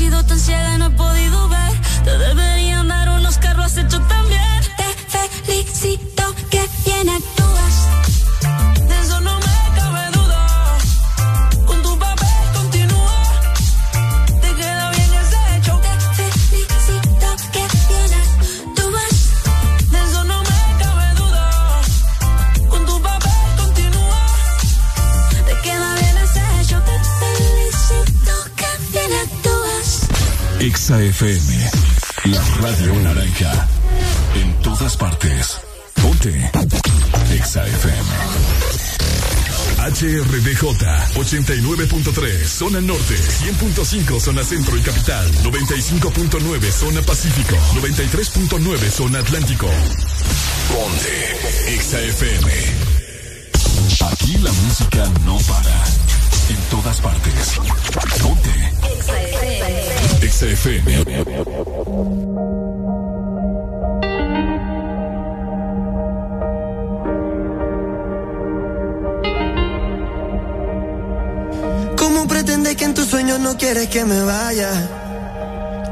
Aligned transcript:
sido 0.00 0.24
tan 0.24 0.40
ciega, 0.40 0.78
no 0.78 0.86
he 0.86 0.90
podido 0.92 1.48
ver. 1.50 1.72
Te 2.04 2.16
deberían 2.16 2.88
dar 2.88 3.10
unos 3.10 3.36
carros 3.36 3.76
hechos 3.76 4.00
también. 4.08 4.62
Te 4.78 5.28
felicito 5.44 6.34
que 6.48 6.66
bien 6.86 7.10
actúas. 7.10 7.39
89.3 41.14 42.46
zona 42.46 42.80
norte, 42.80 43.14
100.5 43.14 44.20
zona 44.20 44.44
centro 44.44 44.76
y 44.76 44.80
capital, 44.80 45.30
95.9 45.42 46.70
zona 46.70 47.02
pacífico, 47.02 47.56
93.9 47.74 48.90
zona 48.90 49.18
atlántico. 49.20 49.68
Ponte. 50.68 51.78
XAFM. 51.78 52.50
Aquí 54.12 54.38
la 54.38 54.52
música 54.52 55.10
no 55.24 55.38
para. 55.38 55.84
En 56.50 56.56
todas 56.70 57.00
partes. 57.00 57.60
Ponte 58.22 58.70
XAFM. 60.30 60.90
no 73.38 73.56
quieres 73.56 73.88
que 73.88 74.04
me 74.04 74.22
vaya. 74.22 74.70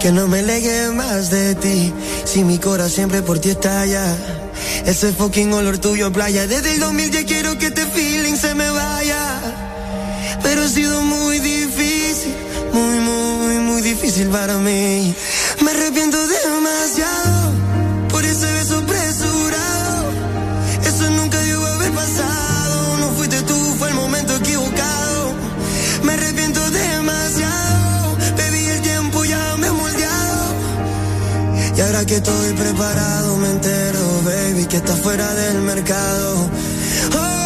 Que 0.00 0.12
no 0.12 0.28
me 0.28 0.42
legue 0.42 0.90
más 0.90 1.30
de 1.30 1.54
ti. 1.54 1.92
Si 2.24 2.44
mi 2.44 2.58
corazón 2.58 2.90
siempre 2.90 3.22
por 3.22 3.38
ti 3.38 3.50
estalla. 3.50 4.04
Ese 4.84 5.12
fucking 5.12 5.52
olor 5.52 5.78
tuyo 5.78 6.12
playa. 6.12 6.46
Desde 6.46 6.74
el 6.74 6.80
2010 6.80 7.24
quiero 7.24 7.58
que 7.58 7.66
este 7.66 7.84
feeling 7.86 8.36
se 8.36 8.54
me 8.54 8.70
vaya. 8.70 9.40
Pero 10.42 10.62
ha 10.62 10.68
sido 10.68 11.02
muy 11.02 11.38
difícil. 11.40 11.97
Muy, 12.72 13.00
muy, 13.00 13.54
muy 13.58 13.82
difícil 13.82 14.28
para 14.28 14.58
mí. 14.58 15.14
Me 15.64 15.70
arrepiento 15.70 16.18
demasiado. 16.26 17.52
Por 18.08 18.24
ese 18.24 18.50
beso 18.52 18.78
apresurado. 18.78 20.10
Eso 20.84 21.10
nunca 21.10 21.38
debió 21.40 21.66
haber 21.66 21.92
pasado. 21.92 22.96
No 22.98 23.10
fuiste 23.16 23.42
tú, 23.42 23.74
fue 23.78 23.88
el 23.88 23.94
momento 23.94 24.36
equivocado. 24.36 25.34
Me 26.02 26.12
arrepiento 26.12 26.58
Y 31.78 31.80
ahora 31.80 32.04
que 32.04 32.16
estoy 32.16 32.54
preparado 32.54 33.36
me 33.36 33.50
entero, 33.50 34.00
baby, 34.24 34.66
que 34.66 34.78
está 34.78 34.96
fuera 34.96 35.32
del 35.32 35.62
mercado. 35.62 36.50
Oh. 37.16 37.37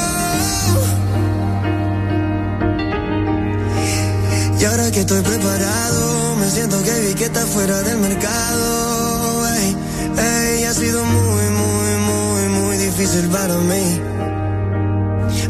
Y 4.62 4.64
ahora 4.64 4.92
que 4.92 5.00
estoy 5.00 5.20
preparado, 5.22 6.36
me 6.36 6.48
siento 6.48 6.80
que 6.84 7.00
vi 7.00 7.14
que 7.14 7.24
está 7.24 7.44
fuera 7.46 7.82
del 7.82 7.98
mercado. 7.98 9.44
Ey, 9.48 10.62
ha 10.62 10.72
sido 10.72 11.04
muy, 11.04 11.44
muy, 11.60 11.90
muy, 12.08 12.60
muy 12.60 12.76
difícil 12.76 13.28
para 13.28 13.56
mí. 13.56 14.00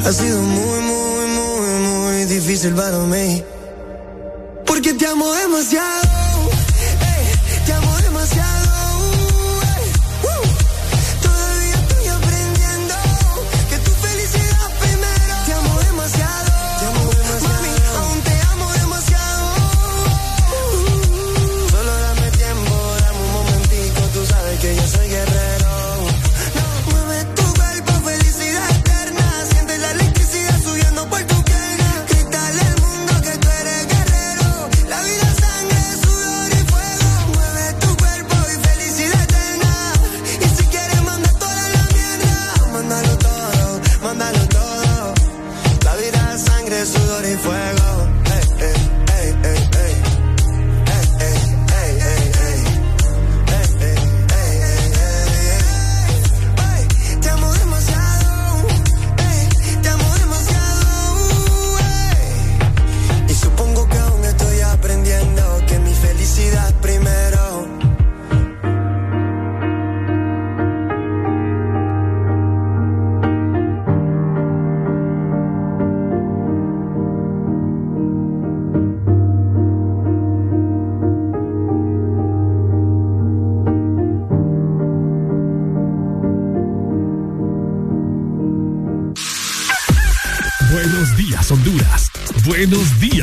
Ha 0.07 0.13
sido 0.13 0.41
muy, 0.41 0.81
muy, 0.81 1.27
muy, 1.27 1.89
muy 1.89 2.25
difícil 2.25 2.73
para 2.73 3.01
mí. 3.01 3.45
Porque 4.65 4.95
te 4.95 5.07
amo 5.07 5.31
demasiado. 5.31 6.22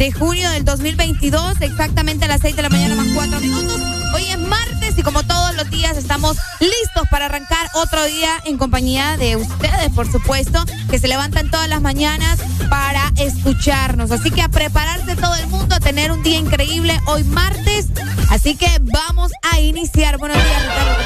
De 0.00 0.12
junio 0.12 0.48
del 0.48 0.64
2022, 0.64 1.60
exactamente 1.60 2.24
a 2.24 2.28
las 2.28 2.40
6 2.40 2.56
de 2.56 2.62
la 2.62 2.70
mañana 2.70 2.94
más 2.94 3.08
4 3.14 3.38
minutos. 3.38 3.82
Hoy 4.14 4.24
es 4.30 4.38
martes 4.38 4.96
y 4.96 5.02
como 5.02 5.22
todos 5.24 5.54
los 5.56 5.68
días 5.68 5.98
estamos 5.98 6.38
listos 6.58 7.06
para 7.10 7.26
arrancar 7.26 7.68
otro 7.74 8.02
día 8.06 8.40
en 8.46 8.56
compañía 8.56 9.18
de 9.18 9.36
ustedes, 9.36 9.90
por 9.94 10.10
supuesto, 10.10 10.64
que 10.90 10.98
se 10.98 11.06
levantan 11.06 11.50
todas 11.50 11.68
las 11.68 11.82
mañanas 11.82 12.38
para 12.70 13.12
escucharnos. 13.18 14.10
Así 14.10 14.30
que 14.30 14.40
a 14.40 14.48
prepararse 14.48 15.16
todo 15.16 15.34
el 15.34 15.46
mundo, 15.48 15.74
a 15.74 15.80
tener 15.80 16.12
un 16.12 16.22
día 16.22 16.38
increíble 16.38 16.98
hoy 17.04 17.22
martes. 17.24 17.88
Así 18.30 18.56
que 18.56 18.70
vamos 18.80 19.32
a 19.52 19.60
iniciar. 19.60 20.16
Buenos 20.16 20.38
días, 20.42 20.62
Ricardo. 20.62 20.96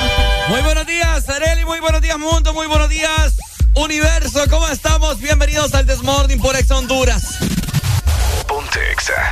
Muy 0.51 0.63
buenos 0.63 0.87
días, 0.87 1.29
Areli. 1.29 1.65
Muy 1.65 1.81
buenos 1.81 2.01
días, 2.01 2.17
mundo. 2.17 2.55
Muy 2.55 2.69
buenos 2.69 2.89
días, 2.89 3.35
universo. 3.75 4.45
¿Cómo 4.49 4.69
estamos? 4.69 5.19
Bienvenidos 5.19 5.75
al 5.75 5.85
Desmorning 5.85 6.39
por 6.39 6.55
Ex 6.55 6.71
Honduras. 6.71 7.54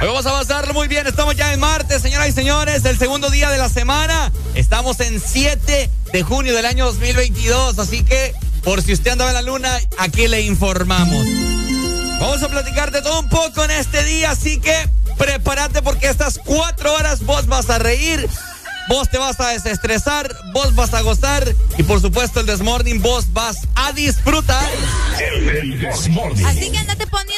Hoy 0.03 0.09
vamos 0.09 0.27
a 0.27 0.31
avanzar 0.31 0.75
muy 0.75 0.89
bien. 0.89 1.07
Estamos 1.07 1.37
ya 1.37 1.53
en 1.53 1.61
martes, 1.61 2.03
señoras 2.03 2.29
y 2.29 2.33
señores, 2.33 2.85
el 2.85 2.99
segundo 2.99 3.31
día 3.31 3.51
de 3.51 3.59
la 3.59 3.69
semana. 3.69 4.33
Estamos 4.57 4.99
en 4.99 5.21
7 5.21 5.91
de 6.13 6.23
junio 6.25 6.57
del 6.57 6.67
año 6.67 6.87
2022. 6.87 7.79
Así 7.79 8.03
que, 8.03 8.35
por 8.65 8.83
si 8.83 8.95
usted 8.95 9.13
andaba 9.13 9.31
en 9.31 9.37
la 9.37 9.43
luna, 9.43 9.79
aquí 9.99 10.27
le 10.27 10.41
informamos. 10.41 11.25
Vamos 12.19 12.43
a 12.43 12.49
platicar 12.49 12.91
de 12.91 13.01
todo 13.01 13.21
un 13.21 13.29
poco 13.29 13.63
en 13.63 13.71
este 13.71 14.03
día. 14.03 14.33
Así 14.33 14.59
que 14.59 14.75
prepárate 15.19 15.83
porque 15.83 16.09
estas 16.09 16.41
cuatro 16.45 16.93
horas 16.95 17.23
vos 17.25 17.47
vas 17.47 17.71
a 17.71 17.79
reír. 17.79 18.29
Vos 18.89 19.09
te 19.09 19.19
vas 19.19 19.39
a 19.39 19.51
desestresar, 19.51 20.35
vos 20.53 20.75
vas 20.75 20.93
a 20.95 21.03
gozar 21.03 21.55
y 21.79 21.85
por 21.85 22.01
supuesto 22.01 22.41
el 22.41 22.47
Desmorning 22.47 23.01
vos 23.01 23.33
vas 23.33 23.59
a 23.77 23.93
disfrutar. 23.93 24.69
Así 26.45 26.73
que 26.73 26.79
andate 26.79 27.07
poniendo 27.07 27.32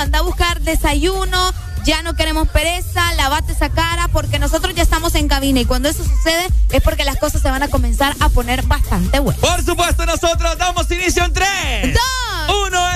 anda 0.00 0.20
a 0.20 0.22
buscar 0.22 0.60
desayuno, 0.60 1.52
ya 1.84 2.02
no 2.02 2.14
queremos 2.14 2.48
pereza, 2.48 3.12
lavate 3.14 3.52
esa 3.52 3.68
cara 3.68 4.08
porque 4.08 4.38
nosotros 4.38 4.74
ya 4.74 4.82
estamos 4.82 5.14
en 5.14 5.28
cabina 5.28 5.60
y 5.60 5.66
cuando 5.66 5.88
eso 5.88 6.04
sucede 6.04 6.48
es 6.70 6.82
porque 6.82 7.04
las 7.04 7.18
cosas 7.18 7.42
se 7.42 7.50
van 7.50 7.62
a 7.62 7.68
comenzar 7.68 8.16
a 8.20 8.30
poner 8.30 8.62
bastante 8.62 9.18
buenas. 9.18 9.40
Por 9.40 9.62
supuesto 9.62 10.06
nosotros 10.06 10.56
damos 10.56 10.90
inicio 10.90 11.24
en 11.24 11.32
3, 11.34 11.48
2, 12.48 12.56
1, 12.66 12.89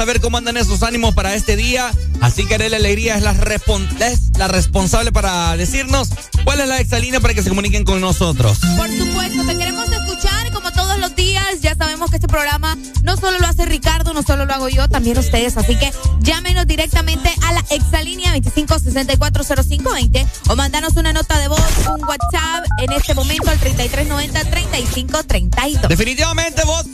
queremos 0.00 0.14
saber 0.14 0.20
cómo 0.22 0.38
andan 0.38 0.56
esos 0.56 0.82
ánimos 0.82 1.14
para 1.14 1.34
este 1.34 1.56
día. 1.56 1.90
Así 2.22 2.46
que 2.46 2.54
Arela 2.54 2.76
Alegría 2.78 3.16
es 3.16 3.22
la, 3.22 3.34
respon- 3.34 3.86
es 4.00 4.30
la 4.38 4.48
responsable 4.48 5.12
para 5.12 5.54
decirnos 5.56 6.08
cuál 6.44 6.60
es 6.60 6.68
la 6.68 6.78
exalínea 6.78 7.20
para 7.20 7.34
que 7.34 7.42
se 7.42 7.48
comuniquen 7.50 7.84
con 7.84 8.00
nosotros. 8.00 8.58
Por 8.76 8.88
supuesto, 8.88 9.44
te 9.46 9.56
queremos 9.58 9.90
escuchar 9.92 10.50
como 10.52 10.70
todos 10.72 10.98
los 10.98 11.14
días. 11.16 11.60
Ya 11.60 11.74
sabemos 11.74 12.08
que 12.10 12.16
este 12.16 12.28
programa 12.28 12.76
no 13.02 13.16
solo 13.16 13.38
lo 13.38 13.46
hace 13.46 13.66
Ricardo, 13.66 14.14
no 14.14 14.22
solo 14.22 14.46
lo 14.46 14.54
hago 14.54 14.68
yo, 14.70 14.88
también 14.88 15.18
ustedes. 15.18 15.56
Así 15.58 15.76
que 15.76 15.92
llámenos 16.20 16.66
directamente 16.66 17.30
a 17.46 17.52
la 17.52 17.62
exalínea 17.70 18.32
25640520 18.36 20.26
o 20.48 20.56
mandanos 20.56 20.96
una 20.96 21.12
nota 21.12 21.38
de 21.38 21.48
voz, 21.48 21.60
un 21.94 22.02
WhatsApp 22.04 22.64
en 22.82 22.92
este 22.92 23.12
momento 23.14 23.50
al 23.50 23.58
3390-3532. 23.60 25.88
Definitivamente 25.88 26.64
vos 26.64 26.86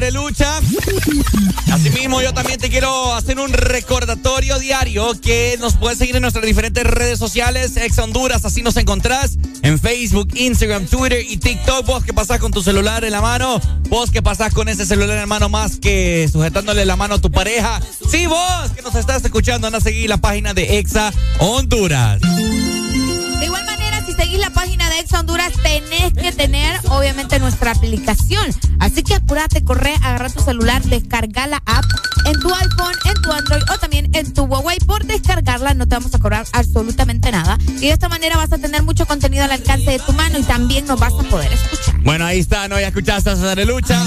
Arelucha. 0.00 0.60
Asimismo, 1.70 2.22
yo 2.22 2.32
también 2.32 2.58
te 2.58 2.70
quiero 2.70 3.12
hacer 3.12 3.38
un 3.38 3.52
recordatorio 3.52 4.58
diario 4.58 5.12
que 5.20 5.58
nos 5.60 5.76
puedes 5.76 5.98
seguir 5.98 6.16
en 6.16 6.22
nuestras 6.22 6.46
diferentes 6.46 6.84
redes 6.84 7.18
sociales, 7.18 7.76
Ex 7.76 7.98
Honduras, 7.98 8.46
así 8.46 8.62
nos 8.62 8.78
encontrás 8.78 9.36
en 9.60 9.78
Facebook, 9.78 10.30
Instagram, 10.34 10.86
Twitter 10.86 11.22
y 11.28 11.36
TikTok. 11.36 11.84
Vos 11.84 12.02
que 12.02 12.14
pasás 12.14 12.38
con 12.38 12.50
tu 12.50 12.62
celular 12.62 13.04
en 13.04 13.12
la 13.12 13.20
mano, 13.20 13.60
vos 13.90 14.10
que 14.10 14.22
pasás 14.22 14.54
con 14.54 14.70
ese 14.70 14.86
celular 14.86 15.10
en 15.10 15.20
la 15.20 15.26
mano 15.26 15.50
más 15.50 15.76
que 15.76 16.26
sujetándole 16.32 16.86
la 16.86 16.96
mano 16.96 17.16
a 17.16 17.20
tu 17.20 17.30
pareja. 17.30 17.82
Sí, 18.10 18.26
vos 18.26 18.70
que 18.74 18.80
nos 18.80 18.94
estás 18.94 19.22
escuchando, 19.22 19.66
anda 19.66 19.80
a 19.80 19.82
seguir 19.82 20.08
la 20.08 20.16
página 20.16 20.54
de 20.54 20.78
Exa 20.78 21.12
Honduras. 21.40 22.22
De 22.22 23.44
igual 23.44 23.66
manera, 23.66 24.02
si 24.06 24.14
seguís 24.14 24.38
la 24.38 24.50
página 24.50 24.88
de 24.88 25.00
Exa 25.00 25.20
Honduras, 25.20 25.52
tenés 25.62 26.14
que 26.14 26.32
tener, 26.32 26.80
obviamente, 26.88 27.38
nuestra 27.38 27.72
aplicación. 27.72 28.46
Así 29.00 29.06
que 29.06 29.14
apúrate, 29.14 29.64
corre, 29.64 29.94
agarra 30.02 30.28
tu 30.28 30.42
celular, 30.42 30.82
descarga 30.82 31.46
la 31.46 31.62
app 31.64 31.86
en 32.26 32.38
tu 32.38 32.52
iPhone, 32.54 32.94
en 33.06 33.22
tu 33.22 33.32
Android 33.32 33.62
o 33.72 33.78
también 33.78 34.14
en 34.14 34.30
tu 34.34 34.42
Huawei. 34.42 34.78
Por 34.80 35.06
descargarla 35.06 35.72
no 35.72 35.88
te 35.88 35.94
vamos 35.94 36.14
a 36.14 36.18
cobrar 36.18 36.44
absolutamente 36.52 37.32
nada. 37.32 37.56
Y 37.66 37.86
de 37.86 37.92
esta 37.92 38.10
manera 38.10 38.36
vas 38.36 38.52
a 38.52 38.58
tener 38.58 38.82
mucho 38.82 39.06
contenido 39.06 39.42
al 39.44 39.52
alcance 39.52 39.90
de 39.90 40.00
tu 40.00 40.12
mano 40.12 40.38
y 40.38 40.42
también 40.42 40.84
nos 40.84 41.00
vas 41.00 41.14
a 41.14 41.22
poder 41.22 41.50
escuchar. 41.50 41.98
Bueno, 42.02 42.26
ahí 42.26 42.40
está, 42.40 42.68
¿no? 42.68 42.78
Ya 42.78 42.88
escuchaste 42.88 43.30
a 43.30 43.52
Arelucha. 43.52 44.04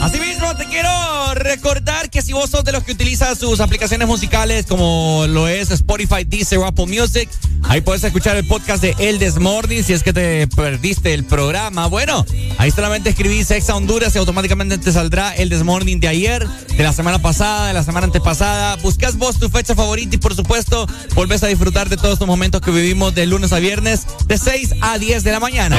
Asimismo, 0.00 0.54
te 0.54 0.66
quiero 0.66 1.34
recordar 1.34 2.08
que 2.08 2.22
si 2.22 2.32
vos 2.32 2.48
sos 2.50 2.62
de 2.62 2.70
los 2.70 2.84
que 2.84 2.92
utilizan 2.92 3.34
sus 3.34 3.58
aplicaciones 3.58 4.06
musicales 4.06 4.64
como 4.66 5.24
lo 5.28 5.48
es 5.48 5.72
Spotify, 5.72 6.22
Deezer, 6.24 6.60
Apple 6.64 6.86
Music, 6.86 7.28
ahí 7.64 7.80
puedes 7.80 8.04
escuchar 8.04 8.36
el 8.36 8.46
podcast 8.46 8.80
de 8.80 8.94
El 9.00 9.18
Desmorning 9.18 9.82
si 9.82 9.92
es 9.92 10.04
que 10.04 10.12
te 10.12 10.46
perdiste 10.46 11.14
el 11.14 11.24
programa. 11.24 11.88
Bueno, 11.88 12.24
ahí 12.58 12.70
solamente 12.70 13.10
escribís 13.10 13.50
Exa 13.50 13.74
Honduras 13.74 14.14
y 14.14 14.18
automáticamente 14.18 14.76
te 14.78 14.92
saldrá 14.92 15.34
El 15.34 15.48
Desmorning 15.48 16.00
de 16.00 16.08
ayer, 16.08 16.46
de 16.46 16.82
la 16.82 16.92
semana 16.92 17.20
pasada, 17.20 17.68
de 17.68 17.72
la 17.72 17.82
semana 17.82 18.06
antepasada. 18.06 18.76
Buscas 18.76 19.16
vos 19.16 19.38
tu 19.38 19.48
fecha 19.48 19.74
favorita 19.74 20.16
y 20.16 20.18
por 20.18 20.34
supuesto 20.34 20.86
volvés 21.14 21.42
a 21.42 21.46
disfrutar 21.46 21.88
de 21.88 21.96
todos 21.96 22.14
estos 22.14 22.28
momentos 22.28 22.60
que 22.60 22.70
vivimos 22.70 23.14
de 23.14 23.26
lunes 23.26 23.52
a 23.52 23.58
viernes 23.58 24.06
de 24.26 24.36
6 24.36 24.74
a 24.82 24.98
10 24.98 25.24
de 25.24 25.32
la 25.32 25.40
mañana. 25.40 25.76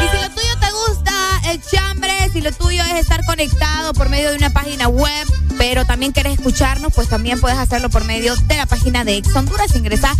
Y 0.00 0.08
si 0.08 0.22
lo 0.22 0.30
tuyo 0.30 0.58
te 0.60 0.70
gusta, 0.70 1.12
el 1.50 1.62
chambre, 1.62 2.12
si 2.32 2.40
lo 2.40 2.52
tuyo 2.52 2.82
es 2.84 3.00
estar 3.00 3.24
conectado 3.24 3.92
por 3.94 4.08
medio 4.08 4.30
de 4.30 4.36
una 4.36 4.50
página 4.50 4.88
web, 4.88 5.26
pero 5.58 5.84
también 5.84 6.12
quieres 6.12 6.34
escucharnos, 6.34 6.92
pues 6.94 7.08
también 7.08 7.40
puedes 7.40 7.58
hacerlo 7.58 7.90
por 7.90 8.04
medio 8.04 8.34
de 8.36 8.56
la 8.56 8.66
página 8.66 9.04
de 9.04 9.16
Ex 9.16 9.34
Honduras. 9.34 9.74
Ingresa 9.74 10.14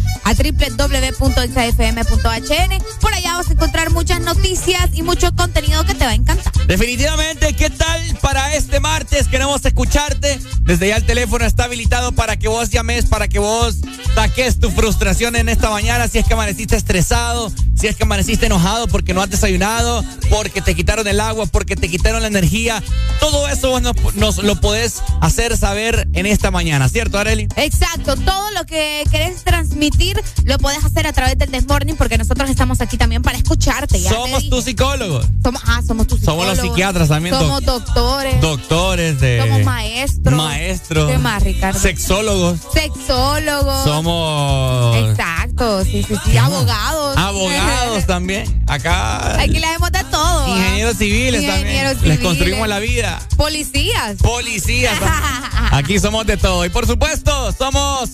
a. 2.30 2.78
Por 3.00 3.14
allá 3.14 3.36
vas 3.36 3.48
a 3.48 3.52
encontrar 3.52 3.90
muchas 3.90 4.20
noticias 4.20 4.90
y 4.92 5.02
mucho 5.02 5.34
contenido 5.34 5.84
que 5.84 5.94
te 5.94 6.04
va 6.04 6.12
a 6.12 6.14
encantar. 6.14 6.52
Definitivamente, 6.66 7.54
¿qué 7.54 7.70
tal 7.70 8.00
para 8.20 8.54
este 8.54 8.80
martes? 8.80 9.28
Queremos 9.28 9.64
escucharte. 9.64 10.38
Desde 10.62 10.88
ya 10.88 10.96
el 10.96 11.04
teléfono 11.04 11.44
está 11.44 11.64
habilitado 11.64 12.12
para 12.12 12.38
que 12.38 12.48
vos 12.48 12.70
llames, 12.70 13.06
para 13.06 13.28
que 13.28 13.38
vos 13.38 13.76
saques 14.14 14.60
tu 14.60 14.70
frustración 14.70 15.36
en 15.36 15.48
esta 15.48 15.70
mañana. 15.70 16.08
Si 16.08 16.18
es 16.18 16.26
que 16.26 16.34
amaneciste 16.34 16.76
estresado, 16.76 17.52
si 17.74 17.88
es 17.88 17.96
que 17.96 18.04
amaneciste 18.04 18.46
enojado 18.46 18.86
porque 18.88 19.12
no 19.12 19.22
has 19.22 19.30
desayunado, 19.30 20.04
porque 20.30 20.62
te 20.62 20.74
quitaron 20.74 21.06
el 21.08 21.20
agua, 21.20 21.46
porque 21.46 21.76
te 21.76 21.88
quitaron 21.88 22.22
la 22.22 22.28
energía. 22.28 22.82
Todo 23.20 23.48
eso 23.48 23.70
vos 23.70 23.82
nos, 23.82 24.14
nos 24.14 24.38
lo 24.38 24.60
podés 24.60 25.02
hacer 25.22 25.56
saber 25.56 26.08
en 26.12 26.26
esta 26.26 26.50
mañana, 26.50 26.88
¿cierto, 26.88 27.18
Areli? 27.18 27.48
Exacto, 27.56 28.16
todo 28.16 28.50
lo 28.52 28.64
que 28.66 29.04
querés 29.10 29.44
transmitir 29.44 30.20
lo 30.44 30.58
podés 30.58 30.84
hacer 30.84 31.06
a 31.06 31.12
través 31.12 31.38
del 31.38 31.50
Desmorning 31.50 31.96
porque 31.96 32.18
nosotros 32.18 32.50
estamos 32.50 32.80
aquí 32.80 32.96
también 32.98 33.22
para 33.22 33.38
escucharte. 33.38 34.00
ya 34.00 34.10
Somos 34.10 34.48
tus 34.50 34.64
psicólogos. 34.64 35.26
Somos, 35.42 35.62
ah, 35.66 35.80
somos 35.86 36.06
tus 36.06 36.20
Somos 36.20 36.44
los 36.46 36.54
psicólogos. 36.56 36.76
psiquiatras 36.76 37.08
también, 37.08 37.34
Somos 37.34 37.64
doc- 37.64 37.84
doctores. 37.84 38.40
Doctores 38.40 39.20
de. 39.20 39.40
Somos 39.40 39.62
maestros. 39.64 40.34
Maestros. 40.34 41.10
¿Qué 41.10 41.18
más, 41.18 41.42
Ricardo? 41.42 41.78
Sexólogos. 41.78 42.58
Sexólogos. 42.72 43.84
Somos. 43.84 44.96
Exacto, 45.10 45.84
sí, 45.84 46.04
sí, 46.06 46.14
sí. 46.24 46.36
Abogados. 46.36 47.16
Abogados 47.16 48.06
también. 48.06 48.62
Acá. 48.66 49.40
Aquí 49.40 49.58
les 49.58 49.70
hemos 49.76 49.92
de 49.92 50.01
todo. 50.22 50.44
¿ah? 50.44 50.48
Ingenieros 50.48 50.96
civiles 50.96 51.42
Ingenieros 51.42 51.54
también. 51.56 51.84
Les 51.84 51.98
civiles. 51.98 52.20
construimos 52.20 52.68
la 52.68 52.78
vida. 52.78 53.20
Policías. 53.36 54.16
Policías. 54.18 54.98
Aquí 55.72 55.98
somos 55.98 56.26
de 56.26 56.36
todo. 56.36 56.64
Y 56.64 56.68
por 56.68 56.86
supuesto, 56.86 57.52
somos 57.52 58.10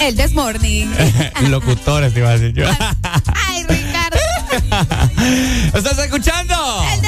El 0.00 0.16
Desmorning. 0.16 0.92
locutores, 1.50 2.12
te 2.12 2.20
iba 2.20 2.30
a 2.30 2.38
decir 2.38 2.52
yo. 2.54 2.66
Ay, 3.48 3.64
Ricardo. 3.68 4.18
¿Estás 5.74 5.98
escuchando? 5.98 6.54
El 6.92 7.02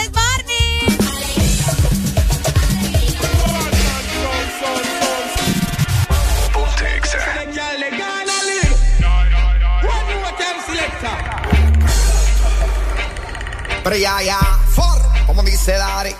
ya, 13.98 14.22
ya, 14.22 14.38
for, 14.74 15.00
como 15.26 15.42
dice 15.42 15.72
Dari. 15.72 16.14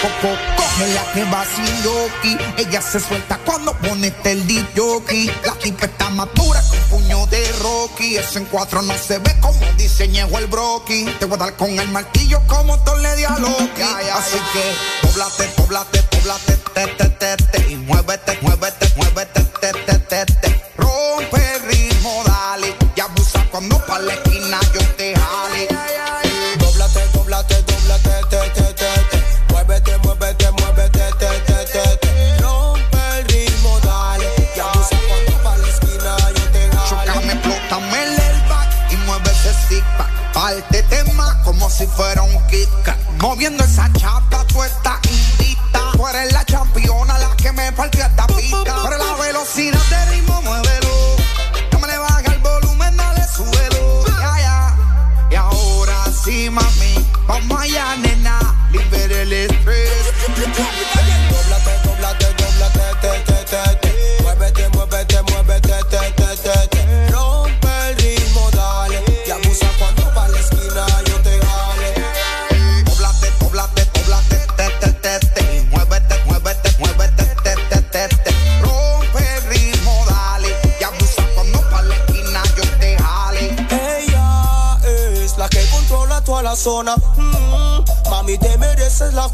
Coco, 0.00 0.32
coge 0.56 0.94
la 0.94 1.12
que 1.12 1.24
va 1.24 1.44
sin. 1.44 2.38
Ella 2.56 2.80
se 2.80 3.00
suelta 3.00 3.38
cuando 3.44 3.72
pone 3.78 4.12
el 4.24 4.68
jockey. 4.76 5.30
La 5.44 5.52
tipa 5.54 5.86
está 5.86 6.08
madura 6.10 6.62
con 6.70 7.00
puño 7.00 7.26
de 7.26 7.52
Rocky. 7.60 8.16
Eso 8.16 8.38
en 8.38 8.44
cuatro 8.46 8.82
no 8.82 8.94
se 8.94 9.18
ve 9.18 9.34
como 9.40 9.58
diseñó 9.76 10.28
el 10.38 10.46
broki. 10.46 11.04
Te 11.18 11.24
voy 11.24 11.34
a 11.36 11.44
dar 11.44 11.56
con 11.56 11.70
el 11.70 11.88
martillo 11.88 12.40
como 12.46 12.78
tú 12.84 12.94
le 12.96 13.16
di 13.16 13.24
a 13.24 13.38
Loki. 13.38 13.82
Así 14.12 14.38
que, 14.52 15.06
poblate, 15.06 15.44
poblate, 15.56 16.02
poblate, 16.02 16.56
te, 16.74 16.86
te, 16.86 17.08
te, 17.08 17.36
te. 17.36 17.72
Y 17.72 17.76
muévete, 17.76 18.38
muévete, 18.42 18.92
muévete, 18.96 19.42
te, 19.60 19.72
te, 19.72 19.98
te, 19.98 20.26
te. 20.26 20.57
Moviendo 43.38 43.62
esa 43.62 43.88
chapa, 43.92 44.07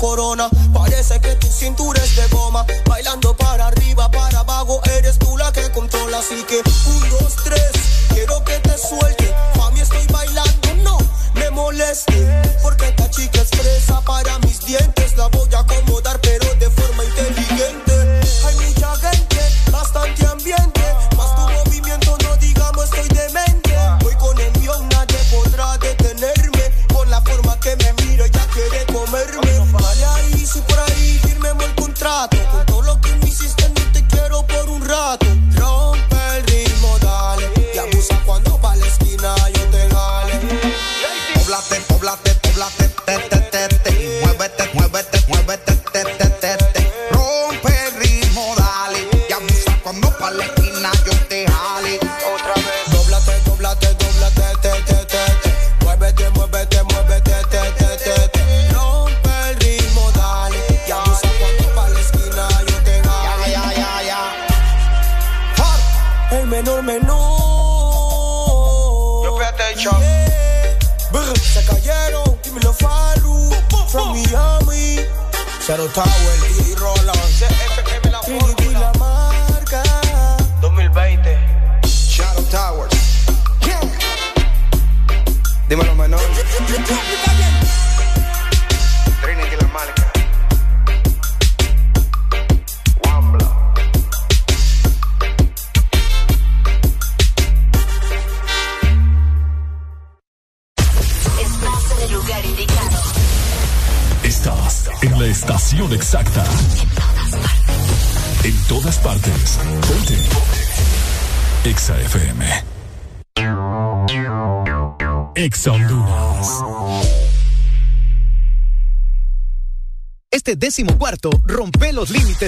corona. 0.04 0.63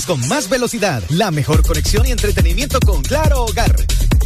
Con 0.04 0.20
más 0.28 0.50
velocidad, 0.50 1.02
la 1.08 1.30
mejor 1.30 1.62
conexión 1.62 2.04
y 2.06 2.10
entretenimiento 2.10 2.78
con 2.80 3.00
Claro 3.02 3.44
Hogar. 3.44 3.74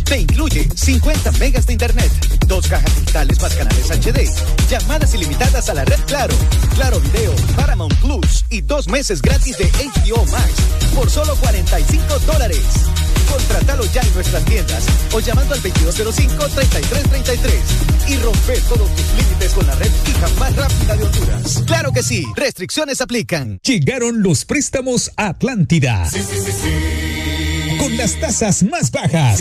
Te 0.04 0.18
incluye 0.18 0.68
50 0.74 1.30
megas 1.32 1.66
de 1.66 1.74
internet, 1.74 2.10
cajas 2.70 2.94
digitales 2.94 3.42
más 3.42 3.54
canales 3.54 3.90
HD, 3.90 4.30
llamadas 4.70 5.12
ilimitadas 5.14 5.68
a 5.68 5.74
la 5.74 5.84
red 5.84 5.98
Claro, 6.06 6.34
Claro 6.76 7.00
Video, 7.00 7.34
Paramount 7.56 7.92
Plus 7.96 8.44
y 8.48 8.60
dos 8.60 8.86
meses 8.88 9.20
gratis 9.20 9.58
de 9.58 9.64
HBO 9.64 10.24
Max 10.26 10.52
por 10.94 11.10
solo 11.10 11.34
45 11.36 12.20
dólares. 12.20 12.62
Contratalo 13.28 13.84
ya 13.86 14.02
en 14.02 14.14
nuestras 14.14 14.44
tiendas 14.44 14.84
o 15.12 15.18
llamando 15.18 15.54
al 15.54 15.62
2205-3333 15.62 18.08
y 18.08 18.16
rompe 18.18 18.60
todos 18.68 18.88
tus 18.94 19.06
límites 19.16 19.52
con 19.52 19.66
la 19.66 19.74
red 19.74 19.90
fija 20.04 20.28
más 20.38 20.54
rápida 20.54 20.96
de 20.96 21.02
Honduras. 21.04 21.64
Claro 21.66 21.90
que 21.92 22.04
sí, 22.04 22.24
restricciones 22.36 23.00
aplican. 23.00 23.58
Llegaron 23.64 24.22
los 24.22 24.44
préstamos 24.44 25.10
Atlántida. 25.16 26.08
Sí, 26.08 26.20
sí, 26.22 26.36
sí, 26.52 27.78
Con 27.78 27.96
las 27.96 28.14
tasas 28.20 28.62
más 28.62 28.92
bajas. 28.92 29.40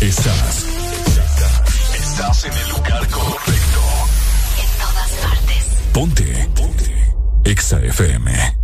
Estás. 0.00 0.64
Estás 1.94 2.44
en 2.46 2.52
el 2.54 2.68
lugar 2.70 3.06
correcto. 3.08 3.80
En 4.56 4.78
todas 4.78 5.10
partes. 5.20 5.64
Ponte. 5.92 6.48
Ponte. 6.56 7.14
Exa 7.44 7.82
FM. 7.82 8.56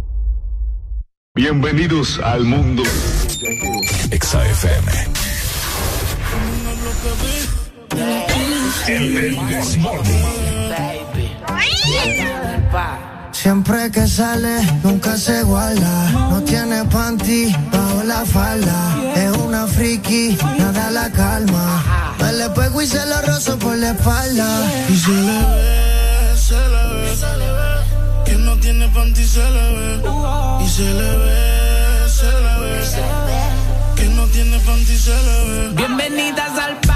Bienvenidos 1.34 2.18
al 2.20 2.44
mundo. 2.44 2.82
Exa 4.10 4.48
FM. 4.48 4.92
El 8.88 9.38
Siempre 13.32 13.90
que 13.90 14.06
sale, 14.06 14.62
nunca 14.82 15.18
se 15.18 15.40
iguala. 15.40 16.10
No 16.30 16.42
tiene 16.44 16.82
panty 16.86 17.54
la 18.04 18.24
falda. 18.24 18.96
Es 19.14 19.36
una 19.36 19.66
friki, 19.66 20.36
nada 20.58 20.90
la 20.90 21.10
calma. 21.10 21.82
Me 22.20 22.32
le 22.32 22.50
pego 22.50 22.82
y 22.82 22.86
se 22.86 23.04
lo 23.06 23.20
rozo 23.22 23.58
por 23.58 23.76
la 23.76 23.90
espalda. 23.90 24.46
Y 24.88 24.96
se 24.96 25.10
le 25.10 25.38
ve, 25.52 26.36
se 26.36 26.54
le 26.54 27.52
ve. 27.52 28.24
Que 28.24 28.34
no 28.34 28.56
tiene 28.56 28.88
panty 28.88 29.24
se 29.24 29.50
le 29.50 29.66
ve. 29.76 30.02
Y 30.64 30.68
se 30.68 30.82
le 30.82 31.16
ve, 31.18 32.08
se 32.08 32.26
le 32.26 32.54
ve. 32.60 33.94
Que 33.96 34.04
no 34.08 34.24
tiene 34.26 34.58
panty 34.60 34.96
se 34.96 35.10
le 35.10 35.50
ve. 35.50 35.74
Bienvenidas 35.74 36.58
al 36.58 36.76
party. 36.80 36.95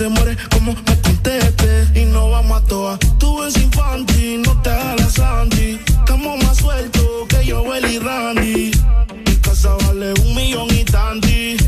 Se 0.00 0.08
muere 0.08 0.34
como 0.50 0.72
me 0.72 0.96
conteste. 1.02 1.86
Y 1.94 2.06
no 2.06 2.30
vamos 2.30 2.62
a 2.62 2.64
toa. 2.64 2.98
Tú 3.18 3.42
eres 3.42 3.58
infantil, 3.58 4.40
no 4.40 4.58
te 4.62 4.70
hagas 4.70 4.98
la 4.98 5.10
Sandy. 5.10 5.78
Estamos 5.86 6.42
más 6.42 6.56
sueltos 6.56 7.04
que 7.28 7.44
yo, 7.44 7.62
y 7.76 7.98
Randy. 7.98 8.70
Mi 9.26 9.36
casa 9.42 9.76
vale 9.84 10.14
un 10.24 10.34
millón 10.34 10.68
y 10.70 10.84
tanti. 10.84 11.58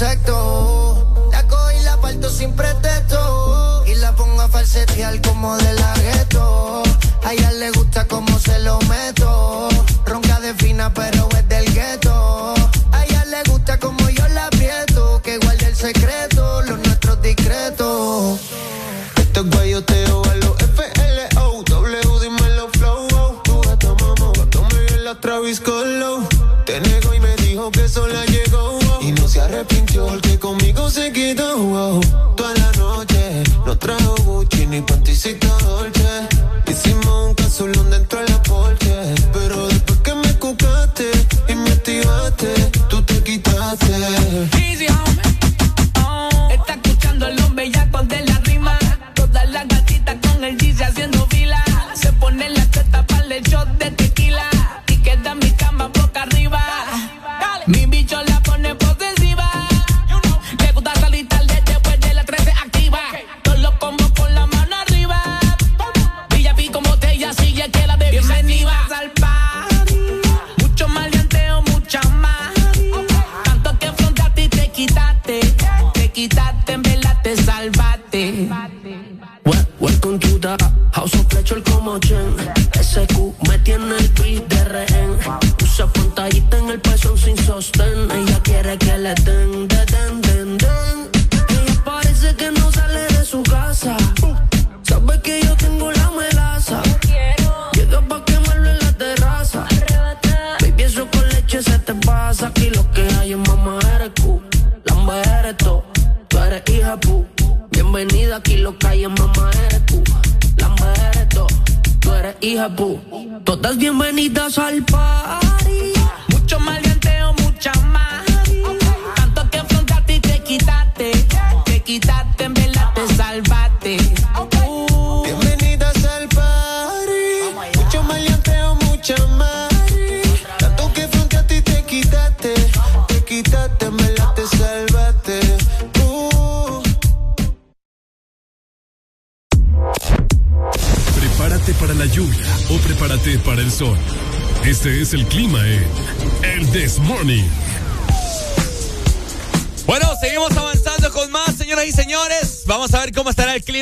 Insecto. 0.00 1.28
La 1.32 1.42
cojo 1.48 1.72
y 1.72 1.82
la 1.82 1.96
parto 2.00 2.30
sin 2.30 2.52
pretexto. 2.54 3.84
Y 3.86 3.96
la 3.96 4.14
pongo 4.14 4.40
a 4.42 4.48
falsetear 4.48 5.20
como 5.22 5.56
de 5.56 5.72
la 5.74 5.94
gueto. 5.94 6.82
A 7.24 7.32
ella 7.32 7.50
le 7.52 7.70
gusta 7.72 8.06
como 8.06 8.38
se 8.38 8.60
lo 8.60 8.78
meto. 8.82 9.68
Ronca 10.06 10.38
de 10.40 10.54
fina, 10.54 10.92
pero 10.94 11.17
se 30.90 31.12
quedó. 31.12 31.56
oh. 31.56 32.27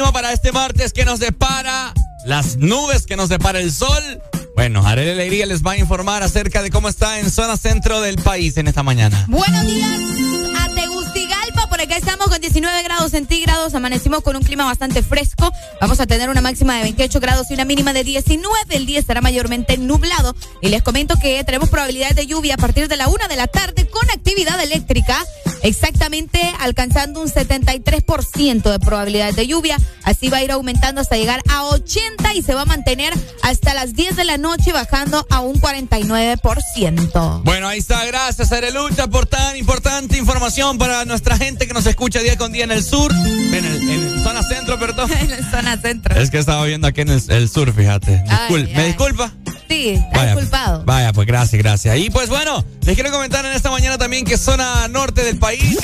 Para 0.04 0.32
este 0.32 0.52
martes 0.52 0.92
que 0.92 1.04
nos 1.04 1.20
depara 1.20 1.94
las 2.26 2.56
nubes, 2.58 3.06
que 3.06 3.16
nos 3.16 3.28
depara 3.28 3.60
el 3.60 3.72
sol. 3.72 4.20
Bueno, 4.54 4.86
Arely 4.86 5.10
Alegría 5.10 5.46
les 5.46 5.62
va 5.62 5.72
a 5.72 5.78
informar 5.78 6.22
acerca 6.22 6.62
de 6.62 6.70
cómo 6.70 6.88
está 6.88 7.18
en 7.18 7.30
zona 7.30 7.56
centro 7.56 8.00
del 8.02 8.16
país 8.16 8.56
en 8.58 8.68
esta 8.68 8.82
mañana. 8.82 9.24
Buenos 9.28 9.66
días 9.66 10.00
a 10.60 10.68
Tegucigalpa, 10.74 10.94
por 10.94 11.05
acá 11.86 11.98
estamos 11.98 12.26
con 12.26 12.40
19 12.40 12.82
grados 12.82 13.12
centígrados, 13.12 13.74
amanecimos 13.74 14.22
con 14.22 14.34
un 14.34 14.42
clima 14.42 14.64
bastante 14.64 15.04
fresco, 15.04 15.52
vamos 15.80 16.00
a 16.00 16.06
tener 16.06 16.28
una 16.28 16.40
máxima 16.40 16.74
de 16.74 16.82
28 16.82 17.20
grados 17.20 17.46
y 17.50 17.54
una 17.54 17.64
mínima 17.64 17.92
de 17.92 18.02
19, 18.02 18.50
el 18.70 18.86
día 18.86 18.98
estará 18.98 19.20
mayormente 19.20 19.78
nublado. 19.78 20.34
Y 20.60 20.68
les 20.68 20.82
comento 20.82 21.14
que 21.20 21.44
tenemos 21.44 21.68
probabilidades 21.68 22.16
de 22.16 22.26
lluvia 22.26 22.54
a 22.54 22.56
partir 22.56 22.88
de 22.88 22.96
la 22.96 23.06
una 23.06 23.28
de 23.28 23.36
la 23.36 23.46
tarde 23.46 23.86
con 23.86 24.02
actividad 24.10 24.60
eléctrica, 24.60 25.24
exactamente 25.62 26.40
alcanzando 26.58 27.20
un 27.20 27.28
73% 27.28 28.70
de 28.70 28.78
probabilidades 28.80 29.36
de 29.36 29.46
lluvia, 29.46 29.76
así 30.02 30.28
va 30.28 30.38
a 30.38 30.42
ir 30.42 30.50
aumentando 30.50 31.00
hasta 31.00 31.16
llegar 31.16 31.40
a 31.48 31.66
80 31.66 32.34
y 32.34 32.42
se 32.42 32.54
va 32.54 32.62
a 32.62 32.66
mantener 32.66 33.14
hasta 33.42 33.74
las 33.74 33.94
10 33.94 34.16
de 34.16 34.24
la 34.24 34.38
noche 34.38 34.72
bajando 34.72 35.24
a 35.30 35.38
un 35.40 35.60
49%. 35.60 37.42
Bueno, 37.44 37.68
ahí 37.68 37.78
está, 37.78 38.04
gracias 38.06 38.50
Arelucha 38.50 39.06
por 39.06 39.26
tan 39.26 39.56
importante 39.56 40.18
información 40.18 40.78
para 40.78 41.04
nuestra 41.04 41.36
gente. 41.36 41.68
Que 41.68 41.75
nos 41.76 41.84
escucha 41.86 42.20
día 42.20 42.38
con 42.38 42.52
día 42.52 42.64
en 42.64 42.70
el 42.70 42.82
sur, 42.82 43.12
en, 43.12 43.54
el, 43.64 43.90
en 43.90 44.22
zona 44.24 44.42
centro, 44.42 44.78
perdón. 44.78 45.10
en 45.20 45.50
zona 45.50 45.76
centro. 45.76 46.18
Es 46.18 46.30
que 46.30 46.38
estaba 46.38 46.64
viendo 46.64 46.86
aquí 46.86 47.02
en 47.02 47.10
el, 47.10 47.22
el 47.28 47.50
sur, 47.50 47.70
fíjate. 47.74 48.22
Discul- 48.24 48.64
Ay, 48.66 48.72
¿Me 48.74 48.80
ay. 48.80 48.86
disculpa? 48.88 49.30
Sí, 49.68 49.90
está 49.90 50.18
Vaya, 50.18 50.34
culpado. 50.34 50.84
Vaya, 50.84 51.12
pues 51.12 51.26
gracias, 51.26 51.60
gracias. 51.62 51.98
Y 51.98 52.10
pues 52.10 52.28
bueno, 52.28 52.64
les 52.82 52.94
quiero 52.94 53.10
comentar 53.10 53.44
en 53.44 53.52
esta 53.52 53.70
mañana 53.70 53.98
también 53.98 54.24
que 54.24 54.36
zona 54.38 54.86
norte 54.88 55.24
del 55.24 55.38
país. 55.38 55.78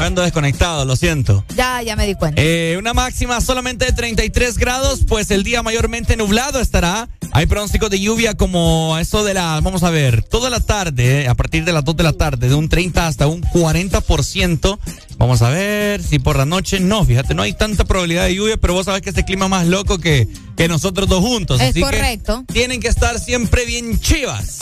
Ando 0.00 0.22
desconectado, 0.22 0.84
lo 0.84 0.96
siento. 0.96 1.44
Ya, 1.54 1.82
ya 1.82 1.96
me 1.96 2.06
di 2.06 2.14
cuenta. 2.14 2.40
Eh, 2.42 2.76
una 2.78 2.94
máxima 2.94 3.40
solamente 3.40 3.86
de 3.86 3.92
33 3.92 4.58
grados, 4.58 5.00
pues 5.06 5.30
el 5.30 5.42
día 5.42 5.62
mayormente 5.62 6.16
nublado 6.16 6.60
estará. 6.60 7.08
Hay 7.32 7.46
pronósticos 7.46 7.90
de 7.90 8.00
lluvia 8.00 8.34
como 8.34 8.96
eso 8.98 9.24
de 9.24 9.34
la, 9.34 9.60
vamos 9.60 9.82
a 9.82 9.90
ver, 9.90 10.22
toda 10.22 10.48
la 10.50 10.60
tarde, 10.60 11.28
a 11.28 11.34
partir 11.34 11.64
de 11.64 11.72
las 11.72 11.84
2 11.84 11.96
de 11.96 12.02
la 12.02 12.12
tarde, 12.12 12.48
de 12.48 12.54
un 12.54 12.68
30 12.68 13.06
hasta 13.06 13.26
un 13.26 13.42
40%. 13.42 14.78
Vamos 15.18 15.40
a 15.42 15.48
ver 15.48 16.02
si 16.02 16.18
por 16.18 16.36
la 16.36 16.44
noche 16.44 16.78
no, 16.78 17.04
fíjate, 17.04 17.34
no 17.34 17.42
hay 17.42 17.54
tanta 17.54 17.84
probabilidad 17.84 18.24
de 18.24 18.34
lluvia, 18.34 18.56
pero 18.58 18.74
vos 18.74 18.84
sabés 18.84 19.02
que 19.02 19.10
este 19.10 19.24
clima 19.24 19.46
es 19.46 19.50
más 19.50 19.66
loco 19.66 19.98
que, 19.98 20.28
que 20.56 20.68
nosotros 20.68 21.08
dos 21.08 21.20
juntos. 21.20 21.60
Es 21.60 21.70
así 21.70 21.80
que 21.80 21.86
correcto. 21.86 22.44
tienen 22.52 22.80
que 22.80 22.88
estar 22.88 23.18
siempre 23.18 23.64
bien 23.64 23.98
chivas. 23.98 24.58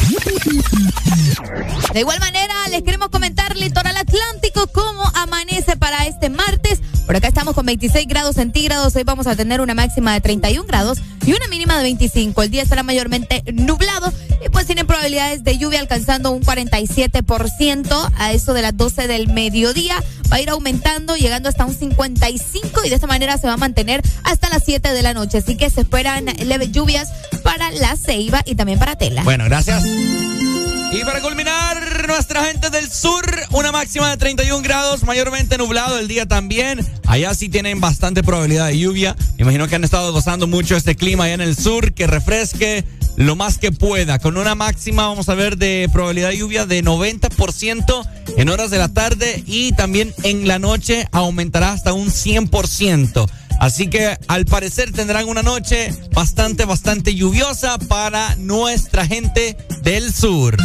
De 1.92 2.00
igual 2.00 2.20
manera, 2.20 2.54
les 2.70 2.82
queremos 2.82 3.08
comentar 3.08 3.56
Litoral 3.56 3.96
Atlántico 3.96 4.66
cómo 4.68 5.02
amanece 5.14 5.76
para 5.76 6.06
este 6.06 6.30
martes. 6.30 6.80
Por 7.06 7.16
acá 7.16 7.28
estamos 7.28 7.54
con 7.54 7.66
26 7.66 8.06
grados 8.06 8.36
centígrados. 8.36 8.96
Hoy 8.96 9.04
vamos 9.04 9.26
a 9.26 9.36
tener 9.36 9.60
una 9.60 9.74
máxima 9.74 10.14
de 10.14 10.20
31 10.20 10.66
grados 10.66 10.98
y 11.26 11.32
una 11.32 11.46
mínima 11.48 11.76
de 11.76 11.82
25. 11.82 12.42
El 12.42 12.50
día 12.50 12.62
estará 12.62 12.82
mayormente 12.82 13.42
nublado 13.52 14.12
y 14.44 14.48
pues 14.48 14.66
tiene 14.66 14.84
probabilidades 14.84 15.44
de 15.44 15.58
lluvia 15.58 15.80
alcanzando 15.80 16.30
un 16.30 16.42
47% 16.42 18.12
a 18.16 18.32
eso 18.32 18.54
de 18.54 18.62
las 18.62 18.76
12 18.76 19.06
del 19.06 19.28
mediodía. 19.28 20.02
Va 20.32 20.36
a 20.36 20.40
ir 20.44 20.50
aumentando, 20.50 21.16
llegando 21.16 21.48
hasta 21.48 21.64
un 21.64 21.74
55 21.74 22.84
y 22.84 22.88
de 22.88 22.94
esta 22.94 23.06
manera 23.06 23.36
se 23.38 23.46
va 23.46 23.54
a 23.54 23.56
mantener 23.56 24.02
hasta 24.22 24.48
las 24.48 24.62
7 24.64 24.92
de 24.92 25.02
la 25.02 25.12
noche. 25.14 25.38
Así 25.38 25.56
que 25.56 25.68
se 25.70 25.80
esperan 25.80 26.26
leves 26.44 26.70
lluvias 26.70 27.08
para 27.42 27.70
la 27.72 27.96
ceiba 27.96 28.42
y 28.44 28.54
también 28.54 28.78
para 28.78 28.96
tela. 28.96 29.22
Bueno, 29.22 29.44
gracias. 29.44 29.84
Y 29.84 31.04
para 31.04 31.20
culminar, 31.20 31.93
nuestra 32.06 32.44
gente 32.44 32.70
del 32.70 32.90
sur, 32.90 33.24
una 33.50 33.72
máxima 33.72 34.10
de 34.10 34.16
31 34.16 34.62
grados, 34.62 35.04
mayormente 35.04 35.58
nublado 35.58 35.98
el 35.98 36.08
día 36.08 36.26
también. 36.26 36.84
Allá 37.06 37.34
sí 37.34 37.48
tienen 37.48 37.80
bastante 37.80 38.22
probabilidad 38.22 38.66
de 38.66 38.78
lluvia. 38.78 39.16
Me 39.36 39.42
imagino 39.42 39.68
que 39.68 39.76
han 39.76 39.84
estado 39.84 40.12
gozando 40.12 40.46
mucho 40.46 40.76
este 40.76 40.94
clima 40.94 41.24
allá 41.24 41.34
en 41.34 41.40
el 41.40 41.56
sur, 41.56 41.92
que 41.92 42.06
refresque 42.06 42.84
lo 43.16 43.36
más 43.36 43.58
que 43.58 43.72
pueda. 43.72 44.18
Con 44.18 44.36
una 44.36 44.54
máxima, 44.54 45.06
vamos 45.06 45.28
a 45.28 45.34
ver, 45.34 45.56
de 45.56 45.88
probabilidad 45.92 46.30
de 46.30 46.38
lluvia 46.38 46.66
de 46.66 46.82
90% 46.82 48.08
en 48.36 48.48
horas 48.48 48.70
de 48.70 48.78
la 48.78 48.88
tarde 48.88 49.42
y 49.46 49.72
también 49.72 50.12
en 50.22 50.48
la 50.48 50.58
noche 50.58 51.08
aumentará 51.12 51.72
hasta 51.72 51.92
un 51.92 52.08
100%. 52.08 53.28
Así 53.60 53.88
que 53.88 54.18
al 54.26 54.46
parecer 54.46 54.92
tendrán 54.92 55.28
una 55.28 55.42
noche 55.42 55.90
bastante, 56.12 56.64
bastante 56.64 57.14
lluviosa 57.14 57.78
para 57.78 58.34
nuestra 58.36 59.06
gente 59.06 59.56
del 59.82 60.12
sur. 60.12 60.56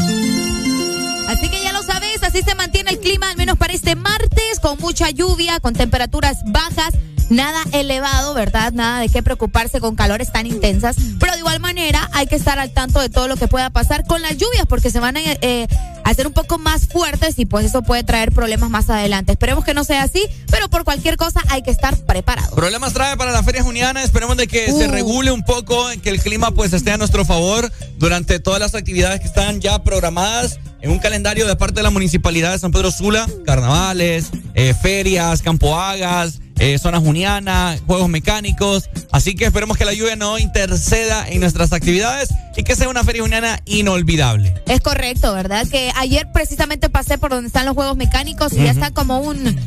Así 1.30 1.48
que 1.50 1.62
ya 1.62 1.72
lo 1.74 1.84
sabes, 1.84 2.24
así 2.24 2.42
se 2.42 2.56
mantiene 2.56 2.90
el 2.92 3.00
clima, 3.00 3.30
al 3.30 3.38
menos 3.38 3.58
para 3.58 3.74
este 3.74 3.96
martes, 3.96 4.60
con 4.62 4.80
mucha 4.80 5.12
lluvia, 5.12 5.60
con 5.60 5.74
temperaturas 5.76 6.38
bajas, 6.48 6.94
nada 7.30 7.62
elevado, 7.72 8.34
¿verdad? 8.34 8.72
Nada 8.74 9.00
de 9.00 9.10
qué 9.10 9.22
preocuparse 9.22 9.80
con 9.80 9.96
calores 9.96 10.32
tan 10.32 10.48
intensas. 10.48 10.96
Pero 11.20 11.34
de 11.34 11.40
igual 11.40 11.60
manera 11.60 12.10
hay 12.14 12.26
que 12.26 12.36
estar 12.36 12.58
al 12.58 12.72
tanto 12.74 13.00
de 13.00 13.10
todo 13.10 13.28
lo 13.28 13.36
que 13.38 13.48
pueda 13.48 13.70
pasar 13.70 14.06
con 14.08 14.24
las 14.24 14.38
lluvias, 14.38 14.66
porque 14.68 14.90
se 14.90 15.00
van 15.00 15.18
a 15.18 15.22
eh, 15.24 15.68
hacer 16.04 16.26
un 16.26 16.34
poco 16.34 16.58
más 16.58 16.88
fuertes 16.88 17.38
y 17.38 17.46
pues 17.46 17.64
eso 17.68 17.84
puede 17.84 18.04
traer 18.04 18.32
problemas 18.32 18.72
más 18.72 18.90
adelante. 18.90 19.34
Esperemos 19.34 19.64
que 19.64 19.76
no 19.76 19.84
sea 19.84 20.02
así, 20.02 20.26
pero 20.50 20.68
por 20.70 20.84
cualquier 20.84 21.16
cosa 21.16 21.42
hay 21.50 21.62
que 21.62 21.70
estar 21.70 21.96
preparado. 22.08 22.56
Problemas 22.56 22.94
trae 22.94 23.16
para 23.18 23.32
la 23.32 23.44
Feria 23.44 23.62
Juniana. 23.62 24.02
Esperemos 24.04 24.36
de 24.36 24.48
que 24.48 24.66
se 24.72 24.88
Uh. 24.88 24.92
regule 24.92 25.32
un 25.32 25.44
poco, 25.44 25.86
que 26.02 26.10
el 26.10 26.20
clima 26.20 26.50
pues 26.50 26.74
esté 26.74 26.92
a 26.92 26.98
nuestro 26.98 27.24
favor 27.24 27.72
durante 28.00 28.40
todas 28.40 28.60
las 28.60 28.74
actividades 28.74 29.20
que 29.20 29.28
están 29.28 29.62
ya 29.62 29.84
programadas 29.84 30.58
en 30.82 30.92
un 30.92 31.00
calendario 31.00 31.48
de 31.48 31.56
parte 31.56 31.76
de 31.76 31.84
la 31.84 31.90
Municipalidad 31.90 32.52
de 32.52 32.60
San 32.60 32.72
Pedro 32.72 32.92
Sula. 32.92 33.28
Carnavales, 33.46 34.32
eh, 34.54 34.74
ferias, 34.74 35.42
campoagas, 35.42 36.40
eh, 36.60 36.78
zona 36.78 37.00
juniana, 37.00 37.78
juegos 37.88 38.10
mecánicos. 38.10 38.90
Así 39.12 39.36
que 39.36 39.46
esperemos 39.46 39.78
que 39.78 39.86
la 39.86 39.94
lluvia 39.94 40.16
no 40.16 40.38
interceda 40.38 41.28
en 41.28 41.40
nuestras 41.40 41.74
actividades 41.74 42.30
y 42.56 42.64
que 42.64 42.76
sea 42.76 42.90
una 42.90 43.04
Feria 43.04 43.22
Juniana 43.22 43.60
inolvidable. 43.66 44.54
Es 44.68 44.82
correcto, 44.82 45.34
¿verdad? 45.34 45.66
Que 45.68 45.92
ayer 45.96 46.28
precisamente 46.34 46.90
pasé 46.90 47.18
por 47.18 47.32
donde 47.32 47.48
están 47.48 47.66
los 47.66 47.76
juegos 47.76 47.96
mecánicos 47.96 48.54
y 48.54 48.58
ya 48.58 48.72
está 48.72 48.92
como 48.92 49.20
un... 49.20 49.58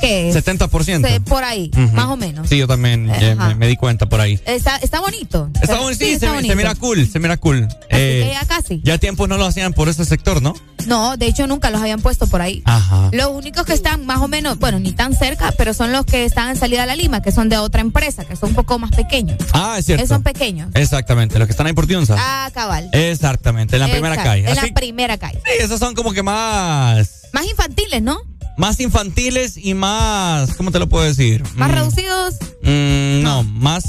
¿Qué? 0.00 0.30
70%. 0.32 1.06
Se- 1.08 1.20
por 1.20 1.44
ahí, 1.44 1.70
más 1.92 2.06
o 2.06 2.16
menos. 2.16 2.48
Sí, 2.48 2.56
yo 2.58 2.66
también 2.66 3.10
eh, 3.10 3.34
Ajá. 3.38 3.48
me, 3.48 3.54
me 3.56 3.66
di 3.68 3.76
cuenta 3.76 4.08
por 4.08 4.20
ahí. 4.20 4.40
Está, 4.46 4.76
está 4.76 5.00
bonito. 5.00 5.50
Está 5.60 5.78
bonito, 5.78 6.04
sí, 6.04 6.12
está 6.12 6.26
se, 6.28 6.32
bonito. 6.34 6.52
se 6.52 6.56
mira 6.56 6.74
cool, 6.74 7.06
se 7.08 7.18
mira 7.18 7.36
cool. 7.36 7.68
Eh, 7.90 8.24
que 8.28 8.30
ya 8.32 8.44
casi. 8.46 8.80
Ya 8.84 8.98
tiempo 8.98 9.26
no 9.26 9.36
lo 9.38 9.46
hacían 9.46 9.72
por 9.72 9.88
ese 9.88 10.04
sector, 10.04 10.40
¿no? 10.42 10.54
No, 10.86 11.16
de 11.16 11.26
hecho 11.26 11.46
nunca 11.46 11.70
los 11.70 11.80
habían 11.80 12.00
puesto 12.00 12.26
por 12.28 12.40
ahí. 12.40 12.62
Ajá. 12.64 13.10
Los 13.12 13.28
únicos 13.28 13.64
que 13.66 13.72
están 13.74 14.06
más 14.06 14.18
o 14.20 14.28
menos, 14.28 14.58
bueno, 14.58 14.78
ni 14.78 14.92
tan 14.92 15.14
cerca, 15.14 15.52
pero 15.58 15.74
son 15.74 15.92
los 15.92 16.06
que 16.06 16.24
están 16.24 16.50
en 16.50 16.56
salida 16.56 16.84
a 16.84 16.86
la 16.86 16.96
Lima, 16.96 17.20
que 17.20 17.32
son 17.32 17.48
de 17.48 17.58
otra 17.58 17.80
empresa, 17.80 18.24
que 18.24 18.36
son 18.36 18.50
un 18.50 18.54
poco 18.54 18.78
más 18.78 18.90
pequeños. 18.92 19.36
Ah, 19.52 19.76
es 19.78 19.86
cierto. 19.86 20.04
Esos 20.04 20.14
son 20.14 20.22
pequeños. 20.22 20.70
Exactamente, 20.74 21.38
los 21.38 21.46
que 21.46 21.52
están 21.52 21.66
ahí 21.66 21.72
por 21.72 21.86
Tiunza. 21.86 22.14
Ah, 22.18 22.50
cabal. 22.54 22.88
Exactamente, 22.92 23.76
en 23.76 23.80
la 23.82 23.88
primera 23.88 24.16
calle. 24.16 24.42
En 24.50 24.56
Así- 24.58 24.68
la 24.68 24.74
primera 24.74 25.18
calle. 25.18 25.40
sí, 25.44 25.52
esos 25.64 25.78
son 25.80 25.94
como 25.94 26.12
que 26.12 26.22
más, 26.22 27.10
Más 27.32 27.44
infantiles, 27.46 28.00
¿no? 28.02 28.18
Más 28.58 28.78
infantiles 28.80 29.56
y 29.56 29.72
más, 29.74 30.54
¿cómo 30.54 30.70
te 30.70 30.78
lo 30.78 30.88
puedo 30.88 31.04
decir? 31.04 31.42
Más 31.54 31.70
Mm, 31.70 31.74
reducidos. 31.74 32.34
mm, 32.62 33.22
no, 33.22 33.42
más. 33.44 33.84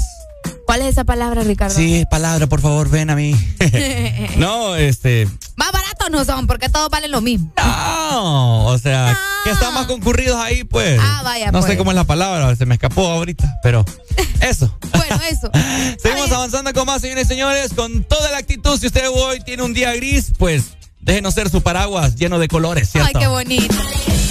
¿Cuál 0.64 0.82
es 0.82 0.88
esa 0.88 1.04
palabra, 1.04 1.42
Ricardo? 1.42 1.74
Sí, 1.74 2.04
palabra, 2.10 2.46
por 2.46 2.60
favor, 2.60 2.88
ven 2.88 3.10
a 3.10 3.16
mí. 3.16 3.34
no, 4.36 4.76
este. 4.76 5.28
Más 5.56 5.72
baratos 5.72 6.10
no 6.10 6.24
son, 6.24 6.46
porque 6.46 6.68
todos 6.68 6.88
valen 6.88 7.10
lo 7.10 7.20
mismo. 7.20 7.52
No, 7.56 8.66
o 8.66 8.78
sea, 8.78 9.18
que 9.44 9.50
están 9.50 9.74
más 9.74 9.86
concurridos 9.86 10.36
ahí, 10.36 10.62
pues. 10.64 10.98
Ah, 11.02 11.22
vaya, 11.24 11.50
No 11.50 11.60
sé 11.60 11.66
pues. 11.68 11.78
cómo 11.78 11.90
es 11.90 11.96
la 11.96 12.04
palabra, 12.04 12.54
se 12.54 12.66
me 12.66 12.74
escapó 12.76 13.08
ahorita, 13.08 13.58
pero 13.62 13.84
eso. 14.40 14.74
Bueno, 14.94 15.20
eso. 15.28 15.50
Seguimos 16.02 16.30
avanzando 16.30 16.72
con 16.72 16.86
más, 16.86 17.00
señores 17.02 17.24
y 17.26 17.28
señores, 17.28 17.72
con 17.74 18.04
toda 18.04 18.30
la 18.30 18.38
actitud. 18.38 18.78
Si 18.78 18.86
usted 18.86 19.08
hoy 19.12 19.40
tiene 19.40 19.64
un 19.64 19.74
día 19.74 19.92
gris, 19.96 20.32
pues 20.38 20.76
déjenos 21.00 21.34
ser 21.34 21.48
su 21.50 21.62
paraguas 21.62 22.16
lleno 22.16 22.38
de 22.38 22.48
colores, 22.48 22.90
¿cierto? 22.90 23.10
Ay, 23.14 23.20
qué 23.20 23.26
bonito. 23.28 23.74
Play. 23.74 24.30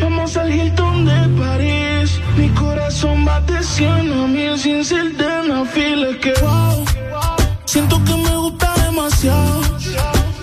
Vamos 0.00 0.36
al 0.36 0.52
Hilton 0.52 1.04
de 1.04 1.40
París. 1.40 2.20
Mi 2.36 2.48
corazón 2.50 3.24
bate 3.24 3.62
100 3.62 4.12
a 4.12 4.26
mil 4.26 4.58
sin 4.58 4.84
ser 4.84 5.16
de 5.16 5.48
Nafil. 5.48 6.04
Es 6.04 6.16
que 6.18 6.32
wow, 6.40 6.84
siento 7.64 8.02
que 8.04 8.14
me 8.14 8.36
gusta 8.36 8.72
demasiado. 8.84 9.62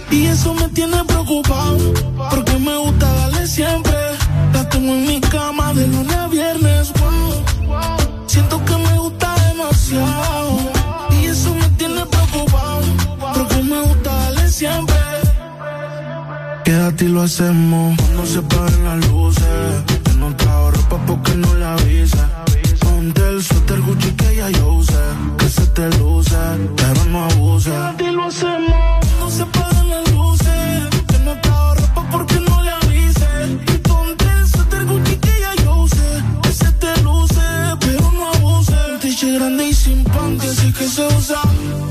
Y 0.10 0.25
eso 0.25 0.54
me 0.54 0.67
tiene 0.69 1.04
preocupado. 1.06 1.77
Porque 2.30 2.58
me 2.58 2.77
gusta 2.77 3.12
darle 3.13 3.47
siempre. 3.47 3.95
La 4.54 4.67
tengo 4.69 4.93
en 4.93 5.08
mi 5.08 5.21
cama 5.21 5.73
de 5.73 5.88
lunes 5.88 6.15
a 6.15 6.27
viernes. 6.27 6.91
Demasiado. 9.91 10.58
Y 11.12 11.25
eso 11.25 11.54
me 11.56 11.69
tiene 11.69 12.06
preocupado. 12.06 12.82
Porque 13.34 13.63
me 13.63 13.82
gusta 13.82 14.13
darle 14.13 14.49
siempre. 14.49 14.95
Quédate 16.63 17.06
y 17.06 17.08
lo 17.10 17.21
hacemos 17.21 17.97
cuando 17.97 18.25
se 18.25 18.41
paren 18.41 18.84
las 18.84 19.08
luces. 19.08 19.84
Yo 20.06 20.13
no 20.19 20.36
trajo 20.36 20.71
ropa 20.71 20.97
porque 21.06 21.36
no 21.36 21.54
la 21.56 21.73
avisa. 21.73 22.30
Ponte 22.80 23.21
el 23.27 23.43
suéter 23.43 23.82
Gucci 23.82 24.12
que 24.12 24.36
ya 24.36 24.49
yo 24.49 24.73
usé. 24.73 25.04
Que 25.38 25.49
se 25.49 25.65
te 25.67 25.89
luce, 25.97 26.38
pero 26.77 27.06
no 27.06 27.25
abuse. 27.25 27.69
Quédate 27.69 28.04
y 28.04 28.12
lo 28.12 28.23
hacemos 28.25 28.75
cuando 29.01 29.30
se 29.30 29.45
paren 29.45 29.89
las 29.89 30.12
luces. 30.12 30.89
Yo 31.12 31.19
no 31.25 31.41
trajo 31.41 31.75
ropa 31.75 32.08
porque 32.12 32.39
no 32.39 32.62
le 32.62 32.71
avise. 32.71 33.27
Y 33.73 33.77
ponte 33.80 34.25
el 34.25 34.47
suéter 34.47 34.86
Gucci 34.86 35.15
que 35.17 35.34
ya 35.41 35.63
yo 35.63 35.75
usé. 35.75 36.23
Que 36.43 36.51
se 36.54 36.71
te 36.73 37.01
luce, 37.01 37.41
pero 37.80 38.12
no 38.12 38.30
abuse. 38.34 38.71
Un 39.23 39.36
grande 39.36 39.67
y 39.67 39.73
así 40.39 40.71
que 40.73 40.87
se 40.87 41.05
usa. 41.07 41.41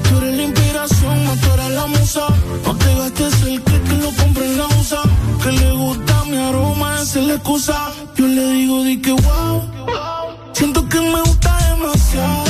Tú 0.09 0.18
eres 0.18 0.37
la 0.37 0.42
inspiración, 0.42 1.24
no 1.24 1.33
tú 1.37 1.48
eres 1.55 1.70
la 1.70 1.87
musa. 1.87 2.26
No 2.64 2.76
te 2.76 2.94
gastes 2.94 3.42
el 3.42 3.62
que 3.62 3.81
que 3.83 3.96
lo 3.96 4.11
compre 4.12 4.44
en 4.46 4.59
la 4.59 4.66
USA. 4.66 5.03
Que 5.42 5.53
le 5.53 5.72
gusta 5.72 6.24
mi 6.24 6.37
aroma, 6.37 7.00
esa 7.03 7.20
es 7.20 7.26
la 7.26 7.35
excusa. 7.35 7.92
Yo 8.16 8.26
le 8.26 8.44
digo, 8.53 8.83
di 8.85 9.00
que 9.00 9.12
wow. 9.12 9.62
Siento 10.53 10.88
que 10.88 11.00
me 11.00 11.20
gusta 11.22 11.50
demasiado. 11.70 12.50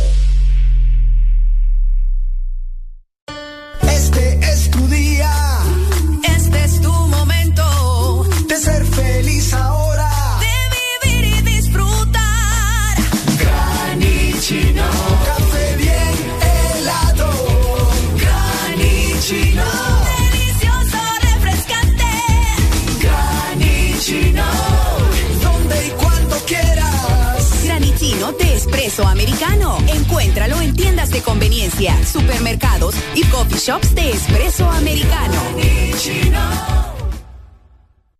Espresso 28.91 29.07
americano. 29.07 29.77
Encuéntralo 29.87 30.61
en 30.61 30.75
tiendas 30.75 31.11
de 31.11 31.21
conveniencia, 31.21 31.95
supermercados 32.05 32.93
y 33.15 33.23
coffee 33.25 33.57
shops 33.57 33.95
de 33.95 34.11
espresso 34.11 34.69
americano. 34.69 35.41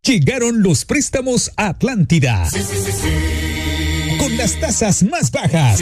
Llegaron 0.02 0.64
los 0.64 0.86
préstamos 0.86 1.52
a 1.58 1.68
Atlántida. 1.68 2.48
Con 4.18 4.38
las 4.38 4.60
tasas 4.62 5.04
más 5.04 5.32
bajas. 5.32 5.82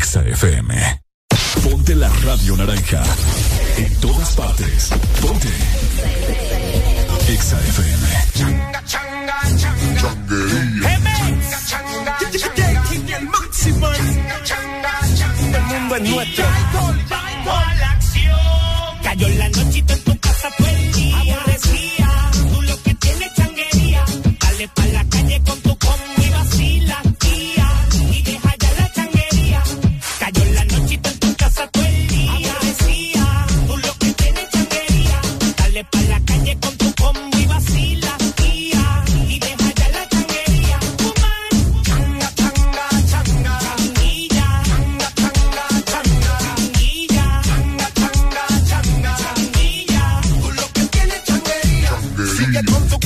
Exa 0.00 0.22
FM. 0.22 0.72
Ponte 1.62 1.94
la 1.94 2.08
radio 2.24 2.56
naranja. 2.56 3.02
En 3.76 3.94
todas 4.00 4.30
partes. 4.34 4.88
Ponte. 5.20 5.48
Exa 7.28 7.58
FM. 7.60 8.08
Changa, 8.34 8.82
changa, 8.86 9.36
changa. 9.58 10.00
Changuería. 10.00 10.98
Changa, 11.20 11.58
changa, 11.68 12.18
changa. 12.32 13.18
El 13.18 13.26
máximo. 13.28 13.92
Changa, 13.92 14.42
changa, 14.42 14.92
changa. 15.18 15.58
El 15.58 15.64
mundo 15.64 15.96
es 15.96 16.02
nuestro. 16.08 16.44
a 16.46 17.74
la 17.74 17.90
acción. 17.90 19.02
Cayó 19.02 19.28
la 19.28 19.48
nochita 19.50 19.92
en 19.92 20.04
tu 20.04 20.18
casa, 20.18 20.48
fue 20.56 20.70
el 20.70 20.92
día. 20.92 21.44
Tú 22.32 22.62
lo 22.62 22.82
que 22.84 22.94
tienes, 22.94 23.34
changuería. 23.34 24.04
Dale 24.40 24.68
pa' 24.68 24.86
la 24.86 25.04
calle. 25.10 25.29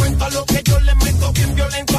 cuenta 0.05 0.29
lo 0.31 0.45
que 0.45 0.63
yo 0.65 0.79
le 0.81 0.95
meto 0.97 1.33
bien 1.33 1.55
violento. 1.55 1.94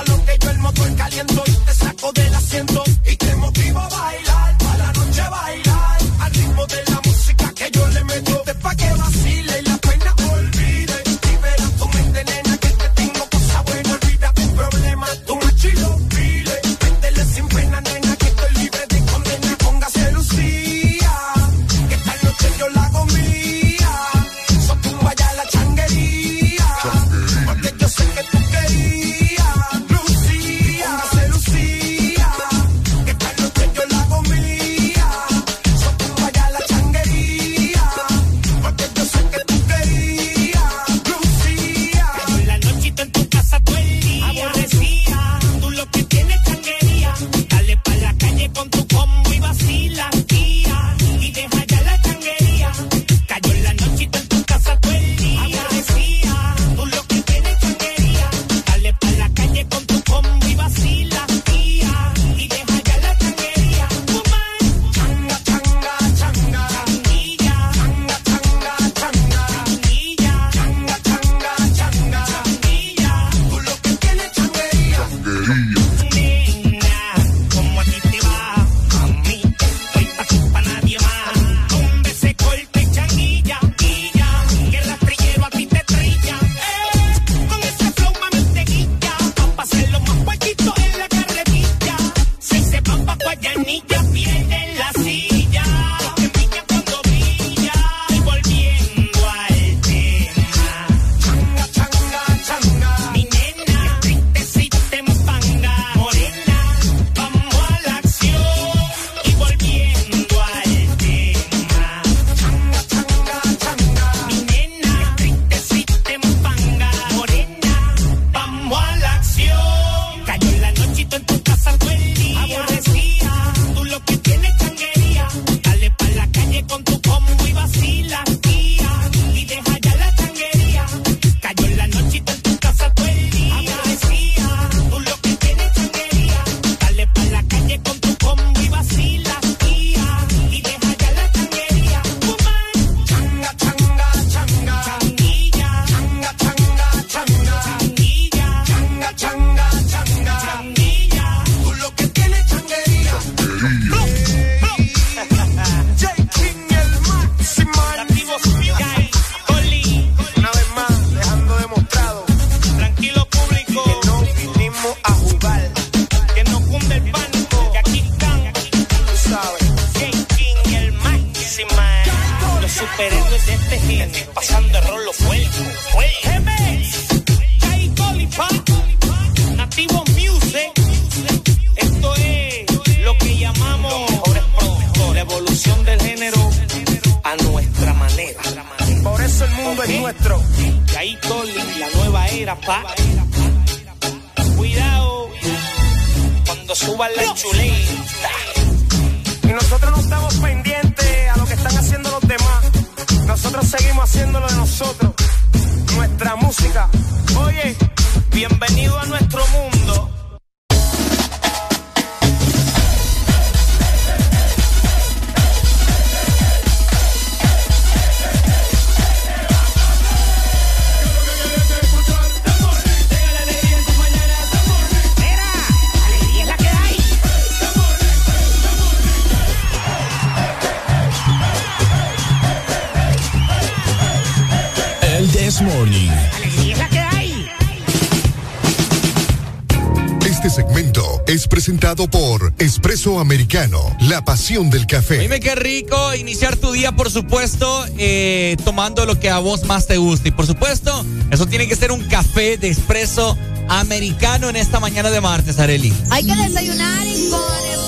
Americano, 243.26 243.80
la 244.01 244.23
pasión 244.23 244.69
del 244.69 244.86
café. 244.86 245.17
Dime 245.17 245.39
qué 245.39 245.55
rico 245.55 246.13
iniciar 246.13 246.57
tu 246.57 246.71
día, 246.71 246.91
por 246.91 247.09
supuesto, 247.09 247.84
eh, 247.97 248.55
tomando 248.63 249.03
lo 249.07 249.19
que 249.19 249.32
a 249.32 249.39
vos 249.39 249.63
más 249.63 249.88
te 249.88 249.97
gusta. 249.97 250.28
Y 250.28 250.32
por 250.32 250.45
supuesto, 250.45 251.03
eso 251.32 251.47
tiene 251.47 251.67
que 251.67 251.76
ser 251.76 251.91
un 251.91 252.03
café 252.03 252.57
de 252.57 252.69
espresso 252.69 253.36
americano 253.67 254.47
en 254.47 254.55
esta 254.55 254.80
mañana 254.80 255.09
de 255.09 255.21
martes, 255.21 255.57
Areli. 255.57 255.91
Hay 256.11 256.23
que 256.23 256.36
desayunar 256.36 257.07
y 257.07 257.30
con 257.32 257.41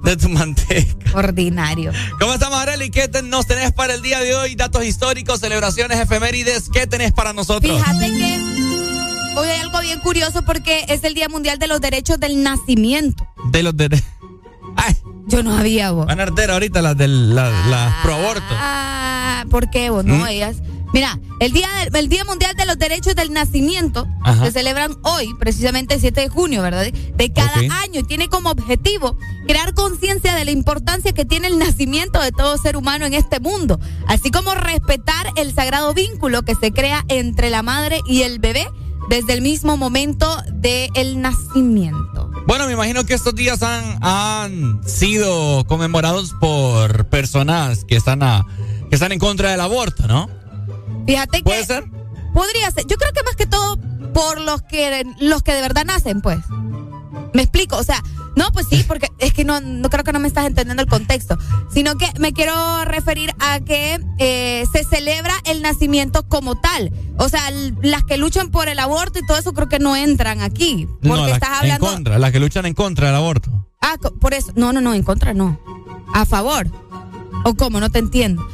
de 0.09 0.17
tu 0.17 0.29
manteca. 0.29 1.11
Ordinario. 1.17 1.91
¿Cómo 2.19 2.33
estamos, 2.33 2.57
Areli? 2.59 2.89
¿Qué 2.89 3.07
te- 3.07 3.21
nos 3.21 3.45
tenés 3.47 3.71
para 3.71 3.93
el 3.93 4.01
día 4.01 4.19
de 4.19 4.35
hoy? 4.35 4.55
Datos 4.55 4.83
históricos, 4.83 5.39
celebraciones, 5.39 5.99
efemérides. 5.99 6.69
¿Qué 6.69 6.87
tenés 6.87 7.11
para 7.11 7.33
nosotros? 7.33 7.77
Fíjate 7.77 8.07
que 8.11 8.41
hoy 9.37 9.47
hay 9.47 9.61
algo 9.61 9.79
bien 9.81 9.99
curioso 9.99 10.43
porque 10.43 10.85
es 10.89 11.03
el 11.03 11.13
Día 11.13 11.29
Mundial 11.29 11.59
de 11.59 11.67
los 11.67 11.79
Derechos 11.81 12.19
del 12.19 12.41
Nacimiento. 12.43 13.27
De 13.51 13.63
los 13.63 13.75
de... 13.77 14.01
Yo 15.27 15.43
no 15.43 15.55
había 15.55 15.91
vos. 15.91 16.07
Van 16.07 16.19
a 16.19 16.23
arder 16.23 16.49
ahorita 16.49 16.81
las 16.81 16.97
del 16.97 17.35
la, 17.35 17.49
las 17.67 17.93
pro 18.01 18.15
aborto. 18.15 18.41
Ah, 18.51 19.45
¿por 19.51 19.69
qué 19.69 19.91
vos? 19.91 20.03
No, 20.03 20.15
¿Mm? 20.15 20.27
ellas. 20.27 20.57
Mira, 20.93 21.19
el 21.39 21.51
día, 21.51 21.67
del- 21.85 21.95
el 21.95 22.09
día 22.09 22.23
Mundial 22.25 22.55
de 22.55 22.65
los 22.65 22.77
Derechos 22.77 23.15
del 23.15 23.31
Nacimiento 23.31 24.07
Ajá. 24.23 24.45
se 24.45 24.51
celebran 24.51 24.97
hoy, 25.03 25.29
precisamente 25.39 25.93
el 25.93 26.01
7 26.01 26.21
de 26.21 26.29
junio, 26.29 26.61
¿verdad? 26.63 26.83
De 26.91 27.31
cada 27.33 27.59
Ok. 27.59 27.71
año 27.83 28.03
tiene 28.07 28.27
como 28.27 28.49
objetivo 28.49 29.15
crear 29.47 29.73
conciencia 29.75 30.33
de 30.33 30.45
la 30.45 30.51
importancia 30.51 31.11
que 31.13 31.25
tiene 31.25 31.47
el 31.47 31.59
nacimiento 31.59 32.19
de 32.19 32.31
todo 32.31 32.57
ser 32.57 32.75
humano 32.75 33.05
en 33.05 33.13
este 33.13 33.39
mundo, 33.39 33.79
así 34.07 34.31
como 34.31 34.55
respetar 34.55 35.27
el 35.35 35.53
sagrado 35.53 35.93
vínculo 35.93 36.41
que 36.41 36.55
se 36.55 36.71
crea 36.71 37.05
entre 37.07 37.49
la 37.51 37.61
madre 37.61 38.01
y 38.07 38.23
el 38.23 38.39
bebé 38.39 38.67
desde 39.09 39.33
el 39.33 39.41
mismo 39.41 39.77
momento 39.77 40.37
del 40.53 41.21
nacimiento. 41.21 42.31
Bueno, 42.47 42.65
me 42.65 42.73
imagino 42.73 43.03
que 43.05 43.13
estos 43.13 43.35
días 43.35 43.61
han, 43.63 43.97
han 44.01 44.81
sido 44.87 45.65
conmemorados 45.65 46.33
por 46.39 47.05
personas 47.09 47.85
que 47.85 47.95
están 47.95 48.23
a, 48.23 48.45
que 48.89 48.95
están 48.95 49.11
en 49.11 49.19
contra 49.19 49.51
del 49.51 49.61
aborto, 49.61 50.07
¿no? 50.07 50.29
Fíjate 51.09 51.37
que 51.39 51.43
¿Puede 51.43 51.65
ser? 51.65 51.85
Podría 52.35 52.69
ser. 52.69 52.85
Yo 52.85 52.97
creo 52.97 53.11
que 53.11 53.23
más 53.23 53.35
que 53.35 53.47
todo 53.47 53.79
por 54.13 54.39
los 54.39 54.61
que 54.61 55.03
los 55.19 55.41
que 55.41 55.53
de 55.53 55.61
verdad 55.61 55.83
nacen, 55.83 56.21
pues. 56.21 56.37
Me 57.33 57.41
explico, 57.41 57.77
o 57.77 57.83
sea, 57.83 58.03
no, 58.35 58.51
pues 58.51 58.67
sí, 58.69 58.83
porque 58.87 59.07
es 59.17 59.33
que 59.33 59.43
no, 59.43 59.59
no 59.59 59.89
creo 59.89 60.03
que 60.03 60.13
no 60.13 60.19
me 60.19 60.27
estás 60.27 60.45
entendiendo 60.45 60.83
el 60.83 60.87
contexto, 60.87 61.35
sino 61.73 61.95
que 61.95 62.05
me 62.19 62.31
quiero 62.31 62.85
referir 62.85 63.33
a 63.39 63.59
que 63.59 63.99
eh, 64.19 64.65
se 64.71 64.83
celebra 64.83 65.33
el 65.45 65.63
nacimiento 65.63 66.27
como 66.27 66.59
tal. 66.61 66.93
O 67.17 67.27
sea, 67.27 67.41
las 67.81 68.03
que 68.03 68.17
luchan 68.17 68.51
por 68.51 68.69
el 68.69 68.77
aborto 68.77 69.17
y 69.17 69.25
todo 69.25 69.37
eso 69.37 69.53
creo 69.53 69.67
que 69.67 69.79
no 69.79 69.95
entran 69.95 70.41
aquí, 70.41 70.87
porque 71.01 71.07
no, 71.07 71.27
estás 71.27 71.61
hablando. 71.61 71.87
en 71.87 71.93
contra, 71.95 72.19
las 72.19 72.31
que 72.31 72.39
luchan 72.39 72.67
en 72.67 72.75
contra 72.75 73.07
del 73.07 73.15
aborto. 73.15 73.67
Ah, 73.81 73.95
por 74.21 74.35
eso. 74.35 74.51
No, 74.55 74.73
no, 74.73 74.79
no, 74.79 74.93
en 74.93 75.01
contra 75.01 75.33
no. 75.33 75.59
A 76.13 76.25
favor. 76.25 76.67
¿O 77.45 77.55
cómo? 77.55 77.79
No 77.79 77.89
te 77.89 77.97
entiendo. 77.97 78.47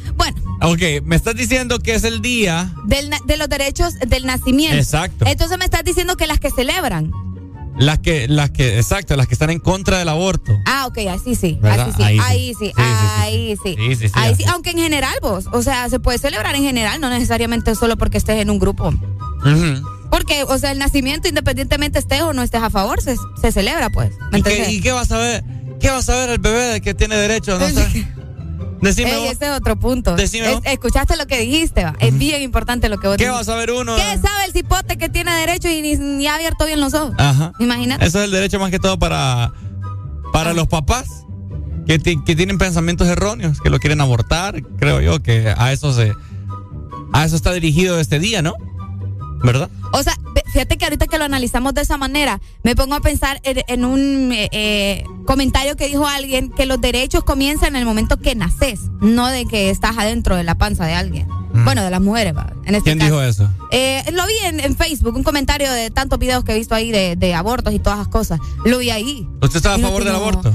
Ok, 0.61 0.81
me 1.03 1.15
estás 1.15 1.35
diciendo 1.35 1.79
que 1.79 1.95
es 1.95 2.03
el 2.03 2.21
día. 2.21 2.73
del 2.85 3.11
de 3.25 3.37
los 3.37 3.49
derechos 3.49 3.93
del 4.07 4.25
nacimiento. 4.25 4.77
Exacto. 4.77 5.25
Entonces 5.27 5.57
me 5.57 5.65
estás 5.65 5.83
diciendo 5.83 6.15
que 6.17 6.27
las 6.27 6.39
que 6.39 6.49
celebran. 6.51 7.11
Las 7.77 7.99
que, 7.99 8.29
las 8.29 8.51
que, 8.51 8.77
exacto, 8.77 9.17
las 9.17 9.27
que 9.27 9.33
están 9.33 9.49
en 9.49 9.59
contra 9.59 9.99
del 9.99 10.07
aborto. 10.07 10.57
Ah, 10.65 10.85
ok, 10.87 10.97
así 11.11 11.35
sí. 11.35 11.59
¿Verdad? 11.61 11.89
Así 11.89 11.97
sí. 11.97 12.03
Ahí 12.03 12.53
sí. 12.57 12.71
Ahí 12.77 12.95
sí. 12.95 13.05
Ahí 13.17 13.57
sí. 13.61 13.75
Sí, 13.77 13.95
sí, 13.95 14.07
sí, 14.07 14.13
Ahí 14.15 14.31
así. 14.33 14.43
sí. 14.43 14.49
Aunque 14.49 14.69
en 14.69 14.77
general 14.77 15.15
vos, 15.21 15.47
o 15.51 15.61
sea, 15.61 15.89
se 15.89 15.99
puede 15.99 16.17
celebrar 16.17 16.55
en 16.55 16.63
general, 16.63 17.01
no 17.01 17.09
necesariamente 17.09 17.75
solo 17.75 17.97
porque 17.97 18.17
estés 18.17 18.39
en 18.41 18.49
un 18.49 18.59
grupo. 18.59 18.93
Porque, 20.09 20.43
o 20.43 20.57
sea, 20.57 20.71
el 20.71 20.79
nacimiento, 20.79 21.27
independientemente 21.27 21.99
estés 21.99 22.21
o 22.21 22.31
no 22.33 22.43
estés 22.43 22.61
a 22.63 22.69
favor, 22.69 23.01
se, 23.01 23.17
se 23.41 23.51
celebra, 23.51 23.89
pues. 23.89 24.11
¿Me 24.31 24.39
¿Y 24.39 24.41
qué, 24.43 24.71
y 24.71 24.79
qué 24.81 24.93
vas 24.93 25.11
a 25.11 25.17
ver? 25.17 25.43
¿Qué 25.81 25.89
vas 25.89 26.07
a 26.07 26.15
ver 26.15 26.29
el 26.29 26.39
bebé 26.39 26.63
de 26.63 26.81
que 26.81 26.93
tiene 26.93 27.17
derecho? 27.17 27.59
No 27.59 27.67
sé. 27.67 28.07
Decime 28.85 29.11
Ey, 29.13 29.23
vos. 29.23 29.31
ese 29.33 29.45
es 29.45 29.51
otro 29.51 29.75
punto. 29.77 30.15
Decime 30.15 30.47
Es- 30.49 30.53
vos. 30.55 30.61
escuchaste 30.65 31.17
lo 31.17 31.27
que 31.27 31.39
dijiste, 31.39 31.83
va. 31.83 31.95
Es 31.99 32.17
bien 32.17 32.41
importante 32.41 32.87
lo 32.89 32.97
que 32.99 33.07
vos 33.07 33.17
¿Qué 33.17 33.25
dijiste. 33.25 33.37
vas 33.39 33.49
a 33.49 33.55
ver 33.59 33.71
uno? 33.71 33.95
¿Qué 33.95 34.01
sabe 34.17 34.45
el 34.45 34.51
cipote 34.53 34.97
que 34.97 35.09
tiene 35.09 35.33
derecho 35.33 35.69
y 35.69 35.81
ni, 35.81 35.95
ni 35.95 36.27
ha 36.27 36.35
abierto 36.35 36.65
bien 36.65 36.79
los 36.79 36.93
ojos? 36.93 37.13
Ajá. 37.17 37.51
Imagínate. 37.59 38.05
Eso 38.05 38.19
es 38.19 38.25
el 38.25 38.31
derecho 38.31 38.59
más 38.59 38.71
que 38.71 38.79
todo 38.79 38.97
para, 38.99 39.51
para 40.31 40.53
los 40.53 40.67
papás 40.67 41.07
que, 41.87 41.99
que 41.99 42.35
tienen 42.35 42.57
pensamientos 42.57 43.07
erróneos, 43.07 43.59
que 43.61 43.69
lo 43.69 43.79
quieren 43.79 44.01
abortar. 44.01 44.61
Creo 44.77 45.01
yo 45.01 45.21
que 45.21 45.53
a 45.55 45.71
eso 45.73 45.93
se. 45.93 46.13
A 47.13 47.23
eso 47.25 47.35
está 47.35 47.53
dirigido 47.53 47.99
este 47.99 48.19
día, 48.19 48.41
¿no? 48.41 48.53
¿Verdad? 49.43 49.69
O 49.91 50.01
sea, 50.01 50.17
fíjate 50.51 50.77
que 50.77 50.85
ahorita 50.85 51.07
que 51.07 51.17
lo 51.17 51.25
analizamos 51.25 51.73
de 51.73 51.81
esa 51.81 51.97
manera, 51.97 52.41
me 52.63 52.75
pongo 52.75 52.95
a 52.95 53.01
pensar 53.01 53.39
en, 53.43 53.61
en 53.67 53.85
un 53.85 54.31
eh, 54.31 54.49
eh, 54.51 55.03
comentario 55.25 55.75
que 55.75 55.87
dijo 55.87 56.07
alguien 56.07 56.49
que 56.51 56.65
los 56.65 56.81
derechos 56.81 57.23
comienzan 57.23 57.69
en 57.69 57.77
el 57.77 57.85
momento 57.85 58.17
que 58.17 58.35
naces, 58.35 58.81
no 59.01 59.27
de 59.27 59.45
que 59.45 59.69
estás 59.69 59.97
adentro 59.97 60.35
de 60.35 60.43
la 60.43 60.55
panza 60.55 60.85
de 60.85 60.93
alguien. 60.93 61.27
Bueno, 61.63 61.83
de 61.83 61.89
las 61.89 62.01
mujeres, 62.01 62.33
en 62.65 62.75
este 62.75 62.89
¿Quién 62.91 62.99
caso. 62.99 63.11
dijo 63.11 63.23
eso? 63.23 63.49
Eh, 63.71 64.03
lo 64.11 64.27
vi 64.27 64.33
en, 64.43 64.59
en 64.59 64.75
Facebook, 64.75 65.15
un 65.15 65.23
comentario 65.23 65.71
de 65.71 65.89
tantos 65.89 66.19
videos 66.19 66.43
que 66.43 66.51
he 66.51 66.57
visto 66.57 66.75
ahí 66.75 66.91
de, 66.91 67.15
de 67.15 67.33
abortos 67.33 67.73
y 67.73 67.79
todas 67.79 67.99
esas 67.99 68.09
cosas. 68.09 68.41
Lo 68.65 68.79
vi 68.79 68.89
ahí. 68.89 69.25
¿Usted 69.41 69.57
está 69.57 69.75
a 69.75 69.77
no 69.77 69.87
favor 69.87 70.03
del 70.03 70.15
aborto? 70.15 70.53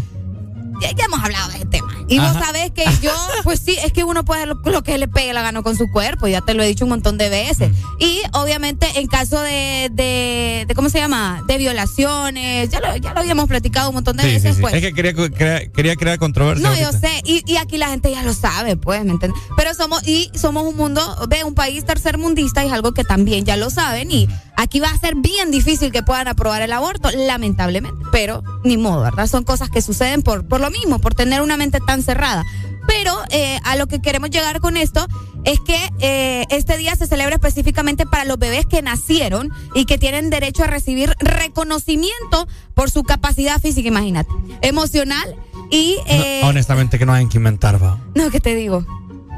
Ya, 0.82 0.90
ya 0.92 1.04
hemos 1.06 1.20
hablado 1.24 1.48
de 1.52 1.56
ese 1.56 1.66
tema. 1.66 1.94
Y 2.10 2.18
vos 2.18 2.32
sabés 2.34 2.70
que 2.72 2.84
yo, 3.02 3.12
pues 3.44 3.60
sí, 3.64 3.76
es 3.84 3.92
que 3.92 4.04
uno 4.04 4.24
puede 4.24 4.46
lo, 4.46 4.54
lo 4.56 4.82
que 4.82 4.98
le 4.98 5.08
pegue 5.08 5.32
la 5.32 5.42
gana 5.42 5.62
con 5.62 5.76
su 5.76 5.90
cuerpo, 5.90 6.26
ya 6.28 6.40
te 6.40 6.54
lo 6.54 6.62
he 6.62 6.66
dicho 6.66 6.84
un 6.84 6.90
montón 6.90 7.16
de 7.18 7.28
veces. 7.28 7.70
Y 7.98 8.20
obviamente 8.32 8.86
en 8.96 9.06
caso 9.06 9.40
de, 9.40 9.88
de, 9.92 10.64
de, 10.68 10.74
¿cómo 10.74 10.88
se 10.90 10.98
llama? 10.98 11.42
De 11.46 11.56
violaciones, 11.58 12.68
ya 12.70 12.80
lo, 12.80 12.96
ya 12.96 13.12
lo 13.14 13.20
habíamos 13.20 13.46
platicado 13.48 13.88
un 13.90 13.94
montón 13.96 14.16
de 14.16 14.24
Sí, 14.24 14.28
veces, 14.30 14.56
sí. 14.56 14.60
pues. 14.62 14.74
Es 14.74 14.80
que 14.80 14.92
quería, 14.92 15.14
crea- 15.14 15.68
quería 15.72 15.96
crear 15.96 16.18
controversia. 16.18 16.68
No, 16.68 16.74
yo 16.76 16.92
sé, 16.92 17.22
y, 17.24 17.42
y 17.50 17.56
aquí 17.56 17.78
la 17.78 17.88
gente 17.88 18.10
ya 18.10 18.22
lo 18.22 18.34
sabe, 18.34 18.76
pues, 18.76 19.04
¿me 19.04 19.12
entiendes? 19.12 19.40
Pero 19.56 19.74
somos, 19.74 20.06
y 20.06 20.30
somos 20.34 20.64
un 20.66 20.76
mundo, 20.76 21.00
ve, 21.28 21.44
un 21.44 21.54
país 21.54 21.84
tercermundista 21.84 22.64
y 22.64 22.68
es 22.68 22.72
algo 22.72 22.92
que 22.92 23.04
también 23.04 23.44
ya 23.44 23.56
lo 23.56 23.70
saben, 23.70 24.10
y 24.10 24.28
aquí 24.56 24.80
va 24.80 24.88
a 24.90 24.98
ser 24.98 25.14
bien 25.16 25.50
difícil 25.50 25.90
que 25.92 26.02
puedan 26.02 26.28
aprobar 26.28 26.62
el 26.62 26.72
aborto, 26.72 27.10
lamentablemente, 27.12 28.04
pero 28.12 28.42
ni 28.64 28.76
modo, 28.76 29.02
¿verdad? 29.02 29.26
Son 29.26 29.44
cosas 29.44 29.70
que 29.70 29.80
suceden 29.82 30.22
por, 30.22 30.46
por 30.46 30.60
lo 30.60 30.70
mismo, 30.70 30.98
por 30.98 31.14
tener 31.14 31.40
una 31.42 31.56
mente 31.56 31.78
tan 31.86 31.99
cerrada. 32.02 32.44
Pero 32.86 33.14
eh, 33.30 33.58
a 33.64 33.76
lo 33.76 33.86
que 33.86 34.00
queremos 34.00 34.30
llegar 34.30 34.60
con 34.60 34.76
esto 34.76 35.06
es 35.44 35.60
que 35.60 35.78
eh, 36.00 36.44
este 36.50 36.76
día 36.76 36.96
se 36.96 37.06
celebra 37.06 37.34
específicamente 37.36 38.04
para 38.06 38.24
los 38.24 38.38
bebés 38.38 38.66
que 38.66 38.82
nacieron 38.82 39.50
y 39.74 39.84
que 39.86 39.96
tienen 39.98 40.28
derecho 40.30 40.64
a 40.64 40.66
recibir 40.66 41.14
reconocimiento 41.20 42.48
por 42.74 42.90
su 42.90 43.02
capacidad 43.04 43.60
física, 43.60 43.88
imagínate, 43.88 44.30
emocional 44.62 45.36
Y, 45.70 45.96
eh, 46.06 46.40
honestamente, 46.44 46.98
que 46.98 47.06
no 47.06 47.12
hay 47.12 47.26
que 47.28 47.38
inventar, 47.38 47.82
va. 47.82 47.98
no, 48.14 48.30
¿qué 48.30 48.40
te 48.40 48.54
digo? 48.56 48.80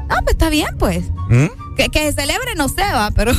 No, 0.09 0.15
pues 0.23 0.31
está 0.31 0.49
bien, 0.49 0.69
pues. 0.79 1.05
¿Mm? 1.29 1.45
Que, 1.77 1.89
que 1.89 1.99
se 1.99 2.13
celebre, 2.13 2.55
no 2.55 2.67
sé, 2.69 2.81
va, 2.81 3.11
pero 3.11 3.33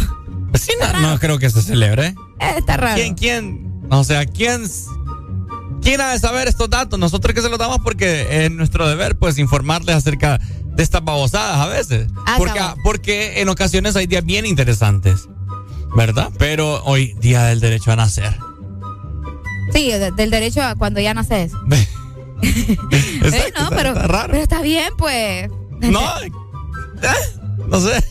Sí, 0.54 0.70
no, 0.80 1.00
no 1.00 1.18
creo 1.18 1.38
que 1.38 1.50
se 1.50 1.60
celebre. 1.62 2.14
eh, 2.40 2.54
está 2.58 2.76
raro. 2.76 2.94
¿Quién, 2.94 3.14
quién? 3.16 3.72
O 3.90 4.04
sea, 4.04 4.24
¿quién, 4.26 4.64
quién 5.84 6.00
ha 6.00 6.10
de 6.12 6.18
saber 6.18 6.48
estos 6.48 6.68
datos? 6.68 6.98
Nosotros 6.98 7.32
que 7.34 7.42
se 7.42 7.48
los 7.48 7.58
damos 7.58 7.78
porque 7.84 8.44
es 8.44 8.50
nuestro 8.50 8.88
deber, 8.88 9.16
pues, 9.16 9.38
informarles 9.38 9.94
acerca 9.94 10.38
de 10.38 10.82
estas 10.82 11.04
babosadas 11.04 11.58
a 11.60 11.66
veces. 11.68 12.08
Ah, 12.26 12.34
porque, 12.38 12.60
porque 12.82 13.40
en 13.40 13.48
ocasiones 13.48 13.94
hay 13.94 14.06
días 14.08 14.24
bien 14.24 14.46
interesantes, 14.46 15.28
¿verdad? 15.94 16.30
Pero 16.38 16.82
hoy, 16.84 17.14
Día 17.20 17.44
del 17.44 17.60
Derecho 17.60 17.92
a 17.92 17.96
Nacer. 17.96 18.36
Sí, 19.72 19.90
de- 19.90 20.10
del 20.12 20.30
derecho 20.30 20.62
a 20.62 20.74
cuando 20.74 21.00
ya 21.00 21.14
naces. 21.14 21.52
Eh, 22.42 22.76
Exacto, 23.22 23.60
no, 23.60 23.64
está- 23.64 23.76
pero, 23.76 23.88
está 23.90 24.06
raro. 24.06 24.28
pero 24.32 24.42
está 24.42 24.60
bien, 24.60 24.92
pues. 24.98 25.48
No, 25.80 26.00
eh, 26.22 26.30
no 27.68 27.80
sé. 27.80 28.04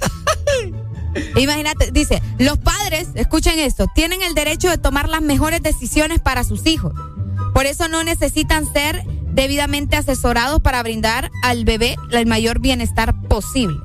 Imagínate, 1.35 1.91
dice, 1.91 2.21
los 2.39 2.57
padres, 2.57 3.09
escuchen 3.13 3.59
esto, 3.59 3.85
tienen 3.93 4.23
el 4.23 4.33
derecho 4.33 4.69
de 4.69 4.77
tomar 4.79 5.07
las 5.09 5.21
mejores 5.21 5.61
decisiones 5.61 6.19
para 6.19 6.43
sus 6.43 6.65
hijos. 6.65 6.93
Por 7.53 7.65
eso 7.65 7.87
no 7.87 8.03
necesitan 8.03 8.71
ser 8.71 9.03
debidamente 9.33 9.95
asesorados 9.95 10.59
para 10.61 10.81
brindar 10.83 11.31
al 11.41 11.65
bebé 11.65 11.95
el 12.11 12.25
mayor 12.25 12.59
bienestar 12.59 13.19
posible. 13.27 13.77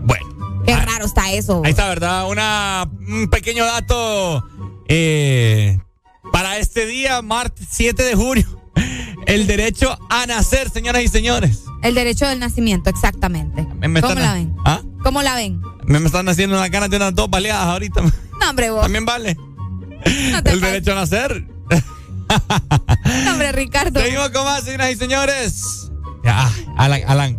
Bueno. 0.00 0.26
Qué 0.64 0.76
raro 0.76 1.06
está 1.06 1.32
eso. 1.32 1.62
Ahí 1.64 1.70
está, 1.70 1.88
¿verdad? 1.88 2.28
Una, 2.28 2.90
un 3.06 3.28
pequeño 3.28 3.64
dato 3.64 4.44
eh, 4.88 5.78
para 6.32 6.58
este 6.58 6.86
día, 6.86 7.22
martes 7.22 7.68
7 7.70 8.02
de 8.02 8.14
junio. 8.14 8.46
El 9.26 9.46
derecho 9.46 9.96
a 10.08 10.26
nacer, 10.26 10.70
señoras 10.70 11.02
y 11.02 11.08
señores. 11.08 11.62
El 11.82 11.94
derecho 11.94 12.26
del 12.26 12.40
nacimiento, 12.40 12.90
exactamente. 12.90 13.66
Me, 13.80 13.88
me 13.88 14.00
¿Cómo 14.00 14.14
la 14.14 14.34
ven? 14.34 14.56
¿Ah? 14.64 14.80
¿Cómo 15.02 15.22
la 15.22 15.34
ven? 15.34 15.60
Me, 15.84 16.00
me 16.00 16.06
están 16.06 16.28
haciendo 16.28 16.56
las 16.56 16.70
ganas 16.70 16.90
de 16.90 16.96
unas 16.96 17.14
dos 17.14 17.30
baleadas 17.30 17.66
ahorita. 17.66 18.02
No, 18.02 18.50
hombre, 18.50 18.70
vos. 18.70 18.82
También 18.82 19.04
vale. 19.04 19.36
El 20.44 20.60
derecho 20.60 20.92
a 20.92 20.96
nacer. 20.96 21.46
Hombre, 23.30 23.52
Ricardo. 23.52 24.00
Seguimos 24.00 24.30
con 24.30 24.44
más, 24.44 24.64
señoras 24.64 24.90
y 24.92 24.96
señores. 24.96 25.90
Ya, 26.24 26.50
Alan, 26.76 27.00
Alan. 27.06 27.38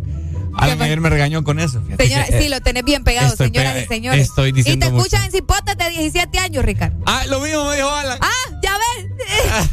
Alan 0.56 0.82
ayer 0.82 1.00
me 1.00 1.08
regañó 1.08 1.44
con 1.44 1.60
eso. 1.60 1.80
Señora, 1.98 2.24
que, 2.24 2.36
eh, 2.38 2.42
sí, 2.42 2.48
lo 2.48 2.60
tenés 2.60 2.84
bien 2.84 3.04
pegado, 3.04 3.36
señoras 3.36 3.74
pega- 3.74 3.84
y 3.84 3.86
señores. 3.86 4.20
estoy 4.28 4.48
y 4.48 4.52
diciendo 4.52 4.86
te 4.86 4.92
mucho. 4.92 5.04
escuchan 5.06 5.24
en 5.26 5.30
cipotas 5.32 5.76
de 5.78 5.90
17 5.90 6.38
años, 6.40 6.64
Ricardo. 6.64 6.98
Ah, 7.06 7.24
lo 7.28 7.38
mismo 7.40 7.64
me 7.66 7.76
dijo 7.76 7.88
Alan. 7.88 8.18
Ah, 8.20 8.58
ya 8.62 8.72
ves. 8.76 9.68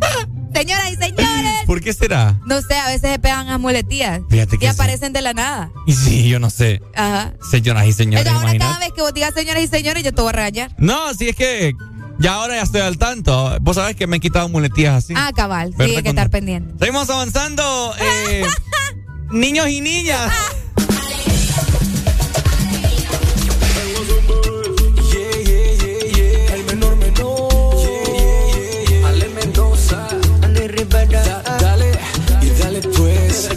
señoras 0.54 0.92
y 0.92 0.96
señores. 0.96 1.52
¿Por 1.66 1.80
qué 1.80 1.92
será? 1.92 2.38
No 2.46 2.60
sé, 2.62 2.74
a 2.74 2.86
veces 2.86 3.10
se 3.12 3.18
pegan 3.18 3.48
a 3.48 3.58
muletías. 3.58 4.20
Fíjate 4.30 4.58
que 4.58 4.66
Y 4.66 4.68
sí. 4.68 4.74
aparecen 4.74 5.12
de 5.12 5.22
la 5.22 5.32
nada. 5.34 5.70
Y 5.86 5.94
sí, 5.94 6.28
yo 6.28 6.38
no 6.38 6.50
sé. 6.50 6.82
Ajá. 6.94 7.32
Señoras 7.50 7.86
y 7.86 7.92
señores, 7.92 8.26
Entonces, 8.26 8.32
ahora 8.42 8.54
imagínate. 8.54 8.72
cada 8.74 8.78
vez 8.86 8.92
que 8.94 9.02
vos 9.02 9.14
digas 9.14 9.34
señoras 9.34 9.62
y 9.62 9.66
señores, 9.66 10.04
yo 10.04 10.12
te 10.14 10.20
voy 10.22 10.28
a 10.30 10.32
regañar. 10.32 10.70
No, 10.78 11.12
sí 11.14 11.28
es 11.30 11.36
que 11.36 11.74
ya 12.18 12.34
ahora 12.34 12.56
ya 12.56 12.62
estoy 12.62 12.80
al 12.80 12.98
tanto. 12.98 13.56
Vos 13.60 13.76
sabés 13.76 13.96
que 13.96 14.06
me 14.06 14.16
he 14.16 14.20
quitado 14.20 14.48
muletillas 14.48 15.04
así. 15.04 15.14
Ah, 15.16 15.32
cabal. 15.34 15.70
Sí, 15.70 15.76
¿Verdad 15.78 15.96
hay 15.96 16.02
que 16.02 16.08
estar 16.08 16.30
pendiente. 16.30 16.74
Seguimos 16.78 17.08
avanzando. 17.10 17.94
eh, 18.00 18.44
niños 19.30 19.68
y 19.68 19.80
niñas. 19.80 20.32
Pues. 32.96 33.48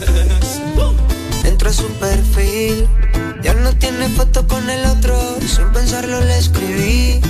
Su 1.71 1.87
perfil. 1.93 2.85
Ya 3.41 3.53
no 3.53 3.73
tiene 3.77 4.09
foto 4.09 4.45
con 4.45 4.69
el 4.69 4.83
otro. 4.87 5.37
Sin 5.47 5.71
pensarlo 5.71 6.19
le 6.19 6.37
escribí. 6.37 7.21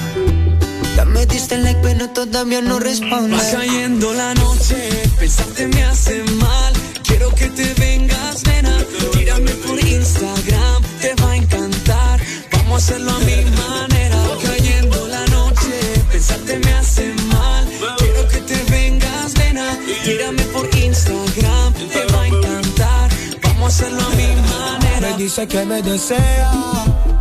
Ya 1.01 1.05
me 1.05 1.25
diste 1.25 1.57
like, 1.57 1.79
pero 1.81 2.07
todavía 2.09 2.61
no 2.61 2.77
responde. 2.79 3.35
Va 3.35 3.41
cayendo 3.51 4.13
la 4.13 4.35
noche, 4.35 4.75
pensarte 5.17 5.67
me 5.67 5.83
hace 5.83 6.21
mal. 6.39 6.73
Quiero 7.01 7.33
que 7.33 7.47
te 7.47 7.73
vengas, 7.73 8.45
nena. 8.45 8.77
Tírame 9.11 9.49
por 9.65 9.79
Instagram, 9.79 10.83
te 11.01 11.15
va 11.15 11.31
a 11.31 11.35
encantar. 11.37 12.19
Vamos 12.51 12.73
a 12.73 12.75
hacerlo 12.75 13.11
a 13.13 13.19
mi 13.21 13.43
manera. 13.63 14.15
Va 14.27 14.37
cayendo 14.47 15.07
la 15.07 15.25
noche, 15.37 15.73
pensarte 16.11 16.59
me 16.59 16.71
hace 16.73 17.11
mal. 17.33 17.67
Quiero 17.97 18.27
que 18.27 18.37
te 18.41 18.63
vengas, 18.71 19.33
nena. 19.39 19.75
Tírame 20.03 20.43
por 20.53 20.69
Instagram, 20.77 21.73
te 21.73 22.05
va 22.13 22.21
a 22.21 22.27
encantar. 22.27 23.09
Vamos 23.41 23.63
a 23.63 23.67
hacerlo 23.75 24.01
a 24.05 24.09
mi 24.09 24.27
manera. 24.51 25.09
Me 25.09 25.17
dice 25.17 25.47
que 25.47 25.65
me 25.65 25.81
desea, 25.81 26.51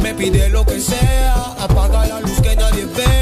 me 0.01 0.15
pide 0.15 0.51
lo 0.51 0.67
que 0.67 0.79
sea, 0.81 1.35
apaga 1.59 2.07
la 2.07 2.21
luz 2.21 2.39
que 2.43 2.55
nadie 2.55 2.85
vea, 2.85 3.20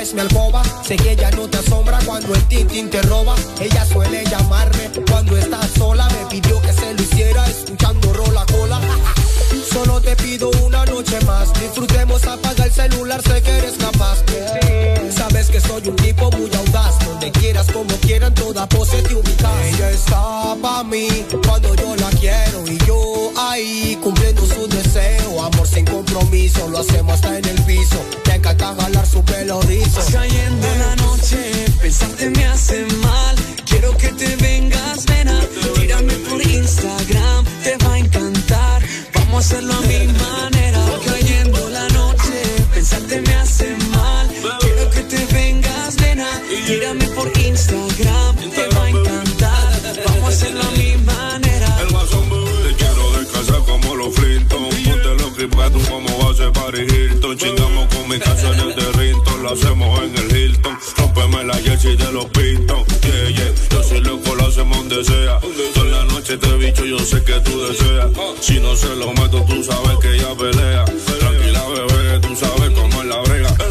es 0.00 0.14
mi 0.14 0.20
alcoba, 0.20 0.62
sé 0.86 0.96
que 0.96 1.12
ella 1.12 1.30
no 1.32 1.48
te 1.48 1.58
asombra 1.58 1.98
cuando 2.04 2.34
el 2.34 2.42
tintín 2.48 2.88
te 2.88 3.02
roba. 3.02 3.34
Ella 3.60 3.84
suele 3.84 4.24
llamarme 4.24 4.90
cuando 5.10 5.36
está 5.36 5.60
sola, 5.76 6.08
me 6.08 6.26
pidió 6.26 6.60
que 6.62 6.72
se 6.72 6.94
lo 6.94 7.02
hiciera 7.02 7.46
escuchando 7.48 8.12
rola 8.12 8.46
cola. 8.46 8.80
Solo 9.72 10.00
te 10.00 10.14
pido 10.16 10.50
una 10.64 10.84
noche 10.84 11.18
más, 11.26 11.52
disfrutemos, 11.54 12.24
apaga 12.24 12.64
el 12.64 12.72
celular, 12.72 13.20
sé 13.22 13.42
que 13.42 13.58
eres 13.58 13.74
capaz. 13.74 14.18
Sabes 14.28 14.67
soy 15.60 15.88
un 15.88 15.96
tipo 15.96 16.30
muy 16.30 16.50
audaz, 16.54 16.98
donde 17.04 17.30
quieras, 17.32 17.66
como 17.72 17.94
quieran, 18.00 18.34
toda 18.34 18.68
pose 18.68 19.02
te 19.02 19.14
ubicas. 19.14 19.52
Ella 19.72 19.90
está 19.90 20.56
pa' 20.62 20.84
mí 20.84 21.08
cuando 21.46 21.74
yo 21.74 21.96
la 21.96 22.10
quiero 22.10 22.64
y 22.66 22.78
yo 22.86 23.32
ahí 23.36 23.98
cumpliendo 24.02 24.46
su 24.46 24.66
deseo. 24.68 25.42
Amor 25.42 25.66
sin 25.66 25.84
compromiso, 25.84 26.68
lo 26.68 26.78
hacemos 26.78 27.14
hasta 27.14 27.38
en 27.38 27.44
el 27.44 27.62
piso. 27.62 27.96
Me 28.26 28.34
encanta 28.34 28.74
jalar 28.78 29.06
su 29.06 29.22
pelo 29.22 29.60
rizo. 29.62 30.00
Cayendo 30.12 30.66
la 30.78 30.96
noche, 30.96 31.66
pensarte 31.80 32.30
me 32.30 32.44
hace 32.46 32.84
mal. 33.02 33.36
Quiero 33.64 33.96
que 33.96 34.08
te 34.08 34.36
vengas, 34.36 35.06
nena. 35.08 35.40
Tírame 35.74 36.14
por 36.28 36.40
Instagram, 36.40 37.44
te 37.62 37.76
va 37.84 37.94
a 37.94 37.98
encantar. 37.98 38.82
Vamos 39.14 39.34
a 39.34 39.38
hacerlo 39.38 39.74
a 39.74 39.80
mi 39.82 40.06
manera. 40.06 40.57
Tírame 46.68 47.06
por 47.16 47.26
Instagram, 47.38 48.36
te 48.36 48.68
va 48.76 48.84
a 48.84 48.90
encantar. 48.90 49.80
Vamos 50.04 50.22
a 50.22 50.28
hacerlo 50.28 50.60
a 50.60 50.70
mi 50.72 50.98
manera. 50.98 51.78
El 51.80 51.88
guasón 51.88 52.28
te 52.28 52.74
quiero 52.74 53.10
descansar 53.18 53.64
como 53.64 53.94
los 53.94 54.14
Flintons. 54.14 54.76
Ponte 54.76 55.14
los 55.14 55.72
tú 55.72 55.90
como 55.90 56.18
base 56.18 56.50
para 56.50 56.78
Hilton. 56.78 57.38
Chingamos 57.38 57.86
con 57.94 58.06
mis 58.10 58.18
canciones 58.18 58.76
de 58.76 58.92
Rinton, 58.92 59.42
lo 59.44 59.52
hacemos 59.54 60.02
en 60.02 60.18
el 60.18 60.36
Hilton. 60.36 60.78
Rompeme 60.98 61.44
la 61.44 61.54
jersey 61.54 61.96
de 61.96 62.12
los 62.12 62.26
Pistons. 62.26 63.00
Yeah, 63.00 63.30
yeah, 63.30 63.54
yo 63.70 63.82
soy 63.82 64.00
loco, 64.00 64.34
lo 64.34 64.46
hacemos 64.48 64.76
donde 64.76 65.02
sea. 65.06 65.40
Toda 65.72 65.86
la 65.86 66.04
noche 66.04 66.36
te 66.36 66.52
bicho, 66.58 66.84
yo 66.84 66.98
sé 66.98 67.24
que 67.24 67.40
tú 67.40 67.62
deseas. 67.62 68.10
Si 68.42 68.60
no 68.60 68.76
se 68.76 68.94
lo 68.94 69.14
meto, 69.14 69.42
tú 69.44 69.64
sabes 69.64 69.96
que 70.02 70.16
ella 70.16 70.34
pelea. 70.36 70.84
Tranquila, 70.84 71.64
bebé, 71.66 72.20
tú 72.20 72.36
sabes 72.36 72.70
cómo 72.72 73.00
es 73.00 73.08
la 73.08 73.20
brega. 73.22 73.67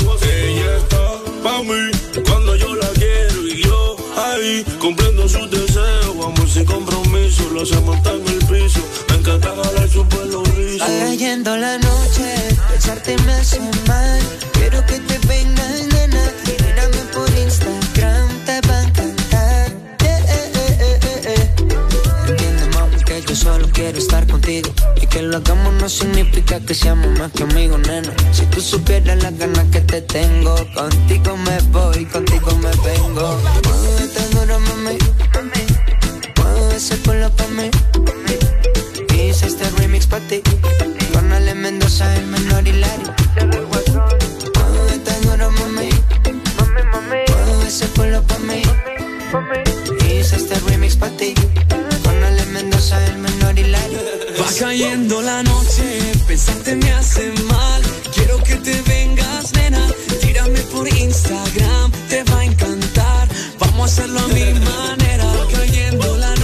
Lo 7.57 7.93
hasta 7.93 8.11
en 8.11 8.27
el 8.27 8.45
piso. 8.45 8.79
Me 9.09 9.15
encanta 9.15 9.49
jalar 9.49 9.89
su 9.89 10.07
pelo. 10.07 10.43
Va 10.43 10.85
cayendo 10.85 11.57
la 11.57 11.77
noche, 11.79 12.35
pensarte 12.69 13.17
me 13.25 13.33
hace 13.33 13.59
mal. 13.87 14.19
Quiero 14.53 14.85
que 14.85 14.99
te 14.99 15.17
vengas, 15.27 15.87
nena. 15.91 16.31
Mírame 16.45 16.97
por 17.13 17.29
Instagram, 17.29 18.29
te 18.45 18.61
va 18.67 18.77
a 18.77 18.83
encantar. 18.83 19.71
Eh, 19.71 20.23
eh, 20.27 20.51
eh, 20.55 20.77
eh, 20.81 20.99
eh, 21.03 21.21
eh. 21.25 21.49
Entiende, 22.27 22.65
mami, 22.75 23.03
que 23.03 23.21
yo 23.23 23.35
solo 23.35 23.67
quiero 23.73 23.97
estar 23.97 24.27
contigo. 24.27 24.69
Y 25.01 25.07
que 25.07 25.23
lo 25.23 25.37
hagamos 25.37 25.73
no 25.81 25.89
significa 25.89 26.59
que 26.59 26.75
seamos 26.75 27.17
más 27.17 27.31
que 27.31 27.41
amigos, 27.43 27.79
nena. 27.87 28.13
Si 28.33 28.45
tú 28.45 28.61
supieras 28.61 29.23
las 29.23 29.35
ganas 29.35 29.65
que 29.71 29.81
te 29.81 30.01
tengo, 30.01 30.55
contigo 30.75 31.35
me 31.37 31.57
voy, 31.71 32.05
contigo 32.05 32.51
me 32.57 32.69
vengo 32.87 33.41
se 36.88 36.97
coló 37.01 37.29
pa' 37.31 37.47
mí. 37.47 37.69
Hice 39.13 39.47
este 39.47 39.69
remix 39.71 40.05
pa' 40.05 40.21
ti. 40.21 40.41
Con 41.11 41.33
Ale 41.33 41.53
Mendoza, 41.53 42.15
el 42.15 42.27
menor 42.27 42.65
y 42.65 42.71
Lari. 42.71 43.03
Todo 44.53 44.88
está 44.95 45.13
duro, 45.23 45.51
mami. 45.51 45.89
Todo 47.25 47.63
ese 47.63 47.88
culo 47.88 48.21
pa' 48.23 48.39
mí. 48.39 48.61
Hice 50.05 50.38
este 50.38 50.55
remix 50.67 50.95
pa' 50.95 51.09
ti. 51.09 51.33
Con 52.05 52.23
Ale 52.23 52.45
Mendoza, 52.45 53.05
el 53.07 53.17
menor 53.17 53.59
y 53.59 53.63
Lari. 53.63 53.97
Va 54.39 54.47
cayendo 54.57 55.21
la 55.21 55.43
noche, 55.43 56.13
pensarte 56.25 56.77
me 56.77 56.93
hace 56.93 57.33
mal. 57.51 57.81
Quiero 58.15 58.41
que 58.43 58.55
te 58.55 58.81
vengas, 58.83 59.51
nena. 59.55 59.85
Tírame 60.21 60.61
por 60.71 60.88
Instagram, 60.88 61.91
te 62.07 62.23
va 62.23 62.39
a 62.39 62.45
encantar. 62.45 63.27
Vamos 63.59 63.81
a 63.81 63.85
hacerlo 63.91 64.21
a 64.21 64.27
mi 64.29 64.53
manera. 64.53 65.25
Va 65.25 65.47
cayendo 65.51 66.15
la 66.15 66.29
noche. 66.29 66.36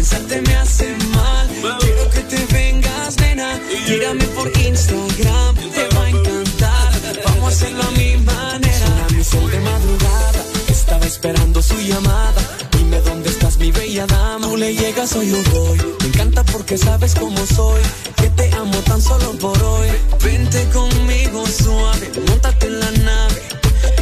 Pensarte 0.00 0.40
me 0.40 0.56
hace 0.56 0.96
mal. 1.12 1.46
Quiero 1.78 2.08
que 2.08 2.20
te 2.20 2.42
vengas, 2.54 3.18
nena. 3.18 3.60
Mírame 3.86 4.24
por 4.28 4.48
Instagram, 4.56 5.54
te 5.74 5.94
va 5.94 6.04
a 6.04 6.08
encantar. 6.08 6.92
Vamos 7.26 7.44
a 7.44 7.48
hacerlo 7.48 7.82
a 7.82 7.90
mi 7.90 8.16
manera. 8.16 8.88
Mi 9.14 9.22
sol 9.22 9.50
de 9.50 9.60
madrugada. 9.60 10.42
Estaba 10.68 11.04
esperando 11.04 11.60
su 11.60 11.78
llamada. 11.80 12.40
Dime 12.78 12.98
dónde 13.02 13.28
estás, 13.28 13.58
mi 13.58 13.72
bella 13.72 14.06
dama. 14.06 14.48
Tú 14.48 14.56
le 14.56 14.74
llegas 14.74 15.14
o 15.16 15.22
yo 15.22 15.36
voy. 15.52 15.78
Me 16.00 16.06
encanta 16.06 16.44
porque 16.44 16.78
sabes 16.78 17.14
cómo 17.14 17.44
soy. 17.44 17.82
Que 18.16 18.30
te 18.30 18.50
amo 18.54 18.78
tan 18.86 19.02
solo 19.02 19.32
por 19.32 19.62
hoy. 19.62 19.88
Vente 20.24 20.66
conmigo 20.72 21.44
suave. 21.46 22.10
Montate 22.26 22.68
en 22.68 22.80
la 22.80 22.90
nave. 22.90 23.42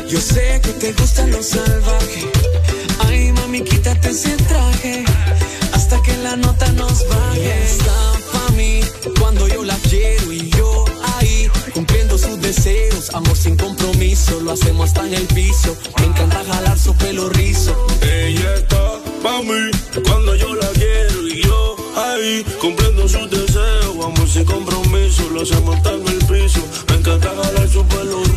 Yo 0.09 0.21
sé 0.21 0.61
que 0.63 0.73
te 0.75 0.93
gusta 0.93 1.27
lo 1.27 1.43
salvaje. 1.43 2.31
Ay, 3.01 3.33
mami, 3.33 3.63
quítate 3.63 4.11
ese 4.11 4.37
traje. 4.37 5.05
Hasta 5.79 6.03
que 6.03 6.17
la 6.19 6.35
nota 6.35 6.73
nos 6.73 7.07
baje. 7.09 7.65
Está 7.65 7.99
pa' 8.33 8.53
mí 8.57 8.81
cuando 9.21 9.47
yo 9.47 9.63
la 9.63 9.77
quiero 9.89 10.33
y 10.33 10.51
yo 10.51 10.85
ahí 11.15 11.49
cumpliendo 11.73 12.19
sus 12.19 12.41
deseos. 12.41 13.11
Amor 13.15 13.37
sin 13.37 13.57
compromiso, 13.57 14.41
lo 14.41 14.51
hacemos 14.53 14.89
hasta 14.89 15.07
en 15.07 15.15
el 15.15 15.27
piso. 15.29 15.77
Me 15.99 16.07
encanta 16.07 16.43
jalar 16.51 16.77
su 16.77 16.93
pelo 16.97 17.29
rizo. 17.29 17.73
Ella 18.03 18.55
está 18.57 18.83
pa' 19.23 19.41
mí 19.43 19.71
cuando 20.05 20.35
yo 20.35 20.53
la 20.57 20.69
quiero 20.71 21.29
y 21.29 21.43
yo 21.43 21.77
ahí 21.97 22.45
cumpliendo 22.61 23.09
sus 23.09 23.31
deseos. 23.31 24.05
Amor 24.05 24.29
sin 24.29 24.45
compromiso, 24.47 25.31
lo 25.31 25.43
hacemos 25.43 25.77
hasta 25.77 25.93
en 25.93 26.09
el 26.09 26.19
piso. 26.27 26.61
Me 26.89 26.97
encanta 26.97 27.29
jalar 27.41 27.69
su 27.69 27.85
pelo 27.87 28.19
rizo. 28.25 28.28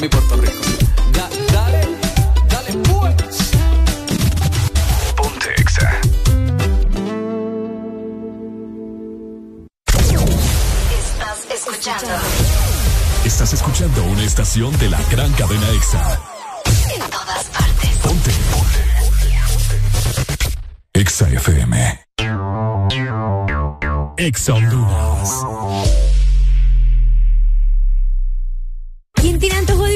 Y 0.00 0.08
Puerto 0.08 0.36
Rico. 0.36 0.54
Da- 1.12 1.28
dale, 1.52 1.80
dale, 2.48 2.72
pues. 2.84 3.50
Ponte 5.16 5.48
Exa. 5.60 5.90
Estás 10.98 11.46
escuchando 11.54 12.08
Estás 13.24 13.52
escuchando 13.52 14.04
una 14.04 14.22
estación 14.22 14.76
de 14.78 14.88
la 14.90 15.00
gran 15.10 15.30
cadena 15.32 15.68
EXA. 15.70 16.18
en 16.94 17.00
todas 17.10 17.44
partes. 17.46 17.90
Ponte. 18.02 18.30
Ponte. 18.50 18.78
EXA 20.94 21.28
FM. 21.30 22.00
EXA 24.16 24.54
Honduras. 24.54 25.44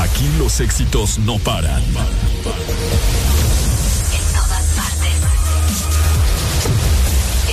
Aquí 0.00 0.26
los 0.38 0.60
éxitos 0.60 1.18
no 1.18 1.38
paran. 1.38 1.82
En 1.82 1.92
todas 4.32 4.64
partes. 4.74 5.16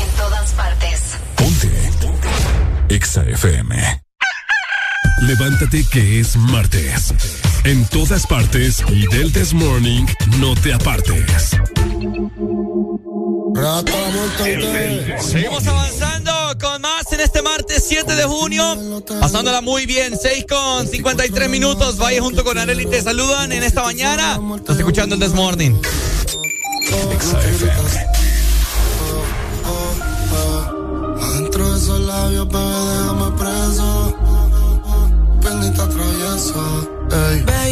En 0.01 0.07
todas 0.15 0.51
partes. 0.53 1.01
Ponte. 1.35 1.91
EXA 2.87 3.23
FM. 3.23 4.01
Levántate 5.23 5.83
que 5.91 6.21
es 6.21 6.37
martes. 6.37 7.13
En 7.65 7.85
todas 7.87 8.25
partes 8.25 8.81
y 8.93 9.07
del 9.07 9.33
This 9.33 9.53
Morning 9.53 10.05
no 10.39 10.55
te 10.55 10.73
apartes. 10.73 11.57
Seguimos 15.19 15.67
avanzando 15.67 16.31
con 16.61 16.81
más 16.81 16.96
en 17.17 17.21
este 17.21 17.41
martes 17.41 17.83
7 17.87 18.15
de 18.15 18.23
junio. 18.25 18.63
Pasándola 19.19 19.61
muy 19.61 19.87
bien, 19.87 20.13
6 20.21 20.45
con 20.47 20.87
53 20.87 21.49
minutos. 21.49 21.97
Vaya 21.97 22.21
junto 22.21 22.43
con 22.43 22.59
Areli, 22.59 22.85
te 22.85 23.01
saludan 23.01 23.51
en 23.51 23.63
esta 23.63 23.81
mañana. 23.81 24.39
Estás 24.55 24.77
escuchando 24.77 25.15
el 25.15 25.21
This 25.21 25.33
Morning. 25.33 25.71
Dentro 31.33 31.71
de 31.71 31.77
esos 31.77 31.99
labios, 32.01 32.47
bebé, 32.49 32.65
déjame 32.65 33.31
preso. 33.37 34.17
Penita 35.41 35.89
travieso. 35.89 36.89
Ey. 37.11 37.66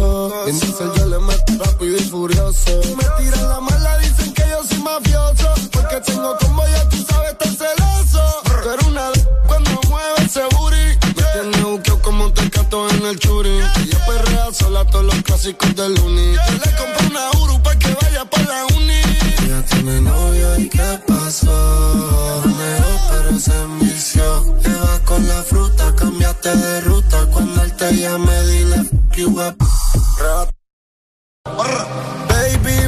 Coso. 0.00 0.46
En 0.48 0.96
yo 0.96 1.06
le 1.06 1.18
meto 1.18 1.64
rápido 1.64 1.96
y 1.96 2.00
furioso. 2.00 2.70
Me 2.96 3.04
tiran 3.18 3.48
la 3.48 3.60
mala, 3.60 3.98
dicen 3.98 4.32
que 4.32 4.44
yo 4.48 4.64
soy 4.66 4.78
mafioso. 4.78 5.48
Porque 5.72 6.00
tengo 6.00 6.36
como 6.38 6.66
ya 6.66 6.88
tú 6.88 6.96
sabes, 7.08 7.32
estar 7.32 7.48
celoso. 7.48 8.22
Pero 8.64 8.88
una 8.88 9.10
d- 9.10 9.24
cuando 9.46 9.70
mueve 9.88 10.22
ese 10.24 10.42
booty. 10.56 10.86
Me 11.16 11.22
tiene 11.32 11.64
buqueo 11.64 12.00
como 12.02 12.24
un 12.24 12.34
tecato 12.34 12.88
en 12.90 13.06
el 13.06 13.18
churi. 13.18 13.58
Ella 13.82 14.06
perrea 14.06 14.52
sola 14.52 14.84
todos 14.86 15.04
los 15.04 15.22
clásicos 15.22 15.74
del 15.76 15.98
uni. 16.00 16.34
Yo 16.34 16.52
le 16.64 16.76
compré 16.76 17.06
una 17.10 17.30
Uru 17.42 17.62
pa' 17.62 17.76
que 17.76 17.94
vaya 18.02 18.24
pa' 18.24 18.42
la 18.42 18.66
uni. 18.76 19.00
Ella 19.44 19.64
tiene 19.70 20.00
novio 20.00 20.58
y 20.58 20.68
qué 20.68 21.00
pasó. 21.06 22.42
Pero 23.10 23.38
se 23.38 23.54
envició. 23.62 24.56
Te 24.62 24.70
vas 24.70 25.00
con 25.00 25.26
la 25.28 25.42
fruta, 25.42 25.94
cambiaste 25.96 26.56
de 26.56 26.80
ruta. 26.82 26.99
Te 27.90 27.96
llame, 27.96 28.42
dile 28.44 28.88
you 29.16 29.40
up. 29.40 29.56
Baby, 32.28 32.79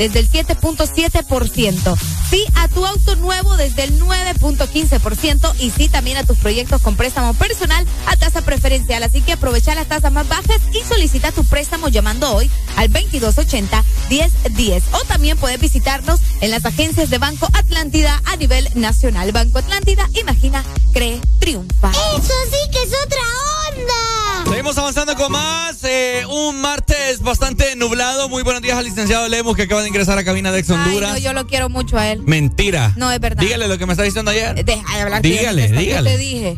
desde 0.00 0.18
el 0.20 0.30
7.7%, 0.30 1.98
sí 2.30 2.46
a 2.54 2.68
tu 2.68 2.86
auto 2.86 3.16
nuevo 3.16 3.54
desde 3.58 3.84
el 3.84 4.00
9.15% 4.00 5.54
y 5.58 5.70
sí 5.70 5.90
también 5.90 6.16
a 6.16 6.24
tus 6.24 6.38
proyectos 6.38 6.80
con 6.80 6.96
préstamo 6.96 7.34
personal 7.34 7.86
a 8.06 8.16
tasa 8.16 8.40
preferencial. 8.40 9.02
Así 9.02 9.20
que 9.20 9.32
aprovecha 9.32 9.74
las 9.74 9.88
tasas 9.88 10.10
más 10.10 10.26
bajas 10.26 10.56
y 10.72 10.80
solicita 10.88 11.32
tu 11.32 11.44
préstamo 11.44 11.88
llamando 11.88 12.34
hoy 12.34 12.50
al 12.76 12.90
2280-1010. 12.90 14.82
O 14.92 15.04
también 15.04 15.36
puedes 15.36 15.60
visitarnos 15.60 16.20
en 16.40 16.50
las 16.50 16.64
agencias 16.64 17.10
de 17.10 17.18
Banco 17.18 17.46
Atlántida 17.52 18.22
a 18.24 18.36
nivel 18.36 18.70
nacional. 18.76 19.32
Banco 19.32 19.58
Atlántida, 19.58 20.08
imagina, 20.18 20.64
cree, 20.94 21.20
triunfa. 21.40 21.90
Eso 21.90 22.32
sí 22.50 22.70
que 22.72 22.82
es 22.84 22.92
otra 23.04 23.20
onda. 23.68 24.50
Seguimos 24.50 24.78
avanzando 24.78 25.14
con 25.14 25.30
más. 25.30 25.84
eh, 25.84 26.24
un 26.26 26.60
martes 26.60 27.20
bastante 27.20 27.59
nublado. 27.80 28.28
Muy 28.28 28.44
buenos 28.44 28.62
días 28.62 28.78
al 28.78 28.84
licenciado 28.84 29.26
Lemos 29.28 29.56
que 29.56 29.62
acaba 29.62 29.82
de 29.82 29.88
ingresar 29.88 30.16
a 30.18 30.24
cabina 30.24 30.52
de 30.52 30.60
Ex 30.60 30.70
Ay, 30.70 30.76
Honduras. 30.76 31.10
no, 31.12 31.18
yo 31.18 31.32
lo 31.32 31.46
quiero 31.48 31.68
mucho 31.68 31.98
a 31.98 32.08
él. 32.08 32.22
Mentira. 32.24 32.92
No, 32.96 33.10
es 33.10 33.18
verdad. 33.18 33.42
Dígale 33.42 33.66
lo 33.66 33.76
que 33.78 33.86
me 33.86 33.92
está 33.94 34.04
diciendo 34.04 34.30
ayer. 34.30 34.64
Deja 34.64 34.96
de 34.96 35.02
hablar. 35.02 35.22
que 35.22 35.28
Dígale, 35.28 35.68
te- 35.68 35.76
dígale. 35.76 36.10
Yo 36.12 36.16
te 36.16 36.22
dije. 36.22 36.56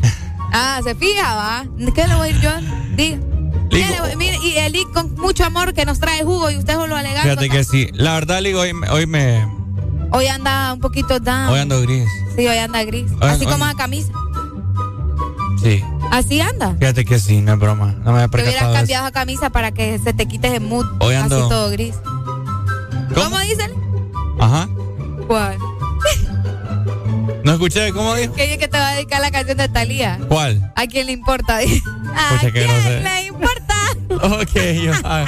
Ah, 0.51 0.79
se 0.83 0.93
fija, 0.93 1.33
va. 1.35 1.65
¿Qué 1.95 2.07
le 2.07 2.13
voy 2.15 2.27
a 2.27 2.31
ir 2.31 2.39
yo? 2.41 2.51
Diga. 2.95 3.17
Ligo. 3.71 4.03
Mire, 4.05 4.15
mire, 4.17 4.37
y 4.43 4.55
el 4.57 4.71
Lick 4.73 4.91
con 4.93 5.15
mucho 5.15 5.43
amor 5.45 5.73
que 5.73 5.83
nos 5.83 5.99
trae 5.99 6.23
jugo 6.23 6.51
y 6.51 6.57
usted 6.57 6.73
solo 6.75 6.95
alegando. 6.95 7.23
Fíjate 7.41 7.49
que 7.49 7.63
sí. 7.63 7.87
La 7.93 8.13
verdad, 8.13 8.39
Ligo, 8.41 8.59
hoy, 8.59 8.73
me- 8.73 8.87
hoy 8.89 9.07
me. 9.07 9.47
Hoy 10.11 10.27
anda 10.27 10.73
un 10.73 10.79
poquito 10.79 11.19
down. 11.19 11.49
Hoy 11.49 11.59
ando 11.59 11.81
gris. 11.81 12.07
Sí, 12.35 12.45
hoy 12.47 12.57
anda 12.57 12.83
gris. 12.83 13.09
Hoy- 13.13 13.29
Así 13.29 13.45
hoy- 13.45 13.51
como 13.51 13.65
la 13.65 13.73
camisa. 13.73 14.11
Sí. 16.21 16.39
Así 16.39 16.41
anda. 16.41 16.75
Fíjate 16.79 17.05
que 17.05 17.19
sí, 17.19 17.41
no 17.41 17.53
es 17.53 17.59
broma. 17.59 17.95
No 18.03 18.11
me 18.11 18.21
había 18.21 18.27
Te 18.27 18.43
hubieras 18.43 18.73
cambiado 18.73 19.05
esa 19.05 19.11
camisa 19.11 19.49
para 19.49 19.71
que 19.71 19.97
se 19.99 20.13
te 20.13 20.25
quites 20.27 20.53
el 20.53 20.61
mood. 20.61 20.85
Hoy 20.99 21.15
ando- 21.15 21.39
Así 21.41 21.49
todo 21.49 21.69
gris. 21.71 21.95
¿Cómo, 23.15 23.39
dice? 23.39 23.69
Ajá. 24.39 24.67
¿Cuál? 25.27 25.57
No 27.43 27.53
escuché, 27.53 27.91
¿cómo 27.91 28.15
dijo? 28.15 28.33
Que 28.33 28.57
que 28.57 28.67
te 28.67 28.77
va 28.77 28.89
a 28.89 28.93
dedicar 28.95 29.21
la 29.21 29.31
canción 29.31 29.57
de 29.57 29.67
Talía. 29.67 30.19
¿Cuál? 30.29 30.71
¿A 30.75 30.87
quién 30.87 31.07
le 31.07 31.11
importa? 31.11 31.57
¿A 32.15 32.29
Pucha, 32.35 32.51
quién 32.51 32.67
no 32.67 32.81
sé. 32.81 33.01
le 33.01 33.21
importa? 33.27 33.73
Ok, 34.13 34.53
yo. 34.83 34.91
ah. 35.03 35.25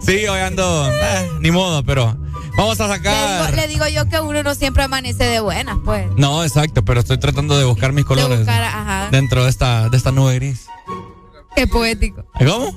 Sí, 0.00 0.26
hoy 0.26 0.40
ando. 0.40 0.90
eh, 0.90 1.30
ni 1.40 1.50
modo, 1.50 1.84
pero. 1.84 2.16
Vamos 2.56 2.80
a 2.80 2.86
sacar. 2.88 3.52
le 3.54 3.66
digo 3.68 3.86
yo 3.88 4.08
que 4.08 4.20
uno 4.20 4.42
no 4.42 4.54
siempre 4.54 4.84
amanece 4.84 5.24
de 5.24 5.40
buenas, 5.40 5.76
pues. 5.84 6.06
No, 6.16 6.44
exacto, 6.44 6.84
pero 6.84 7.00
estoy 7.00 7.18
tratando 7.18 7.56
de 7.58 7.64
buscar 7.64 7.92
mis 7.92 8.04
colores. 8.04 8.38
buscar, 8.38 8.62
ajá. 8.62 9.03
Dentro 9.14 9.44
de 9.44 9.50
esta, 9.50 9.88
de 9.90 9.96
esta 9.96 10.10
nube 10.10 10.34
gris. 10.34 10.66
Qué 11.54 11.68
poético. 11.68 12.24
¿Cómo? 12.36 12.74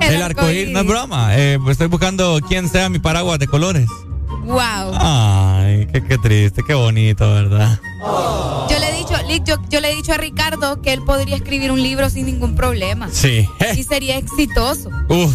El, 0.00 0.22
arcoíris, 0.22 0.72
no 0.72 0.78
es 0.78 0.86
broma. 0.86 1.36
Eh, 1.36 1.58
pues 1.60 1.72
estoy 1.72 1.88
buscando 1.88 2.38
quién 2.48 2.68
sea 2.68 2.88
mi 2.88 3.00
paraguas 3.00 3.40
de 3.40 3.48
colores. 3.48 3.88
Wow. 4.44 4.92
Ay, 4.94 5.88
qué, 5.92 6.04
qué 6.04 6.18
triste, 6.18 6.62
qué 6.64 6.74
bonito, 6.74 7.28
¿verdad? 7.28 7.80
Yo 8.70 8.78
le 8.78 8.88
he 8.88 8.98
dicho, 8.98 9.14
yo, 9.44 9.56
yo 9.68 9.80
le 9.80 9.90
he 9.90 9.96
dicho 9.96 10.12
a 10.12 10.16
Ricardo 10.16 10.80
que 10.80 10.92
él 10.92 11.02
podría 11.02 11.34
escribir 11.34 11.72
un 11.72 11.82
libro 11.82 12.08
sin 12.08 12.26
ningún 12.26 12.54
problema. 12.54 13.08
Sí. 13.10 13.48
Y 13.76 13.82
sería 13.82 14.18
exitoso. 14.18 14.90
Uf. 15.08 15.34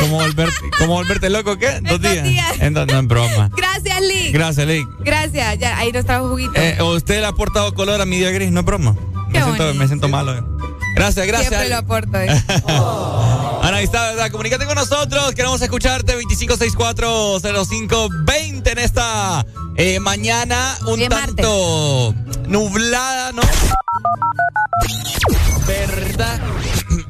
¿Cómo 0.00 0.16
volverte, 0.16 0.60
cómo 0.78 0.94
volverte 0.94 1.30
loco 1.30 1.56
qué? 1.56 1.68
¿En 1.76 1.84
dos 1.84 2.00
días? 2.00 2.24
días. 2.24 2.52
En 2.60 2.72
no 2.74 2.82
es 2.82 3.06
broma. 3.06 3.50
Gracias, 3.56 4.00
Lick. 4.00 4.32
Gracias, 4.34 4.66
Lick. 4.66 4.88
Gracias. 5.00 5.58
Ya, 5.58 5.78
ahí 5.78 5.92
nos 5.92 6.04
trajo 6.04 6.28
juguito. 6.28 6.52
Eh, 6.56 6.76
usted 6.82 7.20
le 7.20 7.26
ha 7.26 7.30
aportado 7.30 7.72
color 7.74 8.00
a 8.00 8.04
mi 8.04 8.18
día 8.18 8.30
gris, 8.30 8.50
no 8.50 8.60
es 8.60 8.66
broma. 8.66 8.94
Qué 9.32 9.38
Me 9.38 9.44
siento, 9.44 9.74
me 9.74 9.86
siento 9.86 10.08
malo. 10.08 10.36
eh. 10.36 10.42
Gracias, 10.94 11.26
gracias. 11.26 11.48
Siempre 11.48 11.68
lo 11.70 11.76
aporto. 11.76 12.20
eh. 12.20 12.28
Ana, 13.62 13.78
ahí 13.78 13.84
está, 13.84 14.10
¿verdad? 14.10 14.30
Comunícate 14.30 14.66
con 14.66 14.74
nosotros. 14.76 15.34
Queremos 15.34 15.60
escucharte 15.62 16.14
25640520 16.20 18.70
en 18.72 18.78
esta 18.78 19.44
eh, 19.76 19.98
mañana 20.00 20.76
un 20.86 20.96
Bien, 20.96 21.08
tanto 21.10 22.14
nublada, 22.46 23.32
¿no? 23.32 23.42
¿Verdad? 25.66 26.40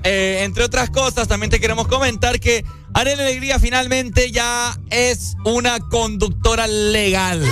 Eh, 0.05 0.43
entre 0.45 0.65
otras 0.65 0.91
cosas, 0.91 1.27
también 1.29 1.51
te 1.51 1.59
queremos 1.59 1.89
comentar 1.89 2.39
que 2.39 2.65
Arena 2.93 3.23
Alegría 3.23 3.59
finalmente 3.59 4.31
ya 4.31 4.79
es 4.91 5.35
una 5.45 5.81
conductora 5.81 6.67
legal. 6.67 7.43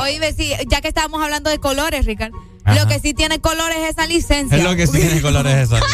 Oye, 0.00 0.32
sí, 0.32 0.54
ya 0.68 0.80
que 0.80 0.88
estábamos 0.88 1.22
hablando 1.22 1.50
de 1.50 1.58
colores, 1.58 2.06
Ricardo. 2.06 2.38
Ajá. 2.64 2.80
Lo 2.80 2.88
que 2.88 2.98
sí 2.98 3.12
tiene 3.12 3.40
colores 3.40 3.76
es 3.78 3.90
esa 3.90 4.06
licencia. 4.06 4.56
Es 4.56 4.64
lo 4.64 4.74
que 4.74 4.86
sí 4.86 4.98
tiene 4.98 5.20
colores 5.20 5.54
eso. 5.54 5.76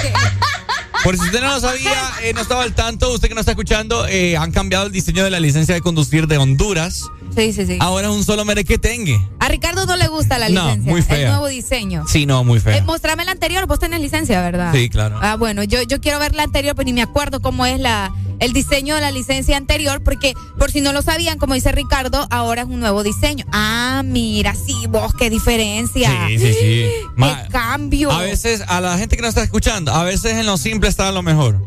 Por 1.04 1.16
si 1.18 1.22
usted 1.26 1.40
no 1.42 1.48
lo 1.54 1.60
sabía, 1.60 1.92
eh, 2.22 2.32
no 2.34 2.40
estaba 2.40 2.62
al 2.62 2.74
tanto, 2.74 3.12
usted 3.12 3.28
que 3.28 3.34
no 3.34 3.40
está 3.40 3.52
escuchando, 3.52 4.06
eh, 4.08 4.36
han 4.38 4.50
cambiado 4.52 4.86
el 4.86 4.92
diseño 4.92 5.22
de 5.22 5.30
la 5.30 5.38
licencia 5.38 5.74
de 5.74 5.82
conducir 5.82 6.26
de 6.26 6.38
Honduras. 6.38 7.02
Sí, 7.36 7.52
sí, 7.52 7.66
sí. 7.66 7.76
Ahora 7.80 8.08
es 8.08 8.14
un 8.14 8.24
solo 8.24 8.44
merequetengue. 8.44 9.18
A 9.40 9.48
Ricardo 9.48 9.84
no 9.86 9.96
le 9.96 10.06
gusta 10.08 10.38
la 10.38 10.48
No, 10.48 10.66
licencia. 10.66 10.90
muy 10.92 11.02
fea. 11.02 11.18
El 11.18 11.28
nuevo 11.28 11.48
diseño. 11.48 12.04
Sí, 12.08 12.24
no, 12.26 12.42
muy 12.44 12.58
Eh, 12.58 12.62
feo. 12.62 12.84
mostrame 12.84 13.24
la 13.24 13.32
anterior, 13.32 13.66
vos 13.66 13.78
tenés 13.80 14.00
licencia, 14.00 14.40
¿verdad? 14.40 14.72
Sí, 14.72 14.88
claro. 14.88 15.18
Ah, 15.20 15.36
bueno, 15.36 15.62
yo, 15.64 15.82
yo 15.82 16.00
quiero 16.00 16.18
ver 16.20 16.34
la 16.34 16.44
anterior, 16.44 16.74
pero 16.74 16.86
ni 16.86 16.92
me 16.92 17.02
acuerdo 17.02 17.40
cómo 17.42 17.66
es 17.66 17.80
la, 17.80 18.12
el 18.38 18.52
diseño 18.52 18.94
de 18.94 19.00
la 19.00 19.10
licencia 19.10 19.56
anterior, 19.56 20.00
porque 20.02 20.34
por 20.58 20.70
si 20.70 20.80
no 20.80 20.92
lo 20.92 21.02
sabían, 21.02 21.38
como 21.38 21.54
dice 21.54 21.72
Ricardo, 21.72 22.26
ahora 22.30 22.62
es 22.62 22.68
un 22.68 22.78
nuevo 22.80 23.02
diseño. 23.02 23.44
Ah, 23.52 24.02
mira, 24.04 24.54
sí, 24.54 24.86
vos, 24.88 25.12
qué 25.18 25.28
diferencia. 25.28 26.10
Sí, 26.28 26.38
sí, 26.38 26.54
sí. 26.54 26.86
Ma- 27.16 27.42
Qué 27.44 27.48
cambio. 27.50 28.12
a 28.12 28.22
veces, 28.22 28.62
a 28.68 28.80
la 28.80 28.96
gente 28.96 29.16
que 29.16 29.22
no 29.22 29.28
está 29.28 29.42
escuchando, 29.42 29.92
a 29.92 30.04
veces 30.04 30.34
en 30.34 30.46
lo 30.46 30.56
simple 30.56 30.88
está 30.94 31.10
lo 31.12 31.22
mejor. 31.22 31.60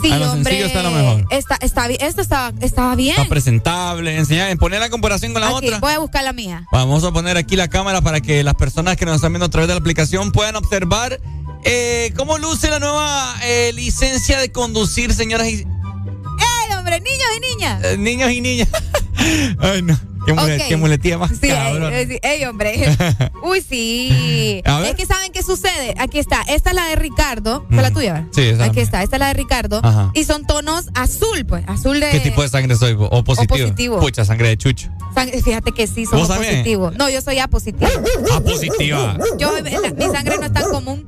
sí, 0.00 0.10
a 0.10 0.16
lo 0.16 0.32
hombre. 0.32 0.44
sencillo 0.44 0.66
está 0.66 0.82
lo 0.82 0.90
mejor. 0.90 1.26
Está, 1.30 1.56
está 1.60 1.86
esto 1.86 2.22
estaba, 2.22 2.52
estaba 2.60 2.94
bien. 2.96 3.16
Está 3.16 3.28
presentable, 3.28 4.16
enseñar, 4.16 4.50
en 4.50 4.56
poner 4.58 4.80
la 4.80 4.88
comparación 4.88 5.32
con 5.34 5.42
la 5.42 5.48
Aquí, 5.48 5.66
otra. 5.66 5.78
voy 5.78 5.92
a 5.92 5.98
buscar 5.98 6.24
la 6.24 6.32
mía. 6.32 6.66
Vamos 6.72 7.04
a 7.04 7.12
poner 7.12 7.36
aquí 7.36 7.54
la 7.56 7.68
cámara 7.68 8.00
para 8.00 8.20
que 8.22 8.42
las 8.42 8.54
personas 8.54 8.96
que 8.96 9.04
nos 9.04 9.16
están 9.16 9.32
viendo 9.32 9.46
a 9.46 9.50
través 9.50 9.68
de 9.68 9.74
la 9.74 9.80
aplicación 9.80 10.32
puedan 10.32 10.56
observar 10.56 11.20
Eh, 11.64 12.12
¿Cómo 12.16 12.38
luce 12.38 12.68
la 12.70 12.80
nueva 12.80 13.34
eh, 13.44 13.70
licencia 13.74 14.38
de 14.40 14.50
conducir, 14.50 15.12
señoras 15.14 15.46
y 15.48 15.54
¡Ey, 15.64 16.74
hombre! 16.76 16.98
¡Niños 17.00 17.28
y 17.36 17.40
niñas! 17.54 17.84
eh, 17.84 17.96
niños 17.98 18.30
y 18.32 18.40
niñas? 18.40 18.68
Ay, 19.60 19.82
no. 19.82 19.96
Qué, 20.26 20.32
mule- 20.34 20.56
Ok. 20.56 20.62
qué 20.68 20.76
muletilla 20.76 21.18
más 21.18 21.30
Sí, 21.40 21.48
cabrón. 21.48 21.92
ey, 21.94 22.44
hombre. 22.44 22.96
Uy, 23.42 23.60
sí. 23.60 24.62
A. 24.64 24.82
Es 24.86 24.94
que 24.94 25.04
saben 25.06 25.32
qué 25.32 25.42
sucede. 25.42 25.94
Aquí 25.98 26.18
está. 26.18 26.42
Esta 26.42 26.70
es 26.70 26.76
la 26.76 26.86
de 26.86 26.96
Ricardo. 26.96 27.66
¿Fue 27.68 27.82
la 27.82 27.90
tuya? 27.90 28.12
verdad? 28.14 28.28
Sí, 28.32 28.42
esa 28.42 28.64
Aquí 28.64 28.80
está. 28.80 29.02
Esta 29.02 29.16
es 29.16 29.20
la 29.20 29.28
de 29.28 29.34
Ricardo. 29.34 29.80
Ajá. 29.82 30.10
Y 30.14 30.24
son 30.24 30.46
tonos 30.46 30.86
azul, 30.94 31.44
pues. 31.46 31.64
Azul 31.66 31.98
de. 32.00 32.10
¿Qué 32.10 32.20
tipo 32.20 32.42
de 32.42 32.48
sangre 32.48 32.76
soy? 32.76 32.96
¿O 32.98 33.24
positivo? 33.24 33.58
positivo. 33.58 34.00
Pucha, 34.00 34.24
sangre 34.24 34.48
de 34.50 34.56
chucho. 34.58 34.88
sang- 35.14 35.42
Fíjate 35.42 35.72
que 35.72 35.86
sí, 35.86 36.06
somos 36.06 36.28
positivos. 36.28 36.94
No, 36.96 37.08
yo 37.10 37.20
soy 37.20 37.38
A 37.40 37.48
positivo. 37.48 37.90
Ah, 38.32 38.40
positiva. 38.40 39.16
Yo, 39.38 39.52
la- 39.60 39.90
mi 39.90 40.04
sangre 40.14 40.36
no 40.38 40.46
es 40.46 40.52
tan 40.52 40.70
común. 40.70 41.06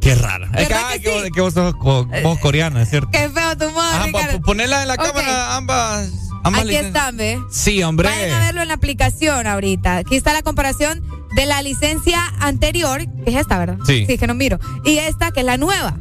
Qué 0.00 0.14
rara. 0.14 0.46
Es 0.54 0.66
que, 0.68 0.74
¿Verdad 0.74 0.82
ay, 0.90 0.98
que 1.00 1.04
que, 1.04 1.10
vos, 1.10 1.22
que 1.34 1.40
vos 1.40 1.54
sos 1.54 1.74
co- 1.74 2.08
vos 2.22 2.38
coreana, 2.38 2.82
es 2.82 2.90
cierto. 2.90 3.10
Qué 3.10 3.28
feo 3.28 3.56
tu 3.56 3.66
Ricardo. 3.68 4.38
pa- 4.38 4.44
ponerla 4.44 4.82
en 4.82 4.88
la 4.88 4.96
cámara 4.96 5.56
ambas. 5.56 6.08
Aquí 6.44 6.74
están, 6.76 7.16
¿ves? 7.16 7.38
Sí, 7.50 7.82
hombre. 7.82 8.08
Vayan 8.08 8.30
a 8.30 8.38
verlo 8.46 8.62
en 8.62 8.68
la 8.68 8.74
aplicación 8.74 9.46
ahorita. 9.46 9.96
Aquí 9.98 10.16
está 10.16 10.32
la 10.32 10.42
comparación 10.42 11.02
de 11.34 11.46
la 11.46 11.60
licencia 11.62 12.18
anterior, 12.40 13.00
que 13.24 13.30
es 13.30 13.36
esta, 13.36 13.58
¿verdad? 13.58 13.78
Sí. 13.84 14.04
Sí, 14.06 14.18
que 14.18 14.26
no 14.26 14.34
miro. 14.34 14.58
Y 14.84 14.98
esta, 14.98 15.30
que 15.30 15.40
es 15.40 15.46
la 15.46 15.56
nueva. 15.56 15.96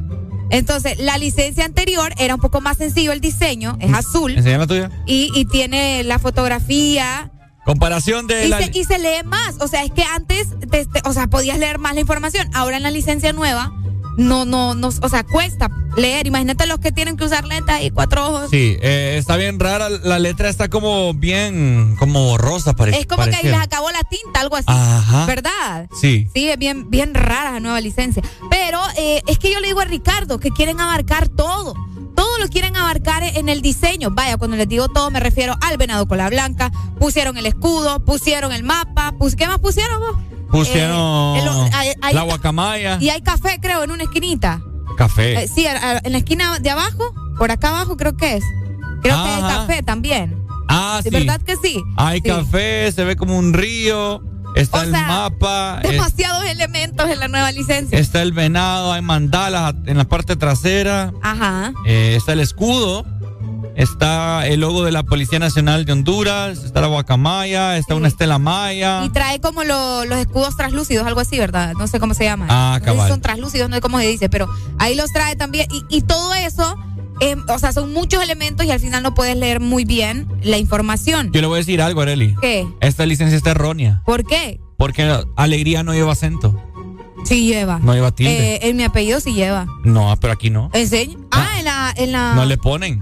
Entonces, 0.50 0.98
la 1.00 1.18
licencia 1.18 1.66
anterior 1.66 2.14
era 2.18 2.34
un 2.36 2.40
poco 2.42 2.62
más 2.62 2.78
sencillo 2.78 3.12
el 3.12 3.20
diseño, 3.20 3.78
es 3.82 3.92
azul 3.94 4.32
Enseña 4.38 4.60
la 4.60 4.68
tuya. 4.68 4.92
y, 5.06 5.30
y 5.36 5.44
tiene 5.46 6.04
la 6.06 6.20
fotografía 6.20 7.32
Comparación 7.66 8.28
de 8.28 8.46
y 8.46 8.48
la. 8.48 8.60
se, 8.60 8.72
y 8.74 8.84
se 8.86 8.98
lee 8.98 9.26
más. 9.26 9.56
O 9.60 9.68
sea, 9.68 9.84
es 9.84 9.92
que 9.92 10.04
antes, 10.04 10.48
te- 10.72 10.86
te- 10.86 11.02
o 11.04 11.12
sea, 11.12 11.28
podías 11.28 11.60
leer 11.60 11.80
más 11.80 11.96
la 11.96 12.00
información. 12.00 12.50
Ahora 12.54 12.78
en 12.78 12.84
la 12.84 12.92
licencia 12.92 13.34
nueva, 13.34 13.74
no, 14.18 14.46
no, 14.46 14.74
no, 14.74 14.88
o 14.88 15.10
sea, 15.10 15.24
cuesta 15.24 15.70
leer. 15.96 16.28
Imagínate 16.28 16.66
los 16.66 16.80
que 16.80 16.92
tienen 16.92 17.18
que 17.18 17.24
usar 17.24 17.46
lentes 17.46 17.84
y 17.84 17.92
cuatro 17.92 18.28
ojos. 18.28 18.50
Sí, 18.50 18.78
eh, 18.82 19.16
está 19.18 19.38
bien 19.38 19.60
rara. 19.60 19.90
La 19.90 20.18
letra 20.20 20.50
está 20.50 20.70
como 20.70 21.14
bien. 21.14 21.96
Como 22.00 22.38
rosa, 22.38 22.76
parece. 22.76 23.00
Es 23.00 23.06
como 23.06 23.24
que 23.24 23.44
les 23.44 23.54
acabó 23.54 23.92
la 23.92 24.02
tinta, 24.04 24.42
algo 24.42 24.56
así. 24.56 24.66
Ajá. 24.68 25.26
¿Verdad? 25.28 25.88
Sí. 26.02 26.28
Sí, 26.34 26.50
es 26.50 26.58
bien, 26.58 26.90
bien 26.90 27.14
rara 27.14 27.52
la 27.52 27.60
nueva 27.60 27.80
licencia. 27.80 28.24
Pero 28.50 28.80
eh, 28.98 29.22
es 29.28 29.38
que 29.38 29.52
yo 29.52 29.60
le 29.60 29.68
digo 29.68 29.82
a 29.82 29.86
Ricardo 29.86 30.40
que 30.40 30.50
quieren 30.50 30.82
abarcar 30.82 31.28
todo. 31.30 31.76
Todo 32.16 32.40
lo 32.40 32.48
quieren 32.48 32.76
abarcar 32.76 33.22
en 33.24 33.48
el 33.48 33.62
diseño. 33.62 34.10
Vaya, 34.10 34.38
cuando 34.38 34.58
les 34.58 34.68
digo 34.68 34.88
todo 34.88 35.12
me 35.12 35.20
refiero 35.20 35.56
al 35.62 35.78
venado 35.78 36.08
cola 36.08 36.28
blanca. 36.30 36.72
Pusieron 37.00 37.38
el 37.38 37.46
escudo, 37.46 38.04
pusieron 38.04 38.52
el 38.52 38.64
mapa. 38.64 39.14
Pus 39.20 39.36
¿Qué 39.36 39.46
más 39.46 39.60
pusieron 39.60 40.00
vos? 40.00 40.16
Pusieron 40.52 41.36
Eh, 41.38 41.40
el- 41.42 41.74
hay- 41.74 41.94
hay- 42.02 42.14
la 42.14 42.22
guacamaya. 42.24 42.98
Y 43.02 43.10
hay 43.10 43.22
café, 43.22 43.60
creo, 43.62 43.84
en 43.84 43.92
una 43.92 44.04
esquinita. 44.04 44.62
Café. 44.98 45.44
Eh, 45.44 45.48
sí, 45.48 45.66
en 45.68 46.12
la 46.12 46.18
esquina 46.18 46.60
de 46.60 46.70
abajo, 46.70 47.14
por 47.38 47.52
acá 47.52 47.70
abajo 47.70 47.98
creo 47.98 48.16
que 48.18 48.38
es. 48.38 48.44
Creo 49.02 49.16
que 49.24 49.30
hay 49.30 49.42
café 49.42 49.84
también. 49.84 50.44
ah, 50.70 51.00
sí. 51.04 51.10
¿De 51.10 51.20
verdad 51.20 51.42
que 51.42 51.56
sí? 51.58 51.82
Hay 51.98 52.18
Sí. 52.20 52.24
café, 52.30 52.92
se 52.92 53.04
ve 53.04 53.16
como 53.16 53.38
un 53.38 53.54
río. 53.54 54.22
Está 54.56 54.80
O 54.80 54.82
el 54.84 54.92
sea, 54.92 55.08
mapa. 55.08 55.82
es- 55.84 55.92
Demasiados 55.92 56.44
elementos 56.46 57.08
en 57.10 57.20
la 57.20 57.28
nueva 57.28 57.52
licencia. 57.52 58.00
está 58.00 58.24
el 58.24 58.32
venado, 58.34 58.92
hay 58.92 59.04
mandalas 59.04 59.76
en 59.86 59.98
la 59.98 60.06
parte 60.06 60.36
trasera. 60.36 61.14
Ajá. 61.22 61.74
eh, 61.86 62.16
está 62.18 62.34
el 62.34 62.40
escudo. 62.40 63.06
Está 63.78 64.48
el 64.48 64.62
logo 64.62 64.84
de 64.84 64.92
la 64.92 65.04
Policía 65.04 65.38
Nacional 65.38 65.86
de 65.86 65.92
Honduras. 65.94 66.64
Está 66.64 66.82
la 66.82 66.88
guacamaya. 66.88 67.78
Está 67.78 67.94
una 67.94 68.08
estela 68.08 68.40
maya. 68.40 69.04
Y 69.06 69.10
trae 69.10 69.40
como 69.40 69.64
lo- 69.64 70.04
los 70.06 70.18
escudos 70.18 70.58
translúcidos, 70.58 71.06
algo 71.06 71.20
así, 71.20 71.38
¿verdad? 71.38 71.74
No 71.78 71.86
sé 71.88 72.00
cómo 72.00 72.16
se 72.16 72.24
llama. 72.24 72.48
Ah, 72.50 72.80
No 72.80 72.86
sé 72.86 72.92
si 72.92 72.96
cabal. 72.98 73.10
son 73.12 73.22
translúcidos, 73.22 73.70
no 73.70 73.76
sé 73.76 73.82
cómo 73.82 74.00
se 74.00 74.08
dice, 74.08 74.30
pero 74.30 74.50
ahí 74.80 74.96
los 74.96 75.12
trae 75.14 75.36
también. 75.36 75.68
Y, 75.72 75.84
y 75.96 76.02
todo 76.02 76.34
eso, 76.34 76.76
eh, 77.22 77.36
o 77.48 77.60
sea, 77.60 77.72
son 77.72 77.94
muchos 77.94 78.22
elementos 78.24 78.66
y 78.66 78.72
al 78.72 78.80
final 78.80 79.04
no 79.04 79.14
puedes 79.14 79.38
leer 79.38 79.60
muy 79.60 79.86
bien 79.86 80.28
la 80.42 80.58
información. 80.58 81.30
Yo 81.32 81.42
le 81.42 81.48
voy 81.48 81.58
a 81.58 81.60
decir 81.60 81.80
algo, 81.80 82.02
Areli. 82.02 82.36
¿Qué? 82.42 82.68
Esta 82.82 83.06
licencia 83.06 83.38
está 83.38 83.52
errónea. 83.52 84.02
¿Por 84.08 84.26
qué? 84.26 84.60
Porque 84.78 85.24
alegría 85.36 85.84
no 85.84 85.94
lleva 85.94 86.14
acento. 86.14 86.60
Sí 87.26 87.46
lleva. 87.46 87.78
No 87.80 87.94
lleva 87.94 88.12
tilde. 88.12 88.56
Eh, 88.56 88.60
en 88.70 88.78
mi 88.78 88.84
apellido 88.84 89.20
sí 89.20 89.34
lleva. 89.34 89.68
No, 89.84 90.16
pero 90.20 90.34
aquí 90.34 90.50
no. 90.50 90.70
¿Enseña? 90.74 91.16
Ah, 91.32 91.58
en 91.60 91.66
la, 91.66 91.94
en 91.96 92.12
la. 92.12 92.34
No 92.36 92.46
le 92.46 92.58
ponen. 92.58 93.00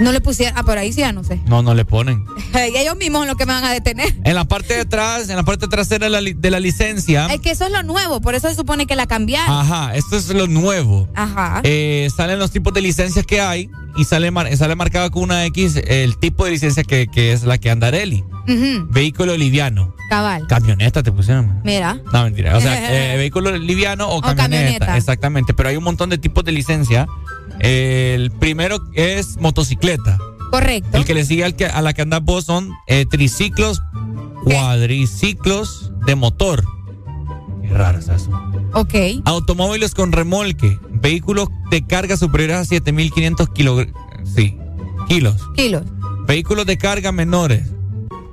No 0.00 0.12
le 0.12 0.20
pusieron. 0.20 0.58
Ah, 0.58 0.64
por 0.64 0.78
ahí 0.78 0.92
sí, 0.92 1.00
ya 1.00 1.12
no 1.12 1.22
sé. 1.22 1.40
No, 1.46 1.62
no 1.62 1.74
le 1.74 1.84
ponen. 1.84 2.24
Y 2.54 2.76
ellos 2.76 2.96
mismos 2.96 3.20
son 3.20 3.28
los 3.28 3.36
que 3.36 3.46
me 3.46 3.52
van 3.52 3.64
a 3.64 3.72
detener. 3.72 4.14
En 4.24 4.34
la 4.34 4.44
parte 4.44 4.74
de 4.74 4.80
atrás, 4.80 5.28
en 5.28 5.36
la 5.36 5.42
parte 5.44 5.68
trasera 5.68 6.06
de 6.06 6.10
la, 6.10 6.20
li- 6.20 6.32
de 6.34 6.50
la 6.50 6.58
licencia. 6.60 7.26
Es 7.26 7.40
que 7.40 7.50
eso 7.52 7.64
es 7.66 7.70
lo 7.72 7.82
nuevo, 7.82 8.20
por 8.20 8.34
eso 8.34 8.48
se 8.48 8.54
supone 8.54 8.86
que 8.86 8.96
la 8.96 9.06
cambiaron. 9.06 9.50
Ajá, 9.54 9.94
esto 9.94 10.16
es 10.16 10.28
lo 10.28 10.46
nuevo. 10.46 11.08
Ajá. 11.14 11.60
Eh, 11.64 12.08
salen 12.14 12.38
los 12.38 12.50
tipos 12.50 12.72
de 12.74 12.80
licencias 12.80 13.24
que 13.26 13.40
hay 13.40 13.68
y 13.96 14.04
sale, 14.04 14.30
mar- 14.30 14.54
sale 14.56 14.74
marcado 14.76 15.10
con 15.10 15.22
una 15.24 15.44
X 15.46 15.76
el 15.86 16.16
tipo 16.18 16.44
de 16.44 16.52
licencia 16.52 16.82
que, 16.84 17.06
que 17.08 17.32
es 17.32 17.44
la 17.44 17.58
que 17.58 17.70
anda 17.70 17.88
Areli. 17.88 18.24
Vehículo 18.88 19.36
liviano. 19.36 19.94
Cabal. 20.08 20.46
Camioneta 20.48 21.02
te 21.04 21.12
pusieron. 21.12 21.60
Mira. 21.64 21.98
No, 22.12 22.24
mentira. 22.24 22.56
O 22.56 22.60
sea, 22.60 23.12
eh, 23.14 23.16
vehículo 23.16 23.56
liviano 23.56 24.08
o, 24.08 24.20
camioneta. 24.20 24.42
camioneta. 24.42 24.96
Exactamente. 24.96 25.54
Pero 25.54 25.68
hay 25.68 25.76
un 25.76 25.84
montón 25.84 26.10
de 26.10 26.18
tipos 26.18 26.44
de 26.44 26.50
licencia. 26.52 27.06
El 27.60 28.30
primero 28.32 28.78
es 28.94 29.36
motocicleta. 29.36 30.18
Correcto. 30.50 30.96
El 30.96 31.04
que 31.04 31.14
le 31.14 31.24
sigue 31.24 31.44
al 31.44 31.54
que, 31.54 31.66
a 31.66 31.80
la 31.80 31.92
que 31.92 32.02
andas 32.02 32.22
vos 32.24 32.44
son 32.46 32.72
eh, 32.88 33.06
triciclos, 33.08 33.80
cuadriciclos 34.44 35.92
de 36.06 36.14
motor. 36.14 36.64
Eso. 37.70 38.30
Ok. 38.74 38.94
Automóviles 39.24 39.94
con 39.94 40.12
remolque. 40.12 40.78
Vehículos 40.90 41.48
de 41.70 41.86
carga 41.86 42.16
superiores 42.16 42.56
a 42.56 42.64
7500 42.64 43.48
kilos. 43.50 43.86
Sí, 44.24 44.56
kilos. 45.08 45.36
Kilos. 45.54 45.84
Vehículos 46.26 46.66
de 46.66 46.76
carga 46.78 47.12
menores. 47.12 47.70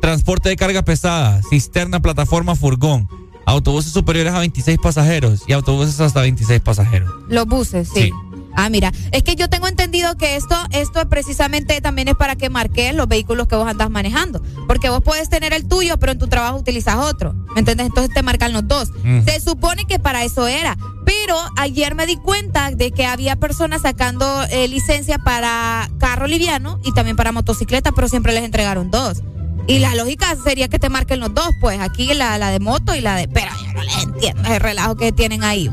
Transporte 0.02 0.50
de 0.50 0.56
carga 0.56 0.82
pesada. 0.84 1.42
Cisterna, 1.50 2.02
plataforma, 2.02 2.56
furgón. 2.56 3.08
Autobuses 3.46 3.94
superiores 3.94 4.34
a 4.34 4.40
26 4.40 4.78
pasajeros 4.80 5.44
y 5.48 5.54
autobuses 5.54 6.00
hasta 6.02 6.22
26 6.22 6.60
pasajeros. 6.62 7.12
Los 7.30 7.46
buses, 7.46 7.90
sí. 7.94 8.04
Sí. 8.04 8.12
Ah, 8.60 8.70
mira, 8.72 8.92
es 9.12 9.22
que 9.22 9.36
yo 9.36 9.50
tengo 9.50 9.68
entendido 9.68 10.18
que 10.18 10.36
esto, 10.36 10.56
esto 10.72 11.08
precisamente 11.08 11.80
también 11.80 12.08
es 12.08 12.16
para 12.16 12.36
que 12.36 12.50
marques 12.50 12.96
los 12.96 13.08
vehículos 13.08 13.48
que 13.48 13.56
vos 13.56 13.68
andas 13.68 13.92
manejando. 13.92 14.42
Porque 14.66 14.90
vos 14.90 15.02
puedes 15.04 15.30
tener 15.30 15.54
el 15.54 15.68
tuyo, 15.68 16.00
pero 16.00 16.14
en 16.14 16.18
tu 16.18 16.28
trabajo 16.28 16.58
utilizas 16.58 16.96
otro. 16.96 17.34
¿Me 17.54 17.60
entiendes? 17.60 17.86
Entonces 17.86 18.12
te 18.12 18.24
marcan 18.24 18.54
los 18.54 18.68
dos. 18.68 18.90
Mm. 19.04 19.26
Se 19.26 19.40
supone 19.42 19.86
que 19.86 20.00
para 20.00 20.24
eso 20.24 20.48
era. 20.48 20.76
Pero 21.06 21.38
ayer 21.56 21.94
me 21.94 22.08
di 22.08 22.18
cuenta 22.18 22.72
de 22.72 22.92
que 22.92 23.06
había 23.06 23.36
personas 23.36 23.84
sacando 23.84 24.44
eh, 24.50 24.68
licencia 24.68 25.20
para 25.20 25.88
carro 26.00 26.26
liviano 26.26 26.80
y 26.84 26.94
también 26.94 27.16
para 27.16 27.32
motocicleta, 27.32 27.92
pero 27.92 28.10
siempre 28.10 28.34
les 28.34 28.44
entregaron 28.44 28.90
dos. 28.90 29.22
Y 29.68 29.80
la 29.80 29.94
lógica 29.96 30.36
sería 30.42 30.70
que 30.70 30.80
te 30.80 30.90
marquen 30.90 31.20
los 31.20 31.34
dos, 31.34 31.50
pues 31.60 31.80
aquí 31.82 32.14
la, 32.14 32.38
la 32.38 32.52
de 32.52 32.60
moto 32.60 32.96
y 32.96 33.02
la 33.02 33.16
de... 33.16 33.28
Pero 33.28 33.52
yo 33.66 33.74
no 33.74 33.84
les 33.84 34.04
entiendo 34.04 34.54
el 34.54 34.60
relajo 34.62 34.96
que 34.96 35.12
tienen 35.12 35.44
ahí. 35.44 35.70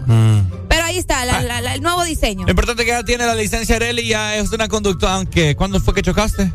Pero 0.68 0.84
ahí 0.84 0.98
está, 0.98 1.24
la- 1.24 1.42
la- 1.42 1.60
la- 1.60 1.74
el 1.74 1.82
nuevo 1.82 2.02
diseño. 2.04 2.44
Lo 2.44 2.50
importante 2.50 2.82
es 2.82 2.86
que 2.86 2.92
ya 2.92 3.04
tiene 3.04 3.24
la 3.24 3.34
licencia 3.36 3.76
Areli 3.76 4.02
y 4.02 4.08
ya 4.08 4.34
es 4.36 4.50
una 4.52 4.66
conductora, 4.68 5.14
aunque 5.14 5.54
¿cuándo 5.54 5.78
fue 5.80 5.94
que 5.94 6.02
chocaste? 6.02 6.50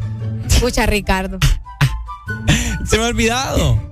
Escucha, 0.49 0.85
Ricardo. 0.85 1.39
Se 2.85 2.97
me 2.97 3.05
ha 3.05 3.07
olvidado. 3.07 3.88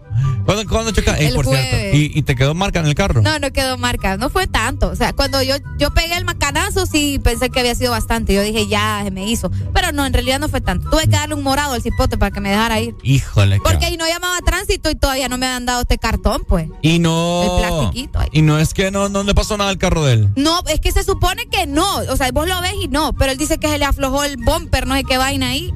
¿Cuándo, 0.47 0.65
cuándo 0.65 0.91
chocaste? 0.91 1.27
El 1.27 1.35
por 1.35 1.43
jueves. 1.43 1.69
cierto. 1.69 1.97
¿Y, 1.97 2.11
y 2.15 2.21
te 2.21 2.33
quedó 2.33 2.55
marca 2.55 2.79
en 2.79 2.85
el 2.85 2.95
carro? 2.95 3.21
No, 3.21 3.37
no 3.37 3.51
quedó 3.51 3.77
marca. 3.77 4.15
No 4.15 4.29
fue 4.29 4.47
tanto. 4.47 4.87
O 4.87 4.95
sea, 4.95 5.11
cuando 5.11 5.43
yo, 5.43 5.55
yo 5.77 5.91
pegué 5.91 6.15
el 6.15 6.23
macanazo, 6.23 6.85
sí 6.85 7.19
pensé 7.21 7.49
que 7.49 7.59
había 7.59 7.75
sido 7.75 7.91
bastante. 7.91 8.33
Yo 8.33 8.41
dije, 8.41 8.65
ya, 8.65 9.01
se 9.03 9.11
me 9.11 9.29
hizo. 9.29 9.51
Pero 9.73 9.91
no, 9.91 10.05
en 10.05 10.13
realidad 10.13 10.39
no 10.39 10.47
fue 10.47 10.61
tanto. 10.61 10.89
Tuve 10.89 11.01
que 11.01 11.09
darle 11.09 11.35
un 11.35 11.43
morado 11.43 11.73
al 11.73 11.81
cipote 11.81 12.17
para 12.17 12.31
que 12.31 12.39
me 12.39 12.49
dejara 12.49 12.79
ir. 12.79 12.95
Híjole. 13.03 13.59
Porque 13.61 13.87
ahí 13.87 13.97
no 13.97 14.07
llamaba 14.07 14.37
tránsito 14.45 14.89
y 14.89 14.95
todavía 14.95 15.27
no 15.27 15.37
me 15.37 15.47
habían 15.47 15.65
dado 15.65 15.81
este 15.81 15.97
cartón, 15.97 16.45
pues. 16.47 16.69
Y 16.81 16.99
no. 16.99 17.43
El 17.43 17.67
plastiquito 17.67 18.19
ahí. 18.19 18.29
Y 18.31 18.41
no 18.41 18.57
es 18.57 18.73
que 18.73 18.89
no, 18.89 19.09
no 19.09 19.23
le 19.23 19.35
pasó 19.35 19.57
nada 19.57 19.69
al 19.69 19.77
carro 19.77 20.05
de 20.05 20.13
él. 20.13 20.29
No, 20.37 20.61
es 20.67 20.79
que 20.79 20.93
se 20.93 21.03
supone 21.03 21.47
que 21.47 21.67
no. 21.67 21.97
O 22.09 22.15
sea, 22.15 22.31
vos 22.31 22.47
lo 22.47 22.61
ves 22.61 22.75
y 22.81 22.87
no. 22.87 23.11
Pero 23.17 23.33
él 23.33 23.37
dice 23.37 23.57
que 23.57 23.67
se 23.67 23.77
le 23.77 23.83
aflojó 23.83 24.23
el 24.23 24.37
bumper, 24.37 24.87
no 24.87 24.95
sé 24.95 25.03
qué 25.03 25.17
vaina 25.17 25.49
ahí. 25.49 25.73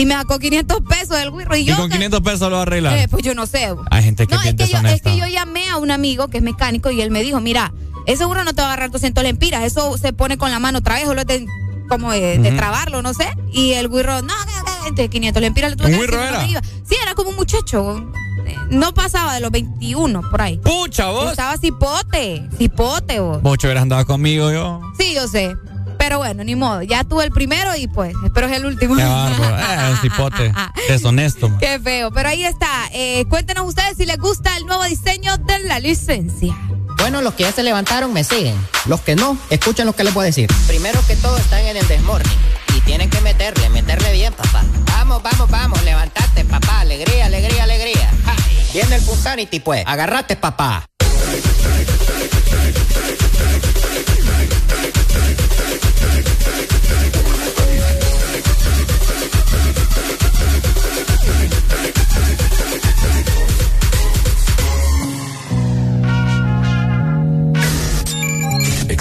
Y 0.00 0.06
me 0.06 0.14
sacó 0.14 0.38
500 0.38 0.80
pesos 0.88 1.18
del 1.18 1.30
güiro. 1.30 1.54
Y, 1.56 1.60
Y 1.60 1.64
yo, 1.64 1.76
con 1.76 1.88
que- 1.90 1.96
500 1.96 2.20
pesos 2.22 2.50
lo 2.50 2.60
arreglar. 2.60 2.96
Eh, 2.96 3.06
pues 3.08 3.22
yo 3.22 3.34
no 3.34 3.46
sé. 3.46 3.68
Hay 3.90 4.02
gente 4.02 4.26
que 4.26 4.34
No, 4.34 4.40
es 4.40 4.54
que, 4.54 4.66
yo, 4.66 4.78
es 4.88 5.02
que 5.02 5.16
yo 5.16 5.26
llamé 5.26 5.68
a 5.68 5.76
un 5.76 5.90
amigo 5.90 6.28
que 6.28 6.38
es 6.38 6.42
mecánico 6.42 6.90
y 6.90 7.00
él 7.02 7.10
me 7.10 7.22
dijo, 7.22 7.40
mira, 7.40 7.72
ese 8.06 8.18
seguro 8.18 8.42
no 8.44 8.52
te 8.54 8.62
va 8.62 8.68
a 8.68 8.72
agarrar 8.72 8.90
200 8.90 9.22
lempiras, 9.22 9.62
eso 9.64 9.98
se 9.98 10.12
pone 10.12 10.38
con 10.38 10.50
la 10.50 10.58
mano 10.58 10.78
otra 10.78 10.94
vez, 10.94 11.04
es 11.06 11.26
de, 11.26 11.46
como 11.88 12.12
de, 12.12 12.52
trabarlo, 12.56 13.02
no 13.02 13.12
sé. 13.12 13.28
Y 13.52 13.72
el 13.72 13.88
güiro, 13.88 14.22
no, 14.22 14.32
de 14.94 15.08
500 15.10 15.42
lempiras 15.42 15.70
le 15.72 15.76
tuve 15.76 15.94
¿Un 15.94 16.06
que 16.06 16.16
no 16.16 16.22
era? 16.22 16.46
iba. 16.46 16.62
Sí, 16.62 16.96
era 17.02 17.14
como 17.14 17.30
un 17.30 17.36
muchacho, 17.36 17.98
eh, 18.46 18.56
no 18.70 18.94
pasaba 18.94 19.34
de 19.34 19.40
los 19.40 19.50
21 19.50 20.22
por 20.30 20.40
ahí. 20.40 20.56
¡Pucha, 20.58 21.10
vos! 21.10 21.30
Estaba 21.30 21.58
cipote, 21.58 22.48
cipote 22.56 23.20
vos. 23.20 23.42
Mucho 23.42 23.66
hubieras 23.66 23.82
andado 23.82 24.06
conmigo 24.06 24.50
yo. 24.50 24.80
Sí, 24.98 25.12
yo 25.14 25.28
sé. 25.28 25.54
Pero 26.00 26.16
bueno, 26.16 26.42
ni 26.44 26.56
modo. 26.56 26.80
Ya 26.80 27.04
tuve 27.04 27.24
el 27.24 27.30
primero 27.30 27.76
y 27.76 27.86
pues 27.86 28.14
espero 28.24 28.46
es 28.46 28.56
el 28.56 28.64
último. 28.64 28.96
Qué. 28.96 29.02
Eh, 29.60 29.90
un 29.90 29.96
cipote. 29.98 30.52
Deshonesto, 30.88 31.48
man. 31.48 31.58
Qué 31.58 31.78
feo. 31.78 32.10
Pero 32.10 32.28
ahí 32.28 32.44
está. 32.44 32.88
Eh, 32.92 33.24
cuéntenos 33.28 33.68
ustedes 33.68 33.96
si 33.96 34.06
les 34.06 34.16
gusta 34.16 34.56
el 34.56 34.64
nuevo 34.64 34.82
diseño 34.84 35.36
de 35.36 35.58
la 35.60 35.78
licencia. 35.78 36.56
Bueno, 36.98 37.20
los 37.20 37.34
que 37.34 37.42
ya 37.42 37.52
se 37.52 37.62
levantaron 37.62 38.12
me 38.12 38.24
siguen. 38.24 38.56
Los 38.86 39.00
que 39.02 39.14
no, 39.14 39.36
escuchen 39.50 39.86
lo 39.86 39.92
que 39.92 40.04
les 40.04 40.14
voy 40.14 40.22
a 40.22 40.26
decir. 40.26 40.48
Primero 40.66 41.00
que 41.06 41.16
todo 41.16 41.36
están 41.36 41.64
en 41.66 41.76
el 41.76 41.86
desmorning. 41.86 42.32
Y 42.76 42.80
tienen 42.80 43.10
que 43.10 43.20
meterle, 43.20 43.68
meterle 43.68 44.12
bien, 44.12 44.32
papá. 44.32 44.64
Vamos, 44.86 45.22
vamos, 45.22 45.50
vamos, 45.50 45.82
levantate, 45.84 46.44
papá. 46.44 46.80
Alegría, 46.80 47.26
alegría, 47.26 47.64
alegría. 47.64 48.10
Viene 48.72 48.96
el 48.96 49.02
Punsanity, 49.02 49.60
pues. 49.60 49.84
Agarrate, 49.86 50.36
papá. 50.36 50.86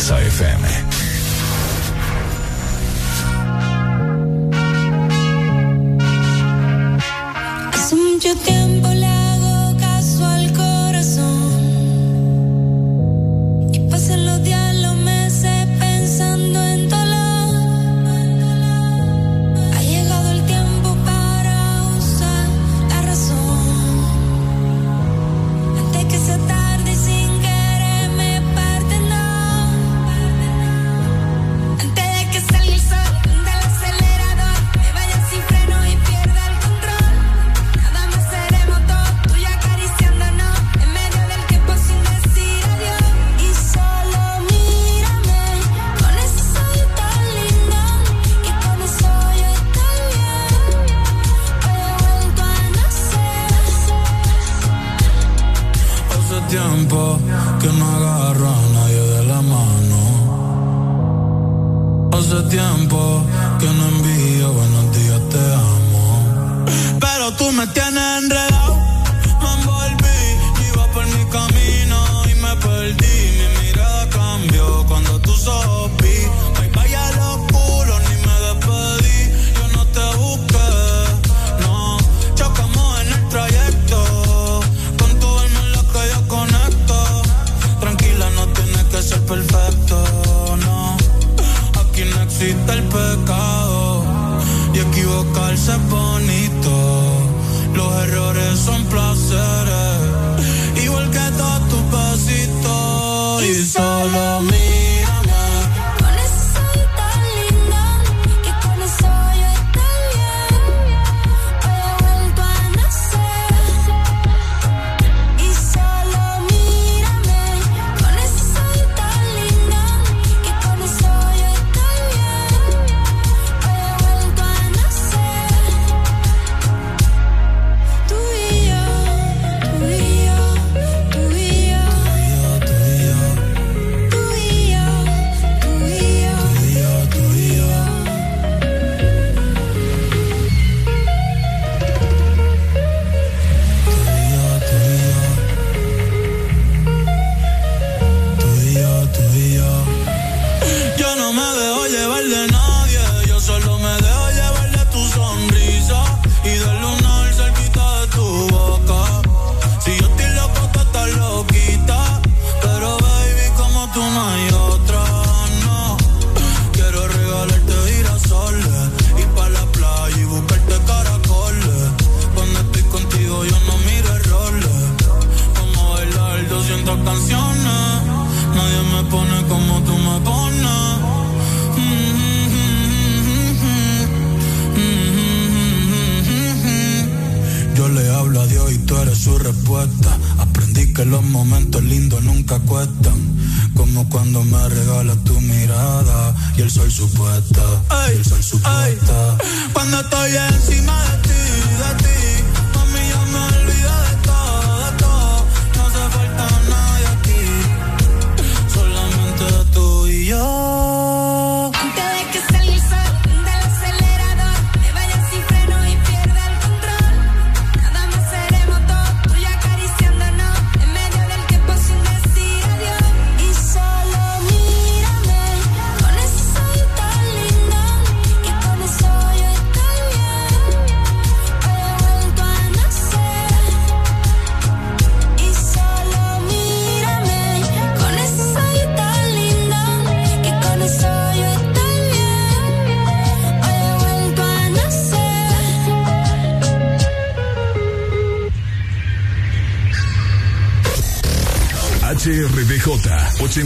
XAFM. 0.10 0.69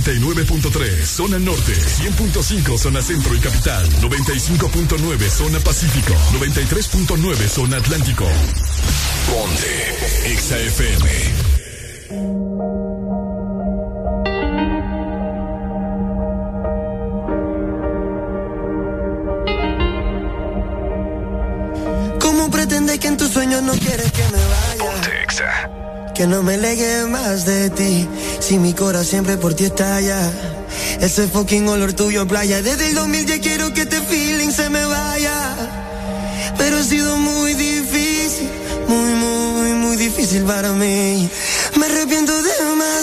89.3 0.02 1.06
zona 1.06 1.38
norte, 1.38 1.74
100.5 1.74 2.78
zona 2.80 3.02
centro 3.04 3.36
y 3.36 3.40
capital, 3.40 3.88
95.9 4.02 5.30
zona 5.30 5.60
pacífico, 5.60 6.14
93.9 6.40 7.48
zona 7.48 7.78
atlántico. 7.78 8.26
Ponte 9.30 10.36
XAFM. 10.36 11.10
¿Cómo 22.20 22.50
pretende 22.50 22.98
que 22.98 23.08
en 23.10 23.18
tus 23.18 23.30
sueños 23.30 23.62
no 23.62 23.74
quieres 23.74 24.12
que 24.12 24.24
me 24.24 24.44
vaya. 24.44 24.78
Ponte 24.80 25.24
exa. 25.24 25.70
Que 26.16 26.26
no 26.26 26.42
me 26.42 26.58
legue 26.58 27.06
más 27.06 27.46
de 27.46 27.70
ti. 27.70 28.08
Si 28.54 28.60
mi 28.60 28.74
corazón 28.74 29.08
siempre 29.08 29.38
por 29.38 29.56
ti 29.56 29.66
estalla. 29.66 30.32
Ese 31.02 31.28
fucking 31.28 31.68
olor 31.70 31.94
tuyo 31.94 32.22
en 32.22 32.28
playa. 32.28 32.62
Desde 32.62 32.90
el 32.90 32.94
2000 32.94 33.26
ya 33.26 33.40
quiero 33.40 33.74
que 33.74 33.82
este 33.82 34.00
feeling 34.00 34.52
se 34.52 34.70
me 34.70 34.86
vaya. 34.86 35.56
Pero 36.60 36.78
ha 36.78 36.84
sido 36.84 37.18
muy 37.18 37.56
difícil. 37.56 38.48
Muy, 38.88 39.12
muy, 39.14 39.72
muy 39.72 39.98
difícil 39.98 40.44
para 40.44 40.72
mí. 40.72 41.28
Me 41.80 41.86
arrepiento 41.88 42.32
demasiado. 42.44 43.03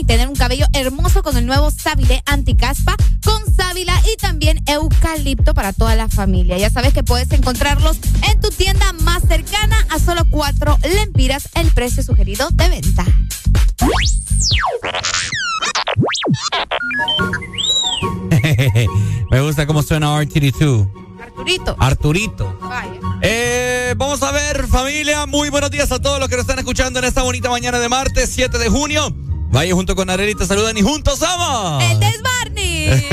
Y 0.00 0.04
tener 0.04 0.28
un 0.28 0.34
cabello 0.34 0.64
hermoso 0.72 1.22
con 1.22 1.36
el 1.36 1.44
nuevo 1.44 1.70
Sábile 1.70 2.22
Anticaspa 2.24 2.96
con 3.22 3.54
sábila 3.54 3.92
y 4.10 4.16
también 4.16 4.58
eucalipto 4.66 5.52
para 5.52 5.74
toda 5.74 5.94
la 5.94 6.08
familia. 6.08 6.56
Ya 6.56 6.70
sabes 6.70 6.94
que 6.94 7.02
puedes 7.02 7.30
encontrarlos 7.32 7.98
en 8.30 8.40
tu 8.40 8.48
tienda 8.48 8.94
más 9.04 9.22
cercana 9.28 9.76
a 9.90 9.98
solo 9.98 10.22
cuatro 10.30 10.78
lempiras 10.82 11.50
el 11.54 11.70
precio 11.72 12.02
sugerido 12.02 12.48
de 12.52 12.68
venta. 12.70 13.04
Me 19.30 19.40
gusta 19.42 19.66
cómo 19.66 19.82
suena 19.82 20.18
R32. 20.22 20.90
Arturito. 21.22 21.76
Arturito. 21.78 22.58
Vaya. 22.62 23.00
Eh, 23.20 23.94
vamos 23.98 24.22
a 24.22 24.32
ver, 24.32 24.66
familia. 24.66 25.26
Muy 25.26 25.50
buenos 25.50 25.70
días 25.70 25.92
a 25.92 26.00
todos 26.00 26.18
los 26.18 26.30
que 26.30 26.36
nos 26.36 26.44
están 26.44 26.58
escuchando 26.58 27.00
en 27.00 27.04
esta 27.04 27.22
bonita 27.22 27.50
mañana 27.50 27.78
de 27.78 27.90
martes, 27.90 28.30
7 28.32 28.56
de 28.56 28.70
junio. 28.70 29.14
Vaya 29.50 29.74
junto 29.74 29.96
con 29.96 30.08
Arely, 30.08 30.34
te 30.36 30.46
saludan 30.46 30.78
y 30.78 30.82
juntos 30.82 31.18
somos. 31.18 31.82
El 31.82 31.98
Desbarney. 31.98 32.84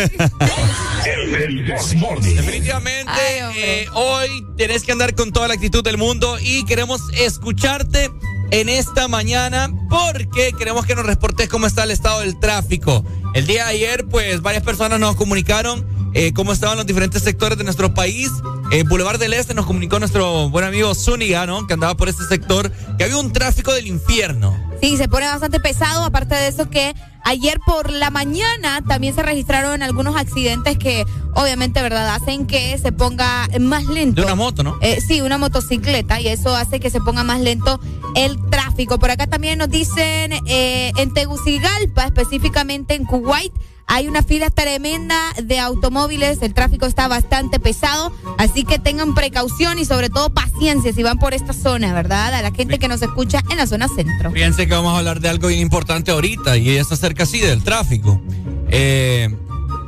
El 1.06 1.66
This 1.66 1.96
Morning. 1.96 2.36
Definitivamente, 2.36 3.12
eh, 3.56 3.88
hoy 3.94 4.46
tenés 4.56 4.84
que 4.84 4.92
andar 4.92 5.16
con 5.16 5.32
toda 5.32 5.48
la 5.48 5.56
actitud 5.56 5.84
del 5.84 5.98
mundo 5.98 6.38
y 6.40 6.64
queremos 6.66 7.02
escucharte 7.14 8.12
en 8.52 8.70
esta 8.70 9.08
mañana 9.08 9.72
porque 9.90 10.52
queremos 10.58 10.86
que 10.86 10.96
nos 10.96 11.06
reportes 11.06 11.50
cómo 11.50 11.66
está 11.66 11.84
el 11.84 11.92
estado 11.92 12.20
del 12.20 12.40
tráfico. 12.40 13.04
El 13.34 13.48
día 13.48 13.66
de 13.66 13.72
ayer, 13.72 14.06
pues 14.06 14.42
varias 14.42 14.64
personas 14.64 15.00
nos 15.00 15.16
comunicaron 15.16 15.86
eh, 16.14 16.34
cómo 16.34 16.54
estaban 16.54 16.78
los 16.78 16.86
diferentes 16.86 17.24
sectores 17.24 17.58
de 17.58 17.64
nuestro 17.64 17.94
país. 17.94 18.30
En 18.72 18.88
Boulevard 18.88 19.20
del 19.20 19.34
Este 19.34 19.54
nos 19.54 19.66
comunicó 19.66 20.00
nuestro 20.00 20.50
buen 20.50 20.66
amigo 20.66 20.94
Zúñiga, 20.94 21.46
¿no? 21.46 21.68
Que 21.68 21.74
andaba 21.74 21.96
por 21.96 22.10
este 22.10 22.24
sector, 22.26 22.72
que 22.98 23.06
había 23.06 23.18
un 23.18 23.32
tráfico 23.32 23.74
del 23.74 23.88
infierno. 23.88 24.56
Sí, 24.82 24.98
se 24.98 25.08
pone 25.08 25.26
bastante 25.26 25.60
pesado. 25.60 26.04
Aparte 26.04 26.36
de 26.36 26.48
eso 26.48 26.70
que 26.70 26.94
ayer 27.24 27.60
por 27.66 27.92
la 27.92 28.10
mañana 28.10 28.84
también 28.88 29.16
se 29.16 29.24
registraron 29.24 29.82
algunos 29.82 30.16
accidentes 30.16 30.78
que 30.78 31.06
obviamente, 31.34 31.82
¿verdad? 31.82 32.16
Hacen 32.16 32.46
que 32.48 32.78
se 32.78 32.92
ponga 32.92 33.48
más 33.60 33.86
lento. 33.86 34.22
De 34.22 34.26
una 34.26 34.36
moto, 34.36 34.64
¿no? 34.64 34.78
Eh, 34.82 35.00
sí, 35.06 35.22
una 35.22 35.38
motocicleta 35.38 36.20
y 36.20 36.28
eso 36.28 36.56
hace 36.56 36.80
que 36.80 36.90
se 36.90 37.00
ponga 37.00 37.24
más 37.24 37.40
lento 37.40 37.80
el 38.16 38.38
tráfico. 38.50 39.00
Por 39.00 39.12
acá 39.12 39.28
también 39.28 39.60
nos 39.60 39.70
dicen 39.70 40.34
eh, 40.46 40.92
en 40.98 41.14
Tegucigalpa, 41.14 42.06
específicamente 42.06 42.96
en 42.96 43.06
Kuwait, 43.06 43.54
hay 43.88 44.08
una 44.08 44.22
fila 44.22 44.50
tremenda 44.50 45.18
de 45.42 45.60
automóviles, 45.60 46.42
el 46.42 46.54
tráfico 46.54 46.86
está 46.86 47.08
bastante 47.08 47.60
pesado, 47.60 48.12
así 48.38 48.66
que 48.66 48.80
tengan 48.80 49.16
precaución 49.16 49.80
y 49.80 49.86
sobre 49.86 50.10
todo 50.10 50.30
paciencia 50.30 50.92
si 50.92 51.04
van 51.04 51.18
por 51.18 51.34
esta 51.34 51.54
zona, 51.54 51.94
¿verdad? 51.94 52.34
A 52.34 52.42
la 52.42 52.52
gente 52.52 52.80
que 52.80 52.90
nos 52.90 53.02
escucha 53.02 53.42
en 53.50 53.58
la 53.58 53.66
zona 53.66 53.88
centro. 53.88 54.32
Fíjense 54.32 54.68
que 54.68 54.74
vamos 54.74 54.94
a 54.94 55.00
hablar 55.00 55.22
de 55.22 55.30
algo 55.30 55.48
bien 55.48 55.62
importante 55.62 56.12
ahorita 56.12 56.58
y 56.58 56.72
es 56.72 56.92
acerca 56.92 57.24
así 57.24 57.40
del 57.40 57.64
tráfico. 57.64 58.22
Eh, 58.70 59.34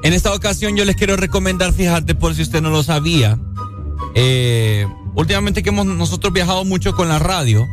en 0.03 0.13
esta 0.13 0.33
ocasión 0.33 0.77
yo 0.77 0.85
les 0.85 0.95
quiero 0.95 1.17
recomendar, 1.17 1.73
fíjate, 1.73 2.15
por 2.15 2.33
si 2.33 2.41
usted 2.41 2.61
no 2.61 2.69
lo 2.69 2.83
sabía, 2.83 3.37
eh, 4.15 4.87
últimamente 5.13 5.61
que 5.61 5.69
hemos 5.69 5.85
nosotros 5.85 6.31
viajado 6.31 6.63
mucho 6.63 6.95
con 6.95 7.09
la 7.09 7.19
radio, 7.19 7.67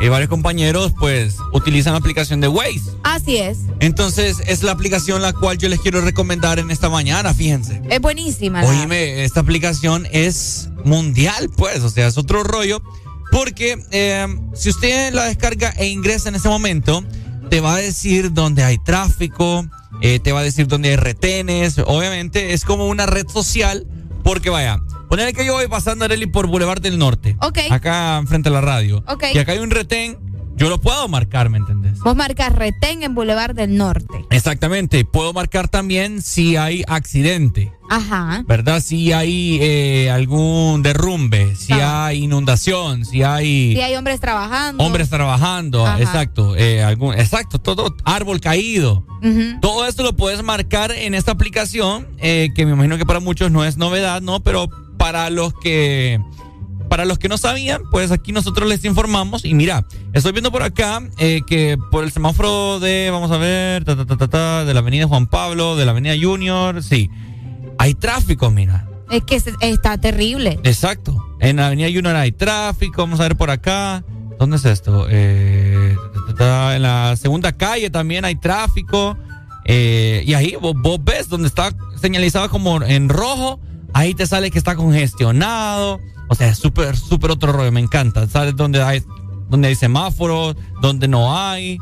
eh, 0.00 0.08
varios 0.08 0.28
compañeros 0.28 0.92
pues 0.98 1.36
utilizan 1.52 1.92
la 1.94 1.98
aplicación 1.98 2.40
de 2.40 2.48
Waze. 2.48 2.80
Así 3.02 3.36
es. 3.38 3.58
Entonces 3.80 4.36
es 4.46 4.62
la 4.62 4.72
aplicación 4.72 5.22
la 5.22 5.32
cual 5.32 5.58
yo 5.58 5.68
les 5.68 5.80
quiero 5.80 6.00
recomendar 6.00 6.58
en 6.58 6.70
esta 6.70 6.88
mañana, 6.88 7.32
fíjense. 7.34 7.80
Es 7.88 8.00
buenísima. 8.00 8.62
la- 8.62 8.68
Oíme, 8.68 9.24
esta 9.24 9.40
aplicación 9.40 10.06
es 10.12 10.68
mundial, 10.84 11.50
pues, 11.56 11.82
o 11.82 11.90
sea, 11.90 12.06
es 12.06 12.18
otro 12.18 12.42
rollo. 12.44 12.82
Porque 13.32 13.76
eh, 13.90 14.26
si 14.54 14.70
usted 14.70 15.12
la 15.12 15.24
descarga 15.24 15.70
e 15.76 15.86
ingresa 15.88 16.28
en 16.28 16.36
ese 16.36 16.48
momento, 16.48 17.04
te 17.50 17.60
va 17.60 17.74
a 17.74 17.78
decir 17.78 18.32
dónde 18.32 18.62
hay 18.62 18.78
tráfico, 18.78 19.66
eh, 20.00 20.20
te 20.20 20.30
va 20.32 20.40
a 20.40 20.42
decir 20.44 20.68
dónde 20.68 20.90
hay 20.90 20.96
retenes. 20.96 21.76
Obviamente 21.86 22.52
es 22.52 22.64
como 22.64 22.86
una 22.86 23.04
red 23.06 23.26
social, 23.28 23.84
porque 24.22 24.48
vaya, 24.50 24.80
poner 25.08 25.34
que 25.34 25.44
yo 25.44 25.54
voy 25.54 25.68
pasando 25.68 26.04
Areli 26.04 26.26
por 26.26 26.46
Boulevard 26.46 26.80
del 26.80 26.98
Norte. 26.98 27.36
Ok. 27.40 27.58
Acá 27.70 28.18
enfrente 28.18 28.48
a 28.48 28.52
la 28.52 28.60
radio. 28.60 29.02
Ok. 29.08 29.24
Y 29.34 29.38
acá 29.38 29.52
hay 29.52 29.58
un 29.58 29.70
retén, 29.70 30.18
yo 30.56 30.68
lo 30.68 30.80
puedo 30.80 31.06
marcar, 31.08 31.50
¿me 31.50 31.58
entendés? 31.58 31.98
Vos 32.00 32.16
marcas 32.16 32.54
retén 32.54 33.02
en 33.02 33.14
Boulevard 33.14 33.54
del 33.54 33.76
Norte. 33.76 34.24
Exactamente. 34.30 35.04
Puedo 35.04 35.32
marcar 35.32 35.68
también 35.68 36.22
si 36.22 36.56
hay 36.56 36.82
accidente. 36.88 37.72
Ajá. 37.88 38.42
¿verdad? 38.48 38.80
Si 38.80 39.12
hay 39.12 39.58
eh, 39.60 40.10
algún 40.10 40.82
derrumbe, 40.82 41.54
si 41.54 41.72
hay 41.72 42.24
inundación, 42.24 43.04
si 43.04 43.22
hay 43.22 43.74
Si 43.74 43.80
hay 43.80 43.94
hombres 43.94 44.18
trabajando. 44.18 44.82
hombres 44.82 45.08
trabajando, 45.08 45.86
Ajá. 45.86 46.00
exacto, 46.00 46.56
eh, 46.56 46.82
algún, 46.82 47.14
exacto, 47.14 47.60
todo 47.60 47.94
árbol 48.04 48.40
caído. 48.40 49.04
Todo 49.60 49.86
esto 49.86 50.04
lo 50.04 50.14
puedes 50.14 50.42
marcar 50.44 50.92
en 50.92 51.14
esta 51.14 51.32
aplicación, 51.32 52.06
eh, 52.18 52.50
que 52.54 52.64
me 52.64 52.72
imagino 52.72 52.96
que 52.96 53.04
para 53.06 53.18
muchos 53.18 53.50
no 53.50 53.64
es 53.64 53.76
novedad, 53.76 54.20
¿no? 54.22 54.40
Pero 54.40 54.68
para 55.06 55.30
los 55.30 55.54
que 55.54 56.20
para 56.88 57.04
los 57.04 57.16
que 57.20 57.28
no 57.28 57.38
sabían, 57.38 57.82
pues 57.92 58.10
aquí 58.10 58.32
nosotros 58.32 58.68
les 58.68 58.84
informamos. 58.84 59.44
Y 59.44 59.54
mira, 59.54 59.86
estoy 60.12 60.32
viendo 60.32 60.50
por 60.50 60.64
acá 60.64 61.00
eh, 61.18 61.42
que 61.46 61.78
por 61.92 62.02
el 62.02 62.10
semáforo 62.10 62.80
de, 62.80 63.08
vamos 63.12 63.30
a 63.30 63.36
ver, 63.36 63.84
ta, 63.84 63.94
ta, 63.94 64.04
ta, 64.04 64.16
ta, 64.16 64.26
ta, 64.26 64.64
de 64.64 64.74
la 64.74 64.80
avenida 64.80 65.06
Juan 65.06 65.28
Pablo, 65.28 65.76
de 65.76 65.84
la 65.84 65.92
avenida 65.92 66.14
Junior, 66.20 66.82
sí, 66.82 67.08
hay 67.78 67.94
tráfico, 67.94 68.50
mira. 68.50 68.88
Es 69.08 69.22
que 69.22 69.40
está 69.60 69.96
terrible. 69.98 70.58
Exacto. 70.64 71.16
En 71.38 71.58
la 71.58 71.68
avenida 71.68 71.86
Junior 71.86 72.16
hay 72.16 72.32
tráfico, 72.32 73.02
vamos 73.02 73.20
a 73.20 73.24
ver 73.24 73.36
por 73.36 73.50
acá. 73.50 74.02
¿Dónde 74.40 74.56
es 74.56 74.64
esto? 74.64 75.06
Eh, 75.08 75.94
en 76.40 76.82
la 76.82 77.14
segunda 77.16 77.52
calle 77.52 77.90
también 77.90 78.24
hay 78.24 78.34
tráfico. 78.34 79.16
Eh, 79.66 80.24
y 80.26 80.34
ahí 80.34 80.56
vos, 80.60 80.74
vos 80.76 80.98
ves 81.04 81.28
donde 81.28 81.46
está 81.46 81.72
señalizado 82.00 82.50
como 82.50 82.82
en 82.82 83.08
rojo, 83.08 83.60
ahí 83.96 84.14
te 84.14 84.26
sale 84.26 84.50
que 84.50 84.58
está 84.58 84.76
congestionado. 84.76 86.00
O 86.28 86.34
sea, 86.34 86.48
es 86.48 86.58
súper, 86.58 86.96
súper 86.96 87.30
otro 87.30 87.52
rollo, 87.52 87.72
me 87.72 87.80
encanta. 87.80 88.28
Sabes 88.28 88.54
donde 88.54 88.82
hay, 88.82 89.02
donde 89.48 89.68
hay 89.68 89.74
semáforos, 89.74 90.56
donde 90.82 91.08
no 91.08 91.36
hay. 91.36 91.78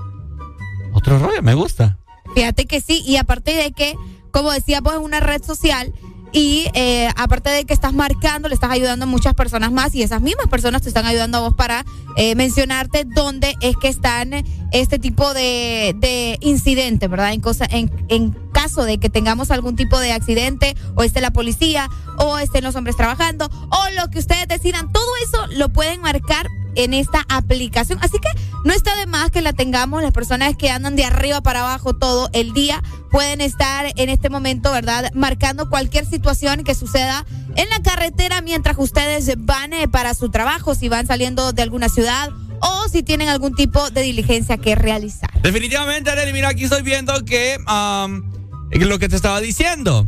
Otro 0.92 1.18
rollo, 1.18 1.42
me 1.42 1.54
gusta. 1.54 1.98
Fíjate 2.34 2.66
que 2.66 2.80
sí, 2.80 3.02
y 3.04 3.16
aparte 3.16 3.52
de 3.52 3.72
que, 3.72 3.96
como 4.30 4.52
decía, 4.52 4.80
pues 4.80 4.96
es 4.96 5.02
una 5.02 5.20
red 5.20 5.42
social 5.42 5.92
y 6.32 6.66
eh, 6.74 7.08
aparte 7.16 7.50
de 7.50 7.64
que 7.64 7.72
estás 7.72 7.92
marcando, 7.92 8.48
le 8.48 8.54
estás 8.54 8.70
ayudando 8.70 9.04
a 9.04 9.08
muchas 9.08 9.34
personas 9.34 9.70
más 9.70 9.94
y 9.94 10.02
esas 10.02 10.20
mismas 10.20 10.48
personas 10.48 10.82
te 10.82 10.88
están 10.88 11.06
ayudando 11.06 11.38
a 11.38 11.40
vos 11.42 11.54
para 11.54 11.84
eh, 12.16 12.34
mencionarte 12.34 13.04
dónde 13.04 13.54
es 13.60 13.76
que 13.76 13.88
están 13.88 14.32
este 14.72 14.98
tipo 14.98 15.32
de, 15.32 15.94
de 15.98 16.38
incidentes, 16.40 17.08
¿verdad? 17.08 17.32
En, 17.32 17.40
cosa, 17.40 17.66
en, 17.70 17.90
en 18.08 18.36
caso 18.64 18.86
de 18.86 18.96
que 18.96 19.10
tengamos 19.10 19.50
algún 19.50 19.76
tipo 19.76 20.00
de 20.00 20.12
accidente 20.12 20.74
o 20.94 21.02
esté 21.02 21.20
la 21.20 21.32
policía 21.32 21.90
o 22.16 22.38
estén 22.38 22.64
los 22.64 22.74
hombres 22.76 22.96
trabajando 22.96 23.50
o 23.68 23.90
lo 23.94 24.08
que 24.08 24.18
ustedes 24.18 24.48
decidan, 24.48 24.90
todo 24.90 25.04
eso 25.22 25.46
lo 25.48 25.68
pueden 25.68 26.00
marcar 26.00 26.46
en 26.74 26.94
esta 26.94 27.26
aplicación. 27.28 27.98
Así 28.00 28.16
que 28.18 28.28
no 28.64 28.72
está 28.72 28.96
de 28.96 29.04
más 29.04 29.30
que 29.30 29.42
la 29.42 29.52
tengamos. 29.52 30.02
Las 30.02 30.12
personas 30.12 30.56
que 30.56 30.70
andan 30.70 30.96
de 30.96 31.04
arriba 31.04 31.42
para 31.42 31.60
abajo 31.60 31.92
todo 31.92 32.30
el 32.32 32.54
día 32.54 32.82
pueden 33.10 33.42
estar 33.42 33.92
en 33.96 34.08
este 34.08 34.30
momento, 34.30 34.72
¿verdad? 34.72 35.12
Marcando 35.12 35.68
cualquier 35.68 36.06
situación 36.06 36.64
que 36.64 36.74
suceda 36.74 37.26
en 37.56 37.68
la 37.68 37.82
carretera 37.82 38.40
mientras 38.40 38.78
ustedes 38.78 39.30
van 39.36 39.74
eh, 39.74 39.88
para 39.88 40.14
su 40.14 40.30
trabajo, 40.30 40.74
si 40.74 40.88
van 40.88 41.06
saliendo 41.06 41.52
de 41.52 41.60
alguna 41.60 41.90
ciudad 41.90 42.30
o 42.60 42.88
si 42.88 43.02
tienen 43.02 43.28
algún 43.28 43.54
tipo 43.54 43.90
de 43.90 44.00
diligencia 44.00 44.56
que 44.56 44.74
realizar. 44.74 45.30
Definitivamente, 45.42 46.10
Arely, 46.10 46.32
mira, 46.32 46.48
aquí 46.48 46.64
estoy 46.64 46.82
viendo 46.82 47.12
que 47.26 47.58
am, 47.66 48.32
lo 48.72 48.98
que 48.98 49.08
te 49.08 49.16
estaba 49.16 49.40
diciendo. 49.40 50.06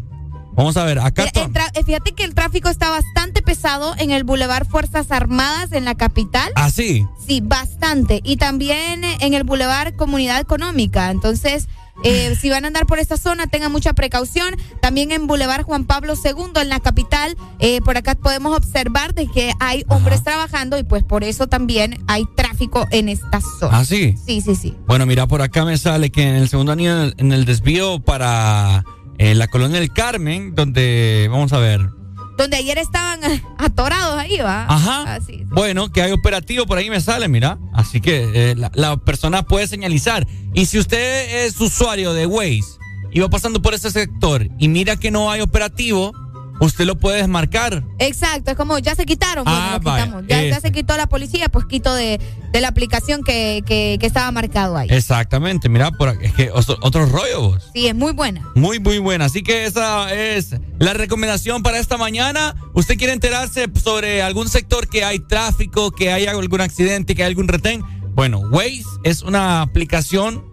Vamos 0.56 0.78
a 0.78 0.84
ver, 0.84 0.98
acá. 0.98 1.24
Eh, 1.24 1.84
fíjate 1.84 2.12
que 2.12 2.24
el 2.24 2.34
tráfico 2.34 2.70
está 2.70 2.88
bastante 2.88 3.42
pesado 3.42 3.94
en 3.98 4.10
el 4.10 4.24
Boulevard 4.24 4.66
Fuerzas 4.66 5.10
Armadas 5.10 5.72
en 5.72 5.84
la 5.84 5.94
capital. 5.96 6.50
Ah, 6.56 6.70
sí. 6.70 7.06
Sí, 7.26 7.42
bastante. 7.42 8.22
Y 8.24 8.38
también 8.38 9.04
eh, 9.04 9.18
en 9.20 9.34
el 9.34 9.44
Boulevard 9.44 9.96
Comunidad 9.96 10.40
Económica. 10.40 11.10
Entonces, 11.10 11.68
eh, 12.04 12.34
si 12.40 12.50
van 12.50 12.64
a 12.64 12.68
andar 12.68 12.86
por 12.86 12.98
esta 12.98 13.16
zona, 13.16 13.46
tengan 13.46 13.72
mucha 13.72 13.92
precaución. 13.92 14.54
También 14.80 15.12
en 15.12 15.26
Boulevard 15.26 15.62
Juan 15.64 15.84
Pablo 15.84 16.14
II, 16.14 16.60
en 16.60 16.68
la 16.68 16.80
capital, 16.80 17.36
eh, 17.58 17.80
por 17.80 17.96
acá 17.96 18.14
podemos 18.14 18.56
observar 18.56 19.14
de 19.14 19.26
que 19.26 19.52
hay 19.60 19.84
hombres 19.88 20.22
trabajando 20.22 20.78
y 20.78 20.82
pues 20.84 21.02
por 21.02 21.24
eso 21.24 21.46
también 21.46 22.02
hay 22.06 22.24
tráfico 22.36 22.86
en 22.90 23.08
esta 23.08 23.40
zona. 23.40 23.78
Ah, 23.78 23.84
sí. 23.84 24.14
Sí, 24.24 24.40
sí, 24.40 24.54
sí. 24.54 24.74
Bueno, 24.86 25.06
mira, 25.06 25.26
por 25.26 25.42
acá 25.42 25.64
me 25.64 25.78
sale 25.78 26.10
que 26.10 26.22
en 26.22 26.36
el 26.36 26.48
segundo 26.48 26.72
anillo, 26.72 26.92
en 26.92 27.02
el, 27.02 27.14
en 27.18 27.32
el 27.32 27.44
desvío 27.44 28.00
para 28.00 28.84
eh, 29.18 29.34
la 29.34 29.48
colonia 29.48 29.80
del 29.80 29.92
Carmen, 29.92 30.54
donde, 30.54 31.28
vamos 31.30 31.52
a 31.52 31.58
ver. 31.58 31.90
Donde 32.36 32.56
ayer 32.56 32.78
estaban 32.78 33.20
atorados 33.58 34.18
ahí, 34.18 34.38
¿va? 34.38 34.66
Ajá. 34.68 35.04
Ah, 35.06 35.18
sí. 35.24 35.42
Bueno, 35.46 35.90
que 35.90 36.02
hay 36.02 36.12
operativo 36.12 36.66
por 36.66 36.78
ahí 36.78 36.90
me 36.90 37.00
sale, 37.00 37.28
mira. 37.28 37.58
Así 37.72 38.00
que 38.00 38.50
eh, 38.50 38.54
la, 38.56 38.70
la 38.74 38.96
persona 38.96 39.42
puede 39.42 39.66
señalizar. 39.66 40.26
Y 40.54 40.66
si 40.66 40.78
usted 40.78 41.44
es 41.46 41.60
usuario 41.60 42.12
de 42.12 42.26
Waze 42.26 42.78
y 43.12 43.20
va 43.20 43.28
pasando 43.28 43.62
por 43.62 43.74
ese 43.74 43.90
sector 43.90 44.48
y 44.58 44.68
mira 44.68 44.96
que 44.96 45.10
no 45.10 45.30
hay 45.30 45.40
operativo, 45.40 46.12
usted 46.60 46.84
lo 46.84 46.96
puede 46.96 47.18
desmarcar. 47.18 47.84
Exacto, 47.98 48.50
es 48.52 48.56
como 48.56 48.78
ya 48.78 48.94
se 48.94 49.04
quitaron. 49.06 49.44
Bueno, 49.44 49.58
Ah, 49.60 49.78
quitamos. 49.78 50.24
Ya, 50.26 50.60
se 50.60 50.72
quitó 50.72 50.96
la 50.96 51.06
policía, 51.06 51.48
pues 51.48 51.66
quito 51.66 51.94
de, 51.94 52.20
de 52.52 52.60
la 52.60 52.68
aplicación 52.68 53.22
que, 53.22 53.62
que, 53.66 53.96
que 54.00 54.06
estaba 54.06 54.30
marcado 54.30 54.76
ahí. 54.76 54.88
Exactamente, 54.90 55.68
mira, 55.68 55.90
por 55.90 56.16
es 56.22 56.32
que 56.32 56.50
otro, 56.50 56.76
otro 56.80 57.06
rollo 57.06 57.40
vos. 57.50 57.70
Sí, 57.74 57.86
es 57.86 57.94
muy 57.94 58.12
buena. 58.12 58.42
Muy, 58.54 58.78
muy 58.80 58.98
buena. 58.98 59.26
Así 59.26 59.42
que 59.42 59.64
esa 59.66 60.12
es 60.12 60.54
la 60.78 60.94
recomendación 60.94 61.62
para 61.62 61.78
esta 61.78 61.96
mañana. 61.96 62.54
¿Usted 62.74 62.96
quiere 62.96 63.12
enterarse 63.12 63.66
sobre 63.82 64.22
algún 64.22 64.48
sector 64.48 64.88
que 64.88 65.04
hay 65.04 65.18
tráfico, 65.18 65.90
que 65.90 66.12
hay 66.12 66.26
algún 66.26 66.60
accidente, 66.60 67.14
que 67.14 67.22
hay 67.22 67.28
algún 67.28 67.48
retén? 67.48 67.82
Bueno, 68.14 68.38
Waze 68.50 68.82
es 69.04 69.22
una 69.22 69.60
aplicación 69.62 70.44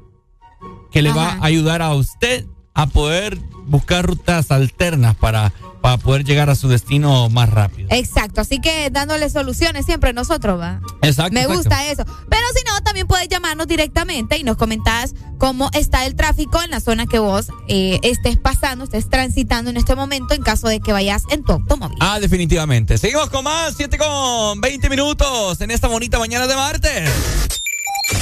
que 0.92 1.02
le 1.02 1.12
va 1.12 1.34
a 1.34 1.46
ayudar 1.46 1.82
a 1.82 1.94
usted 1.94 2.46
a 2.76 2.88
poder 2.88 3.38
buscar 3.66 4.06
rutas 4.06 4.52
alternas 4.52 5.16
para, 5.16 5.54
para 5.84 5.98
poder 5.98 6.24
llegar 6.24 6.50
a 6.50 6.56
su 6.56 6.70
destino 6.70 7.28
más 7.30 7.50
rápido. 7.50 7.90
Exacto, 7.92 8.40
así 8.40 8.62
que 8.62 8.90
dándole 8.90 9.30
soluciones 9.30 9.86
siempre 9.86 10.14
nosotros, 10.14 10.58
va. 10.58 10.80
Exacto. 11.02 11.34
Me 11.34 11.42
exacto. 11.42 11.58
gusta 11.58 11.88
eso. 11.88 12.06
Pero 12.30 12.42
si 12.56 12.64
no, 12.64 12.82
también 12.84 13.06
puedes 13.06 13.28
llamarnos 13.28 13.68
directamente 13.68 14.38
y 14.38 14.44
nos 14.46 14.56
comentás 14.56 15.14
cómo 15.40 15.70
está 15.74 16.06
el 16.06 16.16
tráfico 16.16 16.64
en 16.64 16.72
la 16.72 16.80
zona 16.80 17.06
que 17.06 17.20
vos 17.20 17.48
eh, 17.68 18.00
estés 18.02 18.38
pasando, 18.38 18.86
estés 18.86 19.10
transitando 19.10 19.72
en 19.72 19.76
este 19.76 19.94
momento 19.94 20.34
en 20.34 20.42
caso 20.42 20.70
de 20.70 20.80
que 20.80 20.94
vayas 20.94 21.24
en 21.30 21.44
tu 21.44 21.52
automóvil. 21.52 21.98
Ah, 22.00 22.18
definitivamente. 22.22 22.98
Seguimos 22.98 23.30
con 23.30 23.44
más, 23.44 23.74
7 23.76 23.98
con 23.98 24.62
20 24.62 24.90
minutos 24.90 25.60
en 25.60 25.70
esta 25.70 25.90
bonita 25.90 26.18
mañana 26.18 26.48
de 26.48 26.56
martes. 26.56 27.12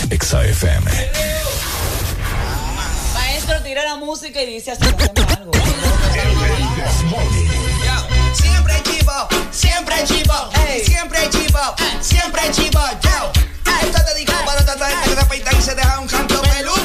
XAFM. 0.09 0.89
Maestro, 3.13 3.61
tira 3.61 3.83
la 3.83 3.97
música 3.97 4.41
y 4.41 4.51
dice 4.51 4.71
así, 4.71 4.83
algo. 5.37 5.51
Siempre 8.83 8.97
chivo, 8.97 9.29
siempre 9.51 10.03
chivo, 10.05 10.49
siempre 10.83 11.29
chivo, 11.29 11.59
siempre 12.01 12.51
chivo, 12.51 12.79
yo. 13.03 13.31
Esto 13.83 14.03
te 14.03 14.15
digo 14.15 14.33
para 14.43 14.65
tratar 14.65 15.07
de 15.07 15.15
repente 15.15 15.51
y 15.55 15.61
se 15.61 15.75
deja 15.75 15.99
un 15.99 16.07
canto 16.07 16.41
peludo. 16.41 16.80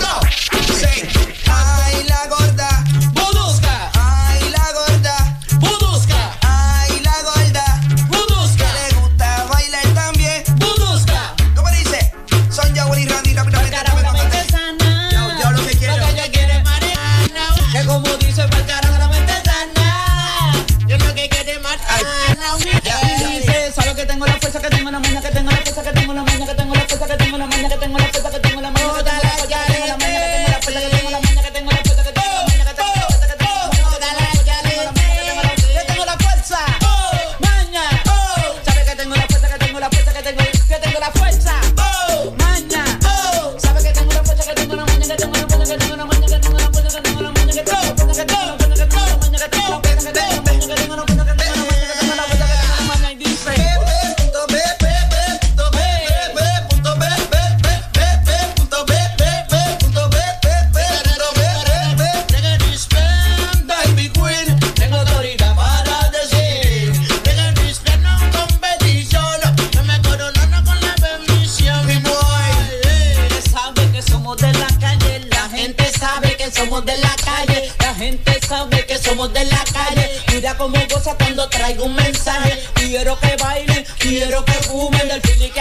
De 79.29 79.45
la 79.45 79.65
calle. 79.73 80.11
Mira 80.33 80.57
cómo 80.57 80.79
goza 80.91 81.15
cuando 81.17 81.49
traigo 81.49 81.85
un 81.85 81.95
mensaje. 81.95 82.63
Quiero 82.75 83.19
que 83.19 83.37
bailen, 83.37 83.85
quiero 83.99 84.45
que 84.45 84.53
fumen 84.53 85.09
Del 85.09 85.21
fili 85.23 85.51
que 85.51 85.61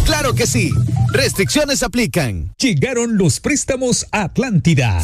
Claro 0.11 0.35
que 0.35 0.45
sí, 0.45 0.73
restricciones 1.13 1.83
aplican. 1.83 2.53
Llegaron 2.59 3.17
los 3.17 3.39
préstamos 3.39 4.05
a 4.11 4.23
Atlántida. 4.23 5.01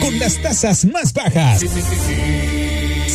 Con 0.00 0.18
las 0.18 0.42
tasas 0.42 0.84
más 0.84 1.12
bajas. 1.12 1.62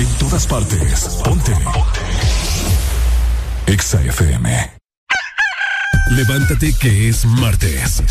En 0.00 0.08
todas 0.16 0.46
partes. 0.46 1.18
Ponte. 1.22 1.52
Exa 3.66 4.00
FM. 4.00 4.48
Levántate 6.12 6.72
que 6.72 7.10
es 7.10 7.26
martes. 7.26 8.02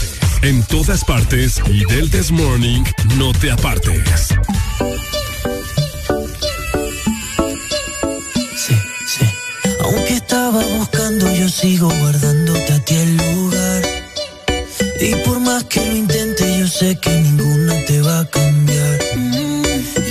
En 0.44 0.62
todas 0.66 1.04
partes 1.04 1.60
y 1.66 1.84
del 1.86 2.12
This 2.12 2.30
Morning 2.30 2.84
no 3.18 3.34
te 3.34 3.50
apartes. 3.50 4.36
Aunque 9.84 10.14
estaba 10.14 10.62
buscando, 10.78 11.34
yo 11.34 11.50
sigo 11.50 11.90
guardándote 11.90 12.72
a 12.72 12.86
ti 12.86 12.94
el 12.94 13.18
lugar. 13.18 13.82
Y 15.02 15.16
por 15.26 15.40
más 15.40 15.64
que 15.64 15.84
lo 15.84 15.96
intente, 15.96 16.60
yo 16.60 16.68
sé 16.68 16.96
que 16.98 17.10
ninguna 17.10 17.74
te 17.88 18.00
va 18.02 18.20
a 18.20 18.26
cambiar. 18.26 19.29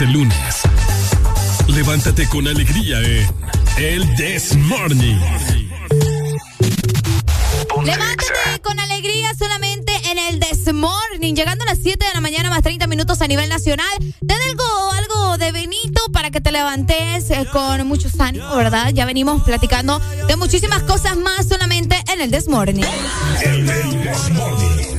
el 0.00 0.12
lunes. 0.12 0.62
Levántate 1.66 2.28
con 2.28 2.46
alegría 2.46 3.00
en 3.00 3.26
El 3.78 4.14
This 4.16 4.56
Morning. 4.56 5.16
Levántate 7.84 8.60
con 8.62 8.78
alegría 8.78 9.32
solamente 9.36 9.92
en 10.10 10.18
el 10.18 10.40
This 10.40 10.72
Morning. 10.72 11.34
Llegando 11.34 11.64
a 11.64 11.66
las 11.66 11.78
7 11.82 12.04
de 12.04 12.14
la 12.14 12.20
mañana 12.20 12.50
más 12.50 12.62
30 12.62 12.86
minutos 12.86 13.20
a 13.22 13.26
nivel 13.26 13.48
nacional. 13.48 13.88
Te 14.24 14.34
algo, 14.34 15.38
de 15.38 15.52
Benito 15.52 16.00
para 16.12 16.30
que 16.30 16.40
te 16.40 16.52
levantes 16.52 17.30
eh, 17.30 17.46
con 17.52 17.86
mucho 17.88 18.08
ánimo, 18.18 18.54
¿verdad? 18.56 18.90
Ya 18.92 19.04
venimos 19.04 19.42
platicando 19.42 20.00
de 20.28 20.36
muchísimas 20.36 20.82
cosas 20.82 21.16
más 21.16 21.48
solamente 21.48 21.96
en 22.12 22.20
el 22.20 22.30
This 22.30 22.48
Morning. 22.48 22.84
El 23.42 23.66
This 23.66 24.30
Morning. 24.30 24.97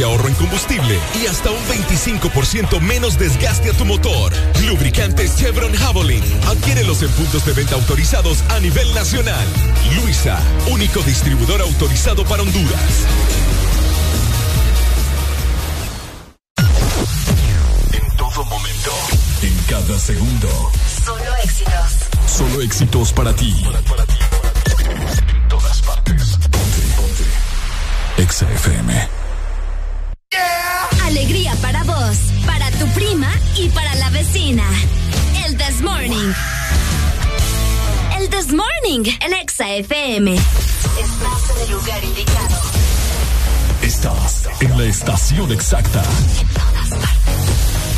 De 0.00 0.06
ahorro 0.06 0.28
en 0.28 0.34
combustible 0.34 0.98
y 1.20 1.26
hasta 1.26 1.50
un 1.50 1.62
25% 1.66 2.80
menos 2.80 3.18
desgaste 3.18 3.68
a 3.68 3.74
tu 3.74 3.84
motor. 3.84 4.32
Lubricantes 4.66 5.36
Chevron 5.36 5.74
Javelin. 5.74 6.24
Adquiérelos 6.46 7.02
en 7.02 7.10
puntos 7.10 7.44
de 7.44 7.52
venta 7.52 7.74
autorizados 7.74 8.42
a 8.48 8.60
nivel 8.60 8.94
nacional. 8.94 9.46
Luisa, 9.96 10.40
único 10.70 11.02
distribuidor 11.02 11.60
autorizado 11.60 12.24
para 12.24 12.42
Honduras. 12.42 13.04
En 17.92 18.16
todo 18.16 18.44
momento. 18.46 18.92
En 19.42 19.54
cada 19.68 19.98
segundo. 19.98 20.48
Solo 21.04 21.36
éxitos. 21.44 22.08
Solo 22.26 22.62
éxitos 22.62 23.12
para 23.12 23.34
ti. 23.34 23.54
En 24.78 25.48
todas 25.48 25.82
partes. 25.82 26.38
Ponte, 26.50 26.80
ponte. 26.96 28.22
Exa 28.22 28.50
FM. 28.50 29.19
Y 33.56 33.68
para 33.70 33.94
la 33.96 34.10
vecina. 34.10 34.64
El 35.46 35.56
This 35.56 35.80
Morning. 35.80 36.32
El 38.18 38.28
This 38.28 38.52
Morning, 38.52 39.10
el 39.20 39.32
Exa 39.34 39.70
FM. 39.70 40.34
Estás 40.34 41.56
en 41.56 41.62
el 41.62 41.70
lugar 41.70 42.04
indicado. 42.04 42.56
Estás 43.82 44.48
en 44.60 44.78
la 44.78 44.84
estación 44.84 45.52
exacta. 45.52 46.02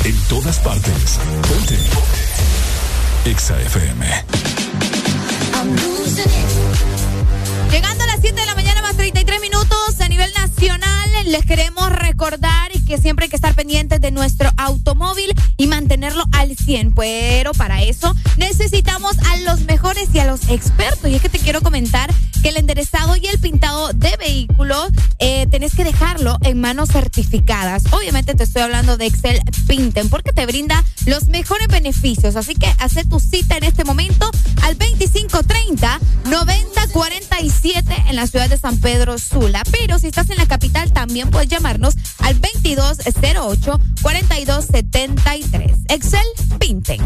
En 0.04 0.16
todas 0.28 0.58
partes. 0.58 1.18
Ponte. 1.48 1.76
Ponte. 1.76 3.30
Exa 3.30 3.60
FM. 3.60 4.24
Llegando 7.70 8.04
a 8.04 8.06
las 8.06 8.20
7 8.20 8.40
de 8.40 8.46
la 8.46 8.54
mañana 8.54 8.82
más 8.82 8.96
33 8.96 9.40
minutos 9.40 10.00
a 10.00 10.08
nivel 10.22 10.34
nacional, 10.34 11.10
les 11.26 11.44
queremos 11.44 11.90
recordar 11.90 12.70
que 12.86 12.98
siempre 12.98 13.24
hay 13.24 13.30
que 13.30 13.36
estar 13.36 13.54
pendientes 13.54 14.00
de 14.00 14.10
nuestro 14.10 14.50
automóvil 14.56 15.32
y 15.56 15.66
mantenerlo 15.66 16.24
al 16.32 16.56
100. 16.56 16.92
Pero 16.94 17.52
para 17.52 17.82
eso 17.82 18.14
necesitamos 18.36 19.16
a 19.30 19.36
los 19.38 19.60
mejores 19.62 20.08
y 20.12 20.18
a 20.18 20.26
los 20.26 20.48
expertos. 20.48 21.10
Y 21.10 21.14
es 21.14 21.22
que 21.22 21.28
te 21.28 21.38
quiero 21.38 21.60
comentar 21.62 22.12
que 22.42 22.48
el 22.48 22.56
enderezado 22.56 23.16
y 23.16 23.26
el 23.26 23.38
pintado 23.38 23.92
de 23.92 24.16
vehículos 24.16 24.88
eh, 25.20 25.46
tenés 25.46 25.74
que 25.74 25.84
dejarlo 25.84 26.36
en 26.42 26.60
manos 26.60 26.90
certificadas. 26.90 27.84
Obviamente 27.92 28.34
te 28.34 28.44
estoy 28.44 28.62
hablando 28.62 28.96
de 28.96 29.06
Excel 29.06 29.40
Pinten 29.66 30.08
porque 30.08 30.32
te 30.32 30.44
brinda 30.44 30.84
los 31.06 31.28
mejores 31.28 31.68
beneficios. 31.68 32.36
Así 32.36 32.54
que 32.54 32.72
hace 32.78 33.04
tu 33.04 33.20
cita 33.20 33.56
en 33.56 33.64
este 33.64 33.84
momento 33.84 34.30
al 34.62 34.76
2530 34.76 36.00
9047 36.28 38.04
en 38.08 38.16
la 38.16 38.26
ciudad 38.26 38.50
de 38.50 38.58
San 38.58 38.78
Pedro 38.78 39.18
Sula. 39.18 39.62
Pero 39.70 39.98
si 39.98 40.10
estás 40.12 40.28
en 40.28 40.36
la 40.36 40.46
capital 40.46 40.92
también 40.92 41.30
puedes 41.30 41.48
llamarnos 41.48 41.94
al 42.18 42.38
2208 42.38 43.80
4273. 44.02 45.72
Excel 45.88 46.20
Pinten. 46.58 47.00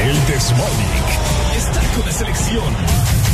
El 0.00 0.26
Desmonic 0.26 1.06
está 1.56 1.80
con 1.96 2.04
la 2.04 2.12
selección. 2.12 3.27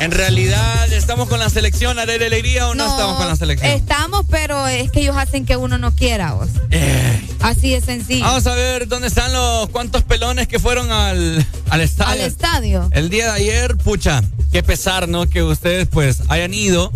En 0.00 0.10
realidad, 0.10 0.92
¿estamos 0.92 1.28
con 1.28 1.40
la 1.40 1.50
selección, 1.50 1.98
Arely 1.98 2.24
Alegría, 2.24 2.68
o 2.68 2.74
no, 2.74 2.88
estamos 2.88 3.16
con 3.16 3.28
la 3.28 3.36
selección? 3.36 3.70
Estamos, 3.72 4.24
pero 4.30 4.66
es 4.66 4.90
que 4.90 5.00
ellos 5.00 5.16
hacen 5.16 5.44
que 5.44 5.56
uno 5.56 5.78
no 5.78 5.94
quiera, 5.94 6.34
vos. 6.34 6.48
Eh. 6.70 7.20
Así 7.40 7.70
de 7.70 7.80
sencillo. 7.80 8.24
Vamos 8.24 8.46
a 8.46 8.54
ver 8.54 8.88
dónde 8.88 9.08
están 9.08 9.32
los 9.32 9.68
cuantos 9.70 10.02
pelones 10.02 10.48
que 10.48 10.58
fueron 10.58 10.90
al, 10.90 11.44
al 11.70 11.80
estadio. 11.80 12.12
Al 12.12 12.28
estadio. 12.28 12.88
El 12.92 13.10
día 13.10 13.26
de 13.26 13.30
ayer, 13.32 13.76
pucha, 13.76 14.22
qué 14.52 14.62
pesar, 14.62 15.08
¿no? 15.08 15.28
Que 15.28 15.42
ustedes 15.42 15.88
pues 15.88 16.22
hayan 16.28 16.54
ido 16.54 16.92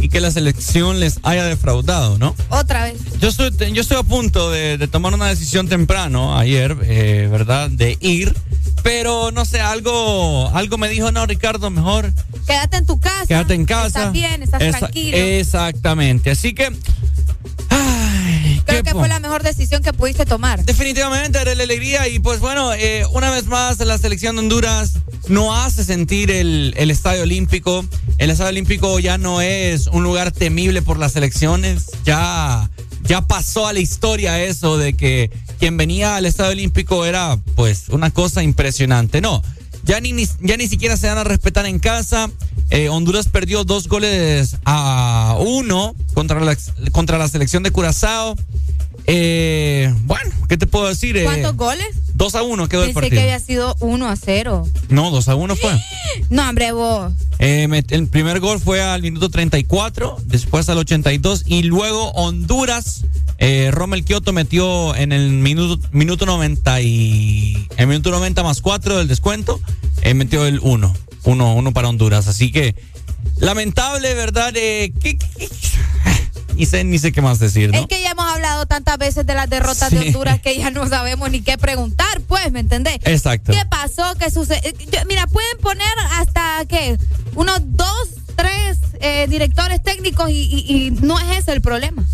y 0.00 0.08
que 0.08 0.20
la 0.20 0.30
selección 0.30 1.00
les 1.00 1.18
haya 1.22 1.44
defraudado, 1.44 2.18
¿no? 2.18 2.34
Otra 2.50 2.84
vez. 2.84 2.96
Yo 3.20 3.28
estoy, 3.28 3.50
yo 3.72 3.80
estoy 3.82 3.96
a 3.98 4.02
punto 4.02 4.50
de, 4.50 4.78
de 4.78 4.88
tomar 4.88 5.12
una 5.14 5.26
decisión 5.26 5.68
temprano 5.68 6.36
ayer, 6.38 6.76
eh, 6.82 7.28
¿verdad? 7.30 7.68
De 7.70 7.96
ir, 8.00 8.34
pero 8.82 9.30
no 9.32 9.44
sé, 9.44 9.60
algo, 9.60 10.48
algo 10.54 10.78
me 10.78 10.88
dijo, 10.88 11.10
no, 11.12 11.26
Ricardo, 11.26 11.70
mejor 11.70 12.12
Quédate 12.46 12.76
en 12.78 12.86
tu 12.86 12.98
casa. 13.00 13.26
quédate 13.26 13.54
en 13.54 13.64
casa. 13.66 13.86
Estás 13.86 14.12
bien, 14.12 14.42
estás 14.42 14.62
Esa- 14.62 14.78
tranquilo. 14.78 15.16
Exactamente, 15.16 16.30
así 16.30 16.54
que... 16.54 16.72
ay, 17.70 17.97
Creo 18.68 18.82
que 18.84 18.92
po- 18.92 18.98
fue 19.00 19.08
la 19.08 19.18
mejor 19.20 19.42
decisión 19.42 19.82
que 19.82 19.92
pudiste 19.92 20.24
tomar. 20.26 20.64
Definitivamente, 20.64 21.40
era 21.40 21.54
la 21.54 21.62
alegría. 21.64 22.08
Y 22.08 22.18
pues 22.18 22.40
bueno, 22.40 22.72
eh, 22.74 23.04
una 23.12 23.30
vez 23.30 23.46
más, 23.46 23.78
la 23.80 23.98
selección 23.98 24.36
de 24.36 24.40
Honduras 24.42 24.92
no 25.28 25.54
hace 25.56 25.84
sentir 25.84 26.30
el, 26.30 26.74
el 26.76 26.90
Estadio 26.90 27.22
Olímpico. 27.22 27.84
El 28.18 28.30
Estadio 28.30 28.50
Olímpico 28.50 28.98
ya 28.98 29.18
no 29.18 29.40
es 29.40 29.86
un 29.88 30.02
lugar 30.02 30.32
temible 30.32 30.82
por 30.82 30.98
las 30.98 31.16
elecciones. 31.16 31.86
Ya, 32.04 32.70
ya 33.02 33.22
pasó 33.22 33.66
a 33.66 33.72
la 33.72 33.80
historia 33.80 34.42
eso 34.42 34.76
de 34.78 34.94
que 34.94 35.30
quien 35.58 35.76
venía 35.76 36.16
al 36.16 36.26
Estadio 36.26 36.52
Olímpico 36.52 37.04
era 37.04 37.38
pues 37.56 37.88
una 37.88 38.10
cosa 38.10 38.42
impresionante. 38.42 39.20
No, 39.20 39.42
ya 39.88 40.00
ni, 40.00 40.28
ya 40.40 40.56
ni 40.58 40.68
siquiera 40.68 40.96
se 40.96 41.08
van 41.08 41.18
a 41.18 41.24
respetar 41.24 41.64
en 41.66 41.78
casa. 41.78 42.30
Eh, 42.70 42.90
Honduras 42.90 43.28
perdió 43.28 43.64
dos 43.64 43.88
goles 43.88 44.56
a 44.66 45.38
uno 45.40 45.94
contra 46.12 46.40
contra 46.92 47.16
la 47.16 47.26
selección 47.26 47.62
de 47.62 47.70
Curazao. 47.70 48.36
Eh, 49.10 49.92
bueno, 50.04 50.30
¿qué 50.50 50.58
te 50.58 50.66
puedo 50.66 50.86
decir? 50.86 51.16
Eh, 51.16 51.24
¿Cuántos 51.24 51.56
goles? 51.56 51.86
2 52.12 52.34
a 52.34 52.42
1 52.42 52.68
quedó 52.68 52.82
el 52.82 52.88
Pensé 52.88 52.94
partido. 53.00 53.16
que 53.16 53.22
había 53.22 53.40
sido 53.40 53.74
1 53.80 54.06
a 54.06 54.16
0. 54.16 54.68
No, 54.90 55.10
2 55.10 55.28
a 55.28 55.34
1 55.34 55.56
fue. 55.56 55.70
No, 56.30 56.46
hombre, 56.46 56.72
vos. 56.72 57.12
Eh, 57.38 57.66
met- 57.70 57.90
el 57.90 58.06
primer 58.08 58.38
gol 58.40 58.60
fue 58.60 58.82
al 58.82 59.00
minuto 59.00 59.30
34, 59.30 60.18
después 60.26 60.68
al 60.68 60.76
82 60.78 61.44
y 61.46 61.62
luego 61.62 62.10
Honduras, 62.10 63.04
eh, 63.38 63.70
Rommel 63.72 64.04
Kioto 64.04 64.32
metió 64.34 64.94
en 64.94 65.12
el 65.12 65.30
minuto, 65.30 65.88
minuto 65.92 66.26
90 66.26 66.80
y 66.82 67.66
el 67.78 67.86
minuto 67.86 68.10
90 68.10 68.42
más 68.42 68.60
4 68.60 68.98
del 68.98 69.08
descuento, 69.08 69.58
eh, 70.02 70.12
metió 70.12 70.44
el 70.44 70.58
1, 70.60 70.94
1, 71.24 71.54
1 71.54 71.72
para 71.72 71.88
Honduras. 71.88 72.26
Así 72.28 72.50
que 72.52 72.74
lamentable, 73.38 74.12
¿verdad? 74.14 74.52
Eh, 74.56 74.92
¿qué- 75.00 75.16
qué- 75.16 75.28
qué? 75.38 75.48
Ni 76.58 76.66
sé, 76.66 76.82
ni 76.84 76.98
sé 76.98 77.12
qué 77.12 77.22
más 77.22 77.38
decir, 77.38 77.70
¿no? 77.70 77.78
Es 77.78 77.86
que 77.86 78.02
ya 78.02 78.10
hemos 78.10 78.26
hablado 78.26 78.66
tantas 78.66 78.98
veces 78.98 79.24
de 79.24 79.34
las 79.34 79.48
derrotas 79.48 79.90
Sí. 79.90 79.96
de 79.96 80.06
Honduras 80.08 80.40
que 80.40 80.58
ya 80.58 80.70
no 80.70 80.88
sabemos 80.88 81.30
ni 81.30 81.40
qué 81.40 81.56
preguntar, 81.56 82.20
pues, 82.26 82.50
¿me 82.50 82.60
entendés? 82.60 82.98
Exacto. 83.04 83.52
¿Qué 83.52 83.62
pasó? 83.70 84.02
¿Qué 84.18 84.30
sucede? 84.30 84.60
Eh, 84.68 84.74
Mira, 85.06 85.26
pueden 85.28 85.56
poner 85.62 85.86
hasta, 86.12 86.64
¿qué? 86.68 86.98
Unos 87.36 87.60
dos, 87.64 88.08
tres 88.34 88.78
eh, 89.00 89.26
directores 89.28 89.82
técnicos 89.82 90.30
y, 90.30 90.34
y- 90.34 90.86
y 90.86 90.90
no 90.90 91.18
es 91.20 91.38
ese 91.38 91.52
el 91.52 91.60
problema. 91.60 92.04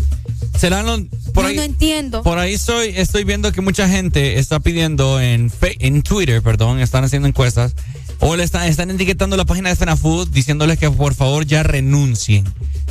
Serán 0.57 0.85
los- 0.85 1.01
por 1.33 1.43
no, 1.43 1.49
ahí, 1.49 1.55
no 1.57 1.63
entiendo. 1.63 2.21
Por 2.23 2.37
ahí 2.37 2.53
estoy, 2.53 2.93
estoy 2.95 3.23
viendo 3.23 3.51
que 3.51 3.61
mucha 3.61 3.89
gente 3.89 4.37
está 4.39 4.59
pidiendo 4.59 5.19
en, 5.19 5.51
en 5.79 6.01
Twitter, 6.03 6.41
perdón, 6.43 6.79
están 6.79 7.03
haciendo 7.03 7.27
encuestas, 7.27 7.73
o 8.19 8.35
le 8.35 8.43
están, 8.43 8.67
están 8.67 8.89
etiquetando 8.91 9.35
la 9.35 9.43
página 9.45 9.69
de 9.69 9.75
FENAFUD 9.75 10.29
diciéndoles 10.29 10.77
que 10.79 10.89
por 10.91 11.13
favor 11.15 11.45
ya 11.45 11.63
renuncien, 11.63 12.45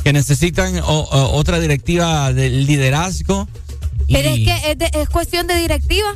que 0.05 0.13
necesitan 0.13 0.77
o- 0.77 0.83
o- 0.99 1.31
otra 1.35 1.59
directiva 1.59 2.31
de 2.31 2.47
liderazgo. 2.51 3.47
Pero 4.07 4.29
es 4.29 4.35
que 4.35 4.71
es, 4.71 4.77
de- 4.77 4.91
es 5.01 5.09
cuestión 5.09 5.47
de 5.47 5.55
directiva. 5.55 6.13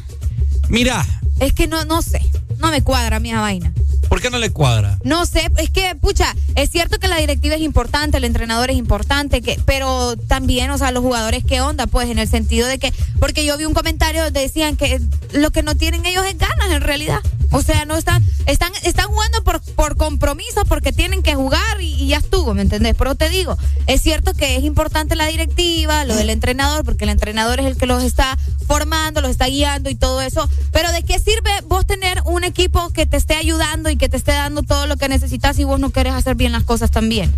Mira, 0.69 1.03
Es 1.39 1.53
que 1.53 1.65
no, 1.67 1.83
no 1.85 2.01
sé. 2.03 2.21
No 2.59 2.69
me 2.69 2.83
cuadra 2.83 3.19
mi 3.19 3.33
vaina. 3.33 3.73
¿Por 4.09 4.21
qué 4.21 4.31
no 4.31 4.39
le 4.39 4.49
cuadra? 4.49 4.97
No 5.03 5.25
sé, 5.27 5.49
es 5.57 5.69
que, 5.69 5.95
pucha, 5.95 6.35
es 6.55 6.71
cierto 6.71 6.97
que 6.97 7.07
la 7.07 7.17
directiva 7.17 7.55
es 7.55 7.61
importante, 7.61 8.17
el 8.17 8.23
entrenador 8.23 8.71
es 8.71 8.77
importante, 8.77 9.41
que, 9.41 9.59
pero 9.65 10.17
también, 10.17 10.71
o 10.71 10.77
sea, 10.79 10.91
los 10.91 11.03
jugadores, 11.03 11.43
¿qué 11.45 11.61
onda? 11.61 11.85
Pues 11.85 12.09
en 12.09 12.17
el 12.17 12.27
sentido 12.27 12.67
de 12.67 12.79
que, 12.79 12.91
porque 13.19 13.45
yo 13.45 13.55
vi 13.57 13.65
un 13.65 13.73
comentario 13.75 14.31
decían 14.31 14.75
que 14.77 14.99
lo 15.31 15.51
que 15.51 15.63
no 15.63 15.75
tienen 15.75 16.05
ellos 16.05 16.25
es 16.25 16.37
ganas 16.37 16.71
en 16.71 16.81
realidad. 16.81 17.19
O 17.51 17.63
sea, 17.63 17.85
no 17.85 17.97
están, 17.97 18.23
están, 18.45 18.71
están 18.83 19.07
jugando 19.07 19.43
por, 19.43 19.59
por 19.73 19.97
compromiso, 19.97 20.65
porque 20.67 20.91
tienen 20.91 21.23
que 21.23 21.33
jugar 21.33 21.81
y, 21.81 21.95
y 21.95 22.07
ya 22.07 22.17
estuvo, 22.17 22.53
¿me 22.53 22.61
entendés? 22.61 22.93
Pero 22.95 23.15
te 23.15 23.29
digo, 23.29 23.57
es 23.87 24.01
cierto 24.01 24.33
que 24.33 24.55
es 24.55 24.63
importante 24.63 25.15
la 25.15 25.25
directiva, 25.25 26.05
lo 26.05 26.15
del 26.15 26.29
entrenador, 26.29 26.85
porque 26.85 27.05
el 27.05 27.09
entrenador 27.09 27.59
es 27.59 27.65
el 27.65 27.75
que 27.75 27.87
los 27.87 28.03
está 28.03 28.37
formando, 28.67 29.21
los 29.21 29.31
está 29.31 29.47
guiando 29.47 29.89
y 29.89 29.95
todo 29.95 30.21
eso. 30.21 30.47
Pero 30.71 30.91
¿de 30.91 31.01
qué 31.03 31.17
sirve 31.17 31.49
vos 31.65 31.87
tener 31.87 32.21
un 32.25 32.43
equipo 32.43 32.91
que 32.91 33.07
te 33.07 33.17
esté 33.17 33.35
ayudando 33.35 33.89
y 33.89 33.97
que 33.99 34.09
te 34.09 34.17
esté 34.17 34.31
dando 34.31 34.63
todo 34.63 34.87
lo 34.87 34.97
que 34.97 35.07
necesitas 35.07 35.55
si 35.55 35.63
vos 35.63 35.79
no 35.79 35.91
querés 35.91 36.13
hacer 36.13 36.35
bien 36.35 36.51
las 36.51 36.63
cosas 36.63 36.89
también? 36.89 37.31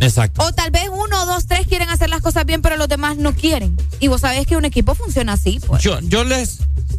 Exacto. 0.00 0.42
O 0.42 0.52
tal 0.52 0.70
vez 0.70 0.90
uno, 0.92 1.24
dos, 1.24 1.46
tres 1.46 1.66
quieren 1.66 1.88
hacer 1.88 2.10
las 2.10 2.20
cosas 2.20 2.44
bien, 2.44 2.60
pero 2.60 2.76
los 2.76 2.88
demás 2.88 3.16
no 3.16 3.32
quieren. 3.32 3.76
Y 4.00 4.08
vos 4.08 4.20
sabés 4.20 4.46
que 4.46 4.56
un 4.56 4.66
equipo 4.66 4.94
funciona 4.94 5.34
así, 5.34 5.60
pues. 5.66 5.82
Yo, 5.82 5.98
yo 6.00 6.24
les. 6.24 6.58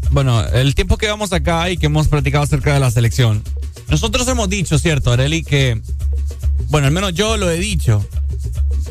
Bueno, 0.09 0.43
el 0.47 0.73
tiempo 0.73 0.97
que 0.97 1.07
vamos 1.07 1.31
acá 1.33 1.69
y 1.69 1.77
que 1.77 1.85
hemos 1.85 2.07
platicado 2.07 2.43
acerca 2.43 2.73
de 2.73 2.79
la 2.79 2.89
selección, 2.89 3.43
nosotros 3.89 4.27
hemos 4.27 4.49
dicho, 4.49 4.79
¿cierto, 4.79 5.11
Areli? 5.11 5.43
Que. 5.43 5.79
Bueno, 6.69 6.87
al 6.87 6.93
menos 6.93 7.13
yo 7.13 7.37
lo 7.37 7.51
he 7.51 7.59
dicho. 7.59 8.05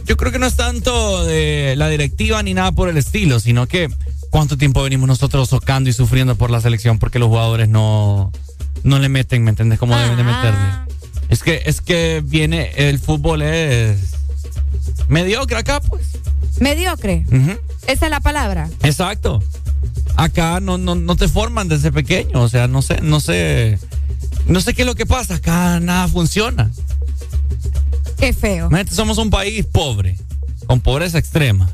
Yo 0.06 0.16
creo 0.16 0.32
que 0.32 0.38
no 0.38 0.46
es 0.46 0.56
tanto 0.56 1.24
de 1.24 1.74
la 1.76 1.88
directiva 1.88 2.42
ni 2.42 2.54
nada 2.54 2.72
por 2.72 2.88
el 2.88 2.96
estilo, 2.96 3.38
sino 3.40 3.66
que 3.66 3.88
cuánto 4.30 4.56
tiempo 4.56 4.82
venimos 4.82 5.06
nosotros 5.08 5.48
socando 5.48 5.88
y 5.88 5.92
sufriendo 5.92 6.36
por 6.36 6.50
la 6.50 6.60
selección 6.60 6.98
porque 6.98 7.18
los 7.18 7.28
jugadores 7.28 7.68
no, 7.68 8.32
no 8.82 8.98
le 8.98 9.08
meten, 9.08 9.44
¿me 9.44 9.50
entiendes? 9.50 9.78
Como 9.78 9.96
deben 9.96 10.16
de 10.16 10.24
meterle. 10.24 10.90
Es 11.28 11.42
que, 11.42 11.62
es 11.64 11.80
que 11.80 12.22
viene, 12.24 12.72
el 12.76 12.98
fútbol 12.98 13.42
es 13.42 13.98
mediocre 15.08 15.56
acá, 15.56 15.80
pues. 15.80 16.06
Mediocre. 16.58 17.24
Esa 17.86 18.06
es 18.06 18.10
la 18.10 18.20
palabra. 18.20 18.68
Exacto. 18.82 19.42
Acá 20.16 20.60
no, 20.60 20.76
no, 20.76 20.94
no 20.94 21.16
te 21.16 21.28
forman 21.28 21.68
desde 21.68 21.92
pequeño, 21.92 22.42
o 22.42 22.48
sea, 22.48 22.68
no 22.68 22.82
sé, 22.82 23.00
no 23.00 23.20
sé, 23.20 23.78
no 24.46 24.60
sé 24.60 24.74
qué 24.74 24.82
es 24.82 24.86
lo 24.86 24.94
que 24.94 25.06
pasa, 25.06 25.36
acá 25.36 25.80
nada 25.80 26.08
funciona. 26.08 26.70
Qué 28.18 28.32
feo. 28.32 28.68
Somos 28.90 29.18
un 29.18 29.30
país 29.30 29.64
pobre, 29.64 30.18
con 30.66 30.80
pobreza 30.80 31.18
extrema, 31.18 31.70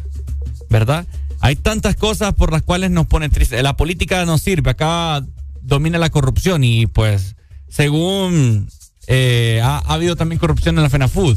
¿verdad? 0.71 1.07
Hay 1.41 1.57
tantas 1.57 1.97
cosas 1.97 2.35
por 2.35 2.53
las 2.53 2.63
cuales 2.63 2.91
nos 2.91 3.07
pone 3.07 3.29
triste. 3.29 3.63
La 3.63 3.77
política 3.77 4.25
no 4.25 4.39
sirve, 4.39 4.71
acá 4.71 5.25
domina 5.67 5.99
la 5.99 6.11
corrupción 6.11 6.65
y 6.65 6.87
pues, 6.87 7.37
según 7.69 8.69
eh, 9.09 9.61
ha, 9.63 9.79
ha 9.79 9.95
habido 9.95 10.17
también 10.17 10.39
corrupción 10.39 10.77
en 10.77 10.83
la 10.83 10.91
FENAFUD. 10.91 11.37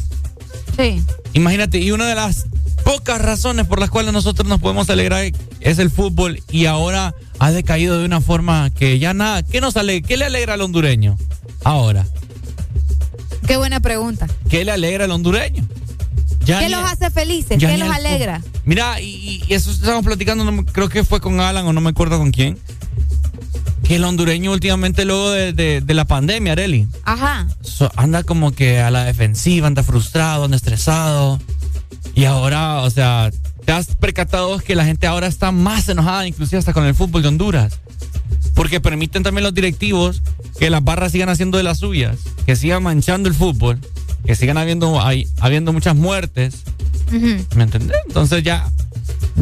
Sí. 0.78 1.04
Imagínate, 1.34 1.80
y 1.80 1.92
una 1.92 2.08
de 2.08 2.16
las 2.16 2.46
pocas 2.84 3.22
razones 3.22 3.68
por 3.68 3.80
las 3.80 3.90
cuales 3.90 4.14
nosotros 4.14 4.48
nos 4.48 4.60
podemos 4.60 4.90
alegrar 4.90 5.32
es 5.60 5.80
el 5.80 5.90
fútbol 5.92 6.42
y 6.50 6.66
ahora 6.66 7.14
ha 7.40 7.52
decaído 7.52 8.00
de 8.00 8.06
una 8.06 8.22
forma 8.22 8.70
que 8.70 9.00
ya 9.00 9.14
nada, 9.14 9.44
¿qué 9.44 9.62
nos 9.62 9.76
ale 9.78 10.02
¿Qué 10.02 10.18
le 10.18 10.26
alegra 10.26 10.54
al 10.54 10.62
hondureño? 10.62 11.18
Ahora, 11.64 12.08
Qué 13.46 13.58
buena 13.58 13.80
pregunta. 13.80 14.28
¿qué 14.50 14.64
le 14.64 14.72
alegra 14.72 15.06
al 15.06 15.12
hondureño? 15.12 15.68
Ya 16.46 16.60
¿Qué 16.60 16.70
los 16.70 16.84
hace 16.84 17.10
felices? 17.12 17.58
¿Qué 17.60 17.78
los 17.78 17.90
alegra? 17.90 18.42
Mira, 18.64 19.02
y, 19.02 19.44
y 19.48 19.54
eso 19.54 19.72
estábamos 19.72 20.06
platicando, 20.06 20.44
no 20.50 20.66
creo 20.66 20.88
que 20.90 21.04
fue 21.04 21.20
con 21.20 21.40
Alan 21.40 21.66
o 21.66 21.74
no 21.74 21.82
me 21.82 21.90
acuerdo 21.90 22.18
con 22.18 22.32
quién, 22.32 22.58
que 23.84 23.96
el 23.96 24.04
hondureño 24.04 24.52
últimamente 24.52 25.06
luego 25.06 25.32
de, 25.32 25.54
de- 25.54 25.82
de 25.82 25.94
la 25.94 26.06
pandemia, 26.06 26.52
Areli, 26.54 26.88
Ajá. 27.06 27.48
so- 27.62 27.92
anda 27.96 28.24
como 28.24 28.52
que 28.52 28.80
a 28.80 28.92
la 28.92 29.04
defensiva, 29.06 29.68
anda 29.68 29.84
frustrado, 29.84 30.44
anda 30.46 30.58
estresado. 30.58 31.40
Y 32.16 32.26
ahora, 32.26 32.82
o 32.82 32.90
sea, 32.90 33.32
te 33.66 33.72
has 33.72 33.96
percatado 33.96 34.60
que 34.60 34.76
la 34.76 34.86
gente 34.86 35.08
ahora 35.08 35.28
está 35.28 35.52
más 35.52 35.88
enojada, 35.90 36.28
inclusive 36.28 36.60
hasta 36.60 36.74
con 36.74 36.86
el 36.86 36.94
fútbol 36.96 37.22
de 37.22 37.28
Honduras. 37.30 37.80
Porque 38.54 38.80
permiten 38.82 39.24
también 39.24 39.44
los 39.44 39.54
directivos 39.54 40.22
que 40.60 40.70
las 40.70 40.84
barras 40.84 41.12
sigan 41.14 41.30
haciendo 41.30 41.58
de 41.58 41.64
las 41.64 41.78
suyas, 41.80 42.18
que 42.46 42.56
sigan 42.56 42.84
manchando 42.84 43.30
el 43.30 43.36
fútbol, 43.36 43.80
que 44.26 44.36
sigan 44.36 44.58
habiendo, 44.58 45.02
hay- 45.02 45.28
habiendo 45.40 45.72
muchas 45.74 45.96
muertes. 45.96 46.56
Ujú. 47.08 47.44
¿Me 47.56 47.64
entendés? 47.64 47.98
Entonces 48.08 48.44
ya, 48.44 48.70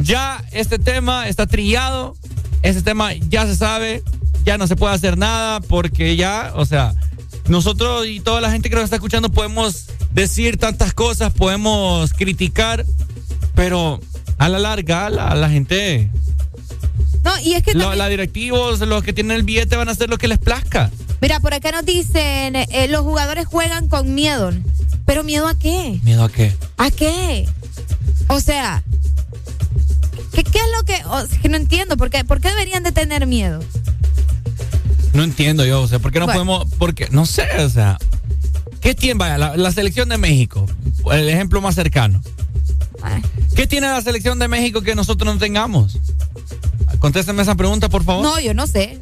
ya 0.01 0.43
este 0.51 0.79
tema 0.79 1.27
está 1.27 1.45
trillado, 1.47 2.15
este 2.63 2.81
tema 2.81 3.13
ya 3.13 3.45
se 3.45 3.55
sabe, 3.55 4.03
ya 4.43 4.57
no 4.57 4.67
se 4.67 4.75
puede 4.75 4.93
hacer 4.95 5.17
nada 5.17 5.59
porque 5.61 6.15
ya, 6.15 6.51
o 6.55 6.65
sea, 6.65 6.93
nosotros 7.47 8.07
y 8.07 8.19
toda 8.19 8.41
la 8.41 8.51
gente 8.51 8.69
que 8.69 8.75
nos 8.75 8.85
está 8.85 8.95
escuchando 8.97 9.29
podemos 9.29 9.85
decir 10.11 10.57
tantas 10.57 10.93
cosas, 10.93 11.31
podemos 11.33 12.11
criticar, 12.13 12.85
pero 13.55 13.99
a 14.37 14.49
la 14.49 14.59
larga 14.59 15.09
la, 15.09 15.33
la 15.35 15.49
gente, 15.49 16.09
No, 17.23 17.31
y 17.43 17.53
es 17.53 17.63
que 17.63 17.73
lo- 17.73 17.81
también- 17.81 17.97
la 17.99 18.07
directivos, 18.09 18.79
los 18.81 19.03
que 19.03 19.13
tienen 19.13 19.35
el 19.37 19.43
billete 19.43 19.75
van 19.75 19.89
a 19.89 19.91
hacer 19.91 20.09
lo 20.09 20.17
que 20.17 20.27
les 20.27 20.37
plazca. 20.39 20.91
Mira, 21.21 21.39
por 21.39 21.53
acá 21.53 21.71
nos 21.71 21.83
dicen, 21.85 22.55
eh, 22.55 22.87
los 22.89 23.01
jugadores 23.01 23.47
juegan 23.47 23.87
con 23.89 24.13
miedo. 24.13 24.51
¿Pero 25.05 25.23
miedo 25.23 25.47
a 25.47 25.57
qué? 25.57 25.99
¿Miedo 26.03 26.23
a 26.23 26.29
qué? 26.29 26.53
¿A 26.77 26.91
qué? 26.91 27.47
O 28.27 28.39
sea, 28.41 28.83
¿qué, 30.37 30.43
qué 30.43 30.59
es 30.59 30.65
lo 30.77 30.83
que...? 30.83 31.03
o 31.05 31.27
sea, 31.27 31.39
que 31.39 31.49
no 31.49 31.57
entiendo, 31.57 31.97
¿por 31.97 32.09
qué, 32.09 32.23
¿por 32.23 32.39
qué 32.39 32.49
deberían 32.49 32.83
de 32.83 32.91
tener 32.91 33.25
miedo? 33.25 33.59
No 35.13 35.23
entiendo 35.23 35.65
yo, 35.65 35.81
o 35.81 35.87
sea, 35.87 35.99
¿por 35.99 36.11
qué 36.11 36.19
no 36.19 36.25
Bueno. 36.25 36.45
podemos? 36.45 36.75
Porque, 36.77 37.07
no 37.09 37.25
sé, 37.25 37.47
o 37.59 37.69
sea, 37.69 37.97
¿qué 38.81 38.93
tiene, 38.93 39.17
vaya, 39.17 39.37
la, 39.37 39.57
la 39.57 39.71
selección 39.71 40.09
de 40.09 40.17
México? 40.17 40.65
El 41.11 41.27
ejemplo 41.29 41.59
más 41.61 41.75
cercano. 41.75 42.21
¿Qué 43.55 43.65
tiene 43.65 43.87
la 43.87 44.01
selección 44.01 44.37
de 44.37 44.47
México 44.47 44.81
que 44.81 44.93
nosotros 44.93 45.33
no 45.33 45.39
tengamos? 45.39 45.97
Contéstame 46.99 47.41
esa 47.41 47.55
pregunta, 47.55 47.89
por 47.89 48.03
favor. 48.03 48.23
No, 48.23 48.39
yo 48.39 48.53
no 48.53 48.67
sé. 48.67 48.99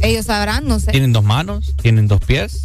Ellos 0.00 0.26
sabrán, 0.26 0.66
no 0.66 0.80
sé. 0.80 0.90
Tienen 0.90 1.12
dos 1.12 1.24
manos, 1.24 1.74
tienen 1.80 2.08
dos 2.08 2.20
pies, 2.20 2.62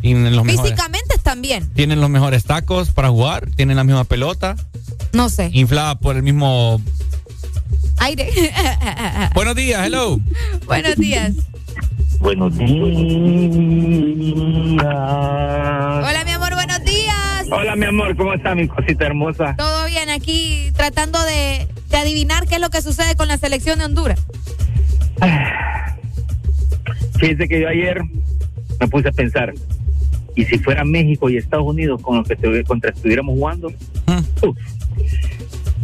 tienen 0.00 0.36
los 0.36 0.44
mejores, 0.44 0.70
Físicamente 0.72 1.14
están 1.16 1.42
bien, 1.42 1.68
tienen 1.70 2.00
los 2.00 2.10
mejores 2.10 2.44
tacos 2.44 2.90
para 2.90 3.08
jugar, 3.08 3.48
tienen 3.56 3.76
la 3.76 3.82
misma 3.84 4.04
pelota, 4.04 4.54
no 5.12 5.28
sé. 5.30 5.50
inflada 5.52 5.98
por 5.98 6.16
el 6.16 6.22
mismo. 6.22 6.80
Aire. 7.98 8.28
Buenos 9.34 9.54
días, 9.56 9.86
hello. 9.86 10.18
Buenos 10.66 10.96
días. 10.96 11.34
Buenos 12.20 12.56
días. 12.56 12.76
Hola, 14.82 16.22
mi 16.24 16.30
amor, 16.32 16.54
buenos 16.54 16.84
días. 16.84 17.46
Hola, 17.50 17.76
mi 17.76 17.86
amor, 17.86 18.16
¿cómo 18.16 18.34
está 18.34 18.54
mi 18.54 18.66
cosita 18.68 19.06
hermosa? 19.06 19.54
Todo 19.56 19.86
bien 19.86 20.10
aquí, 20.10 20.70
tratando 20.74 21.22
de, 21.24 21.68
de 21.90 21.96
adivinar 21.96 22.46
qué 22.46 22.56
es 22.56 22.60
lo 22.60 22.70
que 22.70 22.82
sucede 22.82 23.16
con 23.16 23.28
la 23.28 23.38
selección 23.38 23.78
de 23.78 23.84
Honduras. 23.86 24.20
Fíjese 27.18 27.48
que 27.48 27.60
yo 27.60 27.68
ayer 27.68 28.00
me 28.80 28.88
puse 28.88 29.08
a 29.08 29.12
pensar, 29.12 29.54
¿y 30.34 30.44
si 30.44 30.58
fuera 30.58 30.84
México 30.84 31.30
y 31.30 31.38
Estados 31.38 31.66
Unidos 31.66 32.00
con 32.02 32.18
los 32.18 32.28
que 32.28 32.64
contra 32.64 32.90
estuviéramos 32.90 33.34
jugando? 33.34 33.68
Uf. 34.42 34.56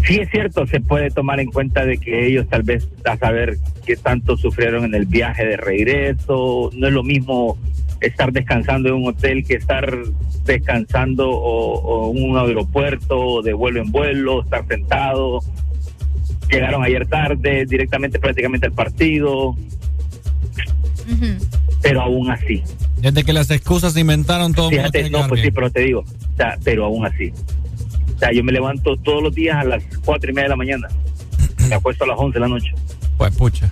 Sí 0.07 0.17
es 0.17 0.31
cierto, 0.31 0.67
se 0.67 0.81
puede 0.81 1.11
tomar 1.11 1.39
en 1.41 1.51
cuenta 1.51 1.85
de 1.85 1.99
que 1.99 2.27
ellos 2.27 2.49
tal 2.49 2.63
vez 2.63 2.89
a 3.05 3.17
saber 3.17 3.59
qué 3.87 3.97
tanto 3.97 4.37
sufrieron 4.37 4.85
en 4.85 4.95
el 4.95 5.07
viaje 5.07 5.47
de 5.47 5.57
regreso, 5.57 6.71
no 6.75 6.89
es 6.89 6.93
lo 6.93 7.05
mismo 7.05 7.57
estar 8.01 8.33
descansando 8.33 8.89
en 8.89 8.97
un 8.97 9.09
hotel 9.09 9.45
que 9.45 9.55
estar 9.55 9.97
descansando 10.45 11.31
o, 11.31 11.81
o 11.81 12.17
en 12.17 12.31
un 12.31 12.37
aeropuerto 12.37 13.21
o 13.21 13.43
de 13.43 13.53
vuelo 13.53 13.81
en 13.81 13.93
vuelo, 13.93 14.43
estar 14.43 14.67
sentado. 14.67 15.41
Llegaron 16.51 16.83
ayer 16.83 17.07
tarde, 17.07 17.65
directamente 17.67 18.19
prácticamente 18.19 18.67
al 18.67 18.73
partido, 18.73 19.57
pero 21.81 22.03
aún 22.03 22.31
así. 22.31 22.63
Desde 22.99 23.25
que 23.25 23.33
las 23.33 23.51
excusas 23.51 23.95
se 23.95 24.01
inventaron 24.01 24.53
todo 24.53 24.69
el 24.69 24.77
mundo 24.77 24.83
Fíjate, 24.83 24.99
tiene 24.99 25.17
que 25.17 25.23
no, 25.23 25.29
pues 25.29 25.41
sí, 25.41 25.51
pero 25.51 25.71
te 25.71 25.81
digo, 25.81 26.01
o 26.01 26.37
sea, 26.37 26.59
pero 26.63 26.85
aún 26.85 27.07
así. 27.07 27.33
O 28.23 28.25
sea, 28.25 28.33
yo 28.33 28.45
me 28.45 28.53
levanto 28.53 28.97
todos 28.99 29.21
los 29.21 29.35
días 29.35 29.57
a 29.57 29.65
las 29.65 29.83
cuatro 30.05 30.31
y 30.31 30.33
media 30.33 30.45
de 30.45 30.51
la 30.51 30.57
mañana. 30.57 30.89
Me 31.69 31.75
acuesto 31.75 32.05
a 32.05 32.07
las 32.07 32.17
once 32.17 32.35
de 32.35 32.41
la 32.41 32.47
noche. 32.47 32.73
Pues 33.19 33.35
pucha. 33.35 33.69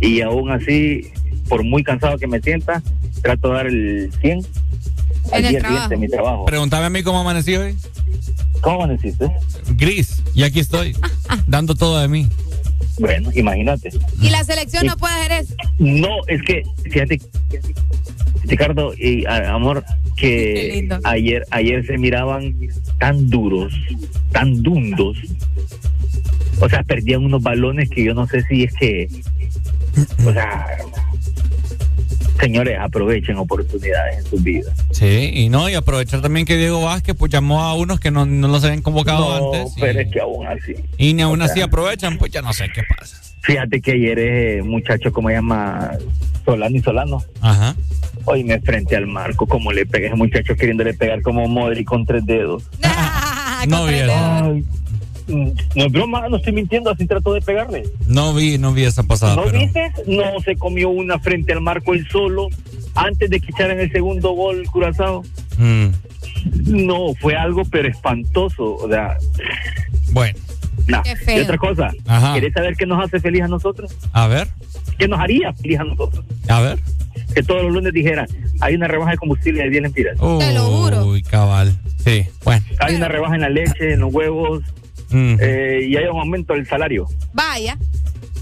Y 0.00 0.20
aún 0.20 0.50
así, 0.50 1.12
por 1.48 1.62
muy 1.62 1.84
cansado 1.84 2.18
que 2.18 2.26
me 2.26 2.40
sienta, 2.40 2.82
trato 3.22 3.50
de 3.50 3.54
dar 3.54 3.66
el 3.68 4.12
100 4.20 4.46
al 5.30 5.42
día 5.42 5.60
siguiente 5.60 5.94
en 5.94 6.00
mi 6.00 6.08
trabajo. 6.08 6.44
Pregúntame 6.46 6.86
a 6.86 6.90
mí 6.90 7.04
cómo 7.04 7.20
amanecí 7.20 7.54
hoy. 7.54 7.76
¿Cómo 8.62 8.82
amaneciste? 8.82 9.30
Gris. 9.76 10.24
Y 10.34 10.42
aquí 10.42 10.58
estoy, 10.58 10.96
dando 11.46 11.76
todo 11.76 12.00
de 12.00 12.08
mí. 12.08 12.28
Bueno, 12.98 13.30
imagínate. 13.34 13.90
Y 14.20 14.30
la 14.30 14.44
selección 14.44 14.86
no 14.86 14.96
puede 14.96 15.14
hacer 15.14 15.44
eso. 15.44 15.54
No, 15.78 16.18
es 16.26 16.42
que, 16.42 16.62
fíjate, 16.90 17.20
Ricardo 18.44 18.94
y 18.96 19.24
amor, 19.26 19.84
que 20.16 20.88
ayer, 21.04 21.44
ayer 21.50 21.86
se 21.86 21.98
miraban 21.98 22.54
tan 22.98 23.28
duros, 23.28 23.72
tan 24.32 24.62
dundos. 24.62 25.18
O 26.60 26.68
sea, 26.68 26.82
perdían 26.82 27.24
unos 27.24 27.42
balones 27.42 27.88
que 27.88 28.02
yo 28.02 28.14
no 28.14 28.26
sé 28.26 28.42
si 28.42 28.64
es 28.64 28.74
que, 28.74 29.08
o 30.26 30.32
sea, 30.32 30.66
Señores, 32.40 32.78
aprovechen 32.80 33.36
oportunidades 33.36 34.18
en 34.18 34.24
sus 34.30 34.42
vidas. 34.42 34.72
Sí, 34.92 35.30
y 35.34 35.48
no, 35.48 35.68
y 35.68 35.74
aprovechar 35.74 36.20
también 36.22 36.46
que 36.46 36.56
Diego 36.56 36.82
Vázquez 36.82 37.16
pues 37.18 37.32
llamó 37.32 37.62
a 37.62 37.74
unos 37.74 37.98
que 38.00 38.10
no, 38.10 38.26
no 38.26 38.46
los 38.48 38.62
habían 38.64 38.80
convocado 38.82 39.40
No, 39.40 39.54
antes. 39.54 39.76
y- 39.76 39.80
pero 39.80 40.00
es 40.00 40.10
que 40.12 40.20
aún 40.20 40.46
así. 40.46 40.74
Y 40.98 41.14
ni 41.14 41.22
aún 41.22 41.40
O 41.42 41.44
así 41.44 41.60
aprovechan, 41.60 42.16
pues 42.18 42.30
ya 42.30 42.40
no 42.42 42.52
sé 42.52 42.68
qué 42.72 42.82
pasa. 42.96 43.16
Fíjate 43.42 43.80
que 43.80 43.92
ayer 43.92 44.18
ese 44.18 44.62
muchacho, 44.62 45.12
¿cómo 45.12 45.28
se 45.28 45.34
llama? 45.36 45.92
Solano 46.44 46.76
y 46.76 46.80
Solano. 46.80 47.22
Ajá. 47.40 47.74
Hoy 48.24 48.44
me 48.44 48.60
frente 48.60 48.94
al 48.94 49.06
marco, 49.06 49.46
como 49.46 49.72
le 49.72 49.86
pegué 49.86 50.06
a 50.06 50.08
ese 50.08 50.16
muchacho 50.16 50.54
queriéndole 50.54 50.92
pegar 50.94 51.22
como 51.22 51.46
Modri 51.48 51.84
con 51.84 52.04
tres 52.06 52.24
dedos. 52.26 52.64
No 53.66 53.86
vi 53.86 53.94
eso. 53.94 54.12
Ay, 54.14 54.52
mm, 54.52 54.87
no 55.28 55.84
es 55.84 55.92
broma, 55.92 56.28
no 56.28 56.36
estoy 56.38 56.52
mintiendo, 56.52 56.90
así 56.90 57.06
trató 57.06 57.34
de 57.34 57.40
pegarle. 57.40 57.84
No 58.06 58.34
vi, 58.34 58.58
no 58.58 58.72
vi 58.72 58.84
esa 58.84 59.02
pasada. 59.02 59.36
¿No 59.36 59.44
pero- 59.44 59.58
viste? 59.58 59.92
No 60.06 60.22
se 60.44 60.56
comió 60.56 60.88
una 60.88 61.18
frente 61.18 61.52
al 61.52 61.60
marco 61.60 61.94
él 61.94 62.06
solo 62.10 62.48
antes 62.94 63.30
de 63.30 63.38
que 63.40 63.50
echaran 63.50 63.78
el 63.78 63.92
segundo 63.92 64.32
gol 64.32 64.64
Curazao. 64.70 65.22
Mm, 65.58 65.88
No, 66.66 67.14
fue 67.20 67.34
algo 67.36 67.62
pero 67.64 67.88
espantoso. 67.88 68.76
O 68.76 68.88
sea, 68.88 69.16
Bueno, 70.12 70.38
nah. 70.86 71.02
Qué 71.02 71.16
feo. 71.16 71.38
Y 71.38 71.42
otra 71.42 71.58
cosa, 71.58 71.90
Ajá. 72.06 72.34
¿querés 72.34 72.52
saber 72.52 72.76
qué 72.76 72.86
nos 72.86 73.04
hace 73.04 73.20
feliz 73.20 73.42
a 73.42 73.48
nosotros? 73.48 73.94
a 74.12 74.26
ver, 74.28 74.48
¿Qué 74.98 75.06
nos 75.08 75.18
haría 75.20 75.52
feliz 75.52 75.78
a 75.80 75.84
nosotros? 75.84 76.24
a 76.48 76.60
ver. 76.60 76.78
Que 77.34 77.42
todos 77.42 77.62
los 77.64 77.72
lunes 77.72 77.92
dijeran, 77.92 78.26
hay 78.60 78.74
una 78.74 78.88
rebaja 78.88 79.10
de 79.12 79.16
combustible 79.18 79.62
de 79.64 79.70
10 79.70 79.82
lempiras. 79.82 80.16
Te 80.16 80.52
lo 80.54 80.62
juro. 80.64 81.04
Uy, 81.06 81.22
cabal. 81.22 81.76
Sí, 82.02 82.24
bueno. 82.44 82.64
Hay 82.80 82.94
una 82.94 83.08
rebaja 83.08 83.34
en 83.34 83.40
la 83.42 83.50
leche, 83.50 83.92
en 83.92 84.00
los 84.00 84.14
huevos, 84.14 84.62
Eh, 85.12 85.86
y 85.88 85.96
hay 85.96 86.04
un 86.06 86.20
aumento 86.20 86.54
del 86.54 86.66
salario. 86.66 87.06
Vaya. 87.32 87.76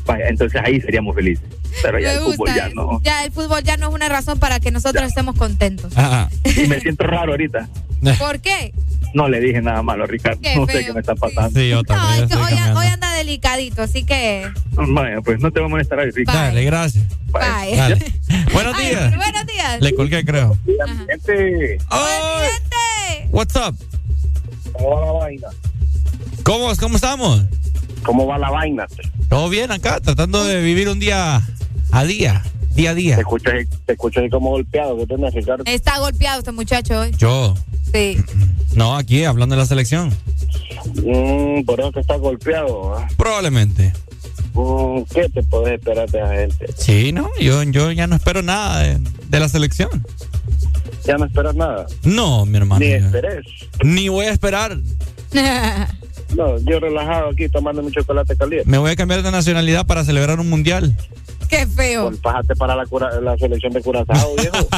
Vaya, 0.05 0.29
entonces 0.29 0.61
ahí 0.65 0.81
seríamos 0.81 1.15
felices. 1.15 1.45
Pero 1.83 1.99
ya 1.99 2.09
Me 2.09 2.15
el 2.15 2.21
fútbol 2.21 2.49
ya 2.55 2.69
no. 2.71 3.01
Ya 3.03 3.25
el 3.25 3.33
fútbol 3.33 3.63
ya 3.63 3.77
no 3.77 3.89
es 3.89 3.95
una 3.95 4.09
razón 4.09 4.39
para 4.39 4.61
que 4.61 4.71
nosotros 4.71 5.05
estemos 5.05 5.37
contentos. 5.37 5.93
Ah, 5.97 6.29
Y 6.45 6.67
me 6.67 6.81
siento 6.81 7.05
raro 7.05 7.33
ahorita. 7.33 7.69
¿Por 8.19 8.41
qué? 8.41 8.73
No 9.15 9.29
le 9.29 9.41
dije 9.41 9.61
nada 9.63 9.83
malo 9.83 10.05
a 10.05 10.07
Ricardo. 10.07 10.41
Qué 10.43 10.57
no 10.57 10.67
sé 10.67 10.85
qué 10.87 10.93
me 10.93 11.01
está 11.01 11.15
pasando. 11.15 11.59
Sí, 11.59 11.69
yo 11.69 11.77
No, 11.77 11.85
también. 11.85 12.25
es 12.25 12.31
ya 12.31 12.37
que 12.37 12.55
estoy 12.55 12.77
hoy, 12.77 12.87
anda 12.87 13.13
delicadito, 13.15 13.83
así 13.83 14.05
que. 14.05 14.47
Vaya, 14.73 15.21
pues 15.23 15.41
no 15.41 15.51
te 15.51 15.61
va 15.61 15.67
a 15.67 15.69
molestar 15.69 15.99
hoy, 15.99 16.11
Ricardo. 16.11 16.41
Dale, 16.41 16.65
gracias. 16.65 17.05
Bye. 17.33 17.77
Dale. 17.77 17.99
Buenos 18.53 18.75
Ay, 18.79 18.89
días. 18.91 19.17
buenos 19.17 19.47
días. 19.47 19.81
Le 19.81 19.95
colgué, 19.95 20.25
creo. 20.25 20.57
Ay, 20.87 21.07
Gente. 21.11 21.79
what's 23.31 23.57
up? 23.57 23.77
¿cómo 24.73 24.91
va 24.97 25.07
la 25.07 25.13
vaina? 25.13 25.49
¿Cómo, 26.47 26.71
¿Cómo 26.79 26.95
estamos? 26.95 27.43
¿Cómo 28.05 28.25
va 28.25 28.39
la 28.39 28.51
vaina? 28.51 28.87
Todo 29.29 29.49
bien 29.49 29.73
acá, 29.73 29.99
tratando 29.99 30.45
de 30.45 30.63
vivir 30.63 30.89
un 30.89 31.01
día 31.01 31.43
a 31.91 32.05
día, 32.05 32.45
día 32.77 32.91
a 32.91 32.95
día. 32.95 33.17
Te 33.17 33.23
escucho, 33.23 33.51
te 33.85 33.93
escucho 33.95 34.21
ahí 34.21 34.31
como 34.31 34.51
golpeado. 34.51 34.97
¿Qué 34.97 35.07
tenés, 35.09 35.35
Ricardo? 35.35 35.65
Está 35.67 35.99
golpeado 35.99 36.39
este 36.39 36.53
muchacho 36.53 37.01
hoy. 37.01 37.11
Yo, 37.19 37.57
Sí. 37.93 38.17
no, 38.77 38.97
aquí 38.97 39.25
hablando 39.25 39.57
de 39.57 39.61
la 39.63 39.67
selección. 39.67 40.11
Mm, 41.05 41.65
por 41.65 41.81
eso 41.81 41.91
que 41.91 41.99
estás 41.99 42.21
golpeado. 42.21 42.97
¿ah? 42.97 43.09
Probablemente. 43.17 43.93
Mm, 44.55 45.03
¿Qué 45.13 45.29
te 45.29 45.43
podés 45.43 45.75
esperar 45.81 46.09
de 46.09 46.19
esa 46.21 46.33
gente? 46.33 46.67
Sí, 46.79 47.11
no, 47.11 47.29
yo, 47.41 47.65
yo 47.65 47.91
ya 47.91 48.07
no 48.07 48.15
espero 48.15 48.43
nada 48.43 48.85
de, 48.85 49.01
de 49.01 49.41
la 49.41 49.49
selección. 49.49 50.07
Ya 51.05 51.17
no 51.19 51.25
esperas 51.25 51.57
nada. 51.57 51.87
No, 52.05 52.47
mi 52.47 52.57
hermano. 52.57 52.85
Ni 52.85 52.93
esperes. 52.93 53.45
Ni 53.83 54.09
voy 54.09 54.27
a 54.27 54.31
esperar. 54.31 54.79
No, 56.35 56.59
yo 56.59 56.81
relajado 56.81 57.31
aquí 57.31 57.49
tomando 57.49 57.83
mi 57.83 57.91
chocolate 57.93 58.37
caliente. 58.37 58.69
Me 58.69 58.79
voy 58.79 58.91
a 58.91 58.97
cambiar 58.97 59.23
de 59.23 59.31
nacionalidad 59.31 59.87
para 59.87 60.05
celebrar 60.05 60.41
un 60.41 60.49
mundial. 60.49 60.97
Qué 61.49 61.67
feo. 61.67 62.09
Pues 62.09 62.19
Pájate 62.21 62.57
para 62.57 62.75
la, 62.75 62.85
cura- 62.87 63.21
la 63.21 63.37
selección 63.39 63.73
de 63.73 63.81
Curazao, 63.81 64.35
viejo. 64.37 64.69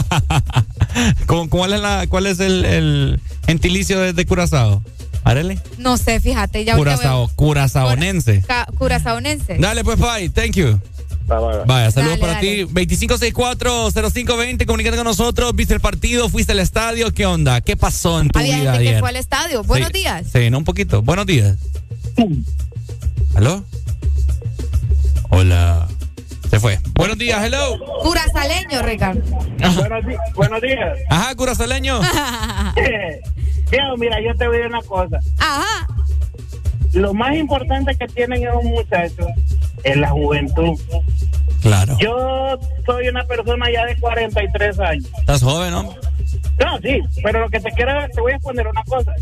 ¿Cómo- 1.26 1.48
¿Cuál 1.48 1.72
es, 1.72 1.80
la, 1.80 2.06
cuál 2.08 2.26
es 2.26 2.40
el, 2.40 2.64
el 2.64 3.20
gentilicio 3.46 3.98
de, 4.00 4.12
de 4.12 4.26
Curazao? 4.26 4.82
Arele. 5.24 5.58
No 5.78 5.96
sé, 5.96 6.20
fíjate. 6.20 6.64
Ya 6.64 6.76
Curazao, 6.76 7.28
curazaonense. 7.34 8.42
Curazaonense. 8.76 9.56
Dale 9.58 9.84
pues, 9.84 9.98
bye, 9.98 10.28
thank 10.30 10.52
you. 10.54 10.78
Vaya, 11.28 11.90
saludos 11.90 12.18
Dale, 12.18 12.20
para 12.20 12.32
dale. 12.34 12.64
ti. 12.66 12.72
2564-0520, 13.06 14.64
comunícate 14.66 14.96
con 14.96 15.04
nosotros. 15.04 15.54
¿Viste 15.54 15.74
el 15.74 15.80
partido? 15.80 16.28
¿Fuiste 16.30 16.52
al 16.52 16.58
estadio? 16.60 17.12
¿Qué 17.12 17.26
onda? 17.26 17.60
¿Qué 17.60 17.76
pasó 17.76 18.18
en 18.20 18.28
tu 18.30 18.38
Había 18.38 18.56
vida 18.60 18.72
gente 18.72 18.82
que 18.84 18.88
ayer? 18.90 19.00
fue 19.00 19.08
al 19.10 19.16
estadio. 19.16 19.62
Buenos 19.62 19.88
Sí, 19.92 19.98
días. 20.00 20.26
Sí, 20.32 20.48
no, 20.50 20.58
un 20.58 20.64
poquito. 20.64 21.02
Buenos 21.02 21.26
días. 21.26 21.56
¿Aló? 23.34 23.62
Hola. 25.30 25.86
Se 26.50 26.58
fue. 26.58 26.78
Buenos 26.94 27.18
días, 27.18 27.44
hello. 27.44 27.78
Curazaleño, 28.02 28.80
Ricardo. 28.82 29.20
buenos, 29.76 30.06
di- 30.06 30.16
buenos 30.34 30.62
días. 30.62 30.98
Ajá, 31.10 31.34
curazaleño. 31.34 32.00
Viejo, 33.70 33.96
mira, 33.98 34.16
yo 34.22 34.34
te 34.34 34.46
voy 34.48 34.56
a 34.56 34.60
decir 34.60 34.74
una 34.74 34.80
cosa. 34.82 35.18
Ajá. 35.38 35.86
Lo 36.94 37.12
más 37.12 37.36
importante 37.36 37.94
que 37.96 38.06
tienen 38.06 38.42
esos 38.42 38.64
muchachos 38.64 39.26
es 39.84 39.96
la 39.96 40.10
juventud. 40.10 40.78
Claro. 41.60 41.96
Yo 41.98 42.58
soy 42.86 43.08
una 43.08 43.24
persona 43.24 43.70
ya 43.70 43.84
de 43.84 43.96
43 43.96 44.80
años. 44.80 45.10
Estás 45.18 45.42
joven, 45.42 45.72
¿no? 45.72 45.82
No, 45.82 46.78
sí, 46.82 47.00
pero 47.22 47.40
lo 47.40 47.48
que 47.48 47.60
te 47.60 47.70
quiero, 47.72 47.92
te 48.12 48.20
voy 48.20 48.32
a 48.32 48.38
poner 48.38 48.66
una 48.66 48.82
cosa. 48.84 49.12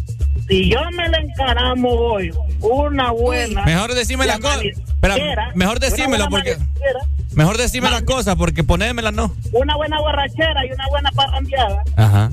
Si 0.49 0.71
yo 0.71 0.79
me 0.93 1.09
la 1.09 1.19
encaramo 1.19 1.89
hoy, 1.89 2.31
una 2.61 3.11
buena. 3.11 3.65
Mejor 3.65 3.95
decime 3.95 4.27
la 4.27 4.39
cosa. 4.39 4.61
Espera, 4.63 5.53
mejor 5.55 5.81
decímelo 5.81 6.29
porque. 6.29 6.57
Mejor 7.35 7.59
decime 7.59 7.91
las 7.91 8.03
cosas 8.03 8.37
porque 8.37 8.65
ponémela 8.65 9.13
no. 9.13 9.35
Una 9.53 9.77
buena 9.77 10.01
borrachera 10.01 10.65
y 10.65 10.73
una 10.73 10.89
buena 10.89 11.11
parrandeada. 11.11 11.83
Ajá. 11.97 12.31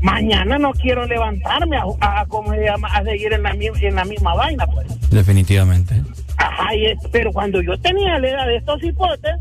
Mañana 0.00 0.58
no 0.58 0.72
quiero 0.72 1.06
levantarme 1.06 1.76
a, 1.76 1.82
a- 2.00 2.20
a- 2.20 2.26
¿cómo 2.26 2.52
se 2.52 2.64
llama? 2.64 2.88
a 2.88 3.02
seguir 3.02 3.32
en 3.32 3.42
la, 3.42 3.50
en 3.50 3.94
la 3.94 4.04
misma 4.04 4.34
vaina, 4.34 4.66
pues. 4.66 4.86
Definitivamente. 5.10 6.00
Ajá, 6.36 6.74
y 6.76 6.86
es- 6.86 6.98
pero 7.10 7.32
cuando 7.32 7.60
yo 7.62 7.76
tenía 7.78 8.18
la 8.18 8.28
edad 8.28 8.46
de 8.46 8.56
estos 8.56 8.82
hipotes, 8.84 9.32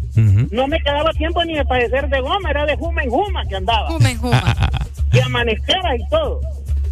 no 0.51 0.67
me 0.67 0.79
quedaba 0.79 1.11
tiempo 1.13 1.43
ni 1.45 1.53
de 1.55 1.63
padecer 1.65 2.09
de 2.09 2.19
goma, 2.21 2.49
era 2.49 2.65
de 2.65 2.75
juma 2.75 3.03
en 3.03 3.09
juma 3.11 3.45
que 3.45 3.55
andaba. 3.55 3.87
Juma 3.89 4.09
en 4.11 4.17
juma. 4.17 4.55
y 5.13 5.19
amanezquera 5.19 5.95
y 5.95 6.07
todo. 6.09 6.41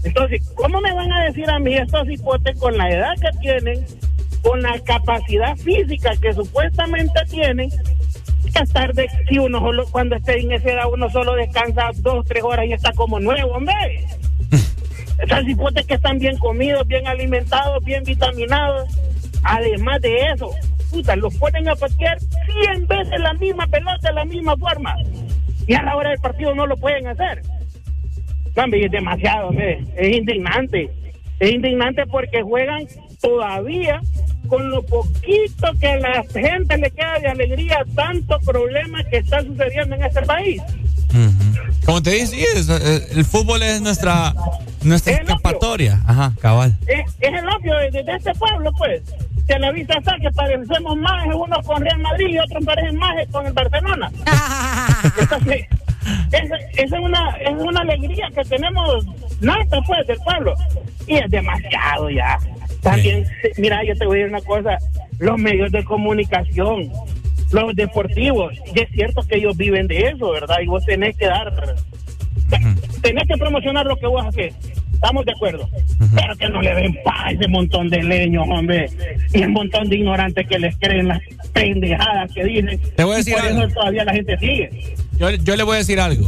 Entonces, 0.04 0.48
¿cómo 0.56 0.80
me 0.82 0.94
van 0.94 1.12
a 1.12 1.24
decir 1.24 1.50
a 1.50 1.58
mí 1.58 1.74
estos 1.76 2.08
hipotes 2.08 2.58
con 2.60 2.78
la 2.78 2.88
edad 2.92 3.14
que 3.20 3.36
tienen, 3.40 3.84
con 4.44 4.62
la 4.62 4.78
capacidad 4.82 5.56
física 5.58 6.12
que 6.22 6.32
supuestamente 6.34 7.20
tienen, 7.32 7.70
que 8.52 8.64
estar 8.64 8.94
de, 8.94 9.08
si 9.30 9.38
uno 9.38 9.60
solo, 9.60 9.86
cuando 9.92 10.16
esté 10.16 10.40
en 10.40 10.52
esa 10.52 10.72
edad, 10.72 10.86
uno 10.92 11.10
solo 11.10 11.34
descansa 11.34 11.92
dos, 11.98 12.26
tres 12.26 12.44
horas 12.44 12.66
y 12.68 12.74
está 12.74 12.92
como 12.94 13.20
nuevo, 13.20 13.52
hombre? 13.52 14.06
Esos 15.20 15.48
hipotes 15.48 15.86
que 15.86 15.96
están 15.96 16.20
bien 16.20 16.38
comidos, 16.38 16.88
bien 16.88 17.08
alimentados, 17.08 17.84
bien 17.84 18.04
vitaminados. 18.04 18.90
Además 19.44 20.02
de 20.02 20.16
eso, 20.34 20.52
puta, 20.92 21.16
los 21.16 21.36
ponen 21.38 21.70
a 21.70 21.76
patear 21.76 22.18
100 22.20 22.88
veces 22.88 23.20
la 23.20 23.34
misma 23.34 23.68
pelota, 23.68 24.10
de 24.10 24.14
la 24.14 24.26
misma 24.26 24.56
forma. 24.58 24.96
Y 25.68 25.74
a 25.74 25.84
la 25.84 25.96
hora 25.96 26.10
del 26.10 26.20
partido 26.20 26.54
no 26.54 26.66
lo 26.68 26.78
pueden 26.78 27.08
hacer. 27.08 27.42
No, 28.56 28.64
hombre, 28.64 28.86
es 28.86 28.92
demasiado, 28.92 29.50
hombre. 29.50 29.84
es 29.96 30.18
indignante. 30.18 30.90
Es 31.40 31.52
indignante 31.52 32.06
porque 32.08 32.42
juegan 32.42 32.88
todavía 33.22 34.02
con 34.48 34.70
lo 34.70 34.82
poquito 34.84 35.68
que 35.80 35.88
a 35.88 35.98
la 35.98 36.24
gente 36.34 36.78
le 36.78 36.92
queda 36.92 37.20
de 37.20 37.28
alegría, 37.30 37.78
tanto 37.96 38.40
problema 38.42 39.04
que 39.06 39.18
está 39.18 39.42
sucediendo 39.42 39.96
en 39.96 40.04
este 40.04 40.22
país. 40.24 40.62
Como 41.86 42.02
te 42.02 42.10
dije, 42.12 42.28
sí, 42.28 42.46
es, 42.56 42.68
eh, 42.70 43.08
el 43.12 43.24
fútbol 43.26 43.62
es 43.64 43.80
nuestra 43.82 44.34
nuestra 44.82 45.14
Es 45.14 45.20
el 45.20 45.24
opio. 45.26 45.36
escapatoria. 45.36 46.02
Ajá, 46.06 46.34
cabal. 46.42 46.76
Es, 46.88 47.06
es 47.20 47.34
el 47.34 47.48
opio 47.50 47.76
de, 47.78 48.04
de 48.04 48.16
este 48.16 48.34
pueblo, 48.36 48.72
pues. 48.78 49.02
Que 49.48 49.60
la 49.60 49.72
vista 49.72 49.98
está 50.00 50.16
que 50.20 50.30
parecemos 50.32 50.98
más 50.98 51.26
unos 51.34 51.66
con 51.66 51.82
Real 51.82 52.00
Madrid 52.00 52.28
y 52.32 52.40
otros 52.40 52.66
parecen 52.66 52.96
más 52.98 53.14
con 53.32 53.46
el 53.46 53.54
Barcelona. 53.54 54.12
Entonces, 55.20 55.66
esa 56.32 56.56
es 56.74 56.92
una 56.92 57.30
es 57.38 57.54
una 57.62 57.82
alegría 57.82 58.28
que 58.36 58.44
tenemos 58.44 59.06
nata, 59.42 59.80
pues, 59.86 60.06
del 60.08 60.18
pueblo. 60.18 60.54
Y 61.08 61.16
es 61.18 61.30
demasiado 61.30 62.10
ya. 62.10 62.38
También, 62.92 63.26
mira, 63.58 63.84
yo 63.84 63.96
te 63.96 64.06
voy 64.06 64.20
a 64.20 64.24
decir 64.24 64.34
una 64.36 64.42
cosa. 64.46 64.78
Los 65.20 65.38
medios 65.38 65.72
de 65.72 65.84
comunicación, 65.84 66.90
los 67.52 67.76
deportivos, 67.76 68.54
y 68.74 68.80
es 68.80 68.90
cierto 68.92 69.22
que 69.28 69.38
ellos 69.38 69.58
viven 69.58 69.88
de 69.88 70.08
eso, 70.10 70.32
¿verdad? 70.32 70.58
Y 70.62 70.68
vos 70.68 70.86
tenés 70.86 71.16
que 71.18 71.26
dar 71.26 71.54
tenés 73.02 73.24
que 73.28 73.38
promocionar 73.38 73.86
lo 73.86 73.96
que 73.98 74.08
vos 74.08 74.26
haces. 74.26 74.54
Estamos 74.94 75.26
de 75.26 75.32
acuerdo. 75.34 75.70
Pero 76.16 76.36
que 76.38 76.50
no 76.50 76.62
le 76.62 76.74
den 76.74 76.98
paz 77.04 77.26
a 77.26 77.32
ese 77.32 77.48
montón 77.48 77.90
de 77.90 78.02
leños, 78.02 78.46
hombre. 78.50 78.88
Y 79.34 79.42
el 79.42 79.50
montón 79.50 79.90
de 79.90 79.98
ignorantes 79.98 80.48
que 80.48 80.58
les 80.58 80.76
creen 80.78 81.08
las 81.10 81.20
pendejadas 81.54 82.32
que 82.34 82.44
dicen. 82.46 82.80
Te 82.96 83.04
voy 83.04 83.14
a 83.14 83.16
Y 83.16 83.18
decir 83.20 83.34
por 83.36 83.46
algo. 83.46 83.64
eso 83.64 83.74
todavía 83.74 84.06
la 84.06 84.14
gente 84.14 84.38
sigue. 84.38 84.70
Yo, 85.18 85.32
yo 85.32 85.56
le 85.56 85.64
voy 85.64 85.76
a 85.76 85.78
decir 85.80 86.00
algo. 86.00 86.28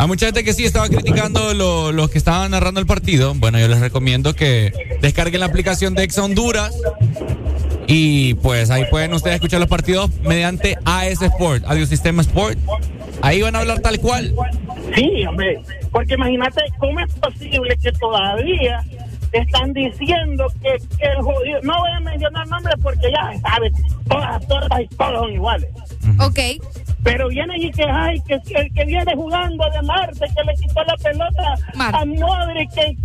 Hay 0.00 0.06
mucha 0.06 0.24
gente 0.24 0.42
que 0.44 0.54
sí 0.54 0.64
estaba 0.64 0.88
criticando 0.88 1.52
lo- 1.52 1.92
los 1.92 2.08
que 2.08 2.16
estaban 2.16 2.52
narrando 2.52 2.80
el 2.80 2.86
partido. 2.86 3.34
Bueno, 3.34 3.58
yo 3.60 3.68
les 3.68 3.80
recomiendo 3.80 4.34
que 4.34 4.72
descarguen 5.02 5.40
la 5.40 5.46
aplicación 5.46 5.94
de 5.94 6.04
Ex 6.04 6.16
Honduras. 6.16 6.74
Y 7.86 8.32
pues 8.34 8.70
ahí 8.70 8.84
pueden 8.90 9.12
ustedes 9.12 9.34
escuchar 9.34 9.60
los 9.60 9.68
partidos 9.68 10.10
mediante 10.22 10.78
AS 10.86 11.20
Sport, 11.20 11.64
Audio 11.66 11.84
Sistema 11.84 12.22
Sport. 12.22 12.58
Ahí 13.20 13.42
van 13.42 13.54
a 13.56 13.58
hablar 13.58 13.80
tal 13.80 13.98
cual. 14.00 14.34
Sí, 14.94 15.26
hombre, 15.26 15.60
porque 15.92 16.14
imagínate 16.14 16.62
cómo 16.78 16.98
es 17.00 17.12
posible 17.16 17.76
que 17.82 17.92
todavía 17.92 18.82
están 19.32 19.72
diciendo 19.72 20.46
que, 20.62 20.76
que 20.98 21.06
el 21.06 21.22
judío, 21.22 21.58
no 21.62 21.78
voy 21.78 21.90
a 21.90 22.00
mencionar 22.00 22.46
nombres 22.48 22.74
porque 22.82 23.10
ya 23.12 23.32
sabes, 23.40 23.72
todas 24.08 24.30
las 24.30 24.46
tortas 24.48 24.80
y 24.80 24.86
todos 24.96 25.14
son 25.20 25.32
iguales. 25.32 25.68
Ok. 26.20 26.38
Pero 27.02 27.28
vienen 27.28 27.62
y 27.62 27.70
que, 27.70 27.84
ay, 27.90 28.20
que, 28.28 28.38
que, 28.42 28.68
que 28.74 28.84
viene 28.84 29.14
jugando 29.14 29.64
de 29.70 29.82
Marte, 29.82 30.26
que 30.36 30.44
le 30.44 30.54
quitó 30.54 30.84
la 30.84 30.96
pelota 30.96 31.54
a 31.78 32.04
Modri, 32.04 32.68
que 32.68 32.82
de 32.82 32.96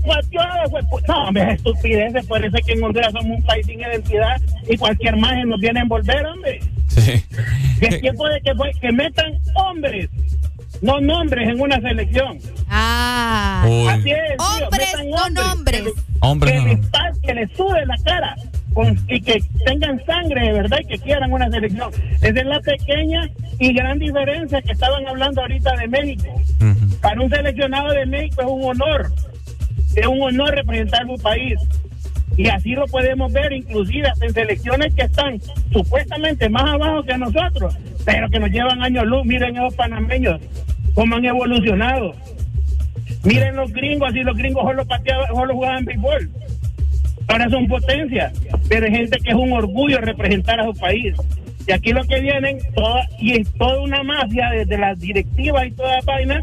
fue- 0.90 1.02
No, 1.08 1.28
hombre, 1.28 1.44
es 1.44 1.56
estupidez, 1.56 2.26
por 2.28 2.44
eso 2.44 2.58
es 2.58 2.66
que 2.66 2.74
en 2.74 2.84
Honduras 2.84 3.14
somos 3.14 3.38
un 3.38 3.44
país 3.44 3.66
sin 3.66 3.80
identidad 3.80 4.42
y 4.70 4.76
cualquier 4.78 5.16
imagen 5.16 5.48
nos 5.48 5.60
viene 5.62 5.80
a 5.80 5.84
envolver, 5.84 6.26
hombre. 6.26 6.60
Es 7.82 8.02
tiempo 8.02 8.28
de 8.28 8.42
que, 8.42 8.52
que 8.82 8.92
metan 8.92 9.34
hombres, 9.56 10.10
no 10.82 11.00
nombres 11.02 11.50
en 11.50 11.60
una 11.60 11.80
selección. 11.82 12.38
Ah. 12.70 13.66
Uy. 13.68 13.88
Así 13.88 14.12
es, 14.12 14.38
tío, 14.38 14.66
Hombres, 14.66 14.88
metan 14.98 15.10
no 15.10 15.30
nombres. 15.44 15.84
Hombres, 16.22 16.52
que, 16.54 16.60
no 16.60 16.66
les 16.66 16.74
nombres. 16.76 16.92
pa- 16.92 17.12
que 17.28 17.34
les 17.34 17.52
sube 17.58 17.86
la 17.86 17.96
cara 18.04 18.36
con- 18.74 19.00
y 19.08 19.22
que 19.22 19.40
tengan 19.66 20.04
sangre 20.06 20.42
de 20.48 20.54
verdad 20.54 20.78
y 20.84 20.88
que 20.88 20.98
quieran 21.00 21.32
una 21.32 21.50
selección. 21.50 21.92
Esa 22.22 22.28
es 22.40 22.46
la 22.46 22.60
pequeña 22.60 23.30
y 23.60 23.74
gran 23.74 24.00
diferencia 24.00 24.62
que 24.62 24.72
estaban 24.74 25.08
hablando 25.08 25.42
ahorita 25.42 25.72
de 25.78 25.88
México. 25.88 26.42
Para 27.02 27.22
un 27.22 27.30
seleccionado 27.30 27.92
de 27.94 28.06
México 28.06 28.42
es 28.42 28.48
un 28.48 28.64
honor, 28.64 29.12
es 29.96 30.08
un 30.08 30.22
honor 30.22 30.56
representar 30.56 31.06
un 31.06 31.18
país. 31.20 31.60
Y 32.38 32.50
así 32.50 32.72
lo 32.72 32.86
podemos 32.88 33.32
ver 33.32 33.54
inclusive 33.54 34.12
en 34.22 34.34
selecciones 34.34 34.94
que 34.94 35.04
están 35.04 35.40
supuestamente 35.72 36.50
más 36.50 36.64
abajo 36.64 37.04
que 37.04 37.18
nosotros, 37.18 37.78
pero 38.04 38.30
que 38.30 38.40
nos 38.40 38.50
llevan 38.50 38.84
años 38.84 39.06
luz. 39.06 39.26
Miren 39.26 39.56
esos 39.56 39.74
panameños, 39.76 40.42
cómo 40.94 41.16
han 41.16 41.26
evolucionado. 41.26 42.14
Miren 43.24 43.56
los 43.56 43.72
gringos, 43.72 44.10
así 44.10 44.22
los 44.22 44.38
gringos 44.38 44.64
solo 44.64 44.86
pateaban, 44.86 45.28
solo 45.34 45.54
jugaban 45.54 45.86
béisbol. 45.86 46.30
Ahora 47.28 47.50
son 47.50 47.68
potencias, 47.68 48.34
pero 48.70 48.86
hay 48.86 48.92
gente 48.92 49.18
que 49.20 49.30
es 49.30 49.36
un 49.36 49.54
orgullo 49.54 50.00
representar 50.00 50.60
a 50.60 50.66
su 50.66 50.74
país. 50.74 51.16
Y 51.68 51.72
aquí 51.72 51.92
lo 51.92 52.04
que 52.04 52.20
vienen, 52.20 52.60
toda, 52.76 53.08
y 53.20 53.42
es 53.42 53.52
toda 53.54 53.80
una 53.80 54.04
mafia 54.04 54.50
desde 54.52 54.78
las 54.78 55.00
directivas 55.00 55.66
y 55.66 55.72
toda 55.72 55.96
la 55.96 56.02
vaina, 56.06 56.42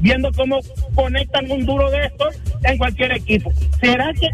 viendo 0.00 0.30
cómo 0.32 0.60
conectan 0.94 1.50
un 1.50 1.66
duro 1.66 1.90
de 1.90 2.06
estos 2.06 2.40
en 2.62 2.78
cualquier 2.78 3.12
equipo. 3.12 3.50
¿Será 3.80 4.12
que, 4.12 4.28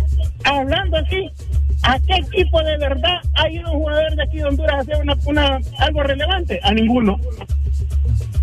hablando 0.44 0.98
así, 0.98 1.30
a 1.82 1.98
qué 2.00 2.16
equipo 2.16 2.62
de 2.62 2.76
verdad 2.78 3.16
ha 3.34 3.48
ido 3.48 3.70
un 3.72 3.78
jugador 3.78 4.14
de 4.14 4.22
aquí 4.22 4.36
de 4.38 4.44
Honduras 4.44 4.74
a 4.74 4.80
hacer 4.80 4.96
una, 5.00 5.16
una, 5.24 5.58
algo 5.78 6.02
relevante? 6.02 6.60
A 6.62 6.72
ninguno. 6.72 7.18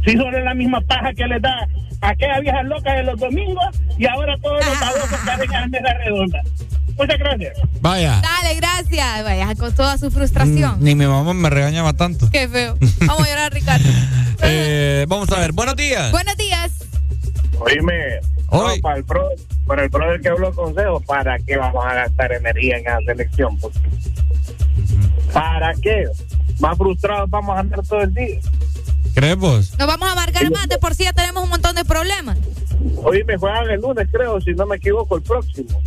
Si 0.05 0.17
solo 0.17 0.37
es 0.37 0.43
la 0.43 0.53
misma 0.53 0.81
paja 0.81 1.13
que 1.13 1.27
les 1.27 1.41
da 1.41 1.67
a 2.01 2.09
aquellas 2.09 2.41
viejas 2.41 2.65
locas 2.65 2.95
de 2.95 3.03
los 3.03 3.19
domingos 3.19 3.65
y 3.97 4.05
ahora 4.07 4.35
todos 4.41 4.65
los 4.65 4.79
babosos 4.79 5.19
que 5.23 5.31
hacen 5.31 5.53
en 5.53 5.61
la 5.61 5.67
mesa 5.67 5.93
redonda. 5.93 6.41
Muchas 6.97 7.17
gracias. 7.17 7.57
Vaya. 7.81 8.21
Dale, 8.21 8.55
gracias. 8.55 9.23
Vaya, 9.23 9.55
con 9.55 9.73
toda 9.73 9.97
su 9.97 10.11
frustración. 10.11 10.77
Ni 10.79 10.95
mi 10.95 11.05
mamá 11.05 11.33
me 11.33 11.49
regañaba 11.49 11.93
tanto. 11.93 12.29
Qué 12.31 12.47
feo. 12.47 12.77
Vamos 12.99 13.25
a 13.25 13.29
llorar, 13.29 13.53
Ricardo. 13.53 13.89
Eh, 14.45 15.05
vamos 15.07 15.31
a 15.31 15.39
ver. 15.39 15.53
Buenos 15.53 15.77
días. 15.77 16.11
Buenos 16.11 16.35
días. 16.35 16.71
Oíme, 17.59 18.19
no, 18.51 18.67
para 18.81 18.97
el 18.97 19.05
pro, 19.05 19.29
para 19.65 19.83
el 19.83 19.89
brother 19.89 20.21
que 20.21 20.29
habló 20.29 20.53
consejo, 20.53 20.99
¿para 21.01 21.39
qué 21.39 21.57
vamos 21.57 21.83
a 21.85 21.93
gastar 21.93 22.33
energía 22.33 22.77
en 22.77 22.87
esa 22.87 22.99
selección? 23.05 23.57
Pues, 23.57 23.73
¿Para 25.31 25.73
qué? 25.75 26.05
Más 26.59 26.77
frustrados 26.77 27.29
vamos 27.29 27.55
a 27.55 27.59
andar 27.61 27.81
todo 27.87 28.01
el 28.01 28.13
día. 28.13 28.39
¿Crees 29.15 29.37
vos? 29.37 29.77
Nos 29.77 29.87
vamos 29.87 30.09
a 30.09 30.11
amargar 30.11 30.51
más, 30.51 30.67
de 30.67 30.77
por 30.77 30.93
sí 30.93 31.03
ya 31.03 31.13
tenemos 31.13 31.43
un 31.43 31.49
montón 31.49 31.75
de 31.75 31.85
problemas. 31.85 32.37
Hoy 33.03 33.23
me 33.23 33.37
juegan 33.37 33.69
el 33.69 33.79
lunes, 33.79 34.07
creo, 34.11 34.41
si 34.41 34.53
no 34.53 34.65
me 34.65 34.75
equivoco, 34.75 35.15
el 35.15 35.23
próximo. 35.23 35.81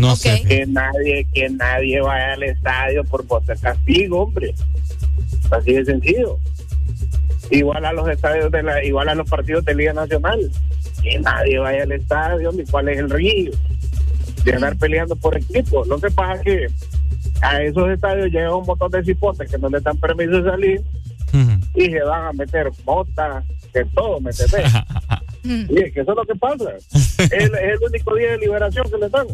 No 0.00 0.16
sé. 0.16 0.42
Que 0.42 0.66
nadie, 0.66 1.26
que 1.32 1.48
nadie 1.50 2.00
vaya 2.00 2.32
al 2.32 2.42
estadio 2.42 3.04
por 3.04 3.26
votar 3.26 3.58
castigo, 3.58 4.22
hombre. 4.22 4.54
Así 5.50 5.74
de 5.74 5.84
sencillo. 5.84 6.38
Igual 7.50 7.84
a 7.84 7.92
los 7.92 8.08
estadios 8.08 8.50
de 8.50 8.62
la, 8.62 8.82
igual 8.84 9.08
a 9.08 9.14
los 9.14 9.28
partidos 9.28 9.64
de 9.64 9.74
Liga 9.74 9.92
Nacional. 9.92 10.50
Que 11.02 11.18
nadie 11.18 11.58
vaya 11.58 11.82
al 11.82 11.92
estadio, 11.92 12.52
ni 12.52 12.64
cuál 12.64 12.88
es 12.88 12.98
el 12.98 13.10
río. 13.10 13.52
De 14.44 14.54
andar 14.54 14.76
peleando 14.76 15.16
por 15.16 15.36
equipo. 15.36 15.84
Lo 15.84 15.98
que 15.98 16.10
pasa 16.10 16.34
es 16.34 16.42
que 16.42 16.66
a 17.42 17.62
esos 17.62 17.90
estadios 17.90 18.30
llega 18.30 18.54
un 18.54 18.66
montón 18.66 18.90
de 18.90 19.04
cipotes 19.04 19.50
que 19.50 19.58
no 19.58 19.68
les 19.68 19.82
dan 19.82 19.96
permiso 19.98 20.42
de 20.42 20.50
salir 20.50 20.82
y 21.74 21.84
se 21.86 22.02
van 22.02 22.26
a 22.26 22.32
meter 22.32 22.70
botas, 22.84 23.44
de 23.72 23.84
todo, 23.86 24.20
¿me 24.20 24.30
entendés? 24.30 24.72
y 25.44 25.80
es 25.80 25.94
que 25.94 26.00
eso 26.00 26.10
es 26.10 26.16
lo 26.16 26.24
que 26.24 26.34
pasa. 26.34 26.72
es, 26.92 27.30
es 27.30 27.52
el 27.52 27.78
único 27.86 28.14
día 28.14 28.32
de 28.32 28.38
liberación 28.38 28.90
que 28.90 28.98
les 28.98 29.10
dan. 29.10 29.26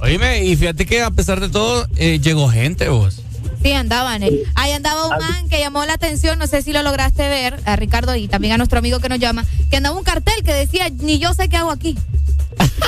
Oíme, 0.00 0.44
y 0.44 0.56
fíjate 0.56 0.86
que 0.86 1.02
a 1.02 1.10
pesar 1.10 1.40
de 1.40 1.48
todo, 1.48 1.86
eh, 1.96 2.18
llegó 2.20 2.48
gente 2.48 2.88
vos. 2.88 3.20
Sí, 3.62 3.72
andaban. 3.72 4.22
eh. 4.22 4.30
Ahí 4.54 4.72
andaba 4.72 5.06
un 5.06 5.18
man 5.18 5.48
que 5.48 5.58
llamó 5.60 5.84
la 5.84 5.94
atención, 5.94 6.38
no 6.38 6.46
sé 6.46 6.62
si 6.62 6.72
lo 6.72 6.82
lograste 6.82 7.28
ver, 7.28 7.56
a 7.64 7.76
Ricardo 7.76 8.14
y 8.16 8.26
también 8.28 8.54
a 8.54 8.56
nuestro 8.56 8.78
amigo 8.78 8.98
que 9.00 9.08
nos 9.08 9.18
llama, 9.18 9.44
que 9.70 9.76
andaba 9.76 9.96
un 9.96 10.04
cartel 10.04 10.42
que 10.44 10.52
decía, 10.52 10.88
ni 10.90 11.18
yo 11.18 11.32
sé 11.34 11.48
qué 11.48 11.56
hago 11.56 11.70
aquí. 11.70 11.96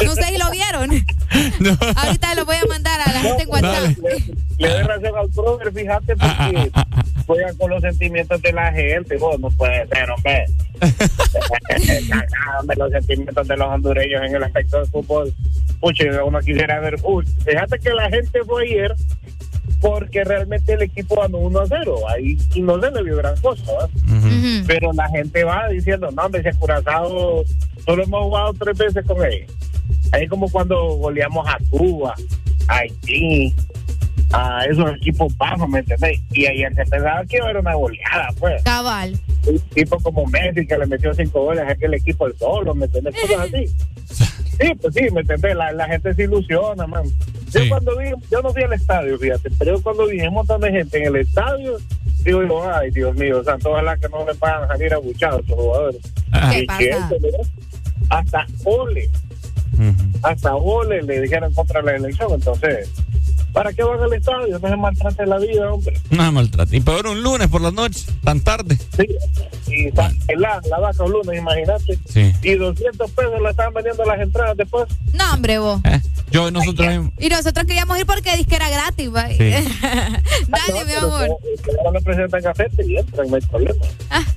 No 0.05 0.15
sé 0.15 0.25
si 0.25 0.39
lo 0.39 0.51
vieron. 0.51 0.91
Ahorita 1.97 2.35
lo 2.35 2.45
voy 2.45 2.57
a 2.57 2.67
mandar 2.69 3.01
a 3.01 3.13
la 3.13 3.21
gente 3.21 3.43
en 3.45 3.49
WhatsApp. 3.49 3.97
Le 4.59 4.69
doy 4.69 4.83
razón 4.83 5.17
al 5.17 5.29
brother, 5.29 5.73
fíjate, 5.73 6.17
porque 6.17 6.71
juegan 7.27 7.57
con 7.57 7.71
los 7.71 7.81
sentimientos 7.81 8.43
de 8.43 8.53
la 8.53 8.73
gente. 8.73 9.17
Vos 9.17 9.39
no 9.41 9.51
puede 9.51 9.87
ser, 9.89 10.11
hombre. 10.11 10.45
Los 12.77 12.91
sentimientos 12.91 13.49
de 13.49 13.57
los 13.57 13.69
hondureños 13.69 14.23
en 14.25 14.35
el 14.37 14.43
aspecto 14.45 14.79
del 14.79 14.89
fútbol. 14.89 15.33
Pucha, 15.81 16.05
uno 16.25 16.41
quisiera 16.41 16.81
ver. 16.81 16.97
Uy, 17.03 17.25
fíjate 17.45 17.79
que 17.79 17.91
la 17.91 18.11
gente 18.11 18.41
fue 18.45 18.65
ayer 18.65 18.95
porque 19.81 20.25
realmente 20.25 20.73
el 20.73 20.83
equipo 20.83 21.21
ganó 21.21 21.39
1 21.39 21.61
a 21.61 21.67
0. 21.67 21.97
Ahí 22.09 22.39
y 22.55 22.63
no 22.63 22.81
se 22.81 22.91
le 22.91 23.03
vio 23.03 23.17
gran 23.17 23.37
cosa. 23.41 23.89
Pero 24.67 24.93
la 24.93 25.09
gente 25.11 25.45
va 25.45 25.69
diciendo, 25.69 26.11
no, 26.11 26.23
hombre, 26.23 26.41
ese 26.41 26.59
Curazao 26.59 27.45
solo 27.85 28.03
hemos 28.03 28.23
jugado 28.23 28.55
tres 28.55 28.79
veces 28.79 29.05
con 29.07 29.25
ellos. 29.25 29.51
Ahí 30.13 30.27
como 30.27 30.49
cuando 30.51 30.95
goleamos 30.97 31.47
a 31.47 31.59
Cuba, 31.71 32.15
a 32.69 32.77
Haití, 32.77 33.55
a 34.33 34.65
esos 34.65 34.91
equipos 34.97 35.37
bajos, 35.37 35.69
¿me 35.69 35.81
entendés? 35.81 36.21
Y 36.33 36.47
ayer 36.47 36.75
se 36.75 36.85
pensaba 36.85 37.25
que 37.27 37.37
iba 37.37 37.47
a 37.47 37.51
haber 37.51 37.61
una 37.63 37.75
goleada, 37.75 38.29
pues. 38.39 38.63
Cabal. 38.63 39.19
Un 39.47 39.59
tipo 39.75 39.99
como 40.01 40.27
Messi 40.27 40.67
que 40.67 40.79
le 40.79 40.87
metió 40.87 41.15
cinco 41.15 41.43
goles 41.43 41.65
a 41.65 41.73
aquel 41.73 41.95
equipo 41.95 42.27
el 42.27 42.37
solo, 42.39 42.75
¿me 42.75 42.87
entendés? 42.87 43.15
Cosas 43.21 43.41
así. 43.53 43.67
Sí, 44.61 44.75
pues 44.81 44.95
sí, 44.95 45.07
¿me 45.13 45.21
entendés? 45.23 45.57
La, 45.57 45.73
la 45.73 45.87
gente 45.87 46.15
se 46.15 46.23
ilusiona, 46.25 46.87
man. 46.87 47.05
Yo 47.53 47.61
cuando 47.69 47.97
vi, 47.99 48.11
yo 48.31 48.43
no 48.43 48.53
fui 48.53 48.63
al 48.65 48.73
estadio, 48.73 49.19
fíjate, 49.19 49.49
pero 49.59 49.77
yo 49.77 49.83
cuando 49.83 50.07
vi 50.07 50.21
un 50.23 50.35
montón 50.35 50.61
de 50.61 50.71
gente 50.73 50.99
en 50.99 51.07
el 51.07 51.17
estadio, 51.17 51.77
digo 52.25 52.43
yo, 52.43 52.69
ay, 52.75 52.91
Dios 52.91 53.15
mío, 53.15 53.39
o 53.41 53.45
sea, 53.45 53.57
ojalá 53.65 53.97
que 53.97 54.09
no 54.09 54.27
le 54.27 54.35
pagan 54.35 54.67
salir 54.69 54.93
abuchados 54.93 55.41
estos 55.43 55.57
jugadores. 55.57 56.01
¿Qué 56.51 56.61
Y 56.61 56.67
pasa? 56.67 56.79
que 56.79 57.31
hasta 58.11 58.47
Ole, 58.65 59.09
hasta 60.23 60.55
Ole 60.57 61.03
le 61.03 61.21
dijeron 61.21 61.53
contra 61.53 61.81
la 61.83 61.97
elección, 61.97 62.33
entonces, 62.33 62.91
¿para 63.55 63.73
qué 63.73 63.83
van 63.83 64.03
al 64.03 64.13
estadio? 64.13 64.59
No 64.59 64.69
se 64.69 64.77
maltrate 64.77 65.25
la 65.27 65.39
vida, 65.39 65.73
hombre. 65.73 65.99
No 66.11 66.31
maltrato. 66.33 66.77
Y 66.77 66.81
peor 66.81 67.07
un 67.07 67.23
lunes 67.23 67.49
por 67.49 67.63
la 67.63 67.71
noche, 67.71 68.05
tan 68.23 68.41
tarde. 68.41 68.77
Sí, 68.97 69.07
y 69.73 69.91
sa- 69.97 70.13
la, 70.37 70.61
la 70.69 70.79
vaca 70.81 71.03
un 71.05 71.13
lunes, 71.13 71.39
imagínate. 71.39 71.99
Sí. 72.07 72.33
Y 72.43 72.55
200 72.57 73.11
pesos 73.13 73.41
la 73.41 73.51
estaban 73.51 73.73
vendiendo 73.73 74.05
las 74.05 74.21
entradas 74.21 74.57
después. 74.59 74.85
No, 75.15 75.33
hombre, 75.33 75.59
vos. 75.59 75.81
Yo, 76.31 76.51
nosotros. 76.51 77.11
Y 77.19 77.29
nosotros 77.29 77.65
queríamos 77.65 77.97
ir 77.99 78.05
porque 78.07 78.37
disque 78.37 78.57
era 78.57 78.69
gratis, 78.69 79.09
va. 79.15 79.29
Sí. 79.29 79.39
Dale, 80.49 80.85
mi 80.87 80.93
amor. 80.93 81.29
Ahora 81.79 81.91
le 81.93 82.01
presentan 82.01 82.43
café 82.43 82.67
y 82.87 82.97
entran, 82.97 83.29
no 83.31 83.37
hay 83.37 83.43
problema. 83.43 83.85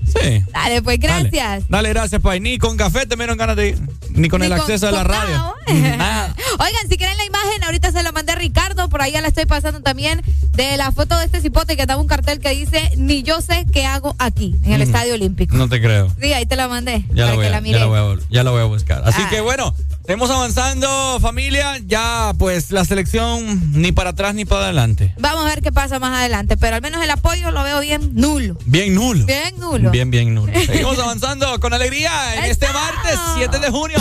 Sí. 0.05 0.43
Dale, 0.53 0.81
pues 0.81 0.99
gracias. 0.99 1.67
Dale, 1.67 1.89
gracias, 1.89 2.21
Pai. 2.21 2.39
Ni 2.39 2.57
con 2.57 2.77
café 2.77 3.05
te 3.05 3.15
me 3.15 3.23
dieron 3.23 3.37
ganas 3.37 3.55
de 3.55 3.69
ir. 3.69 3.77
Ni 4.11 4.29
con 4.29 4.39
Ni 4.41 4.45
el 4.47 4.51
con 4.53 4.61
acceso 4.61 4.87
a 4.87 4.91
la 4.91 5.03
radio. 5.03 5.55
Nada. 5.97 6.35
Oigan, 6.59 6.87
si 6.89 6.97
quieren 6.97 7.17
la 7.17 7.25
imagen, 7.25 7.63
ahorita 7.63 7.91
se 7.91 8.01
la 8.03 8.11
mandé 8.11 8.31
a 8.31 8.35
Ricardo, 8.35 8.89
por 8.89 9.01
ahí 9.01 9.06
ya 9.11 9.21
la 9.21 9.27
estoy 9.27 9.45
pasando 9.45 9.81
también, 9.81 10.21
de 10.53 10.77
la 10.77 10.91
foto 10.91 11.17
de 11.17 11.25
este 11.25 11.41
cipote 11.41 11.75
que 11.75 11.83
estaba 11.83 12.01
un 12.01 12.07
cartel 12.07 12.39
que 12.39 12.49
dice, 12.51 12.91
ni 12.97 13.23
yo 13.23 13.41
sé 13.41 13.65
qué 13.71 13.85
hago 13.85 14.15
aquí, 14.19 14.55
en 14.63 14.73
el 14.73 14.79
Mm. 14.79 14.83
Estadio 14.83 15.13
Olímpico. 15.13 15.55
No 15.55 15.67
te 15.69 15.81
creo. 15.81 16.13
Sí, 16.21 16.33
ahí 16.33 16.45
te 16.45 16.55
la 16.55 16.67
mandé, 16.67 17.05
Ya 17.13 17.25
para 17.25 17.25
la, 17.27 17.33
voy 17.35 17.41
que 17.43 17.47
a, 17.47 17.51
la 17.51 17.57
ya, 17.57 17.61
mires. 17.61 17.79
la 17.81 17.85
voy 17.87 17.99
a, 17.99 18.19
ya 18.29 18.43
la 18.43 18.51
voy 18.51 18.61
a 18.61 18.65
buscar. 18.65 19.01
Así 19.05 19.21
Ah. 19.23 19.29
que 19.29 19.41
bueno, 19.41 19.73
seguimos 20.05 20.29
avanzando, 20.29 21.19
familia. 21.21 21.77
Ya, 21.85 22.33
pues, 22.37 22.71
la 22.71 22.85
selección 22.85 23.71
ni 23.73 23.91
para 23.91 24.11
atrás 24.11 24.33
ni 24.35 24.45
para 24.45 24.65
adelante. 24.65 25.13
Vamos 25.19 25.45
a 25.45 25.47
ver 25.49 25.61
qué 25.61 25.71
pasa 25.71 25.99
más 25.99 26.17
adelante, 26.17 26.57
pero 26.57 26.75
al 26.75 26.81
menos 26.81 27.03
el 27.03 27.09
apoyo 27.11 27.51
lo 27.51 27.63
veo 27.63 27.79
bien 27.79 28.11
nulo. 28.13 28.57
Bien 28.65 28.93
nulo. 28.95 29.25
Bien 29.25 29.53
nulo. 29.59 29.91
Bien, 29.91 30.09
bien 30.11 30.33
nulo. 30.33 30.51
Seguimos 30.65 30.97
avanzando 30.99 31.59
con 31.59 31.73
alegría 31.73 32.35
en 32.35 32.45
este 32.45 32.67
martes 32.71 33.19
7 33.37 33.59
de 33.59 33.69
junio. 33.69 33.97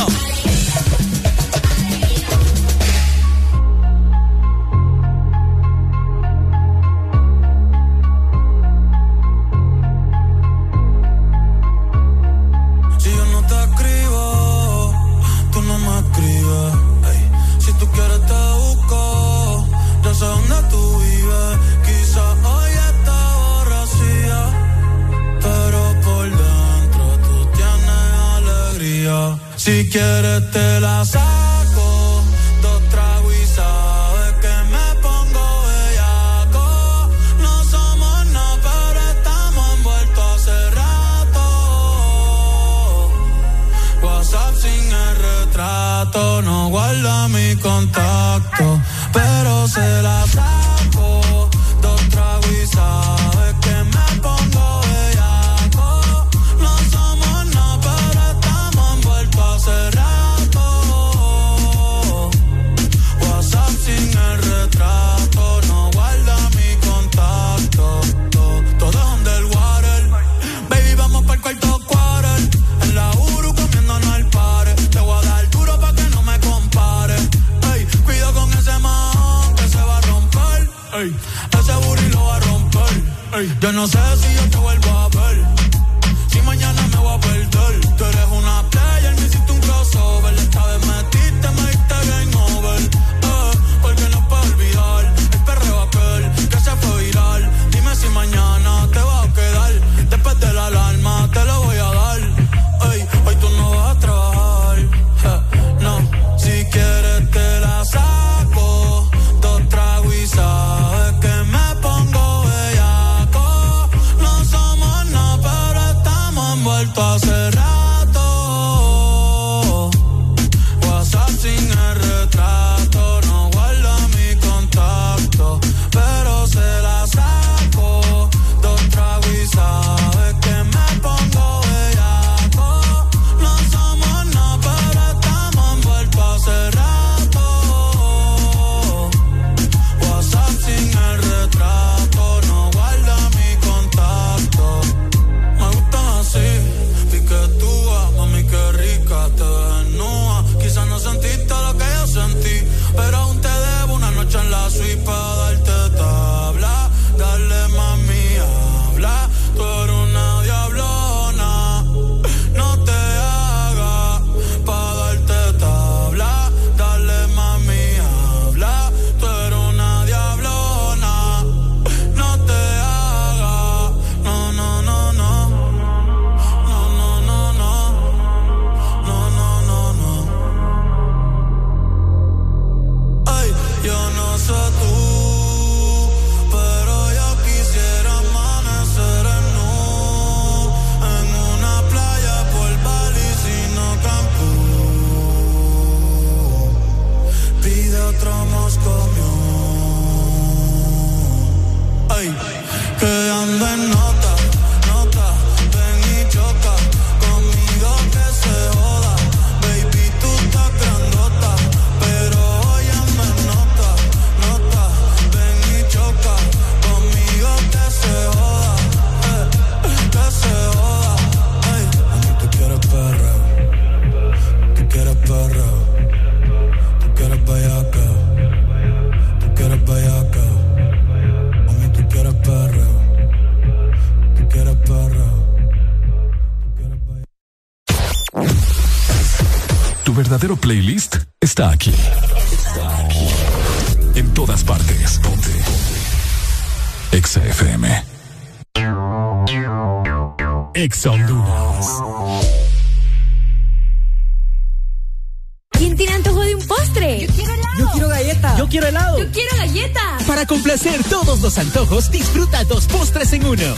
Si 29.66 29.88
quieres 29.90 30.48
te 30.52 30.78
las 30.78 31.16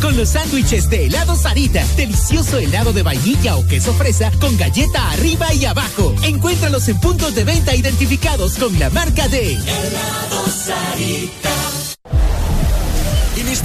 Con 0.01 0.17
los 0.17 0.31
sándwiches 0.31 0.89
de 0.89 1.07
helado 1.07 1.37
Sarita. 1.37 1.85
Delicioso 1.95 2.57
helado 2.57 2.95
de 2.95 3.03
vainilla 3.03 3.57
o 3.57 3.67
queso 3.67 3.93
fresa 3.93 4.31
con 4.41 4.57
galleta 4.57 5.11
arriba 5.11 5.53
y 5.53 5.67
abajo. 5.67 6.15
Encuéntralos 6.23 6.89
en 6.89 6.99
puntos 6.99 7.35
de 7.35 7.45
venta 7.45 7.75
identificados 7.75 8.57
con 8.57 8.79
la 8.79 8.89
marca 8.89 9.29
de 9.29 9.53
helado 9.53 10.47
Sarita. 10.49 11.58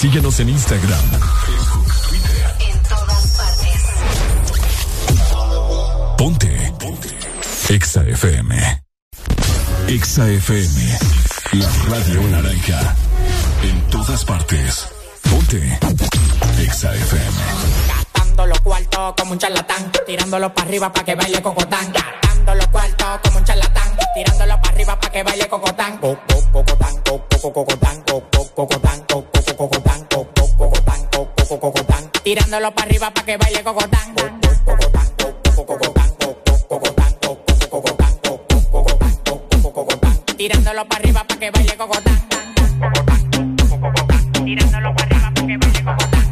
Síguenos 0.00 0.40
en 0.40 0.48
Instagram, 0.48 0.98
Facebook, 1.44 1.92
Twitter. 2.08 2.56
En 2.60 2.82
todas 2.84 3.36
partes. 3.36 3.82
Ponte. 6.16 6.72
Ponte. 6.80 7.08
Exa 7.68 8.02
FM. 8.04 8.82
Exa 9.88 10.26
FM. 10.26 10.98
La 11.52 11.68
radio 11.90 12.22
naranja. 12.30 12.96
En 13.62 13.90
todas 13.90 14.24
partes. 14.24 14.88
Ponte. 15.28 15.78
Exa 16.62 16.94
FM. 16.94 17.36
Gastando 17.86 18.46
los 18.46 18.60
cuartos 18.60 19.14
como 19.18 19.32
un 19.32 19.38
charlatán. 19.38 19.92
Tirándolo 20.06 20.54
para 20.54 20.66
arriba 20.66 20.90
para 20.90 21.04
que 21.04 21.14
baile 21.14 21.42
cocotán. 21.42 21.92
Gastando 21.92 22.54
los 22.54 22.66
cuartos 22.68 23.20
como 23.22 23.36
un 23.36 23.44
charlatán. 23.44 23.98
Tirándolo 24.14 24.58
para 24.62 24.74
arriba 24.74 24.98
para 24.98 25.12
que 25.12 25.22
baile 25.22 25.46
cocotán. 25.46 25.98
Cocotán, 25.98 26.52
cocotán, 26.52 27.02
cocotán, 27.02 28.02
cocotán, 28.02 28.48
cocotán. 28.54 28.99
Tirándolo 32.30 32.72
para 32.72 32.86
arriba 32.88 33.10
para 33.10 33.26
que 33.26 33.36
baile 33.36 33.60
cocotán. 33.64 34.14
Co- 34.14 34.22
co- 34.22 34.64
cocotán, 34.64 35.06
co- 35.18 35.34
co- 35.42 35.66
cocotán, 35.66 36.10
co- 36.20 36.38
co- 36.46 36.68
cocotán, 36.68 37.12
co- 37.20 37.40
co- 37.44 37.68
cocotán, 37.68 38.14
co- 38.22 38.46
co- 38.46 38.70
cocotán, 38.70 39.16
co- 39.24 39.48
co- 39.50 39.72
cocotán. 39.72 40.20
Tirándolo 40.36 40.86
para 40.86 41.00
arriba 41.02 41.24
para 41.26 41.40
que 41.40 41.50
baile 41.50 41.76
cocotán. 41.76 42.20
Tirándolo 44.44 44.94
para 44.94 45.06
arriba 45.06 45.32
para 45.34 45.46
que 45.48 45.56
baile 45.58 45.82
cocotán. 45.82 46.28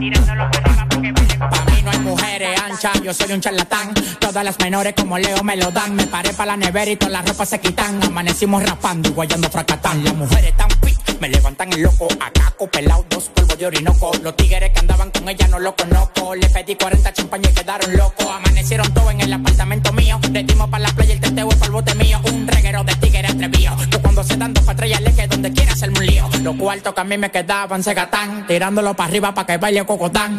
Tirándolo 0.00 0.50
para 0.50 0.58
arriba 0.58 0.86
para 0.88 1.00
que 1.00 1.12
baile 1.12 1.38
cocotán. 1.38 1.50
Pa' 1.50 1.64
mí 1.70 1.82
no 1.84 1.90
hay 1.92 1.98
mujeres 2.00 2.60
anchas, 2.60 3.00
yo 3.04 3.14
soy 3.14 3.30
un 3.32 3.40
charlatán. 3.40 3.94
Todas 4.18 4.44
las 4.44 4.58
menores 4.58 4.94
como 4.96 5.18
Leo 5.20 5.44
me 5.44 5.56
lo 5.56 5.70
dan. 5.70 5.94
Me 5.94 6.08
paré 6.08 6.32
para 6.32 6.46
la 6.46 6.56
nevera 6.56 6.90
y 6.90 6.96
todas 6.96 7.12
las 7.12 7.28
ropas 7.28 7.48
se 7.50 7.60
quitan. 7.60 8.02
Amanecimos 8.02 8.60
rapando 8.60 9.08
y 9.08 9.12
guayando 9.12 9.48
fracatán. 9.48 10.02
Las 10.02 10.14
mujeres 10.16 10.52
tan 10.56 10.68
fit, 10.82 10.98
me 11.20 11.28
levantan 11.28 11.72
el 11.72 11.82
loco. 11.82 12.08
Acá 12.20 12.54
pelado, 12.72 13.04
dos 13.08 13.28
polvos 13.30 13.56
de 13.58 13.66
orinoco. 13.66 14.10
Los 14.22 14.36
tigres 14.36 14.70
que 14.70 14.80
andaban 14.80 15.10
con 15.10 15.28
ella 15.28 15.48
no 15.48 15.58
lo 15.58 15.74
conozco. 15.74 16.34
Le 16.34 16.48
pedí 16.48 16.74
40 16.74 17.12
champañas 17.12 17.52
y 17.52 17.54
quedaron 17.54 17.96
locos. 17.96 18.26
Amanecieron 18.26 18.92
todos 18.92 19.12
en 19.12 19.20
el 19.20 19.32
apartamento 19.32 19.92
mío. 19.92 20.18
Le 20.32 20.42
dimos 20.42 20.68
para 20.68 20.84
la 20.84 20.90
playa 20.90 21.14
el 21.14 21.20
teteo 21.20 21.46
y 21.46 21.54
para 21.54 21.66
el 21.66 21.72
bote 21.72 21.94
mío. 21.94 22.20
Un 22.32 22.46
reguero 22.46 22.84
de 22.84 22.94
tigres 22.96 23.30
atrevido. 23.30 23.76
Que 23.90 23.98
cuando 23.98 24.24
se 24.24 24.36
dan 24.36 24.54
dos 24.54 24.64
patrullas 24.64 25.00
le 25.00 25.12
que 25.14 25.26
donde 25.26 25.52
quiera 25.52 25.72
hacerme 25.72 25.98
un 25.98 26.06
lío. 26.06 26.28
Los 26.42 26.56
cuartos 26.56 26.94
que 26.94 27.00
a 27.00 27.04
mí 27.04 27.18
me 27.18 27.30
quedaban 27.30 27.82
se 27.82 27.94
gatán. 27.94 28.46
Tirándolo 28.46 28.94
para 28.94 29.08
arriba 29.08 29.34
para 29.34 29.46
que 29.46 29.56
baile 29.56 29.84
cocotán. 29.84 30.36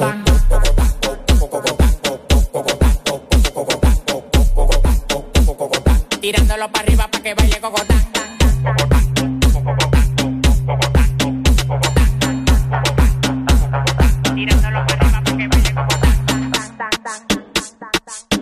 Tirándolo 6.22 6.72
para 6.72 6.84
arriba 6.84 7.08
para 7.08 7.24
que 7.24 7.34
baile 7.34 7.60
cocotán. 7.60 8.09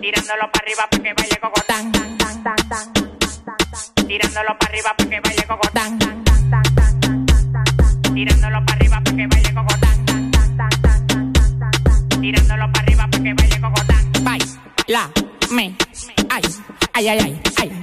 Tirándolo 0.08 0.50
para 0.50 0.64
arriba 0.64 0.88
para 0.90 1.02
que 1.02 1.12
baile 1.12 1.36
cocotán. 1.38 1.92
Tirándolo 4.06 4.58
para 4.58 4.72
arriba 4.72 4.94
para 4.96 5.10
que 5.10 5.20
baile 5.20 5.46
cocotán. 5.46 5.98
Tirándolo 8.14 8.64
para 8.64 8.78
arriba 8.78 9.02
para 9.04 9.16
que 9.16 9.26
baile 9.26 9.52
cocotán. 9.52 10.30
Tirándolo 12.22 12.72
para 12.72 12.80
arriba 12.80 13.08
para 13.10 13.22
que 13.22 13.34
baile 13.34 13.60
cocotán. 13.60 14.12
Baila, 14.24 15.10
me, 15.50 15.76
ay, 16.30 16.42
ay, 16.94 17.08
ay, 17.08 17.18
ay, 17.18 17.42
ay. 17.58 17.80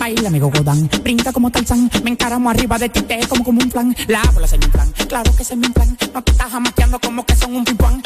Baila 0.00 0.30
mi 0.30 0.40
cocotán, 0.40 0.90
brinca 1.04 1.32
como 1.32 1.48
Tarzán, 1.52 1.88
me 2.02 2.10
encaramo 2.10 2.50
arriba 2.50 2.76
de 2.76 2.88
ti, 2.88 3.02
te 3.02 3.20
como 3.28 3.44
como 3.44 3.60
un 3.60 3.70
plan. 3.70 3.94
La 4.08 4.22
bola 4.34 4.48
se 4.48 4.58
me 4.58 4.64
inflan, 4.64 4.90
claro 5.06 5.32
que 5.36 5.44
se 5.44 5.54
me 5.54 5.68
inflan. 5.68 5.96
No 6.12 6.22
te 6.24 6.32
estás 6.32 6.50
jamaqueando 6.50 6.98
como 6.98 7.24
que 7.24 7.36
son 7.36 7.54
un 7.54 7.64
pimpán. 7.64 7.97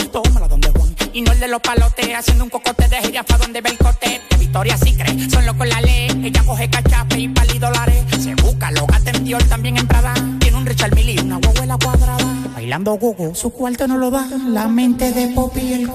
Y 1.14 1.20
no 1.20 1.32
el 1.32 1.40
de 1.40 1.48
los 1.48 1.60
palotes, 1.60 2.14
haciendo 2.14 2.44
un 2.44 2.51
cocote 2.51 2.89
de 2.89 2.97
gira 3.02 3.22
pa' 3.22 3.36
donde 3.36 3.60
ve 3.60 3.70
el 3.70 3.78
cote. 3.78 4.20
De 4.30 4.36
Victoria 4.39 4.76
sí 4.78 4.94
cree, 4.97 5.28
son 5.28 5.44
locos 5.44 5.68
la 5.68 5.80
ley. 5.82 6.09
Ella 6.24 6.43
coge 6.44 6.70
cachape 6.70 7.18
y 7.18 7.28
pali 7.28 7.59
dólares. 7.59 8.05
Se 8.18 8.34
busca, 8.36 8.70
lo 8.70 8.86
gata 8.86 9.10
en 9.10 9.24
Dior, 9.24 9.43
también 9.44 9.76
en 9.76 9.86
Prada. 9.86 10.14
Tiene 10.40 10.56
un 10.56 10.64
Richard 10.64 10.94
Mille 10.94 11.12
y 11.12 11.18
una 11.18 11.36
huevuela 11.36 11.76
cuadrada. 11.76 12.24
Bailando 12.55 12.94
gogo, 12.94 13.34
su 13.34 13.51
cuarto 13.51 13.86
no 13.86 13.98
lo 13.98 14.10
da. 14.10 14.26
La 14.48 14.68
mente 14.68 15.12
de 15.12 15.28
Poppy 15.34 15.72
el 15.74 15.90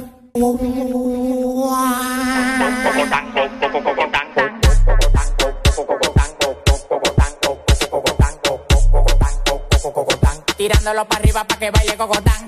Tirándolo 10.58 11.08
para 11.08 11.22
arriba 11.22 11.44
para 11.44 11.60
que 11.60 11.72
baile 11.72 11.98
cocotán. 11.98 12.48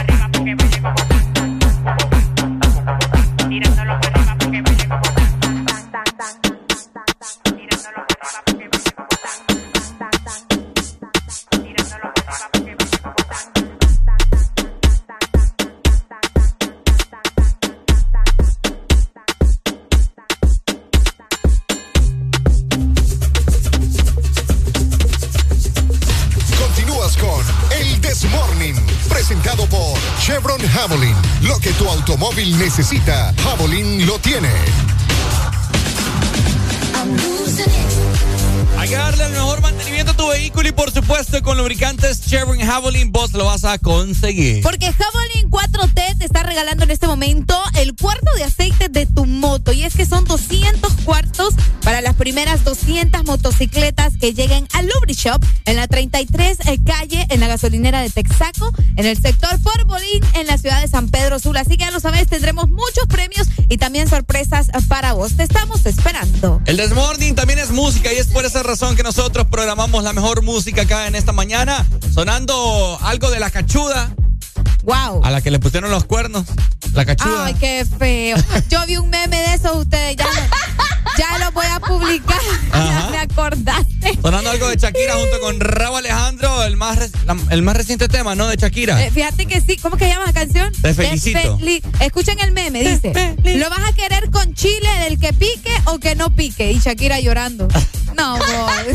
Javelin. 30.81 31.15
Lo 31.43 31.59
que 31.59 31.69
tu 31.73 31.87
automóvil 31.87 32.57
necesita, 32.57 33.31
Javelin 33.43 34.03
lo 34.07 34.17
tiene. 34.17 34.49
Hay 38.79 38.89
que 38.89 38.95
darle 38.95 39.25
el 39.25 39.31
mejor 39.31 39.61
mantenimiento 39.61 40.10
tu 40.21 40.27
vehículo 40.27 40.69
y 40.69 40.71
por 40.71 40.91
supuesto 40.91 41.41
con 41.41 41.57
lubricantes 41.57 42.21
Chevron 42.21 42.59
Javelin 42.59 43.11
vos 43.11 43.33
lo 43.33 43.45
vas 43.45 43.65
a 43.65 43.79
conseguir. 43.79 44.61
Porque 44.61 44.93
Javelin 44.93 45.49
4T 45.49 46.19
te 46.19 46.25
está 46.25 46.43
regalando 46.43 46.83
en 46.83 46.91
este 46.91 47.07
momento 47.07 47.59
el 47.73 47.95
cuarto 47.95 48.31
de 48.35 48.43
aceite 48.43 48.87
de 48.87 49.07
tu 49.07 49.25
moto. 49.25 49.73
Y 49.73 49.81
es 49.81 49.95
que 49.95 50.05
son 50.05 50.23
200 50.25 50.93
cuartos 51.05 51.55
para 51.83 52.01
las 52.01 52.13
primeras 52.13 52.63
200 52.63 53.25
motocicletas 53.25 54.13
que 54.17 54.33
lleguen 54.33 54.67
al 54.73 54.87
Lubrishop 54.93 55.43
en 55.65 55.77
la 55.77 55.87
33 55.87 56.59
calle, 56.85 57.25
en 57.29 57.39
la 57.39 57.47
gasolinera 57.47 58.01
de 58.01 58.11
Texaco, 58.11 58.71
en 58.97 59.07
el 59.07 59.19
sector 59.19 59.59
Porbolín, 59.61 60.23
en 60.35 60.45
la 60.45 60.59
ciudad 60.59 60.81
de 60.81 60.87
San 60.87 61.09
Pedro 61.09 61.39
Sula. 61.39 61.61
Así 61.61 61.77
que 61.77 61.85
ya 61.85 61.91
lo 61.91 61.99
sabes, 61.99 62.27
tendremos 62.27 62.69
muchos 62.69 63.07
premios 63.07 63.47
y 63.69 63.77
también 63.77 64.07
sorpresas 64.07 64.67
para 64.87 65.13
vos. 65.13 65.35
Te 65.35 65.43
estamos 65.43 65.83
esperando. 65.87 66.61
El 66.67 66.77
Desmorning 66.77 67.33
también 67.33 67.57
es 67.57 67.71
música 67.71 68.13
y 68.13 68.17
es 68.17 68.27
por 68.27 68.45
esa 68.45 68.61
razón 68.61 68.95
que 68.95 69.01
nosotros 69.01 69.47
programamos 69.49 70.03
la 70.03 70.10
mejor 70.13 70.41
música 70.43 70.83
acá 70.83 71.07
en 71.07 71.15
esta 71.15 71.31
mañana, 71.31 71.85
sonando 72.13 72.97
algo 73.01 73.29
de 73.29 73.39
la 73.39 73.49
cachuda. 73.49 74.13
Wow. 74.83 75.23
A 75.23 75.31
la 75.31 75.41
que 75.41 75.51
le 75.51 75.59
pusieron 75.59 75.91
los 75.91 76.03
cuernos. 76.05 76.45
La 76.93 77.05
cachuda. 77.05 77.45
Ay, 77.45 77.53
qué 77.55 77.85
feo. 77.97 78.37
Yo 78.69 78.85
vi 78.85 78.97
un 78.97 79.09
meme 79.09 79.37
de 79.37 79.53
eso, 79.53 79.73
ustedes 79.77 80.15
ya 80.17 80.25
lo, 80.25 80.31
ya 81.17 81.37
lo 81.45 81.51
voy 81.51 81.65
a 81.71 81.79
publicar. 81.79 82.39
Ya 82.73 83.07
me 83.11 83.17
acordaste. 83.19 84.17
Sonando 84.21 84.49
algo 84.49 84.67
de 84.69 84.77
Shakira 84.77 85.13
junto 85.15 85.39
con 85.41 85.59
Raúl 85.59 85.97
Alejandro, 85.97 86.63
el 86.63 86.77
más, 86.77 86.97
la- 87.25 87.37
el 87.49 87.61
más 87.61 87.75
reciente 87.75 88.07
tema, 88.07 88.33
¿no? 88.35 88.47
De 88.47 88.55
Shakira. 88.55 89.03
Eh, 89.05 89.11
fíjate 89.11 89.45
que 89.45 89.59
sí, 89.61 89.77
¿cómo 89.77 89.97
que 89.97 90.05
se 90.05 90.11
llama 90.11 90.25
la 90.27 90.33
canción? 90.33 90.71
Te 90.81 90.93
felicito. 90.93 91.57
feli- 91.59 91.81
Escuchen 91.99 92.39
el 92.39 92.51
meme, 92.53 92.79
dice. 92.83 93.13
¿Lo 93.57 93.69
vas 93.69 93.79
a 93.89 93.93
querer 93.93 94.31
con 94.31 94.53
chile 94.53 94.89
del 95.03 95.19
que 95.19 95.33
pique 95.33 95.73
o 95.85 95.99
que 95.99 96.15
no 96.15 96.33
pique? 96.33 96.71
Y 96.71 96.79
Shakira 96.79 97.19
llorando. 97.19 97.67
No, 98.17 98.37
boy. 98.37 98.93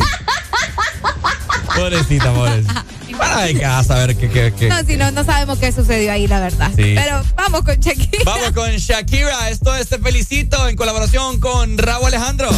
Pobrecita, 1.75 2.33
pobrecita. 2.33 2.85
Para 3.15 3.43
de 3.43 3.59
casa, 3.59 3.95
a 3.95 4.05
ver 4.05 4.15
qué, 4.15 4.29
qué, 4.29 4.53
qué. 4.57 4.69
No, 4.69 4.83
si 4.83 4.97
no, 4.97 5.11
no 5.11 5.23
sabemos 5.23 5.59
qué 5.59 5.71
sucedió 5.71 6.11
ahí, 6.11 6.27
la 6.27 6.39
verdad. 6.39 6.71
Sí. 6.75 6.93
Pero 6.95 7.23
vamos 7.35 7.61
con 7.61 7.75
Shakira. 7.75 8.23
Vamos 8.25 8.51
con 8.51 8.69
Shakira. 8.71 9.49
Esto 9.49 9.75
es 9.75 9.87
Te 9.89 9.97
Felicito 9.99 10.67
en 10.67 10.75
colaboración 10.75 11.39
con 11.39 11.77
Raúl 11.77 12.07
Alejandro. 12.07 12.49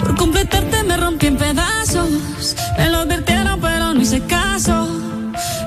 Por 0.00 0.16
completarte 0.16 0.82
me 0.84 0.96
rompí 0.96 1.26
en 1.26 1.36
pedazos. 1.36 2.56
Me 2.76 2.90
lo 2.90 2.98
advirtieron, 2.98 3.60
pero 3.60 3.94
no 3.94 4.00
hice 4.00 4.20
caso. 4.22 4.88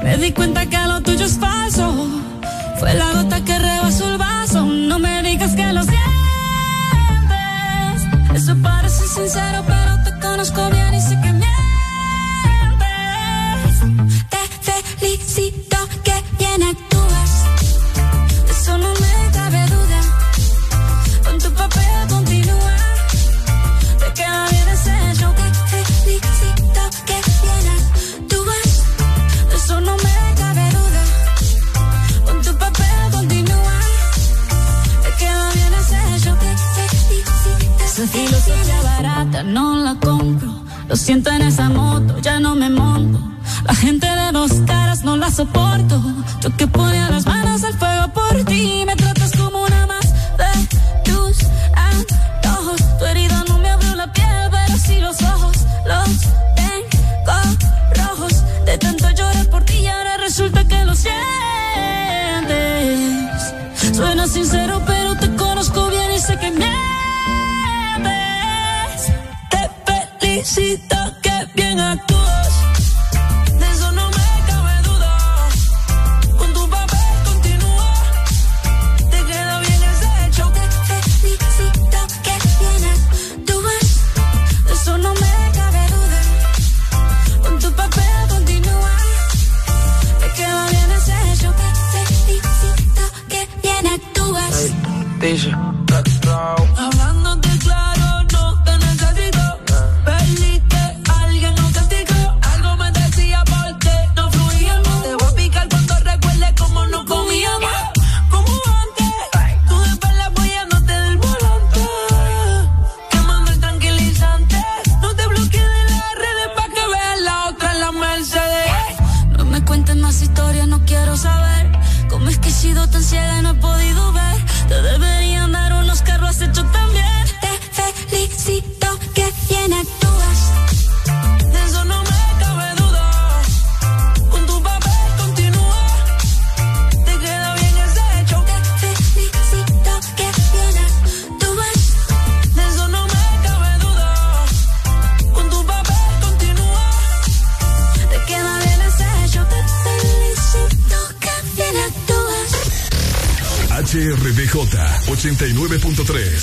Me 0.04 0.18
di 0.18 0.32
cuenta 0.32 0.66
que 0.66 0.78
lo 0.78 1.02
tuyo 1.02 1.26
es 1.26 1.38
falso. 1.38 1.97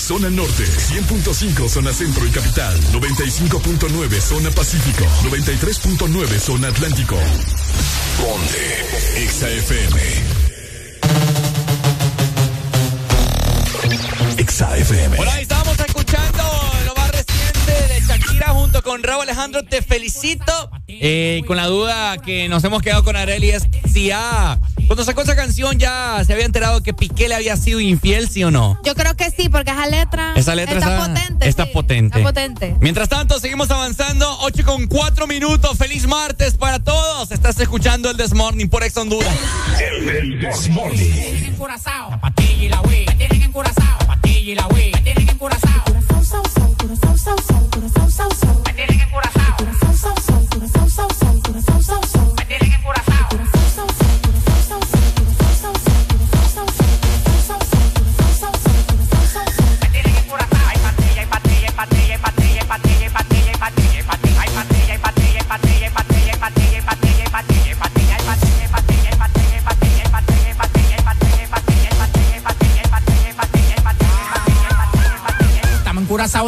Zona 0.04 0.28
Norte, 0.28 0.64
100.5 0.64 1.66
Zona 1.66 1.90
Centro 1.90 2.26
y 2.26 2.30
Capital, 2.30 2.78
95.9 2.92 4.20
Zona 4.20 4.50
Pacífico, 4.50 5.02
93.9 5.22 6.38
Zona 6.40 6.68
Atlántico. 6.68 7.16
Ponte 8.20 9.26
XAFM. 9.26 9.98
XAFM. 14.46 15.16
Bueno, 15.16 15.32
ahí 15.32 15.42
estábamos 15.42 15.78
escuchando 15.78 16.42
lo 16.84 16.94
más 16.96 17.10
reciente 17.10 17.94
de 17.94 18.00
Shakira 18.06 18.48
junto 18.48 18.82
con 18.82 19.02
Raúl 19.02 19.22
Alejandro. 19.22 19.64
Te 19.64 19.80
felicito. 19.80 20.70
Eh, 20.86 21.40
con 21.46 21.56
la 21.56 21.66
duda 21.66 22.18
que 22.18 22.46
nos 22.50 22.62
hemos 22.64 22.82
quedado 22.82 23.04
con 23.04 23.16
Areli 23.16 23.52
es 23.52 23.62
si 23.90 24.10
ha. 24.10 24.60
Cuando 24.86 25.02
sacó 25.02 25.22
esa 25.22 25.34
canción 25.34 25.78
ya 25.78 26.22
se 26.26 26.34
había 26.34 26.44
enterado 26.44 26.82
que 26.82 26.92
Piqué 26.92 27.28
le 27.28 27.34
había 27.34 27.56
sido 27.56 27.80
infiel, 27.80 28.28
¿sí 28.28 28.44
o 28.44 28.50
no? 28.50 28.78
Yo 28.84 28.93
sí, 29.36 29.48
porque 29.48 29.70
esa 29.70 29.86
letra, 29.86 30.32
Esa 30.36 30.54
letra 30.54 30.78
está, 30.78 30.94
está, 30.94 31.06
potente. 31.06 31.48
está 31.48 31.64
sí, 31.66 31.70
potente. 31.72 32.18
Está 32.18 32.28
potente. 32.28 32.76
Mientras 32.80 33.08
tanto, 33.08 33.38
seguimos 33.40 33.70
avanzando. 33.70 34.38
8 34.40 34.64
con 34.64 34.86
4 34.86 35.26
minutos. 35.26 35.76
Feliz 35.78 36.06
martes 36.06 36.54
para 36.56 36.78
todos. 36.78 37.30
Estás 37.32 37.58
escuchando 37.60 38.10
el 38.10 38.16
This 38.16 38.34
Morning 38.34 38.68
por 38.68 38.82
Ex 38.84 38.96
Honduras. 38.96 39.34
El 39.80 40.38
This 40.40 40.68
Morning. 40.70 41.44
en 41.46 41.54
Curazao, 41.56 42.10
la 42.10 42.20
patilla 42.20 42.64
y 42.64 42.68
la 42.68 42.80
Wii. 42.82 43.06
Me 43.06 43.14
tienen 43.14 43.42
en 43.42 43.52
Curazao, 43.52 43.96
la 44.00 44.06
patilla 44.06 44.52
y 44.52 44.54
la 44.54 44.66
Wii. 44.68 44.83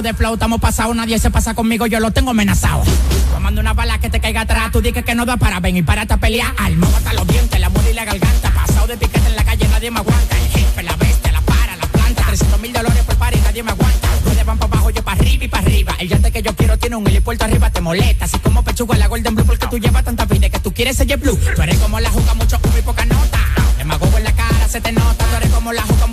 De 0.06 0.14
flow, 0.14 0.34
estamos 0.34 0.60
pasados, 0.60 0.94
nadie 0.94 1.18
se 1.18 1.32
pasa 1.32 1.54
conmigo, 1.54 1.84
yo 1.86 1.98
lo 1.98 2.12
tengo 2.12 2.30
amenazado. 2.30 2.84
Tomando 3.32 3.60
una 3.60 3.74
bala 3.74 3.98
que 3.98 4.08
te 4.08 4.20
caiga 4.20 4.42
atrás, 4.42 4.70
tú 4.70 4.80
dices 4.80 5.04
que 5.04 5.16
no 5.16 5.26
da 5.26 5.36
para 5.36 5.58
ven 5.58 5.76
y 5.76 5.82
párate 5.82 6.14
a 6.14 6.16
pelear. 6.16 6.54
Alma 6.58 6.86
hasta 6.96 7.12
los 7.12 7.26
dientes, 7.26 7.58
la 7.58 7.68
muerte 7.70 7.90
y 7.90 7.94
la 7.94 8.04
garganta. 8.04 8.52
Pasado 8.52 8.86
de 8.86 8.96
piquete 8.96 9.26
en 9.26 9.34
la 9.34 9.44
calle, 9.44 9.66
nadie 9.66 9.90
me 9.90 9.98
aguanta. 9.98 10.38
El 10.38 10.48
jefe, 10.48 10.82
la 10.84 10.94
bestia, 10.94 11.32
la 11.32 11.40
para, 11.40 11.74
la 11.76 11.86
planta. 11.86 12.22
300 12.24 12.60
mil 12.60 12.72
dólares 12.72 13.02
por 13.04 13.16
par 13.16 13.36
y 13.36 13.40
nadie 13.40 13.64
me 13.64 13.72
aguanta. 13.72 14.08
Ustedes 14.24 14.46
van 14.46 14.58
para 14.58 14.72
abajo, 14.74 14.90
yo 14.90 15.02
para 15.02 15.20
arriba 15.20 15.44
y 15.44 15.48
para 15.48 15.66
arriba. 15.66 15.96
El 15.98 16.08
yate 16.08 16.30
que 16.30 16.42
yo 16.42 16.54
quiero 16.54 16.78
tiene 16.78 16.94
un 16.94 17.08
helipuerto 17.08 17.44
arriba, 17.44 17.70
te 17.70 17.80
molesta. 17.80 18.26
Así 18.26 18.38
como 18.38 18.62
pechuga 18.62 18.96
la 18.96 19.08
Golden 19.08 19.34
Blue, 19.34 19.44
porque 19.44 19.66
tú 19.66 19.78
llevas 19.78 20.04
tanta 20.04 20.24
vida 20.26 20.48
que 20.48 20.60
tú 20.60 20.72
quieres 20.72 20.96
ser 20.96 21.16
blue. 21.18 21.36
Tú 21.56 21.62
eres 21.62 21.78
como 21.78 21.98
la 21.98 22.10
juca, 22.10 22.34
mucho 22.34 22.60
humo 22.62 22.78
y 22.78 22.82
poca 22.82 23.04
nota. 23.06 23.40
Demagogo 23.76 24.18
en 24.18 24.24
la 24.24 24.32
cara, 24.32 24.68
se 24.68 24.80
te 24.80 24.92
nota. 24.92 25.24
Tú 25.24 25.36
eres 25.36 25.50
como 25.50 25.72
la 25.72 25.82
juca, 25.82 26.06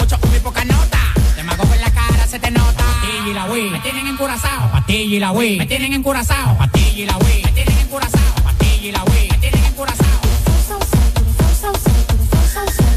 Patilla 3.04 3.30
y 3.30 3.34
la 3.34 3.46
Wii, 3.48 3.70
me 3.70 3.80
tienen 3.82 4.08
en 4.08 4.16
Curazao. 4.16 4.72
Patilla 4.72 5.16
y 5.16 5.20
la 5.20 5.32
Wii, 5.34 5.58
me 5.58 5.66
tienen 5.66 5.92
en 5.92 6.02
Curazao. 6.04 6.58
Patilla 6.58 7.04
y 7.04 7.06
la 7.06 7.18
Wii, 7.18 7.44
me 7.44 7.52
tienen 7.52 7.78
en 7.78 7.88
Curazao. 7.88 8.36
Patilla 8.46 8.88
y 8.88 8.92
la 8.94 9.04
Wii, 9.04 9.28
me 9.30 9.38
tienen 9.40 9.66
en 9.66 9.74
Curazao. 9.74 10.22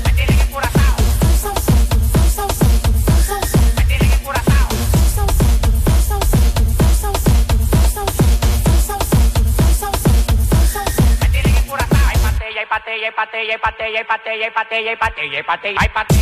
Me 0.04 0.12
tienen 0.12 0.40
en 0.40 0.46
Curazao. 0.46 0.96
Me 3.76 3.84
tienen 3.84 4.12
en 4.12 4.18
Curazao. 4.22 4.68
Me 11.20 11.28
tienen 11.28 11.56
en 11.56 11.64
Curazao. 11.66 12.06
Hay 12.06 12.66
patilla, 12.68 13.08
hay 15.80 15.88
patilla, 15.88 16.15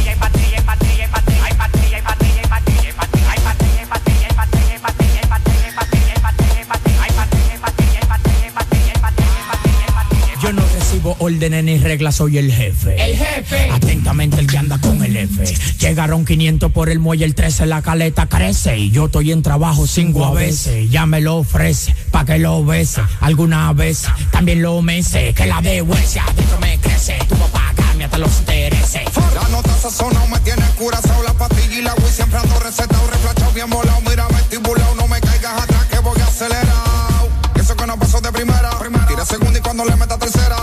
órdenes 11.25 11.65
ni 11.65 11.79
reglas, 11.79 12.17
soy 12.17 12.37
el 12.37 12.53
jefe. 12.53 13.03
El 13.03 13.17
jefe. 13.17 13.71
Atentamente 13.73 14.39
el 14.41 14.47
que 14.47 14.59
anda 14.59 14.79
con 14.79 15.03
el 15.03 15.17
F. 15.17 15.43
Llegaron 15.79 16.25
500 16.25 16.71
por 16.71 16.91
el 16.91 16.99
muelle, 16.99 17.25
el 17.25 17.35
13 17.35 17.65
la 17.67 17.81
caleta 17.81 18.27
crece. 18.27 18.77
Y 18.77 18.91
yo 18.91 19.07
estoy 19.07 19.33
en 19.33 19.43
trabajo 19.43 19.87
cinco 19.87 20.27
a 20.27 20.33
veces. 20.33 20.91
Ya 20.91 21.07
me 21.07 21.23
lo 21.23 21.37
ofrece, 21.37 21.97
pa' 22.11 22.27
que 22.27 22.39
lo 22.39 22.65
bese. 22.65 23.01
Alguna 23.21 23.73
vez 23.73 24.05
también 24.33 24.61
lo 24.61 24.83
mece. 24.83 25.33
Que 25.33 25.47
la 25.47 25.63
de 25.63 25.81
huesia 25.81 26.25
adentro 26.25 26.59
me 26.61 26.79
crece. 26.79 27.17
Tú 27.29 27.37
vas 27.37 27.49
a 27.49 27.75
pagarme 27.75 28.05
hasta 28.05 28.19
los 28.19 28.39
intereses. 28.41 29.03
La 29.35 29.49
nota 29.49 29.77
sazonado 29.81 30.27
me 30.29 30.39
tiene 30.41 30.63
curazao 30.79 31.23
La 31.23 31.33
pastilla 31.35 31.79
y 31.79 31.83
la 31.83 31.95
Wii 31.95 32.13
siempre 32.13 32.39
ando 32.39 32.59
recetado 32.61 33.07
Reflachado 33.11 33.53
bien 33.53 33.69
volado, 33.69 34.01
mira 34.09 34.27
estibulado 34.39 34.95
No 34.95 35.09
me 35.09 35.21
caigas 35.21 35.63
atrás 35.63 35.87
que 35.91 35.99
voy 35.99 36.21
acelerado 36.21 37.29
Eso 37.57 37.75
que 37.75 37.87
no 37.87 37.99
pasó 37.99 38.21
de 38.21 38.31
primera 38.31 38.71
Tira 39.09 39.25
segunda 39.25 39.59
y 39.59 39.63
cuando 39.63 39.85
le 39.85 39.97
meta 39.97 40.19
tercera 40.19 40.57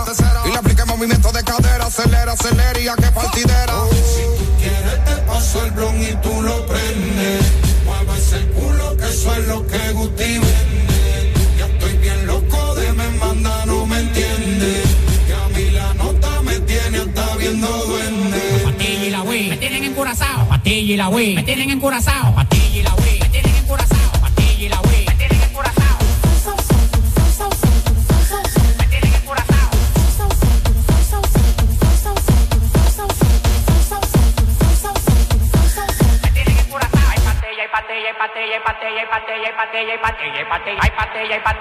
Que 2.42 3.12
partidera 3.12 3.74
Si 4.02 4.22
tú 4.36 4.52
quieres 4.58 5.04
te 5.04 5.14
paso 5.28 5.64
el 5.64 5.70
blon 5.70 6.02
y 6.02 6.12
tú 6.22 6.42
lo 6.42 6.66
prendes 6.66 7.52
Mueve 7.84 8.18
ese 8.18 8.40
culo 8.48 8.96
que 8.96 9.04
eso 9.04 9.34
es 9.36 9.46
lo 9.46 9.66
que 9.66 9.92
Guti 9.92 10.24
vende. 10.24 11.32
Ya 11.56 11.66
estoy 11.66 11.96
bien 11.98 12.26
loco 12.26 12.74
de 12.74 12.92
me 12.94 13.08
manda, 13.10 13.64
no 13.66 13.86
me 13.86 14.00
entiende. 14.00 14.82
Que 15.26 15.34
a 15.34 15.48
mí 15.56 15.70
la 15.70 15.94
nota 15.94 16.42
me 16.42 16.58
tiene 16.60 16.98
hasta 16.98 17.36
viendo 17.36 17.68
duende. 17.68 18.40
Patilla 18.64 19.04
y 19.04 19.10
la 19.10 19.22
Wii, 19.22 19.48
me 19.48 19.56
tienen 19.56 19.84
encurazao. 19.84 20.48
Patilla 20.48 20.94
y 20.94 20.96
la 20.96 21.08
Wii, 21.08 21.34
me 21.36 21.42
tienen 21.44 21.70
encurazao. 21.70 22.31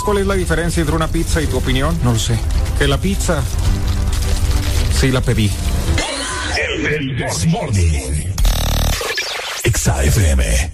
¿Sabes 0.00 0.14
cuál 0.14 0.18
es 0.22 0.26
la 0.26 0.34
diferencia 0.34 0.80
entre 0.80 0.96
una 0.96 1.08
pizza 1.08 1.42
y 1.42 1.46
tu 1.46 1.58
opinión? 1.58 1.94
No 2.02 2.14
lo 2.14 2.18
sé. 2.18 2.38
Que 2.78 2.88
la 2.88 2.96
pizza 2.96 3.42
sí 4.98 5.10
la 5.10 5.20
pedí. 5.20 5.50
El 6.90 7.16
This 7.18 7.46
Morning. 7.48 8.32
Exa 9.62 10.02
FM. 10.02 10.70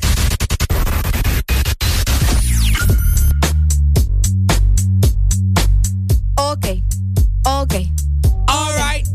Ok, 6.36 6.66
ok. 7.44 7.74
Alright. 8.47 9.07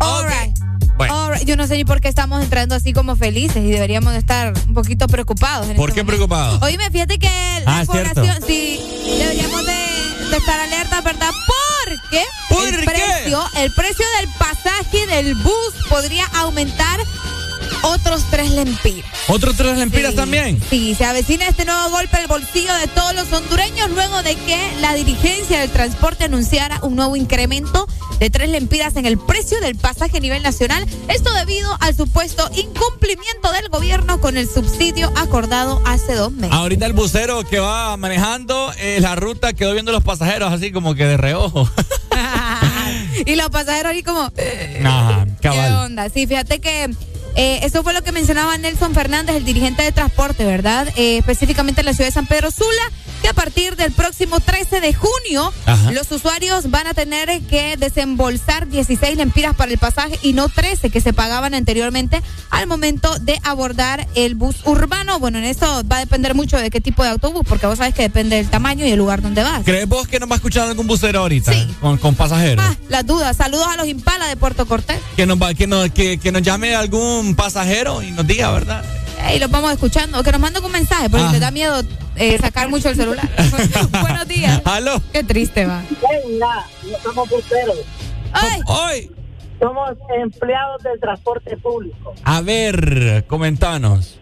Alright. 0.00 0.58
Bueno. 0.96 1.14
Alright. 1.14 1.44
Yo 1.46 1.56
no 1.56 1.66
sé 1.66 1.76
ni 1.76 1.84
por 1.84 2.00
qué 2.00 2.08
estamos 2.08 2.42
entrando 2.42 2.74
así 2.74 2.92
como 2.92 3.16
felices 3.16 3.58
y 3.64 3.70
deberíamos 3.70 4.12
de 4.12 4.18
estar 4.18 4.52
un 4.66 4.74
poquito 4.74 5.06
preocupados. 5.06 5.68
en 5.68 5.76
¿Por 5.76 5.90
este 5.90 6.00
qué 6.00 6.04
momento. 6.04 6.26
preocupados? 6.28 6.62
Oíme, 6.62 6.90
fíjate 6.90 7.18
que 7.18 7.28
la 7.64 7.80
Ah, 7.80 7.84
cierto. 7.86 8.14
población, 8.14 8.42
sí, 8.46 8.80
estar 10.36 10.60
alerta, 10.60 11.00
¿verdad? 11.00 11.30
Porque 11.46 12.24
¿Por 12.48 12.68
el 12.68 12.80
qué? 12.80 12.84
precio, 12.86 13.44
el 13.56 13.72
precio 13.72 14.04
del 14.18 14.28
pasaje 14.38 15.06
del 15.06 15.34
bus 15.34 15.74
podría 15.88 16.26
aumentar 16.34 17.00
otros 17.82 18.24
tres 18.30 18.50
lempiras. 18.50 19.10
¿Otros 19.28 19.56
tres 19.56 19.78
lempiras 19.78 20.10
Sí, 20.10 20.16
también? 20.16 20.62
Sí, 20.68 20.94
se 20.94 21.04
avecina 21.04 21.46
este 21.48 21.64
nuevo 21.64 21.90
golpe 21.90 22.16
al 22.16 22.26
bolsillo 22.26 22.74
de 22.74 22.88
todos 22.88 23.14
los 23.14 23.32
hondureños 23.32 23.90
luego 23.90 24.22
de 24.22 24.34
que 24.36 24.58
la 24.80 24.94
dirigencia 24.94 25.60
del 25.60 25.70
transporte 25.70 26.24
anunciara 26.24 26.78
un 26.82 26.96
nuevo 26.96 27.16
incremento 27.16 27.86
de 28.20 28.30
tres 28.30 28.50
lempiras 28.50 28.94
en 28.96 29.06
el 29.06 29.18
precio 29.18 29.60
del 29.60 29.76
pasaje 29.76 30.18
a 30.18 30.20
nivel 30.20 30.42
nacional. 30.42 30.86
Esto 31.08 31.32
debido 31.32 31.76
al 31.80 31.96
supuesto 31.96 32.48
incumplimiento 32.54 33.50
del 33.52 33.68
gobierno 33.70 34.20
con 34.20 34.36
el 34.36 34.48
subsidio 34.48 35.10
acordado 35.16 35.82
hace 35.86 36.14
dos 36.14 36.30
meses. 36.30 36.54
Ahorita 36.54 36.86
el 36.86 36.92
bucero 36.92 37.42
que 37.44 37.58
va 37.58 37.96
manejando 37.96 38.72
eh, 38.78 38.98
la 39.00 39.16
ruta 39.16 39.54
quedó 39.54 39.72
viendo 39.72 39.90
los 39.90 40.04
pasajeros 40.04 40.52
así 40.52 40.70
como 40.70 40.94
que 40.94 41.06
de 41.06 41.16
reojo. 41.16 41.68
y 43.26 43.34
los 43.36 43.48
pasajeros 43.48 43.92
ahí 43.92 44.02
como... 44.02 44.20
Ajá, 44.20 45.24
¿Qué 45.40 45.48
cabal. 45.48 45.72
onda? 45.86 46.08
Sí, 46.10 46.26
fíjate 46.26 46.60
que 46.60 46.90
eh, 47.36 47.60
eso 47.62 47.82
fue 47.82 47.94
lo 47.94 48.02
que 48.02 48.12
mencionaba 48.12 48.56
Nelson 48.58 48.94
Fernández, 48.94 49.36
el 49.36 49.44
dirigente 49.44 49.82
de 49.82 49.92
transporte, 49.92 50.44
¿verdad? 50.44 50.88
Eh, 50.96 51.18
específicamente 51.18 51.80
en 51.80 51.86
la 51.86 51.92
ciudad 51.94 52.08
de 52.08 52.12
San 52.12 52.26
Pedro 52.26 52.50
Sula, 52.50 52.90
partir 53.40 53.74
del 53.74 53.90
próximo 53.92 54.38
13 54.38 54.82
de 54.82 54.92
junio, 54.92 55.50
Ajá. 55.64 55.92
los 55.92 56.12
usuarios 56.12 56.70
van 56.70 56.86
a 56.86 56.92
tener 56.92 57.40
que 57.48 57.78
desembolsar 57.78 58.68
16 58.68 59.16
lempiras 59.16 59.56
para 59.56 59.72
el 59.72 59.78
pasaje 59.78 60.18
y 60.22 60.34
no 60.34 60.50
13 60.50 60.90
que 60.90 61.00
se 61.00 61.14
pagaban 61.14 61.54
anteriormente 61.54 62.20
al 62.50 62.66
momento 62.66 63.18
de 63.20 63.40
abordar 63.42 64.06
el 64.14 64.34
bus 64.34 64.56
urbano. 64.66 65.18
Bueno, 65.20 65.38
en 65.38 65.44
eso 65.44 65.82
va 65.90 65.96
a 65.96 66.00
depender 66.00 66.34
mucho 66.34 66.58
de 66.58 66.68
qué 66.68 66.82
tipo 66.82 67.02
de 67.02 67.08
autobús, 67.08 67.40
porque 67.48 67.66
vos 67.66 67.78
sabes 67.78 67.94
que 67.94 68.02
depende 68.02 68.36
del 68.36 68.50
tamaño 68.50 68.84
y 68.84 68.90
el 68.90 68.98
lugar 68.98 69.22
donde 69.22 69.42
vas. 69.42 69.62
¿Crees 69.64 69.88
vos 69.88 70.06
que 70.06 70.20
nos 70.20 70.28
va 70.28 70.34
a 70.34 70.36
escuchar 70.36 70.68
algún 70.68 70.86
bucero 70.86 71.20
ahorita? 71.20 71.50
Con, 71.80 71.96
con 71.96 72.14
pasajeros. 72.16 72.62
Ah, 72.68 72.76
las 72.90 73.06
dudas. 73.06 73.38
Saludos 73.38 73.68
a 73.68 73.76
los 73.78 73.86
Impala 73.88 74.26
de 74.28 74.36
Puerto 74.36 74.66
Cortés. 74.66 74.98
Que, 75.16 75.24
nos 75.24 75.40
va, 75.40 75.54
que, 75.54 75.66
nos, 75.66 75.88
que, 75.92 76.18
que 76.18 76.30
nos 76.30 76.42
llame 76.42 76.74
algún 76.74 77.34
pasajero 77.36 78.02
y 78.02 78.10
nos 78.10 78.26
diga, 78.26 78.50
¿verdad? 78.50 78.84
Y 79.34 79.38
los 79.38 79.50
vamos 79.50 79.72
escuchando. 79.72 80.18
O 80.20 80.22
que 80.22 80.32
nos 80.32 80.40
manden 80.40 80.62
un 80.64 80.72
mensaje, 80.72 81.08
porque 81.08 81.24
Ah. 81.26 81.32
te 81.32 81.40
da 81.40 81.50
miedo 81.50 81.82
eh, 82.16 82.38
sacar 82.38 82.68
mucho 82.68 82.88
el 82.90 82.96
celular. 82.96 83.28
Buenos 84.00 84.28
días. 84.28 84.60
¿Aló? 84.64 85.00
Qué 85.12 85.24
triste 85.24 85.66
va. 85.66 85.82
Venga, 85.90 86.66
no 86.90 86.98
somos 87.02 87.28
buceros. 87.30 87.78
¡Ay! 88.32 88.60
¡Ay! 88.68 89.10
Somos 89.60 89.90
empleados 90.16 90.82
del 90.82 90.98
transporte 91.00 91.56
público. 91.58 92.14
A 92.24 92.40
ver, 92.40 93.24
comentanos. 93.26 94.18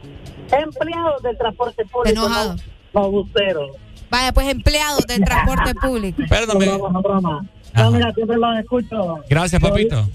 Empleados 0.50 1.22
del 1.22 1.36
transporte 1.38 1.84
público. 1.84 2.10
Enojado. 2.26 2.56
No, 2.94 3.00
no 3.02 3.10
buceros. 3.10 3.70
Vaya, 4.10 4.32
pues 4.32 4.48
empleados 4.48 5.06
del 5.06 5.22
transporte 5.24 5.74
público. 5.74 6.22
Perdón, 6.28 6.58
No, 6.58 6.90
no, 6.90 7.02
broma. 7.02 7.46
No, 7.74 7.90
mira, 7.90 8.12
siempre 8.14 8.36
los 8.36 8.58
escucho. 8.58 9.18
Gracias, 9.28 9.60
papito. 9.60 10.08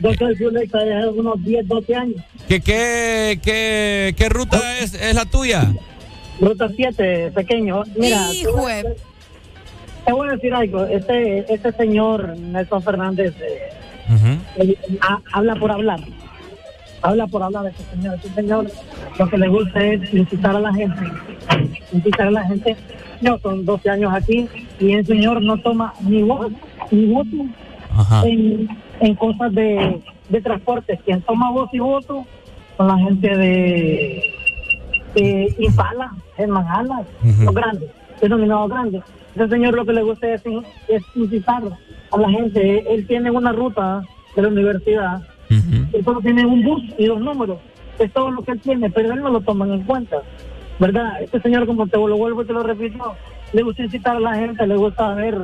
Yo 0.00 0.12
soy 0.14 0.34
Fulexa 0.36 0.78
desde 0.78 0.98
hace 0.98 1.08
unos 1.08 1.42
10, 1.42 1.68
12 1.68 1.94
años. 1.94 2.22
¿Qué, 2.48 2.60
qué, 2.60 3.40
qué, 3.42 4.14
qué 4.16 4.28
ruta 4.28 4.78
es, 4.78 4.94
es 4.94 5.14
la 5.14 5.24
tuya? 5.24 5.72
Ruta 6.40 6.68
7, 6.74 7.32
pequeño. 7.34 7.82
Mira, 7.96 8.32
Hijo 8.32 8.52
te, 8.66 8.96
te 10.04 10.12
voy 10.12 10.28
a 10.28 10.32
decir 10.32 10.54
algo. 10.54 10.84
Este, 10.84 11.52
este 11.52 11.72
señor, 11.72 12.36
Nelson 12.38 12.82
Fernández, 12.82 13.34
eh, 13.40 14.76
ha- 15.02 15.20
habla 15.32 15.54
por 15.56 15.70
hablar. 15.72 16.00
Habla 17.02 17.26
por 17.26 17.42
hablar 17.42 17.64
de 17.64 17.70
este 17.70 17.84
señor. 17.94 18.14
Este 18.16 18.28
señor 18.30 18.66
lo 19.18 19.28
que 19.28 19.38
le 19.38 19.48
gusta 19.48 19.82
es 19.84 20.12
incitar 20.14 20.56
a 20.56 20.60
la 20.60 20.74
gente. 20.74 21.00
Incitar 21.92 22.28
a 22.28 22.30
la 22.30 22.44
gente. 22.44 22.76
Yo 23.20 23.38
son 23.38 23.64
12 23.64 23.88
años 23.90 24.12
aquí 24.14 24.46
y 24.78 24.92
el 24.92 25.06
señor 25.06 25.40
no 25.42 25.56
toma 25.58 25.94
ni 26.00 26.22
voz 26.22 26.52
ni 26.90 27.06
voto 27.06 27.36
en, 28.26 28.68
en 29.00 29.14
cosas 29.14 29.52
de, 29.54 30.00
de 30.28 30.40
transporte. 30.42 30.98
Quien 31.04 31.22
toma 31.22 31.50
voz 31.50 31.70
y 31.72 31.78
voto 31.78 32.26
son 32.76 32.88
la 32.88 32.98
gente 32.98 33.34
de, 33.36 34.22
de 35.20 35.54
Impala, 35.58 36.12
Germán 36.36 36.66
Alas, 36.68 37.06
los 37.40 37.54
grandes, 37.54 37.90
denominados 38.20 38.70
grandes. 38.70 39.02
Ese 39.34 39.48
señor 39.48 39.74
lo 39.74 39.84
que 39.84 39.92
le 39.92 40.02
gusta 40.02 40.28
es, 40.28 40.42
es 40.88 41.02
incitar 41.14 41.62
a 42.10 42.18
la 42.18 42.30
gente. 42.30 42.84
Él 42.92 43.06
tiene 43.06 43.30
una 43.30 43.52
ruta 43.52 44.02
de 44.34 44.42
la 44.42 44.48
universidad, 44.48 45.22
él 45.48 46.04
solo 46.04 46.20
tiene 46.20 46.44
un 46.44 46.62
bus 46.62 46.82
y 46.98 47.06
dos 47.06 47.20
números. 47.20 47.58
Es 47.98 48.12
todo 48.12 48.30
lo 48.30 48.42
que 48.42 48.52
él 48.52 48.60
tiene, 48.60 48.90
pero 48.90 49.12
él 49.12 49.20
no 49.20 49.30
lo 49.30 49.40
toman 49.40 49.72
en 49.72 49.82
cuenta. 49.82 50.18
¿Verdad? 50.78 51.22
Este 51.22 51.40
señor, 51.40 51.66
como 51.66 51.86
te 51.86 51.96
lo 51.96 52.16
vuelvo 52.18 52.42
y 52.42 52.46
te 52.46 52.52
lo 52.52 52.62
repito, 52.62 53.14
le 53.54 53.62
gusta 53.62 53.82
incitar 53.82 54.16
a 54.16 54.20
la 54.20 54.34
gente, 54.34 54.66
le 54.66 54.76
gusta 54.76 55.14
ver, 55.14 55.38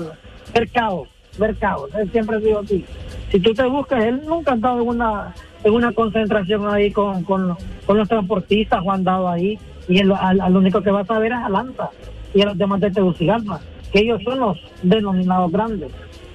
ver 0.53 0.69
caos, 0.70 1.09
ver 1.39 1.57
caos. 1.57 1.89
Él 1.94 2.11
siempre 2.12 2.39
digo 2.40 2.59
así. 2.59 2.85
Si 3.31 3.40
tú 3.40 3.55
te 3.55 3.65
buscas, 3.65 4.05
él 4.05 4.20
nunca 4.27 4.53
ha 4.53 4.57
estado 4.57 4.82
en 4.82 4.89
una, 4.89 5.35
en 5.64 5.72
una 5.72 5.93
concentración 5.93 6.66
ahí 6.68 6.90
con, 6.90 7.24
con, 7.24 7.56
con 7.86 7.98
los 7.98 8.09
transportistas 8.09 8.80
o 8.84 8.90
han 8.90 9.05
dado 9.05 9.28
ahí. 9.28 9.59
Y 9.89 9.98
él, 9.98 10.12
al, 10.12 10.40
al 10.40 10.56
único 10.56 10.80
que 10.80 10.90
va 10.90 11.01
a 11.01 11.06
saber 11.06 11.32
es 11.32 11.39
a 11.39 11.90
y 12.34 12.43
a 12.43 12.47
los 12.47 12.59
demás 12.59 12.80
de 12.80 12.90
Tegucigalpa, 12.90 13.60
que 13.93 14.01
ellos 14.01 14.22
son 14.24 14.40
los 14.40 14.59
denominados 14.82 15.51
grandes. 15.52 15.90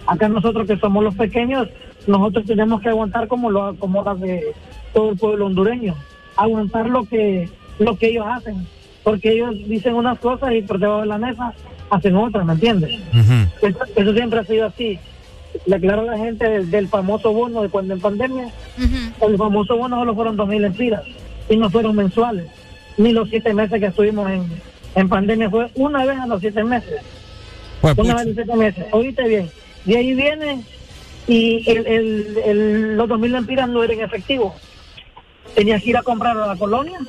Acá 0.06 0.30
nosotros 0.30 0.68
que 0.68 0.78
somos 0.78 1.04
los 1.04 1.16
pequeños, 1.16 1.68
nosotros 2.06 2.46
tenemos 2.46 2.82
que 2.82 2.90
aguantar 2.90 3.28
como 3.28 3.50
lo 3.50 3.76
como 3.76 4.04
las 4.04 4.20
de 4.20 4.54
todo 4.94 5.12
el 5.12 5.18
pueblo 5.18 5.48
hondureño, 5.48 5.96
aguantar 6.36 6.90
lo 6.90 7.04
que 7.06 7.50
lo 7.80 7.98
que 7.98 8.08
ellos 8.10 8.26
hacen, 8.28 8.66
porque 9.04 9.34
ellos 9.34 9.56
dicen 9.68 9.96
unas 9.96 10.20
cosas 10.20 10.54
y 10.54 10.62
por 10.62 10.80
debajo 10.80 11.02
de 11.02 11.08
la 11.08 11.18
mesa 11.18 11.54
hacen 11.90 12.16
otra, 12.16 12.44
¿me 12.44 12.54
entiendes? 12.54 12.92
Eso, 13.62 13.80
eso 13.96 14.14
siempre 14.14 14.40
ha 14.40 14.44
sido 14.44 14.68
así. 14.68 15.00
Le 15.66 15.76
aclaro 15.76 16.02
a 16.02 16.06
la 16.06 16.18
gente 16.18 16.48
del, 16.50 16.70
del 16.72 16.88
famoso 16.88 17.32
bono 17.34 17.62
de 17.64 17.70
cuando 17.70 17.94
en 17.94 18.00
pandemia, 18.02 18.50
el 19.22 19.38
famoso 19.38 19.78
bono 19.78 19.98
solo 19.98 20.16
fueron 20.16 20.36
dos 20.38 20.48
mil 20.48 20.64
empiras 20.64 21.04
y 21.50 21.58
no 21.58 21.70
fueron 21.70 21.96
mensuales. 21.96 22.46
Ni 22.98 23.12
los 23.12 23.30
siete 23.30 23.54
meses 23.54 23.80
que 23.80 23.88
estuvimos 23.88 24.30
en, 24.30 24.46
en 24.96 25.10
pandemia 25.10 25.50
fue 25.50 25.70
una 25.76 26.06
vez 26.06 26.18
a 26.20 26.28
los 26.28 26.40
siete 26.42 26.64
meses. 26.64 27.02
una 28.02 28.14
vez 28.16 28.22
a 28.24 28.26
los 28.26 28.36
siete 28.36 28.56
meses. 28.56 28.86
Oíste 28.92 29.28
bien. 29.28 29.50
De 29.86 29.98
ahí 29.98 30.14
viene 30.14 30.64
y 31.28 31.70
el, 31.70 31.86
el, 31.88 32.38
el- 32.46 32.98
los 32.98 33.08
dos 33.08 33.20
mil 33.20 33.34
empiras 33.36 33.70
no 33.70 33.84
eran 33.84 34.00
efectivos. 34.02 34.54
Tenías 35.56 35.82
que 35.84 35.90
ir 35.92 35.98
a 35.98 36.04
comprar 36.04 36.38
a 36.38 36.48
la 36.48 36.56
colonia 36.56 37.00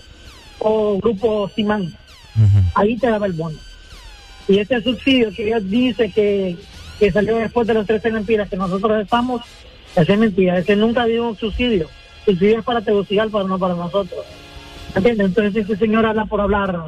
o 0.61 0.99
grupo 0.99 1.49
Simán. 1.55 1.93
Ahí 2.75 2.97
te 2.97 3.09
daba 3.09 3.27
el 3.27 3.33
bono. 3.33 3.59
Y 4.47 4.59
este 4.61 4.81
subsidio 4.83 5.31
que 5.33 5.47
ella 5.49 5.61
dice 5.61 6.11
que, 6.11 6.57
que 6.99 7.13
salió 7.13 7.37
después 7.37 7.67
de 7.67 7.75
los 7.75 7.87
13 7.87 8.09
empiras 8.09 8.49
que 8.49 8.57
nosotros 8.57 9.01
estamos, 9.03 9.43
ese 9.95 10.13
es 10.13 10.19
mentira. 10.19 10.59
Ese 10.59 10.77
nunca 10.77 11.05
dio 11.07 11.29
un 11.29 11.37
subsidio. 11.37 11.89
Subsidio 12.25 12.59
es 12.59 12.65
para 12.65 12.81
Tegucigalpa, 12.81 13.43
no 13.45 13.59
para 13.59 13.75
nosotros. 13.75 14.25
¿Entiendes? 14.95 15.27
Entonces 15.29 15.65
ese 15.65 15.77
señor 15.77 16.07
habla 16.07 16.25
por 16.25 16.41
hablar. 16.41 16.83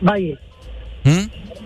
Vaya. 0.00 0.38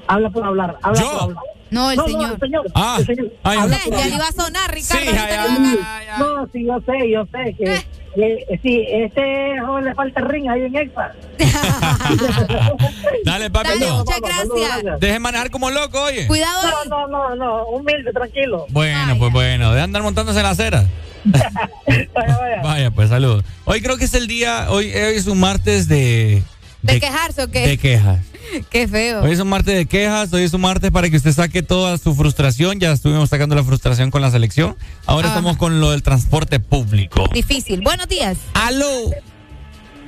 Habla 0.06 0.31
por 0.31 0.44
hablar. 0.44 0.78
Habla 0.82 1.01
por 1.02 1.23
hablar. 1.23 1.43
No, 1.70 1.90
el 1.90 2.01
señor. 2.01 2.32
el 2.32 2.40
señor. 2.40 2.66
Ah. 2.74 2.97
el 2.98 3.06
señor. 3.06 3.32
Ay, 3.43 3.59
Eh, 3.59 3.78
por 3.85 3.98
ya 3.98 4.09
iba 4.09 4.27
a 4.27 4.32
sonar, 4.32 4.74
Ricardo. 4.74 5.05
Sí, 5.05 5.78
No, 6.19 6.48
sí, 6.52 6.65
yo 6.65 6.81
sé, 6.81 7.10
yo 7.10 7.27
sé 7.27 7.55
que, 7.59 7.82
que 8.19 8.59
sí, 8.62 8.85
este 8.89 9.61
joven 9.61 9.85
le 9.85 9.95
falta 9.95 10.20
el 10.20 10.28
ring 10.28 10.49
ahí 10.49 10.62
en 10.62 10.77
Exa. 10.77 11.12
Dale. 13.24 13.49
Dale, 13.49 13.90
muchas 13.93 14.20
gracias. 14.20 15.01
Deje 15.01 15.19
manejar 15.19 15.51
como 15.51 15.70
loco, 15.70 16.03
oye. 16.03 16.27
Cuidado. 16.27 16.69
No, 16.89 17.07
no, 17.07 17.09
no, 17.09 17.36
no, 17.36 17.65
humilde, 17.66 18.12
tranquilo. 18.12 18.66
Bueno, 18.70 19.16
pues 19.19 19.32
bueno, 19.32 19.73
de 19.73 19.81
andar 19.81 20.03
montándose 20.03 20.39
en 20.39 20.45
la 20.45 20.51
acera. 20.51 20.86
Vaya, 22.62 22.90
pues 22.90 23.09
saludos. 23.09 23.45
Hoy 23.65 23.81
creo 23.82 23.97
que 23.97 24.05
es 24.05 24.15
el 24.15 24.27
día, 24.27 24.66
hoy, 24.70 24.86
hoy 24.86 25.16
es 25.16 25.27
un 25.27 25.39
martes 25.40 25.89
de, 25.89 26.43
¿De 26.82 27.00
quejarse 27.00 27.42
o 27.42 27.50
qué? 27.50 27.66
de 27.66 27.78
quejas. 27.78 28.20
Qué 28.70 28.88
feo. 28.88 29.22
Hoy 29.22 29.32
es 29.32 29.40
un 29.40 29.48
martes 29.48 29.74
de 29.74 29.86
quejas, 29.86 30.32
hoy 30.32 30.42
es 30.42 30.55
un 30.55 30.62
martes 30.62 30.90
para 30.90 31.10
que 31.10 31.16
usted 31.16 31.32
saque 31.32 31.62
toda 31.62 31.98
su 31.98 32.14
frustración. 32.14 32.80
Ya 32.80 32.92
estuvimos 32.92 33.28
sacando 33.28 33.55
la 33.55 33.62
frustración 33.62 34.10
con 34.10 34.22
la 34.22 34.30
selección. 34.30 34.76
Ahora 35.05 35.26
Ajá. 35.26 35.36
estamos 35.36 35.59
con 35.59 35.80
lo 35.80 35.90
del 35.90 36.02
transporte 36.02 36.59
público. 36.59 37.28
Difícil. 37.32 37.82
Buenos 37.82 38.09
días. 38.09 38.38
¡Aló! 38.55 39.10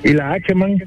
Y 0.03 0.13
la 0.15 0.33
H, 0.33 0.55
man. 0.55 0.79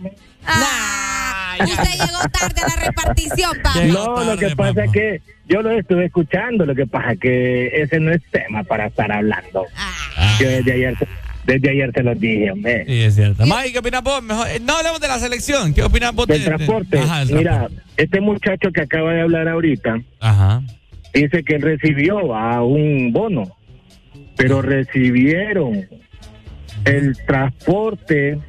Ah, 0.45 1.55
usted 1.61 1.91
llegó 1.91 2.19
tarde 2.31 2.61
a 2.61 2.67
la 2.67 2.85
repartición, 2.87 3.51
papá. 3.61 3.83
No, 3.85 4.23
lo 4.23 4.37
que 4.37 4.55
pasa 4.55 4.85
es 4.85 4.91
que 4.91 5.21
yo 5.47 5.61
lo 5.61 5.71
estuve 5.71 6.05
escuchando, 6.05 6.65
lo 6.65 6.73
que 6.73 6.87
pasa 6.87 7.11
es 7.13 7.19
que 7.19 7.67
ese 7.81 7.99
no 7.99 8.11
es 8.11 8.21
tema 8.31 8.63
para 8.63 8.87
estar 8.87 9.11
hablando. 9.11 9.65
Ah. 9.77 10.37
Yo 10.39 10.49
desde 10.49 10.73
ayer, 10.73 10.95
desde 11.45 11.69
ayer 11.71 11.91
te 11.91 12.03
lo 12.03 12.15
dije, 12.15 12.51
hombre. 12.51 12.85
Sí, 12.85 13.01
es 13.01 13.15
cierto. 13.15 13.43
Mike, 13.45 13.71
¿qué 13.73 13.79
opinas 13.79 14.03
vos? 14.03 14.21
Mejor, 14.23 14.47
eh, 14.47 14.59
no 14.61 14.77
hablemos 14.77 14.99
de 15.01 15.07
la 15.07 15.19
selección. 15.19 15.73
¿Qué 15.73 15.83
opinas 15.83 16.13
vos 16.13 16.27
Del 16.27 16.37
de- 16.39 16.43
de- 16.43 16.49
transporte. 16.55 16.99
Ajá, 16.99 17.25
del 17.25 17.37
Mira, 17.37 17.51
transporte. 17.59 17.83
este 17.97 18.21
muchacho 18.21 18.71
que 18.71 18.81
acaba 18.81 19.13
de 19.13 19.21
hablar 19.21 19.47
ahorita, 19.47 20.01
Ajá. 20.19 20.61
dice 21.13 21.43
que 21.43 21.55
él 21.55 21.61
recibió 21.61 22.35
a 22.35 22.63
un 22.63 23.11
bono, 23.11 23.55
pero 24.37 24.61
recibieron 24.61 25.85
el 26.85 27.15
transporte 27.27 28.39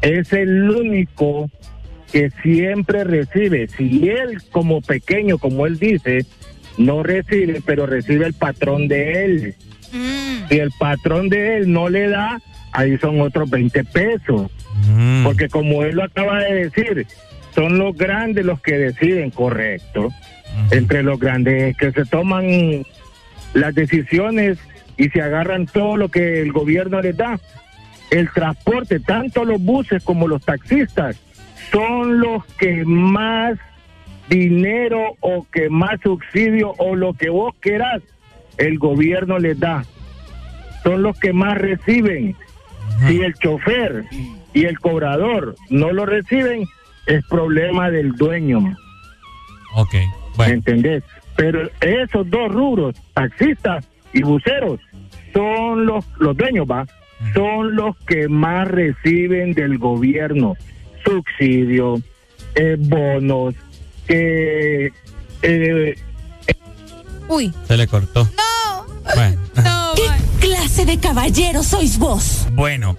es 0.00 0.32
el 0.32 0.70
único 0.70 1.50
que 2.10 2.30
siempre 2.42 3.04
recibe. 3.04 3.68
Si 3.68 4.08
él 4.08 4.42
como 4.50 4.80
pequeño, 4.80 5.38
como 5.38 5.66
él 5.66 5.78
dice, 5.78 6.26
no 6.78 7.02
recibe, 7.02 7.62
pero 7.64 7.86
recibe 7.86 8.26
el 8.26 8.34
patrón 8.34 8.88
de 8.88 9.24
él. 9.24 9.54
Si 10.48 10.58
el 10.58 10.70
patrón 10.78 11.28
de 11.28 11.58
él 11.58 11.72
no 11.72 11.88
le 11.88 12.08
da, 12.08 12.40
ahí 12.72 12.98
son 12.98 13.20
otros 13.20 13.50
20 13.50 13.84
pesos. 13.84 14.50
Porque 15.22 15.48
como 15.48 15.84
él 15.84 15.96
lo 15.96 16.04
acaba 16.04 16.40
de 16.40 16.64
decir, 16.64 17.06
son 17.54 17.78
los 17.78 17.96
grandes 17.96 18.44
los 18.44 18.60
que 18.60 18.78
deciden, 18.78 19.30
correcto. 19.30 20.08
Entre 20.70 21.02
los 21.02 21.18
grandes 21.18 21.62
es 21.62 21.76
que 21.76 21.92
se 21.92 22.04
toman 22.04 22.84
las 23.54 23.74
decisiones 23.74 24.58
y 24.96 25.08
se 25.10 25.22
agarran 25.22 25.66
todo 25.66 25.96
lo 25.96 26.08
que 26.08 26.40
el 26.40 26.52
gobierno 26.52 27.00
les 27.00 27.16
da. 27.16 27.38
El 28.10 28.30
transporte, 28.30 29.00
tanto 29.00 29.44
los 29.44 29.60
buses 29.62 30.02
como 30.02 30.28
los 30.28 30.44
taxistas, 30.44 31.16
son 31.70 32.20
los 32.20 32.44
que 32.58 32.84
más 32.84 33.58
dinero 34.28 35.16
o 35.20 35.46
que 35.50 35.68
más 35.68 36.00
subsidio 36.02 36.74
o 36.78 36.94
lo 36.94 37.14
que 37.14 37.30
vos 37.30 37.54
quieras, 37.60 38.02
el 38.58 38.78
gobierno 38.78 39.38
les 39.38 39.58
da. 39.58 39.84
Son 40.82 41.02
los 41.02 41.18
que 41.18 41.32
más 41.32 41.58
reciben. 41.58 42.36
Si 43.06 43.20
el 43.20 43.34
chofer 43.34 44.04
y 44.52 44.64
el 44.64 44.78
cobrador 44.78 45.54
no 45.70 45.92
lo 45.92 46.06
reciben, 46.06 46.64
es 47.06 47.24
problema 47.26 47.90
del 47.90 48.12
dueño. 48.12 48.76
Ok. 49.74 49.94
¿Me 50.38 50.46
entendés? 50.46 51.02
Pero 51.36 51.68
esos 51.80 52.28
dos 52.30 52.52
rubros, 52.52 52.94
taxistas 53.14 53.88
y 54.12 54.22
buceros, 54.22 54.80
son 55.32 55.86
los, 55.86 56.04
los 56.18 56.36
dueños, 56.36 56.66
¿va? 56.70 56.86
Son 57.34 57.74
los 57.74 57.96
que 58.06 58.28
más 58.28 58.68
reciben 58.68 59.52
del 59.52 59.78
gobierno. 59.78 60.56
Subsidio, 61.04 62.00
eh, 62.54 62.76
bonos, 62.78 63.54
que... 64.06 64.92
eh, 65.42 65.94
Uy. 67.28 67.52
Se 67.66 67.76
le 67.76 67.86
cortó. 67.86 68.24
No. 68.24 68.86
Bueno. 69.14 69.40
¿Qué 69.94 70.46
clase 70.46 70.84
de 70.84 70.98
caballero 70.98 71.62
sois 71.62 71.98
vos? 71.98 72.46
Bueno. 72.52 72.96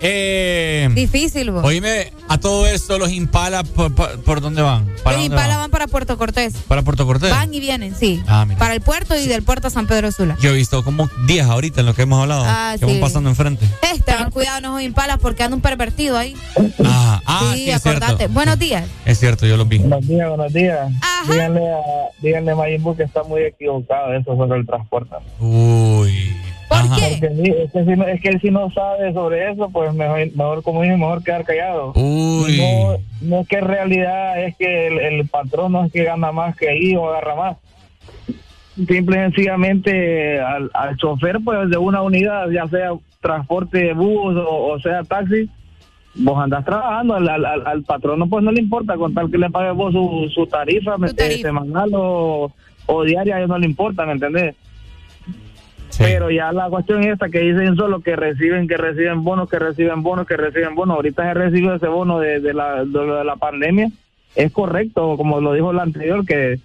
Eh, 0.00 0.88
Difícil, 0.94 1.50
vos. 1.50 1.64
Oíme, 1.64 2.12
a 2.28 2.38
todo 2.38 2.66
esto 2.66 2.98
los 2.98 3.10
Impala, 3.10 3.64
¿por, 3.64 3.92
por, 3.94 4.20
por 4.22 4.40
dónde 4.40 4.62
van? 4.62 4.84
¿Para 5.02 5.16
Los 5.16 5.24
dónde 5.24 5.24
Impala 5.26 5.48
van? 5.48 5.58
van 5.64 5.70
para 5.70 5.86
Puerto 5.88 6.16
Cortés. 6.16 6.54
¿Para 6.68 6.82
Puerto 6.82 7.04
Cortés? 7.06 7.30
Van 7.30 7.52
y 7.52 7.58
vienen, 7.60 7.94
sí. 7.96 8.22
Ah, 8.26 8.44
mira. 8.46 8.58
Para 8.58 8.74
el 8.74 8.80
puerto 8.80 9.16
y 9.16 9.26
del 9.26 9.42
puerto 9.42 9.66
a 9.68 9.70
San 9.70 9.86
Pedro 9.86 10.12
Sula. 10.12 10.36
Yo 10.40 10.50
he 10.50 10.54
visto 10.54 10.84
como 10.84 11.08
10 11.26 11.46
ahorita 11.46 11.80
en 11.80 11.86
lo 11.86 11.94
que 11.94 12.02
hemos 12.02 12.20
hablado. 12.22 12.44
Ah, 12.46 12.74
que 12.78 12.86
sí. 12.86 12.92
van 12.92 13.00
pasando 13.00 13.30
enfrente. 13.30 13.66
Eh, 13.88 14.00
tengan 14.04 14.30
cuidado, 14.30 14.60
no 14.60 14.80
impalas 14.80 15.18
porque 15.18 15.42
anda 15.42 15.54
un 15.56 15.62
pervertido 15.62 16.16
ahí. 16.18 16.34
Ah, 16.84 17.20
ah, 17.26 17.50
sí, 17.54 17.64
sí, 17.64 17.70
acordate. 17.70 18.16
cierto. 18.16 18.34
Buenos 18.34 18.58
días. 18.58 18.86
Es 19.06 19.18
cierto, 19.18 19.46
yo 19.46 19.56
los 19.56 19.66
vi. 19.68 19.78
Buenos 19.78 20.06
días, 20.06 20.28
buenos 20.28 20.52
días. 20.52 20.90
Díganle 21.28 21.60
a, 21.72 21.78
díganle 22.20 22.50
a 22.52 22.56
Mayimbu 22.56 22.94
que 22.96 23.02
está 23.04 23.22
muy 23.24 23.42
equivocado 23.42 24.12
eso 24.14 24.36
sobre 24.36 24.58
el 24.60 24.66
transporte. 24.66 25.14
Uy. 25.40 26.36
¿Por 26.68 26.96
qué? 26.96 27.14
Es 27.64 27.72
que, 27.72 27.84
si 27.84 27.90
no- 27.96 28.06
es 28.06 28.20
que 28.20 28.28
él 28.28 28.40
si 28.40 28.50
no 28.50 28.70
sabe 28.72 29.12
sobre 29.12 29.50
eso, 29.50 29.70
pues 29.70 29.92
mejor, 29.94 30.18
mejor 30.36 30.62
como 30.62 30.82
dije, 30.82 30.96
mejor 30.96 31.22
quedar 31.24 31.44
callado. 31.44 31.92
Uy. 31.94 32.58
No, 32.58 32.96
no 33.28 33.40
es 33.40 33.48
que 33.48 33.56
en 33.56 33.64
realidad 33.64 34.42
es 34.44 34.56
que 34.56 34.86
el, 34.88 34.98
el 34.98 35.28
patrón 35.28 35.72
no 35.72 35.84
es 35.84 35.92
que 35.92 36.04
gana 36.04 36.30
más 36.32 36.56
que 36.56 36.68
ahí 36.68 36.94
o 36.96 37.08
agarra 37.08 37.34
más. 37.34 37.56
Simple 38.76 39.16
y 39.16 39.20
sencillamente 39.20 40.40
al, 40.40 40.70
al 40.72 40.96
chofer 40.96 41.38
pues 41.44 41.68
de 41.68 41.76
una 41.78 42.00
unidad, 42.02 42.48
ya 42.50 42.66
sea 42.68 42.90
transporte 43.20 43.78
de 43.78 43.92
bus 43.92 44.36
o, 44.36 44.66
o 44.68 44.78
sea 44.78 45.02
taxi, 45.02 45.48
vos 46.14 46.38
andás 46.40 46.64
trabajando, 46.64 47.14
al, 47.14 47.28
al, 47.28 47.44
al- 47.44 47.66
al 47.66 47.82
patrono 47.82 48.28
pues 48.28 48.44
no 48.44 48.52
le 48.52 48.60
importa 48.60 48.96
con 48.96 49.12
tal 49.14 49.30
que 49.30 49.38
le 49.38 49.50
pague 49.50 49.72
vos 49.72 49.92
su, 49.92 50.30
su 50.32 50.46
tarifa, 50.46 50.94
eh, 50.94 50.98
semanal 51.42 51.90
o, 51.94 52.52
o 52.86 53.02
diaria, 53.02 53.34
a 53.34 53.38
ellos 53.38 53.48
no 53.50 53.58
le 53.58 53.66
importa, 53.66 54.06
¿me 54.06 54.12
entendés? 54.12 54.54
Pero 55.98 56.30
ya 56.30 56.52
la 56.52 56.68
cuestión 56.68 57.02
es 57.02 57.12
esta 57.14 57.28
que 57.28 57.40
dicen 57.40 57.74
solo 57.76 58.00
que 58.00 58.14
reciben, 58.16 58.68
que 58.68 58.76
reciben 58.76 59.24
bonos, 59.24 59.48
que 59.50 59.58
reciben 59.58 60.02
bonos, 60.02 60.26
que 60.26 60.36
reciben 60.36 60.74
bonos. 60.74 60.96
Ahorita 60.96 61.24
se 61.24 61.34
recibió 61.34 61.74
ese 61.74 61.88
bono 61.88 62.20
de, 62.20 62.40
de 62.40 62.54
la, 62.54 62.84
de, 62.84 63.24
la 63.24 63.36
pandemia. 63.36 63.88
Es 64.36 64.52
correcto, 64.52 65.16
como 65.16 65.40
lo 65.40 65.52
dijo 65.54 65.72
la 65.72 65.82
anterior, 65.82 66.24
que 66.24 66.58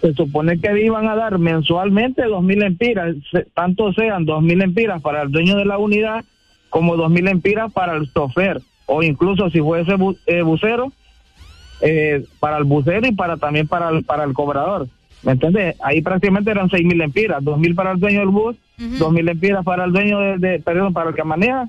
se 0.00 0.12
supone 0.14 0.58
que 0.60 0.82
iban 0.84 1.06
a 1.08 1.14
dar 1.14 1.38
mensualmente 1.38 2.24
dos 2.24 2.42
mil 2.42 2.62
empiras, 2.62 3.14
tanto 3.54 3.92
sean 3.92 4.24
dos 4.24 4.42
mil 4.42 4.60
empiras 4.60 5.00
para 5.00 5.22
el 5.22 5.30
dueño 5.30 5.56
de 5.56 5.64
la 5.64 5.78
unidad 5.78 6.24
como 6.70 6.96
dos 6.96 7.10
mil 7.10 7.28
empiras 7.28 7.70
para 7.72 7.94
el 7.96 8.12
chofer, 8.12 8.60
o 8.86 9.02
incluso 9.02 9.48
si 9.50 9.60
fuese 9.60 9.92
bu- 9.92 10.18
eh, 10.26 10.42
bucero, 10.42 10.90
eh, 11.82 12.24
para 12.40 12.56
el 12.58 12.64
bucero 12.64 13.06
y 13.06 13.12
para 13.12 13.36
también 13.36 13.68
para 13.68 13.90
el, 13.90 14.02
para 14.04 14.24
el 14.24 14.32
cobrador. 14.32 14.88
¿Me 15.22 15.32
entiendes? 15.32 15.76
Ahí 15.82 16.02
prácticamente 16.02 16.50
eran 16.50 16.68
seis 16.68 16.84
mil 16.84 17.00
empiras, 17.00 17.42
dos 17.44 17.58
mil 17.58 17.74
para 17.74 17.92
el 17.92 18.00
dueño 18.00 18.20
del 18.20 18.28
bus, 18.30 18.56
dos 18.98 19.12
mil 19.12 19.28
empiras 19.28 19.64
para 19.64 19.84
el 19.84 19.92
dueño 19.92 20.18
de, 20.18 20.38
de- 20.38 20.58
perdón, 20.60 20.92
para 20.92 21.10
el 21.10 21.14
que 21.16 21.22
maneja 21.24 21.68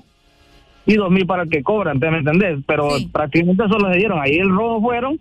y 0.86 0.94
dos 0.94 1.10
mil 1.10 1.24
para 1.24 1.44
el 1.44 1.48
que 1.50 1.62
cobra, 1.62 1.94
¿ent- 1.94 2.10
¿me 2.10 2.18
entendés? 2.18 2.58
Pero 2.66 2.88
prácticamente 3.12 3.62
solo 3.68 3.90
se 3.92 3.98
dieron. 3.98 4.20
Ahí 4.20 4.36
el 4.38 4.50
robo 4.50 4.80
fueron, 4.80 5.20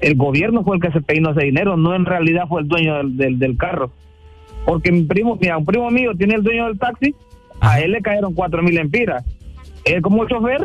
el 0.00 0.14
gobierno 0.14 0.62
fue 0.62 0.76
el 0.76 0.82
que 0.82 0.92
se 0.92 1.00
peinó 1.00 1.30
ese 1.32 1.44
dinero, 1.46 1.76
no 1.76 1.94
en 1.96 2.04
realidad 2.06 2.46
fue 2.48 2.60
el 2.62 2.68
dueño 2.68 2.96
del, 2.98 3.16
del, 3.16 3.38
del 3.40 3.56
carro. 3.56 3.90
Porque 4.64 4.92
mi 4.92 5.02
primo, 5.02 5.36
mira, 5.40 5.58
un 5.58 5.64
primo 5.66 5.90
mío 5.90 6.12
tiene 6.16 6.34
el 6.36 6.42
dueño 6.44 6.66
del 6.66 6.78
taxi, 6.78 7.14
a 7.60 7.80
él 7.80 7.90
le 7.92 8.00
cayeron 8.02 8.34
cuatro 8.34 8.62
mil 8.62 8.78
empiras. 8.78 9.24
Él 9.84 10.00
como 10.02 10.26
chofer 10.28 10.64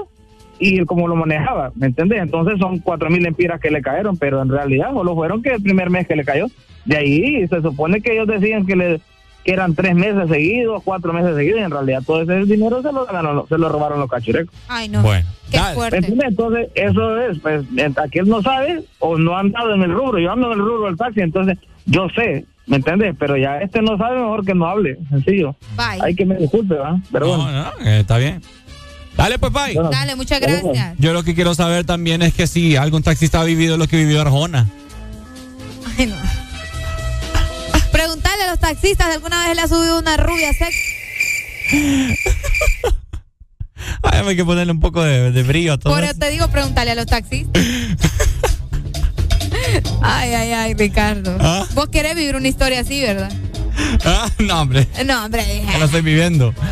y 0.70 0.78
él 0.78 0.86
cómo 0.86 1.08
lo 1.08 1.16
manejaba, 1.16 1.72
¿me 1.76 1.88
entiendes? 1.88 2.22
Entonces 2.22 2.58
son 2.60 2.80
cuatro 2.80 3.10
mil 3.10 3.26
empiras 3.26 3.60
que 3.60 3.70
le 3.72 3.82
cayeron, 3.82 4.18
pero 4.18 4.42
en 4.42 4.50
realidad 4.50 4.92
solo 4.94 5.14
fueron 5.16 5.42
que 5.42 5.52
el 5.52 5.62
primer 5.62 5.90
mes 5.90 6.08
que 6.08 6.16
le 6.16 6.24
cayó. 6.26 6.48
De 6.86 6.98
ahí 6.98 7.48
se 7.48 7.62
supone 7.62 8.02
que 8.02 8.14
ellos 8.14 8.28
decían 8.28 8.66
que 8.66 8.76
le 8.76 9.02
que 9.46 9.52
eran 9.52 9.76
tres 9.76 9.94
meses 9.94 10.30
seguidos, 10.30 10.82
cuatro 10.86 11.12
meses 11.12 11.36
seguidos, 11.36 11.60
y 11.60 11.64
en 11.64 11.72
realidad 11.72 12.02
todo 12.08 12.22
ese 12.22 12.46
dinero 12.50 12.82
se 12.82 12.94
lo, 12.94 13.06
ganaron- 13.06 13.46
se 13.50 13.58
lo 13.58 13.68
robaron 13.68 14.00
los 14.00 14.10
cachurecos. 14.10 14.56
Ay, 14.70 14.88
no. 14.88 15.02
Bueno, 15.02 15.28
Qué 15.52 15.60
¿Me 15.60 15.74
fuerte. 15.74 15.98
entiendes? 15.98 16.28
Entonces, 16.30 16.70
eso 16.76 17.20
es, 17.20 17.40
pues, 17.40 17.66
aquel 17.98 18.30
no 18.30 18.42
sabe 18.42 18.84
o 19.00 19.18
no 19.18 19.36
ha 19.36 19.42
andado 19.42 19.74
en 19.76 19.82
el 19.82 19.92
rubro. 19.92 20.18
Yo 20.18 20.32
ando 20.32 20.48
en 20.48 20.54
el 20.54 20.66
rubro 20.66 20.86
del 20.86 20.96
taxi, 20.96 21.20
entonces 21.20 21.58
yo 21.86 22.08
sé, 22.16 22.46
¿me 22.68 22.78
entiendes? 22.78 23.16
Pero 23.20 23.36
ya 23.36 23.58
este 23.60 23.82
no 23.82 23.98
sabe, 23.98 24.16
mejor 24.22 24.46
que 24.46 24.54
no 24.56 24.66
hable, 24.66 24.98
sencillo. 25.10 25.54
Bye. 25.76 26.00
Hay 26.02 26.16
que 26.16 26.26
me 26.26 26.36
disculpe, 26.38 26.76
¿va? 26.76 26.98
Pero 27.12 27.28
No, 27.28 27.44
bueno. 27.44 27.64
no, 27.64 27.86
eh, 27.86 28.00
está 28.00 28.18
bien. 28.18 28.40
Dale, 29.18 29.40
pues, 29.40 29.52
bye. 29.54 29.76
Dale, 29.92 30.16
muchas 30.16 30.40
gracias. 30.40 30.96
Yo 30.98 31.14
lo 31.14 31.24
que 31.24 31.36
quiero 31.36 31.54
saber 31.56 31.86
también 31.86 32.22
es 32.22 32.34
que 32.34 32.48
si 32.48 32.76
algún 32.76 33.04
taxista 33.04 33.42
ha 33.42 33.44
vivido 33.44 33.78
lo 33.78 33.88
que 33.88 33.98
vivió 33.98 34.22
Arjona. 34.22 34.68
Ay, 35.98 36.08
no. 36.08 36.16
Preguntarle 37.92 38.44
a 38.44 38.52
los 38.52 38.60
taxistas 38.60 39.08
si 39.08 39.14
alguna 39.14 39.48
vez 39.48 39.56
le 39.56 39.62
ha 39.62 39.68
subido 39.68 40.00
una 40.00 40.18
rubia 40.18 40.52
sex. 40.54 40.76
Ay, 44.04 44.28
hay 44.28 44.36
que 44.36 44.46
ponerle 44.46 44.72
un 44.72 44.80
poco 44.80 45.04
de, 45.04 45.32
de 45.32 45.44
brillo 45.44 45.74
a 45.74 45.78
todo. 45.78 45.94
Por 45.94 46.04
eso. 46.04 46.12
eso 46.12 46.20
te 46.20 46.30
digo, 46.30 46.48
preguntarle 46.50 46.92
a 46.92 46.96
los 46.96 47.06
taxistas. 47.06 47.64
Ay, 50.02 50.34
ay, 50.34 50.52
ay, 50.54 50.74
Ricardo. 50.74 51.38
¿Ah? 51.40 51.66
Vos 51.74 51.90
querés 51.90 52.16
vivir 52.16 52.36
una 52.36 52.48
historia 52.48 52.82
así, 52.82 53.02
¿verdad? 53.02 53.32
Ah, 54.06 54.30
no, 54.40 54.62
hombre. 54.62 54.88
No, 55.06 55.26
hombre. 55.26 55.64
Ya 55.72 55.78
lo 55.78 55.86
estoy 55.86 56.02
viviendo. 56.02 56.54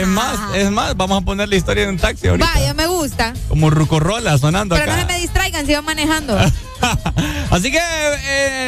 Es 0.00 0.06
más, 0.08 0.36
es 0.56 0.68
más, 0.72 0.96
vamos 0.96 1.22
a 1.22 1.24
poner 1.24 1.48
la 1.48 1.54
historia 1.54 1.84
de 1.84 1.90
un 1.90 1.96
taxi 1.96 2.26
ahorita. 2.26 2.50
Vaya, 2.52 2.74
me 2.74 2.88
gusta. 2.88 3.34
Como 3.48 3.70
Rucorrola 3.70 4.36
sonando 4.36 4.74
Pero 4.74 4.90
no 4.90 4.98
se 4.98 5.04
me 5.04 5.20
distraigan 5.20 5.64
si 5.64 5.74
van 5.74 5.84
manejando. 5.84 6.36
Así 7.50 7.70
que 7.70 7.78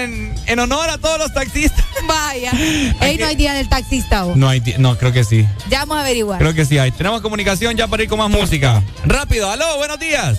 en, 0.04 0.32
en 0.46 0.58
honor 0.60 0.88
a 0.90 0.98
todos 0.98 1.18
los 1.18 1.34
taxistas. 1.34 1.84
Vaya. 2.06 2.52
Ey, 3.00 3.18
no 3.18 3.26
hay 3.26 3.34
día 3.34 3.52
del 3.54 3.68
taxista. 3.68 4.26
No 4.36 4.48
hay, 4.48 4.62
no, 4.78 4.96
creo 4.96 5.12
que 5.12 5.24
sí. 5.24 5.44
Ya 5.68 5.80
vamos 5.80 5.96
a 5.96 6.00
averiguar. 6.02 6.38
Creo 6.38 6.54
que 6.54 6.64
sí 6.64 6.78
hay. 6.78 6.92
Tenemos 6.92 7.20
comunicación 7.20 7.76
ya 7.76 7.88
para 7.88 8.04
ir 8.04 8.08
con 8.08 8.20
más 8.20 8.30
música. 8.30 8.80
Rápido, 9.04 9.50
aló, 9.50 9.76
buenos 9.78 9.98
días. 9.98 10.38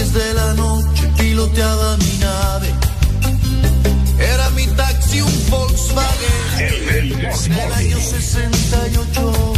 10 0.00 0.12
de 0.14 0.34
la 0.34 0.54
noche, 0.54 1.10
piloteaba 1.18 1.96
mi 1.98 2.18
nave. 2.20 2.68
Era 4.18 4.48
mi 4.50 4.66
taxi 4.68 5.20
un 5.20 5.50
Volkswagen 5.50 6.86
del 7.50 7.72
año 7.74 7.98
68. 7.98 9.52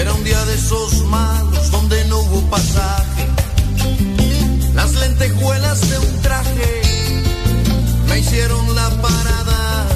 Era 0.00 0.12
un 0.12 0.22
día 0.22 0.44
de 0.44 0.54
esos 0.54 1.04
malos 1.06 1.70
donde 1.72 2.04
no 2.04 2.18
hubo 2.20 2.40
pasaje. 2.50 3.26
Las 4.74 4.92
lentejuelas 4.94 5.90
de 5.90 5.98
un 5.98 6.22
traje 6.22 6.82
me 8.08 8.18
hicieron 8.20 8.74
la 8.76 8.90
parada. 9.02 9.86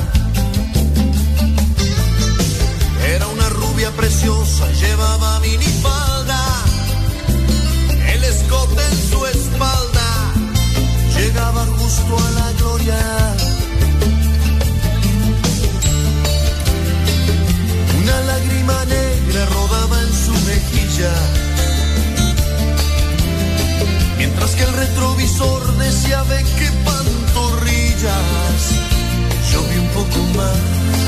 Era 3.14 3.28
una 3.28 3.48
rubia 3.50 3.92
preciosa, 3.92 4.72
llevaba 4.72 5.38
minifalda, 5.38 6.64
en 8.70 9.10
su 9.10 9.26
espalda, 9.26 10.32
llegaba 11.16 11.66
justo 11.66 12.16
a 12.16 12.30
la 12.30 12.52
gloria. 12.52 12.98
Una 18.02 18.20
lágrima 18.20 18.84
negra 18.86 19.46
rodaba 19.46 20.00
en 20.00 20.12
su 20.12 20.32
mejilla, 20.46 21.14
mientras 24.18 24.50
que 24.52 24.62
el 24.64 24.72
retrovisor 24.72 25.76
decía 25.78 26.22
ve 26.24 26.44
qué 26.58 26.70
pantorrillas, 26.84 28.60
yo 29.52 29.62
vi 29.70 29.78
un 29.78 29.88
poco 29.88 30.18
más. 30.36 31.03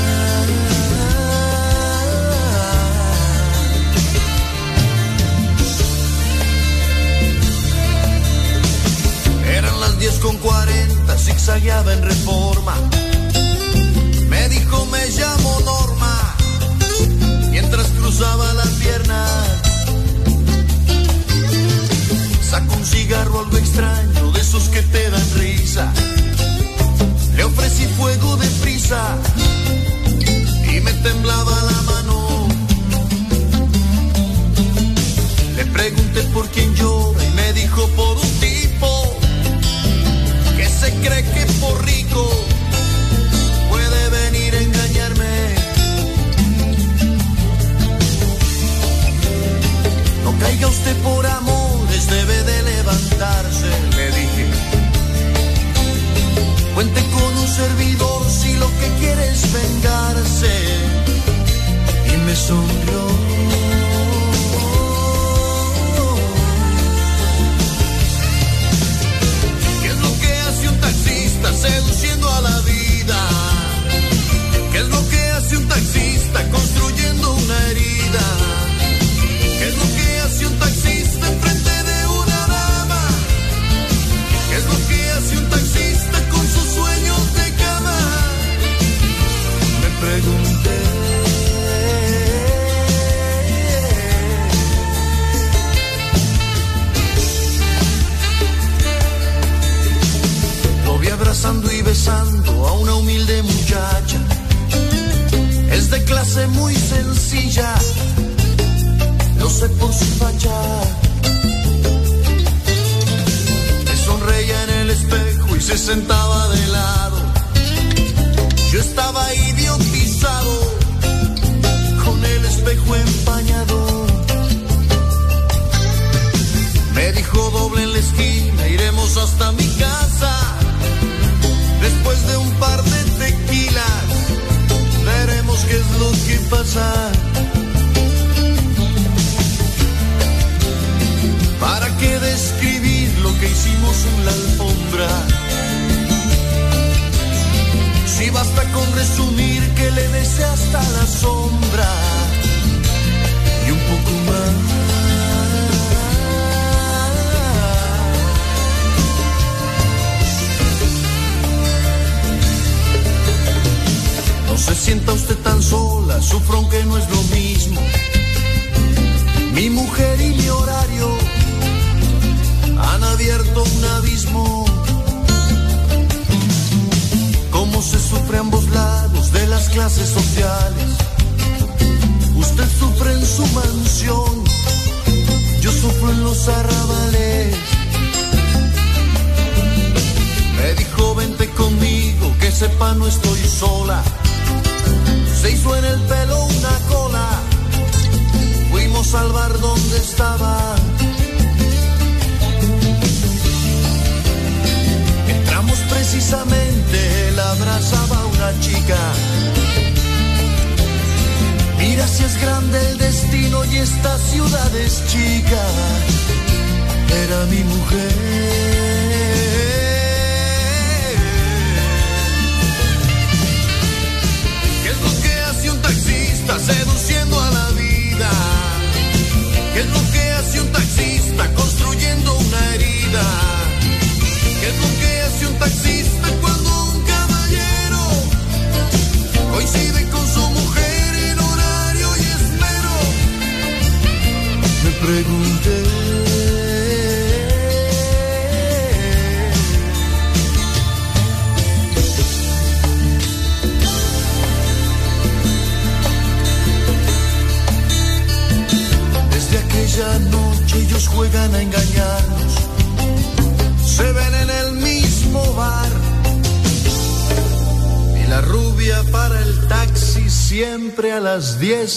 Eran 9.57 9.79
las 9.79 9.97
10 9.97 10.19
con 10.19 10.37
40, 10.37 11.17
zigzagueaba 11.17 11.91
en 11.91 12.03
reforma. 12.03 12.75
Me 14.29 14.49
dijo, 14.49 14.85
me 14.85 15.09
llamo 15.09 15.46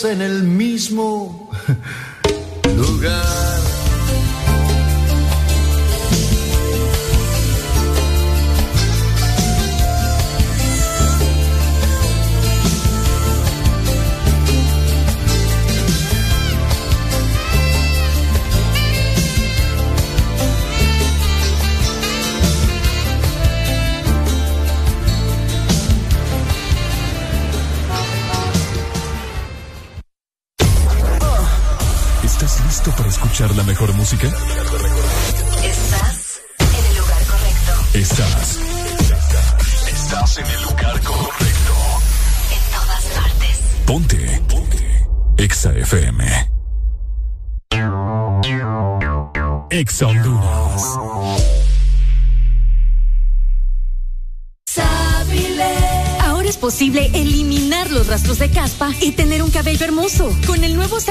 en 0.04 0.22
el 0.22 0.42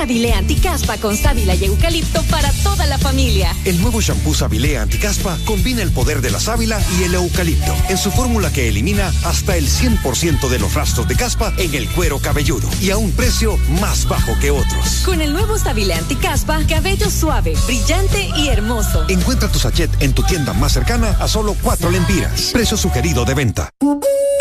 Sabilé 0.09 0.33
Anticaspa 0.33 0.97
con 0.97 1.15
sábila 1.15 1.53
y 1.53 1.65
eucalipto 1.65 2.23
para 2.31 2.51
toda 2.63 2.87
la 2.87 2.97
familia. 2.97 3.55
El 3.63 3.79
nuevo 3.79 4.01
shampoo 4.01 4.33
Sabilé 4.33 4.79
Anticaspa 4.79 5.37
combina 5.45 5.83
el 5.83 5.91
poder 5.91 6.21
de 6.21 6.31
la 6.31 6.39
sábila 6.39 6.81
y 6.97 7.03
el 7.03 7.13
eucalipto 7.13 7.75
en 7.89 7.97
su 7.99 8.09
fórmula 8.09 8.51
que 8.51 8.69
elimina 8.69 9.13
hasta 9.23 9.55
el 9.55 9.67
100% 9.67 10.49
de 10.49 10.57
los 10.57 10.73
rastros 10.73 11.07
de 11.07 11.15
caspa 11.15 11.53
en 11.59 11.75
el 11.75 11.87
cuero 11.89 12.17
cabelludo 12.17 12.67
y 12.81 12.89
a 12.89 12.97
un 12.97 13.11
precio 13.11 13.55
más 13.79 14.07
bajo 14.07 14.33
que 14.41 14.49
otros. 14.49 15.03
Con 15.05 15.21
el 15.21 15.31
nuevo 15.31 15.59
Sabilé 15.59 15.93
Anticaspa, 15.93 16.65
cabello 16.67 17.11
suave, 17.11 17.53
brillante 17.67 18.31
y 18.35 18.47
hermoso. 18.47 19.05
Encuentra 19.09 19.51
tu 19.51 19.59
sachet 19.59 19.91
en 20.01 20.13
tu 20.13 20.23
tienda 20.23 20.53
más 20.53 20.73
cercana 20.73 21.17
a 21.19 21.27
solo 21.27 21.55
cuatro 21.61 21.91
lempiras. 21.91 22.49
Precio 22.51 22.77
sugerido 22.77 23.25
de 23.25 23.35
venta. 23.35 23.69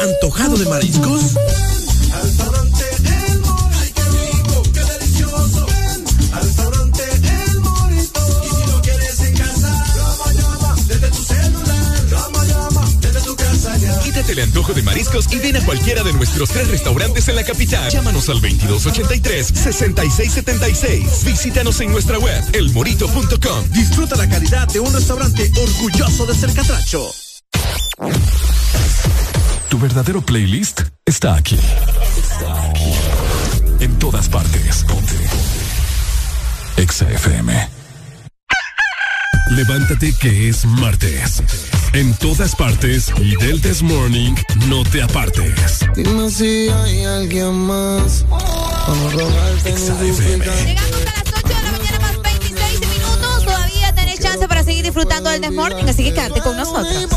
¿Antojado 0.00 0.56
de 0.56 0.64
mariscos? 0.64 1.34
Antojo 14.68 14.74
de 14.74 14.82
mariscos 14.82 15.32
y 15.32 15.38
ven 15.38 15.56
a 15.56 15.64
cualquiera 15.64 16.02
de 16.02 16.12
nuestros 16.12 16.50
tres 16.50 16.68
restaurantes 16.68 17.26
en 17.28 17.36
la 17.36 17.44
capital. 17.44 17.90
Llámanos 17.90 18.28
al 18.28 18.42
2283-6676. 18.42 21.24
Visítanos 21.24 21.80
en 21.80 21.90
nuestra 21.90 22.18
web, 22.18 22.44
elmorito.com. 22.52 23.70
Disfruta 23.70 24.16
la 24.16 24.28
calidad 24.28 24.68
de 24.68 24.80
un 24.80 24.92
restaurante 24.92 25.50
orgulloso 25.56 26.26
de 26.26 26.34
ser 26.34 26.52
catracho. 26.52 27.10
Tu 29.68 29.78
verdadero 29.78 30.20
playlist 30.22 30.82
está 31.04 31.36
aquí. 31.36 31.56
Está 31.56 32.70
aquí. 32.70 32.92
En 33.80 33.98
todas 33.98 34.28
partes. 34.28 34.84
Ponte. 34.84 35.16
Exa 36.76 37.10
FM. 37.10 37.68
Levántate 39.50 40.12
que 40.20 40.48
es 40.48 40.64
martes 40.66 41.42
en 41.92 42.14
todas 42.14 42.54
partes 42.54 43.12
y 43.20 43.36
del 43.36 43.60
This 43.60 43.82
Morning 43.82 44.34
no 44.68 44.82
te 44.84 45.02
apartes. 45.02 45.80
Dime 45.94 46.30
si 46.30 46.68
hay 46.68 47.04
alguien 47.04 47.52
más. 47.52 48.24
Vamos 48.28 49.14
a 49.14 49.16
Llegamos 50.64 50.92
a 50.92 51.04
las 51.04 51.24
8 51.44 51.48
de 51.48 51.54
la 51.54 51.72
mañana 51.72 51.98
más 52.00 52.22
26 52.22 52.80
minutos. 52.80 53.44
Todavía 53.44 53.94
tenés 53.94 54.20
chance 54.20 54.48
para 54.48 54.62
seguir 54.62 54.84
disfrutando 54.84 55.30
del 55.30 55.40
This 55.40 55.52
Morning, 55.52 55.84
así 55.88 56.04
que 56.04 56.12
quédate 56.14 56.40
con 56.40 56.56
nosotros. 56.56 57.08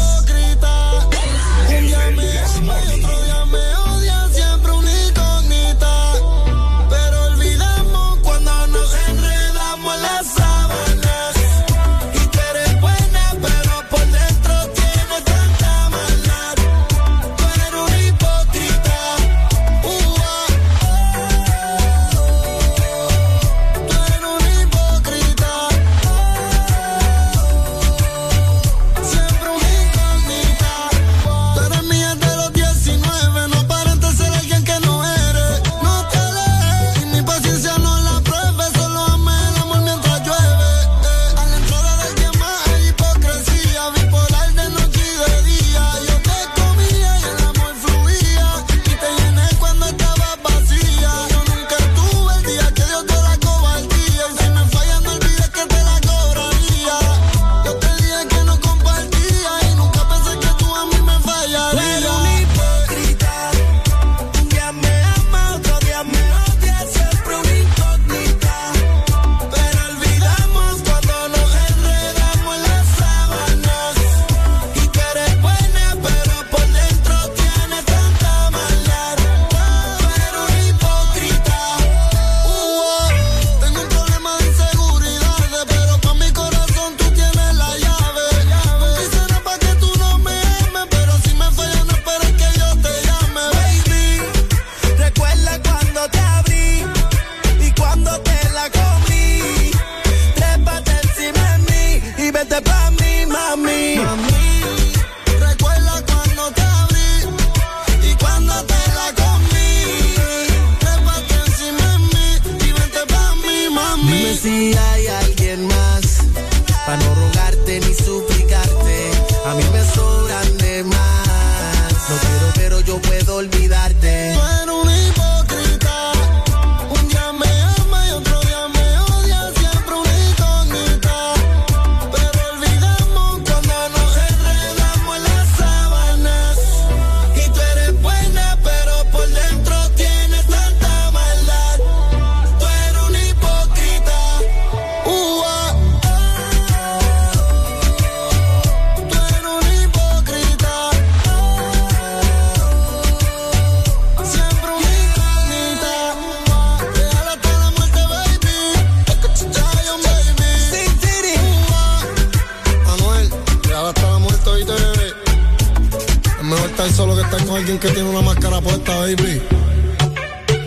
Solo 167.01 167.15
que 167.15 167.21
estar 167.23 167.43
con 167.47 167.55
alguien 167.55 167.79
que 167.79 167.89
tiene 167.89 168.07
una 168.07 168.21
máscara 168.21 168.61
puesta, 168.61 168.95
baby. 168.99 169.41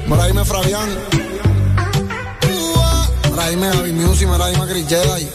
Mira, 0.04 0.26
dime 0.26 0.44
Fabián. 0.44 0.88
Mira, 3.30 3.50
dime 3.50 3.70
Javi 3.72 3.92
Music, 3.92 4.26
mira, 4.28 4.48
dime 4.48 4.66
Chris 4.66 4.88
Jedi. 4.88 5.28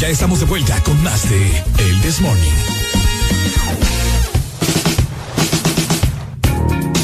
Ya 0.00 0.08
estamos 0.08 0.40
de 0.40 0.46
vuelta 0.46 0.82
con 0.82 1.00
más 1.04 1.30
de 1.30 1.62
El 1.78 2.00
This 2.00 2.20
Morning. 2.20 2.50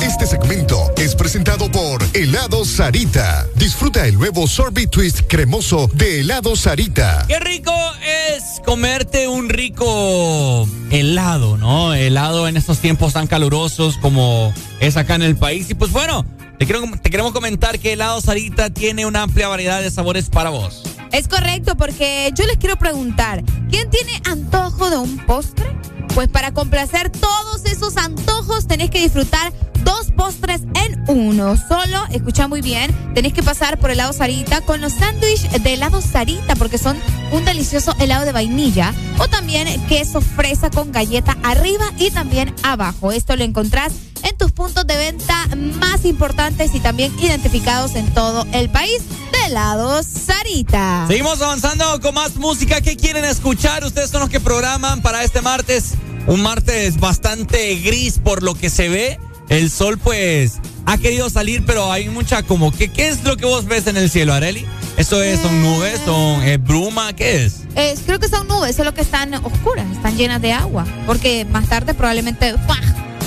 Este 0.02 0.26
segmento 0.26 0.90
es 0.96 1.14
presentado 1.14 1.70
por 1.70 2.02
Helado 2.12 2.64
Sarita. 2.64 3.46
Disfruta 3.54 4.04
el 4.04 4.16
nuevo 4.16 4.48
sorbet 4.48 4.90
twist 4.90 5.20
cremoso 5.28 5.88
de 5.94 6.22
Helado 6.22 6.56
Sarita. 6.56 7.24
Qué 7.28 7.38
rico 7.38 7.72
es 8.02 8.49
comerte 8.64 9.28
un 9.28 9.48
rico 9.48 10.68
helado, 10.90 11.56
¿no? 11.56 11.94
Helado 11.94 12.48
en 12.48 12.56
estos 12.56 12.78
tiempos 12.78 13.12
tan 13.12 13.26
calurosos 13.26 13.96
como 13.98 14.52
es 14.80 14.96
acá 14.96 15.14
en 15.14 15.22
el 15.22 15.36
país. 15.36 15.70
Y 15.70 15.74
pues 15.74 15.92
bueno, 15.92 16.24
te, 16.58 16.66
te 16.66 17.10
queremos 17.10 17.32
comentar 17.32 17.78
que 17.78 17.92
Helado 17.92 18.20
Sarita 18.20 18.70
tiene 18.70 19.06
una 19.06 19.22
amplia 19.22 19.48
variedad 19.48 19.80
de 19.80 19.90
sabores 19.90 20.28
para 20.28 20.50
vos. 20.50 20.82
Es 21.12 21.26
correcto, 21.26 21.76
porque 21.76 22.30
yo 22.34 22.46
les 22.46 22.56
quiero 22.56 22.76
preguntar, 22.76 23.42
¿quién 23.70 23.90
tiene 23.90 24.20
antojo 24.24 24.90
de 24.90 24.98
un 24.98 25.18
postre? 25.18 25.66
Pues 26.14 26.28
para 26.28 26.52
complacer 26.52 27.10
todos 27.10 27.64
esos 27.64 27.96
antojos 27.96 28.66
tenés 28.66 28.90
que 28.90 29.00
disfrutar 29.00 29.52
dos 29.84 30.12
postres 30.12 30.62
en 30.74 31.04
uno. 31.08 31.56
Solo, 31.56 32.04
escucha 32.10 32.48
muy 32.48 32.60
bien, 32.60 32.94
tenés 33.14 33.32
que 33.32 33.42
pasar 33.42 33.78
por 33.78 33.90
helado 33.90 34.12
Sarita 34.12 34.60
con 34.60 34.80
los 34.80 34.92
sándwiches 34.92 35.62
de 35.62 35.74
helado 35.74 36.00
Sarita 36.00 36.56
porque 36.56 36.78
son 36.78 36.96
un 37.32 37.44
delicioso 37.44 37.94
helado 37.98 38.24
de 38.24 38.32
vainilla 38.32 38.94
o 39.18 39.28
también 39.28 39.68
queso 39.86 40.20
fresa 40.20 40.70
con 40.70 40.92
galleta 40.92 41.36
arriba 41.42 41.84
y 41.98 42.10
también 42.10 42.54
abajo. 42.62 43.12
Esto 43.12 43.36
lo 43.36 43.44
encontrás 43.44 43.92
en 44.22 44.36
tus 44.36 44.52
puntos 44.52 44.86
de 44.86 44.96
venta 44.96 45.46
más 45.78 46.04
importantes 46.04 46.74
y 46.74 46.80
también 46.80 47.12
identificados 47.20 47.94
en 47.94 48.12
todo 48.12 48.46
el 48.52 48.70
país 48.70 49.02
de 49.32 49.46
helado 49.46 50.02
Sarita. 50.02 51.06
Seguimos 51.08 51.40
avanzando 51.40 52.00
con 52.00 52.14
más 52.14 52.36
música. 52.36 52.80
¿Qué 52.80 52.96
quieren 52.96 53.24
escuchar? 53.24 53.84
Ustedes 53.84 54.10
son 54.10 54.20
los 54.20 54.30
que 54.30 54.40
programan 54.40 55.02
para 55.02 55.24
este 55.24 55.40
martes. 55.40 55.94
Un 56.26 56.42
martes 56.42 57.00
bastante 57.00 57.76
gris 57.76 58.18
por 58.18 58.42
lo 58.42 58.54
que 58.54 58.70
se 58.70 58.88
ve. 58.88 59.18
El 59.50 59.68
sol 59.70 59.98
pues 59.98 60.58
ha 60.86 60.96
querido 60.96 61.28
salir, 61.28 61.64
pero 61.66 61.92
hay 61.92 62.08
mucha 62.08 62.42
como 62.44 62.72
que 62.72 62.88
¿qué 62.88 63.08
es 63.08 63.24
lo 63.24 63.36
que 63.36 63.44
vos 63.46 63.66
ves 63.66 63.86
en 63.88 63.96
el 63.96 64.08
cielo, 64.10 64.32
Areli? 64.32 64.64
¿Eso 64.96 65.22
es, 65.22 65.40
son 65.40 65.62
nubes, 65.62 66.00
son 66.04 66.42
eh, 66.44 66.56
bruma? 66.56 67.12
¿Qué 67.14 67.44
es? 67.44 67.62
Eh, 67.74 67.94
creo 68.06 68.18
que 68.18 68.28
son 68.28 68.46
nubes, 68.48 68.76
solo 68.76 68.94
que 68.94 69.00
están 69.00 69.34
oscuras, 69.34 69.86
están 69.92 70.16
llenas 70.16 70.40
de 70.40 70.52
agua, 70.52 70.84
porque 71.06 71.44
más 71.46 71.68
tarde 71.68 71.94
probablemente 71.94 72.54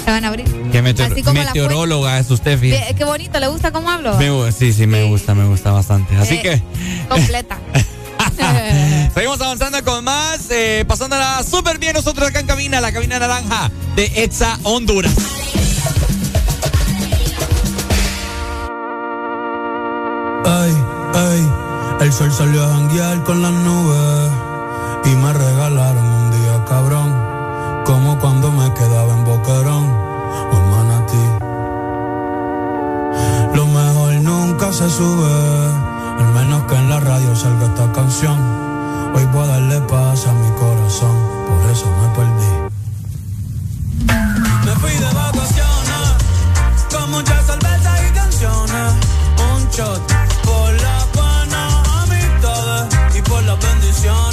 se 0.06 0.12
van 0.12 0.24
a 0.24 0.28
abrir. 0.30 0.46
¿Qué 0.72 0.82
meteor- 0.82 1.12
Así 1.12 1.24
como 1.24 1.44
meteoróloga 1.44 2.20
es 2.20 2.30
usted, 2.32 2.58
fíjate? 2.60 2.96
Qué, 2.96 3.04
bonito, 3.06 3.40
¿le 3.40 3.48
gusta 3.48 3.72
cómo 3.72 3.90
hablo? 3.90 4.18
Me 4.18 4.52
sí, 4.52 4.72
sí, 4.74 4.88
me 4.88 5.04
gusta, 5.06 5.34
me 5.36 5.46
gusta 5.46 5.72
bastante. 5.72 6.16
Así 6.16 6.36
Eh, 6.36 6.42
que 6.42 6.62
Completa. 7.10 7.58
seguimos 9.14 9.42
avanzando 9.42 9.84
con 9.84 10.04
más, 10.06 10.40
eh, 10.50 10.86
pasándola 10.88 11.44
súper 11.44 11.78
bien 11.80 11.94
nosotros 11.94 12.30
acá 12.30 12.40
en 12.40 12.48
cabina, 12.48 12.80
la 12.82 12.92
cabina 12.92 13.20
naranja 13.20 13.70
de 13.96 14.06
Exa 14.24 14.58
Honduras. 14.64 15.14
Ey, 20.46 20.76
ey, 21.16 21.50
el 22.02 22.12
sol 22.12 22.30
salió 22.32 22.66
a 22.66 22.74
janguear 22.74 23.24
con 23.24 23.42
las 23.42 23.52
nubes 23.52 24.30
y 25.06 25.16
me 25.16 25.32
regalaron 25.32 26.06
un 26.06 26.32
día 26.32 26.66
cabrón, 26.66 27.16
como 27.86 28.20
cuando 28.20 28.52
me 28.52 28.74
quedaba 28.74 29.14
en 29.14 29.24
Boquerón 29.24 29.88
oh, 29.88 30.52
o 30.52 30.56
en 30.60 30.66
Lo 33.56 33.66
mejor 33.68 34.16
nunca 34.16 34.74
se 34.74 34.90
sube, 34.90 35.32
al 36.20 36.28
menos 36.34 36.64
que 36.64 36.76
en 36.76 36.90
la 36.90 37.00
radio 37.00 37.34
salga 37.36 37.68
esta 37.68 37.90
canción. 37.94 38.38
Hoy 39.16 39.24
voy 39.32 39.44
a 39.44 39.48
darle 39.48 39.80
paz 39.82 40.26
a 40.28 40.34
mi 40.34 40.50
corazón, 40.58 41.16
por 41.48 41.72
eso 41.72 41.86
me 42.02 42.10
perdí. 42.18 42.52
Me 44.66 44.76
fui 44.76 44.92
de 44.92 45.14
vacaciones, 45.14 46.16
con 46.92 47.12
muchas 47.12 47.46
cervezas 47.46 48.02
y 48.10 48.14
canciones 48.14 49.14
por 49.76 50.72
la 50.82 51.08
buena 51.16 52.04
amistad 52.04 52.88
y 53.16 53.22
por 53.24 53.42
las 53.42 53.60
bendiciones. 53.60 54.33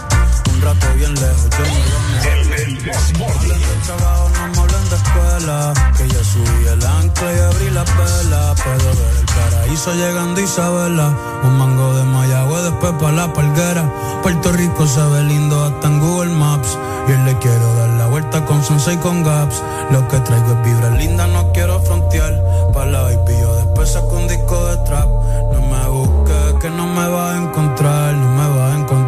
Un 0.61 0.67
rato 0.67 0.85
bien 0.95 1.15
lejos, 1.15 1.49
yo 1.57 1.63
me 1.63 2.29
El, 2.29 2.53
el 2.53 3.81
trabajo, 3.83 4.29
no 4.29 4.47
me 4.47 4.59
hablen 4.59 4.89
de 4.89 4.95
escuela. 4.95 5.73
Que 5.97 6.07
ya 6.07 6.23
subí 6.23 6.67
el 6.67 6.85
ancla 6.85 7.33
y 7.33 7.39
abrí 7.39 7.69
la 7.71 7.83
vela. 7.83 8.53
Puedo 8.53 8.89
ver 8.93 9.15
el 9.17 9.25
paraíso 9.25 9.93
llegando 9.95 10.39
Isabela. 10.39 11.17
Un 11.43 11.57
mango 11.57 11.95
de 11.95 12.03
Mayagüe, 12.03 12.61
después 12.61 12.93
pa' 12.99 13.11
la 13.11 13.33
palguera. 13.33 13.91
Puerto 14.21 14.51
Rico 14.51 14.85
se 14.85 15.01
ve 15.01 15.23
lindo 15.23 15.63
hasta 15.65 15.87
en 15.87 15.99
Google 15.99 16.33
Maps. 16.35 16.77
Y 17.07 17.11
él 17.13 17.25
le 17.25 17.35
quiero 17.39 17.75
dar 17.77 17.89
la 17.97 18.05
vuelta 18.05 18.45
con 18.45 18.63
Sunset 18.63 18.93
y 18.93 18.97
con 18.97 19.23
Gaps. 19.23 19.63
Lo 19.89 20.07
que 20.09 20.19
traigo 20.19 20.51
es 20.51 20.63
vibra 20.63 20.91
linda, 20.91 21.25
no 21.25 21.51
quiero 21.53 21.79
frontear. 21.81 22.39
Pa' 22.71 22.85
la 22.85 23.01
baby, 23.01 23.33
yo 23.39 23.55
después 23.55 23.89
saco 23.89 24.15
un 24.15 24.27
disco 24.27 24.63
de 24.67 24.77
trap. 24.85 25.09
No 25.53 25.61
me 25.65 25.87
busques, 25.87 26.53
que 26.61 26.69
no 26.69 26.85
me 26.85 27.07
va 27.07 27.33
a 27.33 27.37
encontrar. 27.37 28.13
No 28.13 28.29
me 28.29 28.59
va 28.59 28.73
a 28.73 28.77
encontrar. 28.77 29.00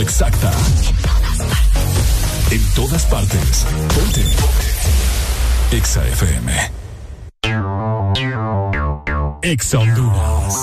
Exacta. 0.00 0.52
En 2.50 2.62
todas 2.74 3.04
partes. 3.06 3.66
Ponte. 3.94 4.24
Exa 5.72 6.06
FM. 6.08 6.52
Exa 9.42 9.78
Honduras. 9.78 10.54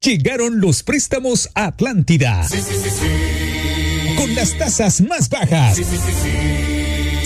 Llegaron 0.00 0.60
los 0.60 0.82
préstamos 0.82 1.50
a 1.54 1.66
Atlántida. 1.66 2.46
Con 4.16 4.34
las 4.34 4.56
tasas 4.56 5.00
más 5.00 5.28
bajas. 5.28 5.78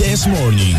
This 0.00 0.26
Morning. 0.26 0.74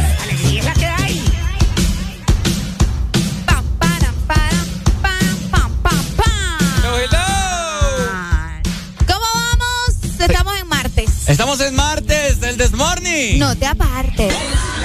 ¿Cómo 9.06 9.26
vamos? 9.36 10.20
Estamos 10.20 10.60
en 10.60 10.68
martes. 10.68 11.30
Estamos 11.30 11.62
en 11.62 11.76
martes 11.76 12.40
del 12.40 12.58
Desmorning. 12.58 13.38
No 13.38 13.56
te 13.56 13.68
apartes. 13.68 14.34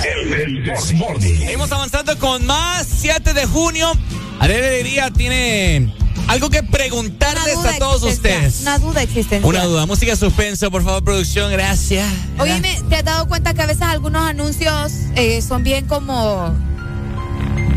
El 0.05 0.62
This 0.65 0.92
Morning. 0.92 1.39
Seguimos 1.39 1.73
avanzando 1.73 2.18
con 2.18 2.44
más. 2.44 2.86
7 2.86 3.32
de 3.32 3.47
junio. 3.47 3.90
Alegría 4.39 5.10
tiene 5.10 5.94
algo 6.28 6.50
que 6.50 6.62
preguntarles 6.62 7.56
a 7.56 7.78
todos 7.78 8.02
ustedes. 8.02 8.62
Una 8.62 8.78
duda 8.78 9.02
existencial. 9.02 9.44
Una 9.44 9.64
duda. 9.64 9.86
Música 9.86 10.16
suspenso, 10.16 10.70
por 10.70 10.84
favor, 10.84 11.05
producción. 11.05 11.50
Gracias. 11.52 12.06
Oye, 12.38 12.60
¿te 12.88 12.96
has 12.96 13.05
dado 13.05 13.28
cuenta 13.28 13.55
que 13.55 13.62
a 13.62 13.66
veces 13.66 13.82
algunos 13.82 14.22
anuncios 14.22 14.92
eh, 15.14 15.42
son 15.42 15.62
bien 15.62 15.86
como 15.86 16.55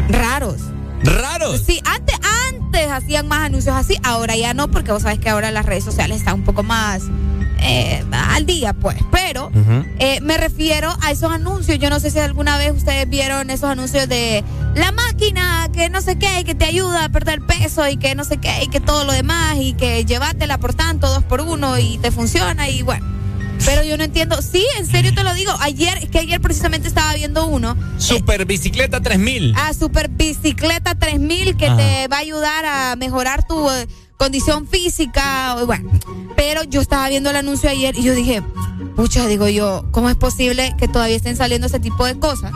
raros? 0.09 0.57
¿Raros? 1.03 1.61
Sí, 1.65 1.81
antes, 1.85 2.15
antes 2.47 2.89
hacían 2.91 3.27
más 3.27 3.45
anuncios 3.45 3.75
así, 3.75 3.95
ahora 4.03 4.35
ya 4.35 4.53
no, 4.53 4.69
porque 4.69 4.91
vos 4.91 5.03
sabés 5.03 5.19
que 5.19 5.29
ahora 5.29 5.51
las 5.51 5.65
redes 5.65 5.83
sociales 5.83 6.17
están 6.17 6.35
un 6.35 6.43
poco 6.43 6.63
más 6.63 7.03
eh, 7.61 8.03
al 8.11 8.45
día, 8.45 8.73
pues. 8.73 8.97
Pero 9.11 9.51
eh, 9.99 10.19
me 10.21 10.37
refiero 10.37 10.95
a 11.01 11.11
esos 11.11 11.31
anuncios. 11.31 11.79
Yo 11.79 11.89
no 11.89 11.99
sé 11.99 12.11
si 12.11 12.19
alguna 12.19 12.57
vez 12.57 12.71
ustedes 12.75 13.09
vieron 13.09 13.49
esos 13.49 13.69
anuncios 13.69 14.07
de 14.07 14.43
la 14.75 14.91
máquina 14.91 15.69
que 15.73 15.89
no 15.89 16.01
sé 16.01 16.17
qué, 16.17 16.41
y 16.41 16.43
que 16.43 16.55
te 16.55 16.65
ayuda 16.65 17.05
a 17.05 17.09
perder 17.09 17.41
peso 17.41 17.87
y 17.87 17.97
que 17.97 18.15
no 18.15 18.23
sé 18.23 18.37
qué, 18.37 18.63
y 18.63 18.67
que 18.67 18.79
todo 18.79 19.03
lo 19.03 19.13
demás, 19.13 19.57
y 19.59 19.73
que 19.73 20.05
llévatela 20.05 20.57
por 20.57 20.73
tanto, 20.73 21.09
dos 21.09 21.23
por 21.23 21.41
uno, 21.41 21.77
y 21.77 21.97
te 21.99 22.11
funciona, 22.11 22.69
y 22.69 22.81
bueno. 22.81 23.19
Pero 23.65 23.83
yo 23.83 23.97
no 23.97 24.03
entiendo. 24.03 24.41
Sí, 24.41 24.65
en 24.77 24.85
serio 24.85 25.13
te 25.13 25.23
lo 25.23 25.33
digo. 25.33 25.51
Ayer, 25.59 25.97
es 25.97 26.09
que 26.09 26.19
ayer 26.19 26.39
precisamente 26.39 26.87
estaba 26.87 27.13
viendo 27.13 27.45
uno. 27.45 27.75
Super 27.97 28.45
Bicicleta 28.45 29.01
3000. 29.01 29.53
A 29.57 29.73
Super 29.73 30.09
Bicicleta 30.09 30.95
3000 30.95 31.57
que 31.57 31.67
Ajá. 31.67 31.77
te 31.77 32.07
va 32.07 32.17
a 32.17 32.19
ayudar 32.19 32.65
a 32.65 32.95
mejorar 32.95 33.45
tu 33.45 33.69
eh, 33.69 33.87
condición 34.19 34.67
física. 34.67 35.55
Bueno, 35.65 35.89
pero 36.35 36.63
yo 36.63 36.81
estaba 36.81 37.07
viendo 37.07 37.29
el 37.29 37.37
anuncio 37.37 37.69
ayer 37.69 37.97
y 37.97 38.03
yo 38.03 38.13
dije, 38.13 38.43
pucha, 38.95 39.25
digo 39.27 39.47
yo, 39.47 39.85
¿cómo 39.91 40.09
es 40.09 40.17
posible 40.17 40.75
que 40.77 40.89
todavía 40.89 41.15
estén 41.15 41.37
saliendo 41.37 41.67
ese 41.67 41.79
tipo 41.79 42.05
de 42.05 42.19
cosas? 42.19 42.51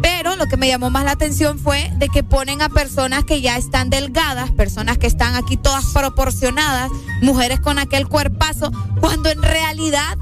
Pero 0.00 0.34
lo 0.36 0.46
que 0.46 0.56
me 0.56 0.66
llamó 0.66 0.88
más 0.88 1.04
la 1.04 1.12
atención 1.12 1.58
fue 1.58 1.92
de 1.96 2.08
que 2.08 2.24
ponen 2.24 2.62
a 2.62 2.70
personas 2.70 3.24
que 3.24 3.42
ya 3.42 3.56
están 3.56 3.90
delgadas, 3.90 4.50
personas 4.50 4.96
que 4.96 5.06
están 5.06 5.34
aquí 5.34 5.58
todas 5.58 5.84
proporcionadas, 5.92 6.90
mujeres 7.20 7.60
con 7.60 7.78
aquel 7.78 8.08
cuerpazo, 8.08 8.72
cuando 9.00 9.28
en 9.28 9.42
realidad 9.42 10.16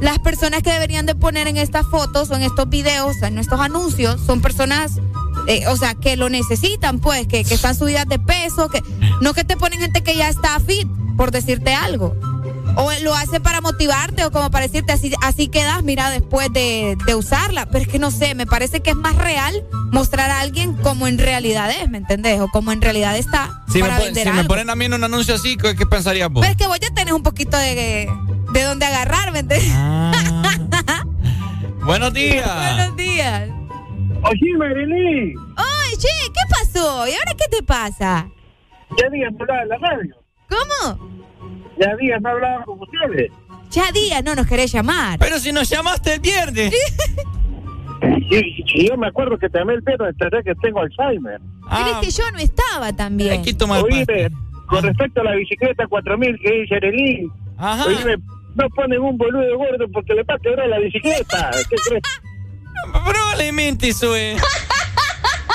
las 0.00 0.18
personas 0.18 0.62
que 0.62 0.70
deberían 0.70 1.06
de 1.06 1.14
poner 1.14 1.48
en 1.48 1.56
estas 1.56 1.86
fotos 1.86 2.30
o 2.30 2.36
en 2.36 2.42
estos 2.42 2.68
videos, 2.68 3.16
en 3.22 3.38
estos 3.38 3.60
anuncios, 3.60 4.20
son 4.20 4.40
personas, 4.40 4.92
eh, 5.46 5.66
o 5.68 5.76
sea, 5.76 5.94
que 5.94 6.16
lo 6.16 6.28
necesitan, 6.28 7.00
pues, 7.00 7.26
que, 7.26 7.44
que 7.44 7.54
están 7.54 7.74
subidas 7.74 8.06
de 8.06 8.18
peso, 8.18 8.68
que 8.68 8.82
no 9.20 9.34
que 9.34 9.44
te 9.44 9.56
ponen 9.56 9.80
gente 9.80 10.02
que 10.02 10.16
ya 10.16 10.28
está 10.28 10.58
fit, 10.60 10.88
por 11.16 11.30
decirte 11.30 11.74
algo. 11.74 12.14
O 12.78 12.90
lo 13.02 13.14
hace 13.14 13.40
para 13.40 13.62
motivarte 13.62 14.26
o 14.26 14.30
como 14.30 14.50
para 14.50 14.66
decirte 14.66 14.92
así, 14.92 15.10
así 15.22 15.48
quedas, 15.48 15.82
mira, 15.82 16.10
después 16.10 16.52
de, 16.52 16.98
de 17.06 17.14
usarla. 17.14 17.64
Pero 17.64 17.84
es 17.84 17.88
que 17.88 17.98
no 17.98 18.10
sé, 18.10 18.34
me 18.34 18.44
parece 18.44 18.80
que 18.80 18.90
es 18.90 18.96
más 18.96 19.16
real 19.16 19.64
mostrar 19.92 20.30
a 20.30 20.40
alguien 20.40 20.74
como 20.74 21.06
en 21.06 21.16
realidad 21.16 21.70
es, 21.70 21.88
¿me 21.88 21.96
entendés? 21.96 22.38
O 22.38 22.48
como 22.48 22.72
en 22.72 22.82
realidad 22.82 23.16
está 23.16 23.62
Si, 23.72 23.78
me, 23.78 23.88
para 23.88 24.00
vender 24.00 24.28
si 24.28 24.32
me 24.34 24.44
ponen 24.44 24.68
a 24.68 24.76
mí 24.76 24.84
en 24.84 24.92
un 24.92 25.04
anuncio 25.04 25.36
así, 25.36 25.56
¿qué, 25.56 25.74
qué 25.74 25.86
pensarías 25.86 26.30
vos? 26.30 26.42
Pero 26.42 26.52
es 26.52 26.58
que 26.58 26.66
vos 26.66 26.78
ya 26.78 26.90
tenés 26.90 27.14
un 27.14 27.22
poquito 27.22 27.56
de, 27.56 28.10
de 28.56 28.62
dónde 28.64 28.86
agarrar, 28.86 29.32
¿me 29.32 29.40
entendés? 29.40 29.70
Buenos 31.84 32.14
días. 32.14 32.50
Buenos 32.76 32.96
días. 32.96 33.50
Oye, 34.22 34.56
Marilyn. 34.56 35.38
Oye, 35.38 35.96
che, 35.98 36.08
¿qué 36.32 36.40
pasó? 36.48 37.06
¿Y 37.06 37.12
ahora 37.12 37.32
qué 37.36 37.54
te 37.54 37.62
pasa? 37.62 38.30
Ya 38.96 39.10
días 39.10 39.30
no 39.32 39.40
hablaba 39.42 39.62
en 39.62 39.68
la 39.68 39.76
radio. 39.76 40.16
¿Cómo? 40.48 41.10
Ya 41.78 41.94
días 41.96 42.20
no 42.22 42.30
hablaba 42.30 42.64
con 42.64 42.78
ustedes. 42.80 43.30
Ya 43.70 43.92
día 43.92 44.22
no 44.22 44.34
nos 44.34 44.46
querés 44.46 44.72
llamar. 44.72 45.18
Pero 45.18 45.38
si 45.38 45.52
nos 45.52 45.68
llamaste 45.68 46.14
el 46.14 46.20
viernes. 46.20 46.74
Y, 48.28 48.64
y 48.74 48.88
yo 48.88 48.96
me 48.98 49.06
acuerdo 49.06 49.38
que 49.38 49.48
te 49.48 49.58
llamé 49.58 49.74
el 49.74 49.80
viernes, 49.80 50.14
pensé 50.18 50.42
que 50.44 50.54
tengo 50.56 50.80
Alzheimer. 50.80 51.40
Pero 51.70 52.00
es 52.00 52.06
que 52.06 52.10
yo 52.10 52.30
no 52.30 52.38
estaba 52.38 52.92
también. 52.92 53.40
Oíme, 53.40 54.30
con 54.66 54.82
respecto 54.82 55.22
a 55.22 55.24
la 55.24 55.34
bicicleta 55.34 55.86
4000 55.86 56.38
que 56.42 56.52
dice 56.52 56.74
Arelín, 56.74 57.32
oíme, 57.58 58.16
no 58.56 58.68
ponen 58.70 59.00
un 59.00 59.16
boludo 59.16 59.56
gordo 59.56 59.86
porque 59.92 60.14
le 60.14 60.22
va 60.24 60.34
a 60.34 60.38
quebrar 60.38 60.68
la 60.68 60.78
bicicleta. 60.78 61.50
¿Qué 61.68 61.76
crees? 61.76 62.02
Probablemente 63.04 63.88
eso 63.88 64.14
es. 64.16 64.42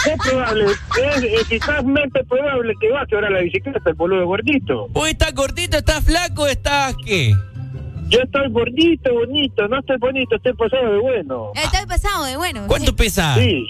Es 0.04 0.18
probable, 0.18 0.66
es 0.66 1.24
eficazmente 1.42 2.24
probable 2.24 2.74
que 2.82 2.90
va 2.90 3.04
a 3.04 3.06
quebrar 3.06 3.32
la 3.32 3.42
bicicleta 3.42 3.88
el 3.88 3.94
boludo 3.94 4.26
gordito. 4.26 4.88
¿Vos 4.88 5.08
estás 5.08 5.32
gordito, 5.36 5.78
estás 5.78 6.04
flaco, 6.04 6.48
estás 6.48 6.96
qué? 7.06 7.36
Yo 8.08 8.20
estoy 8.20 8.50
gordito, 8.50 9.14
bonito, 9.14 9.68
no 9.68 9.78
estoy 9.78 9.98
bonito, 9.98 10.38
estoy 10.38 10.54
pasado 10.54 10.94
de 10.94 11.00
bueno. 11.00 11.52
Estoy 11.54 11.86
pasado 11.86 12.26
de 12.26 12.36
bueno. 12.36 12.66
¿Cuánto 12.66 12.96
pesas? 12.96 13.38
Sí, 13.38 13.64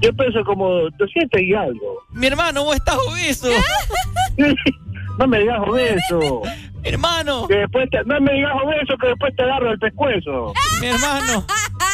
yo 0.00 0.12
peso 0.14 0.42
como 0.44 0.88
200 0.98 1.38
y 1.42 1.52
algo. 1.52 2.02
Mi 2.12 2.28
hermano, 2.28 2.64
vos 2.64 2.76
estás 2.76 2.96
obeso. 2.96 3.48
no 5.18 5.26
me 5.26 5.40
digas 5.40 5.60
obeso. 5.66 6.42
Hermano. 6.84 7.46
Que 7.48 7.54
después 7.56 7.88
te- 7.90 8.04
no 8.04 8.20
me 8.20 8.32
digas 8.32 8.52
obeso 8.64 8.96
que 9.00 9.08
después 9.08 9.34
te 9.36 9.42
agarro 9.42 9.72
el 9.72 9.78
pescuezo. 9.78 10.54
Mi 10.80 10.86
hermano, 10.86 11.44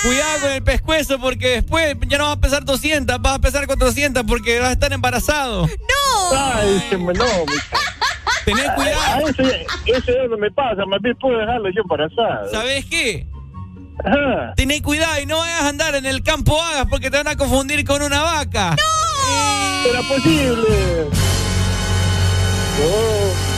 cuidado 0.03 0.41
con 0.43 0.53
el 0.53 0.63
pescuezo 0.63 1.19
porque 1.19 1.49
después 1.49 1.97
ya 2.07 2.19
no 2.19 2.25
vas 2.27 2.37
a 2.37 2.41
pesar 2.41 2.65
200, 2.65 3.21
vas 3.21 3.35
a 3.35 3.39
pesar 3.41 3.67
400 3.67 4.23
porque 4.27 4.61
vas 4.61 4.69
a 4.69 4.73
estar 4.73 4.93
embarazado. 4.93 5.67
¡No! 5.67 6.37
Ay, 6.37 6.83
no, 6.93 7.07
mi- 7.09 7.15
Tené 8.45 8.63
cuidado. 8.75 9.29
Eso, 9.29 9.43
eso 9.87 10.13
ya 10.13 10.29
no 10.29 10.37
me 10.37 10.51
pasa, 10.51 10.85
más 10.87 11.01
bien 11.01 11.17
puedo 11.19 11.39
dejarlo 11.39 11.71
yo 11.71 11.81
embarazado. 11.81 12.51
¿Sabes 12.51 12.85
qué? 12.85 13.27
Ajá. 14.05 14.53
Tené 14.55 14.83
cuidado 14.83 15.19
y 15.21 15.27
no 15.27 15.39
vayas 15.39 15.63
a 15.63 15.69
andar 15.69 15.95
en 15.95 16.05
el 16.05 16.23
campo 16.23 16.61
hagas 16.61 16.87
porque 16.91 17.11
te 17.11 17.17
van 17.17 17.29
a 17.29 17.37
confundir 17.37 17.85
con 17.87 18.03
una 18.03 18.21
vaca. 18.23 18.77
¿Será 19.83 20.01
posible? 20.03 21.09
¿Pero 22.77 22.91
qué 23.47 23.54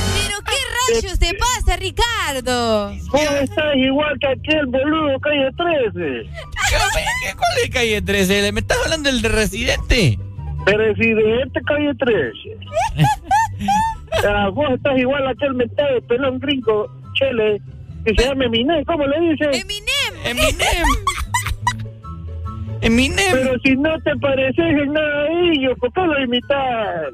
rayos 0.95 1.19
te 1.19 1.35
pasa, 1.35 1.77
Ricardo? 1.77 2.93
Vos 3.11 3.21
estás 3.43 3.77
igual 3.77 4.19
que 4.21 4.27
aquel 4.29 4.67
boludo 4.67 5.19
calle 5.21 5.51
13. 5.57 6.31
¿Qué, 6.69 7.33
¿Cuál 7.37 7.59
es 7.65 7.71
calle 7.71 8.03
13? 8.03 8.53
¿Me 8.53 8.61
estás 8.61 8.79
hablando 8.85 9.11
del 9.11 9.23
de 9.23 9.29
residente? 9.29 10.19
Presidente 10.65 11.61
calle 11.67 11.95
13. 11.95 12.33
Ah, 14.29 14.49
vos 14.53 14.71
estás 14.75 14.99
igual 14.99 15.27
a 15.27 15.31
aquel 15.31 15.55
mentado 15.55 15.95
de 15.95 16.03
pelón 16.03 16.39
gringo, 16.41 16.91
chele, 17.15 17.61
que 18.05 18.15
se 18.17 18.29
llama 18.29 18.45
Eminem, 18.45 18.85
¿cómo 18.85 19.07
le 19.07 19.21
dicen? 19.31 19.55
Eminem. 19.55 20.15
Eminem. 20.25 20.87
Eminem. 22.83 23.33
Pero 23.33 23.59
si 23.65 23.77
no 23.77 23.99
te 24.01 24.15
pareces 24.17 24.59
en 24.59 24.93
nada 24.93 25.23
a 25.25 25.29
ellos, 25.53 25.79
¿por 25.81 25.93
qué 25.93 26.01
lo 26.03 26.21
imitas? 26.25 27.13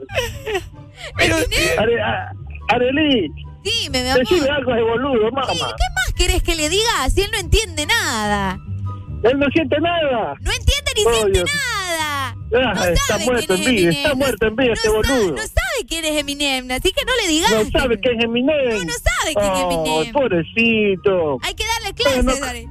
Pero, 1.18 1.36
Are, 1.78 2.01
a- 2.02 2.33
Arely, 2.68 3.31
Dime, 3.62 4.02
mi 4.02 4.08
amor. 4.08 4.18
decime 4.28 4.49
algo 4.49 4.73
de 4.74 4.82
boludo, 4.82 5.31
mamá. 5.32 5.47
¿Qué 5.52 5.84
más 5.94 6.12
querés 6.16 6.42
que 6.42 6.55
le 6.57 6.68
diga 6.68 7.08
si 7.15 7.23
él 7.23 7.31
no 7.32 7.39
entiende 7.39 7.86
nada? 7.86 8.58
Él 9.23 9.39
no 9.39 9.47
siente 9.52 9.76
nada. 9.81 10.34
No 10.41 10.50
entiende 10.52 10.91
ni 10.97 11.05
Oh, 11.07 11.12
siente 11.15 11.32
Dios. 11.39 11.50
nada. 11.55 12.36
Ah, 12.55 12.74
No 12.74 12.84
está 12.84 13.18
muerto 13.18 13.55
quién 13.55 13.60
en 13.60 13.62
es 13.62 13.70
vida, 13.70 13.81
Eminem. 13.89 13.94
está 14.05 14.15
muerto 14.15 14.47
en 14.47 14.57
vida 14.57 14.68
No 14.68 14.74
este 14.74 14.89
boludo. 14.89 15.31
No 15.31 15.36
sabe 15.42 15.86
quién 15.89 16.05
es 16.05 16.16
Eminem, 16.20 16.70
así 16.73 16.92
que 16.92 17.05
no 17.05 17.12
le 17.23 17.28
digas. 17.28 17.50
No 17.52 17.70
sabe 17.81 18.00
que 18.00 18.10
es 18.10 18.24
Eminem. 18.24 18.78
No, 18.78 18.84
no 18.84 18.92
sabe 18.92 19.34
quién 19.34 19.44
es 19.52 19.65
Oh, 19.65 19.70
Eminem. 20.00 20.12
pobrecito. 20.12 21.39
Hay 21.42 21.55
que 21.55 21.65
darle 21.66 21.94
clases, 21.94 22.24
no- 22.24 22.32
Are. 22.44 22.66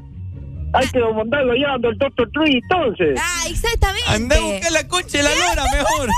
Hay 0.74 0.88
que 0.88 1.00
mandarlo 1.00 1.53
ya 1.56 1.74
al 1.74 1.82
Doctor 1.82 2.30
Tree, 2.34 2.60
entonces. 2.64 3.20
Ah, 3.22 3.44
exactamente. 3.50 4.08
Anda 4.10 4.38
a 4.38 4.40
buscar 4.42 4.72
la 4.72 4.88
concha 4.88 5.18
de 5.18 5.24
la 5.24 5.30
lora 5.36 5.64
mejor. 5.74 6.10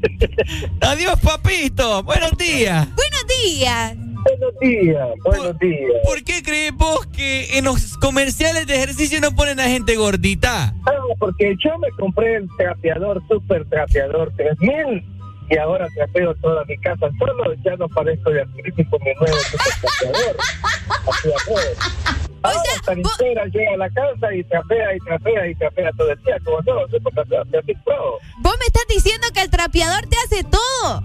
Adiós, 0.80 1.18
papito. 1.20 2.02
Buenos 2.02 2.32
días. 2.32 2.88
Buenos 2.94 3.26
días. 3.44 3.96
Buenos 4.24 4.58
días, 4.60 5.08
buenos 5.24 5.58
días. 5.58 5.90
¿Por 6.04 6.22
qué 6.22 6.42
crees 6.44 6.72
vos 6.76 7.06
que 7.06 7.58
en 7.58 7.64
los 7.64 7.96
comerciales 7.98 8.68
de 8.68 8.76
ejercicio 8.76 9.20
no 9.20 9.34
ponen 9.34 9.58
a 9.58 9.64
gente 9.64 9.96
gordita? 9.96 10.72
Ah, 10.86 10.92
porque 11.18 11.56
yo 11.58 11.76
me 11.78 11.90
compré 11.98 12.36
el 12.36 12.48
trapeador, 12.56 13.20
super 13.28 13.64
trapeador 13.68 14.32
3000 14.36 15.04
y 15.50 15.56
ahora 15.58 15.86
trapeo 15.94 16.34
toda 16.36 16.64
mi 16.64 16.76
casa 16.78 17.08
solo, 17.18 17.54
ya 17.64 17.76
no 17.76 17.88
parezco 17.88 18.30
de 18.30 18.42
artritis 18.42 18.88
con 18.88 19.00
mi 19.02 19.14
nuevo 19.14 19.36
super 19.38 19.72
trapeador. 19.80 20.36
Así. 21.08 22.22
Ahora 22.42 22.60
entera 22.88 23.44
llega 23.46 23.74
a 23.74 23.76
la 23.76 23.90
casa 23.90 24.34
y 24.34 24.42
trapea 24.44 24.96
y 24.96 24.98
trapea 24.98 25.46
y 25.48 25.54
trapea 25.54 25.90
todo 25.96 26.10
el 26.10 26.22
día, 26.22 26.36
como 26.44 26.58
no, 26.62 26.88
super 26.88 27.14
trapeador 27.14 27.46
3000 27.50 27.76
Pro. 27.84 28.18
Vos 28.40 28.56
me 28.58 28.66
estás 28.66 28.84
diciendo 28.88 29.28
que 29.32 29.42
el 29.42 29.50
trapeador 29.50 30.06
te 30.08 30.16
hace 30.24 30.44
todo. 30.44 31.02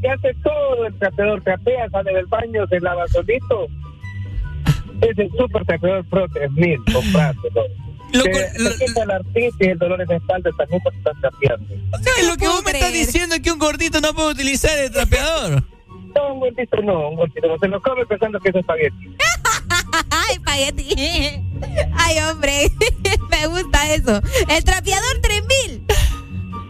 Te 0.00 0.08
hace 0.08 0.34
todo 0.42 0.86
el 0.86 0.98
trapeador, 0.98 1.42
trapea, 1.42 1.90
sale 1.90 2.12
del 2.12 2.26
baño, 2.26 2.66
se 2.68 2.78
lava 2.78 3.08
solito. 3.08 3.66
Es 5.00 5.18
el 5.18 5.30
super 5.32 5.64
trapeador 5.64 6.04
Pro 6.08 6.28
3000, 6.28 6.78
comprátelo. 6.92 7.62
Lo 8.12 8.24
co- 8.24 8.30
te 8.78 8.84
quita 8.86 9.04
la 9.06 9.16
artritis 9.16 9.54
y 9.60 9.64
el 9.70 9.78
dolor 9.78 10.06
de 10.06 10.16
espalda 10.16 10.50
también 10.56 10.80
cuando 10.82 10.98
estás 10.98 11.20
trapeando. 11.20 11.74
O 11.92 11.98
sea, 12.02 12.28
lo 12.28 12.36
que 12.36 12.48
vos 12.48 12.64
me 12.64 12.70
estás 12.72 12.92
diciendo 12.92 13.34
es 13.36 13.40
que 13.42 13.50
un 13.52 13.58
gordito 13.58 14.00
no 14.00 14.12
puede 14.14 14.32
utilizar 14.32 14.76
el 14.78 14.90
trapeador. 14.90 15.62
No, 16.14 16.34
un 16.34 16.40
gordito 16.40 16.76
no, 16.82 17.08
un 17.08 17.16
gordito 17.16 17.48
no. 17.48 17.58
Se 17.58 17.68
lo 17.68 17.80
come 17.80 18.04
pensando 18.04 18.38
que 18.38 18.50
es 18.50 18.54
espagueti. 18.56 19.16
Ay, 20.10 20.32
espagueti. 20.34 20.94
Ay, 21.94 22.18
hombre. 22.28 22.70
Me 23.30 23.46
gusta 23.46 23.94
eso. 23.94 24.20
El 24.50 24.62
trapeador 24.62 25.20
3000. 25.22 25.86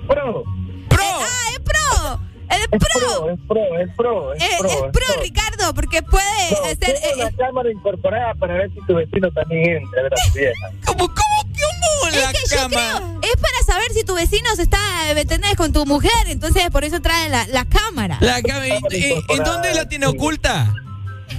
Pro. 0.07 0.45
Pro. 0.89 1.01
ah, 1.03 1.59
es 2.53 2.69
pro. 2.69 3.31
Es 3.31 3.39
pro. 3.47 3.79
Es 3.79 3.79
pro, 3.79 3.79
es 3.79 3.91
pro, 3.97 4.33
es 4.35 4.43
Es, 4.43 4.57
pro. 4.59 4.69
es 4.69 4.75
es 4.75 4.81
pro, 4.93 5.23
Ricardo, 5.23 5.75
porque 5.75 6.03
puede 6.03 6.51
No, 6.51 6.57
ser. 6.67 6.79
tengo 6.79 6.99
eh, 6.99 7.13
una 7.17 7.31
cámara 7.33 7.71
incorporada 7.71 8.35
para 8.35 8.55
ver 8.55 8.71
si 8.73 8.81
tu 8.87 8.95
vecino 8.95 9.31
también 9.33 9.77
entra. 9.83 10.03
¿Cómo, 10.87 10.99
cómo, 11.07 11.43
cómo 11.43 12.09
es 12.09 12.17
la 12.17 12.33
que 12.33 12.39
yo 12.51 12.57
cama? 12.57 12.71
creo, 12.71 13.21
es 13.23 13.41
para 13.41 13.59
saber 13.67 13.93
si 13.93 14.05
tu 14.05 14.15
vecino 14.15 14.55
se 14.57 14.63
está, 14.63 14.79
¿me 15.15 15.21
entendés? 15.23 15.55
Con 15.57 15.73
tu 15.73 15.87
mujer, 15.87 16.11
entonces 16.29 16.69
por 16.71 16.85
eso 16.85 17.01
trae 17.01 17.29
la, 17.29 17.47
la 17.49 17.65
cámara. 17.65 18.19
La 18.21 18.43
cama, 18.43 18.67
¿en, 18.67 18.83
en- 18.91 19.23
en 19.29 19.45
dónde 19.45 19.75
la 19.75 19.89
tiene 19.89 20.07
oculta? 20.07 20.73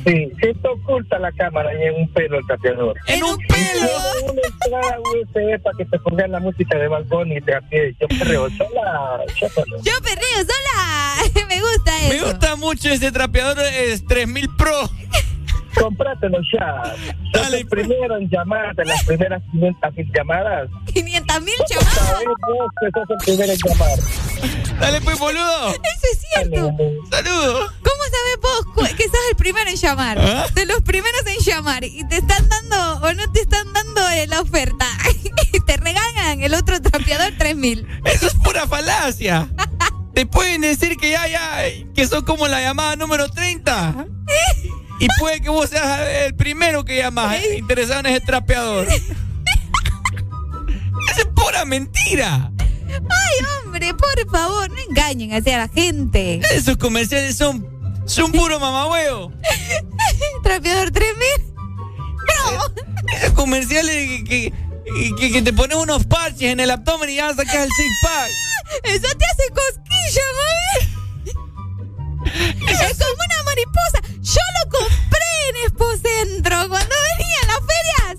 Sí, 0.05 0.31
sí 0.41 0.49
está 0.49 0.69
oculta 0.71 1.17
la 1.19 1.31
cámara 1.31 1.73
y 1.73 1.83
en 1.83 1.95
un 1.95 2.13
pelo 2.13 2.37
el 2.37 2.45
trapeador. 2.45 2.95
En 3.07 3.23
un 3.23 3.37
pelo. 3.37 4.31
Una 4.31 4.41
entrada 4.41 4.99
USB 4.99 5.61
para 5.61 5.77
que 5.77 5.85
te 5.85 5.99
pongan 5.99 6.31
la 6.31 6.39
música 6.39 6.77
de 6.77 6.87
balcón 6.87 7.31
y 7.31 7.41
te 7.41 7.55
apie. 7.55 7.95
Yo 7.99 8.07
perreo 8.07 8.49
sola. 8.49 9.21
Yo 9.39 9.47
perreo. 9.49 9.77
Yo 9.83 9.93
perreo 10.03 10.37
sola. 10.37 11.45
Me 11.49 11.59
gusta 11.61 11.97
eso. 11.99 12.09
Me 12.09 12.31
gusta 12.31 12.55
mucho 12.57 12.89
ese 12.89 13.11
trapeador, 13.11 13.59
es 13.59 14.05
3000 14.05 14.49
Pro. 14.57 14.89
Comprátelo 15.79 16.37
ya. 16.53 16.95
Dale. 17.33 17.59
el 17.59 17.67
primero 17.67 18.17
en 18.17 18.29
llamarte, 18.29 18.85
las 18.85 19.03
primeras 19.03 19.41
500 19.51 19.93
mil 19.95 20.11
llamadas. 20.13 20.69
500 20.93 21.41
mil 21.41 21.55
llamadas. 21.69 21.93
Sabes 21.93 22.27
vos 22.47 22.71
que 22.79 22.91
sos 22.91 23.09
el 23.09 23.17
primero 23.25 23.53
en 23.53 23.59
llamar. 23.59 24.79
Dale 24.79 25.01
pues, 25.01 25.19
boludo. 25.19 25.69
Eso 25.69 26.07
es 26.11 26.19
cierto. 26.19 26.77
Saludos. 27.09 27.71
¿Cómo 27.81 28.03
sabes 28.03 28.39
vos 28.41 28.73
que 28.95 29.03
sos 29.03 29.19
el 29.29 29.35
primero 29.35 29.69
en 29.69 29.75
llamar, 29.75 30.19
¿Ah? 30.19 30.45
de 30.53 30.65
los 30.65 30.81
primeros 30.81 31.21
en 31.25 31.39
llamar, 31.39 31.83
y 31.83 32.07
te 32.07 32.17
están 32.17 32.47
dando 32.49 33.07
o 33.07 33.13
no 33.13 33.31
te 33.31 33.41
están 33.41 33.71
dando 33.73 34.07
eh, 34.09 34.27
la 34.27 34.41
oferta, 34.41 34.85
y 35.53 35.59
te 35.65 35.77
regalan 35.77 36.41
el 36.41 36.53
otro 36.53 36.81
trapeador 36.81 37.33
3000. 37.37 37.87
Eso 38.05 38.27
es 38.27 38.35
pura 38.35 38.67
falacia. 38.67 39.49
Te 40.13 40.27
pueden 40.27 40.61
decir 40.61 40.95
que 40.97 41.09
ya, 41.09 41.27
ya, 41.27 41.63
que 41.95 42.05
sos 42.05 42.21
como 42.21 42.47
la 42.47 42.61
llamada 42.61 42.95
número 42.95 43.29
30. 43.29 44.05
Y 44.99 45.07
puede 45.19 45.41
que 45.41 45.49
vos 45.49 45.69
seas 45.69 45.99
el 46.25 46.35
primero 46.35 46.85
que 46.85 46.97
llamas 46.97 47.35
eh, 47.35 47.57
interesado 47.57 47.99
en 48.01 48.05
ese 48.07 48.21
trapeador. 48.21 48.87
Eso 48.87 49.01
es 51.21 51.25
pura 51.35 51.65
mentira. 51.65 52.51
Ay, 52.89 53.45
hombre, 53.65 53.93
por 53.93 54.31
favor, 54.31 54.69
no 54.69 54.77
engañen 54.89 55.33
así 55.33 55.49
a 55.51 55.57
la 55.59 55.67
gente. 55.67 56.41
Esos 56.53 56.77
comerciales 56.77 57.35
son, 57.35 57.67
son 58.05 58.31
puro 58.31 58.59
mamahuevo. 58.59 59.31
Trapeador 60.43 60.91
3000. 60.91 61.25
Esos 63.13 63.31
comerciales 63.33 64.23
que, 64.23 64.53
que, 64.85 65.15
que- 65.17 65.31
que 65.31 65.41
te 65.41 65.53
pones 65.53 65.77
unos 65.77 66.05
parches 66.05 66.51
en 66.51 66.59
el 66.59 66.71
abdomen 66.71 67.09
y 67.09 67.15
ya 67.15 67.29
sacas 67.33 67.55
el 67.55 67.69
six 67.71 67.89
pack. 68.03 68.29
Eso 68.85 69.07
te 69.17 69.25
hace 69.25 69.49
cosquilla, 69.49 70.21
mami. 70.39 70.92
Es 72.33 72.97
como 72.97 73.13
una 73.13 73.43
mariposa. 73.45 73.99
Yo 74.21 74.41
lo 74.57 74.69
compré 74.71 75.29
en 75.49 75.55
Expocentro 75.67 76.67
cuando 76.69 76.95
venía 77.17 77.39
a 77.43 77.47
las 77.47 77.59
ferias. 77.59 78.17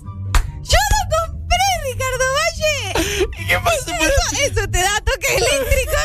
Yo 0.63 0.77
lo 0.93 1.01
compré, 1.17 1.67
Ricardo 1.91 2.25
Valle. 2.37 3.27
¿Qué 3.47 3.59
pasa? 3.59 3.91
Eso, 3.95 4.23
eso 4.43 4.63
te 4.69 4.79
da 4.81 5.01
toque 5.01 5.35
eléctrico. 5.35 5.97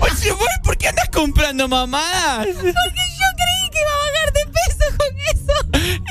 Oye, 0.00 0.30
güey, 0.30 0.56
¿por 0.64 0.76
qué 0.78 0.88
andas 0.88 1.08
comprando 1.10 1.68
mamadas? 1.68 2.46
Porque 2.46 2.62
yo 2.64 3.28
creí 3.36 3.70
que 3.70 3.80
iba 3.80 3.92
a 3.92 3.98
bajar 4.12 4.32
de 4.32 4.46
peso 4.46 4.86
con 4.96 5.12
eso. 5.34 5.54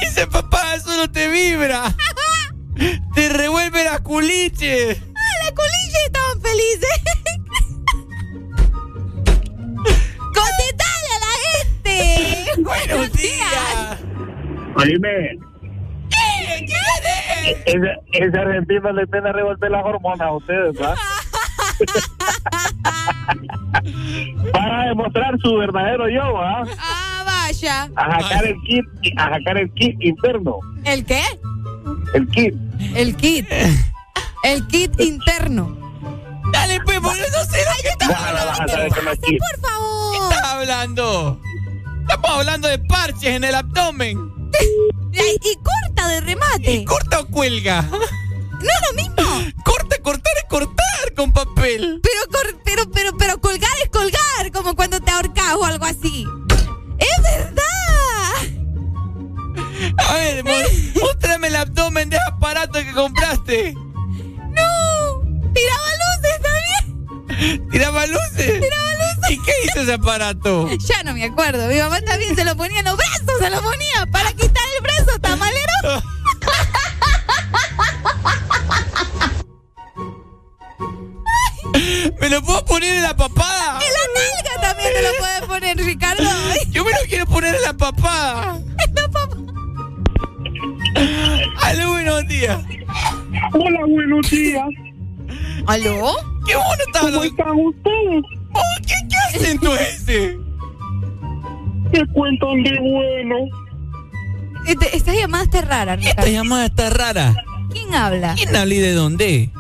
Ese 0.03 0.27
papá 0.27 0.79
solo 0.79 1.09
te 1.09 1.27
vibra. 1.29 1.95
Te 3.15 3.27
revuelve 3.27 3.83
las 3.83 3.99
culiches. 3.99 4.97
Ah, 5.01 5.43
la 5.43 5.51
colilla 5.53 5.99
estaban 6.05 6.41
felices. 6.41 7.18
Contestale 10.33 11.09
a 11.15 11.19
la 11.25 11.33
gente. 11.51 11.95
Buenos 12.61 13.07
días. 13.13 13.97
Oíme. 14.75 15.15
Ese, 17.65 17.89
ese 18.13 18.37
argentino 18.37 18.91
le 18.91 19.07
pena 19.07 19.31
revolver 19.31 19.71
las 19.71 19.83
hormonas 19.85 20.21
a 20.21 20.31
ustedes, 20.33 20.73
¿verdad? 20.75 20.95
Para 24.51 24.87
demostrar 24.89 25.37
su 25.41 25.55
verdadero 25.55 26.09
yo, 26.09 26.37
¿ah? 26.41 26.63
Ah, 26.79 27.23
vaya. 27.25 27.89
A 27.95 28.21
sacar 28.21 28.45
el 28.45 28.55
kit, 28.61 28.85
a 29.17 29.29
sacar 29.35 29.57
el 29.57 29.71
kit 29.73 29.95
interno. 29.99 30.59
¿El 30.83 31.05
qué? 31.05 31.21
El 32.13 32.27
kit. 32.29 32.53
El 32.95 33.15
kit. 33.15 33.47
El 34.43 34.67
kit 34.67 34.99
interno. 34.99 35.75
Dale, 36.51 36.79
pues, 36.81 36.99
porque 36.99 37.21
no 37.31 37.43
sé 37.45 37.63
lo 37.65 37.75
que 37.81 37.89
estás 37.89 39.19
kit. 39.21 39.37
Por 39.39 39.59
favor. 39.69 40.11
¿Qué 40.11 40.17
estás 40.35 40.43
hablando? 40.53 41.41
Estamos 42.01 42.29
hablando 42.31 42.67
de 42.67 42.79
parches 42.79 43.23
en 43.35 43.43
el 43.43 43.55
abdomen. 43.55 44.49
Y 45.11 45.55
corta 45.57 46.07
de 46.07 46.21
remate. 46.21 46.85
¿Corta 46.85 47.19
o 47.21 47.27
cuelga? 47.27 47.81
No 47.83 47.97
es 47.99 48.87
lo 48.87 48.93
mismo. 48.95 49.51
Corta, 49.63 49.97
cortar 50.01 50.33
es 50.37 50.43
cortar 50.49 51.13
con 51.15 51.31
papel. 51.31 51.99
Pero, 52.03 52.19
cor- 52.31 52.61
pero, 52.65 52.89
pero, 52.91 53.17
pero 53.17 53.39
colgar 53.41 53.71
es 53.83 53.89
colgar, 53.89 54.51
como 54.53 54.75
cuando 54.75 54.99
te 54.99 55.11
ahorcas 55.11 55.53
o 55.55 55.65
algo 55.65 55.85
así. 55.85 56.25
¡Es 56.97 57.23
verdad! 57.23 57.55
A 59.97 60.13
ver, 60.13 60.43
muéstrame 60.43 61.47
el 61.47 61.55
abdomen 61.55 62.09
de 62.09 62.17
ese 62.17 62.25
aparato 62.27 62.73
que 62.79 62.91
compraste. 62.93 63.73
¡No! 63.73 65.21
¡Tiraba 65.53 65.89
luces 66.19 66.41
también! 66.41 67.69
¿Tiraba 67.69 68.05
luces? 68.07 68.59
¡Tiraba 68.59 68.91
luces! 68.93 69.31
¿Y 69.31 69.39
qué 69.41 69.51
hizo 69.65 69.81
ese 69.81 69.93
aparato? 69.93 70.69
Ya 70.77 71.03
no 71.03 71.13
me 71.13 71.23
acuerdo. 71.23 71.67
Mi 71.67 71.77
mamá 71.77 72.01
también 72.01 72.35
se 72.35 72.43
lo 72.43 72.55
ponía 72.55 72.79
en 72.79 72.85
los 72.85 72.97
brazos, 72.97 73.39
se 73.39 73.49
lo 73.49 73.61
ponía 73.61 74.05
para 74.11 74.31
quitar 74.33 74.63
el 74.77 74.83
brazo, 74.83 75.17
tamalero. 75.19 75.73
¿Me 82.19 82.29
lo 82.29 82.41
puedo 82.41 82.65
poner 82.65 82.97
en 82.97 83.03
la 83.03 83.15
papada? 83.15 83.79
En 83.79 83.93
la 83.93 83.99
nalga 84.15 84.59
también 84.67 84.91
te 84.93 85.01
lo 85.01 85.09
puedes 85.17 85.41
poner, 85.41 85.77
Ricardo. 85.77 86.29
Yo 86.69 86.83
me 86.83 86.91
lo 86.91 86.97
quiero 87.07 87.25
poner 87.25 87.55
en 87.55 87.61
la 87.61 87.71
papada. 87.73 88.57
En 88.57 88.95
la 88.95 89.07
papada. 89.07 89.37
Aló, 91.61 91.89
buenos 91.89 92.27
días. 92.27 92.59
Hola, 93.53 93.79
buenos 93.87 94.29
días. 94.29 94.65
¿Aló? 95.69 96.13
¿Qué 96.47 96.55
bueno 96.55 96.83
está 96.87 96.99
¿Cómo 97.01 97.23
están 97.23 97.51
ustedes? 97.59 98.23
Oh, 98.53 98.61
¿qué, 98.87 98.95
¿Qué 99.07 99.17
acento 99.37 99.75
es 99.75 99.81
ese? 100.01 100.39
¿Qué 101.93 102.01
cuentan 102.11 102.63
de 102.63 102.75
bueno? 102.81 103.35
Este- 104.65 104.97
Esta 104.97 105.13
llamada 105.13 105.43
está 105.43 105.61
rara, 105.61 105.93
Esta 105.93 106.09
Ricardo. 106.09 106.31
llamada 106.31 106.65
está 106.65 106.89
rara. 106.89 107.35
¿Quién 107.71 107.93
habla? 107.93 108.33
¿Quién 108.35 108.55
habla 108.55 108.73
y 108.73 108.79
de 108.79 108.93
dónde? 108.93 109.51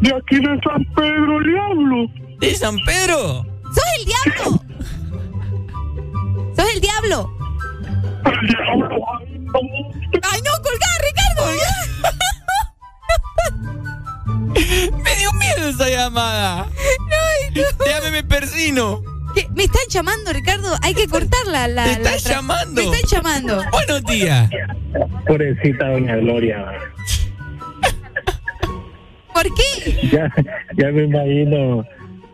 De 0.00 0.14
aquí 0.16 0.36
de 0.36 0.58
San 0.64 0.82
Pedro 0.96 1.38
le 1.40 1.60
hablo. 1.60 1.96
¿De 2.40 2.54
San 2.54 2.78
Pedro? 2.86 3.44
¡Sos 3.74 3.84
el 3.98 4.06
diablo! 4.06 4.62
¡Sos 6.56 6.74
el 6.74 6.80
diablo! 6.80 7.30
¡Ay, 8.24 10.40
no! 10.42 10.50
¡Colgar, 10.62 10.98
Ricardo! 11.04 11.19
Me 15.04 15.16
dio 15.16 15.32
miedo 15.34 15.68
esa 15.68 15.88
llamada. 15.88 16.66
No. 16.66 17.84
Déjame 17.84 18.10
me 18.10 18.22
persino. 18.22 19.02
¿Qué? 19.34 19.48
Me 19.54 19.64
están 19.64 19.82
llamando, 19.88 20.32
Ricardo. 20.32 20.74
Hay 20.82 20.94
que 20.94 21.06
cortarla. 21.06 21.68
La, 21.68 21.84
¿Te 21.84 22.02
la 22.02 22.14
están 22.14 22.34
llamando? 22.34 22.80
Me 22.80 22.84
están 22.84 23.10
llamando. 23.10 23.62
Buenos 23.70 24.04
días. 24.04 24.50
Pobrecita 25.26 25.88
doña 25.88 26.16
Gloria. 26.16 26.66
¿Por 29.32 29.44
qué? 29.54 30.08
Ya, 30.12 30.32
ya 30.76 30.90
me 30.90 31.04
imagino 31.04 31.84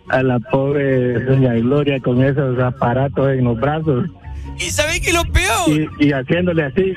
a 0.09 0.23
la 0.23 0.39
pobre 0.39 1.21
doña 1.21 1.53
Gloria 1.55 2.01
con 2.01 2.23
esos 2.25 2.59
aparatos 2.59 3.31
en 3.31 3.45
los 3.45 3.61
brazos 3.61 4.07
¿Y 4.59 4.71
sabés 4.71 5.01
qué 5.01 5.09
es 5.09 5.15
lo 5.15 5.25
peor? 5.25 5.46
Y, 5.67 5.89
y 6.07 6.13
haciéndole 6.13 6.65
así. 6.65 6.95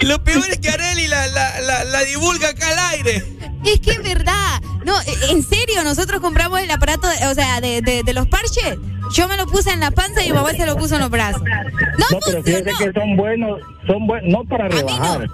Y 0.00 0.06
lo 0.06 0.22
peor 0.22 0.44
es 0.50 0.58
que 0.58 0.68
Areli 0.68 1.06
la, 1.08 1.26
la, 1.28 1.60
la, 1.60 1.84
la 1.84 2.02
divulga 2.04 2.48
acá 2.50 2.66
al 2.68 2.94
aire. 2.98 3.22
Es 3.64 3.80
que 3.80 3.90
es 3.92 4.02
verdad. 4.02 4.60
No, 4.84 4.94
en 5.30 5.42
serio, 5.42 5.82
nosotros 5.84 6.20
compramos 6.20 6.60
el 6.60 6.70
aparato, 6.70 7.08
de- 7.08 7.26
o 7.26 7.34
sea, 7.34 7.60
de, 7.60 7.80
de, 7.82 8.02
de 8.04 8.12
los 8.14 8.26
parches. 8.28 8.78
Yo 9.12 9.28
me 9.28 9.36
lo 9.36 9.46
puse 9.46 9.70
en 9.72 9.80
la 9.80 9.90
panza 9.90 10.24
y 10.24 10.28
mi 10.28 10.34
mamá 10.34 10.50
se 10.52 10.66
lo 10.66 10.76
puso 10.76 10.94
en 10.96 11.00
los 11.02 11.10
brazos. 11.10 11.42
No, 11.42 12.06
No, 12.12 12.18
pero 12.24 12.42
fíjese 12.42 12.70
que 12.78 12.92
son 12.92 13.16
buenos, 13.16 13.60
son 13.86 14.06
buenos, 14.06 14.30
no 14.32 14.44
para 14.44 14.68
rebajar, 14.68 15.28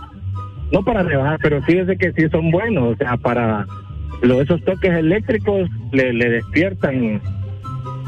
no. 0.70 0.82
para 0.84 1.02
rebajar, 1.02 1.38
pero 1.42 1.62
fíjese 1.62 1.96
que 1.96 2.12
sí 2.12 2.28
son 2.30 2.50
buenos, 2.50 2.94
o 2.94 2.96
sea, 2.96 3.16
para 3.16 3.66
los, 4.22 4.42
esos 4.42 4.62
toques 4.64 4.90
eléctricos 4.92 5.68
le, 5.90 6.12
le 6.12 6.28
despiertan 6.30 7.20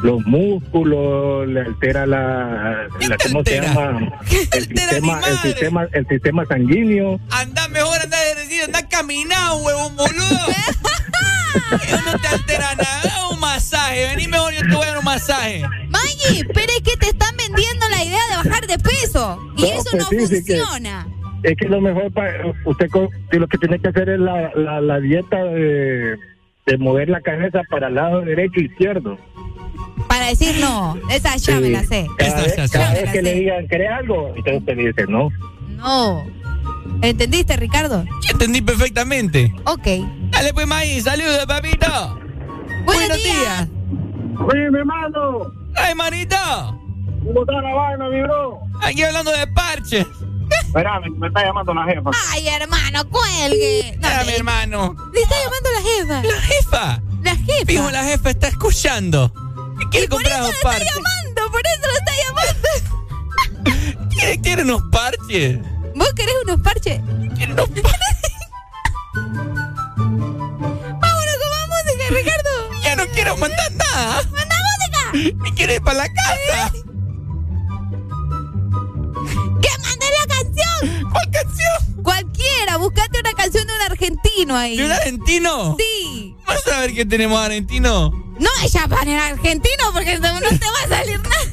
los 0.05 0.20
músculos, 0.26 1.49
le 1.49 1.60
altera 1.62 2.05
la, 2.05 2.86
la 3.08 3.16
¿cómo 3.26 3.42
se 3.42 3.58
llama? 3.58 3.99
El 4.52 4.65
sistema, 4.66 5.20
el 5.26 5.39
sistema, 5.39 5.89
el 5.92 6.07
sistema 6.07 6.44
sanguíneo. 6.44 7.18
Anda 7.31 7.66
mejor, 7.68 7.99
anda 8.02 8.16
ejercicio, 8.33 8.66
anda 8.66 8.86
caminado, 8.86 9.57
huevón 9.65 9.97
boludo. 9.97 10.47
Yo 11.91 11.97
no 12.02 12.18
te 12.18 12.28
altera 12.28 12.74
nada, 12.74 13.00
da 13.05 13.28
un 13.31 13.41
masaje. 13.41 14.08
Vení 14.08 14.28
mejor, 14.28 14.52
yo 14.52 14.60
te 14.60 14.74
voy 14.74 14.83
a 14.84 14.89
dar 14.89 14.99
un 14.99 15.05
masaje. 15.05 15.62
Maggie, 15.89 16.44
pero 16.52 16.66
es 16.76 16.83
que 16.83 16.97
te 16.99 17.07
están 17.07 17.34
vendiendo 17.36 17.89
la 17.89 18.05
idea 18.05 18.20
de 18.31 18.36
bajar 18.49 18.66
de 18.66 18.78
peso. 18.78 19.39
Y 19.57 19.62
No, 19.62 19.68
eso 19.68 19.84
pues 19.91 20.02
no 20.02 20.08
sí, 20.10 20.26
sí 20.26 20.44
que- 20.44 20.58
funciona. 20.58 21.07
Es 21.44 21.57
que 21.57 21.68
lo 21.68 21.81
mejor 21.81 22.12
para 22.12 22.47
usted 22.65 22.89
lo 23.33 23.47
que 23.49 23.58
tiene 23.58 23.78
que 23.78 23.89
hacer 23.89 24.08
es 24.08 24.18
la, 24.18 24.50
la, 24.55 24.81
la 24.81 24.99
dieta 25.00 25.36
de, 25.44 26.16
de 26.67 26.78
mover 26.78 27.09
la 27.09 27.20
cabeza 27.20 27.62
para 27.70 27.89
el 27.89 27.94
lado 27.94 28.20
derecho 28.23 28.60
e 28.60 28.65
izquierdo. 28.65 29.18
Para 30.09 30.26
decir 30.26 30.57
no, 30.60 30.97
esa 31.10 31.36
ya 31.36 31.60
me 31.60 31.70
la 31.70 31.84
sé. 31.84 32.07
Cada 32.18 32.43
vez, 32.43 32.70
cada 32.70 32.94
Ya 32.94 33.12
que 33.12 33.23
le 33.23 33.34
digan, 33.34 33.67
¿cree 33.67 33.89
algo? 33.89 34.28
Entonces 34.36 34.60
usted 34.60 34.76
dice, 34.76 35.07
no. 35.09 35.31
No. 35.76 36.25
¿Entendiste, 37.02 37.57
Ricardo? 37.57 38.05
Yo 38.05 38.33
entendí 38.33 38.62
perfectamente. 38.62 39.52
Ok. 39.65 39.86
Dale 40.31 40.55
pues, 40.55 40.67
maíz, 40.67 41.05
saludos, 41.05 41.44
papito. 41.47 42.20
Buenos, 42.84 43.23
días. 43.23 43.68
Oye, 44.39 44.70
mi 44.70 44.78
hermano, 44.78 45.52
Ay, 45.76 45.94
manito. 45.94 46.36
¿cómo 47.25 47.41
está 47.41 47.60
la 47.60 47.75
vaina, 47.75 48.09
mi 48.09 48.20
bro? 48.23 48.60
Aquí 48.83 49.02
hablando 49.02 49.31
de 49.33 49.47
parches. 49.49 50.07
Espera, 50.67 51.01
me, 51.01 51.11
me 51.11 51.29
está 51.29 51.45
llamando 51.45 51.73
la 51.75 51.85
jefa. 51.85 52.11
Ay, 52.31 52.49
hermano, 52.49 53.09
cuelgue. 53.11 53.97
Dame, 54.01 54.25
me- 54.25 54.37
hermano. 54.37 54.97
Le 55.13 55.21
está 55.23 55.35
llamando 55.43 55.71
la 55.71 55.81
jefa. 55.83 56.23
La 56.23 56.41
jefa. 56.43 57.03
La 57.23 57.37
jefa. 57.37 57.67
Fijo, 57.67 57.91
la 57.91 58.05
jefa 58.05 58.31
está 58.31 58.49
escuchando. 58.49 59.33
¿Qué 59.81 59.89
quiere 59.91 60.07
Y 60.07 60.09
por 60.09 60.17
comprar 60.23 60.35
eso 60.41 60.45
un 60.45 60.51
le 60.51 60.57
está 60.57 60.69
parche? 60.71 60.85
llamando. 60.87 61.53
por 61.53 61.63
eso 61.67 61.87
lo 61.87 61.97
está 61.99 62.13
llamando. 62.25 64.09
¿Quiere, 64.11 64.41
quiere 64.41 64.63
unos 64.63 64.83
parches? 64.91 65.59
¿Vos 65.95 66.13
querés 66.15 66.35
unos 66.45 66.61
parches? 66.61 67.01
Quiere 67.37 67.53
unos 67.53 67.69
parches. 67.83 68.33
Vámonos 71.01 71.37
con 71.41 71.69
música, 71.71 72.05
Ricardo. 72.11 72.51
Ya 72.83 72.97
no 72.97 73.07
quiero 73.09 73.37
mandar 73.37 73.73
nada. 73.73 74.23
¡Manda 74.33 74.57
música! 75.13 75.35
Me 75.43 75.55
quiero 75.55 75.75
ir 75.75 75.83
para 75.83 75.99
la 75.99 76.09
casa. 76.13 76.73
Canción! 80.55 81.10
¿Cuál 81.10 81.31
canción? 81.31 82.02
Cualquiera, 82.02 82.76
buscate 82.76 83.18
una 83.20 83.33
canción 83.33 83.66
de 83.66 83.73
un 83.74 83.81
argentino 83.83 84.57
ahí. 84.57 84.76
¿De 84.76 84.84
un 84.84 84.92
argentino? 84.92 85.76
Sí. 85.78 86.36
¿Vas 86.47 86.66
a 86.68 86.81
ver 86.81 86.94
que 86.94 87.05
tenemos 87.07 87.39
argentino? 87.41 88.10
No, 88.39 88.50
ella 88.62 88.89
poner 88.89 89.18
argentino 89.20 89.84
porque 89.92 90.18
no 90.18 90.41
te 90.41 90.66
va 90.66 90.81
a 90.84 90.89
salir 90.89 91.20
nada. 91.20 91.44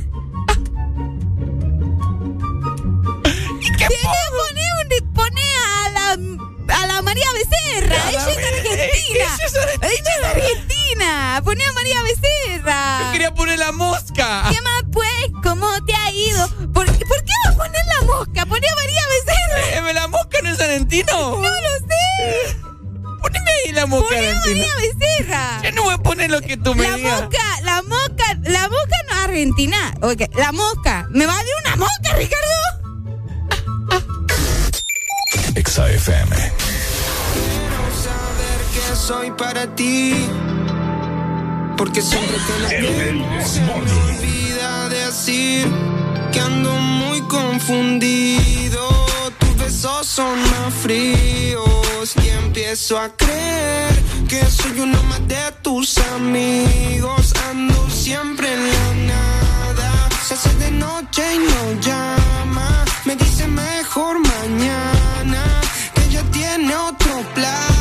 ¿Y 3.62 3.72
qué 3.78 3.86
un- 3.86 3.92
a 5.86 5.90
la, 5.90 6.76
a 6.76 6.88
la 6.88 7.02
María 7.02 7.26
Becerra. 7.34 7.96
A 8.02 8.06
la 8.06 8.10
Ella 8.12 8.32
es 8.32 8.38
argentina. 8.38 9.38
ella 9.82 10.12
es 10.18 10.24
argentina. 10.26 10.81
Argentina. 10.92 11.42
Pone 11.44 11.64
a 11.66 11.72
María 11.74 12.02
Becerra. 12.04 13.00
Yo 13.06 13.12
quería 13.14 13.34
poner 13.34 13.60
la 13.60 13.72
mosca. 13.72 14.44
¿Qué 14.52 14.62
más 14.62 14.84
pues? 14.92 15.10
¿Cómo 15.44 15.68
te 15.86 15.94
ha 15.94 16.12
ido? 16.12 16.48
¿Por, 16.74 16.86
qué- 16.86 17.06
¿por 17.06 17.24
qué 17.24 17.32
va 17.48 17.52
a 17.52 17.56
poner 17.58 17.86
la 17.88 18.02
mosca? 18.06 18.46
Pone 18.46 18.68
a 18.68 18.76
María 18.76 19.02
Becerra. 19.10 19.90
Eh, 19.90 19.94
¿La 19.94 20.08
mosca 20.08 20.38
no 20.44 20.50
es 20.50 20.60
argentino? 20.60 21.12
No 21.42 21.50
lo 21.50 21.88
sé. 21.88 22.58
Poneme 23.22 23.52
ahí 23.66 23.72
la 23.74 23.86
mosca. 23.86 24.16
María 24.16 24.68
Becerra. 24.78 25.62
Yo 25.64 25.72
no 25.74 25.84
voy 25.84 25.94
a 25.94 25.98
poner 25.98 26.30
lo 26.30 26.42
que 26.42 26.58
tú 26.58 26.76
me 26.76 26.88
La 26.88 26.96
digas. 26.98 27.22
mosca, 27.22 27.62
la 27.64 27.82
mosca, 27.84 28.26
la 28.44 28.68
mosca 28.70 28.96
no 29.10 29.16
es 29.16 29.24
argentina. 29.24 29.94
Ok, 30.02 30.22
la 30.36 30.52
mosca. 30.52 31.08
¿Me 31.12 31.26
va 31.26 31.34
a 31.34 31.38
dar 31.38 31.46
una 31.66 31.76
mosca, 31.78 32.14
Ricardo? 32.16 32.48
Exa 35.56 35.90
FM. 35.92 36.36
saber 36.36 36.52
que 36.58 36.61
soy 39.12 39.32
para 39.32 39.64
ti. 39.76 40.14
Porque 41.78 42.02
siempre 42.02 42.38
que 42.48 42.56
nos 42.62 42.98
vemos 42.98 43.48
se 43.50 43.60
me 43.62 43.74
olvida 43.74 44.88
decir 44.88 45.68
que 46.32 46.40
ando 46.40 46.72
muy 46.72 47.20
confundido. 47.38 48.84
Tus 49.40 49.54
besos 49.58 50.08
son 50.08 50.40
más 50.52 50.74
fríos 50.84 52.06
y 52.24 52.30
empiezo 52.44 52.98
a 52.98 53.10
creer 53.10 53.94
que 54.30 54.46
soy 54.46 54.80
uno 54.80 55.04
más 55.04 55.28
de 55.28 55.44
tus 55.62 55.98
amigos. 56.16 57.34
Ando 57.50 57.90
siempre 57.90 58.48
en 58.54 58.64
la 58.74 58.88
nada. 59.14 59.90
Se 60.26 60.36
hace 60.36 60.54
de 60.64 60.72
noche 60.72 61.24
y 61.36 61.40
no 61.52 61.82
llama. 61.82 62.86
Me 63.04 63.18
dice 63.18 63.46
mejor 63.48 64.16
mañana 64.34 65.44
que 65.94 66.02
ella 66.06 66.24
tiene 66.32 66.74
otro 66.76 67.14
planes 67.36 67.81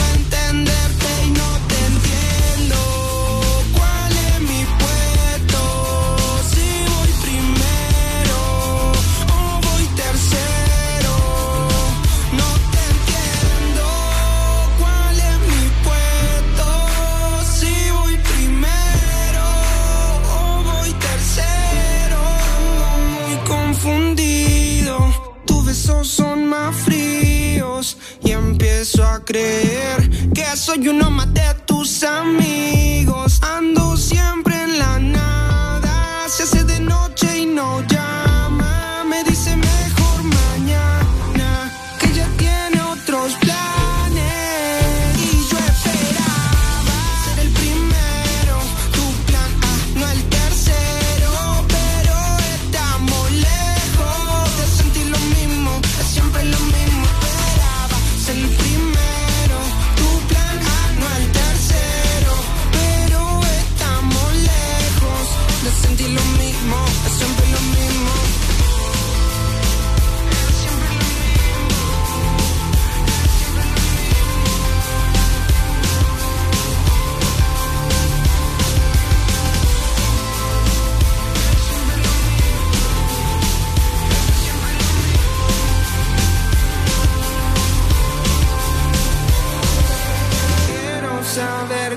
empiezo 28.91 29.07
a 29.07 29.23
creer 29.23 30.09
que 30.33 30.45
soy 30.55 30.87
uno 30.89 31.09
más 31.11 31.33
de 31.33 31.41
tus 31.65 32.03
amigos. 32.03 33.39
Ando 33.41 33.95
siempre 33.95 34.61
en 34.63 34.79
la 34.79 34.99
nada. 34.99 36.27
Se 36.27 36.43
hace 36.43 36.63
de 36.63 36.79
noche 36.79 37.39
y 37.39 37.45
no 37.45 37.85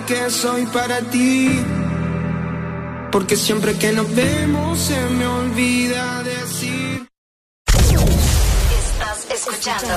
saber 0.05 0.24
que 0.24 0.31
soy 0.31 0.66
para 0.66 1.00
ti. 1.10 1.65
Porque 3.10 3.36
siempre 3.36 3.76
que 3.76 3.92
nos 3.92 4.12
vemos 4.15 4.78
se 4.78 5.00
me 5.10 5.26
olvida 5.26 6.23
decir. 6.23 7.08
Estás 7.68 9.26
escuchando 9.31 9.94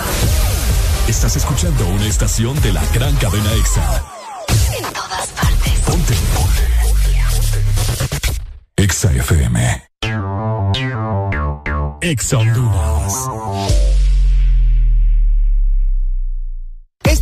Estás 1.07 1.35
escuchando 1.37 1.87
una 1.87 2.05
estación 2.05 2.61
de 2.61 2.73
la 2.73 2.83
gran 2.93 3.15
cadena 3.15 3.53
Exa. 3.53 4.03
en 4.77 4.93
todas 4.93 5.27
partes. 5.29 5.73
Ponte. 5.85 6.13
Exa 8.75 9.11
FM. 9.11 9.89
Exa 12.01 12.37
Honduras. 12.37 13.86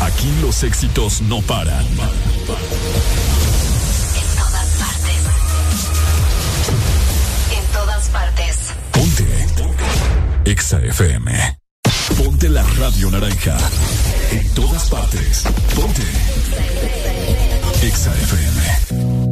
Aquí 0.00 0.32
los 0.40 0.62
éxitos 0.62 1.20
no 1.22 1.42
paran. 1.42 1.84
En 1.84 1.96
todas 4.36 4.68
partes. 4.78 5.16
En 7.52 7.64
todas 7.72 8.08
partes. 8.08 8.56
Ponte. 8.92 9.26
Exa 10.44 10.78
FM. 10.80 11.58
Ponte 12.16 12.48
la 12.48 12.62
radio 12.62 13.10
naranja. 13.10 13.56
En 14.30 14.48
todas 14.54 14.88
partes. 14.88 15.44
Ponte. 15.74 16.02
Exa 17.82 18.12
FM. 18.14 19.27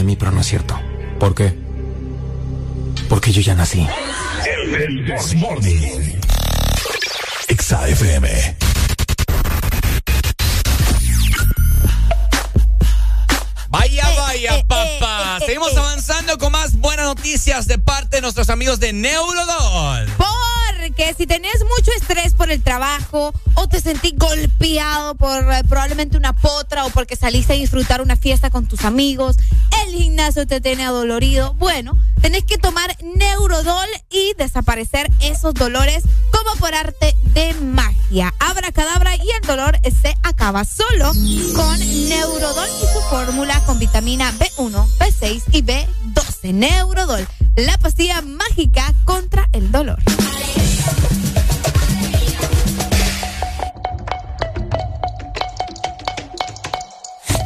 de 0.00 0.04
mí, 0.04 0.16
pero 0.16 0.32
no 0.32 0.40
es 0.40 0.46
cierto. 0.46 0.80
¿Por 1.18 1.34
qué? 1.34 1.54
Porque 3.08 3.32
yo 3.32 3.42
ya 3.42 3.54
nací. 3.54 3.86
El, 4.46 4.74
el 4.74 5.06
Desmorning. 5.06 6.18
XAFM. 7.48 8.56
Vaya, 13.68 14.10
eh, 14.10 14.16
vaya, 14.18 14.56
eh, 14.56 14.58
eh, 14.60 14.64
papá. 14.66 15.38
Seguimos 15.44 15.76
avanzando 15.76 16.38
con 16.38 16.52
más 16.52 16.76
buenas 16.76 17.04
noticias 17.04 17.66
de 17.66 17.78
parte 17.78 18.16
de 18.16 18.22
nuestros 18.22 18.48
amigos 18.48 18.80
de 18.80 18.94
Neurodol. 18.94 20.08
Porque 20.16 21.14
si 21.14 21.26
tenés 21.26 21.62
mucho 21.76 21.90
estrés 22.00 22.34
por 22.34 22.50
el 22.50 22.62
trabajo 22.62 23.34
te 23.80 23.90
sentís 23.92 24.12
golpeado 24.16 25.14
por 25.14 25.38
eh, 25.52 25.62
probablemente 25.66 26.16
una 26.16 26.34
potra 26.34 26.84
o 26.84 26.90
porque 26.90 27.16
saliste 27.16 27.54
a 27.54 27.56
disfrutar 27.56 28.02
una 28.02 28.16
fiesta 28.16 28.50
con 28.50 28.66
tus 28.66 28.84
amigos, 28.84 29.36
el 29.86 29.94
gimnasio 29.94 30.46
te 30.46 30.60
tiene 30.60 30.84
adolorido, 30.84 31.54
bueno, 31.54 31.96
tenés 32.20 32.44
que 32.44 32.58
tomar 32.58 32.94
Neurodol 33.02 33.88
y 34.10 34.34
desaparecer 34.36 35.10
esos 35.20 35.54
dolores 35.54 36.02
como 36.30 36.56
por 36.58 36.74
arte 36.74 37.14
de 37.32 37.54
magia. 37.54 38.34
Abra 38.38 38.70
cadabra 38.72 39.16
y 39.16 39.30
el 39.40 39.46
dolor 39.46 39.78
se 40.02 40.14
acaba 40.22 40.64
solo 40.64 41.12
con 41.54 41.78
Neurodol 42.08 42.68
y 42.82 42.86
su 42.92 43.00
fórmula 43.08 43.62
con 43.64 43.78
vitamina 43.78 44.32
B1, 44.32 44.86
B6 44.98 45.42
y 45.52 45.62
B12. 45.62 46.52
Neurodol, 46.52 47.26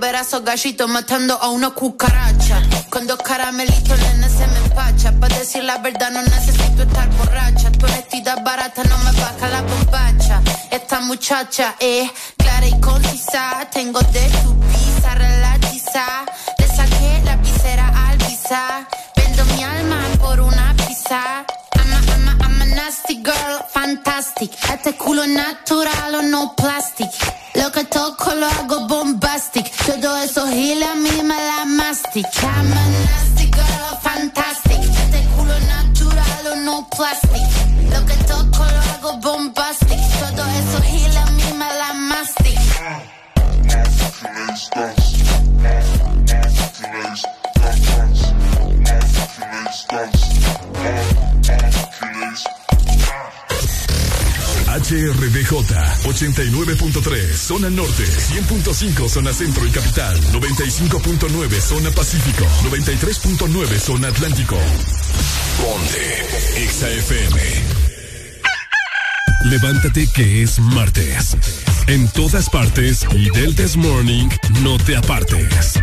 ver 0.00 0.16
a 0.16 0.20
esos 0.20 0.42
gallitos 0.42 0.88
matando 0.88 1.34
a 1.34 1.50
una 1.50 1.70
cucaracha. 1.70 2.39
Con 2.90 3.06
dos 3.06 3.18
caramelitos, 3.18 3.98
nene, 4.00 4.28
se 4.28 4.46
me 4.48 4.58
empacha. 4.58 5.12
Para 5.12 5.38
decir 5.38 5.62
la 5.62 5.78
verdad, 5.78 6.10
no 6.10 6.22
necesito 6.22 6.82
estar 6.82 7.08
borracha. 7.10 7.70
Tu 7.70 7.86
honestidad 7.86 8.42
barata 8.42 8.82
no 8.82 8.98
me 8.98 9.12
baja 9.12 9.48
la 9.48 9.62
bombacha. 9.62 10.42
Esta 10.72 10.98
muchacha 11.00 11.76
es 11.78 12.10
clara 12.36 12.66
y 12.66 12.80
concisa. 12.80 13.68
Tengo 13.72 14.00
de 14.00 14.28
tu 14.42 14.58
pizza, 14.58 15.14
relatiza. 15.14 16.04
Le 16.58 16.66
saqué 16.66 17.22
la 17.24 17.36
visera 17.36 18.08
al 18.08 18.18
visa. 18.18 18.88
Vendo 19.14 19.44
mi 19.54 19.62
alma 19.62 20.00
por 20.18 20.40
una 20.40 20.74
pizza. 20.76 21.46
Nasty 22.74 23.22
girl, 23.22 23.58
fantastic. 23.68 24.50
Este 24.72 24.94
culo 24.96 25.26
natural 25.26 26.14
o 26.14 26.22
no 26.22 26.54
plastic. 26.56 27.10
Lo 27.54 27.70
que 27.72 27.84
toco 27.84 28.34
lo 28.34 28.46
hago 28.46 28.86
bombastic. 28.86 29.66
Todo 29.86 30.16
eso 30.16 30.46
giles 30.48 30.88
a 30.88 30.94
mí 30.94 31.22
me 31.22 31.36
la 31.36 31.64
mastic. 31.66 32.26
I'm 32.42 32.72
a 32.72 32.88
nasty 33.06 33.46
girl, 33.50 33.98
fantastic. 34.02 34.80
Este 34.80 35.24
culo 35.36 35.58
natural 35.60 36.46
o 36.52 36.56
no 36.56 36.88
plastic. 36.96 37.42
Lo 37.90 38.06
que 38.06 38.16
toco 38.24 38.64
lo 38.64 38.80
hago 38.92 39.16
bombastic. 39.18 40.00
Todo 40.20 40.44
eso 40.60 40.82
giles 40.82 41.16
a 41.16 41.26
mí 41.26 41.52
me 41.58 41.74
la 41.74 41.92
mastic. 41.94 42.60
HRDJ 54.70 55.50
89.3 56.04 57.34
Zona 57.34 57.70
Norte 57.70 58.04
100.5 58.04 59.08
Zona 59.08 59.32
Centro 59.32 59.66
y 59.66 59.70
Capital 59.70 60.18
95.9 60.32 61.60
Zona 61.60 61.90
Pacífico 61.90 62.44
93.9 62.64 63.78
Zona 63.78 64.08
Atlántico. 64.08 64.56
Ponte 65.58 66.26
XAFM 66.68 67.40
Levántate 69.44 70.06
que 70.14 70.42
es 70.42 70.58
martes. 70.58 71.36
En 71.86 72.08
todas 72.08 72.48
partes 72.50 73.06
y 73.14 73.30
del 73.30 73.54
This 73.54 73.76
Morning 73.76 74.28
no 74.62 74.78
te 74.78 74.96
apartes 74.96 75.80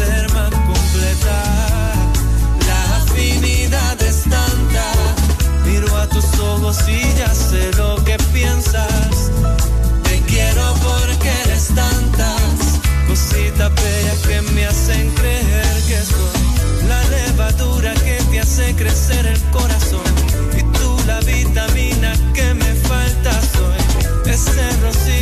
ser 0.00 0.32
más 0.32 0.50
completa. 0.50 1.36
La 2.68 2.80
afinidad 3.02 4.00
es 4.02 4.22
tanta. 4.22 4.86
Miro 5.66 5.94
a 5.96 6.06
tus 6.08 6.28
ojos 6.38 6.78
y 6.88 7.00
ya 7.18 7.32
sé 7.34 7.70
lo 7.76 8.02
que 8.04 8.16
piensas. 8.32 9.30
Te 10.04 10.16
quiero 10.30 10.64
porque 10.86 11.30
eres 11.44 11.68
tantas 11.74 12.48
cositas 13.08 13.70
bellas 13.82 14.20
que 14.28 14.40
me 14.54 14.66
hacen 14.66 15.10
creer 15.18 15.76
que 15.88 16.00
soy 16.14 16.42
la 16.88 17.00
levadura 17.16 17.92
que 18.06 18.16
te 18.30 18.40
hace 18.40 18.74
crecer 18.74 19.26
el 19.26 19.40
corazón. 19.56 20.12
Y 20.58 20.62
tú 20.78 20.88
la 21.06 21.20
vitamina 21.20 22.12
que 22.32 22.54
me 22.54 22.72
falta 22.88 23.32
soy 23.54 24.32
ese 24.32 24.64
rocío 24.82 25.19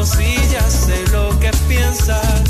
cosillas, 0.00 0.86
sé 0.86 1.04
lo 1.12 1.28
que 1.40 1.50
piensas. 1.68 2.49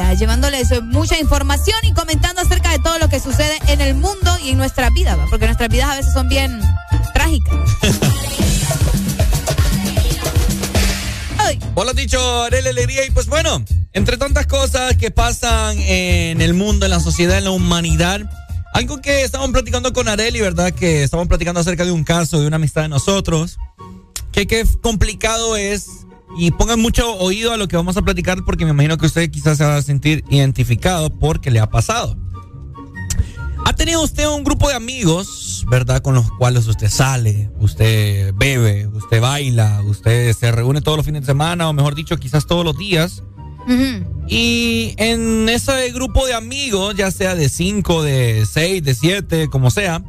Alegría, 0.00 0.14
llevándoles 0.14 0.82
mucha 0.82 1.18
información 1.18 1.76
y 1.82 1.92
comentando 1.92 2.40
acerca 2.42 2.70
de 2.70 2.78
todo 2.78 2.98
lo 2.98 3.08
que 3.08 3.20
sucede 3.20 3.58
en 3.68 3.80
el 3.80 3.94
mundo 3.94 4.36
y 4.42 4.50
en 4.50 4.58
nuestra 4.58 4.90
vida, 4.90 5.16
¿va? 5.16 5.26
porque 5.30 5.46
nuestras 5.46 5.68
vidas 5.68 5.90
a 5.90 5.96
veces 5.96 6.12
son 6.12 6.28
bien 6.28 6.60
trágicas. 7.12 7.54
Vos 11.74 11.84
lo 11.84 11.90
has 11.90 11.96
dicho, 11.96 12.42
Arely 12.44 12.68
Alegría. 12.68 13.04
Y 13.04 13.10
pues 13.10 13.26
bueno, 13.26 13.62
entre 13.92 14.16
tantas 14.16 14.46
cosas 14.46 14.96
que 14.96 15.10
pasan 15.10 15.78
en 15.80 16.40
el 16.40 16.54
mundo, 16.54 16.86
en 16.86 16.90
la 16.90 17.00
sociedad, 17.00 17.36
en 17.36 17.44
la 17.44 17.50
humanidad, 17.50 18.22
algo 18.72 19.02
que 19.02 19.22
estábamos 19.22 19.52
platicando 19.52 19.92
con 19.92 20.08
Areli, 20.08 20.40
¿verdad? 20.40 20.72
Que 20.72 21.02
estábamos 21.02 21.28
platicando 21.28 21.60
acerca 21.60 21.84
de 21.84 21.90
un 21.90 22.04
caso, 22.04 22.40
de 22.40 22.46
una 22.46 22.56
amistad 22.56 22.82
de 22.82 22.88
nosotros. 22.88 23.58
Que 24.32 24.46
qué 24.46 24.64
complicado 24.82 25.56
es. 25.56 25.86
Y 26.36 26.50
pongan 26.50 26.80
mucho 26.80 27.16
oído 27.16 27.52
a 27.52 27.56
lo 27.56 27.68
que 27.68 27.76
vamos 27.76 27.96
a 27.96 28.02
platicar 28.02 28.44
porque 28.44 28.64
me 28.64 28.72
imagino 28.72 28.98
que 28.98 29.06
usted 29.06 29.30
quizás 29.30 29.58
se 29.58 29.64
va 29.64 29.76
a 29.76 29.82
sentir 29.82 30.24
identificado 30.30 31.10
porque 31.10 31.50
le 31.50 31.60
ha 31.60 31.70
pasado. 31.70 32.16
¿Ha 33.66 33.72
tenido 33.72 34.02
usted 34.02 34.28
un 34.28 34.44
grupo 34.44 34.68
de 34.68 34.74
amigos, 34.74 35.64
verdad? 35.70 36.02
Con 36.02 36.14
los 36.14 36.30
cuales 36.32 36.66
usted 36.66 36.90
sale, 36.90 37.50
usted 37.58 38.34
bebe, 38.34 38.86
usted 38.88 39.20
baila, 39.20 39.82
usted 39.86 40.34
se 40.34 40.52
reúne 40.52 40.82
todos 40.82 40.98
los 40.98 41.06
fines 41.06 41.22
de 41.22 41.26
semana, 41.26 41.68
o 41.68 41.72
mejor 41.72 41.94
dicho, 41.94 42.16
quizás 42.18 42.46
todos 42.46 42.64
los 42.64 42.76
días. 42.76 43.22
Y 44.28 44.94
en 44.98 45.48
ese 45.48 45.90
grupo 45.92 46.26
de 46.26 46.34
amigos, 46.34 46.94
ya 46.96 47.10
sea 47.10 47.34
de 47.34 47.48
cinco, 47.48 48.02
de 48.02 48.44
seis, 48.50 48.82
de 48.82 48.94
siete, 48.94 49.48
como 49.48 49.70
sea, 49.70 50.02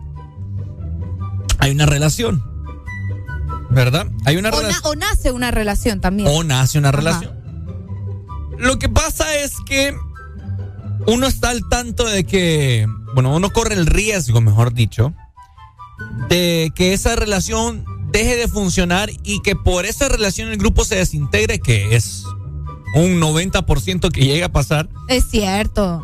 hay 1.60 1.72
una 1.72 1.86
relación. 1.86 2.55
¿Verdad? 3.70 4.08
Hay 4.26 4.38
una 4.38 4.50
O, 4.50 4.62
na- 4.62 4.80
o 4.84 4.96
nace 4.96 5.32
una 5.32 5.52
relación 5.52 6.00
también. 6.02 6.30
O 6.32 6.44
nace 6.44 6.78
una 6.80 6.90
Ajá. 6.90 6.98
relación. 6.98 7.34
Lo 8.60 8.80
que 8.80 8.88
pasa 8.90 9.36
es 9.38 9.54
que 9.66 9.96
uno 11.08 11.28
está 11.28 11.50
al 11.50 11.68
tanto 11.70 12.06
de 12.06 12.24
que, 12.26 12.88
bueno, 13.14 13.36
uno 13.36 13.52
corre 13.52 13.76
el 13.76 13.86
riesgo, 13.86 14.40
mejor 14.42 14.74
dicho, 14.74 15.14
de 16.30 16.72
que 16.76 16.94
esa 16.94 17.16
relación 17.16 17.86
deje 18.12 18.36
de 18.38 18.48
funcionar 18.48 19.10
y 19.24 19.42
que 19.42 19.56
por 19.56 19.86
esa 19.86 20.08
relación 20.08 20.50
el 20.50 20.58
grupo 20.58 20.86
se 20.86 20.96
desintegre, 20.96 21.60
que 21.60 21.96
es 21.96 22.24
un 22.96 23.20
90% 23.20 24.10
que 24.12 24.22
llega 24.26 24.46
a 24.48 24.52
pasar. 24.52 24.88
Es 25.10 25.26
cierto. 25.30 26.02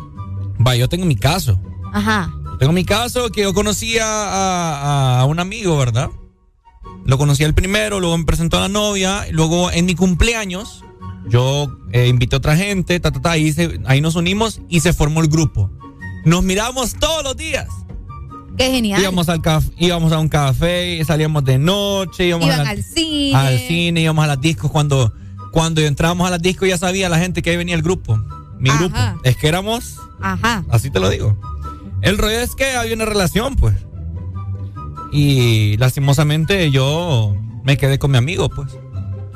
Va, 0.64 0.76
yo 0.76 0.88
tengo 0.88 1.06
mi 1.06 1.16
caso. 1.16 1.58
Ajá. 1.92 2.30
Yo 2.44 2.58
tengo 2.58 2.72
mi 2.72 2.84
caso 2.84 3.30
que 3.30 3.42
yo 3.42 3.54
conocí 3.54 3.98
a, 3.98 4.04
a- 4.06 5.20
a 5.20 5.24
un 5.24 5.40
amigo, 5.40 5.76
¿verdad? 5.78 6.10
Lo 7.04 7.18
conocí 7.18 7.42
el 7.44 7.54
primero, 7.54 7.98
luego 8.00 8.16
me 8.16 8.24
presentó 8.24 8.58
a 8.58 8.60
la 8.60 8.68
novia, 8.68 9.26
luego 9.30 9.70
en 9.72 9.86
mi 9.86 9.94
cumpleaños 9.94 10.84
yo 11.28 11.78
eh, 11.92 12.08
invité 12.08 12.36
a 12.36 12.38
otra 12.38 12.56
gente, 12.56 12.98
ta, 13.00 13.10
ta, 13.12 13.20
ta, 13.20 13.30
ahí, 13.32 13.52
se- 13.52 13.80
ahí 13.86 14.00
nos 14.00 14.14
unimos 14.16 14.60
y 14.68 14.80
se 14.80 14.92
formó 14.92 15.20
el 15.20 15.28
grupo. 15.28 15.70
Nos 16.24 16.42
miramos 16.44 16.94
todos 16.94 17.22
los 17.24 17.36
días. 17.36 17.68
Qué 18.56 18.70
genial. 18.70 19.00
Íbamos, 19.00 19.28
al 19.28 19.40
caf- 19.40 19.72
íbamos 19.78 20.12
a 20.12 20.18
un 20.18 20.28
café, 20.28 21.02
salíamos 21.04 21.44
de 21.44 21.58
noche, 21.58 22.26
íbamos 22.26 22.46
Iban 22.46 22.60
a 22.60 22.64
la- 22.64 22.70
al 22.70 22.82
cine. 22.84 23.34
al 23.36 23.58
cine, 23.58 24.00
íbamos 24.02 24.24
a 24.24 24.28
las 24.28 24.40
discos. 24.40 24.70
Cuando, 24.70 25.12
cuando 25.52 25.80
entrábamos 25.80 26.26
a 26.26 26.30
las 26.30 26.42
discos 26.42 26.68
ya 26.68 26.76
sabía 26.78 27.08
la 27.08 27.18
gente 27.18 27.40
que 27.42 27.50
ahí 27.50 27.56
venía 27.56 27.74
el 27.74 27.82
grupo. 27.82 28.16
Mi 28.58 28.70
Ajá. 28.70 28.78
grupo. 28.78 28.98
Es 29.24 29.36
que 29.36 29.48
éramos 29.48 29.96
Ajá. 30.20 30.64
Así 30.68 30.90
te 30.90 31.00
lo 31.00 31.08
digo. 31.08 31.36
El 32.02 32.16
rollo 32.18 32.38
es 32.40 32.54
que 32.54 32.76
había 32.76 32.94
una 32.94 33.04
relación, 33.06 33.56
pues. 33.56 33.74
Y 35.12 35.76
lastimosamente 35.76 36.70
yo 36.70 37.36
me 37.64 37.76
quedé 37.76 37.98
con 37.98 38.10
mi 38.10 38.18
amigo, 38.18 38.48
pues. 38.48 38.68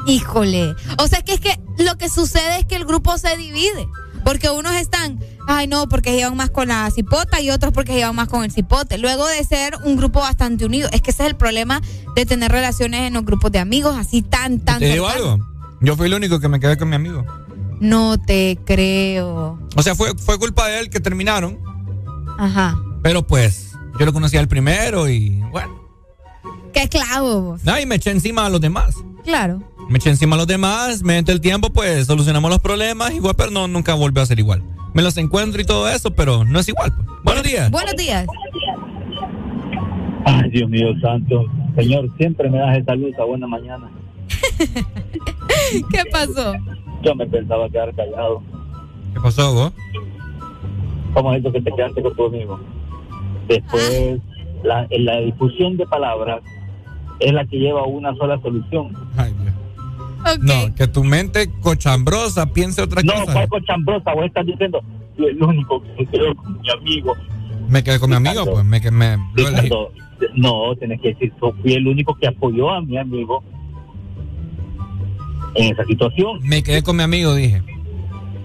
Híjole. 0.07 0.75
O 0.99 1.07
sea, 1.07 1.23
que 1.23 1.35
es 1.35 1.41
que 1.41 1.59
lo 1.79 1.99
que 1.99 2.09
sucede 2.09 2.61
es 2.61 2.65
que 2.65 2.77
el 2.77 2.85
grupo 2.85 3.19
se 3.19 3.37
divide. 3.37 3.87
Porque 4.25 4.51
unos 4.51 4.75
están, 4.75 5.21
ay 5.47 5.69
no, 5.69 5.89
porque 5.89 6.17
llevan 6.17 6.37
más 6.37 6.51
con 6.51 6.69
la 6.69 6.91
cipota 6.91 7.41
y 7.41 7.51
otros 7.51 7.73
porque 7.73 7.95
llevan 7.95 8.17
más 8.17 8.29
con 8.29 8.43
el 8.43 8.51
cipote. 8.51 8.99
Luego 8.99 9.27
de 9.27 9.45
ser 9.45 9.77
un 9.85 9.97
grupo 9.97 10.19
bastante 10.21 10.65
unido. 10.65 10.89
Es 10.93 11.03
que 11.03 11.13
ese 11.13 11.25
es 11.25 11.29
el 11.29 11.37
problema 11.37 11.81
de 12.17 12.27
tener 12.27 12.51
relaciones 12.51 13.03
en 13.03 13.15
los 13.15 13.25
grupos 13.25 13.53
de 13.53 13.61
amigos 13.61 13.97
así 13.97 14.23
tan, 14.23 14.59
tan 14.61 14.81
Te 14.81 14.93
digo 14.93 15.07
algo. 15.07 15.39
Yo 15.81 15.97
fui 15.97 16.07
el 16.07 16.15
único 16.15 16.41
que 16.41 16.49
me 16.49 16.59
quedé 16.59 16.77
con 16.77 16.89
mi 16.89 16.97
amigo. 16.97 17.25
No 17.81 18.19
te 18.19 18.59
creo. 18.65 19.61
O 19.77 19.83
sea, 19.83 19.95
fue, 19.95 20.13
fue 20.17 20.39
culpa 20.39 20.67
de 20.67 20.81
él 20.81 20.91
que 20.91 20.99
terminaron. 20.99 21.61
Ajá. 22.39 22.81
Pero 23.03 23.27
pues, 23.27 23.76
yo 23.99 24.07
lo 24.07 24.13
conocía 24.13 24.41
el 24.41 24.49
primero 24.49 25.09
y 25.09 25.41
bueno. 25.51 25.87
Qué 26.73 26.89
clavo 26.89 27.41
vos. 27.43 27.65
No, 27.65 27.79
y 27.81 27.87
me 27.87 27.95
eché 27.95 28.11
encima 28.11 28.47
a 28.47 28.51
los 28.51 28.61
demás. 28.61 28.97
Claro. 29.25 29.63
Me 29.89 29.99
eché 29.99 30.11
encima 30.11 30.37
a 30.37 30.39
los 30.39 30.47
demás, 30.47 31.03
mediante 31.03 31.33
el 31.33 31.41
tiempo, 31.41 31.71
pues 31.71 32.07
solucionamos 32.07 32.51
los 32.51 32.61
problemas, 32.61 33.13
igual, 33.13 33.35
pero 33.37 33.51
no, 33.51 33.67
nunca 33.69 33.95
volvió 33.95 34.23
a 34.23 34.27
ser 34.27 34.39
igual. 34.39 34.63
Me 34.95 35.03
los 35.03 35.17
encuentro 35.17 35.61
y 35.61 35.65
todo 35.65 35.89
eso, 35.89 36.11
pero 36.13 36.45
no 36.45 36.59
es 36.59 36.69
igual. 36.69 36.93
Pues. 36.95 37.07
Buenos 37.23 37.43
días. 37.45 37.71
Buenos 37.71 37.95
días. 37.97 38.27
Ay, 40.25 40.51
Dios 40.51 40.69
mío 40.69 40.89
santo. 41.01 41.45
Señor, 41.77 42.09
siempre 42.17 42.51
me 42.51 42.59
das 42.59 42.79
esa 42.79 42.95
luz 42.95 43.15
a 43.19 43.25
buena 43.25 43.47
mañana. 43.47 43.91
¿Qué 45.91 46.03
pasó? 46.11 46.55
Yo 47.03 47.15
me 47.15 47.27
pensaba 47.27 47.69
quedar 47.69 47.95
callado. 47.95 48.43
¿Qué 49.15 49.21
pasó, 49.21 49.55
vos? 49.55 49.73
¿Cómo 51.15 51.33
es 51.33 51.41
eso 51.41 51.53
que 51.53 51.61
te 51.61 51.73
quedaste 51.73 52.03
con 52.03 52.15
tu 52.17 52.27
amigo? 52.27 52.61
Después, 53.49 54.19
la, 54.65 54.87
en 54.91 55.05
la 55.05 55.21
difusión 55.21 55.77
de 55.77 55.87
palabras 55.87 56.41
es 57.21 57.33
la 57.33 57.45
que 57.47 57.59
lleva 57.59 57.81
a 57.81 57.87
una 57.87 58.15
sola 58.17 58.41
solución. 58.43 58.93
No, 60.41 60.75
que 60.75 60.89
tu 60.89 61.05
mente 61.05 61.49
cochambrosa 61.61 62.47
piense 62.53 62.83
otra 62.83 63.03
No, 63.03 63.13
cosa. 63.13 63.33
fue 63.33 63.49
cochambrosa, 63.49 64.13
vos 64.13 64.25
estás 64.27 64.45
diciendo, 64.45 64.81
"Yo 65.17 65.29
el 65.29 65.41
único 65.43 65.83
que 65.83 66.05
se 66.05 66.07
quedó 66.11 66.35
con 66.35 66.61
mi 66.61 66.71
amigo. 66.71 67.15
Me 67.69 67.83
quedé 67.85 68.01
con 68.01 68.11
mi 68.11 68.17
amigo, 68.17 68.45
pues 68.45 68.65
me, 68.65 68.81
que 68.81 68.91
me. 68.91 69.17
Ricardo, 69.35 69.93
no, 70.35 70.75
tenés 70.81 71.01
que 71.01 71.09
decir, 71.11 71.33
yo 71.41 71.53
fui 71.63 71.75
el 71.75 71.87
único 71.87 72.15
que 72.17 72.27
apoyó 72.27 72.71
a 72.71 72.81
mi 72.81 72.97
amigo 72.99 73.43
en 75.55 75.73
esa 75.73 75.85
situación. 75.85 76.41
Me 76.43 76.63
quedé 76.63 76.83
con 76.83 76.97
mi 76.97 77.03
amigo, 77.05 77.35
dije. 77.35 77.63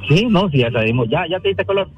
Sí, 0.08 0.26
no, 0.30 0.50
sí, 0.50 0.60
ya 0.60 0.72
salimos. 0.72 1.08
Ya, 1.10 1.26
ya 1.30 1.40
te 1.40 1.50
diste 1.50 1.66
color. 1.66 1.90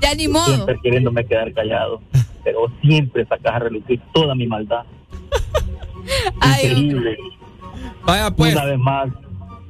Ya 0.00 0.14
ni 0.14 0.28
modo. 0.28 0.46
Siempre 0.46 0.78
queriéndome 0.82 1.24
quedar 1.24 1.52
callado. 1.52 2.00
Pero 2.44 2.70
siempre 2.80 3.26
sacas 3.26 3.54
a 3.54 3.58
relucir 3.58 4.00
toda 4.12 4.34
mi 4.34 4.46
maldad. 4.46 4.84
Increíble. 6.62 7.18
Vaya 8.04 8.30
pues. 8.30 8.54
Una 8.54 8.64
vez 8.64 8.78
más 8.78 9.08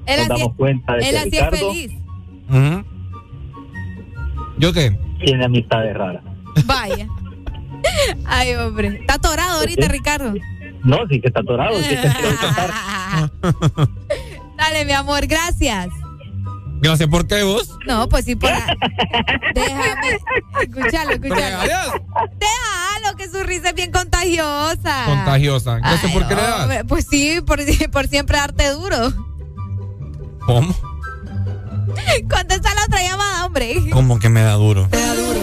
Él 0.06 0.20
nos 0.20 0.28
damos 0.28 0.54
cuenta 0.54 0.94
de 0.94 1.00
él 1.00 1.10
que 1.10 1.16
así 1.16 1.26
es 1.26 1.32
Ricardo 1.32 1.56
feliz. 1.56 1.92
¿Yo 4.58 4.72
qué? 4.72 4.96
tiene 5.18 5.44
amistades 5.44 5.96
raras. 5.96 6.22
Vaya. 6.64 7.08
Ay, 8.26 8.54
hombre. 8.54 8.98
Está 9.00 9.14
atorado 9.14 9.58
ahorita, 9.60 9.88
Ricardo. 9.88 10.34
No, 10.84 10.98
sí 11.08 11.20
que 11.20 11.26
está 11.28 11.40
atorado. 11.40 11.76
sí 11.78 11.96
que. 11.96 12.08
Dale, 14.56 14.84
mi 14.84 14.92
amor, 14.92 15.26
gracias. 15.26 15.88
Gracias 16.80 17.08
por 17.08 17.26
qué 17.26 17.42
vos. 17.42 17.76
No, 17.86 18.08
pues 18.08 18.24
sí, 18.24 18.36
por. 18.36 18.50
Déjame. 19.54 20.18
Escuchalo, 20.62 21.10
escuchalo. 21.12 21.58
Adiós. 21.60 21.92
Déjalo, 22.38 23.16
que 23.16 23.28
su 23.28 23.42
risa 23.42 23.70
es 23.70 23.74
bien 23.74 23.90
contagiosa. 23.90 25.04
Contagiosa. 25.06 25.78
Gracias 25.78 26.04
Ay, 26.04 26.12
por 26.12 26.28
qué 26.28 26.34
le 26.36 26.42
das. 26.42 26.62
hombre, 26.62 26.84
Pues 26.84 27.06
sí, 27.10 27.40
por, 27.46 27.58
por 27.90 28.06
siempre 28.08 28.36
darte 28.38 28.70
duro. 28.70 29.12
¿Cómo? 30.46 30.74
Contesta 32.30 32.74
la 32.74 32.84
otra 32.84 33.02
llamada, 33.02 33.46
hombre. 33.46 33.74
¿Cómo 33.92 34.18
que 34.18 34.28
me 34.28 34.42
da 34.42 34.52
duro? 34.52 34.88
Te 34.88 35.00
da 35.00 35.14
duro. 35.14 35.40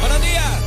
Buenos 0.00 0.20
días. 0.22 0.62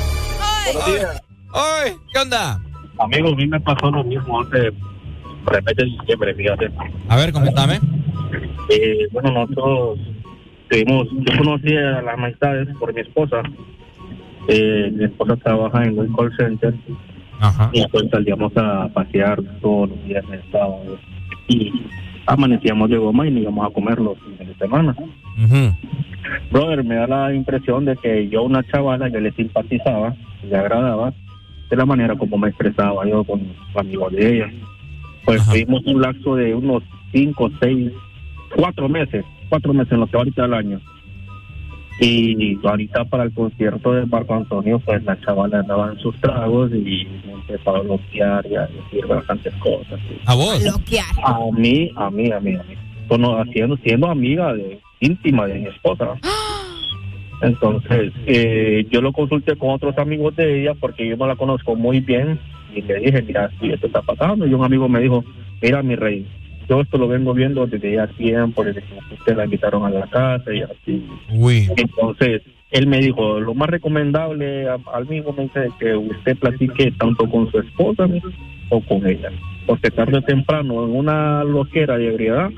Buenos 0.73 0.85
días. 0.87 1.21
Oye, 1.53 1.97
¿qué 2.13 2.19
onda? 2.19 2.61
Amigo, 2.99 3.29
a 3.29 3.35
mí 3.35 3.47
me 3.47 3.59
pasó 3.59 3.91
lo 3.91 4.03
mismo 4.03 4.41
hace 4.41 4.71
el 5.53 5.75
de 5.75 5.85
diciembre, 5.85 6.35
fíjate. 6.35 6.69
A 7.09 7.15
ver, 7.15 7.31
comentame. 7.31 7.79
Eh, 8.69 9.07
bueno, 9.11 9.31
nosotros 9.31 9.99
tuvimos, 10.69 11.07
yo 11.11 11.37
conocí 11.37 11.75
a 11.75 12.01
las 12.01 12.17
amistades 12.17 12.67
por 12.77 12.93
mi 12.93 13.01
esposa. 13.01 13.41
Eh, 14.47 14.91
mi 14.93 15.05
esposa 15.05 15.35
trabaja 15.37 15.83
en 15.83 15.97
un 15.97 16.13
call 16.15 16.31
center 16.37 16.73
Ajá. 17.39 17.69
y 17.73 17.85
pues 17.87 18.03
salíamos 18.11 18.55
a 18.55 18.87
pasear 18.89 19.41
todos 19.59 19.89
los 19.89 20.03
días 20.05 20.23
en 20.31 20.51
sábado 20.51 20.99
y 21.47 21.71
amanecíamos 22.27 22.89
de 22.89 22.97
goma 22.97 23.27
y 23.27 23.31
nos 23.31 23.41
íbamos 23.41 23.67
a 23.67 23.73
comer 23.73 23.99
los 23.99 24.17
fines 24.19 24.47
de 24.47 24.55
semana. 24.55 24.95
Brother, 26.51 26.83
me 26.83 26.95
da 26.95 27.07
la 27.07 27.33
impresión 27.33 27.85
de 27.85 27.95
que 27.97 28.29
yo 28.29 28.43
una 28.43 28.63
chavala 28.63 29.09
yo 29.09 29.19
le 29.19 29.31
simpatizaba, 29.31 30.15
le 30.43 30.55
agradaba 30.55 31.13
de 31.69 31.75
la 31.75 31.85
manera 31.85 32.15
como 32.15 32.37
me 32.37 32.49
expresaba 32.49 33.07
yo 33.07 33.23
con 33.23 33.41
los 33.41 33.77
amigos 33.77 34.11
de 34.13 34.35
ella. 34.35 34.51
Pues 35.25 35.43
tuvimos 35.49 35.81
un 35.85 36.01
lapso 36.01 36.35
de 36.35 36.53
unos 36.53 36.83
cinco, 37.11 37.49
seis, 37.59 37.91
cuatro 38.55 38.87
meses, 38.89 39.25
cuatro 39.49 39.73
meses 39.73 39.91
en 39.93 39.99
lo 40.01 40.07
que 40.07 40.17
ahorita 40.17 40.43
del 40.43 40.53
año. 40.53 40.81
Y 42.01 42.57
ahorita 42.67 43.05
para 43.05 43.23
el 43.23 43.33
concierto 43.33 43.93
de 43.93 44.05
Marco 44.05 44.33
Antonio, 44.35 44.79
pues 44.79 45.01
la 45.05 45.17
chavala 45.21 45.59
andaba 45.61 45.91
en 45.93 45.99
sus 45.99 46.13
tragos 46.19 46.69
y 46.73 47.07
me 47.25 47.33
empezó 47.33 47.75
a 47.75 47.79
bloquear 47.81 48.45
y 48.47 48.55
a 48.55 48.67
decir 48.67 49.05
bastantes 49.07 49.53
cosas. 49.55 49.99
¿A 50.25 50.35
vos? 50.35 50.61
A 51.23 51.39
mí, 51.57 51.89
a 51.95 52.09
mí, 52.11 52.31
a 52.31 52.39
mí, 52.41 52.53
a 52.55 52.63
mí. 52.63 52.75
Cono- 53.07 53.39
Haciendo, 53.41 53.77
siendo 53.77 54.09
amiga 54.09 54.53
de, 54.53 54.79
íntima 54.99 55.47
de 55.47 55.59
mi 55.59 55.67
esposa. 55.67 56.15
Entonces, 57.41 58.11
eh, 58.25 58.85
yo 58.89 59.01
lo 59.01 59.13
consulté 59.13 59.55
con 59.55 59.69
otros 59.71 59.97
amigos 59.97 60.35
de 60.35 60.61
ella 60.61 60.73
porque 60.73 61.07
yo 61.07 61.15
no 61.15 61.27
la 61.27 61.35
conozco 61.35 61.75
muy 61.75 61.99
bien 62.01 62.39
y 62.75 62.81
le 62.81 62.99
dije, 62.99 63.21
mira, 63.21 63.49
si 63.59 63.71
esto 63.71 63.87
está 63.87 64.01
pasando. 64.01 64.45
Y 64.45 64.53
un 64.53 64.63
amigo 64.63 64.87
me 64.89 64.99
dijo, 64.99 65.23
mira, 65.61 65.81
mi 65.81 65.95
rey, 65.95 66.25
yo 66.67 66.81
esto 66.81 66.97
lo 66.97 67.07
vengo 67.07 67.33
viendo 67.33 67.65
desde 67.67 67.93
ya 67.93 68.07
tiempo, 68.07 68.63
desde 68.63 68.81
que 68.81 69.13
usted 69.13 69.35
la 69.35 69.45
invitaron 69.45 69.85
a 69.85 69.89
la 69.89 70.07
casa 70.07 70.53
y 70.53 70.61
así. 70.61 71.07
Uy. 71.31 71.69
Entonces, 71.77 72.41
él 72.71 72.87
me 72.87 72.99
dijo, 72.99 73.39
lo 73.39 73.53
más 73.53 73.69
recomendable 73.69 74.67
al 74.67 74.81
amigo 74.93 75.33
me 75.33 75.43
dice 75.43 75.69
que 75.79 75.95
usted 75.95 76.37
platique 76.37 76.91
tanto 76.97 77.29
con 77.29 77.49
su 77.51 77.59
esposa 77.59 78.07
o 78.69 78.81
con 78.81 79.07
ella. 79.07 79.29
Porque 79.65 79.91
tarde 79.91 80.17
o 80.17 80.21
temprano, 80.21 80.83
en 80.83 80.95
una 80.95 81.43
loquera 81.43 81.97
de 81.97 82.07
ebriedad, 82.07 82.49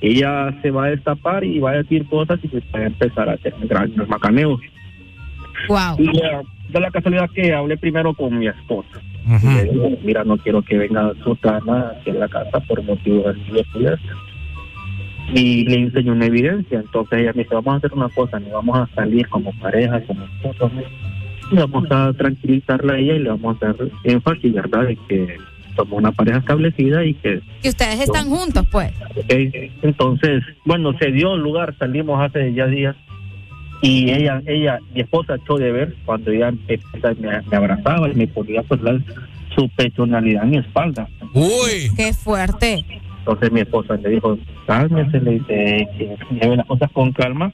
ella 0.00 0.54
se 0.62 0.70
va 0.70 0.86
a 0.86 0.90
destapar 0.90 1.44
y 1.44 1.58
va 1.58 1.70
a 1.70 1.82
decir 1.82 2.06
cosas 2.06 2.38
y 2.42 2.48
se 2.48 2.60
va 2.74 2.80
a 2.80 2.86
empezar 2.86 3.28
a 3.28 3.32
hacer 3.32 3.54
grandes 3.62 4.08
macaneos. 4.08 4.60
Wow. 5.68 5.96
Y 5.98 6.08
eh, 6.08 6.42
de 6.68 6.80
la 6.80 6.90
casualidad 6.90 7.30
que 7.30 7.52
hablé 7.52 7.76
primero 7.76 8.14
con 8.14 8.38
mi 8.38 8.48
esposa. 8.48 9.00
Y 9.26 9.46
le 9.46 9.64
dije, 9.64 9.98
mira, 10.04 10.24
no 10.24 10.36
quiero 10.38 10.62
que 10.62 10.78
venga 10.78 11.12
Susana 11.24 11.92
aquí 11.96 12.10
en 12.10 12.20
la 12.20 12.28
casa 12.28 12.60
por 12.60 12.82
motivos 12.84 13.34
de 13.52 13.60
esto 13.60 13.98
y 15.34 15.64
le 15.64 15.76
enseñó 15.76 16.12
una 16.12 16.26
evidencia. 16.26 16.80
Entonces 16.80 17.20
ella 17.20 17.32
me 17.34 17.42
dice, 17.42 17.54
vamos 17.54 17.74
a 17.74 17.76
hacer 17.78 17.92
una 17.92 18.08
cosa, 18.10 18.38
no 18.38 18.50
vamos 18.50 18.78
a 18.78 18.94
salir 18.94 19.28
como 19.28 19.52
pareja, 19.58 20.00
como 20.02 20.24
esposos. 20.24 20.72
Y 21.50 21.56
vamos 21.56 21.86
a 21.90 22.12
tranquilizarla 22.12 22.94
a 22.94 22.98
ella 22.98 23.14
y 23.14 23.18
le 23.20 23.30
vamos 23.30 23.56
a 23.62 23.66
dar 23.66 23.76
énfasis, 24.04 24.52
¿verdad? 24.52 24.86
De 24.86 24.96
que 25.08 25.36
somos 25.76 25.98
una 25.98 26.12
pareja 26.12 26.38
establecida 26.38 27.04
y 27.04 27.14
que 27.14 27.40
Que 27.62 27.68
ustedes 27.68 28.00
están 28.00 28.28
juntos, 28.28 28.66
pues. 28.70 28.92
Entonces, 29.82 30.42
bueno, 30.64 30.96
se 30.98 31.12
dio 31.12 31.36
lugar, 31.36 31.74
salimos 31.78 32.20
hace 32.20 32.52
ya 32.54 32.66
días 32.66 32.96
y 33.82 34.10
ella, 34.10 34.42
ella, 34.46 34.78
mi 34.94 35.00
esposa 35.02 35.36
echó 35.36 35.56
de 35.58 35.70
ver 35.72 35.94
cuando 36.04 36.30
ella 36.30 36.48
empieza, 36.48 37.14
me, 37.18 37.40
me 37.42 37.56
abrazaba 37.56 38.08
y 38.08 38.14
me 38.14 38.26
ponía 38.28 38.62
pues 38.62 38.80
la- 38.82 39.00
su 39.54 39.68
personalidad 39.70 40.44
en 40.44 40.50
mi 40.50 40.58
espalda. 40.58 41.08
Uy. 41.32 41.90
Qué 41.96 42.12
fuerte. 42.12 42.84
Entonces 43.20 43.50
mi 43.52 43.60
esposa 43.60 43.96
le 43.96 44.10
dijo, 44.10 44.38
cálmese, 44.66 45.20
le 45.20 45.30
dice, 45.32 45.88
que 45.98 46.16
lleve 46.40 46.56
las 46.56 46.66
cosas 46.66 46.90
con 46.92 47.12
calma. 47.12 47.52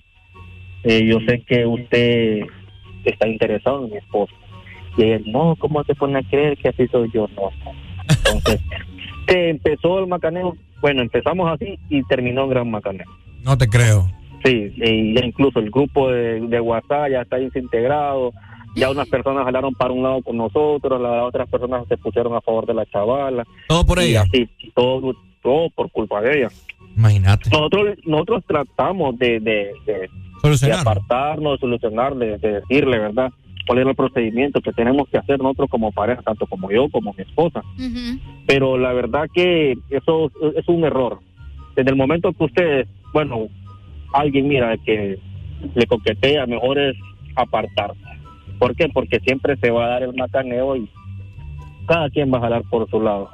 Eh, 0.84 1.06
yo 1.06 1.18
sé 1.26 1.42
que 1.46 1.64
usted 1.64 2.40
está 3.04 3.28
interesado 3.28 3.84
en 3.84 3.92
mi 3.92 3.96
esposa. 3.98 4.32
Y 4.96 5.04
ella, 5.04 5.20
no, 5.26 5.56
¿cómo 5.56 5.82
te 5.84 5.94
pone 5.94 6.18
a 6.18 6.22
creer 6.22 6.56
que 6.58 6.68
así 6.68 6.86
soy 6.88 7.08
yo? 7.14 7.28
No. 7.36 7.50
Entonces, 8.08 8.60
que 9.26 9.48
empezó 9.50 10.00
el 10.00 10.08
macaneo. 10.08 10.56
Bueno, 10.80 11.02
empezamos 11.02 11.50
así 11.52 11.78
y 11.88 12.02
terminó 12.04 12.44
en 12.44 12.50
gran 12.50 12.70
macaneo. 12.70 13.06
No 13.44 13.56
te 13.56 13.68
creo. 13.68 14.08
Sí, 14.44 14.72
y 14.76 15.14
ya 15.14 15.24
incluso 15.24 15.58
el 15.60 15.70
grupo 15.70 16.10
de, 16.10 16.40
de 16.40 16.60
WhatsApp 16.60 17.10
ya 17.10 17.22
está 17.22 17.36
desintegrado. 17.36 18.32
Ya 18.74 18.90
unas 18.90 19.08
personas 19.08 19.44
jalaron 19.44 19.74
para 19.74 19.92
un 19.92 20.02
lado 20.02 20.22
con 20.22 20.36
nosotros, 20.36 21.00
las 21.00 21.24
otras 21.24 21.48
personas 21.48 21.86
se 21.88 21.98
pusieron 21.98 22.34
a 22.34 22.40
favor 22.40 22.66
de 22.66 22.74
la 22.74 22.86
chavala. 22.86 23.44
Todo 23.68 23.84
por 23.84 23.98
Y 24.00 24.06
ella. 24.06 24.22
así, 24.22 24.48
todo, 24.74 25.14
todo 25.42 25.68
por 25.70 25.90
culpa 25.90 26.20
de 26.22 26.38
ella. 26.38 26.48
Imagínate. 26.96 27.50
Nosotros 27.50 27.98
nosotros 28.04 28.44
tratamos 28.46 29.18
de, 29.18 29.40
de, 29.40 29.72
de, 29.86 30.08
de 30.66 30.72
apartarnos, 30.72 31.60
solucionar, 31.60 32.14
de, 32.16 32.38
de 32.38 32.52
decirle, 32.60 32.98
¿verdad? 32.98 33.30
cuál 33.66 33.78
era 33.78 33.90
el 33.90 33.96
procedimiento 33.96 34.60
que 34.60 34.72
tenemos 34.72 35.08
que 35.08 35.18
hacer 35.18 35.38
nosotros 35.38 35.70
como 35.70 35.92
pareja, 35.92 36.20
tanto 36.22 36.46
como 36.46 36.70
yo 36.70 36.88
como 36.90 37.12
mi 37.16 37.22
esposa. 37.22 37.62
Pero 38.46 38.76
la 38.76 38.92
verdad 38.92 39.26
que 39.32 39.74
eso 39.90 40.30
es 40.56 40.66
un 40.68 40.84
error. 40.84 41.20
Desde 41.76 41.90
el 41.90 41.96
momento 41.96 42.32
que 42.32 42.44
usted, 42.44 42.86
bueno, 43.12 43.46
alguien 44.12 44.48
mira 44.48 44.76
que 44.84 45.18
le 45.74 45.86
coquetea, 45.86 46.46
mejor 46.46 46.78
es 46.78 46.96
apartarse. 47.36 48.00
¿Por 48.58 48.74
qué? 48.76 48.88
Porque 48.88 49.18
siempre 49.20 49.56
se 49.56 49.70
va 49.70 49.86
a 49.86 49.88
dar 49.88 50.02
el 50.02 50.14
macaneo 50.14 50.76
y 50.76 50.88
cada 51.86 52.08
quien 52.10 52.32
va 52.32 52.38
a 52.38 52.42
jalar 52.42 52.62
por 52.70 52.88
su 52.90 53.00
lado. 53.00 53.30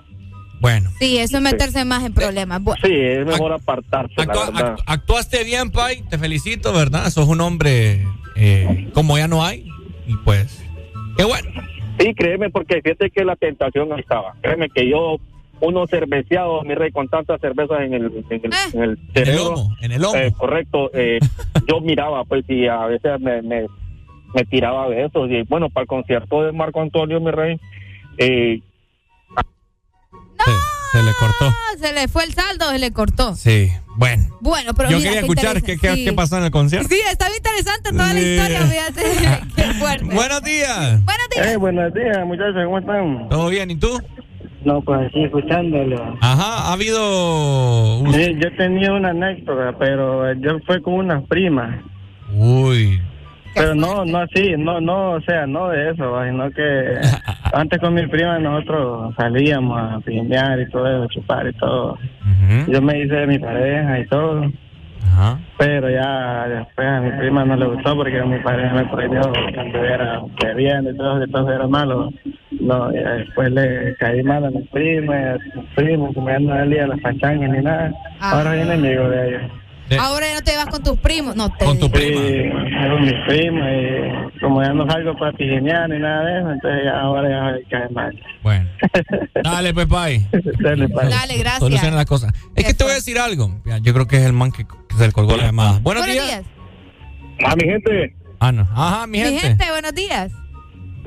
Bueno. 0.61 0.91
Sí, 0.99 1.19
eso 1.19 1.37
es 1.37 1.43
meterse 1.43 1.85
más 1.85 2.05
en 2.05 2.13
problemas. 2.13 2.61
Sí, 2.83 2.91
es 2.93 3.25
mejor 3.27 3.53
apartarse, 3.53 4.15
la 4.17 4.25
Actua- 4.25 4.47
verdad. 4.53 4.75
act- 4.77 4.83
actuaste 4.87 5.45
bien, 5.45 5.71
Pai. 5.71 6.03
Te 6.09 6.19
felicito, 6.19 6.73
¿verdad? 6.73 7.09
Sos 7.11 7.29
un 7.29 7.41
hombre 7.41 8.05
eh, 8.37 8.89
como 8.93 9.17
ya 9.19 9.29
no 9.29 9.45
hay. 9.45 9.67
Y 10.07 10.17
pues, 10.25 10.65
qué 11.17 11.25
bueno. 11.25 11.49
Sí, 12.01 12.15
créeme, 12.15 12.51
porque 12.51 12.81
fíjate 12.83 13.11
que 13.11 13.25
la 13.25 13.37
tentación 13.37 13.93
ahí 13.93 14.01
estaba. 14.01 14.35
Créeme 14.41 14.69
que 14.71 14.89
yo, 14.89 15.17
uno 15.61 15.87
cerveceado, 15.87 16.63
mi 16.63 16.75
rey, 16.75 16.91
con 16.93 17.09
tantas 17.09 17.41
cervezas 17.41 17.81
en 17.81 17.95
el, 17.95 18.05
en 18.31 18.41
el, 18.45 18.51
en 18.75 18.83
el 18.83 18.99
cerebro. 19.13 19.45
lomo, 19.45 19.77
en 19.81 19.93
el 19.93 20.03
lomo. 20.03 20.17
eh, 20.17 20.33
correcto. 20.37 20.91
eh, 20.95 21.19
yo 21.69 21.81
miraba, 21.81 22.25
pues, 22.25 22.45
y 22.49 22.67
a 22.67 22.87
veces 22.87 23.21
me, 23.21 23.43
me, 23.43 23.67
me 24.35 24.45
tiraba 24.45 24.89
besos. 24.89 25.29
Y 25.31 25.43
bueno, 25.43 25.69
para 25.71 25.83
el 25.83 25.89
concierto 25.89 26.43
de 26.45 26.53
Marco 26.53 26.81
Antonio, 26.81 27.21
mi 27.21 27.31
rey, 27.31 27.59
eh, 28.19 28.61
Se 30.93 31.03
le 31.03 31.13
cortó. 31.21 31.45
Ah, 31.49 31.77
se 31.79 31.93
le 31.93 32.09
fue 32.09 32.25
el 32.25 32.33
saldo, 32.33 32.71
se 32.71 32.79
le 32.79 32.93
cortó. 32.93 33.37
Sí, 33.37 33.71
bueno. 33.97 34.25
Bueno, 34.41 34.73
pero 34.75 34.89
Yo 34.89 34.97
mira, 34.97 35.11
quería 35.11 35.21
escuchar 35.21 35.63
qué, 35.63 35.77
qué, 35.77 35.93
sí. 35.95 36.05
qué 36.07 36.13
pasó 36.15 36.39
en 36.39 36.45
el 36.45 36.51
concierto. 36.51 36.89
Sí, 36.89 36.99
estaba 37.11 37.37
interesante 37.37 37.91
toda 37.91 38.15
la 38.15 38.21
historia, 38.21 38.61
fíjate. 38.63 39.03
qué 39.57 39.63
fuerte. 39.75 40.05
Buenos 40.07 40.43
días. 40.43 41.05
Buenos 41.05 41.29
días. 41.35 41.59
buenos 41.59 41.93
días, 41.95 42.27
muchachos, 42.27 42.65
¿cómo 42.65 42.79
están? 42.79 43.29
¿Todo 43.29 43.49
bien? 43.51 43.71
¿Y 43.71 43.77
tú? 43.77 44.01
No, 44.65 44.81
pues 44.83 45.07
aquí 45.07 45.25
escuchándolo. 45.25 46.17
Ajá, 46.21 46.69
ha 46.69 46.73
habido... 46.73 47.99
un- 48.01 48.13
Sí, 48.13 48.35
yo 48.41 48.55
tenía 48.57 48.93
una 48.93 49.11
anécdota, 49.11 49.77
pero 49.79 50.33
yo 50.35 50.59
fue 50.67 50.83
con 50.83 50.95
unas 50.95 51.23
primas. 51.25 51.81
Uy. 52.35 53.01
Pero 53.55 53.75
no, 53.75 54.05
no 54.05 54.19
así, 54.19 54.55
no, 54.59 54.81
no, 54.81 55.13
o 55.13 55.21
sea, 55.23 55.47
no 55.47 55.69
de 55.69 55.91
eso, 55.91 56.23
sino 56.25 56.51
que 56.51 56.95
Antes 57.53 57.79
con 57.81 57.95
mi 57.95 58.07
prima 58.07 58.39
nosotros 58.39 59.15
salíamos 59.17 59.81
a 59.81 60.01
piñar 60.01 60.61
y 60.61 60.69
todo 60.71 60.87
eso, 60.87 61.07
chupar 61.15 61.47
y 61.49 61.53
todo. 61.55 61.97
Yo 62.69 62.83
me 62.83 63.01
hice 63.03 63.15
de 63.15 63.27
mi 63.27 63.39
pareja 63.39 63.99
y 64.01 64.07
todo. 64.07 64.43
Pero 65.59 65.91
ya 65.91 66.47
después 66.49 66.87
a 66.87 67.01
mi 67.01 67.11
prima 67.19 67.45
no 67.45 67.57
le 67.57 67.67
gustó 67.67 67.97
porque 67.97 68.23
mi 68.23 68.39
pareja 68.39 68.75
me 68.75 68.87
prohibió 68.87 69.21
que 69.33 69.61
anduviera 69.61 70.21
bebiendo 70.43 70.91
y 70.91 70.97
todo, 70.97 71.23
entonces 71.23 71.55
era 71.57 71.67
malo. 71.67 72.11
No, 72.61 72.93
y 72.93 72.99
después 72.99 73.51
le 73.51 73.95
caí 73.97 74.23
mal 74.23 74.45
a 74.45 74.51
mi 74.51 74.63
prima, 74.65 75.15
y 75.17 75.25
a 75.25 75.39
mis 75.55 75.65
primos, 75.75 76.15
como 76.15 76.29
ya 76.29 76.39
no 76.39 76.55
salía 76.55 76.87
las 76.87 77.01
pachangas 77.01 77.51
ni 77.51 77.61
nada. 77.61 77.93
Ahora 78.21 78.51
soy 78.51 78.61
enemigo 78.61 79.09
de 79.09 79.29
ellos. 79.29 79.43
Ahora 79.97 80.27
ya 80.29 80.35
no 80.35 80.43
te 80.43 80.57
vas 80.57 80.67
con 80.67 80.83
tus 80.83 80.99
primos. 80.99 81.37
No 81.37 81.51
te. 81.57 81.65
Con 81.65 81.79
tu 81.79 81.91
prima. 81.91 82.21
Sí, 82.21 82.89
con 82.89 83.03
mis 83.03 83.15
primos 83.27 83.67
y 83.69 84.41
como 84.41 84.63
ya 84.63 84.73
no 84.73 84.91
salgo 84.91 85.17
para 85.17 85.33
pijinear 85.33 85.89
ni 85.89 85.99
nada 85.99 86.25
de 86.25 86.39
eso, 86.41 86.51
entonces 86.51 86.81
ya 86.85 87.01
ahora 87.01 87.29
ya 87.29 87.69
cae 87.71 87.89
mal. 87.91 88.23
Bueno. 88.43 88.69
Dale, 89.43 89.73
pues. 89.75 89.89
Dale, 89.89 90.89
Pai. 90.89 91.09
Dale, 91.11 91.39
gracias. 91.39 91.59
Soluciona 91.61 91.97
las 91.97 92.07
cosas. 92.07 92.33
Es 92.55 92.65
que 92.65 92.75
te 92.75 92.85
voy 92.85 92.93
a 92.93 92.97
decir 92.97 93.19
algo. 93.19 93.51
Yo 93.83 93.95
creo 93.95 94.07
que 94.07 94.17
es 94.17 94.23
el 94.27 94.33
man 94.33 94.53
que, 94.53 94.65
que 94.67 94.97
se 94.97 95.07
le 95.07 95.13
colgó 95.13 95.37
la 95.37 95.45
llamada. 95.45 95.79
Buenos, 95.81 96.07
días. 96.07 96.43
Ah, 97.45 97.55
mi 97.57 97.69
gente. 97.69 98.17
Ah, 98.41 98.53
no. 98.53 98.63
Ajá, 98.63 99.07
mi 99.07 99.19
Mi 99.19 99.25
gente. 99.25 99.41
gente, 99.41 99.71
buenos 99.71 99.95
días. 99.95 100.33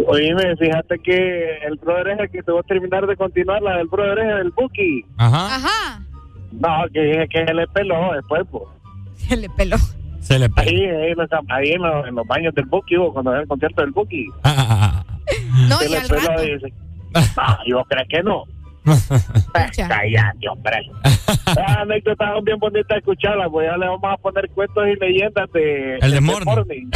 Oíme, 0.07 0.55
fíjate 0.57 0.97
que 1.03 1.57
el 1.67 1.77
brother 1.77 2.13
es 2.13 2.19
el 2.21 2.31
que 2.31 2.43
te 2.43 2.51
va 2.51 2.61
a 2.61 2.63
terminar 2.63 3.05
de 3.05 3.15
continuar, 3.15 3.61
la 3.61 3.77
del 3.77 3.87
brother 3.87 4.17
es 4.19 4.41
el 4.41 4.51
Buki. 4.51 5.05
Ajá. 5.17 5.55
Ajá. 5.55 6.03
No, 6.51 6.85
que 6.93 6.99
dije 7.01 7.27
que 7.29 7.45
se 7.45 7.53
le 7.53 7.67
peló 7.67 8.13
después, 8.13 8.41
pues. 8.51 8.63
Se 9.17 9.37
le 9.37 9.49
peló. 9.49 9.77
Se 10.19 10.37
le 10.39 10.49
peló. 10.49 10.69
Ahí, 10.69 10.85
ahí, 10.85 11.11
en 11.11 11.17
los, 11.17 11.29
ahí 11.49 11.71
en 11.71 11.81
los, 11.81 12.07
en 12.07 12.15
los 12.15 12.27
baños 12.27 12.53
del 12.55 12.65
Buki, 12.65 12.97
hubo, 12.97 13.13
cuando 13.13 13.31
era 13.31 13.41
el 13.41 13.47
concierto 13.47 13.81
del 13.81 13.91
Buki. 13.91 14.27
No, 15.69 15.77
se 15.79 15.85
y 15.85 15.89
le 15.91 15.97
al 15.97 16.07
peló 16.07 16.27
rato. 16.27 16.43
y 16.43 16.53
dice, 16.55 16.73
no, 17.13 17.57
yo 17.67 17.83
creo 17.85 18.05
que 18.09 18.23
no. 18.23 18.43
Cállate, 19.53 20.49
hombre. 20.49 20.81
Las 21.55 21.77
anécdotas 21.77 22.29
son 22.33 22.43
bien 22.43 22.57
bonitas 22.59 22.97
escucharlas, 22.97 23.47
pues 23.51 23.69
ya 23.69 23.77
le 23.77 23.87
vamos 23.87 24.11
a 24.11 24.17
poner 24.17 24.49
cuentos 24.49 24.83
y 24.87 24.99
leyendas 24.99 25.49
de... 25.53 25.95
El 26.01 26.09
de 26.09 26.15
de 26.15 26.21
Morning. 26.21 26.89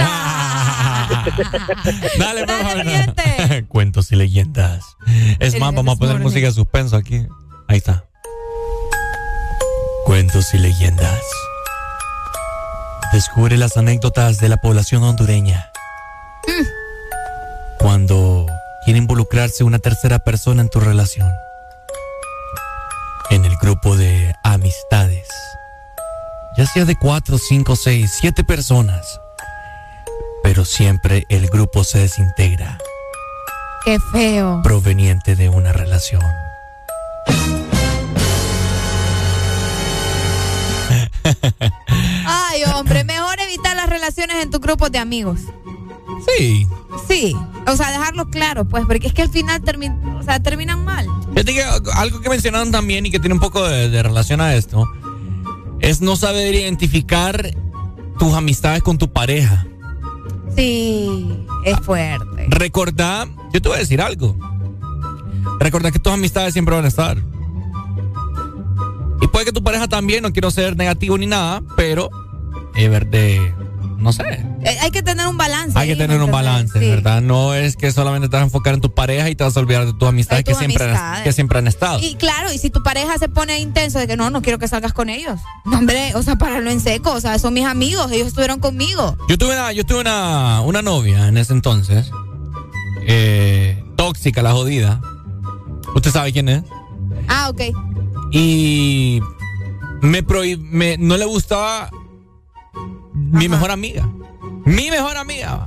Dale, 2.19 2.45
por 2.45 2.55
favor. 2.55 3.65
Cuentos 3.67 4.11
y 4.11 4.15
leyendas. 4.15 4.97
Es 5.39 5.53
El 5.53 5.59
más, 5.59 5.73
vamos 5.75 5.95
a 5.95 5.99
poner 5.99 6.13
Morning. 6.15 6.23
música 6.25 6.47
de 6.47 6.53
suspenso 6.53 6.95
aquí. 6.97 7.25
Ahí 7.67 7.77
está. 7.77 8.05
Cuentos 10.05 10.53
y 10.53 10.59
leyendas. 10.59 11.19
Descubre 13.11 13.57
las 13.57 13.75
anécdotas 13.75 14.37
de 14.37 14.49
la 14.49 14.57
población 14.57 15.03
hondureña. 15.03 15.71
Cuando 17.79 18.45
quiere 18.83 18.99
involucrarse 18.99 19.63
una 19.63 19.79
tercera 19.79 20.19
persona 20.19 20.61
en 20.61 20.69
tu 20.69 20.79
relación. 20.79 21.27
En 23.31 23.45
el 23.45 23.57
grupo 23.57 23.97
de 23.97 24.35
amistades. 24.43 25.27
Ya 26.55 26.65
sea 26.67 26.85
de 26.85 26.95
cuatro, 26.95 27.37
cinco, 27.37 27.75
seis, 27.75 28.11
siete 28.21 28.43
personas. 28.43 29.19
Pero 30.43 30.63
siempre 30.65 31.25
el 31.29 31.47
grupo 31.49 31.83
se 31.83 31.97
desintegra 31.99 32.77
Qué 33.83 33.97
feo. 34.11 34.61
proveniente 34.63 35.35
de 35.35 35.49
una 35.49 35.73
relación. 35.73 36.21
Ay, 42.25 42.63
hombre, 42.75 43.03
mejor 43.03 43.39
evitar 43.39 43.75
las 43.75 43.89
relaciones 43.89 44.37
en 44.41 44.49
tus 44.49 44.59
grupos 44.61 44.91
de 44.91 44.99
amigos. 44.99 45.39
Sí. 46.37 46.67
Sí, 47.07 47.35
o 47.67 47.75
sea, 47.75 47.91
dejarlo 47.91 48.29
claro, 48.29 48.65
pues, 48.65 48.85
porque 48.85 49.07
es 49.07 49.13
que 49.13 49.21
al 49.21 49.29
final 49.29 49.61
termi- 49.61 50.17
o 50.19 50.23
sea, 50.23 50.39
terminan 50.41 50.83
mal. 50.85 51.05
Fíjate 51.33 51.53
que 51.53 51.63
algo 51.93 52.21
que 52.21 52.29
mencionaron 52.29 52.71
también 52.71 53.05
y 53.05 53.11
que 53.11 53.19
tiene 53.19 53.33
un 53.33 53.39
poco 53.41 53.63
de, 53.67 53.89
de 53.89 54.01
relación 54.03 54.39
a 54.41 54.55
esto 54.55 54.87
es 55.81 55.99
no 56.01 56.15
saber 56.15 56.55
identificar 56.55 57.51
tus 58.17 58.33
amistades 58.33 58.81
con 58.81 58.97
tu 58.97 59.11
pareja. 59.11 59.67
Sí, 60.55 61.45
es 61.65 61.77
fuerte. 61.81 62.45
Recordá, 62.47 63.27
yo 63.51 63.61
te 63.61 63.67
voy 63.67 63.75
a 63.75 63.79
decir 63.81 64.01
algo. 64.01 64.37
Recordá 65.59 65.91
que 65.91 65.99
tus 65.99 66.13
amistades 66.13 66.53
siempre 66.53 66.75
van 66.75 66.85
a 66.85 66.87
estar. 66.87 67.17
Y 69.21 69.27
puede 69.27 69.45
que 69.45 69.51
tu 69.51 69.63
pareja 69.63 69.87
también, 69.87 70.23
no 70.23 70.31
quiero 70.33 70.51
ser 70.51 70.75
negativo 70.77 71.17
ni 71.17 71.25
nada, 71.27 71.61
pero 71.77 72.09
es 72.75 72.89
verde, 72.89 73.53
no 73.97 74.11
sé. 74.11 74.23
Eh, 74.63 74.77
hay 74.81 74.91
que 74.91 75.01
tener 75.01 75.25
un 75.27 75.37
balance. 75.37 75.77
Hay 75.79 75.87
que 75.87 75.95
tener 75.95 76.17
¿me 76.17 76.25
un 76.25 76.31
balance, 76.31 76.77
Sí. 76.79 76.89
¿verdad? 76.89 77.21
No 77.21 77.53
es 77.53 77.77
que 77.77 77.91
solamente 77.91 78.27
te 78.27 78.33
vas 78.35 78.41
a 78.41 78.45
enfocar 78.45 78.73
en 78.73 78.81
tu 78.81 78.93
pareja 78.93 79.29
y 79.29 79.35
te 79.35 79.43
vas 79.43 79.55
a 79.55 79.59
olvidar 79.61 79.85
de 79.85 79.93
tus 79.93 80.07
amistades, 80.09 80.43
que, 80.43 80.53
siempre 80.55 80.85
que 81.23 81.31
siempre 81.33 81.59
han 81.59 81.67
estado. 81.67 81.99
Y 81.99 82.15
claro, 82.15 82.51
y 82.51 82.57
si 82.57 82.69
tu 82.69 82.83
pareja 82.83 83.17
se 83.17 83.29
pone 83.29 83.59
intenso 83.59 83.99
de 83.99 84.07
que 84.07 84.17
no, 84.17 84.29
no 84.29 84.41
quiero 84.41 84.59
que 84.59 84.67
salgas 84.67 84.91
con 84.93 85.09
ellos. 85.09 85.39
No, 85.63 85.77
hombre, 85.77 86.13
o 86.15 86.21
sea, 86.23 86.35
páralo 86.35 86.69
en 86.71 86.81
seco. 86.81 87.13
O 87.13 87.21
sea, 87.21 87.39
son 87.39 87.53
mis 87.53 87.65
amigos, 87.65 88.11
ellos 88.11 88.27
estuvieron 88.27 88.59
conmigo. 88.59 89.15
Yo 89.29 89.37
tuve 89.37 89.53
una, 89.53 89.71
yo 89.71 89.85
tuve 89.85 90.01
una, 90.01 90.61
una 90.61 90.81
novia 90.81 91.27
en 91.29 91.37
ese 91.37 91.53
entonces. 91.53 92.11
eh, 93.07 93.81
tóxica, 93.95 94.41
la 94.41 94.51
jodida. 94.51 94.99
¿Usted 95.95 96.11
sabe 96.11 96.33
quién 96.33 96.49
es? 96.49 96.63
Ah, 97.29 97.49
ok. 97.49 97.61
Y 98.37 99.21
me, 100.01 100.21
prohib- 100.25 100.59
me 100.59 100.97
no 100.97 101.15
le 101.15 101.23
gustaba 101.23 101.89
mi 103.13 103.47
mejor 103.47 103.71
amiga. 103.71 104.05
Mi 104.65 104.91
mejor 104.91 105.15
amiga. 105.15 105.65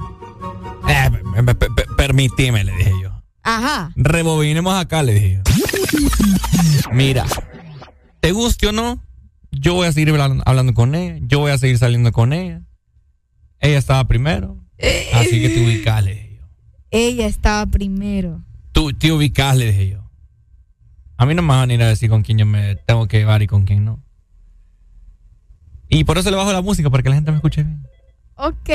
Eh, 0.86 1.10
permitime, 1.97 2.64
le 2.64 2.76
dije 2.76 2.92
yo. 3.02 3.10
Ajá. 3.42 3.90
Rebobinemos 3.97 4.74
acá, 4.74 5.02
le 5.02 5.14
dije 5.14 5.36
yo. 5.36 6.90
Mira, 6.92 7.24
te 8.20 8.32
guste 8.32 8.66
o 8.66 8.72
no, 8.72 9.02
yo 9.50 9.72
voy 9.72 9.86
a 9.86 9.92
seguir 9.92 10.10
hablan- 10.10 10.42
hablando 10.44 10.74
con 10.74 10.94
ella, 10.94 11.16
yo 11.22 11.38
voy 11.38 11.52
a 11.52 11.56
seguir 11.58 11.78
saliendo 11.78 12.12
con 12.12 12.34
ella. 12.34 12.60
Ella 13.60 13.78
estaba 13.78 14.05
primero, 14.06 14.58
así 15.14 15.40
que 15.40 15.48
te 15.48 15.64
ubicas, 15.64 16.05
le 16.05 16.14
dije 16.14 16.36
yo. 16.36 16.47
Ella 16.90 17.26
estaba 17.26 17.64
primero. 17.64 18.42
Tú 18.72 18.92
te 18.92 19.10
ubicas, 19.10 19.56
le 19.56 19.66
dije 19.72 19.88
yo. 19.88 20.07
A 21.18 21.26
mí 21.26 21.34
no 21.34 21.42
me 21.42 21.48
van 21.48 21.68
a 21.70 21.74
ir 21.74 21.82
a 21.82 21.88
decir 21.88 22.08
con 22.08 22.22
quién 22.22 22.38
yo 22.38 22.47
me 22.47 22.76
tengo 22.76 23.06
que 23.08 23.18
llevar 23.18 23.42
y 23.42 23.47
con 23.47 23.64
quién 23.64 23.84
no. 23.84 24.00
Y 25.88 26.05
por 26.05 26.16
eso 26.18 26.30
le 26.30 26.36
bajo 26.36 26.52
la 26.52 26.60
música, 26.62 26.90
para 26.90 27.02
que 27.02 27.08
la 27.08 27.14
gente 27.16 27.30
me 27.30 27.36
escuche 27.38 27.62
bien. 27.64 27.82
Ok. 28.36 28.68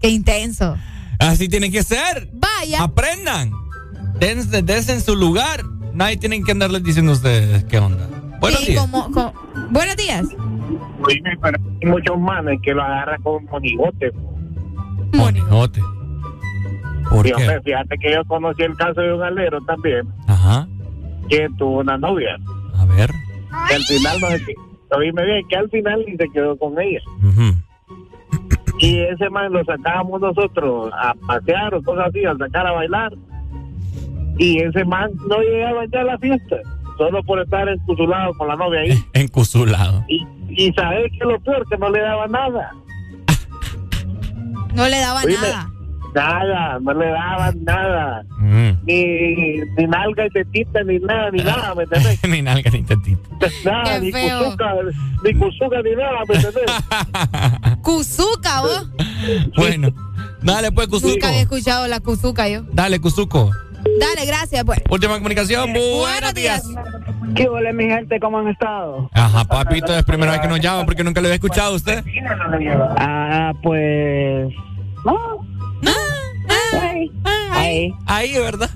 Qué 0.00 0.08
intenso. 0.08 0.76
Así 1.18 1.48
tiene 1.48 1.70
que 1.70 1.82
ser. 1.82 2.30
Vaya. 2.32 2.82
Aprendan. 2.82 3.50
Dense, 4.18 4.62
dense 4.62 4.92
en 4.94 5.00
su 5.02 5.14
lugar. 5.16 5.62
Nadie 5.92 6.16
tiene 6.16 6.42
que 6.42 6.52
andarles 6.52 6.82
diciendo 6.84 7.12
a 7.12 7.14
ustedes 7.16 7.64
qué 7.64 7.78
onda. 7.78 8.06
Buenos 8.40 8.60
Sí, 8.60 8.72
días. 8.72 8.82
como- 8.86 9.10
co- 9.10 9.32
buenos 9.70 9.96
días. 9.96 10.24
Oíme, 11.06 11.36
pero 11.42 11.58
hay 11.82 11.90
muchos 11.90 12.18
manes 12.18 12.58
que 12.62 12.72
lo 12.72 12.82
agarran 12.82 13.20
con 13.22 13.44
monigote. 13.46 14.12
Monigote. 15.12 15.80
¿Por 17.10 17.24
qué? 17.24 17.60
fíjate 17.64 17.96
que 18.00 18.12
yo 18.14 18.24
conocí 18.26 18.62
el 18.62 18.76
caso 18.76 19.00
de 19.00 19.12
un 19.14 19.22
alero 19.22 19.60
también, 19.64 20.08
Ajá. 20.26 20.66
Que 21.28 21.48
tuvo 21.58 21.80
una 21.80 21.96
novia. 21.96 22.36
A 22.74 22.84
ver. 22.86 23.10
Que 23.68 23.74
al 23.74 23.82
final 23.82 24.20
no 24.20 24.28
sé 24.28 24.44
qué. 24.44 24.54
Oíme 24.96 25.24
bien, 25.24 25.48
que 25.48 25.56
al 25.56 25.68
final 25.70 26.04
ni 26.06 26.16
se 26.16 26.28
quedó 26.30 26.56
con 26.56 26.80
ella. 26.80 27.00
Y 28.78 29.00
ese 29.00 29.30
man 29.30 29.52
lo 29.52 29.64
sacábamos 29.64 30.20
nosotros 30.20 30.92
a 30.94 31.14
pasear 31.26 31.74
o 31.74 31.82
cosas 31.82 32.08
así, 32.08 32.24
a 32.24 32.36
sacar 32.36 32.66
a 32.66 32.72
bailar. 32.72 33.12
Y 34.38 34.60
ese 34.60 34.84
man 34.84 35.10
no 35.28 35.38
llegaba 35.40 35.84
ya 35.90 36.02
a 36.02 36.04
la 36.04 36.18
fiesta, 36.18 36.56
solo 36.98 37.22
por 37.22 37.40
estar 37.40 37.68
encusulado 37.68 38.34
con 38.34 38.48
la 38.48 38.56
novia 38.56 38.80
ahí. 38.80 39.04
Encusulado. 39.14 40.04
Y, 40.08 40.26
y 40.50 40.72
sabes 40.74 41.10
que 41.18 41.24
lo 41.24 41.40
peor, 41.40 41.66
que 41.68 41.78
no 41.78 41.90
le 41.90 42.00
daba 42.00 42.26
nada. 42.26 42.72
No 44.74 44.86
le 44.88 45.00
daba 45.00 45.22
Oíme, 45.22 45.38
nada. 45.40 45.70
Nada, 46.16 46.78
no 46.80 46.94
le 46.94 47.08
daban 47.08 47.62
nada. 47.62 48.24
Mm. 48.38 48.70
Ni, 48.86 49.04
ni 49.76 49.86
nalga 49.86 50.24
y 50.24 50.30
tetita, 50.30 50.82
ni 50.82 50.98
nada, 50.98 51.30
ni 51.30 51.42
nada, 51.42 51.74
¿me 51.74 51.82
entendés? 51.82 52.18
ni 52.28 52.40
nalga 52.40 52.70
ni 52.70 52.82
tetita. 52.82 53.20
Nada, 53.66 54.00
ni 54.00 54.10
cuzuca, 54.10 54.74
ni 55.22 55.34
cuzuca, 55.34 55.82
ni 55.82 55.94
nada, 55.94 56.20
¿me 56.26 56.34
entendés? 56.36 56.64
Kuzuka, 57.82 58.62
vos. 58.62 58.90
Bueno. 59.56 59.90
Dale, 60.40 60.72
pues, 60.72 60.88
Cuzuco. 60.88 61.12
Nunca 61.12 61.28
había 61.28 61.42
escuchado 61.42 61.86
la 61.86 62.00
Kuzuka 62.00 62.48
yo. 62.48 62.62
Dale, 62.72 62.98
Cuzuco. 62.98 63.50
Dale, 64.00 64.26
gracias, 64.26 64.64
pues. 64.64 64.80
Última 64.88 65.18
comunicación. 65.18 65.74
Buenos 65.74 66.32
días. 66.32 66.64
¿Qué 67.34 67.46
hola, 67.46 67.74
mi 67.74 67.84
gente? 67.84 68.18
¿Cómo 68.20 68.38
han 68.38 68.48
estado? 68.48 69.10
Ajá, 69.12 69.44
papito, 69.44 69.94
es 69.94 70.02
primera 70.04 70.32
vez 70.32 70.40
que 70.40 70.48
nos 70.48 70.60
llama 70.60 70.86
porque 70.86 71.04
nunca 71.04 71.20
lo 71.20 71.26
había 71.26 71.34
escuchado 71.34 71.72
a 71.72 71.76
usted. 71.76 72.02
Ah, 72.96 73.52
pues. 73.62 74.48
No. 75.04 75.55
Ahí. 76.80 77.10
Ahí. 77.52 77.94
Ahí, 78.06 78.32
¿verdad? 78.38 78.70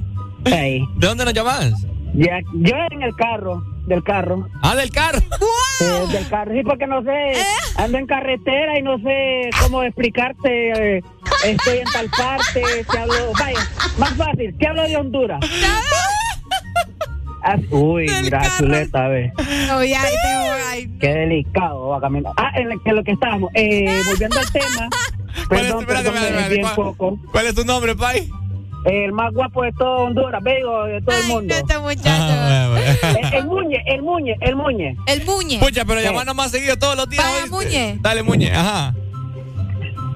Ahí. 0.46 0.84
¿De 0.96 1.06
dónde 1.06 1.24
nos 1.24 1.34
llamas? 1.34 1.72
Ya, 2.14 2.40
yo 2.54 2.74
en 2.90 3.02
el 3.02 3.14
carro, 3.14 3.62
del 3.86 4.02
carro. 4.02 4.48
Ah, 4.62 4.74
del 4.74 4.90
carro. 4.90 5.20
Sí, 5.78 5.84
del 6.12 6.28
carro. 6.28 6.52
Sí, 6.52 6.62
porque 6.64 6.86
no 6.86 7.02
sé, 7.02 7.32
ando 7.76 7.98
en 7.98 8.06
carretera 8.06 8.78
y 8.78 8.82
no 8.82 8.98
sé 8.98 9.50
cómo 9.62 9.82
explicarte. 9.84 10.96
eh, 10.96 11.02
estoy 11.44 11.78
en 11.78 11.84
tal 11.92 12.10
parte, 12.10 12.62
te 12.90 12.98
hablo, 12.98 13.14
vaya, 13.38 13.60
más 13.98 14.12
fácil, 14.14 14.56
te 14.58 14.66
hablo 14.66 14.82
de 14.82 14.96
Honduras. 14.96 15.40
Ah, 17.42 17.56
Uy, 17.70 18.06
mira, 18.22 18.42
chuleta, 18.58 19.08
ve. 19.08 19.32
Qué 21.00 21.08
delicado 21.08 21.88
va 21.88 21.96
a 21.98 22.00
caminar. 22.00 22.32
Ah, 22.36 22.50
en 22.56 22.68
lo 22.68 22.80
que, 22.82 22.92
lo 22.92 23.02
que 23.02 23.12
estábamos. 23.12 23.50
Eh, 23.54 24.02
volviendo 24.10 24.38
al 24.38 24.52
tema. 24.52 24.88
Es. 25.36 25.47
¿Cuál 27.31 27.47
es 27.47 27.55
tu 27.55 27.65
nombre, 27.65 27.94
Pai? 27.94 28.31
El 28.84 29.12
más 29.12 29.33
guapo 29.34 29.62
de 29.62 29.73
todo 29.73 30.05
Honduras, 30.05 30.42
veo, 30.42 30.84
de 30.84 31.02
todo 31.02 31.17
el 31.17 31.26
mundo. 31.26 31.55
Este 31.55 31.78
muchacho. 31.78 32.34
El, 33.31 33.34
el 33.34 33.47
Muñe, 33.47 33.83
el 33.86 34.02
Muñe, 34.02 34.36
el 34.41 34.57
Muñe. 34.57 34.97
El 35.07 35.25
Muñe. 35.26 35.59
Pucha, 35.59 35.84
pero 35.84 36.00
llamanos 36.00 36.34
más 36.34 36.50
seguido 36.50 36.78
todos 36.78 36.97
los 36.97 37.09
días. 37.10 37.23
Vaya. 37.23 37.47
Muñe. 37.50 37.99
Dale, 38.00 38.23
Muñe, 38.23 38.50
ajá. 38.50 38.94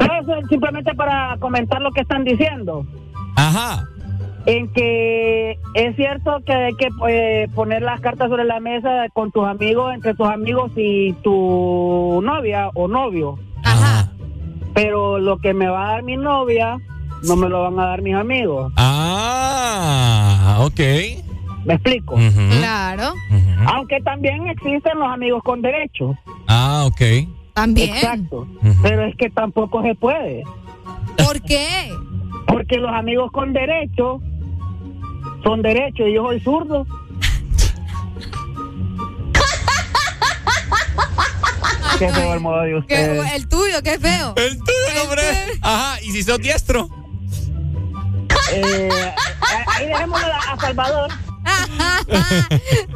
Eso 0.00 0.36
es 0.36 0.48
simplemente 0.48 0.94
para 0.94 1.36
comentar 1.40 1.80
lo 1.82 1.90
que 1.90 2.00
están 2.00 2.24
diciendo. 2.24 2.86
Ajá. 3.36 3.86
En 4.46 4.72
que 4.72 5.58
es 5.74 5.96
cierto 5.96 6.40
que 6.44 6.52
hay 6.52 6.74
que 6.74 6.88
eh, 7.08 7.48
poner 7.54 7.82
las 7.82 8.00
cartas 8.00 8.28
sobre 8.28 8.44
la 8.44 8.60
mesa 8.60 9.06
con 9.12 9.30
tus 9.30 9.46
amigos, 9.46 9.94
entre 9.94 10.14
tus 10.14 10.28
amigos 10.28 10.72
y 10.76 11.12
tu 11.22 12.20
novia 12.22 12.70
o 12.74 12.88
novio. 12.88 13.38
Ajá. 13.62 14.03
Pero 14.74 15.18
lo 15.18 15.38
que 15.38 15.54
me 15.54 15.68
va 15.68 15.88
a 15.88 15.92
dar 15.92 16.02
mi 16.02 16.16
novia, 16.16 16.78
no 17.22 17.36
me 17.36 17.48
lo 17.48 17.62
van 17.62 17.78
a 17.78 17.86
dar 17.86 18.02
mis 18.02 18.14
amigos. 18.14 18.72
Ah, 18.76 20.58
ok. 20.60 20.80
¿Me 21.64 21.74
explico? 21.74 22.16
Claro. 22.58 23.14
Aunque 23.66 24.00
también 24.02 24.46
existen 24.48 24.98
los 24.98 25.08
amigos 25.08 25.42
con 25.42 25.62
derechos. 25.62 26.16
Ah, 26.46 26.84
ok. 26.86 27.00
También. 27.54 27.90
Exacto. 27.90 28.46
Pero 28.82 29.06
es 29.06 29.16
que 29.16 29.30
tampoco 29.30 29.82
se 29.82 29.94
puede. 29.94 30.42
¿Por 31.16 31.40
qué? 31.42 31.90
Porque 32.46 32.76
los 32.76 32.90
amigos 32.90 33.30
con 33.32 33.52
derechos 33.52 34.20
son 35.42 35.62
derechos 35.62 36.08
y 36.08 36.14
yo 36.14 36.24
soy 36.24 36.40
zurdo. 36.40 36.86
Qué 41.98 42.08
feo 42.12 42.34
el 42.34 42.40
modo 42.40 42.60
de 42.62 42.70
¿Qué- 42.70 42.76
ustedes. 42.78 43.32
el 43.34 43.48
tuyo, 43.48 43.82
qué 43.82 43.98
feo. 43.98 44.34
El 44.36 44.58
tuyo, 44.58 45.02
hombre. 45.04 45.22
Ajá, 45.62 46.00
¿y 46.02 46.10
si 46.12 46.22
sos 46.22 46.38
diestro? 46.38 46.88
Eh, 48.52 48.88
ahí 49.66 49.86
dejémoslo 49.86 50.26
a 50.26 50.56
Salvador. 50.60 51.10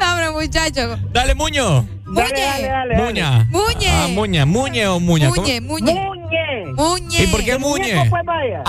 no, 0.00 0.10
hombre, 0.12 0.31
muchacho. 0.33 0.97
Dale, 1.12 1.34
Muño. 1.34 1.86
Dale, 2.10 2.31
dale, 2.41 2.67
dale, 2.68 2.68
dale. 2.68 2.97
Muña. 2.97 3.44
Muñe. 3.50 3.89
Ah, 3.91 4.08
Muña. 4.08 4.47
Muñe 4.47 4.86
o 4.89 4.99
Muña. 5.00 5.28
¿cómo? 5.31 5.42
Muñe, 5.42 5.60
muñe. 5.60 5.92
Muñe. 5.94 6.65
Muñe. 6.75 7.23
¿Y 7.23 7.26
por 7.28 7.44
qué 7.44 7.52
El 7.52 7.58
Muñe? 7.60 7.92
muñeco, 7.94 8.10
pues, 8.10 8.25
vaya. 8.25 8.62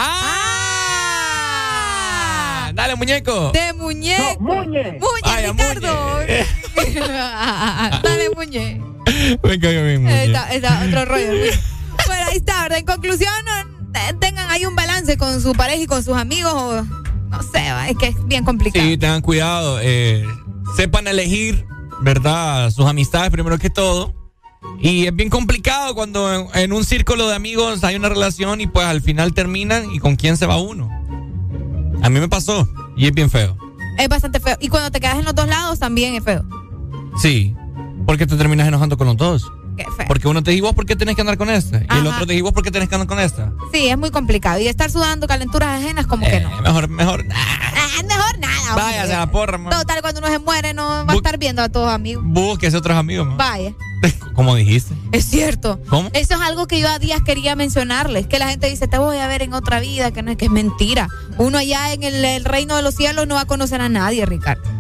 Ah, 1.39 2.72
dale, 2.73 2.95
muñeco. 2.95 3.51
De 3.51 3.73
muñeco. 3.73 4.38
No, 4.41 4.56
Muñe. 4.56 4.83
Muñe, 4.83 4.99
Vaya, 5.23 5.51
Ricardo. 5.51 6.19
Dale, 8.03 8.30
muñe. 8.35 8.81
Me 9.43 9.59
caigo 9.59 9.83
bien. 9.83 10.07
Está, 10.07 10.53
está 10.53 10.83
otro 10.88 11.05
rollo. 11.05 11.27
Bueno, 12.07 12.25
ahí 12.29 12.38
está, 12.38 12.63
¿verdad? 12.63 12.79
En 12.79 12.85
conclusión, 12.85 13.31
eh, 13.93 14.13
tengan 14.19 14.49
ahí 14.49 14.65
un 14.65 14.75
balance 14.75 15.15
con 15.17 15.41
su 15.41 15.51
pareja 15.53 15.83
y 15.83 15.85
con 15.85 16.03
sus 16.03 16.15
amigos 16.17 16.53
o 16.55 16.83
no 16.83 17.43
sé, 17.43 17.61
es 17.88 17.97
que 17.97 18.07
es 18.07 18.27
bien 18.27 18.43
complicado. 18.43 18.83
Sí, 18.83 18.97
tengan 18.97 19.21
cuidado. 19.21 19.77
eh, 19.81 20.25
sepan 20.75 21.07
elegir, 21.07 21.67
¿verdad? 22.01 22.71
Sus 22.71 22.88
amistades 22.88 23.29
primero 23.29 23.59
que 23.59 23.69
todo. 23.69 24.15
Y 24.81 25.05
es 25.05 25.15
bien 25.15 25.29
complicado 25.29 25.93
cuando 25.93 26.33
en, 26.33 26.47
en 26.55 26.73
un 26.73 26.83
círculo 26.83 27.27
de 27.27 27.35
amigos 27.35 27.83
hay 27.83 27.95
una 27.95 28.09
relación 28.09 28.59
y 28.59 28.65
pues 28.67 28.88
al 28.88 29.01
final 29.01 29.33
terminan 29.33 29.91
y 29.93 29.99
con 29.99 30.15
quién 30.15 30.35
se 30.35 30.47
va 30.47 30.57
uno. 30.57 30.89
A 32.01 32.09
mí 32.09 32.19
me 32.19 32.27
pasó 32.29 32.67
y 32.97 33.05
es 33.05 33.13
bien 33.13 33.29
feo. 33.29 33.55
Es 33.99 34.07
bastante 34.09 34.39
feo. 34.39 34.57
Y 34.61 34.69
cuando 34.69 34.89
te 34.89 34.99
quedas 34.99 35.19
en 35.19 35.25
los 35.25 35.35
dos 35.35 35.47
lados 35.47 35.77
también 35.79 36.15
es 36.15 36.23
feo. 36.23 36.43
Sí, 37.21 37.53
porque 38.09 38.25
te 38.25 38.35
terminas 38.38 38.67
enojando 38.67 38.97
con 38.97 39.05
los 39.05 39.17
dos. 39.17 39.51
Qué. 39.77 39.85
Porque 40.07 40.27
uno 40.27 40.41
te 40.41 40.49
dice, 40.49 40.63
vos 40.63 40.73
por 40.73 40.88
qué 40.88 40.95
tenés 40.95 41.13
que 41.13 41.21
andar 41.21 41.38
con 41.38 41.47
esta? 41.47 41.77
Y 41.77 41.99
el 41.99 42.07
otro 42.07 42.25
te 42.25 42.33
dice, 42.33 42.41
vos 42.41 42.53
por 42.53 42.63
qué 42.63 42.71
tenés 42.71 42.89
que 42.89 42.95
andar 42.95 43.07
con 43.07 43.19
esta. 43.19 43.53
Sí, 43.71 43.88
es 43.88 43.99
muy 43.99 44.09
complicado. 44.09 44.59
Y 44.59 44.67
estar 44.67 44.89
sudando 44.89 45.27
calenturas 45.27 45.79
ajenas 45.79 46.07
como 46.07 46.25
que 46.25 46.39
no. 46.39 46.49
Eh, 46.49 46.61
mejor, 46.63 46.89
mejor. 46.89 47.23
Ah, 47.31 48.01
mejor 48.07 48.39
nada. 48.39 48.69
hombre. 48.71 48.83
Váyase 48.83 49.13
a 49.13 49.19
la 49.19 49.31
porra, 49.31 49.59
man. 49.59 49.69
Total, 49.69 50.01
cuando 50.01 50.21
uno 50.21 50.29
se 50.29 50.39
muere 50.39 50.73
no 50.73 50.88
va 51.05 51.13
a 51.13 51.15
estar 51.15 51.38
viendo 51.38 51.61
a 51.61 51.69
todos 51.69 51.93
amigos. 51.93 52.23
Búsquese 52.25 52.75
otros 52.77 52.97
amigos, 52.97 53.27
man. 53.27 53.38
Vaya. 53.38 53.75
Como 54.33 54.55
dijiste. 54.55 54.95
Es 55.11 55.25
cierto. 55.25 55.79
¿Cómo? 55.88 56.09
Eso 56.13 56.33
es 56.33 56.41
algo 56.41 56.65
que 56.65 56.79
yo 56.79 56.89
a 56.89 56.97
días 56.97 57.21
quería 57.23 57.55
mencionarles, 57.55 58.25
que 58.25 58.39
la 58.39 58.49
gente 58.49 58.67
dice, 58.67 58.88
te 58.88 58.97
voy 58.97 59.17
a 59.17 59.27
ver 59.27 59.43
en 59.43 59.53
otra 59.53 59.79
vida, 59.79 60.09
que 60.09 60.23
no 60.23 60.31
es 60.31 60.38
que 60.38 60.45
es 60.45 60.51
mentira. 60.51 61.09
Uno 61.38 61.59
allá 61.59 61.93
en 61.93 62.01
el, 62.01 62.25
el 62.25 62.43
reino 62.43 62.75
de 62.75 62.81
los 62.81 62.95
cielos 62.95 63.27
no 63.27 63.35
va 63.35 63.41
a 63.41 63.45
conocer 63.45 63.81
a 63.81 63.89
nadie, 63.89 64.25
Ricardo. 64.25 64.78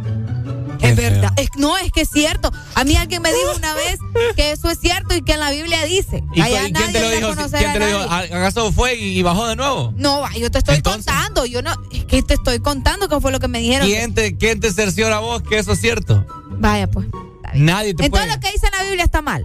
Es 0.87 0.95
verdad. 0.95 1.33
Es, 1.37 1.49
no, 1.57 1.77
es 1.77 1.91
que 1.91 2.01
es 2.01 2.09
cierto. 2.09 2.51
A 2.75 2.83
mí 2.83 2.95
alguien 2.95 3.21
me 3.21 3.31
dijo 3.33 3.51
una 3.57 3.73
vez 3.73 3.99
que 4.35 4.51
eso 4.51 4.69
es 4.69 4.79
cierto 4.79 5.13
y 5.15 5.21
que 5.21 5.33
en 5.33 5.39
la 5.41 5.51
Biblia 5.51 5.83
dice. 5.83 6.23
¿Y, 6.33 6.41
allá 6.41 6.67
y 6.67 6.71
quién 6.71 6.73
nadie 6.73 6.93
te 6.93 7.01
lo 7.01 7.09
dijo? 7.09 7.27
conocer 7.29 7.59
¿Quién 7.59 7.69
a 7.69 7.73
te 7.73 7.79
lo 7.79 7.85
dijo? 7.87 7.99
nadie. 8.09 8.33
¿Acaso 8.33 8.71
fue 8.71 8.95
y, 8.95 9.19
y 9.19 9.21
bajó 9.23 9.47
de 9.47 9.55
nuevo? 9.55 9.93
No, 9.97 10.23
yo 10.37 10.49
te 10.51 10.59
estoy 10.59 10.75
Entonces- 10.75 11.05
contando. 11.05 11.45
Yo 11.45 11.61
no, 11.61 11.73
es 11.91 12.05
que 12.05 12.23
te 12.23 12.33
estoy 12.35 12.59
contando 12.59 13.07
qué 13.09 13.19
fue 13.19 13.31
lo 13.31 13.39
que 13.39 13.47
me 13.47 13.59
dijeron. 13.59 13.87
¿Quién 13.87 14.13
te, 14.13 14.37
quién 14.37 14.59
te 14.59 14.71
cerciora 14.73 15.19
vos 15.19 15.41
que 15.43 15.57
eso 15.59 15.73
es 15.73 15.81
cierto? 15.81 16.25
Vaya, 16.51 16.89
pues. 16.89 17.07
Nadie 17.55 17.93
te 17.95 18.05
Entonces 18.05 18.27
puede. 18.27 18.35
lo 18.35 18.39
que 18.39 18.51
dice 18.51 18.67
en 18.67 18.77
la 18.77 18.83
Biblia 18.83 19.03
está 19.03 19.21
mal. 19.21 19.43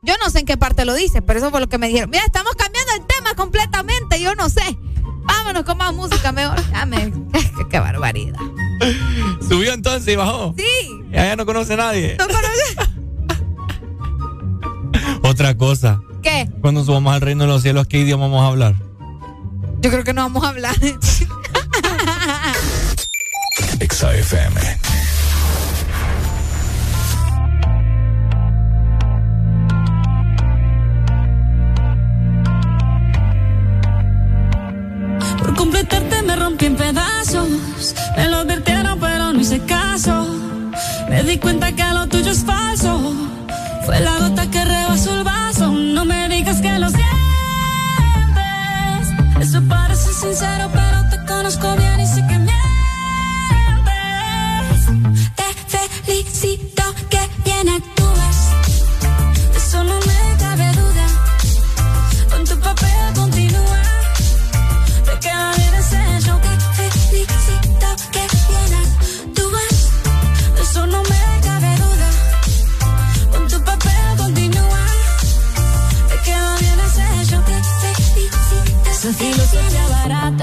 Yo 0.00 0.14
no 0.24 0.30
sé 0.30 0.38
en 0.40 0.46
qué 0.46 0.56
parte 0.56 0.84
lo 0.84 0.94
dice, 0.94 1.22
pero 1.22 1.38
eso 1.40 1.50
fue 1.50 1.60
lo 1.60 1.68
que 1.68 1.76
me 1.76 1.88
dijeron. 1.88 2.08
Mira, 2.10 2.24
estamos 2.24 2.54
cambiando 2.54 2.92
el 2.94 3.04
tema 3.06 3.34
completamente, 3.34 4.20
yo 4.20 4.34
no 4.34 4.48
sé. 4.48 4.62
Vámonos 5.24 5.64
con 5.64 5.76
más 5.76 5.92
música 5.92 6.32
mejor. 6.32 6.56
Ya 6.70 6.86
me- 6.86 7.12
qué, 7.32 7.50
qué 7.70 7.78
barbaridad. 7.80 8.38
Subió 9.48 9.72
entonces 9.72 10.12
y 10.12 10.16
bajó. 10.16 10.54
Sí. 10.56 10.64
Y 11.12 11.16
allá 11.16 11.36
no 11.36 11.46
conoce 11.46 11.74
a 11.74 11.76
nadie. 11.76 12.16
¿No 12.18 12.26
conoces? 12.26 12.76
Otra 15.22 15.56
cosa. 15.56 16.00
¿Qué? 16.22 16.48
Cuando 16.60 16.84
subamos 16.84 17.14
al 17.14 17.20
reino 17.20 17.44
de 17.44 17.48
los 17.48 17.62
cielos, 17.62 17.86
¿qué 17.86 17.98
idioma 18.00 18.26
vamos 18.26 18.42
a 18.42 18.48
hablar? 18.48 18.74
Yo 19.80 19.90
creo 19.90 20.04
que 20.04 20.12
no 20.12 20.22
vamos 20.22 20.44
a 20.44 20.48
hablar. 20.48 20.74
Exa 23.80 24.10
Me 41.18 41.24
di 41.24 41.36
cuenta 41.38 41.72
que 41.72 41.82
lo 41.82 42.06
tuyo 42.06 42.30
es 42.30 42.44
falso. 42.44 43.12
Fue 43.84 43.98
la 43.98 44.18
gota 44.20 44.48
que 44.52 44.64
rebasó 44.64 45.18
el 45.18 45.24
vaso. 45.24 45.72
No 45.72 46.04
me 46.04 46.28
digas 46.28 46.60
que 46.60 46.78
lo 46.78 46.88
sientes. 46.90 47.08
Eso 49.40 49.60
parece 49.68 50.12
sincero, 50.12 50.70
pero 50.72 51.08
te 51.10 51.16
conozco 51.26 51.74
bien 51.74 51.87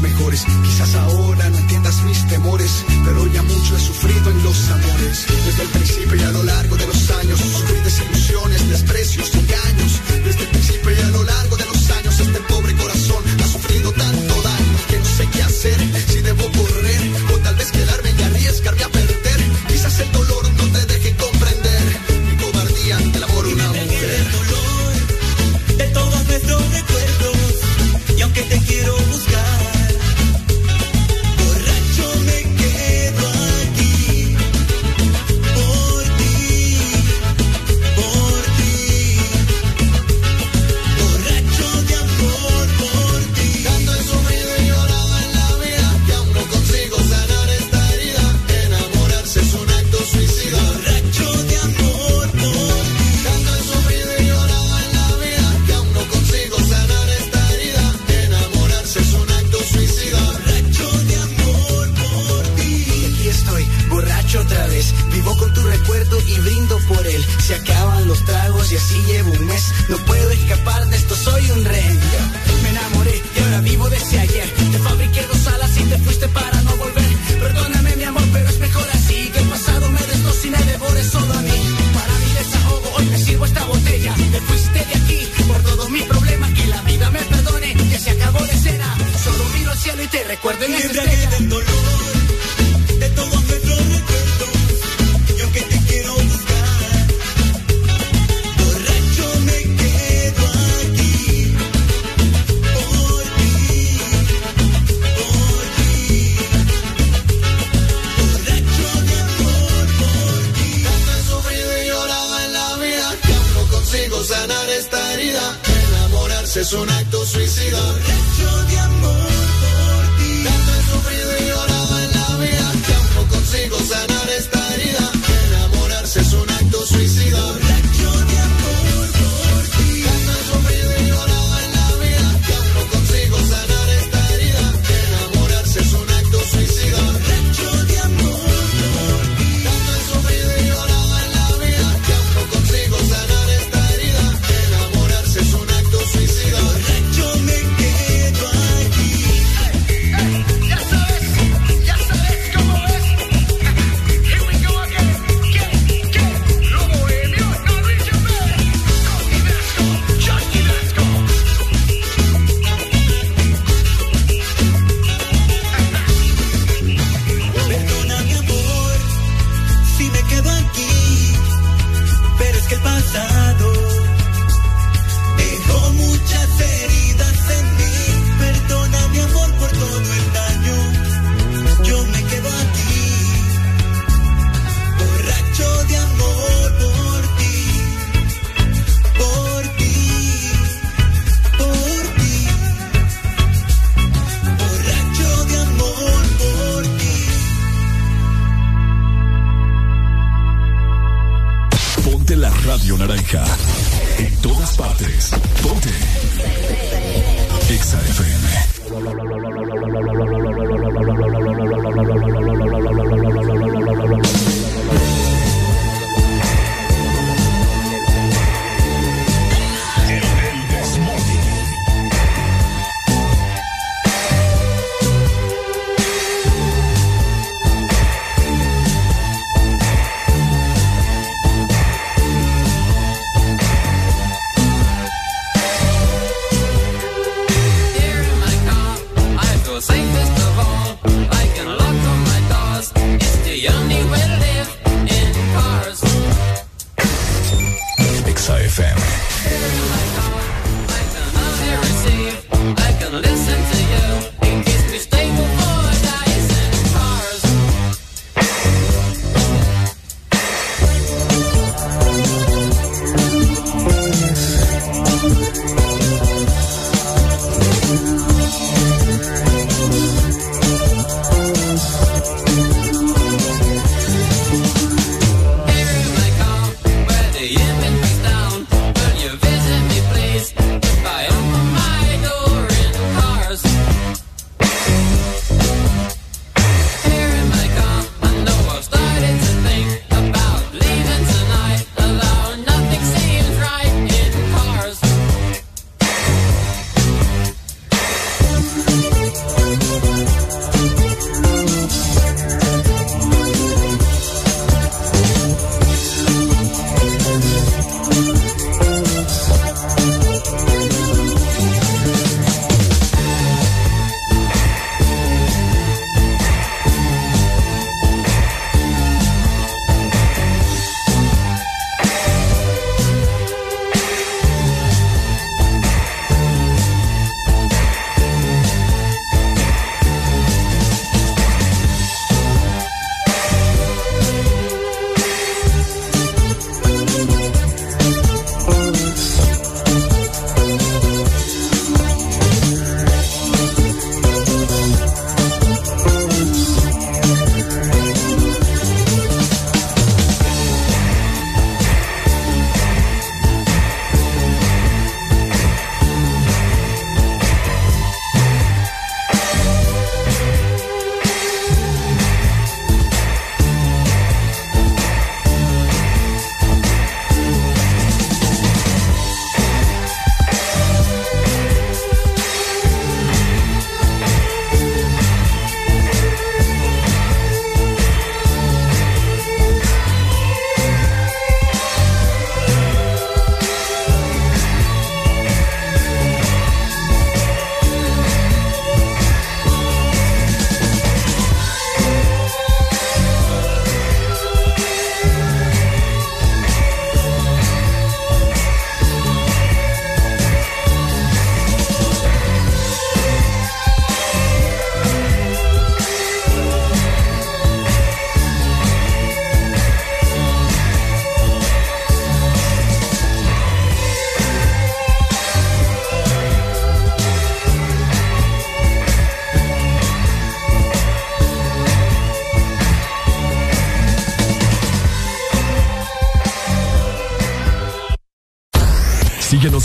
mejores. 0.00 0.44
Quizás 0.64 0.94
ahora 0.94 1.50
no 1.50 1.58
entiendas 1.58 2.02
mis 2.04 2.26
temores 2.28 2.84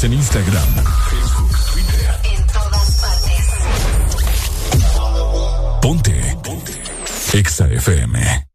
En 0.04 0.14
Instagram, 0.14 0.68
Facebook, 1.12 1.52
Twitter. 1.74 2.10
En 2.24 2.48
todas 2.48 3.02
partes. 3.02 3.46
Ponte. 5.80 6.38
Ponte. 6.44 6.82
Exa 7.34 7.68
FM. 7.68 8.48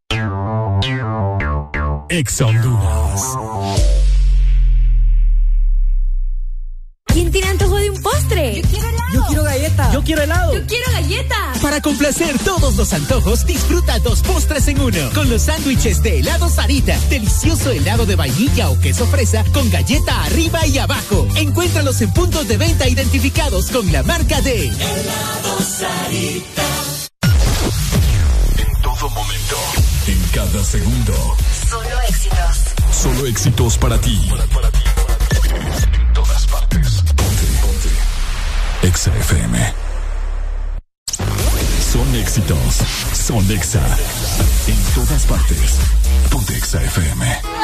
Exa 2.09 2.45
Honduras. 2.47 3.21
¿Quién 7.05 7.31
tiene 7.31 7.47
antojo 7.47 7.77
de 7.77 7.89
un 7.91 8.01
postre? 8.01 8.61
Yo 8.61 8.69
quiero 8.69 8.89
helado. 8.89 9.13
Yo 9.13 9.23
quiero 9.27 9.43
galleta. 9.43 9.91
Yo 9.93 10.03
quiero 10.03 10.21
helado. 10.23 10.53
Yo 10.53 10.67
quiero 10.67 10.91
galleta. 10.91 11.53
Para 11.61 11.81
complacer 11.81 12.37
todos 12.39 12.75
los 12.75 12.93
antojos, 12.93 13.45
disfruta 13.45 13.97
dos 13.99 14.21
postres 14.21 14.67
en 14.67 14.79
uno. 14.79 15.09
Con 15.15 15.29
los 15.29 15.43
sándwiches 15.43 16.03
de 16.03 16.19
helado 16.19 16.49
Sarita. 16.49 16.99
Delicioso 17.09 17.71
helado 17.71 18.05
de 18.05 18.15
vainilla 18.15 18.69
o 18.69 18.79
queso 18.79 19.07
fresa 19.07 19.43
con 19.53 19.69
galleta 19.71 20.25
arriba 20.25 20.67
y 20.67 20.77
abajo 20.77 21.16
en 21.87 22.11
puntos 22.11 22.45
de 22.49 22.57
venta 22.57 22.85
identificados 22.85 23.71
con 23.71 23.89
la 23.93 24.03
marca 24.03 24.41
de 24.41 24.69
Sarita. 25.63 26.61
En 28.57 28.81
todo 28.81 29.09
momento, 29.09 29.55
en 30.05 30.21
cada 30.33 30.63
segundo. 30.65 31.13
Solo 31.69 32.01
éxitos. 32.09 32.57
Solo 32.91 33.25
éxitos 33.25 33.77
para 33.77 33.97
ti. 34.01 34.19
Para 34.29 34.43
ti, 34.43 34.53
para 34.53 34.69
ti. 34.69 34.79
En 35.93 36.13
todas 36.13 36.45
partes. 36.47 37.03
Ponte, 37.15 37.45
ponte. 37.61 38.87
Exa 38.87 39.15
FM. 39.15 39.73
Son 41.93 42.15
éxitos. 42.15 42.57
Son 43.13 43.49
Exa. 43.49 43.81
En 44.67 44.93
todas 44.93 45.23
partes. 45.23 45.75
Ponte 46.29 46.57
Exa 46.57 46.83
FM. 46.83 47.56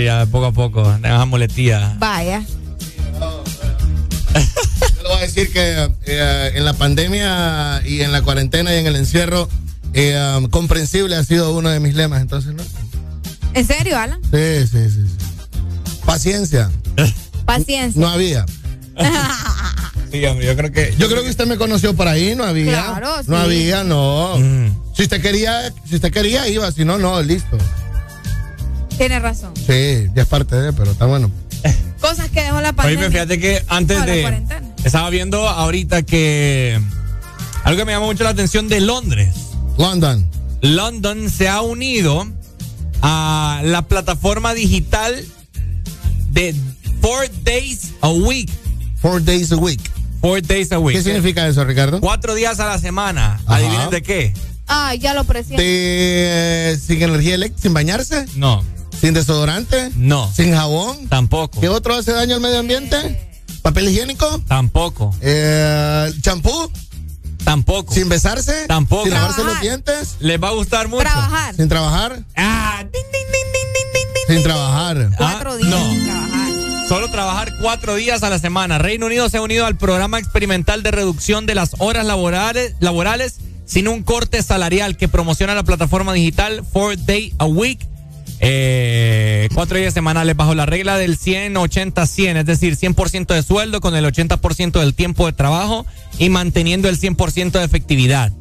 Sí, 0.00 0.06
ya, 0.06 0.24
poco 0.24 0.46
a 0.46 0.52
poco. 0.52 0.96
Deja 1.02 1.26
muletía. 1.26 1.94
Vaya. 1.98 2.42
Yo 3.20 5.02
le 5.02 5.08
voy 5.08 5.18
a 5.18 5.20
decir 5.20 5.52
que 5.52 5.90
eh, 6.06 6.52
en 6.54 6.64
la 6.64 6.72
pandemia 6.72 7.82
y 7.84 8.00
en 8.00 8.10
la 8.10 8.22
cuarentena 8.22 8.74
y 8.74 8.78
en 8.78 8.86
el 8.86 8.96
encierro, 8.96 9.46
eh, 9.92 10.18
um, 10.38 10.48
comprensible 10.48 11.16
ha 11.16 11.24
sido 11.24 11.54
uno 11.54 11.68
de 11.68 11.80
mis 11.80 11.94
lemas, 11.94 12.22
entonces, 12.22 12.54
¿no? 12.54 12.62
¿En 13.52 13.66
serio, 13.66 13.98
Alan? 13.98 14.20
Sí, 14.32 14.66
sí, 14.72 14.88
sí. 14.88 15.04
sí. 15.06 15.96
Paciencia. 16.06 16.70
Paciencia. 17.44 18.00
No 18.00 18.08
había. 18.08 18.46
Sí, 20.10 20.26
hombre, 20.26 20.44
yo 20.44 20.56
creo 20.56 20.72
que. 20.72 20.92
Yo 20.98 21.08
creo 21.08 21.22
que 21.22 21.30
usted 21.30 21.46
me 21.46 21.56
conoció 21.56 21.94
por 21.94 22.08
ahí, 22.08 22.34
no 22.34 22.42
había. 22.42 22.72
Claro, 22.72 23.18
No 23.28 23.36
sí. 23.36 23.42
había, 23.44 23.84
no. 23.84 24.34
Si 24.96 25.04
usted 25.04 25.22
quería, 25.22 25.72
si 25.88 25.94
usted 25.94 26.10
quería, 26.10 26.48
iba, 26.48 26.72
si 26.72 26.84
no, 26.84 26.98
no, 26.98 27.22
listo. 27.22 27.56
Tiene 28.98 29.20
razón. 29.20 29.49
Sí, 29.72 30.10
ya 30.14 30.22
es 30.22 30.28
parte 30.28 30.56
de, 30.56 30.72
pero 30.72 30.90
está 30.92 31.06
bueno. 31.06 31.30
Cosas 32.00 32.28
que 32.30 32.42
dejó 32.42 32.60
la 32.60 32.70
Oye, 32.70 32.76
pandemia. 32.76 33.10
fíjate 33.10 33.38
que 33.38 33.62
antes 33.68 33.98
No, 33.98 34.06
de. 34.06 34.20
cuarentena. 34.22 34.68
Estaba 34.84 35.10
viendo 35.10 35.48
ahorita 35.48 36.02
que. 36.02 36.80
Algo 37.64 37.78
que 37.78 37.84
me 37.84 37.92
llamó 37.92 38.06
mucho 38.06 38.24
la 38.24 38.30
atención 38.30 38.68
de 38.68 38.80
Londres. 38.80 39.34
London. 39.76 40.26
London 40.62 41.30
se 41.30 41.48
ha 41.48 41.60
unido 41.60 42.26
a 43.02 43.60
la 43.64 43.82
plataforma 43.82 44.54
digital 44.54 45.24
de 46.30 46.54
Four 47.00 47.28
Days 47.44 47.92
a 48.00 48.08
Week. 48.10 48.50
Four 49.00 49.22
Days 49.24 49.52
a 49.52 49.56
Week. 49.56 49.80
Four 50.20 50.42
Days 50.42 50.72
a 50.72 50.78
Week. 50.78 50.96
¿Qué 50.96 51.02
significa 51.02 51.46
eso, 51.46 51.64
Ricardo? 51.64 52.00
Cuatro 52.00 52.34
días 52.34 52.60
a 52.60 52.66
la 52.66 52.78
semana. 52.78 53.40
Ajá. 53.46 53.56
¿Adivinen 53.56 53.90
de 53.90 54.02
qué? 54.02 54.34
Ah, 54.66 54.94
ya 54.94 55.14
lo 55.14 55.24
presiento. 55.24 55.62
De, 55.62 56.78
sin 56.84 57.02
energía 57.02 57.34
eléctrica, 57.34 57.62
sin 57.62 57.74
bañarse, 57.74 58.26
No. 58.36 58.62
Sin 59.00 59.14
desodorante, 59.14 59.90
No. 59.96 60.30
sin 60.34 60.52
jabón. 60.54 61.08
Tampoco. 61.08 61.60
¿Qué 61.60 61.68
otro 61.68 61.94
hace 61.94 62.12
daño 62.12 62.34
al 62.36 62.40
medio 62.40 62.58
ambiente? 62.58 63.28
¿Papel 63.62 63.88
higiénico? 63.88 64.40
Tampoco. 64.48 65.14
Eh, 65.20 66.12
¿Champú? 66.22 66.70
Tampoco. 67.44 67.92
¿Sin 67.94 68.08
besarse? 68.08 68.66
Tampoco. 68.66 69.04
¿Sin 69.04 69.14
lavarse 69.14 69.36
Trabajar. 69.36 69.54
los 69.54 69.62
dientes? 69.62 70.16
Les 70.20 70.42
va 70.42 70.48
a 70.48 70.52
gustar 70.52 70.88
mucho. 70.88 71.02
Trabajar. 71.02 71.54
¿Sin 71.56 71.68
trabajar? 71.68 72.22
Ah, 72.36 72.84
Sin 74.28 74.42
trabajar. 74.42 75.10
Cuatro 75.16 75.52
Ah, 75.52 75.56
días 75.56 75.68
no. 75.70 75.90
sin 75.92 76.04
trabajar. 76.06 76.50
Solo 76.88 77.10
trabajar 77.10 77.52
cuatro 77.60 77.94
días 77.96 78.22
a 78.22 78.30
la 78.30 78.38
semana. 78.38 78.78
Reino 78.78 79.06
Unido 79.06 79.28
se 79.28 79.38
ha 79.38 79.42
unido 79.42 79.66
al 79.66 79.76
programa 79.76 80.18
experimental 80.18 80.82
de 80.82 80.90
reducción 80.90 81.46
de 81.46 81.54
las 81.54 81.70
horas 81.78 82.04
laborales, 82.06 82.74
laborales 82.80 83.36
sin 83.64 83.88
un 83.88 84.02
corte 84.02 84.42
salarial 84.42 84.96
que 84.96 85.06
promociona 85.08 85.54
la 85.54 85.62
plataforma 85.62 86.12
digital 86.12 86.64
Four 86.72 86.96
Day 87.04 87.32
a 87.38 87.44
Week. 87.46 87.80
Eh, 88.42 89.48
cuatro 89.54 89.76
días 89.76 89.92
semanales 89.92 90.34
bajo 90.34 90.54
la 90.54 90.64
regla 90.64 90.96
del 90.96 91.18
100-80-100, 91.18 92.38
es 92.38 92.46
decir, 92.46 92.76
100% 92.76 93.34
de 93.34 93.42
sueldo 93.42 93.80
con 93.80 93.94
el 93.94 94.04
80% 94.06 94.80
del 94.80 94.94
tiempo 94.94 95.26
de 95.26 95.32
trabajo 95.32 95.84
y 96.18 96.30
manteniendo 96.30 96.88
el 96.88 96.98
100% 96.98 97.52
de 97.52 97.64
efectividad. 97.64 98.32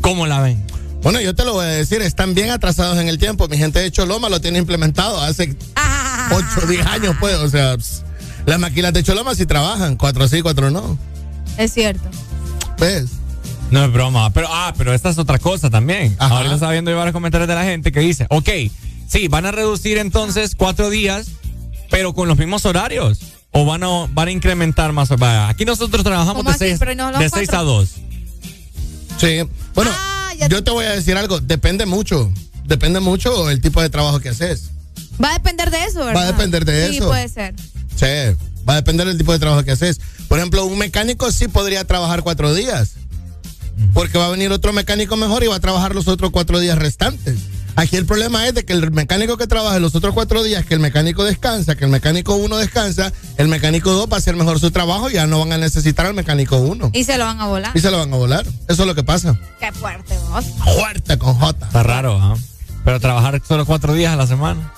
¿Cómo 0.00 0.26
la 0.26 0.40
ven? 0.40 0.62
Bueno, 1.02 1.20
yo 1.20 1.34
te 1.34 1.44
lo 1.44 1.52
voy 1.52 1.64
a 1.64 1.68
decir, 1.68 2.02
están 2.02 2.34
bien 2.34 2.50
atrasados 2.50 2.98
en 2.98 3.08
el 3.08 3.18
tiempo. 3.18 3.46
Mi 3.46 3.56
gente 3.56 3.78
de 3.78 3.90
Choloma 3.92 4.28
lo 4.28 4.40
tiene 4.40 4.58
implementado 4.58 5.20
hace 5.20 5.56
8 6.32 6.46
o 6.64 6.66
10 6.66 6.86
años, 6.86 7.16
pues. 7.20 7.36
O 7.36 7.48
sea, 7.48 7.76
las 8.46 8.58
maquilas 8.58 8.92
de 8.92 9.04
Choloma 9.04 9.34
sí 9.36 9.46
trabajan, 9.46 9.96
cuatro 9.96 10.26
sí, 10.26 10.42
cuatro 10.42 10.70
no. 10.70 10.98
Es 11.56 11.72
cierto. 11.72 12.08
¿Ves? 12.78 13.10
No 13.70 13.84
es 13.84 13.92
broma, 13.92 14.30
pero 14.30 14.48
ah, 14.50 14.72
pero 14.76 14.94
esta 14.94 15.10
es 15.10 15.18
otra 15.18 15.38
cosa 15.38 15.70
también. 15.70 16.16
Ajá. 16.18 16.38
Ahorita 16.38 16.54
estaba 16.54 16.72
viendo 16.72 16.90
yo 16.90 16.96
varios 16.96 17.12
comentarios 17.12 17.46
de 17.46 17.54
la 17.54 17.64
gente 17.64 17.92
que 17.92 18.00
dice, 18.00 18.26
ok, 18.30 18.48
sí, 19.08 19.28
van 19.28 19.46
a 19.46 19.50
reducir 19.52 19.98
entonces 19.98 20.54
cuatro 20.56 20.90
días, 20.90 21.28
pero 21.90 22.14
con 22.14 22.28
los 22.28 22.38
mismos 22.38 22.64
horarios. 22.66 23.18
O 23.50 23.64
van 23.64 23.82
a, 23.82 23.88
van 24.10 24.28
a 24.28 24.30
incrementar 24.30 24.92
más. 24.92 25.08
Vaya, 25.08 25.48
aquí 25.48 25.64
nosotros 25.64 26.04
trabajamos 26.04 26.36
¿Cómo 26.36 26.50
de 26.50 26.54
así? 26.54 26.64
6 26.66 26.78
Pero 26.78 26.94
no 26.94 27.10
los 27.10 27.18
de 27.20 27.30
seis 27.30 27.48
a 27.54 27.62
2. 27.62 27.88
Sí. 29.18 29.40
Bueno, 29.74 29.90
Ah, 29.94 30.32
yo 30.50 30.62
te 30.62 30.70
voy 30.70 30.84
a 30.84 30.90
decir 30.90 31.16
algo, 31.16 31.40
depende 31.40 31.86
mucho. 31.86 32.30
Depende 32.66 33.00
mucho 33.00 33.48
el 33.50 33.60
tipo 33.62 33.80
de 33.80 33.88
trabajo 33.88 34.20
que 34.20 34.28
haces. 34.28 34.70
Va 35.22 35.30
a 35.30 35.32
depender 35.34 35.70
de 35.70 35.84
eso, 35.84 36.00
¿verdad? 36.04 36.14
Va 36.14 36.22
a 36.24 36.26
depender 36.26 36.64
de 36.66 36.90
Sí, 36.90 36.96
eso. 36.98 37.08
puede 37.08 37.28
ser. 37.28 37.54
Sí, 37.96 38.36
va 38.68 38.74
a 38.74 38.76
depender 38.76 39.06
del 39.06 39.16
tipo 39.16 39.32
de 39.32 39.38
trabajo 39.38 39.64
que 39.64 39.72
haces. 39.72 39.98
Por 40.28 40.38
ejemplo, 40.38 40.64
un 40.66 40.78
mecánico 40.78 41.32
sí 41.32 41.48
podría 41.48 41.84
trabajar 41.84 42.22
cuatro 42.22 42.54
días. 42.54 42.90
Porque 43.94 44.18
va 44.18 44.26
a 44.26 44.30
venir 44.30 44.52
otro 44.52 44.72
mecánico 44.72 45.16
mejor 45.16 45.42
y 45.42 45.46
va 45.46 45.56
a 45.56 45.60
trabajar 45.60 45.94
los 45.94 46.06
otros 46.08 46.30
cuatro 46.30 46.60
días 46.60 46.76
restantes. 46.78 47.38
Aquí 47.78 47.94
el 47.96 48.06
problema 48.06 48.44
es 48.44 48.54
de 48.54 48.64
que 48.64 48.72
el 48.72 48.90
mecánico 48.90 49.36
que 49.36 49.46
trabaja 49.46 49.78
los 49.78 49.94
otros 49.94 50.12
cuatro 50.12 50.42
días, 50.42 50.66
que 50.66 50.74
el 50.74 50.80
mecánico 50.80 51.22
descansa, 51.22 51.76
que 51.76 51.84
el 51.84 51.90
mecánico 51.92 52.34
uno 52.34 52.56
descansa, 52.56 53.12
el 53.36 53.46
mecánico 53.46 53.92
dos 53.92 54.08
va 54.10 54.16
a 54.16 54.18
hacer 54.18 54.34
mejor 54.34 54.58
su 54.58 54.72
trabajo 54.72 55.08
y 55.08 55.12
ya 55.12 55.28
no 55.28 55.38
van 55.38 55.52
a 55.52 55.58
necesitar 55.58 56.06
al 56.06 56.14
mecánico 56.14 56.56
uno. 56.56 56.90
Y 56.92 57.04
se 57.04 57.16
lo 57.18 57.24
van 57.24 57.40
a 57.40 57.46
volar. 57.46 57.70
Y 57.76 57.78
se 57.78 57.92
lo 57.92 57.98
van 57.98 58.12
a 58.12 58.16
volar. 58.16 58.44
Eso 58.66 58.82
es 58.82 58.86
lo 58.88 58.96
que 58.96 59.04
pasa. 59.04 59.38
Qué 59.60 59.70
fuerte, 59.70 60.18
vos. 60.28 60.44
Fuerte 60.74 61.18
con 61.18 61.34
J. 61.34 61.66
Está 61.66 61.84
raro, 61.84 62.18
¿ah? 62.20 62.36
Pero 62.84 62.98
trabajar 62.98 63.40
solo 63.46 63.64
cuatro 63.64 63.94
días 63.94 64.12
a 64.12 64.16
la 64.16 64.26
semana. 64.26 64.72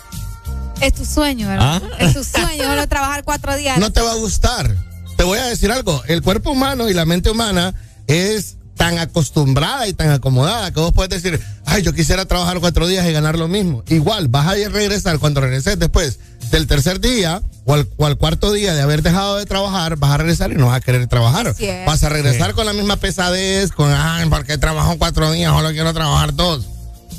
Es 0.82 0.92
tu 0.92 1.06
sueño, 1.06 1.48
¿verdad? 1.48 1.82
¿Ah? 1.82 1.96
Es 2.00 2.12
tu 2.12 2.22
sueño, 2.22 2.64
solo 2.64 2.86
trabajar 2.86 3.24
cuatro 3.24 3.56
días. 3.56 3.78
No 3.78 3.90
te 3.90 4.02
va 4.02 4.12
a 4.12 4.16
gustar. 4.16 4.76
Te 5.16 5.24
voy 5.24 5.38
a 5.38 5.46
decir 5.46 5.72
algo. 5.72 6.02
El 6.06 6.20
cuerpo 6.20 6.50
humano 6.50 6.86
y 6.90 6.92
la 6.92 7.06
mente 7.06 7.30
humana 7.30 7.72
es 8.08 8.58
tan 8.80 8.98
acostumbrada 8.98 9.86
y 9.88 9.92
tan 9.92 10.08
acomodada 10.08 10.70
que 10.72 10.80
vos 10.80 10.90
puedes 10.94 11.22
decir, 11.22 11.38
ay, 11.66 11.82
yo 11.82 11.92
quisiera 11.92 12.24
trabajar 12.24 12.60
cuatro 12.60 12.86
días 12.86 13.06
y 13.06 13.12
ganar 13.12 13.36
lo 13.38 13.46
mismo. 13.46 13.84
Igual, 13.88 14.28
vas 14.28 14.46
a 14.46 14.54
regresar 14.54 15.18
cuando 15.18 15.42
regreses 15.42 15.78
después 15.78 16.18
del 16.50 16.66
tercer 16.66 16.98
día 16.98 17.42
o 17.66 17.74
al, 17.74 17.86
o 17.98 18.06
al 18.06 18.16
cuarto 18.16 18.50
día 18.54 18.72
de 18.72 18.80
haber 18.80 19.02
dejado 19.02 19.36
de 19.36 19.44
trabajar, 19.44 19.96
vas 19.96 20.12
a 20.12 20.16
regresar 20.16 20.50
y 20.52 20.54
no 20.54 20.68
vas 20.68 20.78
a 20.78 20.80
querer 20.80 21.06
trabajar. 21.08 21.54
Vas 21.86 22.02
a 22.04 22.08
regresar 22.08 22.48
Sí. 22.48 22.54
con 22.54 22.64
la 22.64 22.72
misma 22.72 22.96
pesadez, 22.96 23.70
con, 23.72 23.92
ay, 23.92 24.26
¿por 24.30 24.46
qué 24.46 24.56
trabajo 24.56 24.96
cuatro 24.96 25.30
días? 25.30 25.52
Solo 25.52 25.68
quiero 25.72 25.92
trabajar 25.92 26.34
dos. 26.34 26.66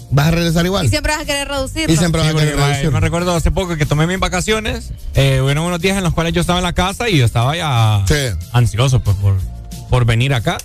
Vas 0.09 0.29
a 0.29 0.31
regresar 0.31 0.65
igual. 0.65 0.87
Y 0.87 0.89
siempre 0.89 1.11
vas 1.13 1.21
a 1.21 1.25
querer 1.25 1.47
reducirlo. 1.47 1.93
Y 1.93 1.95
siempre 1.95 2.21
vas 2.21 2.29
Sí, 2.29 2.31
a 2.31 2.33
porque, 2.33 2.49
querer 2.53 2.65
reducir. 2.69 2.91
me 2.91 2.99
recuerdo 3.01 3.35
hace 3.35 3.51
poco 3.51 3.77
que 3.77 3.85
tomé 3.85 4.07
mis 4.07 4.19
vacaciones. 4.19 4.93
Eh, 5.13 5.41
unos 5.41 5.79
días 5.79 5.95
en 5.95 6.03
los 6.03 6.15
cuales 6.15 6.33
yo 6.33 6.41
estaba 6.41 6.57
en 6.57 6.63
la 6.63 6.73
casa 6.73 7.07
y 7.07 7.19
yo 7.19 7.25
estaba 7.25 7.55
ya 7.55 8.03
Sí. 8.07 8.35
ansioso 8.51 8.99
pues, 9.01 9.15
por, 9.17 9.35
por 9.91 10.05
venir 10.05 10.33
acá. 10.33 10.57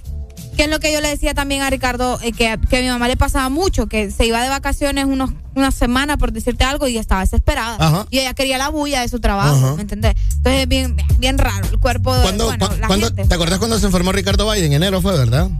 Que 0.56 0.64
es 0.64 0.70
lo 0.70 0.80
que 0.80 0.92
yo 0.92 1.00
le 1.02 1.08
decía 1.08 1.34
también 1.34 1.60
a 1.62 1.68
Ricardo, 1.70 2.18
eh, 2.22 2.32
que, 2.32 2.58
que 2.70 2.78
a 2.78 2.80
mi 2.80 2.88
mamá 2.88 3.08
le 3.08 3.16
pasaba 3.16 3.48
mucho, 3.50 3.86
que 3.88 4.10
se 4.10 4.24
iba 4.24 4.42
de 4.42 4.48
vacaciones 4.48 5.04
unos, 5.04 5.30
una 5.54 5.70
semana, 5.70 6.16
por 6.16 6.32
decirte 6.32 6.64
algo, 6.64 6.88
y 6.88 6.96
estaba 6.96 7.20
desesperada. 7.20 7.76
Ajá. 7.78 8.06
Y 8.10 8.20
ella 8.20 8.32
quería 8.32 8.56
la 8.56 8.70
bulla 8.70 9.02
de 9.02 9.08
su 9.08 9.20
trabajo, 9.20 9.54
Ajá. 9.56 9.74
¿me 9.74 9.82
entendés? 9.82 10.14
Entonces 10.36 10.62
es 10.62 10.68
bien, 10.68 10.96
bien 11.18 11.36
raro 11.38 11.66
el 11.70 11.78
cuerpo 11.78 12.14
de 12.14 12.22
¿Cuándo- 12.22 12.46
bueno, 12.46 12.68
cu- 12.68 12.76
la 12.80 12.88
gente. 12.88 13.24
¿Te 13.26 13.34
acuerdas 13.34 13.58
cuando 13.58 13.78
se 13.78 13.84
enfermó 13.86 14.12
Ricardo 14.12 14.46
Valle? 14.46 14.64
En 14.64 14.72
enero 14.72 15.02
fue, 15.02 15.12
¿verdad? 15.16 15.50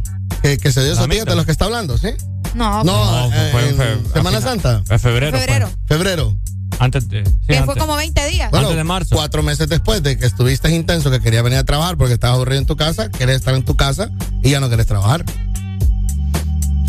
Que, 0.43 0.57
que 0.57 0.73
se 0.73 0.83
dio 0.83 0.93
esos 0.95 1.09
días 1.11 1.27
de 1.27 1.37
los 1.37 1.45
que 1.45 1.53
está 1.53 1.67
hablando, 1.67 1.99
¿sí? 1.99 2.09
No, 2.55 2.83
No, 2.85 3.29
No, 3.29 3.35
eh, 3.35 3.49
fue 3.53 3.69
en 3.69 4.13
Semana 4.15 4.41
Santa. 4.41 4.83
En 4.89 4.99
febrero. 4.99 5.37
fue. 5.37 5.47
febrero. 5.89 6.37
Antes 6.79 7.09
de. 7.09 7.25
sí, 7.25 7.33
que 7.47 7.63
fue 7.63 7.77
como 7.77 7.97
20 7.97 8.27
días. 8.29 8.51
Bueno, 8.51 8.67
Antes 8.67 8.77
de 8.77 8.85
marzo. 8.85 9.17
Cuatro 9.17 9.43
meses 9.43 9.69
después 9.69 10.03
de 10.03 10.19
que 10.19 10.27
estuviste 10.27 10.71
intenso, 10.75 11.11
que 11.11 11.21
querías 11.21 11.43
venir 11.43 11.59
a 11.59 11.65
trabajar 11.65 11.97
porque 11.97 12.15
estabas 12.15 12.37
aburrido 12.37 12.61
en 12.61 12.67
tu 12.67 12.77
casa, 12.77 13.11
querés 13.11 13.37
estar 13.37 13.55
en 13.55 13.65
tu 13.65 13.77
casa 13.77 14.11
y 14.43 14.51
ya 14.51 14.61
no 14.61 14.69
querés 14.69 14.87
trabajar. 14.87 15.25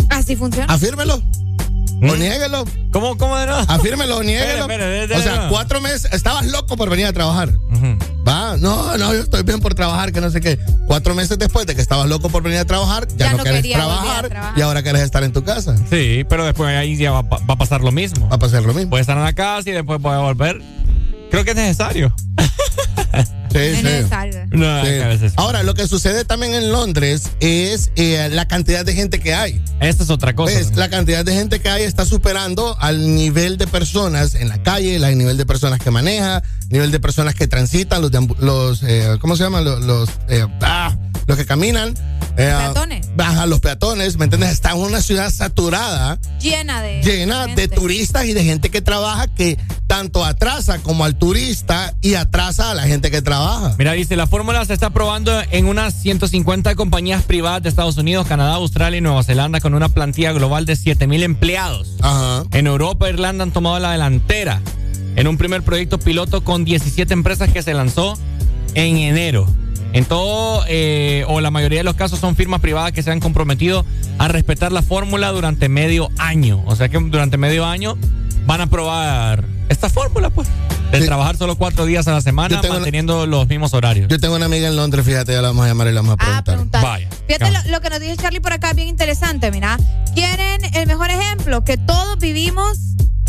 Así 0.10 0.36
funciona. 0.36 0.72
Afírmelo. 0.74 1.22
O 2.02 2.16
niéguelo. 2.16 2.64
¿Cómo, 2.92 3.18
cómo 3.18 3.38
de 3.38 3.48
nuevo? 3.48 3.62
Afírmelo 3.68 4.18
o 4.20 4.24
niéguelo. 4.24 4.66
O 4.66 5.22
sea, 5.22 5.48
cuatro 5.50 5.82
meses, 5.82 6.08
estabas 6.14 6.46
loco 6.46 6.78
por 6.78 6.90
venir 6.90 7.06
a 7.08 7.14
trabajar. 7.14 7.50
Va, 8.28 8.58
no, 8.58 8.98
no, 8.98 9.14
yo 9.14 9.22
estoy 9.22 9.44
bien 9.44 9.60
por 9.60 9.74
trabajar, 9.74 10.12
que 10.12 10.20
no 10.22 10.30
sé 10.30 10.42
qué. 10.42 10.60
Cuatro 10.86 11.16
meses 11.16 11.40
después 11.40 11.66
de 11.66 11.76
que 11.76 11.82
estabas 11.82 12.08
loco 12.08 12.30
por 12.30 12.44
venir 12.44 12.60
a 12.60 12.66
trabajar, 12.66 13.08
ya, 13.10 13.16
Ya 13.28 13.32
no, 13.32 13.38
no 13.38 13.44
querés 13.44 13.72
trabajar, 13.72 14.30
trabajar. 14.30 14.58
y 14.58 14.62
ahora 14.62 14.84
querés 14.84 15.02
estar 15.04 15.24
en 15.24 15.32
tu 15.32 15.44
casa. 15.44 15.76
Sí, 15.90 16.26
pero 16.28 16.46
después 16.46 16.76
ahí 16.76 16.98
ya 16.98 17.12
va, 17.12 17.22
va 17.22 17.40
a 17.48 17.58
pasar 17.58 17.82
lo 17.82 17.92
mismo. 17.92 18.28
Va 18.30 18.36
a 18.36 18.40
pasar 18.40 18.64
lo 18.64 18.74
mismo. 18.74 18.90
Puede 18.90 19.02
estar 19.02 19.18
en 19.18 19.24
la 19.24 19.34
casa 19.34 19.70
y 19.70 19.74
después 19.74 20.00
puede 20.02 20.18
volver. 20.18 20.62
Creo 21.32 21.44
que 21.44 21.52
es 21.52 21.58
necesario. 21.58 22.14
Sí, 23.58 23.82
sí. 23.82 23.88
No, 24.52 24.82
Sí. 24.82 24.88
que 24.90 25.04
a 25.04 25.08
veces- 25.08 25.34
Ahora, 25.36 25.64
lo 25.64 25.74
que 25.74 25.88
sucede 25.88 26.26
también 26.26 26.54
en 26.54 26.72
Londres 26.72 27.24
es 27.40 27.92
eh, 27.96 28.30
la 28.32 28.48
cantidad 28.48 28.86
de 28.86 28.94
gente 28.94 29.20
que 29.20 29.34
hay. 29.34 29.62
Esta 29.80 30.04
es 30.04 30.10
otra 30.10 30.36
cosa. 30.36 30.56
¿Ves? 30.58 30.76
La 30.76 30.90
cantidad 30.90 31.24
de 31.26 31.34
gente 31.34 31.60
que 31.60 31.70
hay 31.70 31.84
está 31.84 32.06
superando 32.06 32.78
al 32.80 33.16
nivel 33.16 33.58
de 33.58 33.68
personas 33.68 34.36
en 34.36 34.50
la 34.50 34.62
calle, 34.64 34.96
el 34.96 35.18
nivel 35.18 35.38
de 35.38 35.46
personas 35.46 35.80
que 35.80 35.92
maneja, 35.92 36.44
nivel 36.70 36.92
de 36.92 37.00
personas 37.00 37.36
que 37.36 37.48
transitan, 37.48 38.02
los, 38.02 38.12
los 38.40 38.84
eh, 38.84 39.18
¿cómo 39.20 39.36
se 39.36 39.44
llaman? 39.44 39.64
Los, 39.66 39.82
los, 39.84 40.10
eh, 40.30 40.46
ah, 40.62 40.96
los 41.28 41.38
que 41.38 41.46
caminan. 41.46 41.94
eh, 42.40 42.54
Peatones. 42.56 43.08
Baja 43.16 43.48
los 43.48 43.60
peatones, 43.62 44.16
¿me 44.18 44.26
entiendes? 44.26 44.52
Está 44.52 44.72
en 44.72 44.78
una 44.78 45.02
ciudad 45.02 45.32
saturada, 45.32 46.20
Llena 46.40 46.82
de. 46.84 47.02
llena 47.02 47.48
de 47.48 47.68
turistas 47.68 48.26
y 48.26 48.34
de 48.34 48.44
gente 48.44 48.70
que 48.70 48.80
trabaja 48.82 49.28
que 49.28 49.58
tanto 49.88 50.24
atrasa 50.24 50.78
como 50.80 51.04
al 51.04 51.16
turista 51.18 51.96
y 52.02 52.14
atrasa 52.14 52.70
a 52.72 52.76
la 52.76 52.84
gente 52.84 53.10
que 53.10 53.22
trabaja. 53.24 53.47
Mira, 53.78 53.94
dice, 53.94 54.16
la 54.16 54.28
fórmula 54.28 54.64
se 54.66 54.74
está 54.74 54.90
probando 54.90 55.32
en 55.52 55.68
unas 55.68 55.94
150 55.94 56.76
compañías 56.76 57.24
privadas 57.24 57.64
de 57.64 57.70
Estados 57.70 57.98
Unidos, 57.98 58.28
Canadá, 58.28 58.56
Australia 58.56 58.98
y 58.98 59.02
Nueva 59.02 59.24
Zelanda 59.24 59.60
con 59.60 59.74
una 59.74 59.90
plantilla 59.90 60.32
global 60.32 60.66
de 60.66 60.76
7000 60.76 61.24
empleados. 61.24 61.96
Ajá. 62.02 62.44
En 62.52 62.68
Europa 62.68 63.08
e 63.08 63.12
Irlanda 63.12 63.44
han 63.44 63.52
tomado 63.52 63.80
la 63.80 63.92
delantera 63.92 64.62
en 65.16 65.28
un 65.28 65.38
primer 65.38 65.64
proyecto 65.64 66.00
piloto 66.00 66.44
con 66.44 66.66
17 66.66 67.14
empresas 67.14 67.52
que 67.52 67.62
se 67.62 67.74
lanzó 67.74 68.18
en 68.76 68.98
enero. 68.98 69.48
En 69.94 70.06
todo, 70.06 70.64
eh, 70.68 71.24
o 71.28 71.42
la 71.42 71.50
mayoría 71.50 71.80
de 71.80 71.84
los 71.84 71.96
casos 71.96 72.20
son 72.20 72.36
firmas 72.36 72.62
privadas 72.62 72.92
que 72.92 73.02
se 73.02 73.12
han 73.12 73.20
comprometido 73.20 73.86
a 74.20 74.28
respetar 74.28 74.72
la 74.72 74.82
fórmula 74.82 75.32
durante 75.32 75.70
medio 75.70 76.10
año. 76.18 76.62
O 76.66 76.76
sea 76.76 76.90
que 76.90 77.00
durante 77.00 77.38
medio 77.38 77.66
año 77.66 77.98
van 78.48 78.62
a 78.62 78.68
probar 78.68 79.46
esta 79.70 79.90
fórmula, 79.90 80.30
pues. 80.30 80.48
De 80.92 81.02
trabajar 81.06 81.36
solo 81.36 81.58
cuatro 81.58 81.86
días 81.86 82.08
a 82.08 82.14
la 82.14 82.22
semana, 82.22 82.62
tengo 82.62 82.74
una- 82.74 82.80
manteniendo 82.80 83.28
los 83.28 83.46
mismos 83.50 83.74
horarios. 83.74 84.08
Yo 84.08 84.20
tengo 84.20 84.36
una 84.38 84.46
amiga 84.46 84.70
en 84.70 84.78
Londres, 84.78 85.06
fíjate, 85.06 85.34
ya 85.34 85.42
la 85.42 85.50
vamos 85.50 85.66
a 85.66 85.68
llamar 85.68 85.88
y 85.88 85.92
la 85.92 86.00
vamos 86.02 86.14
a 86.14 86.18
preguntar. 86.18 86.44
preguntar. 86.46 86.82
Vaya. 86.84 87.10
Fíjate 87.28 87.52
lo, 87.52 87.72
lo 87.72 87.82
que 87.82 87.90
nos 87.90 88.00
dice 88.00 88.16
Charlie 88.16 88.40
por 88.40 88.54
acá, 88.54 88.72
bien 88.72 88.88
interesante, 88.88 89.52
mira. 89.52 89.78
¿Quieren 90.16 90.62
el 90.74 90.88
mejor 90.88 91.10
ejemplo? 91.12 91.66
Que 91.66 91.76
todos 91.76 92.18
vivimos, 92.20 92.78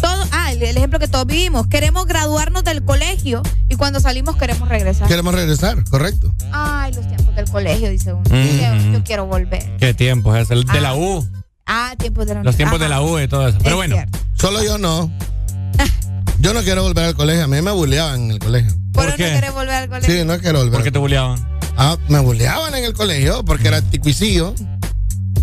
todo, 0.00 0.24
ah, 0.30 0.52
el, 0.52 0.62
el 0.62 0.76
ejemplo 0.76 1.00
que 1.00 1.08
todos 1.08 1.26
vivimos. 1.26 1.66
Queremos 1.66 2.06
graduarnos 2.06 2.62
del 2.62 2.84
colegio 2.84 3.42
y 3.68 3.74
cuando 3.74 3.98
salimos 3.98 4.36
queremos 4.36 4.68
regresar. 4.68 5.08
Queremos 5.08 5.34
regresar, 5.34 5.82
correcto. 5.90 6.32
Ay, 6.52 6.92
los 6.94 7.08
tiempos 7.08 7.34
del 7.34 7.50
colegio, 7.50 7.90
dice 7.90 8.12
uno. 8.12 8.22
Mm. 8.30 8.84
Yo, 8.86 8.92
yo 8.98 9.04
quiero 9.04 9.26
volver. 9.26 9.76
¿Qué 9.78 9.94
tiempo 9.94 10.34
es? 10.36 10.48
El 10.52 10.62
de 10.62 10.78
Ah. 10.78 10.80
la 10.80 10.94
U. 10.94 11.26
Ah, 11.68 11.94
tiempos 11.98 12.26
de 12.26 12.34
la 12.34 12.42
Los 12.42 12.56
tiempos 12.56 12.76
Ajá. 12.76 12.84
de 12.84 12.88
la 12.90 13.02
U 13.02 13.18
y 13.20 13.28
todo 13.28 13.46
eso. 13.46 13.58
Pero 13.58 13.70
Es 13.70 13.76
bueno. 13.76 13.94
cierto. 13.96 14.18
Solo 14.34 14.64
yo 14.64 14.78
no. 14.78 15.12
Yo 16.40 16.54
no 16.54 16.62
quiero 16.62 16.82
volver 16.84 17.04
al 17.04 17.14
colegio. 17.16 17.44
A 17.44 17.46
mí 17.48 17.60
me 17.60 17.70
bulleaban 17.72 18.22
en 18.22 18.30
el 18.30 18.38
colegio. 18.38 18.72
¿Por, 18.92 19.04
¿Por 19.04 19.10
no 19.10 19.16
qué? 19.16 19.24
querés 19.32 19.52
volver 19.52 19.74
al 19.74 19.88
colegio? 19.88 20.14
Sí, 20.20 20.24
no 20.24 20.38
quiero 20.38 20.58
volver. 20.60 20.74
¿Por 20.74 20.82
qué 20.84 20.92
te 20.92 20.98
bulleaban? 20.98 21.38
Ah, 21.76 21.96
me 22.08 22.20
bulleaban 22.20 22.74
en 22.76 22.84
el 22.84 22.92
colegio 22.94 23.44
porque 23.44 23.66
era 23.68 23.82
ticuicillo, 23.82 24.54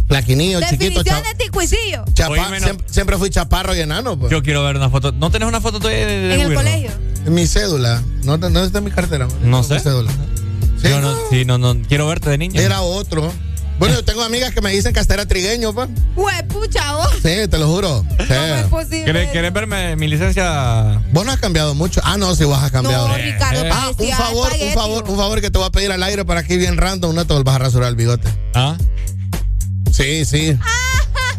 plaquinillo, 0.08 0.60
chiquito, 0.62 1.00
Definición 1.00 1.24
de 1.24 1.36
ticuicillo. 1.44 2.06
chapa- 2.14 2.32
Oíme, 2.32 2.60
no. 2.60 2.66
siempre, 2.66 2.88
siempre 2.90 3.18
fui 3.18 3.30
chaparro 3.30 3.76
y 3.76 3.82
enano. 3.82 4.18
Pues. 4.18 4.32
Yo 4.32 4.42
quiero 4.42 4.64
ver 4.64 4.78
una 4.78 4.90
foto. 4.90 5.12
¿No 5.12 5.30
tenés 5.32 5.48
una 5.48 5.60
foto 5.62 5.80
tuya 5.80 5.96
de, 5.96 6.06
de 6.06 6.34
En 6.36 6.42
el 6.42 6.54
colegio. 6.56 6.92
Mi 7.26 7.46
cédula. 7.46 8.02
No, 8.24 8.38
no 8.38 8.64
está 8.64 8.78
en 8.80 8.84
mi 8.86 8.92
cartera. 8.92 9.28
No 9.44 9.60
Mi 9.62 9.68
sé. 9.68 9.80
cédula. 9.80 10.12
Sí, 10.82 10.90
Yo 10.90 11.02
no, 11.02 11.14
sí, 11.30 11.44
no, 11.46 11.58
no. 11.58 11.76
Quiero 11.88 12.08
verte 12.08 12.30
de 12.30 12.38
niño. 12.38 12.60
Era 12.62 12.82
otro. 12.82 13.32
Bueno, 13.78 13.96
yo 13.96 14.06
tengo 14.06 14.24
amigas 14.24 14.54
que 14.54 14.62
me 14.62 14.72
dicen 14.72 14.94
que 14.94 15.00
hasta 15.02 15.14
era 15.16 15.26
trigueño, 15.26 15.74
pues. 15.74 15.90
Hue, 16.16 16.32
pucha, 16.48 16.94
vos. 16.94 17.12
Sí, 17.22 17.48
te 17.50 17.58
lo 17.58 17.68
juro. 17.68 18.06
Sí. 18.10 18.26
¿Cómo 18.28 18.56
es 18.56 18.64
posible? 18.68 19.04
¿Quieres, 19.04 19.32
quieres 19.32 19.54
verme 19.54 19.96
mi 19.98 20.08
licencia? 20.08 21.02
Vos 21.12 21.26
no 21.26 21.32
has 21.32 21.40
cambiado 21.40 21.76
mucho. 21.76 22.00
Ah, 22.04 22.18
no, 22.18 22.34
sí, 22.36 22.46
vos 22.46 22.58
has 22.58 22.72
cambiado. 22.72 23.08
No, 23.10 23.16
Ricardo, 23.18 23.64
Ah, 23.72 23.90
un 23.90 23.96
parecía 23.96 24.16
favor, 24.18 24.52
un 24.62 24.74
favor, 24.74 25.10
un 25.10 25.18
favor 25.18 25.42
que 25.42 25.52
te 25.52 25.58
voy 25.58 25.68
a 25.68 25.72
pedir 25.72 25.92
al 25.92 26.02
aire 26.04 26.24
para 26.24 26.40
aquí 26.40 26.56
bien 26.58 26.78
random, 26.78 27.14
no 27.14 27.26
te 27.28 27.34
vuelvas 27.34 27.56
a 27.56 27.60
rasurar 27.60 27.90
el 27.90 27.96
bigote. 27.96 28.30
¿Ah? 28.54 28.78
Sí, 29.92 30.24
sí. 30.26 30.58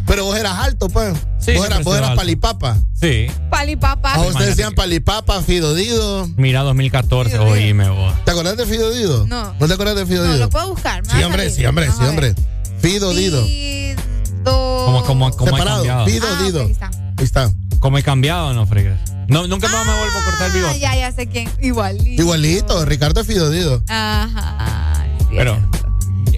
Pero 0.07 0.25
vos 0.25 0.36
eras 0.39 0.55
alto, 0.59 0.89
pues. 0.89 1.15
Sí, 1.39 1.55
vos 1.55 1.67
eras, 1.67 1.81
he 1.81 1.83
vos 1.83 2.01
palipapa. 2.17 2.76
Sí. 3.01 3.26
Palipapa. 3.51 4.15
A 4.15 4.18
vos 4.18 4.35
te 4.36 4.44
decían 4.47 4.75
palipapa, 4.75 5.43
Fidodido. 5.43 6.28
Mira, 6.36 6.62
2014, 6.62 7.39
oíme 7.39 7.89
vos. 7.89 8.15
¿Te 8.25 8.31
acordás 8.31 8.57
de 8.57 8.67
Fidodido? 8.67 9.26
No. 9.26 9.55
¿No 9.59 9.67
te 9.68 9.75
acordás 9.75 9.97
de 9.97 10.02
No, 10.02 10.07
Fidodido? 10.07 10.36
lo 10.39 10.51
puedo 10.51 10.70
buscar. 10.70 11.02
sí, 11.05 11.23
hombre, 11.23 11.51
sí, 11.51 11.67
hombre, 11.67 11.86
sí, 11.91 12.05
hombre. 12.05 12.35
Fidodido. 12.81 13.44
Fido- 13.44 13.97
¿Cómo, 14.44 15.02
cómo, 15.05 15.31
cómo 15.33 15.51
he 15.51 15.52
Separado. 15.52 15.76
cambiado? 15.85 16.07
Fidodido. 16.07 16.60
Ah, 16.60 16.62
ok, 16.62 16.67
ahí 16.67 16.73
está. 16.73 16.91
Ahí 17.18 17.25
está. 17.25 17.51
¿Cómo 17.81 17.99
he 17.99 18.02
cambiado 18.02 18.52
no 18.55 18.67
fregues? 18.67 18.99
No, 19.28 19.47
nunca 19.49 19.68
más 19.68 19.85
me 19.85 19.93
vuelvo 19.93 20.18
a 20.18 20.25
cortar 20.25 20.47
el 20.47 20.52
Ah, 20.52 20.55
bigote. 20.55 20.78
ya, 20.81 20.97
ya 20.97 21.12
sé 21.12 21.26
quién. 21.26 21.51
Igualito. 21.60 22.23
Igualito, 22.23 22.85
Ricardo 22.85 23.25
Fidodido. 23.25 23.83
Ajá. 23.89 25.05
sí, 25.28 25.35
Pero 25.36 25.59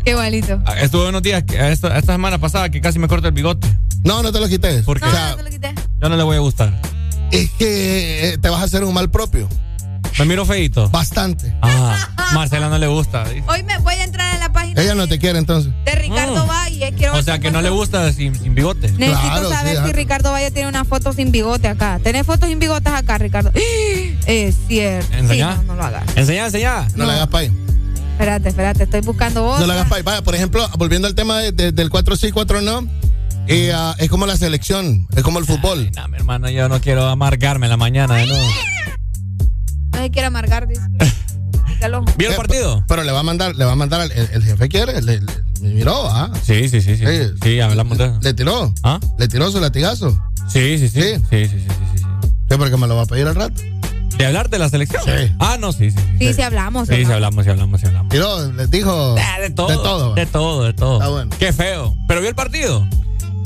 Qué 0.08 0.12
igualito. 0.12 0.58
ah, 0.64 0.74
estuve 0.80 1.06
unos 1.10 1.20
días, 1.22 1.44
que- 1.44 1.70
esta, 1.70 1.98
esta 1.98 2.12
semana 2.14 2.38
pasada, 2.38 2.70
que 2.70 2.80
casi 2.80 2.98
me 2.98 3.08
corto 3.08 3.28
el 3.28 3.34
bigote. 3.34 3.68
No, 4.04 4.22
no 4.22 4.32
te 4.32 4.40
lo 4.40 4.48
quites. 4.48 4.82
¿Por 4.84 4.98
qué? 4.98 5.04
O 5.04 5.08
No, 5.10 5.14
sea, 5.14 5.30
no 5.32 5.36
te 5.36 5.42
lo 5.42 5.50
quité. 5.50 5.74
Yo 6.00 6.08
no 6.08 6.16
le 6.16 6.22
voy 6.22 6.36
a 6.36 6.40
gustar. 6.40 6.72
es 7.30 7.50
que 7.58 8.30
eh, 8.32 8.38
te 8.38 8.48
vas 8.48 8.62
a 8.62 8.64
hacer 8.64 8.84
un 8.84 8.94
mal 8.94 9.10
propio. 9.10 9.46
¿Me 10.18 10.24
miro 10.24 10.46
feito? 10.46 10.88
Bastante. 10.88 11.54
Ah, 11.60 12.08
Marcela 12.32 12.70
no 12.70 12.78
le 12.78 12.86
gusta. 12.86 13.24
dice. 13.28 13.44
Hoy 13.48 13.62
me 13.64 13.76
voy 13.80 13.96
a 13.96 14.04
entrar 14.04 14.34
a 14.34 14.38
la 14.38 14.50
página 14.50 14.80
Ella 14.80 14.94
no 14.94 15.06
te 15.08 15.18
quiere 15.18 15.38
entonces. 15.38 15.74
de 15.84 15.92
Ricardo 15.92 16.46
Mm. 16.46 16.48
Valle. 16.48 16.94
Quiero 16.96 17.14
O 17.14 17.22
sea, 17.22 17.38
que 17.38 17.50
no 17.50 17.60
le 17.60 17.68
gusta 17.68 18.10
sin, 18.14 18.34
sin 18.34 18.54
bigote. 18.54 18.90
Necesito 18.92 19.20
Claro, 19.30 19.50
saber 19.50 19.76
sí, 19.76 19.82
si. 19.88 19.92
Ricardo 19.92 20.32
Valle 20.32 20.50
tiene 20.50 20.70
una 20.70 20.86
foto 20.86 21.12
sin 21.12 21.30
bigote 21.32 21.68
acá. 21.68 22.00
¿Tenés 22.02 22.24
fotos 22.24 22.48
sin 22.48 22.58
bigotes 22.58 22.94
acá, 22.94 23.18
Ricardo? 23.18 23.52
Es 24.26 24.56
cierto. 24.68 25.14
¿Enseñá? 25.14 25.52
Sí, 25.60 25.66
no, 25.66 25.74
no 25.74 25.74
lo 25.74 25.84
hagas. 25.84 26.04
Enseñá, 26.16 26.46
enseñá. 26.46 26.88
No, 26.96 27.04
la 27.04 27.12
hagas 27.12 27.28
pa' 27.28 27.38
ahí. 27.40 27.52
Espérate, 28.18 28.48
espérate, 28.48 28.82
estoy 28.82 29.00
buscando 29.02 29.44
vos. 29.44 29.60
No 29.60 29.66
la 29.66 29.74
hagas. 29.80 30.02
Vaya, 30.02 30.22
por 30.22 30.34
ejemplo, 30.34 30.68
volviendo 30.76 31.06
al 31.06 31.14
tema 31.14 31.38
de- 31.38 31.52
de- 31.52 31.70
del 31.70 31.88
4 31.88 32.16
sí, 32.16 32.32
4 32.32 32.60
no. 32.60 32.84
eh, 33.46 33.70
ah, 33.72 33.94
es 33.98 34.10
como 34.10 34.26
la 34.26 34.36
selección, 34.36 35.06
es 35.16 35.22
como 35.22 35.38
el 35.38 35.44
fútbol. 35.44 35.88
No, 35.94 36.08
mi 36.08 36.16
hermano, 36.16 36.50
yo 36.50 36.68
no 36.68 36.80
quiero 36.80 37.06
amargarme 37.06 37.66
en 37.66 37.70
la 37.70 37.76
mañana 37.76 38.16
de 38.16 38.26
nuevo. 38.26 38.44
No 39.92 39.98
se 40.00 40.10
quiere 40.10 40.26
amargar, 40.26 40.66
dice. 40.66 40.82
Lo- 41.88 42.02
¿Vio 42.16 42.26
el 42.28 42.34
Eh, 42.34 42.36
partido? 42.36 42.84
Pero 42.88 43.04
le 43.04 43.12
va 43.12 43.20
a 43.20 43.22
mandar, 43.22 43.54
le 43.54 43.64
va 43.64 43.72
a 43.72 43.76
mandar 43.76 44.00
al- 44.00 44.10
el, 44.10 44.28
el 44.32 44.44
jefe 44.44 44.68
quiere, 44.68 45.00
le, 45.00 45.20
le- 45.20 45.32
me 45.62 45.68
miró, 45.74 46.10
ah. 46.10 46.28
Sí, 46.42 46.68
sí, 46.68 46.80
sí, 46.82 46.96
sí. 46.96 47.04
Sí. 47.06 47.30
Sí, 47.40 47.60
hablamos 47.60 47.96
de 47.98 48.06
eso. 48.06 48.18
Le 48.20 48.34
tiró. 48.34 48.74
¿Ah? 48.82 48.98
Le 49.16 49.28
tiró 49.28 49.48
su 49.52 49.60
latigazo. 49.60 50.10
Sí, 50.48 50.76
sí, 50.78 50.88
sí. 50.88 51.00
Sí. 51.00 51.14
Sí, 51.30 51.46
sí, 51.46 51.48
sí, 51.48 51.58
sí, 51.60 51.68
sí, 51.92 51.98
sí. 51.98 52.04
Sí, 52.50 52.56
porque 52.58 52.76
me 52.76 52.88
lo 52.88 52.96
va 52.96 53.02
a 53.02 53.06
pedir 53.06 53.28
al 53.28 53.36
rato. 53.36 53.62
¿De 54.18 54.26
hablar 54.26 54.50
de 54.50 54.58
la 54.58 54.68
selección? 54.68 55.02
Sí. 55.04 55.32
Ah, 55.38 55.56
no, 55.58 55.72
sí, 55.72 55.90
sí. 55.90 55.96
Sí, 56.18 56.34
sí, 56.34 56.42
hablamos. 56.42 56.88
Sí, 56.88 56.96
sí, 56.96 57.02
hablamos. 57.04 57.14
hablamos, 57.14 57.44
sí, 57.44 57.50
hablamos, 57.50 57.80
sí, 57.80 57.86
hablamos. 57.86 58.08
Tiró, 58.10 58.52
les 58.52 58.70
dijo. 58.70 59.14
Ah, 59.18 59.40
de 59.40 59.50
todo. 59.50 59.68
De 59.68 59.74
todo. 59.76 60.14
De 60.14 60.26
todo, 60.26 60.64
de 60.64 60.72
todo. 60.74 60.94
Está 60.98 61.08
bueno. 61.08 61.30
Qué 61.38 61.52
feo. 61.52 61.96
¿Pero 62.08 62.20
vio 62.20 62.28
el 62.28 62.34
partido? 62.34 62.86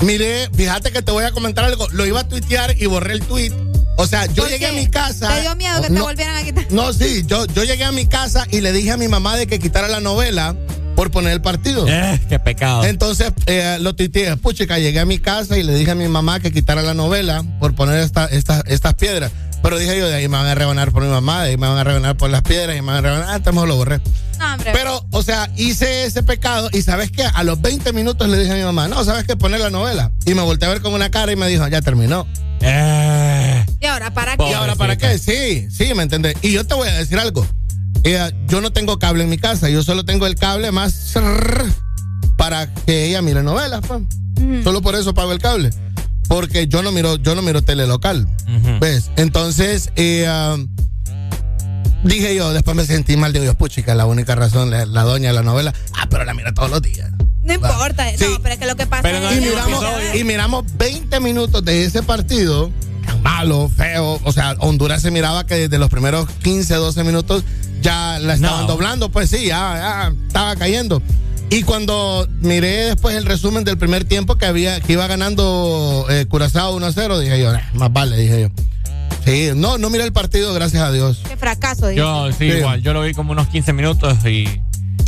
Mire, 0.01 0.49
fíjate 0.55 0.91
que 0.91 1.01
te 1.01 1.11
voy 1.11 1.23
a 1.23 1.31
comentar 1.31 1.63
algo. 1.63 1.87
Lo 1.91 2.05
iba 2.05 2.21
a 2.21 2.27
tuitear 2.27 2.75
y 2.81 2.85
borré 2.87 3.13
el 3.13 3.21
tweet. 3.21 3.51
O 3.97 4.07
sea, 4.07 4.25
yo 4.25 4.43
¿Por 4.43 4.45
llegué 4.47 4.59
qué? 4.65 4.67
a 4.67 4.71
mi 4.73 4.87
casa. 4.89 5.29
¿Te 5.35 5.41
dio 5.41 5.55
miedo 5.55 5.79
que 5.81 5.87
te 5.87 5.93
no, 5.93 6.03
volvieran 6.03 6.35
a 6.35 6.43
quitar? 6.43 6.65
No, 6.71 6.91
sí, 6.91 7.23
yo, 7.27 7.45
yo 7.45 7.63
llegué 7.63 7.83
a 7.83 7.91
mi 7.91 8.07
casa 8.07 8.45
y 8.49 8.61
le 8.61 8.71
dije 8.71 8.91
a 8.91 8.97
mi 8.97 9.07
mamá 9.07 9.37
de 9.37 9.45
que 9.45 9.59
quitara 9.59 9.87
la 9.87 9.99
novela 9.99 10.55
por 10.95 11.11
poner 11.11 11.31
el 11.33 11.41
partido. 11.41 11.85
Eh, 11.87 12.19
qué 12.27 12.39
pecado. 12.39 12.83
Entonces 12.85 13.31
eh, 13.45 13.77
lo 13.79 13.95
tuiteé, 13.95 14.35
puchica, 14.37 14.79
llegué 14.79 14.99
a 14.99 15.05
mi 15.05 15.19
casa 15.19 15.57
y 15.59 15.63
le 15.63 15.75
dije 15.75 15.91
a 15.91 15.95
mi 15.95 16.07
mamá 16.07 16.39
que 16.39 16.51
quitara 16.51 16.81
la 16.81 16.95
novela 16.95 17.43
por 17.59 17.75
poner 17.75 17.99
esta, 17.99 18.25
esta- 18.25 18.63
estas 18.65 18.95
piedras. 18.95 19.31
Pero 19.63 19.79
dije 19.79 19.97
yo, 19.97 20.07
de 20.09 20.15
ahí 20.15 20.27
me 20.27 20.37
van 20.37 20.45
a 20.45 20.55
rebanar 20.55 20.91
por 20.91 21.03
mi 21.03 21.09
mamá, 21.09 21.43
de 21.43 21.51
ahí 21.51 21.57
me 21.57 21.67
van 21.67 21.77
a 21.77 21.83
rebanar 21.85 22.17
por 22.17 22.29
las 22.29 22.41
piedras, 22.41 22.77
y 22.77 22.81
me 22.81 22.87
van 22.87 22.97
a 22.97 23.01
rebanar, 23.01 23.27
ah, 23.29 23.35
entonces 23.37 23.53
mejor 23.53 23.69
lo 23.69 23.77
borré. 23.77 24.01
No, 24.37 24.53
hombre. 24.53 24.71
Pero, 24.73 25.05
o 25.11 25.23
sea, 25.23 25.49
hice 25.55 26.03
ese 26.03 26.21
pecado 26.21 26.69
y 26.73 26.81
¿sabes 26.81 27.11
qué? 27.11 27.23
A 27.23 27.43
los 27.43 27.61
20 27.61 27.93
minutos 27.93 28.27
le 28.27 28.37
dije 28.37 28.51
a 28.51 28.55
mi 28.55 28.63
mamá, 28.63 28.89
no, 28.89 29.03
¿sabes 29.05 29.23
qué? 29.23 29.37
Poner 29.37 29.61
la 29.61 29.69
novela. 29.69 30.11
Y 30.25 30.33
me 30.33 30.41
volteé 30.41 30.67
a 30.67 30.71
ver 30.73 30.81
con 30.81 30.93
una 30.93 31.09
cara 31.09 31.31
y 31.31 31.37
me 31.37 31.47
dijo, 31.47 31.65
ya 31.69 31.81
terminó. 31.81 32.27
Eh. 32.59 33.65
¿Y 33.79 33.85
ahora 33.85 34.13
para 34.13 34.33
¿Y 34.33 34.37
qué? 34.37 34.53
ahora 34.53 34.75
para 34.75 34.97
qué? 34.97 35.17
Sí, 35.17 35.67
sí, 35.71 35.93
¿me 35.93 36.03
entendés? 36.03 36.35
Y 36.41 36.51
yo 36.51 36.67
te 36.67 36.73
voy 36.75 36.89
a 36.89 36.93
decir 36.93 37.17
algo. 37.17 37.47
Eh, 38.03 38.31
yo 38.47 38.59
no 38.59 38.73
tengo 38.73 38.99
cable 38.99 39.23
en 39.23 39.29
mi 39.29 39.37
casa, 39.37 39.69
yo 39.69 39.81
solo 39.81 40.03
tengo 40.03 40.27
el 40.27 40.35
cable 40.35 40.73
más 40.73 41.13
para 42.37 42.73
que 42.85 43.05
ella 43.05 43.21
mire 43.21 43.43
novelas, 43.43 43.79
pues. 43.87 44.01
Solo 44.65 44.81
por 44.81 44.95
eso 44.95 45.13
pago 45.13 45.31
el 45.31 45.39
cable. 45.39 45.69
Porque 46.27 46.67
yo 46.67 46.81
no 46.83 46.91
miro, 46.91 47.17
yo 47.17 47.35
no 47.35 47.41
miro 47.41 47.61
tele 47.61 47.85
local. 47.87 48.27
¿Ves? 48.79 49.11
Entonces, 49.17 49.89
eh, 49.95 50.25
ah, 50.27 50.57
dije 52.03 52.35
yo, 52.35 52.53
después 52.53 52.75
me 52.75 52.85
sentí 52.85 53.17
mal, 53.17 53.33
digo 53.33 53.45
yo, 53.45 53.53
puchica, 53.55 53.95
la 53.95 54.05
única 54.05 54.35
razón, 54.35 54.69
la, 54.69 54.85
la 54.85 55.03
doña 55.03 55.29
de 55.29 55.33
la 55.35 55.43
novela, 55.43 55.73
ah, 55.97 56.07
pero 56.09 56.25
la 56.25 56.33
mira 56.33 56.53
todos 56.53 56.69
los 56.69 56.81
días. 56.81 57.09
No 57.41 57.53
importa. 57.53 58.05
Sí. 58.17 58.25
No, 58.29 58.39
pero 58.41 58.53
es 58.53 58.59
que 58.59 58.65
lo 58.67 58.75
que 58.77 58.85
pasa 58.85 59.01
Pero 59.03 59.19
no 59.19 59.29
es 59.29 59.37
Y 59.37 59.41
miramos, 59.41 59.83
y 60.15 60.23
miramos 60.23 60.63
20 60.77 61.19
minutos 61.19 61.63
de 61.65 61.83
ese 61.83 62.01
partido, 62.01 62.71
tan 63.05 63.21
malo, 63.21 63.69
feo. 63.75 64.19
O 64.23 64.31
sea, 64.31 64.55
Honduras 64.59 65.01
se 65.01 65.11
miraba 65.11 65.45
que 65.45 65.55
desde 65.55 65.77
los 65.77 65.89
primeros 65.89 66.29
15, 66.41 66.73
12 66.75 67.03
minutos 67.03 67.43
ya 67.81 68.17
la 68.19 68.35
estaban 68.35 68.61
No. 68.61 68.67
doblando, 68.67 69.09
pues 69.09 69.29
sí, 69.29 69.47
ya, 69.47 70.09
ya 70.09 70.13
estaba 70.27 70.55
cayendo. 70.55 71.01
Y 71.53 71.61
cuando 71.63 72.27
miré 72.41 72.85
después 72.85 73.15
el 73.15 73.25
resumen 73.25 73.63
del 73.63 73.77
primer 73.77 74.05
tiempo 74.05 74.37
que 74.37 74.45
había 74.47 74.79
que 74.81 74.93
iba 74.93 75.05
ganando 75.05 76.05
eh, 76.09 76.25
Curazao 76.27 76.75
1 76.75 76.85
a 76.87 76.91
0, 76.91 77.19
dije 77.19 77.39
yo, 77.39 77.53
"Eh, 77.53 77.61
más 77.75 77.93
vale, 77.93 78.17
dije 78.17 78.41
yo. 78.41 78.47
Sí, 79.23 79.51
no, 79.55 79.77
no 79.77 79.89
miré 79.91 80.03
el 80.03 80.11
partido, 80.13 80.51
gracias 80.53 80.81
a 80.81 80.91
Dios. 80.91 81.21
Qué 81.27 81.37
fracaso, 81.37 81.87
dice. 81.87 81.99
Yo 81.99 82.29
sí, 82.31 82.49
Sí. 82.51 82.57
igual, 82.57 82.81
yo 82.81 82.93
lo 82.93 83.03
vi 83.03 83.13
como 83.13 83.33
unos 83.33 83.47
15 83.49 83.71
minutos 83.71 84.25
y 84.25 84.61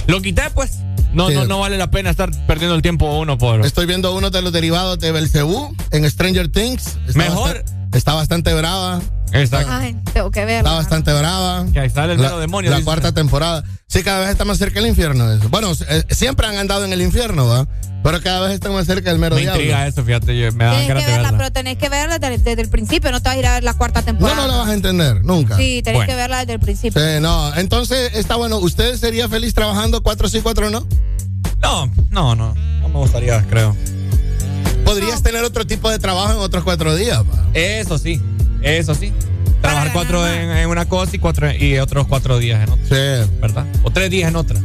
lo 0.05 0.21
quité 0.21 0.43
pues. 0.53 0.77
No, 1.13 1.29
Sí. 1.29 1.33
no, 1.33 1.45
no 1.45 1.59
vale 1.59 1.77
la 1.79 1.89
pena 1.89 2.11
estar 2.11 2.29
perdiendo 2.45 2.75
el 2.75 2.81
tiempo 2.83 3.17
uno 3.17 3.37
por. 3.39 3.65
Estoy 3.65 3.87
viendo 3.87 4.13
uno 4.15 4.29
de 4.29 4.41
los 4.43 4.53
derivados 4.53 4.99
de 4.99 5.11
Belcebú 5.11 5.75
en 5.91 6.07
Stranger 6.09 6.49
Things. 6.51 6.97
Está 7.07 7.17
Mejor. 7.17 7.53
bastante- 7.55 7.97
está 7.97 8.13
bastante 8.13 8.53
brava. 8.53 9.01
Exacto. 9.31 9.71
Ay, 9.71 9.97
tengo 10.13 10.29
que 10.31 10.45
verlo. 10.45 10.69
Está 10.69 10.73
bastante 10.73 11.11
brava. 11.13 11.65
Que 11.73 11.79
ahí 11.79 11.89
sale 11.89 12.13
el 12.13 12.21
la, 12.21 12.37
demonio. 12.37 12.69
la 12.69 12.77
dice. 12.77 12.85
cuarta 12.85 13.11
temporada. 13.13 13.63
Sí, 13.95 14.03
cada 14.03 14.19
vez 14.19 14.29
está 14.31 14.43
más 14.43 14.57
cerca 14.57 14.79
el 14.79 14.87
infierno. 14.87 15.31
eso. 15.31 15.47
Bueno, 15.47 15.71
eh, 15.87 16.03
siempre 16.09 16.45
han 16.47 16.57
andado 16.57 16.83
en 16.83 16.91
el 16.91 17.01
infierno, 17.01 17.47
¿va? 17.47 17.65
Pero 18.03 18.21
cada 18.21 18.41
vez 18.41 18.51
están 18.55 18.73
más 18.73 18.85
cerca 18.85 19.09
del 19.09 19.19
mero 19.19 19.35
Me 19.35 19.43
diablo. 19.43 19.61
intriga 19.61 19.87
eso, 19.87 20.03
fíjate, 20.03 20.37
yo- 20.37 20.51
me 20.51 20.65
da 20.65 20.71
Tienes 20.71 20.87
que 20.89 20.93
verla, 20.95 21.15
verla. 21.31 21.37
pero 21.37 21.51
tenés 21.53 21.77
que 21.77 21.87
verla 21.89 22.19
desde, 22.19 22.37
desde 22.39 22.61
el 22.61 22.67
principio, 22.69 23.09
no 23.11 23.21
te 23.21 23.29
vas 23.29 23.35
a 23.37 23.39
ir 23.39 23.45
a 23.47 23.53
ver 23.53 23.63
la 23.63 23.73
cuarta 23.73 24.01
No, 24.01 24.05
temporada. 24.05 24.35
no 24.41 24.47
la 24.47 24.57
vas 24.57 24.67
a 24.67 24.73
entender, 24.73 25.23
nunca. 25.23 25.55
Sí, 25.55 25.81
tenés 25.81 25.99
Bueno. 25.99 26.11
que 26.11 26.15
verla 26.17 26.39
desde 26.41 26.53
el 26.53 26.59
principio. 26.59 27.01
Sí, 27.01 27.21
no. 27.21 27.55
Entonces, 27.55 28.11
está 28.15 28.35
bueno. 28.35 28.57
¿Usted 28.57 28.97
sería 28.97 29.29
feliz 29.29 29.53
trabajando 29.53 30.03
cuatro 30.03 30.27
sí, 30.27 30.41
cuatro 30.41 30.69
no? 30.69 30.85
No, 31.61 31.89
no, 32.11 32.35
no. 32.35 32.53
No 32.81 32.89
me 32.89 32.95
gustaría, 32.99 33.41
creo. 33.49 33.75
Podrías 34.83 35.23
tener 35.23 35.43
otro 35.45 35.65
tipo 35.65 35.89
de 35.89 35.97
trabajo 35.99 36.33
en 36.33 36.39
otros 36.39 36.63
cuatro 36.65 36.95
días, 36.95 37.23
pa. 37.23 37.45
Eso 37.53 37.97
sí, 37.97 38.21
eso 38.61 38.93
sí. 38.93 39.13
Trabajar 39.61 39.91
cuatro 39.93 40.27
en, 40.27 40.51
en 40.51 40.69
una 40.69 40.85
cosa 40.87 41.15
y 41.15 41.19
cuatro 41.19 41.51
y 41.51 41.77
otros 41.79 42.07
cuatro 42.07 42.37
días 42.37 42.63
en 42.63 42.69
otra. 42.69 42.85
Sí. 42.85 43.31
¿Verdad? 43.41 43.65
O 43.83 43.91
tres 43.91 44.09
días 44.09 44.29
en 44.29 44.35
otra. 44.35 44.59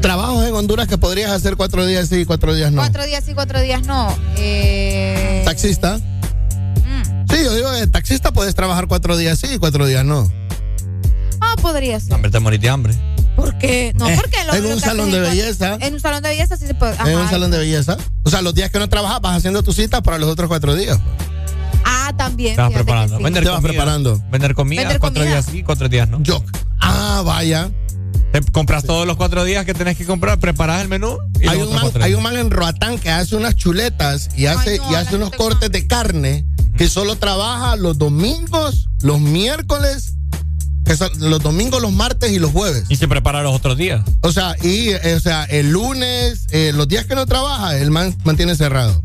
Trabajos 0.00 0.44
en 0.46 0.54
Honduras 0.54 0.88
que 0.88 0.98
podrías 0.98 1.30
hacer 1.30 1.56
cuatro 1.56 1.86
días 1.86 2.08
sí 2.08 2.16
y 2.20 2.24
cuatro 2.24 2.54
días 2.54 2.72
no. 2.72 2.82
Cuatro 2.82 3.04
días 3.06 3.22
sí, 3.24 3.34
cuatro 3.34 3.60
días 3.60 3.86
no. 3.86 4.14
Eh, 4.36 5.42
Taxista. 5.44 5.98
mm. 5.98 7.30
Sí, 7.30 7.44
yo 7.44 7.54
digo, 7.54 7.70
de 7.70 7.86
taxista 7.86 8.32
puedes 8.32 8.54
trabajar 8.54 8.86
cuatro 8.88 9.16
días 9.16 9.38
sí 9.38 9.46
y 9.54 9.58
cuatro 9.58 9.86
días 9.86 10.04
no. 10.04 10.30
Ah, 11.40 11.54
podría 11.60 11.98
ser. 12.00 12.14
Hombre, 12.14 12.30
te 12.30 12.38
morís 12.40 12.60
de 12.60 12.68
hambre. 12.68 12.94
¿Por 13.36 13.56
qué? 13.58 13.92
No, 13.96 14.08
Eh, 14.08 14.16
porque 14.20 14.36
lo- 14.44 14.54
en 14.54 14.66
un 14.66 14.80
salón 14.80 15.10
de 15.10 15.18
en 15.18 15.22
belleza. 15.22 15.78
En 15.80 15.94
un 15.94 16.00
salón 16.00 16.22
de 16.22 16.28
belleza 16.30 16.56
sí 16.56 16.66
se 16.66 16.74
puede. 16.74 16.94
en 16.94 17.00
Ajá. 17.00 17.18
un 17.18 17.30
salón 17.30 17.50
de 17.50 17.58
belleza. 17.58 17.96
O 18.24 18.30
sea, 18.30 18.42
los 18.42 18.54
días 18.54 18.70
que 18.70 18.78
no 18.78 18.88
trabajas 18.88 19.20
vas 19.20 19.36
haciendo 19.38 19.62
tu 19.62 19.72
cita 19.72 20.02
para 20.02 20.18
los 20.18 20.28
otros 20.28 20.48
cuatro 20.48 20.74
días. 20.74 20.98
Ah, 21.84 22.12
también. 22.16 22.56
Te 22.56 22.62
vas 22.62 22.72
preparando. 22.72 23.16
sí. 23.18 23.22
Vender 23.22 23.42
Te 23.44 23.48
vas 23.50 23.56
comida. 23.60 23.72
preparando. 23.72 24.22
Vender 24.30 24.54
comida, 24.54 24.80
Vender 24.82 24.98
cuatro 25.00 25.20
comida. 25.22 25.36
días 25.36 25.46
sí, 25.50 25.62
cuatro 25.62 25.88
días 25.88 26.08
no. 26.08 26.22
Yo. 26.22 26.42
Ah, 26.80 27.22
vaya. 27.24 27.70
Te 28.32 28.40
compras 28.50 28.84
todos 28.84 29.06
los 29.06 29.16
cuatro 29.16 29.44
días 29.44 29.66
que 29.66 29.74
tenés 29.74 29.96
que 29.98 30.06
comprar, 30.06 30.38
preparas 30.40 30.80
el 30.80 30.88
menú 30.88 31.18
y 31.38 31.46
Hay 31.48 31.58
un, 31.60 31.74
man, 31.74 31.90
hay 32.00 32.14
un 32.14 32.22
man 32.22 32.36
en 32.38 32.50
Roatán 32.50 32.98
que 32.98 33.10
hace 33.10 33.36
unas 33.36 33.56
chuletas 33.56 34.30
y 34.36 34.46
hace, 34.46 34.78
no, 34.78 34.90
y 34.90 34.94
hace 34.94 35.16
unos 35.16 35.30
cortes 35.32 35.70
de 35.70 35.86
carne 35.86 36.46
que 36.78 36.88
solo 36.88 37.16
trabaja 37.16 37.76
los 37.76 37.98
domingos, 37.98 38.88
los 39.02 39.20
miércoles, 39.20 40.14
que 40.86 40.96
son 40.96 41.10
los 41.18 41.42
domingos, 41.42 41.82
los 41.82 41.92
martes 41.92 42.32
y 42.32 42.38
los 42.38 42.50
jueves. 42.52 42.84
Y 42.88 42.96
se 42.96 43.06
prepara 43.06 43.42
los 43.42 43.54
otros 43.54 43.76
días. 43.76 44.00
O 44.22 44.32
sea, 44.32 44.56
y 44.62 44.88
eh, 44.88 45.14
o 45.14 45.20
sea, 45.20 45.44
el 45.44 45.70
lunes, 45.70 46.46
eh, 46.52 46.72
los 46.74 46.88
días 46.88 47.04
que 47.04 47.14
no 47.14 47.26
trabaja, 47.26 47.76
el 47.76 47.90
man 47.90 48.16
mantiene 48.24 48.56
cerrado. 48.56 49.02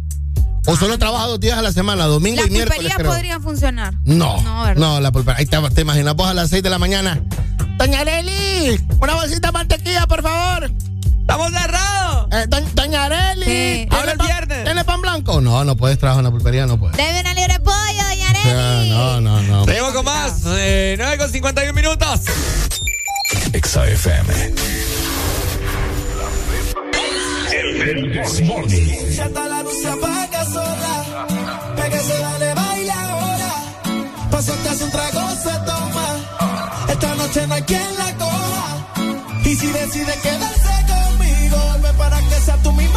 O 0.69 0.75
solo 0.75 0.99
trabaja 0.99 1.25
dos 1.27 1.39
días 1.39 1.57
a 1.57 1.61
la 1.61 1.71
semana, 1.71 2.05
domingo 2.05 2.41
Las 2.41 2.47
y 2.49 2.51
miércoles. 2.53 2.75
pulperías 2.77 2.97
creo. 2.97 3.11
podrían 3.11 3.41
funcionar. 3.41 3.93
No, 4.03 4.41
No, 4.41 4.63
¿verdad? 4.63 4.75
no, 4.81 4.99
la 4.99 5.11
pulpería. 5.11 5.39
Ahí 5.39 5.45
te, 5.45 5.57
te 5.71 5.81
imaginas 5.81 6.13
vos 6.15 6.27
a 6.29 6.33
las 6.33 6.49
6 6.49 6.61
de 6.61 6.69
la 6.69 6.77
mañana. 6.77 7.21
Doña 7.77 8.01
Areli, 8.01 8.79
una 8.99 9.13
bolsita 9.15 9.47
de 9.47 9.51
mantequilla, 9.53 10.05
por 10.07 10.21
favor. 10.23 10.69
¡Estamos 11.21 11.51
cerrados! 11.51 12.27
Eh, 12.31 12.45
do- 12.47 12.61
Doña 12.73 13.05
Areli, 13.05 13.43
Sí. 13.45 13.51
¿tiene 13.51 13.87
Habla 13.91 14.11
el 14.13 14.17
pan- 14.17 14.27
viernes. 14.27 14.63
¿tiene 14.65 14.83
pan 14.83 15.01
blanco? 15.01 15.41
No, 15.41 15.63
no 15.63 15.75
puedes 15.77 15.97
trabajar 15.99 16.19
en 16.21 16.25
la 16.25 16.31
pulpería, 16.31 16.65
no 16.65 16.77
puedes. 16.79 16.97
Debe 16.97 17.19
una 17.21 17.33
libre 17.33 17.59
pollo, 17.59 18.03
doña 18.09 18.29
Areli. 18.29 18.89
no, 18.89 19.21
no, 19.21 19.41
no. 19.43 19.65
Seguimos 19.65 19.91
con 19.93 20.05
más. 20.05 20.41
Eh, 20.47 20.95
9 20.97 21.17
con 21.17 21.31
51 21.31 21.73
minutos. 21.73 22.21
Exa 23.53 23.83
El 27.59 28.13
Desmorning. 28.13 29.09
Ya 29.15 29.25
está 29.25 29.47
la 29.47 29.63
luz 29.63 29.81
se 29.81 29.87
apaga 29.87 30.45
sola. 30.45 30.93
Pégase, 31.75 32.17
dale, 32.19 32.53
baila 32.53 32.93
ahora. 33.09 33.53
Paso 34.31 34.53
que 34.61 34.69
hace 34.69 34.83
un 34.83 34.91
trago 34.91 35.21
se 35.45 35.55
toma. 35.65 36.07
Esta 36.89 37.15
noche 37.15 37.47
no 37.47 37.53
hay 37.55 37.61
quien 37.63 37.97
la 37.97 38.17
coja. 38.17 38.67
Y 39.43 39.55
si 39.55 39.67
decide 39.67 40.13
quedarse 40.21 40.73
conmigo, 40.93 41.57
ven 41.81 41.95
para 41.97 42.19
que 42.19 42.35
sea 42.45 42.57
tú 42.61 42.71
misma 42.73 42.96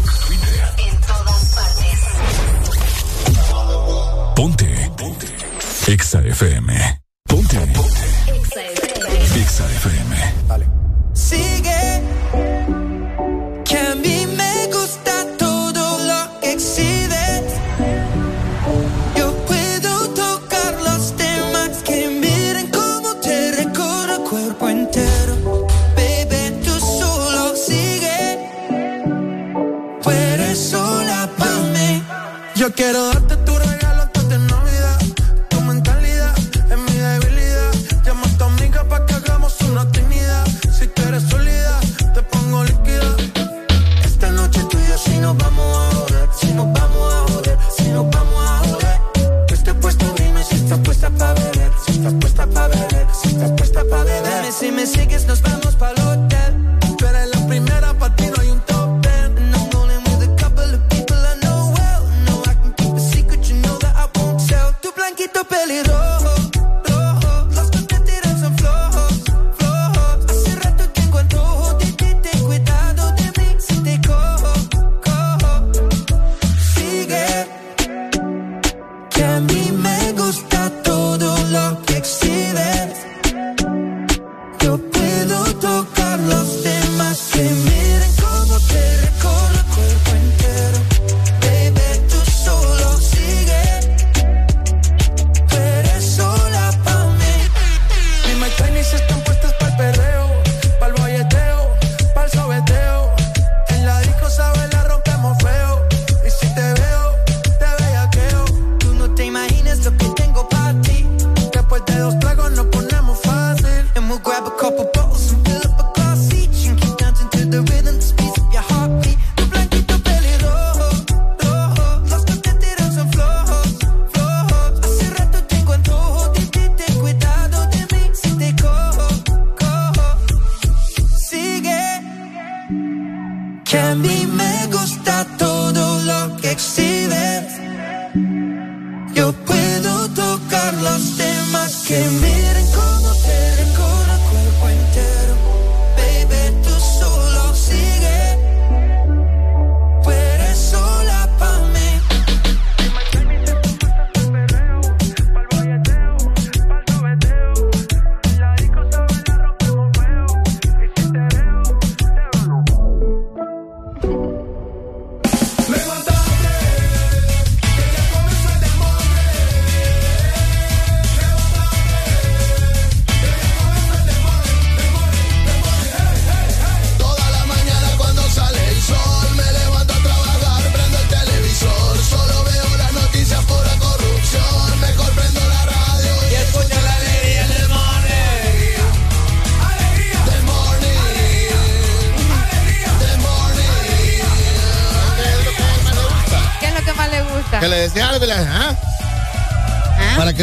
Exa 5.91 6.23
FM. 6.23 7.00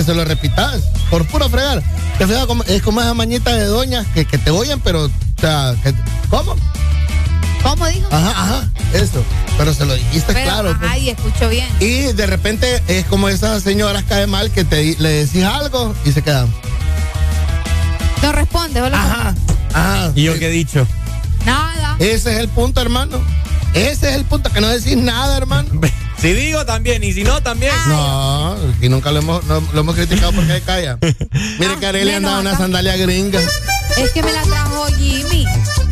Se 0.08 0.14
lo 0.14 0.24
repitas. 0.24 0.80
Por 1.10 1.26
puro 1.26 1.50
fregar. 1.50 1.82
Te 2.16 2.26
fijas 2.26 2.46
como- 2.46 2.62
es 2.64 2.80
como 2.82 3.00
esa 3.02 3.12
mañita 3.12 3.52
de 3.54 3.66
doñas 3.66 4.06
que, 4.14 4.24
que 4.24 4.38
te 4.38 4.50
oyen, 4.50 4.80
pero. 4.80 5.04
o 5.04 5.10
sea, 5.38 5.74
que- 5.82 5.94
¿Cómo? 6.30 6.56
¿Cómo 7.62 7.86
dijo? 7.88 8.06
Ajá, 8.10 8.30
ajá. 8.30 8.68
Eso. 8.94 9.22
Pero 9.58 9.74
se 9.74 9.84
lo 9.84 9.94
dijiste 9.94 10.32
Pero, 10.32 10.46
claro. 10.50 10.76
pues. 10.78 10.90
Ay, 10.90 11.10
escucho 11.10 11.48
bien. 11.50 11.68
Y 11.80 12.12
de 12.14 12.26
repente 12.26 12.82
es 12.88 13.04
como 13.04 13.28
esas 13.28 13.62
señoras 13.62 14.04
cae 14.08 14.26
mal 14.26 14.50
que 14.50 14.64
te 14.64 14.96
le 14.98 15.08
decís 15.26 15.44
algo 15.44 15.94
y 16.06 16.12
se 16.12 16.22
quedan. 16.22 16.48
No 18.22 18.32
responde, 18.32 18.80
solo 18.80 18.96
Ajá. 18.96 19.34
Ajá. 19.74 20.12
¿Y 20.14 20.22
yo 20.22 20.38
qué 20.38 20.46
he 20.46 20.50
dicho? 20.50 20.86
Nada. 21.44 21.96
Ese 21.98 22.32
es 22.32 22.38
el 22.38 22.48
punto, 22.48 22.80
hermano. 22.80 23.18
Ese 23.74 24.08
es 24.10 24.16
el 24.16 24.24
punto, 24.24 24.50
que 24.50 24.60
no 24.62 24.68
decís 24.68 24.96
nada, 24.96 25.36
hermano. 25.36 25.68
Si 26.20 26.32
digo 26.32 26.64
también, 26.66 27.04
y 27.04 27.12
si 27.12 27.22
no 27.22 27.40
también. 27.42 27.72
No, 27.86 28.56
y 28.80 28.88
nunca 28.88 29.12
lo 29.12 29.20
hemos, 29.20 29.44
no- 29.44 29.62
lo 29.72 29.80
hemos 29.80 29.94
criticado 29.94 30.32
porque 30.32 30.52
se 30.52 30.60
calla. 30.62 30.98
Mire 31.58 31.76
que 31.78 31.86
Arely 31.86 32.12
menos 32.12 32.32
anda 32.32 32.50
una 32.50 32.58
sandalia 32.58 32.96
gringa. 32.96 33.40
Es 33.96 34.10
que 34.10 34.22
me 34.22 34.32
la 34.32 34.42
trajo 34.42 34.86
Jimmy. 34.98 35.44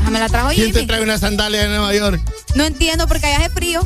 Ah, 0.04 0.10
Me 0.10 0.18
la 0.20 0.28
trajo 0.28 0.48
¿Quién 0.50 0.68
te 0.72 0.80
Jimmy. 0.80 0.86
trae 0.86 1.02
una 1.02 1.18
sandalia 1.18 1.62
de 1.62 1.68
Nueva 1.68 1.94
York? 1.94 2.20
No 2.54 2.64
entiendo 2.64 3.06
porque 3.08 3.26
allá 3.26 3.38
hace 3.38 3.50
frío. 3.50 3.80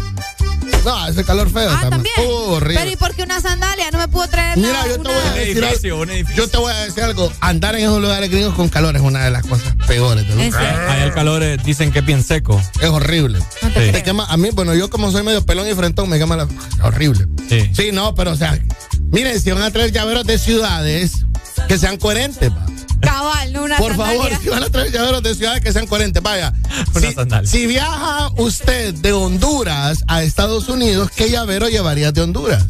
No, 0.85 0.97
hace 0.97 1.25
calor 1.25 1.51
feo. 1.51 1.71
Ah, 1.71 1.89
también. 1.91 2.15
Horrible. 2.27 2.79
Pero 2.79 2.91
¿y 2.91 2.97
por 2.97 3.15
qué 3.15 3.23
una 3.23 3.41
sandalia? 3.41 3.91
No 3.91 3.99
me 3.99 4.09
pudo 4.09 4.27
traer 4.29 4.57
Mira, 4.57 4.73
nada, 4.73 4.87
yo 4.89 4.95
te 4.95 5.01
una- 5.01 5.11
voy 5.11 5.19
a 5.29 5.33
decir 5.33 5.63
edificio. 5.65 6.05
Yo 6.37 6.49
te 6.49 6.57
voy 6.57 6.73
a 6.73 6.77
decir 6.85 7.03
algo. 7.03 7.31
Andar 7.41 7.75
en 7.75 7.83
esos 7.83 8.01
lugares 8.01 8.31
gringos 8.31 8.55
con 8.55 8.69
calor 8.71 8.97
es 8.97 9.03
una 9.03 9.25
de 9.25 9.31
las 9.31 9.45
cosas 9.47 9.75
peores. 9.87 10.25
Allá 10.55 11.05
el 11.05 11.13
calor 11.13 11.43
dicen 11.63 11.93
que 11.93 11.99
es 11.99 12.05
bien 12.07 12.23
seco. 12.25 12.61
Es 12.81 12.89
horrible. 12.89 13.41
No 13.71 13.75
te 13.75 13.87
Sí. 13.87 13.93
Te 13.93 14.03
quema, 14.03 14.25
a 14.27 14.37
mí, 14.37 14.51
bueno, 14.53 14.75
yo 14.75 14.91
como 14.91 15.11
soy 15.11 15.23
medio 15.23 15.45
pelón 15.45 15.69
y 15.69 15.75
frentón, 15.75 16.09
me 16.09 16.19
quema 16.19 16.37
la. 16.37 16.49
Horrible. 16.83 17.27
Sí. 17.49 17.71
Sí, 17.75 17.91
no, 17.93 18.15
pero 18.15 18.33
o 18.33 18.37
sea, 18.37 18.59
miren, 19.11 19.41
si 19.41 19.51
van 19.51 19.63
a 19.63 19.71
traer 19.71 19.93
llaveros 19.93 20.27
de 20.27 20.39
ciudades, 20.39 21.25
que 21.69 21.79
sean 21.79 21.97
coherentes, 21.97 22.51
pa. 22.51 22.67
Cabal, 23.01 23.53
no 23.53 23.63
una 23.65 23.79
Por 23.79 23.97
sandalia. 23.97 24.23
favor, 24.23 24.43
si 24.43 24.49
van 24.51 24.63
a 24.63 24.69
traer 24.69 24.93
llaveros 24.93 25.23
de 25.23 25.35
ciudades 25.35 25.63
que 25.63 25.73
sean 25.73 25.87
coherentes, 25.87 26.23
vaya. 26.23 26.53
Una 26.95 27.09
si, 27.09 27.15
sandalia. 27.15 27.51
si 27.51 27.67
viaja 27.67 28.31
usted 28.37 28.95
de 28.95 29.13
Honduras 29.13 30.05
a 30.07 30.23
Estados 30.23 30.69
Unidos, 30.69 31.11
¿qué 31.15 31.31
llavero 31.31 31.69
llevarías 31.69 32.13
de 32.13 32.21
Honduras? 32.23 32.65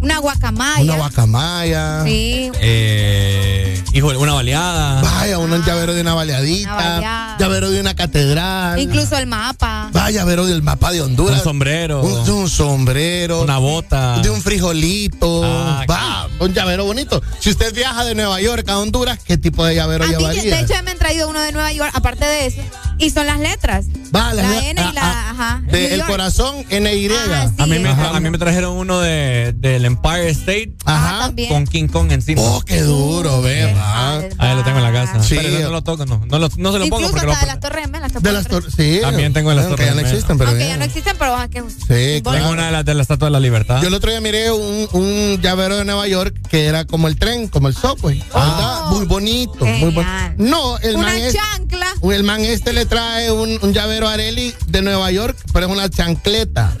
Una 0.00 0.18
guacamaya. 0.18 0.82
Una 0.82 0.96
guacamaya. 0.96 2.02
Sí. 2.04 2.50
Eh, 2.60 3.82
híjole, 3.92 4.18
una 4.18 4.34
baleada. 4.34 5.00
Vaya, 5.00 5.38
un 5.38 5.50
llavero 5.64 5.94
de 5.94 6.00
una 6.02 6.14
baleadita. 6.14 6.74
Una 6.74 6.84
baleada. 6.84 7.36
Llavero 7.38 7.70
de 7.70 7.80
una 7.80 7.94
catedral. 7.94 8.78
Incluso 8.78 9.16
el 9.16 9.26
mapa. 9.26 9.75
Vaya, 10.06 10.20
llavero 10.20 10.46
del 10.46 10.62
mapa 10.62 10.92
de 10.92 11.00
Honduras. 11.02 11.38
Un 11.38 11.42
sombrero. 11.44 12.00
Un, 12.00 12.30
un 12.30 12.48
sombrero. 12.48 13.42
Una 13.42 13.58
bota. 13.58 14.20
De 14.20 14.30
un 14.30 14.40
frijolito. 14.40 15.42
Ah, 15.44 15.84
Va, 15.90 16.28
un 16.38 16.52
llavero 16.54 16.84
bonito. 16.84 17.20
Si 17.40 17.50
usted 17.50 17.74
viaja 17.74 18.04
de 18.04 18.14
Nueva 18.14 18.40
York 18.40 18.68
a 18.68 18.78
Honduras, 18.78 19.18
¿qué 19.24 19.36
tipo 19.36 19.64
de 19.64 19.74
llavero 19.74 20.04
A 20.04 20.06
llevaría? 20.06 20.42
de 20.56 20.60
hecho, 20.62 20.74
me 20.84 20.92
han 20.92 20.98
traído 20.98 21.28
uno 21.28 21.40
de 21.40 21.50
Nueva 21.50 21.72
York, 21.72 21.90
aparte 21.92 22.24
de 22.24 22.46
eso. 22.46 22.60
Y 22.98 23.10
son 23.10 23.26
las 23.26 23.40
letras. 23.40 23.86
Va, 24.14 24.32
La 24.32 24.42
la- 24.44 24.68
N 24.70 24.80
y 24.80 24.84
ah, 24.84 24.92
la. 24.94 25.02
ah, 25.02 25.30
ajá. 25.30 25.62
de 25.70 25.94
El. 25.94 26.02
Corazón 26.04 26.64
NY. 26.70 27.08
Ah, 27.12 27.48
sí, 27.48 27.54
A 27.62 27.66
mí, 27.66 27.78
me, 27.80 27.88
Ajá. 27.88 28.16
a 28.16 28.20
mí 28.20 28.30
me 28.30 28.38
trajeron 28.38 28.76
uno 28.76 29.00
de, 29.00 29.52
del 29.56 29.84
Empire 29.86 30.30
State 30.30 30.72
también. 30.84 31.48
con 31.48 31.66
King 31.66 31.88
Kong 31.88 32.12
encima. 32.12 32.40
Oh, 32.42 32.62
qué 32.62 32.80
duro, 32.82 33.42
ve, 33.42 33.74
va. 33.74 34.18
Ahí 34.38 34.54
lo 34.56 34.62
tengo 34.62 34.78
en 34.78 34.84
la 34.84 34.92
casa. 34.92 35.20
Sí. 35.22 35.36
Pero 35.36 35.64
no 35.64 35.70
lo 35.70 35.82
toco, 35.82 36.06
no. 36.06 36.22
No, 36.26 36.38
lo- 36.38 36.48
no 36.56 36.72
se 36.72 36.78
lo 36.78 36.84
pongo 36.86 37.06
Incluso 37.06 37.10
porque 37.10 37.26
lo 37.26 37.32
hasta 37.32 37.46
de 37.46 37.52
las 37.52 37.60
Torres 37.60 37.90
De 38.20 38.32
las 38.32 38.46
torres, 38.48 38.72
sí. 38.76 38.98
También 39.02 39.32
tengo 39.32 39.50
de 39.50 39.56
las 39.56 39.64
Bueno, 39.66 39.76
que 39.76 39.84
ya 39.84 39.90
no 39.90 39.96
Torres 39.96 40.12
existen, 40.12 40.38
pero 40.38 40.50
Aunque 40.50 40.64
bien. 40.64 40.76
ya 40.76 40.78
no 40.78 40.84
existen, 40.84 41.16
pero 41.18 41.32
vas 41.32 41.48
que. 41.48 41.60
Sí, 41.62 42.22
claro. 42.22 42.38
Tengo 42.38 42.50
una 42.52 42.66
de 42.66 42.72
las 42.72 42.84
de 42.84 42.94
la 42.94 43.02
Estatua 43.02 43.26
de 43.28 43.32
la 43.32 43.40
Libertad. 43.40 43.80
Yo 43.82 43.88
el 43.88 43.94
otro 43.94 44.10
día 44.10 44.20
miré 44.20 44.50
un, 44.50 44.88
un 44.92 45.40
llavero 45.42 45.76
de 45.76 45.84
Nueva 45.84 46.06
York 46.08 46.34
que 46.48 46.66
era 46.66 46.84
como 46.84 47.08
el 47.08 47.16
tren, 47.18 47.48
como 47.48 47.68
el 47.68 47.74
subway. 47.76 48.18
¿verdad? 48.34 48.86
Muy 48.90 49.06
bonito, 49.06 49.64
muy 49.64 49.92
bonito. 49.92 50.12
No, 50.38 50.78
el 50.78 50.96
Una 50.96 51.08
man, 51.08 51.16
es- 51.18 51.34
chancla. 51.34 51.86
el 52.12 52.22
man 52.22 52.40
este 52.40 52.72
le 52.72 52.86
trae 52.86 53.30
un, 53.30 53.58
un 53.62 53.72
llavero 53.72 54.08
a 54.08 54.12
Areli 54.14 54.54
de 54.68 54.82
Nueva 54.82 55.10
York, 55.10 55.36
pero 55.52 55.66
es 55.66 55.72
una 55.72 55.88
chancleta. 55.90 56.72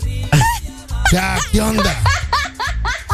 ya, 1.12 1.38
¿qué 1.52 1.60
onda? 1.60 1.94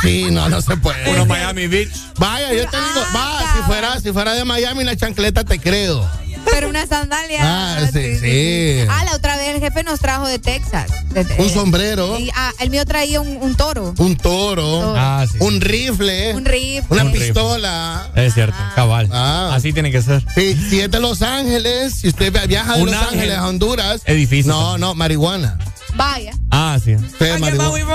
Sí, 0.02 0.26
no, 0.32 0.48
no 0.48 0.60
se 0.60 0.76
puede. 0.76 1.10
Uno 1.12 1.26
Miami 1.26 1.68
Beach. 1.68 1.90
Vaya, 2.18 2.48
yo 2.52 2.66
te 2.68 2.76
digo, 2.76 3.00
va, 3.14 3.38
si 3.56 3.62
fuera, 3.62 4.00
si 4.00 4.12
fuera 4.12 4.34
de 4.34 4.44
Miami 4.44 4.82
la 4.82 4.96
chancleta 4.96 5.44
te 5.44 5.60
creo. 5.60 6.08
Pero 6.50 6.68
una 6.68 6.86
sandalia. 6.86 7.40
Ah, 7.44 7.88
sí, 7.92 8.16
sí. 8.18 8.78
Ah, 8.90 9.04
la 9.04 9.16
otra 9.16 9.36
vez 9.36 9.48
el 9.54 9.60
jefe 9.60 9.82
nos 9.82 10.00
trajo 10.00 10.26
de 10.26 10.38
Texas. 10.38 10.90
De- 11.10 11.26
Un 11.38 11.50
sombrero, 11.50 12.18
y, 12.18 12.30
ah, 12.34 12.52
el 12.60 12.70
mío 12.70 12.84
traía 12.84 13.20
un, 13.20 13.36
un 13.40 13.54
toro. 13.56 13.94
un 13.98 14.16
toro, 14.16 14.94
Ah, 14.96 15.24
sí. 15.30 15.38
un 15.40 15.60
rifle, 15.60 16.34
Un 16.34 16.44
rifle. 16.44 16.84
una 16.90 17.02
Un 17.04 17.12
rifle. 17.12 17.26
pistola. 17.26 18.10
Es 18.14 18.34
cierto, 18.34 18.56
cabal. 18.74 19.08
Ah. 19.12 19.52
Así 19.54 19.72
tiene 19.72 19.90
que 19.90 20.02
ser. 20.02 20.24
Sí, 20.34 20.56
si 20.70 20.80
es 20.80 20.90
de 20.90 21.00
Los 21.00 21.22
Ángeles, 21.22 21.94
si 21.94 22.08
usted 22.08 22.32
viaja 22.48 22.76
de 22.76 22.82
Un 22.82 22.86
Los 22.86 22.94
ángel. 22.96 23.14
Ángeles 23.18 23.38
a 23.38 23.48
Honduras. 23.48 24.02
Edificio. 24.04 24.52
No, 24.52 24.78
no, 24.78 24.94
marihuana. 24.94 25.58
Vaya. 25.94 26.32
Ah, 26.50 26.78
sí. 26.82 26.96
Sí, 26.98 27.04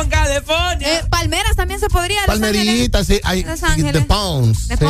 California. 0.09 0.97
Eh, 0.97 1.01
palmeras 1.09 1.55
también 1.55 1.79
se 1.79 1.87
podría. 1.89 2.21
Los 2.27 2.35
Ángeles. 2.35 2.57
Palmerita, 2.65 3.03
sí, 3.03 3.19
hay 3.23 3.43
sí, 3.75 3.81
de 3.81 4.01
pounds. 4.01 4.67
De 4.67 4.77
sí, 4.77 4.85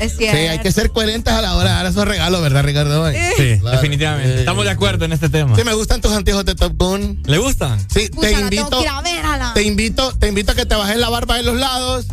es 0.00 0.12
Sí, 0.12 0.18
cierto. 0.18 0.52
hay 0.52 0.58
que 0.60 0.72
ser 0.72 0.90
coherentes 0.92 1.32
a 1.32 1.42
la 1.42 1.56
hora 1.56 1.70
de 1.70 1.76
dar 1.76 1.86
esos 1.86 2.06
regalos, 2.06 2.40
¿verdad, 2.42 2.62
Ricardo? 2.64 3.10
Sí, 3.10 3.58
Claro. 3.60 3.76
definitivamente. 3.76 4.32
Sí. 4.34 4.38
Estamos 4.40 4.64
de 4.64 4.70
acuerdo 4.70 5.04
en 5.04 5.12
este 5.12 5.28
tema. 5.28 5.56
Sí, 5.56 5.64
me 5.64 5.74
gustan 5.74 6.00
tus 6.00 6.12
anteojos 6.12 6.44
de 6.44 6.54
Top 6.54 6.74
Gun. 6.76 7.22
¿Le 7.26 7.38
gustan? 7.38 7.78
Sí, 7.92 8.08
Pucha, 8.08 8.28
te 8.28 8.32
invito, 8.40 8.78
a 8.88 9.52
te 9.54 9.62
invito, 9.62 10.12
te 10.16 10.28
invito 10.28 10.52
a 10.52 10.54
que 10.54 10.66
te 10.66 10.74
bajes 10.74 10.96
la 10.96 11.08
barba 11.08 11.36
de 11.36 11.42
los 11.42 11.56
lados, 11.56 12.06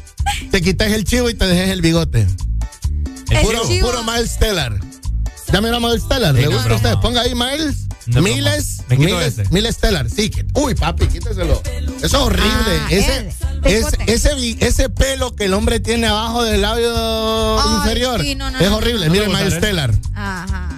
te 0.52 0.62
quites 0.62 0.92
el 0.92 1.04
chivo 1.04 1.30
y 1.30 1.34
te 1.36 1.46
dejes 1.46 1.70
el 1.70 1.82
bigote. 1.82 2.28
El 3.30 3.42
Puro, 3.42 3.68
chivo. 3.68 3.88
puro 3.88 4.04
Miles 4.04 4.32
Stellar. 4.32 4.80
Ya 5.53 5.61
mira 5.61 5.80
Miles 5.80 6.01
Stellar, 6.01 6.35
Sí, 6.35 6.41
¿le 6.41 6.48
gusta 6.48 6.72
a 6.72 6.75
usted? 6.75 6.93
Ponga 6.95 7.22
ahí 7.22 7.35
Miles. 7.35 7.88
No, 8.07 8.22
Miles, 8.22 8.77
broma. 8.80 8.90
Me 8.90 8.98
quito 8.98 9.17
Miles, 9.17 9.38
ese. 9.40 9.49
Miles 9.53 9.75
Stellar. 9.75 10.09
Sí, 10.09 10.30
que- 10.30 10.45
uy, 10.56 10.73
papi, 10.75 11.06
quíteselo. 11.07 11.61
Eso 11.98 12.06
es 12.06 12.14
horrible. 12.15 12.49
Ah, 12.82 12.88
ese, 12.90 13.27
es- 13.27 13.35
tecote. 13.61 14.11
ese, 14.14 14.57
ese 14.59 14.90
pelo 14.90 15.35
que 15.35 15.45
el 15.45 15.53
hombre 15.53 15.80
tiene 15.80 16.07
abajo 16.07 16.43
del 16.43 16.61
labio 16.61 17.77
inferior 17.77 18.19
sí, 18.22 18.35
no, 18.35 18.49
no, 18.51 18.59
es 18.59 18.67
horrible. 18.69 19.07
no, 19.07 19.14
no. 19.14 19.19
Mire, 19.22 19.27
Miles 19.27 19.53
¿eh? 19.53 19.57
Stellar. 19.57 19.93
Ajá. 20.15 20.69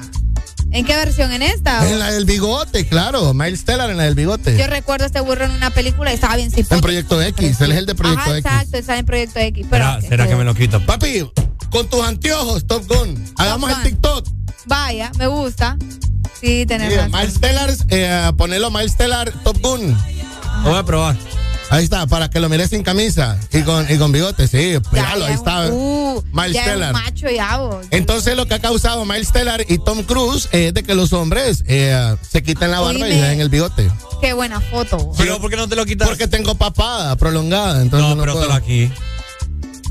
¿En 0.71 0.85
qué 0.85 0.93
versión? 0.97 1.31
¿En 1.31 1.41
esta? 1.41 1.89
En 1.89 1.97
la 1.99 2.11
del 2.11 2.25
bigote, 2.25 2.85
claro. 2.85 3.33
Miles 3.33 3.61
Stellar 3.61 3.89
en 3.89 3.95
la 3.97 4.03
del 4.03 4.15
bigote. 4.15 4.57
Yo 4.57 4.67
recuerdo 4.67 5.05
este 5.05 5.21
burro 5.21 5.45
en 5.45 5.51
una 5.51 5.69
película 5.69 6.11
y 6.11 6.15
estaba 6.15 6.35
bien 6.35 6.51
cipote. 6.51 6.75
En 6.75 6.81
Proyecto 6.81 7.21
X. 7.21 7.61
Él 7.61 7.71
es 7.71 7.77
el 7.77 7.85
de 7.85 7.95
Proyecto 7.95 8.21
Ajá, 8.23 8.37
X. 8.37 8.45
exacto, 8.45 8.77
está 8.77 8.97
en 8.97 9.05
Proyecto 9.05 9.39
X. 9.39 9.67
Pero 9.69 9.85
¿Será, 9.85 10.01
será 10.01 10.27
que 10.27 10.35
me 10.35 10.43
lo 10.43 10.53
quito? 10.53 10.85
Papi, 10.85 11.31
con 11.71 11.87
tus 11.89 12.03
anteojos, 12.03 12.67
Top 12.67 12.85
Gun. 12.89 13.23
Hagamos 13.37 13.69
Gun. 13.69 13.79
el 13.79 13.83
TikTok. 13.89 14.27
Vaya, 14.65 15.11
me 15.17 15.27
gusta. 15.27 15.77
Sí, 16.39 16.65
tenés 16.65 16.91
Sí, 16.91 16.97
razón. 16.97 17.11
Miles 17.11 17.33
Stellar, 17.35 17.73
eh, 17.89 18.31
ponelo 18.37 18.71
Miles 18.71 18.91
Stellar 18.91 19.31
Top 19.43 19.57
Gun. 19.61 19.95
Lo 20.63 20.69
voy 20.69 20.79
a 20.79 20.83
probar. 20.83 21.15
Ahí 21.71 21.83
está, 21.83 22.05
para 22.05 22.29
que 22.29 22.39
lo 22.39 22.47
mires 22.47 22.69
sin 22.69 22.83
camisa 22.83 23.39
y 23.51 23.63
con, 23.63 23.91
y 23.91 23.97
con 23.97 24.11
bigote, 24.11 24.47
sí. 24.47 24.77
Ya 24.93 25.11
ahí 25.13 25.23
es 25.23 25.29
está. 25.31 25.67
uh, 25.71 26.23
Miles 26.31 26.53
ya 26.53 26.61
es 26.61 26.67
un 26.67 26.73
Stellar. 26.73 26.93
macho 26.93 27.27
ya, 27.29 27.57
vos. 27.57 27.85
Entonces 27.89 28.37
lo 28.37 28.45
que 28.45 28.53
ha 28.53 28.59
causado 28.59 29.03
Miles 29.03 29.29
Stellar 29.29 29.65
y 29.67 29.79
Tom 29.79 30.03
Cruise 30.03 30.47
es 30.51 30.73
de 30.75 30.83
que 30.83 30.93
los 30.93 31.11
hombres 31.13 31.63
eh, 31.67 32.15
se 32.29 32.43
quiten 32.43 32.69
la 32.69 32.81
barba 32.81 32.99
y 32.99 33.03
Oíme. 33.03 33.19
se 33.19 33.27
den 33.29 33.41
el 33.41 33.49
bigote. 33.49 33.89
Qué 34.21 34.33
buena 34.33 34.61
foto. 34.61 34.97
vos. 34.97 35.15
Pero 35.17 35.41
¿por 35.41 35.49
qué 35.49 35.55
no 35.57 35.67
te 35.67 35.75
lo 35.75 35.85
quitas? 35.85 36.07
Porque 36.07 36.27
tengo 36.27 36.53
papada 36.55 37.15
prolongada, 37.15 37.81
entonces 37.81 38.09
no, 38.09 38.15
no, 38.15 38.21
pero 38.21 38.33
puedo. 38.33 38.45
solo 38.45 38.55
aquí. 38.57 38.91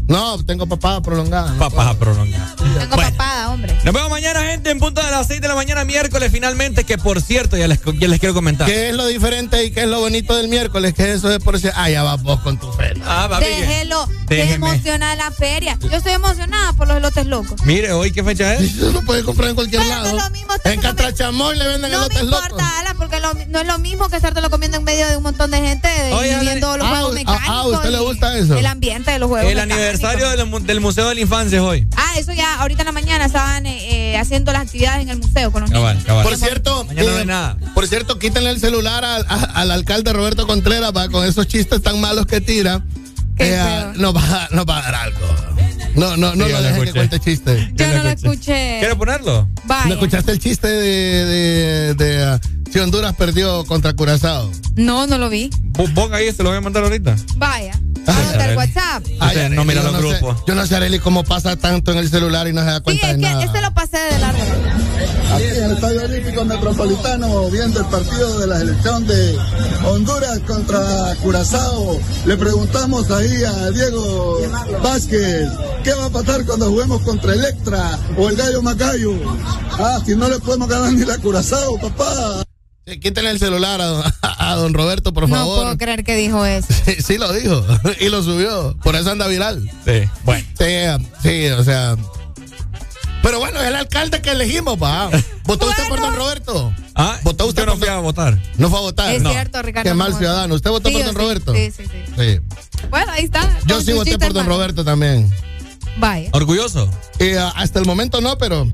No, 0.07 0.45
tengo 0.45 0.67
papada 0.67 1.01
prolongada. 1.01 1.53
no 1.53 1.59
Papas 1.59 1.87
a 1.89 1.99
prolongar. 1.99 2.55
Tengo 2.57 2.95
Bueno. 2.95 3.11
papada, 3.13 3.51
hombre. 3.51 3.75
Nos 3.85 3.95
vemos 3.95 4.11
mañana, 4.11 4.43
gente, 4.43 4.71
en 4.71 4.79
punto 4.79 5.03
de 5.03 5.11
las 5.11 5.27
6 5.27 5.41
de 5.41 5.49
la 5.49 5.55
mañana, 5.55 5.85
miércoles, 5.85 6.31
finalmente, 6.31 6.85
que 6.85 6.99
por 6.99 7.23
cierto, 7.23 7.57
ya 7.57 7.67
les, 7.69 7.81
ya 7.99 8.09
les 8.09 8.21
quiero 8.21 8.35
comentar. 8.35 8.67
¿Qué 8.67 8.91
es 8.91 8.95
lo 8.95 9.07
diferente 9.07 9.65
y 9.65 9.71
qué 9.71 9.83
es 9.85 9.89
lo 9.89 10.01
bonito 10.01 10.37
del 10.37 10.49
miércoles? 10.49 10.93
Que 10.93 11.13
eso 11.13 11.31
es 11.33 11.39
por 11.43 11.55
decir, 11.55 11.73
ah, 11.75 11.89
ya 11.89 12.03
vas 12.03 12.23
vos 12.23 12.39
con 12.41 12.59
tu 12.59 12.71
pelo. 12.77 13.03
Ah, 13.09 13.29
que- 13.41 13.47
Déjelo. 13.49 14.07
Te 14.29 14.53
emociona 14.55 15.15
la 15.17 15.31
feria. 15.31 15.79
Yo 15.81 15.97
estoy 15.97 16.13
emocionada 16.13 16.73
por 16.75 16.87
los 16.89 16.97
elotes 16.99 17.27
locos. 17.27 17.63
Mire, 17.65 17.93
hoy 17.93 18.11
qué 18.11 18.23
fecha 18.25 18.55
es. 18.55 18.75
Eso 18.77 18.91
lo 18.93 19.03
puedes 19.03 19.25
comprar 19.25 19.51
en 19.51 19.55
cualquier 19.55 19.83
Pero 19.83 19.95
no 19.95 20.03
lado. 20.03 20.19
es 20.19 20.25
lo 20.25 20.31
mismo 20.31 20.55
en 20.65 20.81
Catrachamoy 20.81 21.57
le 21.59 21.67
venden 21.67 21.93
No 21.93 21.99
elotes 21.99 22.23
importa, 22.23 22.49
locos. 22.49 22.63
Ala, 22.81 22.95
porque 22.95 23.21
lo- 23.21 23.35
no 23.49 23.61
es 23.61 23.67
lo 23.67 23.79
mismo 23.79 24.09
que 24.09 24.17
estártelo 24.17 24.51
comiendo 24.51 24.77
en 24.79 24.85
medio 24.85 25.07
de 25.09 25.17
un 25.17 25.23
montón 25.23 25.51
de 25.51 25.59
gente 25.59 25.89
Oye, 26.13 26.29
y 26.29 26.33
Ale- 26.33 26.41
viendo 26.43 26.77
los 26.77 26.87
Ah, 26.87 26.91
juegos 26.91 27.11
ah, 27.11 27.15
mecánicos. 27.15 27.49
ah, 27.49 27.53
¿a 27.61 27.67
usted 27.69 27.91
le 27.91 27.99
gusta 28.01 28.37
eso? 28.39 28.57
El 28.57 28.67
ambiente 28.67 29.11
de 29.11 29.19
los 29.19 29.29
juegos 29.29 29.49
El 29.51 29.55
mecánicos. 29.57 29.94
Aniversario 29.95 30.31
del, 30.37 30.47
mu- 30.47 30.61
del 30.61 30.81
Museo 30.81 31.09
de 31.09 31.15
la 31.15 31.21
Infancia 31.21 31.57
es 31.59 31.63
hoy. 31.63 31.87
Ah, 31.97 32.13
eso 32.19 32.33
ya, 32.33 32.57
ahorita 32.61 32.83
en 32.83 32.87
la 32.87 32.93
mañana 32.93 33.25
estaban 33.27 33.67
eh, 33.67 34.13
eh, 34.13 34.19
haciendo 34.19 34.53
las 34.53 34.63
actividades 34.63 35.03
en 35.03 35.09
el 35.11 35.19
museo 35.19 35.51
con 35.53 35.63
los 35.63 35.71
Cabal, 35.71 35.95
niños. 35.95 36.07
cabal. 36.07 36.25
Por 36.25 36.37
cierto, 36.37 36.85
Mañana 36.85 37.11
no 37.11 37.17
eh, 37.17 37.21
hay 37.21 37.27
nada. 37.27 37.57
por 37.75 37.87
cierto, 37.87 38.19
quítenle 38.19 38.51
el 38.51 38.61
celular 38.61 39.05
al, 39.05 39.27
a- 39.29 39.35
al 39.61 39.71
alcalde 39.71 40.13
Roberto 40.13 40.47
Contreras 40.47 40.93
va, 40.97 41.09
con 41.09 41.25
esos 41.27 41.47
chistes 41.47 41.83
tan 41.83 42.01
malos 42.01 42.27
que 42.27 42.41
tira. 42.41 42.83
Eh, 43.39 43.85
nos, 43.97 44.15
va, 44.15 44.49
nos 44.53 44.65
va 44.65 44.79
a 44.79 44.83
dar 44.83 44.95
algo. 44.95 45.19
No, 45.97 46.17
no, 46.17 46.35
no 46.35 46.47
Sí, 46.47 46.51
lo 46.53 46.57
yo 46.57 46.57
lo 46.57 46.63
dejen 46.63 46.75
que 46.75 46.89
escuché. 46.89 46.93
cuente 46.93 47.21
chistes. 47.21 47.69
Yo 47.75 47.87
no 47.89 48.03
lo 48.05 48.09
escuché. 48.11 48.31
escuché. 48.33 48.77
¿Quiere 48.81 48.97
ponerlo? 48.97 49.49
Vaya. 49.65 49.87
¿No 49.87 49.93
escuchaste 49.95 50.33
el 50.33 50.39
chiste 50.41 50.67
de, 50.69 51.25
de, 51.25 51.95
de, 51.95 52.35
uh, 52.35 52.64
si 52.75 52.81
Honduras 52.81 53.15
perdió 53.15 53.65
contra 53.67 53.93
Curazao? 53.95 54.51
No, 54.75 55.07
no 55.07 55.17
lo 55.17 55.31
vi. 55.31 55.49
Ponga 55.95 56.17
ahí, 56.17 56.33
se 56.33 56.43
lo 56.43 56.49
voy 56.49 56.59
a 56.59 56.61
mandar 56.61 56.83
ahorita. 56.83 57.15
Vaya. 57.37 57.79
Hasta 58.05 58.51
el 58.51 58.57
WhatsApp. 58.57 59.05
Ay, 59.21 59.49
no 59.51 59.65
mira 59.65 59.81
los 59.85 59.97
grupos. 59.97 60.39
yo 60.45 60.57
no 60.57 60.67
sé, 60.67 60.75
Arely, 60.75 60.99
cómo 60.99 61.23
pasa 61.23 61.55
tanto 61.57 61.93
en 61.93 61.99
el 61.99 62.09
celular 62.11 62.49
y 62.49 62.53
no 62.53 62.63
se 62.63 62.67
da 62.67 62.77
Sí, 62.79 62.83
cuenta 62.83 63.11
es 63.11 63.17
de 63.17 63.23
que 63.23 63.29
nada. 63.31 63.45
este 63.45 63.61
lo 63.61 63.73
pasé 63.75 63.97
de 63.99 64.19
largo. 64.19 64.43
Aquí 65.35 65.45
en 65.45 65.65
el 65.65 65.71
Estadio 65.73 66.03
Olímpico 66.03 66.45
Metropolitano, 66.45 67.49
viendo 67.51 67.79
el 67.81 67.87
partido 67.87 68.39
de 68.41 68.47
la 68.49 68.59
selección 68.59 69.07
de 69.07 69.39
Honduras 69.87 70.41
contra 70.41 71.15
Curazao, 71.23 72.01
le 72.27 72.37
preguntamos 72.37 73.09
ahí 73.13 73.45
a 73.45 73.71
Diego 73.71 74.39
Vázquez, 74.83 75.49
¿qué 75.85 75.93
va 75.95 76.07
a 76.07 76.11
pasar 76.11 76.45
cuando 76.45 76.71
juguemos 76.71 77.03
contra 77.03 77.35
Electra 77.35 77.99
o 78.19 78.29
el 78.29 78.35
Gallo 78.37 78.63
Macayo? 78.63 79.13
Ah, 79.79 80.01
si 80.05 80.17
no 80.17 80.29
le 80.29 80.41
podemos 80.41 80.69
ganar 80.69 80.93
ni 80.93 81.05
la 81.05 81.17
Curazao, 81.19 81.79
papá. 81.79 82.43
Sí, 82.87 83.01
quítenle 83.01 83.31
el 83.31 83.39
celular 83.39 83.81
a, 83.81 83.87
don- 83.87 84.13
a 84.23 84.55
don 84.57 84.75
Roberto, 84.75 85.13
por 85.15 85.29
No 85.29 85.35
favor. 85.37 85.63
puedo 85.63 85.79
creer 85.79 86.05
que 86.05 86.17
dijo 86.17 86.45
eso. 86.45 86.69
Sí, 86.85 86.97
sí 87.03 87.19
lo 87.19 87.33
dijo 87.33 87.65
y 88.01 88.09
lo 88.09 88.23
subió. 88.23 88.77
Por 88.83 88.95
eso 88.97 89.11
anda 89.11 89.27
viral. 89.27 89.71
Sí, 89.87 90.03
bueno. 90.25 90.47
Sí, 90.59 90.67
sí, 91.23 91.47
o 91.49 91.65
sea. 91.65 91.97
Pero 93.23 93.39
bueno, 93.39 93.59
es 93.63 93.69
el 93.69 93.75
alcalde 93.75 94.21
que 94.21 94.33
elegimos, 94.33 94.77
pa. 94.79 95.09
¿Votó 95.45 95.67
usted 95.67 95.89
por 95.89 95.99
don 95.99 96.15
Roberto? 96.15 96.75
Ah, 96.95 97.19
¿Votó 97.23 97.47
usted 97.47 97.63
yo 97.63 97.67
no 97.67 97.73
por 97.73 97.79
fui 97.79 97.89
don- 97.89 97.97
a 97.97 98.01
votar. 98.01 98.39
¿No 98.59 98.69
fue 98.69 98.79
a 98.79 98.83
votar? 98.83 99.15
Es 99.15 99.23
No. 99.23 99.31
cierto, 99.31 99.63
Ricardo. 99.63 99.85
Qué 99.85 99.95
no 99.95 99.97
mal 100.05 100.15
ciudadano. 100.15 100.55
¿Usted 100.55 100.71
votó 100.71 100.91
Sí, 100.91 100.95
por 100.97 101.05
don 101.07 101.15
sí. 101.15 101.21
Roberto? 101.21 101.55
Sí, 101.55 101.71
sí, 101.75 101.85
sí. 101.87 102.13
Sí. 102.19 102.41
Bueno, 102.91 103.13
ahí 103.13 103.25
está. 103.25 103.59
Yo 103.65 103.81
sí 103.81 103.95
voté 103.95 104.19
por 104.19 104.35
don. 104.35 104.45
Roberto 104.45 104.85
también. 104.85 105.33
Vaya. 105.97 106.29
¿Orgulloso? 106.33 106.91
Y, 107.19 107.33
ah, 107.33 107.51
hasta 107.57 107.79
el 107.79 107.87
momento 107.87 108.21
no, 108.21 108.37
pero. 108.37 108.71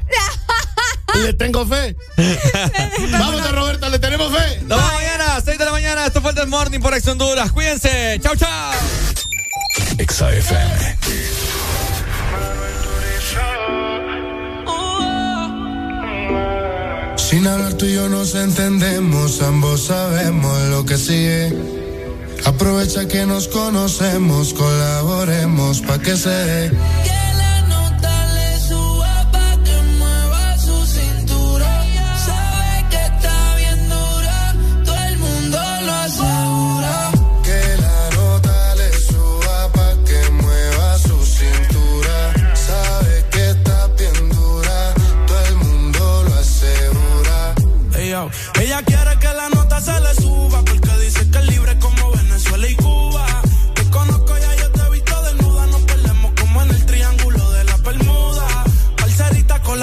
Le 1.18 1.32
tengo 1.34 1.66
fe. 1.66 1.96
Vamos, 3.12 3.42
don 3.42 3.54
Roberto, 3.54 3.88
le 3.88 3.98
tenemos 3.98 4.32
fe. 4.32 4.60
Nos 4.62 4.78
vemos 4.78 4.92
mañana, 4.92 5.40
6 5.44 5.58
de 5.58 5.64
la 5.64 5.72
mañana. 5.72 6.06
Esto 6.06 6.20
fue 6.20 6.30
el 6.30 6.36
Del 6.36 6.48
Morning 6.48 6.80
por 6.80 6.94
Ex 6.94 7.06
Honduras. 7.08 7.52
Cuídense. 7.52 8.20
Chau, 8.22 8.36
chau. 8.36 8.72
Exa 9.98 10.32
FM. 10.32 10.96
Sin 17.16 17.46
hablar 17.46 17.74
tú 17.74 17.86
y 17.86 17.94
yo 17.94 18.08
nos 18.08 18.34
entendemos, 18.34 19.40
ambos 19.40 19.84
sabemos 19.84 20.58
lo 20.70 20.84
que 20.84 20.96
sigue. 20.96 21.52
Aprovecha 22.44 23.06
que 23.06 23.24
nos 23.26 23.46
conocemos, 23.46 24.52
colaboremos 24.54 25.80
pa' 25.82 25.98
que 25.98 26.16
se 26.16 26.30
dé. 26.30 26.70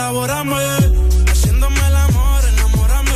Haciéndome 0.08 1.86
el 1.86 1.95
amor, 1.98 2.42
enamórame. 2.53 3.11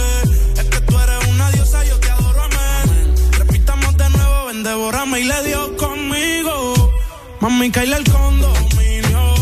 Es 0.58 0.66
que 0.66 0.82
tú 0.82 1.00
eres 1.00 1.28
una 1.30 1.50
diosa, 1.52 1.86
yo 1.86 1.98
te 2.02 2.10
adoro, 2.10 2.44
amén. 2.44 3.16
Repitamos 3.32 3.96
de 3.96 4.10
nuevo, 4.10 4.46
ven, 4.48 4.64
devórame 4.64 5.22
y 5.22 5.24
le 5.24 5.44
dio 5.44 5.78
conmigo. 5.78 6.92
Mami, 7.40 7.72
caíle 7.72 7.96
el 7.96 8.04
condominio. 8.12 9.36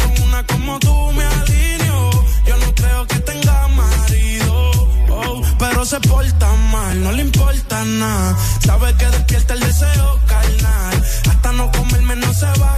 Con 0.00 0.22
una 0.26 0.44
como 0.48 0.80
tú 0.80 1.12
me 1.12 1.22
alineo. 1.22 2.10
Yo 2.44 2.56
no 2.56 2.74
creo 2.74 3.06
que 3.06 3.20
tenga 3.20 3.68
marido. 3.68 4.72
oh, 5.10 5.42
pero 5.60 5.84
se 5.84 6.00
porta 6.00 6.52
mal, 6.72 7.04
no 7.04 7.12
le 7.12 7.22
importa 7.22 7.84
nada. 7.84 8.36
Sabe 8.64 8.92
que 8.96 9.06
despierta 9.06 9.54
el 9.54 9.60
deseo 9.60 10.20
carnal. 10.26 11.04
Hasta 11.30 11.52
no 11.52 11.70
comerme 11.70 12.16
no 12.16 12.34
se 12.34 12.46
va 12.60 12.75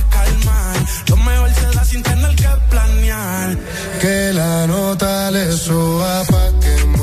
Lo 1.09 1.17
mejor 1.17 1.51
se 1.55 1.67
da 1.77 1.85
sin 1.85 2.03
tener 2.03 2.35
que 2.37 2.49
planear. 2.71 3.57
Que 4.01 4.33
la 4.33 4.67
nota 4.67 5.31
le 5.31 5.53
suba 5.53 6.25
pa' 6.31 6.51
que 6.61 6.98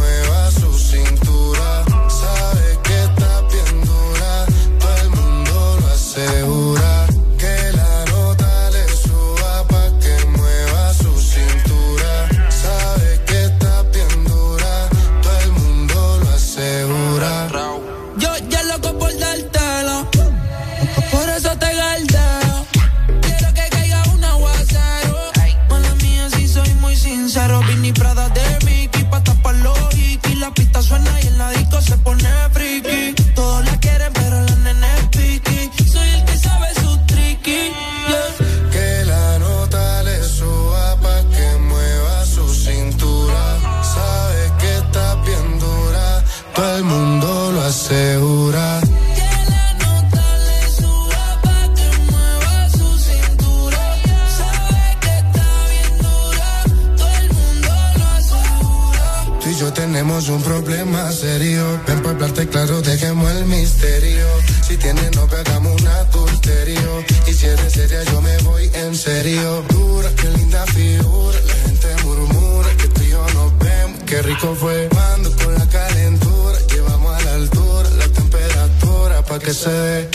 problema 60.46 61.12
serio. 61.12 61.64
Ven 61.88 62.00
para 62.02 62.16
hablarte 62.16 62.48
claro, 62.48 62.82
dejemos 62.82 63.30
el 63.32 63.46
misterio. 63.46 64.28
Si 64.68 64.78
tienes 64.78 65.16
novia, 65.16 65.40
hagamos 65.40 65.82
un 65.82 65.88
adulterio. 65.88 67.04
Y 67.28 67.34
si 67.34 67.46
eres 67.48 67.74
seria, 67.74 68.04
yo 68.04 68.22
me 68.22 68.38
voy 68.50 68.70
en 68.74 68.96
serio. 68.96 69.64
Dura, 69.70 70.10
qué 70.16 70.30
linda 70.38 70.64
figura. 70.68 71.40
La 71.48 71.54
gente 71.66 71.88
murmura 72.04 72.70
que 72.78 72.88
tú 72.88 73.02
y 73.02 73.10
yo 73.10 73.26
nos 73.34 73.58
vemos. 73.58 74.00
Qué 74.06 74.22
rico 74.22 74.56
fue 74.56 74.88
cuando 74.92 75.36
con 75.36 75.54
la 75.56 75.68
calentura. 75.68 76.58
Llevamos 76.72 77.16
a 77.18 77.22
la 77.26 77.34
altura 77.34 77.90
la 77.90 78.08
temperatura 78.08 79.26
pa' 79.26 79.40
que 79.40 79.54
se 79.54 79.70
dé 79.70 80.15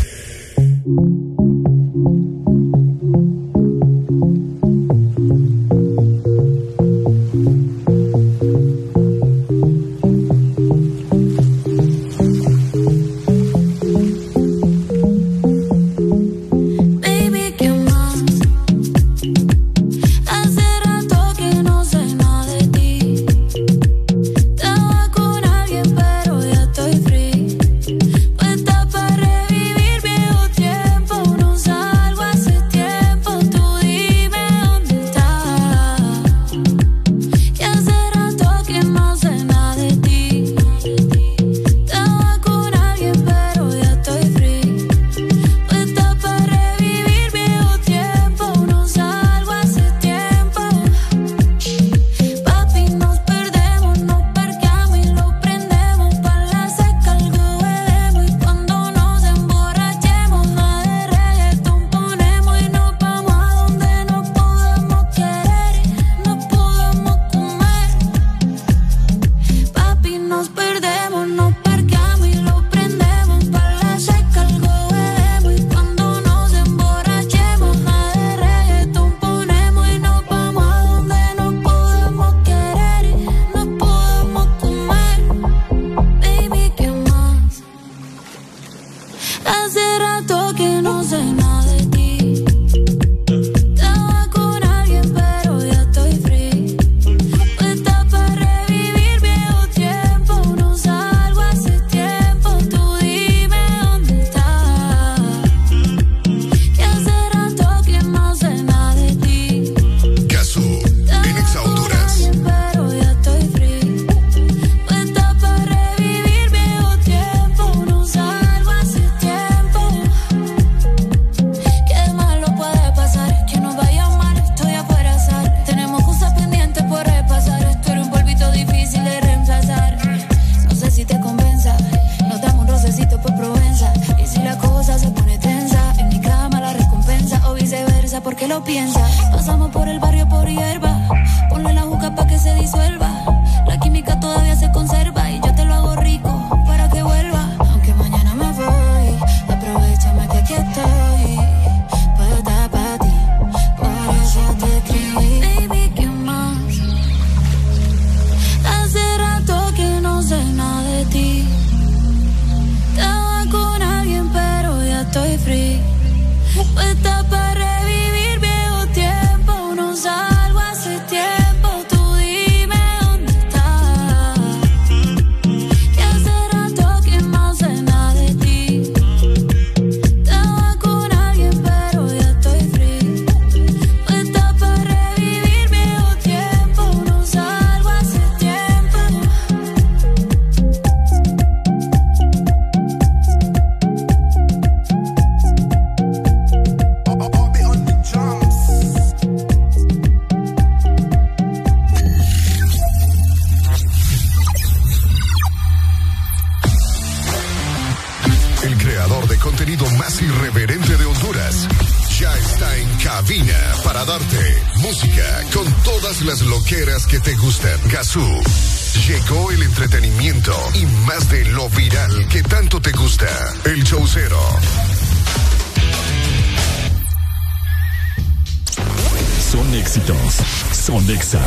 éxitos. 229.81 230.35
Son 230.71 231.03
Exa. 231.09 231.41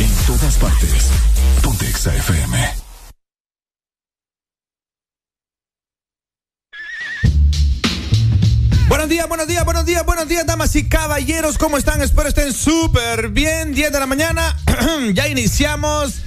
En 0.00 0.10
todas 0.26 0.56
partes. 0.56 1.10
Ponte 1.62 1.88
Exa 1.88 2.14
FM. 2.16 2.56
Buenos 8.88 9.08
días, 9.08 9.28
buenos 9.28 9.46
días, 9.46 9.64
buenos 9.64 9.86
días, 9.86 10.04
buenos 10.04 10.28
días, 10.28 10.46
damas 10.46 10.74
y 10.74 10.88
caballeros. 10.88 11.56
¿Cómo 11.56 11.78
están? 11.78 12.02
Espero 12.02 12.28
estén 12.28 12.52
súper 12.52 13.28
bien. 13.28 13.72
10 13.72 13.92
de 13.92 14.00
la 14.00 14.06
mañana. 14.06 14.56
ya 15.14 15.28
iniciamos 15.28 16.22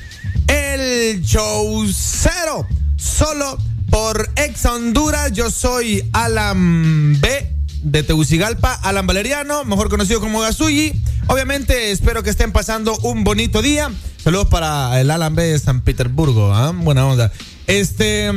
el 0.48 1.22
show 1.24 1.86
cero. 1.94 2.66
Solo 2.96 3.58
por 3.90 4.30
Ex 4.38 4.66
Honduras. 4.66 5.34
Yo 5.34 5.52
soy 5.52 6.10
Alan 6.14 7.20
B. 7.20 7.57
De 7.90 8.04
Tegucigalpa, 8.04 8.74
Alan 8.74 9.08
Valeriano, 9.08 9.64
mejor 9.64 9.88
conocido 9.88 10.20
como 10.20 10.42
Gazuyi. 10.42 10.92
Obviamente, 11.28 11.92
espero 11.92 12.22
que 12.22 12.30
estén 12.30 12.52
pasando 12.52 12.98
un 12.98 13.24
bonito 13.24 13.62
día. 13.62 13.90
Saludos 14.22 14.50
para 14.50 15.00
el 15.00 15.10
Alan 15.10 15.34
B 15.36 15.44
de 15.44 15.58
San 15.58 15.80
Petersburgo. 15.80 16.54
¿ah? 16.54 16.74
Buena 16.76 17.06
onda. 17.06 17.32
Este. 17.66 18.30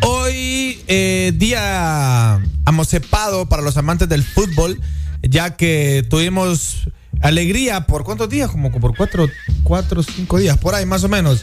Hoy, 0.00 0.80
eh, 0.86 1.32
día 1.34 2.40
amocepado 2.64 3.50
para 3.50 3.60
los 3.60 3.76
amantes 3.76 4.08
del 4.08 4.22
fútbol, 4.22 4.80
ya 5.20 5.56
que 5.56 6.06
tuvimos 6.08 6.88
alegría 7.20 7.86
por 7.86 8.04
cuántos 8.04 8.30
días, 8.30 8.50
como 8.50 8.72
por 8.72 8.96
cuatro, 8.96 9.28
cuatro, 9.62 10.02
cinco 10.02 10.38
días, 10.38 10.56
por 10.56 10.74
ahí 10.74 10.86
más 10.86 11.04
o 11.04 11.08
menos. 11.10 11.42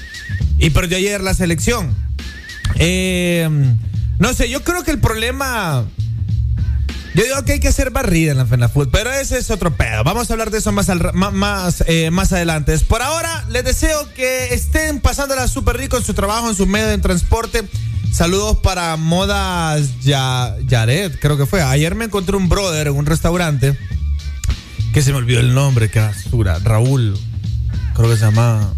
Y 0.58 0.72
perdió 0.72 0.98
ayer 0.98 1.22
la 1.22 1.36
selección. 1.36 1.94
Eh, 2.80 3.48
no 4.18 4.34
sé, 4.34 4.50
yo 4.50 4.64
creo 4.64 4.84
que 4.84 4.90
el 4.90 5.00
problema. 5.00 5.86
Yo 7.18 7.24
digo 7.24 7.44
que 7.44 7.54
hay 7.54 7.60
que 7.60 7.70
hacer 7.70 7.90
barrida 7.90 8.32
en 8.32 8.38
la 8.38 8.46
FENAFUT, 8.46 8.92
pero 8.92 9.12
ese 9.12 9.40
es 9.40 9.50
otro 9.50 9.76
pedo. 9.76 10.04
Vamos 10.04 10.30
a 10.30 10.34
hablar 10.34 10.52
de 10.52 10.60
eso 10.60 10.72
más, 10.72 10.88
más, 11.16 11.84
eh, 11.88 12.12
más 12.12 12.32
adelante. 12.32 12.78
Por 12.88 13.02
ahora, 13.02 13.44
les 13.50 13.64
deseo 13.64 14.14
que 14.14 14.54
estén 14.54 15.00
pasándola 15.00 15.48
súper 15.48 15.78
rico 15.78 15.98
en 15.98 16.04
su 16.04 16.14
trabajo, 16.14 16.48
en 16.48 16.56
su 16.56 16.68
medio 16.68 16.86
de 16.86 17.00
transporte. 17.00 17.64
Saludos 18.14 18.60
para 18.62 18.96
Modas 18.98 20.00
Ya- 20.02 20.56
Yaret, 20.68 21.20
creo 21.20 21.38
que 21.38 21.48
fue. 21.48 21.64
Ayer 21.64 21.96
me 21.96 22.06
encontré 22.06 22.36
un 22.38 22.50
brother 22.50 22.86
en 22.86 22.94
un 22.94 23.08
restaurante 23.08 23.76
que 24.94 25.02
se 25.02 25.12
me 25.12 25.18
olvidó 25.18 25.40
el 25.40 25.56
nombre, 25.56 25.90
qué 25.90 26.00
basura. 26.00 26.60
Raúl, 26.60 27.18
creo 27.96 28.12
que 28.12 28.16
se 28.18 28.26
llama. 28.26 28.76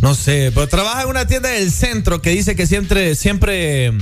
No 0.00 0.14
sé, 0.14 0.52
pero 0.54 0.68
trabaja 0.68 1.02
en 1.02 1.08
una 1.08 1.26
tienda 1.26 1.48
del 1.48 1.72
centro 1.72 2.22
que 2.22 2.30
dice 2.30 2.54
que 2.54 2.68
siempre, 2.68 3.16
siempre, 3.16 3.92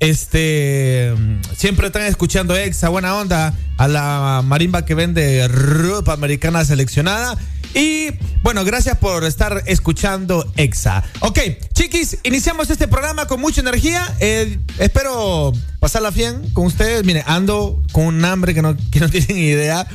este, 0.00 1.14
siempre 1.56 1.86
están 1.86 2.02
escuchando 2.02 2.56
Exa, 2.56 2.88
buena 2.88 3.16
onda, 3.16 3.54
a 3.78 3.88
la 3.88 4.42
marimba 4.44 4.84
que 4.84 4.94
vende 4.94 5.46
ropa 5.48 6.12
americana 6.12 6.64
seleccionada. 6.64 7.36
Y 7.74 8.08
bueno, 8.42 8.64
gracias 8.64 8.96
por 8.98 9.24
estar 9.24 9.62
escuchando 9.66 10.50
Exa. 10.56 11.04
Ok, 11.20 11.38
chiquis, 11.74 12.18
iniciamos 12.22 12.70
este 12.70 12.88
programa 12.88 13.26
con 13.26 13.40
mucha 13.40 13.60
energía. 13.60 14.14
Eh, 14.20 14.58
espero 14.78 15.52
pasarla 15.78 16.10
bien 16.10 16.50
con 16.54 16.66
ustedes. 16.66 17.04
Miren, 17.04 17.24
ando 17.26 17.82
con 17.92 18.06
un 18.06 18.24
hambre 18.24 18.54
que 18.54 18.62
no, 18.62 18.76
que 18.90 19.00
no 19.00 19.10
tienen 19.10 19.36
idea. 19.36 19.86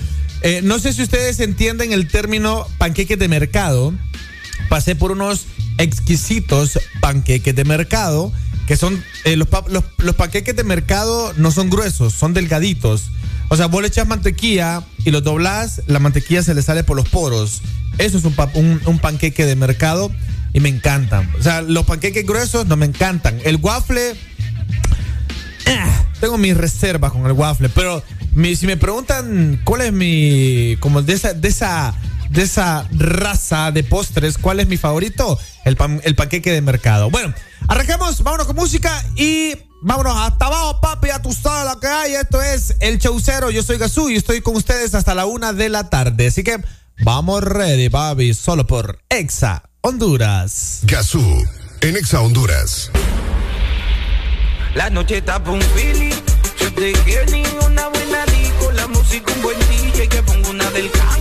Eh, 0.44 0.62
no 0.64 0.80
sé 0.80 0.94
si 0.94 1.04
ustedes 1.04 1.40
entienden 1.40 1.94
el 1.94 2.08
término 2.08 2.68
panqueques 2.78 3.18
de 3.18 3.28
mercado 3.28 3.94
pasé 4.72 4.96
por 4.96 5.12
unos 5.12 5.48
exquisitos 5.80 6.80
panqueques 7.02 7.54
de 7.54 7.66
mercado, 7.66 8.32
que 8.68 8.78
son, 8.78 9.04
eh, 9.26 9.36
los, 9.36 9.48
los, 9.98 10.16
panqueques 10.16 10.56
de 10.56 10.64
mercado 10.64 11.34
no 11.38 11.52
son 11.52 11.70
gruesos, 11.70 12.14
son 12.14 12.34
delgaditos. 12.34 13.12
O 13.50 13.58
sea, 13.58 13.66
vos 13.66 13.82
le 13.82 13.90
echas 13.90 14.08
mantequilla 14.08 14.84
y 15.04 15.12
los 15.12 15.24
doblás, 15.24 15.82
la 15.88 16.00
mantequilla 16.00 16.42
se 16.44 16.54
le 16.54 16.62
sale 16.62 16.84
por 16.84 16.96
los 16.96 17.10
poros. 17.10 17.62
Eso 17.98 18.18
es 18.18 18.24
un, 18.24 18.82
un, 18.86 19.00
panqueque 19.00 19.46
de 19.46 19.56
mercado 19.56 20.12
y 20.54 20.62
me 20.62 20.70
encantan. 20.70 21.30
O 21.38 21.44
sea, 21.44 21.62
los 21.62 21.86
panqueques 21.86 22.26
gruesos 22.26 22.66
no 22.68 22.78
me 22.78 22.86
encantan. 22.86 23.40
El 23.44 23.58
waffle, 23.58 24.12
eh, 25.66 25.78
tengo 26.22 26.38
mis 26.38 26.56
reservas 26.56 27.12
con 27.12 27.26
el 27.26 27.34
waffle, 27.34 27.70
pero 27.70 28.02
si 28.56 28.68
me 28.68 28.78
preguntan 28.78 29.60
cuál 29.66 29.82
es 29.82 29.92
mi, 29.94 30.78
como 30.80 31.02
de 31.02 31.14
esa, 31.14 31.34
de 31.34 31.50
esa, 31.50 31.94
de 32.30 32.44
esa 32.44 32.88
raza 32.92 33.72
de 33.72 33.84
postres, 33.84 34.38
cuál 34.38 34.62
es 34.62 34.68
mi 34.68 34.78
favorito, 34.78 35.38
el, 35.66 35.76
pan- 35.76 36.00
el 36.06 36.16
panqueque 36.16 36.52
de 36.54 36.62
mercado. 36.62 37.10
Bueno, 37.10 37.34
arrancamos, 37.68 38.24
vámonos 38.24 38.48
con 38.48 38.56
música 38.56 39.04
y 39.16 39.56
vámonos 39.82 40.16
hasta 40.18 40.46
abajo, 40.48 40.80
papi, 40.82 41.10
a 41.10 41.22
tu 41.22 41.34
sala 41.34 41.78
que 41.80 41.88
hay. 41.88 42.16
Esto 42.16 42.42
es 42.42 42.76
El 42.80 43.00
Chaucero, 43.00 43.50
yo 43.52 43.64
soy 43.64 43.78
Gazú 43.78 44.10
y 44.10 44.16
estoy 44.16 44.42
con 44.42 44.56
ustedes 44.56 44.94
hasta 44.96 45.16
la 45.16 45.26
una 45.26 45.54
de 45.54 45.70
la 45.70 45.90
tarde. 45.90 46.28
Así 46.28 46.44
que 46.44 46.58
vamos 47.04 47.44
ready, 47.44 47.90
papi, 47.90 48.34
solo 48.34 48.66
por 48.68 49.00
Exa 49.10 49.64
Honduras. 49.82 50.80
Gazú, 50.84 51.22
en 51.82 51.98
Exa 51.98 52.22
Honduras. 52.22 52.92
La 54.76 54.90
noche 54.90 55.18
está 55.18 55.38
un 55.38 55.62
feeling. 55.62 56.16
Yo 56.58 56.74
te 56.74 56.94
quiero 57.04 57.30
ni 57.32 57.44
una 57.66 57.88
buena 57.90 58.26
disco. 58.26 58.72
La 58.72 58.88
música 58.88 59.34
un 59.34 59.42
buen 59.42 59.60
DJ. 59.60 60.08
Que 60.08 60.24
pongo 60.24 60.50
una 60.50 60.70
del 60.72 60.90
Cangri, 60.92 61.21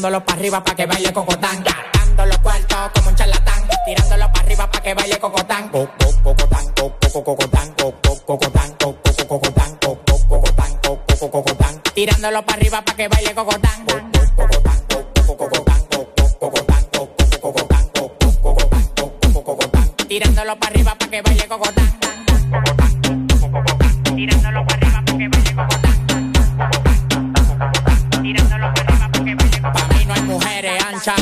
tirándolo 0.00 0.24
para 0.24 0.38
arriba 0.38 0.64
para 0.64 0.76
que 0.76 0.86
baile 0.86 1.12
cocotán. 1.12 1.62
Dando 1.62 2.24
los 2.24 2.38
cuartos 2.38 2.90
como 2.94 3.10
un 3.10 3.16
charlatán, 3.16 3.68
tirándolo 3.84 4.32
para 4.32 4.46
arriba 4.46 4.70
para 4.70 4.82
que 4.82 4.94
baile 4.94 5.18
cocotán. 5.18 5.68
Cocotán, 5.68 6.22
cocotán, 6.22 6.72
cocotán, 6.72 7.74
cocotán, 7.74 7.74
cocotán, 8.24 8.76
cocotán. 11.30 11.82
Tirándolo 11.92 12.42
para 12.46 12.58
arriba 12.58 12.80
para 12.82 12.96
que 12.96 13.08
baile 13.08 13.34
cocotán. 13.34 13.84
Cocotán, 13.84 14.86
cocotán, 14.86 15.26
cocotán, 15.26 15.84
cocotán, 16.38 16.88
cocotán, 18.40 19.32
cocotán. 19.34 19.96
Tirándolo 20.08 20.56
para 20.56 20.72
arriba 20.72 20.94
para 20.94 21.10
que 21.10 21.20
baile 21.20 21.46
cocotán. 21.46 21.99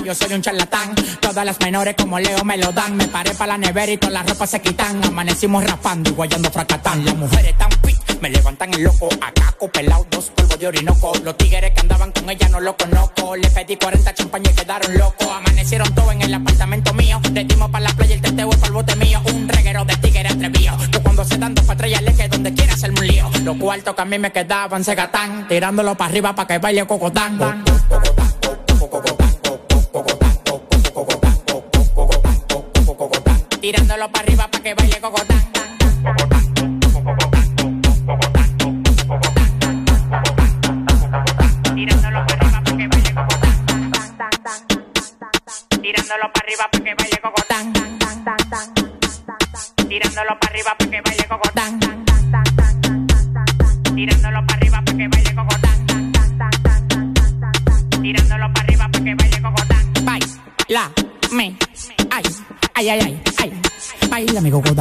yo 0.08 0.14
soy 0.14 0.32
un 0.32 0.40
charlatán. 0.40 0.94
Todas 1.20 1.44
las 1.44 1.60
menores 1.60 1.94
como 1.94 2.18
Leo 2.18 2.42
me 2.42 2.56
lo 2.56 2.72
dan. 2.72 2.96
Me 2.96 3.06
paré 3.08 3.34
para 3.34 3.52
la 3.52 3.58
nevera 3.58 3.92
y 3.92 3.98
todas 3.98 4.14
las 4.14 4.26
ropas 4.26 4.48
se 4.48 4.62
quitan. 4.62 5.04
Amanecimos 5.04 5.62
rapando 5.62 6.08
y 6.08 6.14
guayando 6.14 6.50
fracatán. 6.50 7.04
Las 7.04 7.14
mujeres 7.14 7.54
tan 7.58 7.70
fit 7.84 7.98
me 8.22 8.30
levantan 8.30 8.72
el 8.72 8.84
loco. 8.84 9.10
Acá 9.20 9.54
pelado, 9.70 10.06
dos 10.10 10.30
polvos 10.30 10.58
de 10.58 10.66
orinoco. 10.66 11.12
Los 11.22 11.36
tigres 11.36 11.72
que 11.72 11.80
andaban 11.80 12.10
con 12.12 12.30
ella 12.30 12.48
no 12.48 12.58
lo 12.58 12.74
conozco. 12.74 13.36
Le 13.36 13.50
pedí 13.50 13.76
40 13.76 14.14
champañas 14.14 14.54
y 14.54 14.56
quedaron 14.56 14.96
locos. 14.96 15.28
Amanecieron 15.30 15.94
todos 15.94 16.12
en 16.14 16.22
el 16.22 16.32
apartamento 16.32 16.94
mío. 16.94 17.20
Le 17.34 17.44
dimos 17.44 17.70
para 17.70 17.84
la 17.84 17.90
playa 17.90 18.14
y 18.14 18.16
el 18.16 18.22
teteo 18.22 18.48
para 18.48 18.66
el 18.66 18.72
bote 18.72 18.96
mío. 18.96 19.20
Un 19.34 19.46
reguero 19.46 19.84
de 19.84 19.94
tigres 19.96 20.32
atrevido. 20.32 20.74
Que 20.90 21.00
cuando 21.00 21.22
se 21.22 21.36
dan 21.36 21.54
dos 21.54 21.66
patrullas 21.66 22.00
le 22.00 22.14
que 22.14 22.28
donde 22.28 22.54
quiera 22.54 22.72
hacerme 22.72 23.00
un 23.00 23.06
lío. 23.08 23.30
Los 23.42 23.58
cuartos 23.58 23.94
que 23.94 24.00
a 24.00 24.06
mí 24.06 24.18
me 24.18 24.32
quedaban 24.32 24.82
se 24.82 24.94
gatán. 24.94 25.46
Tirándolo 25.48 25.94
para 25.96 26.08
arriba 26.08 26.34
para 26.34 26.48
que 26.48 26.56
baile 26.56 26.86
cocotán. 26.86 27.38
dándolo 33.88 34.12
para 34.12 34.24
arriba 34.24 34.48
para 34.48 34.62
que 34.62 34.74
baile 34.74 35.00
cocote. 35.00 35.27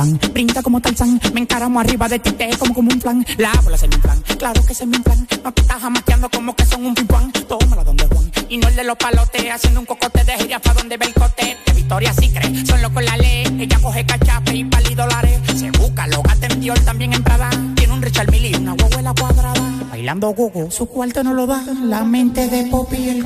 Gogodán, 0.08 0.34
brinda 0.34 0.62
como 0.62 0.82
Tarzán, 0.82 1.20
me 1.34 1.42
encaramo 1.42 1.80
arriba 1.80 2.08
de 2.08 2.20
ti, 2.20 2.32
te 2.32 2.50
como 2.58 2.74
como 2.74 2.92
un 2.92 3.00
plan. 3.00 3.26
La 3.38 3.52
bola 3.64 3.76
es 3.76 3.84
mi 3.84 3.98
plan, 3.98 4.22
claro 4.38 4.62
que 4.66 4.74
es 4.74 4.86
mi 4.86 5.00
plan. 5.00 5.28
No 5.44 5.52
te 5.52 5.62
estás 5.62 5.82
jamaqueando 5.82 6.30
como 6.30 6.56
que 6.56 6.66
son 6.66 6.86
un 6.86 6.96
pimpán. 6.96 7.32
Tómala 7.32 7.84
donde 7.84 8.06
Juan, 8.08 8.32
y 8.50 8.58
no 8.58 8.68
el 8.68 8.76
de 8.76 8.84
los 8.84 8.98
palotes, 8.98 9.52
haciendo 9.52 9.80
un 9.80 9.86
cocote 9.86 10.24
de 10.24 10.34
gira 10.38 10.60
pa' 10.60 10.74
donde 10.74 10.98
ve 10.98 11.06
el 11.06 11.14
cote. 11.14 11.58
De 11.66 11.74
Victoria 11.74 12.14
sí 12.14 12.30
cree, 12.32 12.66
son 12.66 12.82
locos 12.82 13.04
la 13.04 13.18
ley. 13.18 13.58
Ella 13.60 13.80
coge 13.82 14.06
cachape 14.06 14.56
y 14.56 14.64
pali 14.66 14.96
dólares. 14.96 15.40
Se 15.56 15.72
busca, 15.72 16.08
lo 16.08 16.22
gata 16.22 16.48
en 16.48 16.60
Dior, 16.62 16.80
también 16.80 17.14
en 17.14 17.24
Prada. 17.24 17.50
Tiene 17.76 17.94
un 17.94 18.02
Richard 18.02 18.32
Mille 18.32 18.50
y 18.50 18.56
una 18.56 18.74
huevuela 18.74 19.14
cuadrada. 19.14 19.62
Bailando 19.90 20.30
gogo, 20.30 20.72
su 20.72 20.86
cuarto 20.88 21.24
no 21.24 21.34
lo 21.34 21.48
da. 21.48 21.64
La 21.84 22.04
mente 22.04 22.48
de 22.48 22.66
Poppy 22.70 23.10
el 23.10 23.26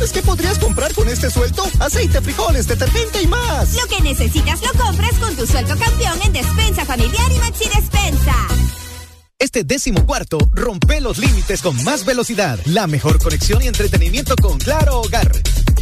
¿Sabes 0.00 0.12
qué 0.14 0.22
podrías 0.22 0.58
comprar 0.58 0.94
con 0.94 1.10
este 1.10 1.28
suelto? 1.28 1.62
Aceite, 1.78 2.22
frijoles, 2.22 2.66
detergente 2.66 3.20
y 3.20 3.26
más. 3.26 3.74
Lo 3.74 3.86
que 3.86 4.02
necesitas 4.02 4.62
lo 4.62 4.72
compras 4.82 5.12
con 5.18 5.36
tu 5.36 5.46
sueldo 5.46 5.76
campeón 5.76 6.18
en 6.24 6.32
Despensa 6.32 6.86
Familiar 6.86 7.30
y 7.30 7.36
Maxi 7.36 7.68
Despensa. 7.68 8.34
Este 9.38 9.62
décimo 9.62 10.06
cuarto 10.06 10.38
rompe 10.54 11.02
los 11.02 11.18
límites 11.18 11.60
con 11.60 11.84
más 11.84 12.06
velocidad, 12.06 12.58
la 12.64 12.86
mejor 12.86 13.22
conexión 13.22 13.60
y 13.60 13.66
entretenimiento 13.66 14.36
con 14.36 14.58
Claro 14.58 15.02
Hogar. 15.02 15.32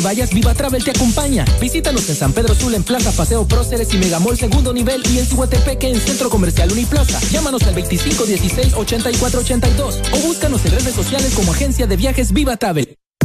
Donde 0.00 0.14
vayas, 0.14 0.32
Viva 0.32 0.54
Travel 0.54 0.82
te 0.82 0.92
acompaña. 0.92 1.44
Visítanos 1.60 2.08
en 2.08 2.16
San 2.16 2.32
Pedro 2.32 2.54
Sula 2.54 2.78
en 2.78 2.84
Plaza 2.84 3.12
Paseo 3.12 3.46
Próceres 3.46 3.92
y 3.92 3.98
Megamol 3.98 4.38
segundo 4.38 4.72
nivel 4.72 5.02
y 5.12 5.18
en 5.18 5.26
Cihuatepeque 5.26 5.88
en 5.88 6.00
Centro 6.00 6.30
Comercial 6.30 6.72
Uniplaza. 6.72 7.20
Llámanos 7.30 7.64
al 7.64 7.74
2516-8482 7.74 10.00
o 10.12 10.18
búscanos 10.26 10.64
en 10.64 10.72
redes 10.72 10.94
sociales 10.94 11.34
como 11.34 11.52
Agencia 11.52 11.86
de 11.86 11.98
Viajes 11.98 12.32
Viva 12.32 12.56
Travel. 12.56 12.96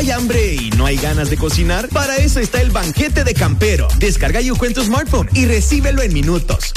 ¿Hay 0.00 0.10
hambre 0.12 0.54
y 0.54 0.70
no 0.70 0.86
hay 0.86 0.96
ganas 0.96 1.28
de 1.28 1.36
cocinar? 1.36 1.90
Para 1.90 2.16
eso 2.16 2.40
está 2.40 2.62
el 2.62 2.70
banquete 2.70 3.22
de 3.22 3.34
Campero. 3.34 3.86
Descarga 3.98 4.40
Yujo 4.40 4.64
en 4.64 4.72
tu 4.72 4.82
smartphone 4.82 5.28
y 5.34 5.44
recíbelo 5.44 6.00
en 6.00 6.14
minutos. 6.14 6.72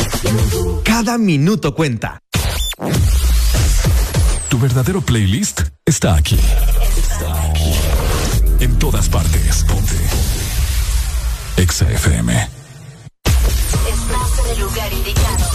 Cada 0.84 1.18
minuto 1.18 1.74
cuenta. 1.74 2.20
Tu 4.50 4.60
verdadero 4.60 5.00
playlist 5.00 5.62
está 5.86 6.16
aquí. 6.16 6.38
Está 6.98 7.54
En 8.60 8.78
todas 8.78 9.08
partes. 9.08 9.64
Ponte. 9.70 9.96
Exa 11.56 11.90
FM. 11.90 12.34
Estás 13.88 14.40
en 14.44 14.52
el 14.52 14.60
lugar 14.60 14.92
indicado. 14.92 15.46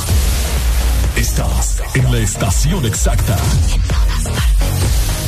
Estás 1.16 1.82
en 1.92 2.12
la 2.12 2.18
estación 2.18 2.86
exacta. 2.86 3.36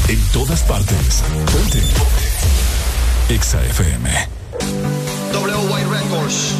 En 0.08 0.18
todas 0.32 0.62
partes. 0.62 1.22
Ponte. 1.52 2.29
Exa 3.30 3.60
FM. 3.60 4.10
Records. 5.88 6.59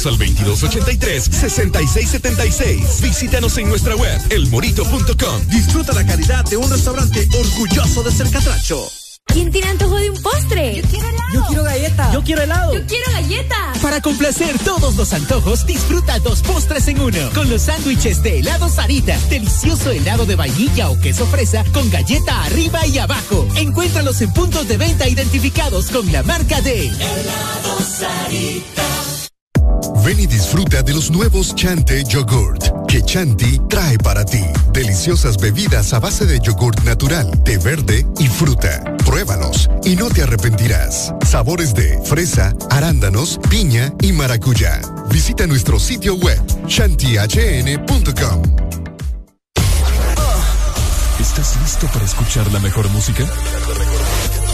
Llámanos 0.00 0.06
al 0.06 0.18
2283-6676. 0.18 3.02
Visítanos 3.02 3.58
en 3.58 3.68
nuestra 3.68 3.94
web, 3.96 4.18
elmorito.com. 4.30 5.46
Disfruta 5.48 5.92
la 5.92 6.06
calidad 6.06 6.46
de 6.46 6.56
un 6.56 6.70
restaurante 6.70 7.28
orgulloso 7.38 8.02
de 8.02 8.10
ser 8.10 8.30
catracho. 8.30 8.82
¿Quién 9.26 9.50
tiene 9.52 9.68
antojo 9.68 9.96
de 9.96 10.08
un 10.10 10.22
postre? 10.22 10.76
Yo 10.76 10.82
quiero 10.88 11.08
helado. 11.08 11.32
Yo 11.32 11.44
quiero 11.46 11.62
galleta. 11.62 12.12
Yo 12.12 12.24
quiero 12.24 12.42
helado. 12.42 12.74
Yo 12.74 12.84
quiero 12.86 13.12
galleta. 13.12 13.72
Para 13.82 14.00
complacer 14.00 14.58
todos 14.60 14.96
los 14.96 15.12
antojos, 15.12 15.66
disfruta 15.66 16.18
dos 16.18 16.40
postres 16.42 16.88
en 16.88 17.00
uno. 17.00 17.30
Con 17.34 17.50
los 17.50 17.62
sándwiches 17.62 18.22
de 18.22 18.40
helado 18.40 18.68
Sarita. 18.68 19.16
Delicioso 19.28 19.90
helado 19.90 20.26
de 20.26 20.34
vainilla 20.34 20.90
o 20.90 20.98
queso 20.98 21.26
fresa 21.26 21.62
con 21.72 21.88
galleta 21.90 22.42
arriba 22.44 22.84
y 22.86 22.98
abajo. 22.98 23.46
Encuéntralos 23.54 24.20
en 24.22 24.32
puntos 24.32 24.66
de 24.66 24.78
venta 24.78 25.06
identificados 25.08 25.90
con 25.90 26.10
la 26.10 26.22
marca 26.22 26.62
de 26.62 26.88
Helado 26.88 27.80
Sarita. 27.86 28.79
Ven 30.10 30.18
y 30.18 30.26
disfruta 30.26 30.82
de 30.82 30.92
los 30.92 31.12
nuevos 31.12 31.54
Chante 31.54 32.02
Yogurt 32.02 32.64
que 32.88 33.00
Chanti 33.00 33.60
trae 33.68 33.96
para 33.96 34.24
ti. 34.24 34.42
Deliciosas 34.72 35.36
bebidas 35.36 35.92
a 35.92 36.00
base 36.00 36.26
de 36.26 36.40
yogurt 36.40 36.82
natural, 36.82 37.30
té 37.44 37.58
verde 37.58 38.04
y 38.18 38.26
fruta. 38.26 38.82
Pruébalos 39.04 39.70
y 39.84 39.94
no 39.94 40.08
te 40.08 40.24
arrepentirás. 40.24 41.14
Sabores 41.24 41.74
de 41.74 41.96
fresa, 42.02 42.56
arándanos, 42.70 43.38
piña 43.50 43.92
y 44.02 44.10
maracuyá. 44.10 44.80
Visita 45.10 45.46
nuestro 45.46 45.78
sitio 45.78 46.16
web 46.16 46.40
chantihn.com. 46.66 48.42
¿Estás 51.20 51.56
listo 51.62 51.86
para 51.92 52.04
escuchar 52.04 52.50
la 52.50 52.58
mejor 52.58 52.88
música? 52.88 53.22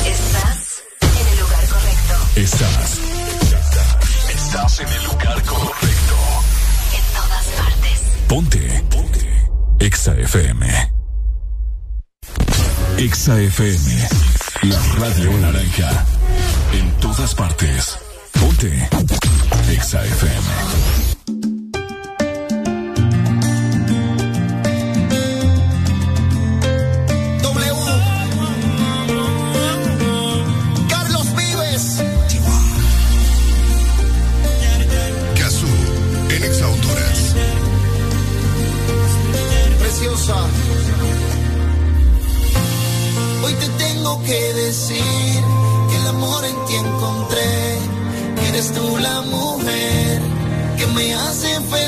Estás 0.05 0.83
en 1.01 1.29
el 1.29 1.41
lugar 1.41 1.67
correcto. 1.67 2.41
Estás. 2.41 3.06
Estás 4.57 4.81
en 4.81 4.89
el 4.89 5.05
lugar 5.05 5.43
correcto. 5.43 6.17
En 6.95 7.05
todas 7.15 7.47
partes. 7.59 8.01
Ponte. 8.27 8.85
Ponte. 8.89 9.51
Exa 9.81 10.15
FM. 10.17 10.91
Exa 12.97 13.39
FM. 13.39 14.09
La 14.63 14.79
radio 14.99 15.31
naranja. 15.41 16.07
En 16.73 16.91
todas 17.01 17.35
partes. 17.35 17.99
Ponte. 18.41 18.89
Exa 19.69 20.03
FM. 20.07 21.16
Tú 48.73 48.97
la 48.99 49.21
mujer 49.23 50.21
que 50.79 50.87
me 50.89 51.15
hace 51.15 51.61
feliz. 51.61 51.86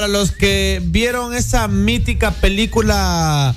Para 0.00 0.08
los 0.08 0.30
que 0.32 0.80
vieron 0.82 1.34
esa 1.34 1.68
mítica 1.68 2.30
película 2.30 3.54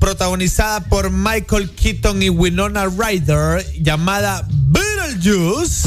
protagonizada 0.00 0.80
por 0.80 1.10
Michael 1.10 1.68
Keaton 1.68 2.22
y 2.22 2.30
Winona 2.30 2.86
Ryder 2.86 3.62
llamada 3.82 4.48
Beetlejuice. 4.50 5.86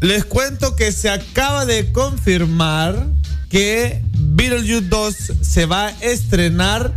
Les 0.00 0.24
cuento 0.24 0.74
que 0.74 0.90
se 0.90 1.10
acaba 1.10 1.66
de 1.66 1.92
confirmar 1.92 3.06
que 3.50 4.02
Beetlejuice 4.14 4.88
2 4.88 5.16
se 5.42 5.66
va 5.66 5.88
a 5.88 5.90
estrenar 6.00 6.94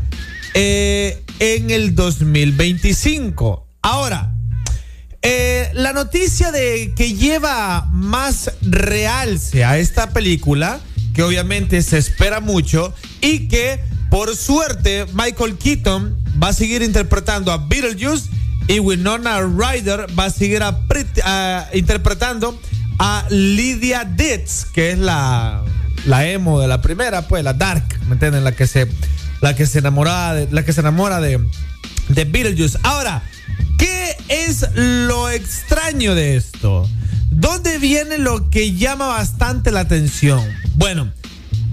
eh, 0.53 1.22
en 1.40 1.72
el 1.72 1.94
2025. 1.94 3.68
Ahora, 3.82 4.34
eh, 5.26 5.72
la 5.74 5.94
noticia 5.94 6.52
de 6.52 6.94
que 6.98 7.14
lleva 7.14 7.88
más 7.92 8.52
realce 8.73 9.63
a 9.63 9.77
esta 9.77 10.09
película, 10.09 10.79
que 11.13 11.23
obviamente 11.23 11.81
se 11.81 11.97
espera 11.97 12.39
mucho, 12.39 12.93
y 13.22 13.47
que 13.47 13.79
por 14.09 14.35
suerte 14.35 15.06
Michael 15.13 15.57
Keaton 15.57 16.17
va 16.41 16.49
a 16.49 16.53
seguir 16.53 16.81
interpretando 16.81 17.51
a 17.51 17.57
Beetlejuice 17.57 18.29
y 18.67 18.79
Winona 18.79 19.41
Ryder 19.41 20.07
va 20.17 20.25
a 20.25 20.29
seguir 20.29 20.61
interpretando 21.73 22.59
a 22.99 23.25
Lydia 23.29 24.06
Ditz, 24.06 24.65
que 24.65 24.91
es 24.91 24.99
la, 24.99 25.63
la 26.06 26.27
emo 26.27 26.59
de 26.59 26.67
la 26.67 26.81
primera, 26.81 27.27
pues 27.27 27.43
la 27.43 27.53
dark, 27.53 27.83
¿me 28.07 28.13
entienden? 28.13 28.43
La 28.43 28.53
que 28.53 28.67
se, 28.67 28.88
la 29.41 29.56
que 29.56 29.65
se 29.65 29.79
enamora 29.79 30.33
de, 30.33 30.47
la 30.51 30.63
que 30.63 30.73
se 30.73 30.81
enamora 30.81 31.19
de, 31.19 31.39
de 32.09 32.25
Beetlejuice. 32.25 32.77
Ahora, 32.83 33.23
¿qué 33.77 34.15
es 34.29 34.65
lo 34.75 35.29
extraño 35.29 36.15
de 36.15 36.38
esto? 36.38 36.88
¿Dónde 37.43 37.77
viene 37.77 38.19
lo 38.19 38.49
que 38.49 38.72
llama 38.72 39.08
bastante 39.08 39.69
la 39.69 39.81
atención? 39.81 40.42
Bueno, 40.76 41.11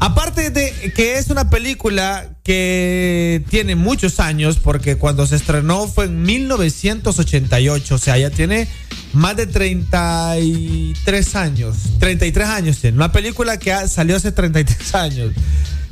aparte 0.01 0.51
de 0.51 0.93
que 0.97 1.17
es 1.17 1.31
una 1.31 1.49
película 1.49 2.29
que 2.43 3.45
tiene 3.51 3.77
muchos 3.77 4.19
años, 4.19 4.59
porque 4.59 4.97
cuando 4.97 5.29
se 5.29 5.37
estrenó 5.37 5.87
fue 5.87 6.07
en 6.07 6.23
1988, 6.23 7.95
o 7.95 7.99
sea, 7.99 8.19
ya 8.19 8.31
tiene 8.31 8.67
más 9.13 9.37
de 9.37 9.47
33 9.47 11.37
años, 11.37 11.77
33 12.01 12.49
años 12.49 12.79
tiene, 12.79 12.97
una 12.97 13.13
película 13.13 13.57
que 13.57 13.73
salió 13.87 14.17
hace 14.17 14.33
33 14.33 14.95
años. 14.97 15.33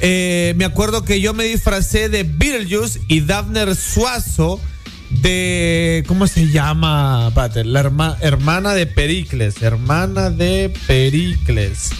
eh, 0.00 0.54
me 0.56 0.64
acuerdo 0.64 1.04
que 1.04 1.20
yo 1.20 1.32
me 1.32 1.44
disfracé 1.44 2.08
de 2.08 2.24
Beetlejuice 2.24 3.00
y 3.08 3.20
Daphne 3.20 3.74
Suazo 3.74 4.60
de. 5.10 6.02
¿Cómo 6.08 6.26
se 6.26 6.48
llama? 6.48 7.26
Espérate, 7.28 7.64
la 7.64 7.80
herma- 7.84 8.16
hermana 8.20 8.74
de 8.74 8.86
Pericles. 8.86 9.62
Hermana 9.62 10.30
de 10.30 10.72
Pericles. 10.86 11.90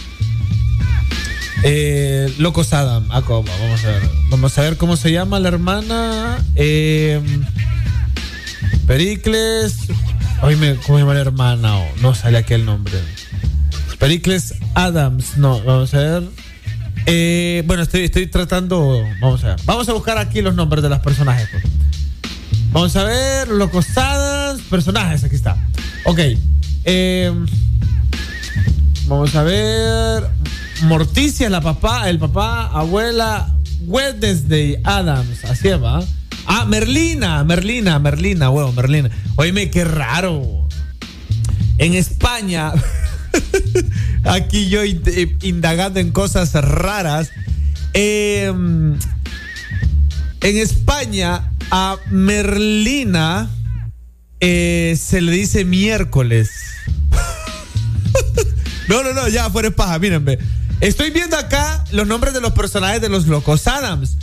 Eh, 1.63 2.33
Locos 2.39 2.73
Adam. 2.73 3.07
Ah, 3.09 3.21
¿cómo? 3.21 3.49
Vamos 3.61 3.83
a 3.85 3.87
ver. 3.87 4.01
Vamos 4.29 4.57
a 4.57 4.61
ver 4.61 4.77
cómo 4.77 4.97
se 4.97 5.11
llama 5.11 5.39
la 5.39 5.47
hermana. 5.47 6.43
Eh, 6.55 7.21
Pericles. 8.85 9.75
Oye, 10.41 10.57
¿cómo 10.85 10.97
se 10.97 11.03
llama 11.03 11.13
la 11.13 11.21
hermana? 11.21 11.77
Oh, 11.77 11.87
no 12.01 12.13
sale 12.15 12.37
aquí 12.37 12.53
el 12.53 12.65
nombre. 12.65 12.93
Pericles 13.97 14.55
Adams. 14.73 15.37
No, 15.37 15.61
vamos 15.63 15.93
a 15.93 15.97
ver. 15.99 16.23
Eh, 17.05 17.63
bueno, 17.65 17.83
estoy, 17.83 18.01
estoy 18.03 18.27
tratando. 18.27 19.01
Vamos 19.21 19.43
a 19.45 19.47
ver. 19.49 19.55
Vamos 19.65 19.87
a 19.87 19.93
buscar 19.93 20.17
aquí 20.17 20.41
los 20.41 20.55
nombres 20.55 20.83
de 20.83 20.89
los 20.89 20.99
personajes. 20.99 21.47
pues. 21.49 21.63
Vamos 22.71 22.93
a 22.97 23.03
ver. 23.05 23.47
Locos 23.47 23.97
Adams. 23.97 24.61
Personajes, 24.63 25.23
aquí 25.23 25.35
está. 25.35 25.55
Ok. 26.03 26.19
Eh, 26.83 27.31
vamos 29.07 29.33
a 29.33 29.43
ver. 29.43 30.27
Morticia, 30.83 31.49
la 31.49 31.61
papá, 31.61 32.09
el 32.09 32.19
papá, 32.19 32.67
abuela, 32.67 33.55
Wednesday 33.85 34.77
Adams, 34.83 35.43
así 35.45 35.69
va. 35.69 36.03
Ah, 36.45 36.65
Merlina, 36.65 37.43
Merlina, 37.43 37.99
Merlina, 37.99 38.49
huevo, 38.49 38.71
Merlina. 38.73 39.09
Oíme, 39.37 39.69
qué 39.69 39.85
raro. 39.85 40.67
En 41.77 41.93
España, 41.93 42.73
aquí 44.25 44.69
yo 44.69 44.83
ind- 44.83 45.37
indagando 45.43 45.99
en 45.99 46.11
cosas 46.11 46.53
raras. 46.53 47.29
eh, 47.93 48.47
en 48.47 48.97
España, 50.57 51.49
a 51.71 51.95
Merlina 52.11 53.49
eh, 54.41 54.97
se 55.01 55.21
le 55.21 55.31
dice 55.31 55.63
miércoles. 55.65 56.49
No, 58.89 59.01
no, 59.01 59.13
no, 59.13 59.29
ya 59.29 59.49
fuera 59.49 59.69
de 59.69 59.75
paja, 59.75 59.97
mírenme. 59.97 60.37
Estoy 60.83 61.11
viendo 61.11 61.37
acá 61.37 61.85
los 61.93 62.05
nombres 62.07 62.33
de 62.33 62.41
los 62.41 62.51
personajes 62.51 62.99
de 62.99 63.07
los 63.07 63.25
Locos 63.27 63.67
Adams. 63.67 64.17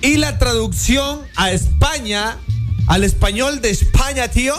Y 0.00 0.16
la 0.16 0.38
traducción 0.38 1.20
a 1.34 1.50
España, 1.50 2.38
al 2.86 3.04
español 3.04 3.60
de 3.60 3.68
España, 3.68 4.28
tío, 4.28 4.54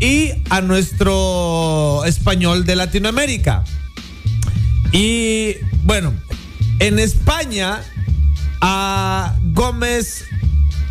y 0.00 0.30
a 0.48 0.62
nuestro 0.62 2.06
español 2.06 2.64
de 2.64 2.76
Latinoamérica. 2.76 3.64
Y 4.90 5.56
bueno, 5.84 6.14
en 6.78 6.98
España 6.98 7.82
a 8.62 9.36
Gómez, 9.52 10.24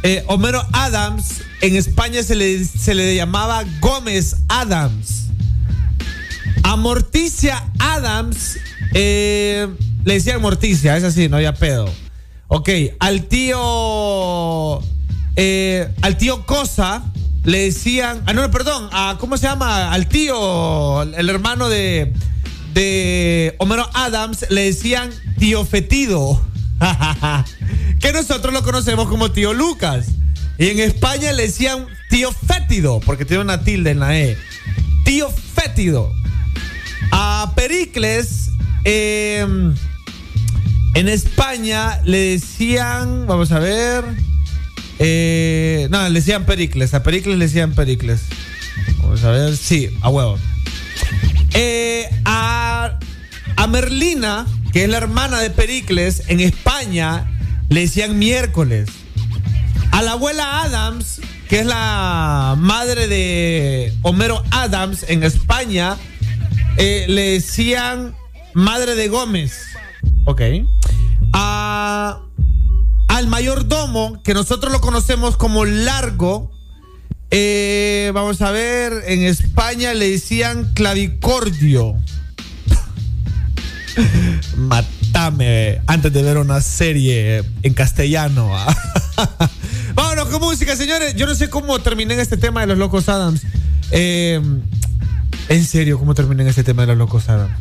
eh, 0.03 0.23
Homero 0.27 0.63
Adams, 0.73 1.41
en 1.61 1.75
España 1.75 2.21
se 2.21 2.35
le, 2.35 2.63
se 2.65 2.93
le 2.93 3.15
llamaba 3.15 3.63
Gómez 3.79 4.35
Adams. 4.47 5.23
A 6.61 6.75
Morticia 6.75 7.71
Adams 7.79 8.59
eh, 8.93 9.67
le 10.05 10.13
decían 10.13 10.41
Morticia, 10.41 10.97
es 10.97 11.03
así, 11.03 11.29
no 11.29 11.37
había 11.37 11.53
pedo. 11.53 11.89
Ok, 12.47 12.69
al 12.99 13.23
tío. 13.25 14.81
eh, 15.35 15.89
al 16.01 16.17
tío 16.17 16.45
Cosa 16.45 17.03
le 17.43 17.59
decían. 17.59 18.21
Ah, 18.25 18.33
no, 18.33 18.49
perdón. 18.51 18.89
A, 18.91 19.17
¿Cómo 19.19 19.37
se 19.37 19.47
llama? 19.47 19.91
Al 19.91 20.07
tío. 20.07 21.01
El 21.03 21.29
hermano 21.29 21.69
de. 21.69 22.13
De 22.73 23.55
Homero 23.57 23.89
Adams 23.93 24.45
le 24.49 24.65
decían 24.65 25.09
tío 25.39 25.65
Fetido. 25.65 26.41
que 27.99 28.13
nosotros 28.13 28.53
lo 28.53 28.63
conocemos 28.63 29.07
como 29.07 29.31
tío 29.31 29.53
Lucas. 29.53 30.07
Y 30.59 30.67
en 30.67 30.79
España 30.79 31.31
le 31.33 31.43
decían 31.43 31.87
tío 32.09 32.31
Fétido, 32.31 32.99
porque 32.99 33.25
tiene 33.25 33.43
una 33.43 33.63
tilde 33.63 33.91
en 33.91 33.99
la 33.99 34.17
E. 34.17 34.37
Tío 35.05 35.29
Fétido. 35.29 36.11
A 37.11 37.53
Pericles, 37.55 38.46
eh, 38.89 39.45
en 40.93 41.09
España 41.09 41.99
le 42.05 42.17
decían, 42.17 43.27
vamos 43.27 43.51
a 43.51 43.59
ver, 43.59 44.05
eh, 44.99 45.87
no, 45.91 46.07
le 46.07 46.21
decían 46.21 46.45
Pericles, 46.45 46.93
a 46.93 47.03
Pericles 47.03 47.37
le 47.37 47.47
decían 47.47 47.73
Pericles. 47.73 48.21
Vamos 48.99 49.23
a 49.25 49.31
ver, 49.31 49.57
sí, 49.57 49.89
a 50.01 50.09
huevo. 50.09 50.39
Eh, 51.53 52.09
a, 52.23 52.97
a 53.57 53.67
Merlina, 53.67 54.47
que 54.71 54.85
es 54.85 54.89
la 54.89 54.97
hermana 54.97 55.41
de 55.41 55.49
Pericles, 55.49 56.23
en 56.27 56.39
España 56.39 57.29
le 57.67 57.81
decían 57.81 58.17
miércoles. 58.17 58.87
A 59.91 60.01
la 60.01 60.13
abuela 60.13 60.61
Adams, 60.63 61.19
que 61.49 61.59
es 61.59 61.65
la 61.65 62.55
madre 62.57 63.09
de 63.09 63.93
Homero 64.01 64.43
Adams 64.51 65.03
en 65.09 65.23
España, 65.23 65.97
eh, 66.77 67.05
le 67.09 67.31
decían 67.31 68.15
madre 68.57 68.95
de 68.95 69.07
Gómez. 69.07 69.67
Ok. 70.25 70.41
Al 71.31 72.17
mayordomo, 73.27 74.21
que 74.23 74.33
nosotros 74.33 74.71
lo 74.71 74.81
conocemos 74.81 75.37
como 75.37 75.63
Largo, 75.65 76.51
eh, 77.29 78.11
vamos 78.13 78.41
a 78.41 78.51
ver, 78.51 79.03
en 79.05 79.23
España 79.23 79.93
le 79.93 80.09
decían 80.09 80.73
clavicordio. 80.73 81.95
Matame 84.57 85.81
antes 85.85 86.11
de 86.11 86.23
ver 86.23 86.37
una 86.37 86.59
serie 86.61 87.43
en 87.61 87.73
castellano. 87.75 88.51
Vámonos 89.93 90.29
con 90.29 90.41
música, 90.41 90.75
señores. 90.75 91.15
Yo 91.15 91.27
no 91.27 91.35
sé 91.35 91.49
cómo 91.49 91.79
terminé 91.79 92.15
en 92.15 92.19
este 92.19 92.37
tema 92.37 92.61
de 92.61 92.67
los 92.67 92.77
locos 92.79 93.07
Adams. 93.07 93.41
Eh, 93.91 94.41
en 95.49 95.65
serio, 95.65 95.99
¿cómo 95.99 96.15
terminé 96.15 96.41
en 96.43 96.49
este 96.49 96.63
tema 96.63 96.81
de 96.83 96.87
los 96.87 96.97
locos 96.97 97.29
Adams? 97.29 97.53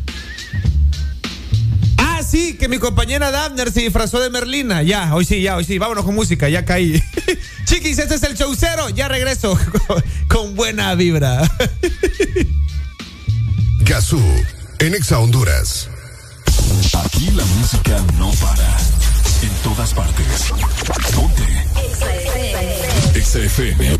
Sí, 2.29 2.55
que 2.55 2.67
mi 2.67 2.77
compañera 2.77 3.31
Dabner 3.31 3.71
se 3.71 3.81
disfrazó 3.81 4.19
de 4.19 4.29
Merlina. 4.29 4.83
Ya, 4.83 5.15
hoy 5.15 5.23
sí, 5.23 5.41
ya, 5.41 5.55
hoy 5.55 5.63
sí. 5.63 5.77
Vámonos 5.77 6.03
con 6.03 6.13
música, 6.13 6.49
ya 6.49 6.65
caí. 6.65 7.01
Chiquis, 7.65 7.99
este 7.99 8.15
es 8.15 8.23
el 8.23 8.35
show 8.35 8.53
cero. 8.57 8.89
Ya 8.89 9.07
regreso 9.07 9.57
con, 9.87 10.03
con 10.27 10.55
buena 10.55 10.93
vibra. 10.95 11.41
Gazú, 13.79 14.21
en 14.79 14.95
Exa 14.95 15.19
Honduras. 15.19 15.89
Aquí 17.05 17.31
la 17.31 17.45
música 17.45 18.03
no 18.17 18.31
para. 18.33 18.77
En 19.41 19.49
todas 19.63 19.93
partes. 19.93 20.51
Ponte. 21.13 21.43
Exa 23.17 23.39
FM. 23.39 23.97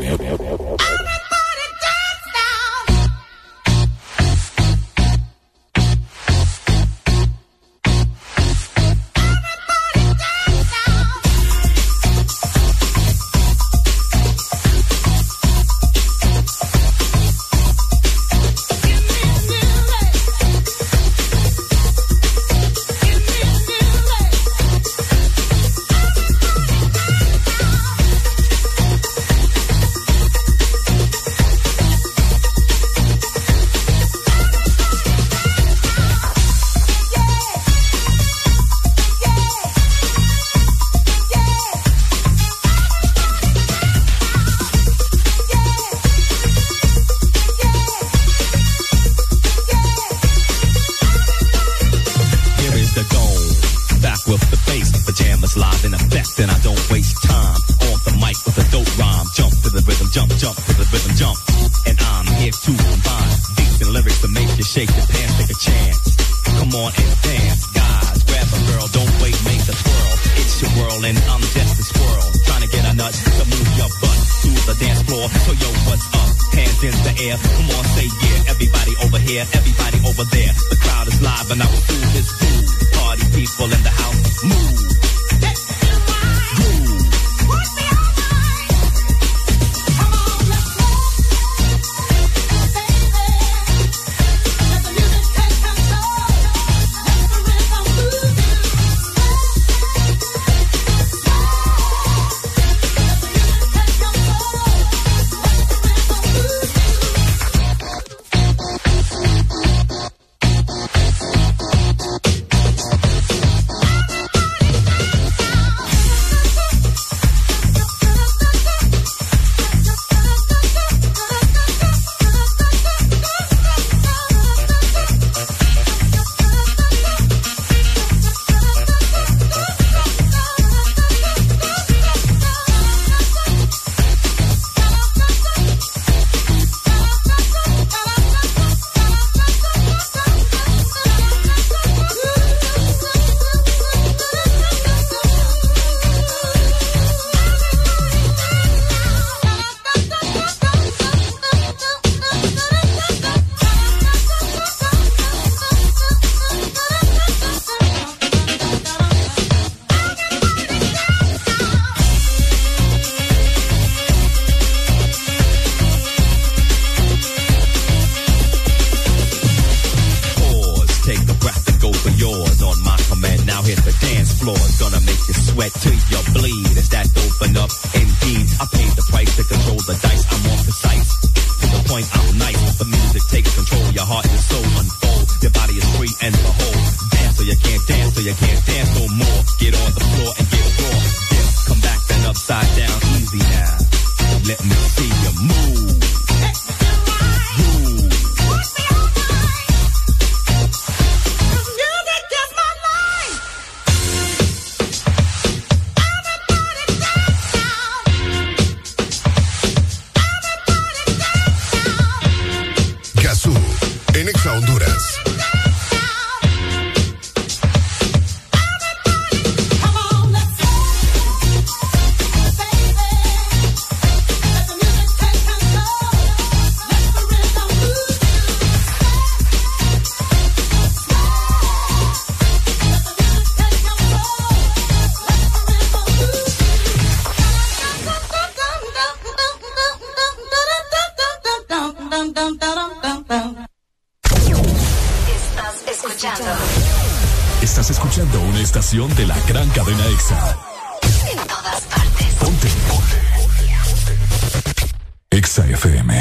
EXA 255.57 255.73
FM. 255.73 256.11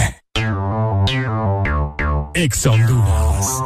EXA 2.35 2.71
Honduras. 2.71 3.66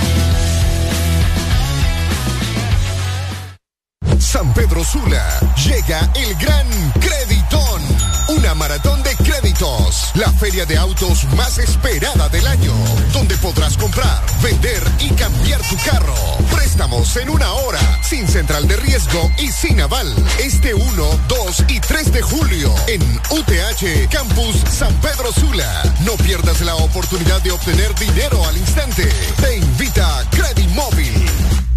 San 4.21 4.53
Pedro 4.53 4.83
Sula 4.83 5.39
llega 5.65 6.07
el 6.15 6.35
gran 6.35 6.67
Creditón, 6.99 7.81
una 8.29 8.53
maratón 8.53 9.01
de 9.01 9.15
créditos, 9.15 10.11
la 10.13 10.31
feria 10.33 10.65
de 10.65 10.77
autos 10.77 11.23
más 11.35 11.57
esperada 11.57 12.29
del 12.29 12.45
año, 12.45 12.71
donde 13.13 13.35
podrás 13.37 13.75
comprar, 13.77 14.23
vender 14.41 14.83
y 14.99 15.09
cambiar 15.15 15.59
tu 15.63 15.75
carro. 15.77 16.15
Préstamos 16.51 17.17
en 17.17 17.31
una 17.31 17.51
hora, 17.51 17.79
sin 18.03 18.27
central 18.27 18.67
de 18.67 18.77
riesgo 18.77 19.29
y 19.39 19.47
sin 19.47 19.81
aval. 19.81 20.13
Este 20.39 20.75
1, 20.75 21.19
2 21.27 21.65
y 21.67 21.79
3 21.79 22.13
de 22.13 22.21
julio 22.21 22.73
en 22.87 23.01
UTH 23.31 24.07
Campus 24.11 24.55
San 24.71 24.93
Pedro 25.01 25.31
Sula. 25.33 25.81
No 26.05 26.13
pierdas 26.13 26.61
la 26.61 26.75
oportunidad 26.75 27.41
de 27.41 27.51
obtener 27.51 27.93
dinero 27.95 28.45
al 28.47 28.55
instante. 28.55 29.09
Te 29.41 29.57
invita 29.57 30.23
Credimóvil. 30.29 31.70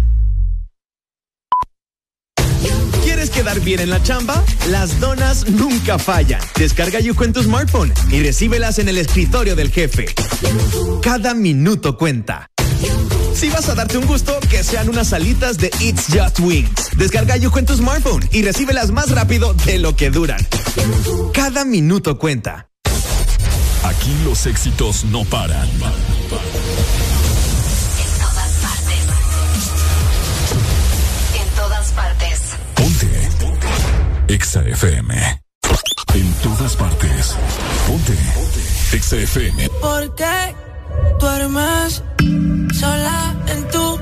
¿Quieres 3.15 3.29
quedar 3.29 3.61
bien 3.61 3.79
en 3.79 3.89
la 3.91 4.03
chamba? 4.03 4.43
Las 4.67 4.99
donas 4.99 5.47
nunca 5.47 5.97
fallan. 5.97 6.41
Descarga 6.57 6.99
Yuko 6.99 7.23
en 7.23 7.31
tu 7.31 7.41
smartphone 7.41 7.93
y 8.11 8.21
recíbelas 8.21 8.77
en 8.77 8.89
el 8.89 8.97
escritorio 8.97 9.55
del 9.55 9.71
jefe. 9.71 10.07
Cada 11.01 11.33
minuto 11.33 11.97
cuenta. 11.97 12.51
Si 13.33 13.47
vas 13.47 13.69
a 13.69 13.75
darte 13.75 13.97
un 13.97 14.05
gusto, 14.05 14.37
que 14.49 14.65
sean 14.65 14.89
unas 14.89 15.13
alitas 15.13 15.57
de 15.57 15.71
It's 15.79 16.07
Just 16.07 16.41
Wings. 16.41 16.89
Descarga 16.97 17.37
Yuko 17.37 17.59
en 17.59 17.65
tu 17.65 17.77
smartphone 17.77 18.27
y 18.33 18.41
recíbelas 18.41 18.91
más 18.91 19.09
rápido 19.11 19.53
de 19.65 19.79
lo 19.79 19.95
que 19.95 20.09
duran. 20.09 20.45
Cada 21.33 21.63
minuto 21.63 22.19
cuenta. 22.19 22.67
Aquí 23.83 24.13
los 24.25 24.45
éxitos 24.45 25.05
no 25.05 25.23
paran. 25.23 25.69
EXA 34.35 34.67
FM. 34.67 35.13
En 36.13 36.33
todas 36.43 36.75
partes. 36.75 37.37
Ponte. 37.87 38.17
EXA 38.91 39.15
FM. 39.15 39.69
¿Por 39.79 40.13
qué 40.15 40.53
duermes 41.21 42.03
sola 42.77 43.33
en 43.47 43.65
tu 43.69 43.97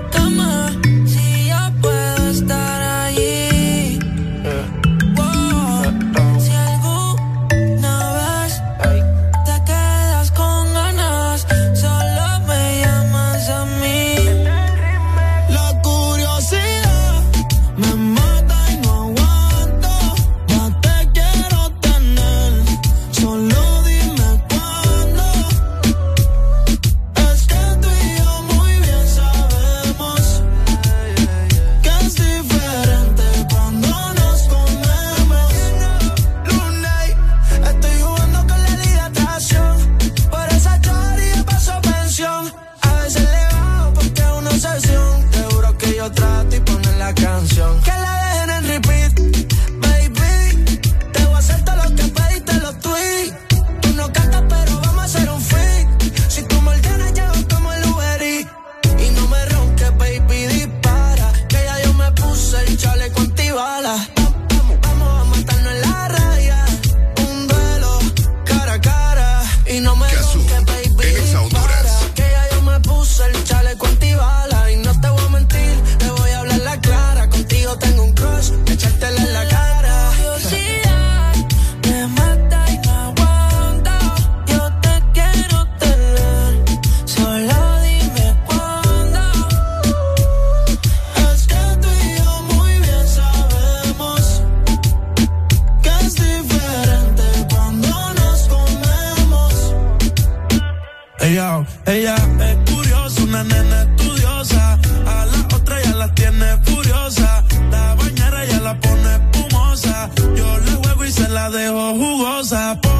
dejo 111.53 111.93
jugosa. 111.93 112.79
Por 112.81 112.92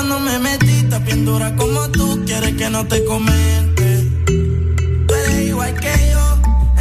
cuando 0.00 0.18
me 0.20 0.38
metí, 0.38 0.78
estás 0.78 1.04
bien 1.04 1.26
como 1.58 1.90
tú, 1.90 2.22
quieres 2.24 2.54
que 2.56 2.70
no 2.70 2.86
te 2.86 3.04
comente. 3.04 3.84
Tú 5.06 5.14
eres 5.14 5.40
igual 5.48 5.74
que 5.74 5.92
yo, 6.10 6.24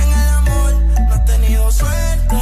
en 0.01 0.09
el 0.21 0.29
amor 0.39 0.73
no 1.09 1.15
he 1.15 1.19
tenido 1.25 1.69
suerte, 1.69 2.37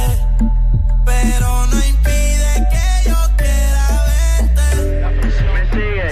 pero 1.04 1.66
no 1.66 1.76
impide 1.84 2.50
que 2.72 3.08
yo 3.08 3.16
quiera 3.36 3.84
verte. 4.08 5.00
La 5.00 5.10
me 5.10 5.62
sigue. 5.72 6.10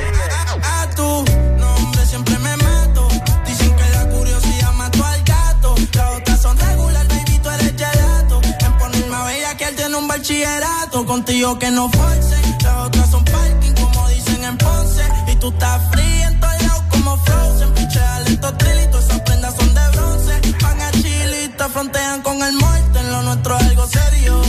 A, 0.64 0.90
tu 0.96 1.24
nombre 1.60 2.04
siempre 2.04 2.36
me 2.38 2.56
mato, 2.56 3.06
dicen 3.46 3.72
que 3.76 3.88
la 3.90 4.08
curiosidad 4.08 4.72
mató 4.72 5.04
al 5.04 5.22
gato, 5.22 5.76
las 5.94 6.16
otras 6.16 6.42
son 6.42 6.58
regular, 6.58 7.06
baby, 7.06 7.38
tú 7.40 7.50
eres 7.50 7.72
gelato, 7.76 8.40
en 8.42 8.78
ponerme 8.78 9.14
a 9.14 9.24
bella 9.26 9.56
que 9.56 9.64
él 9.64 9.76
tiene 9.76 9.96
un 9.96 10.08
bachillerato, 10.08 11.06
contigo 11.06 11.56
que 11.56 11.70
no 11.70 11.88
fue 11.88 12.15
tú 15.46 15.52
estás 15.52 15.80
fría 15.90 16.28
en 16.28 16.40
lado 16.40 16.84
como 16.90 17.16
Frozen. 17.18 17.72
Piche 17.74 18.00
lento 18.24 18.52
trilito, 18.54 18.98
esas 18.98 19.20
prendas 19.20 19.54
son 19.56 19.74
de 19.74 19.88
bronce. 19.92 20.40
Van 20.62 20.80
a 20.80 20.90
chilita, 20.90 21.68
frontean 21.68 22.22
con 22.22 22.42
el 22.42 22.54
muerto. 22.54 22.98
En 22.98 23.12
lo 23.12 23.22
nuestro 23.22 23.56
algo 23.56 23.86
serio 23.86 24.45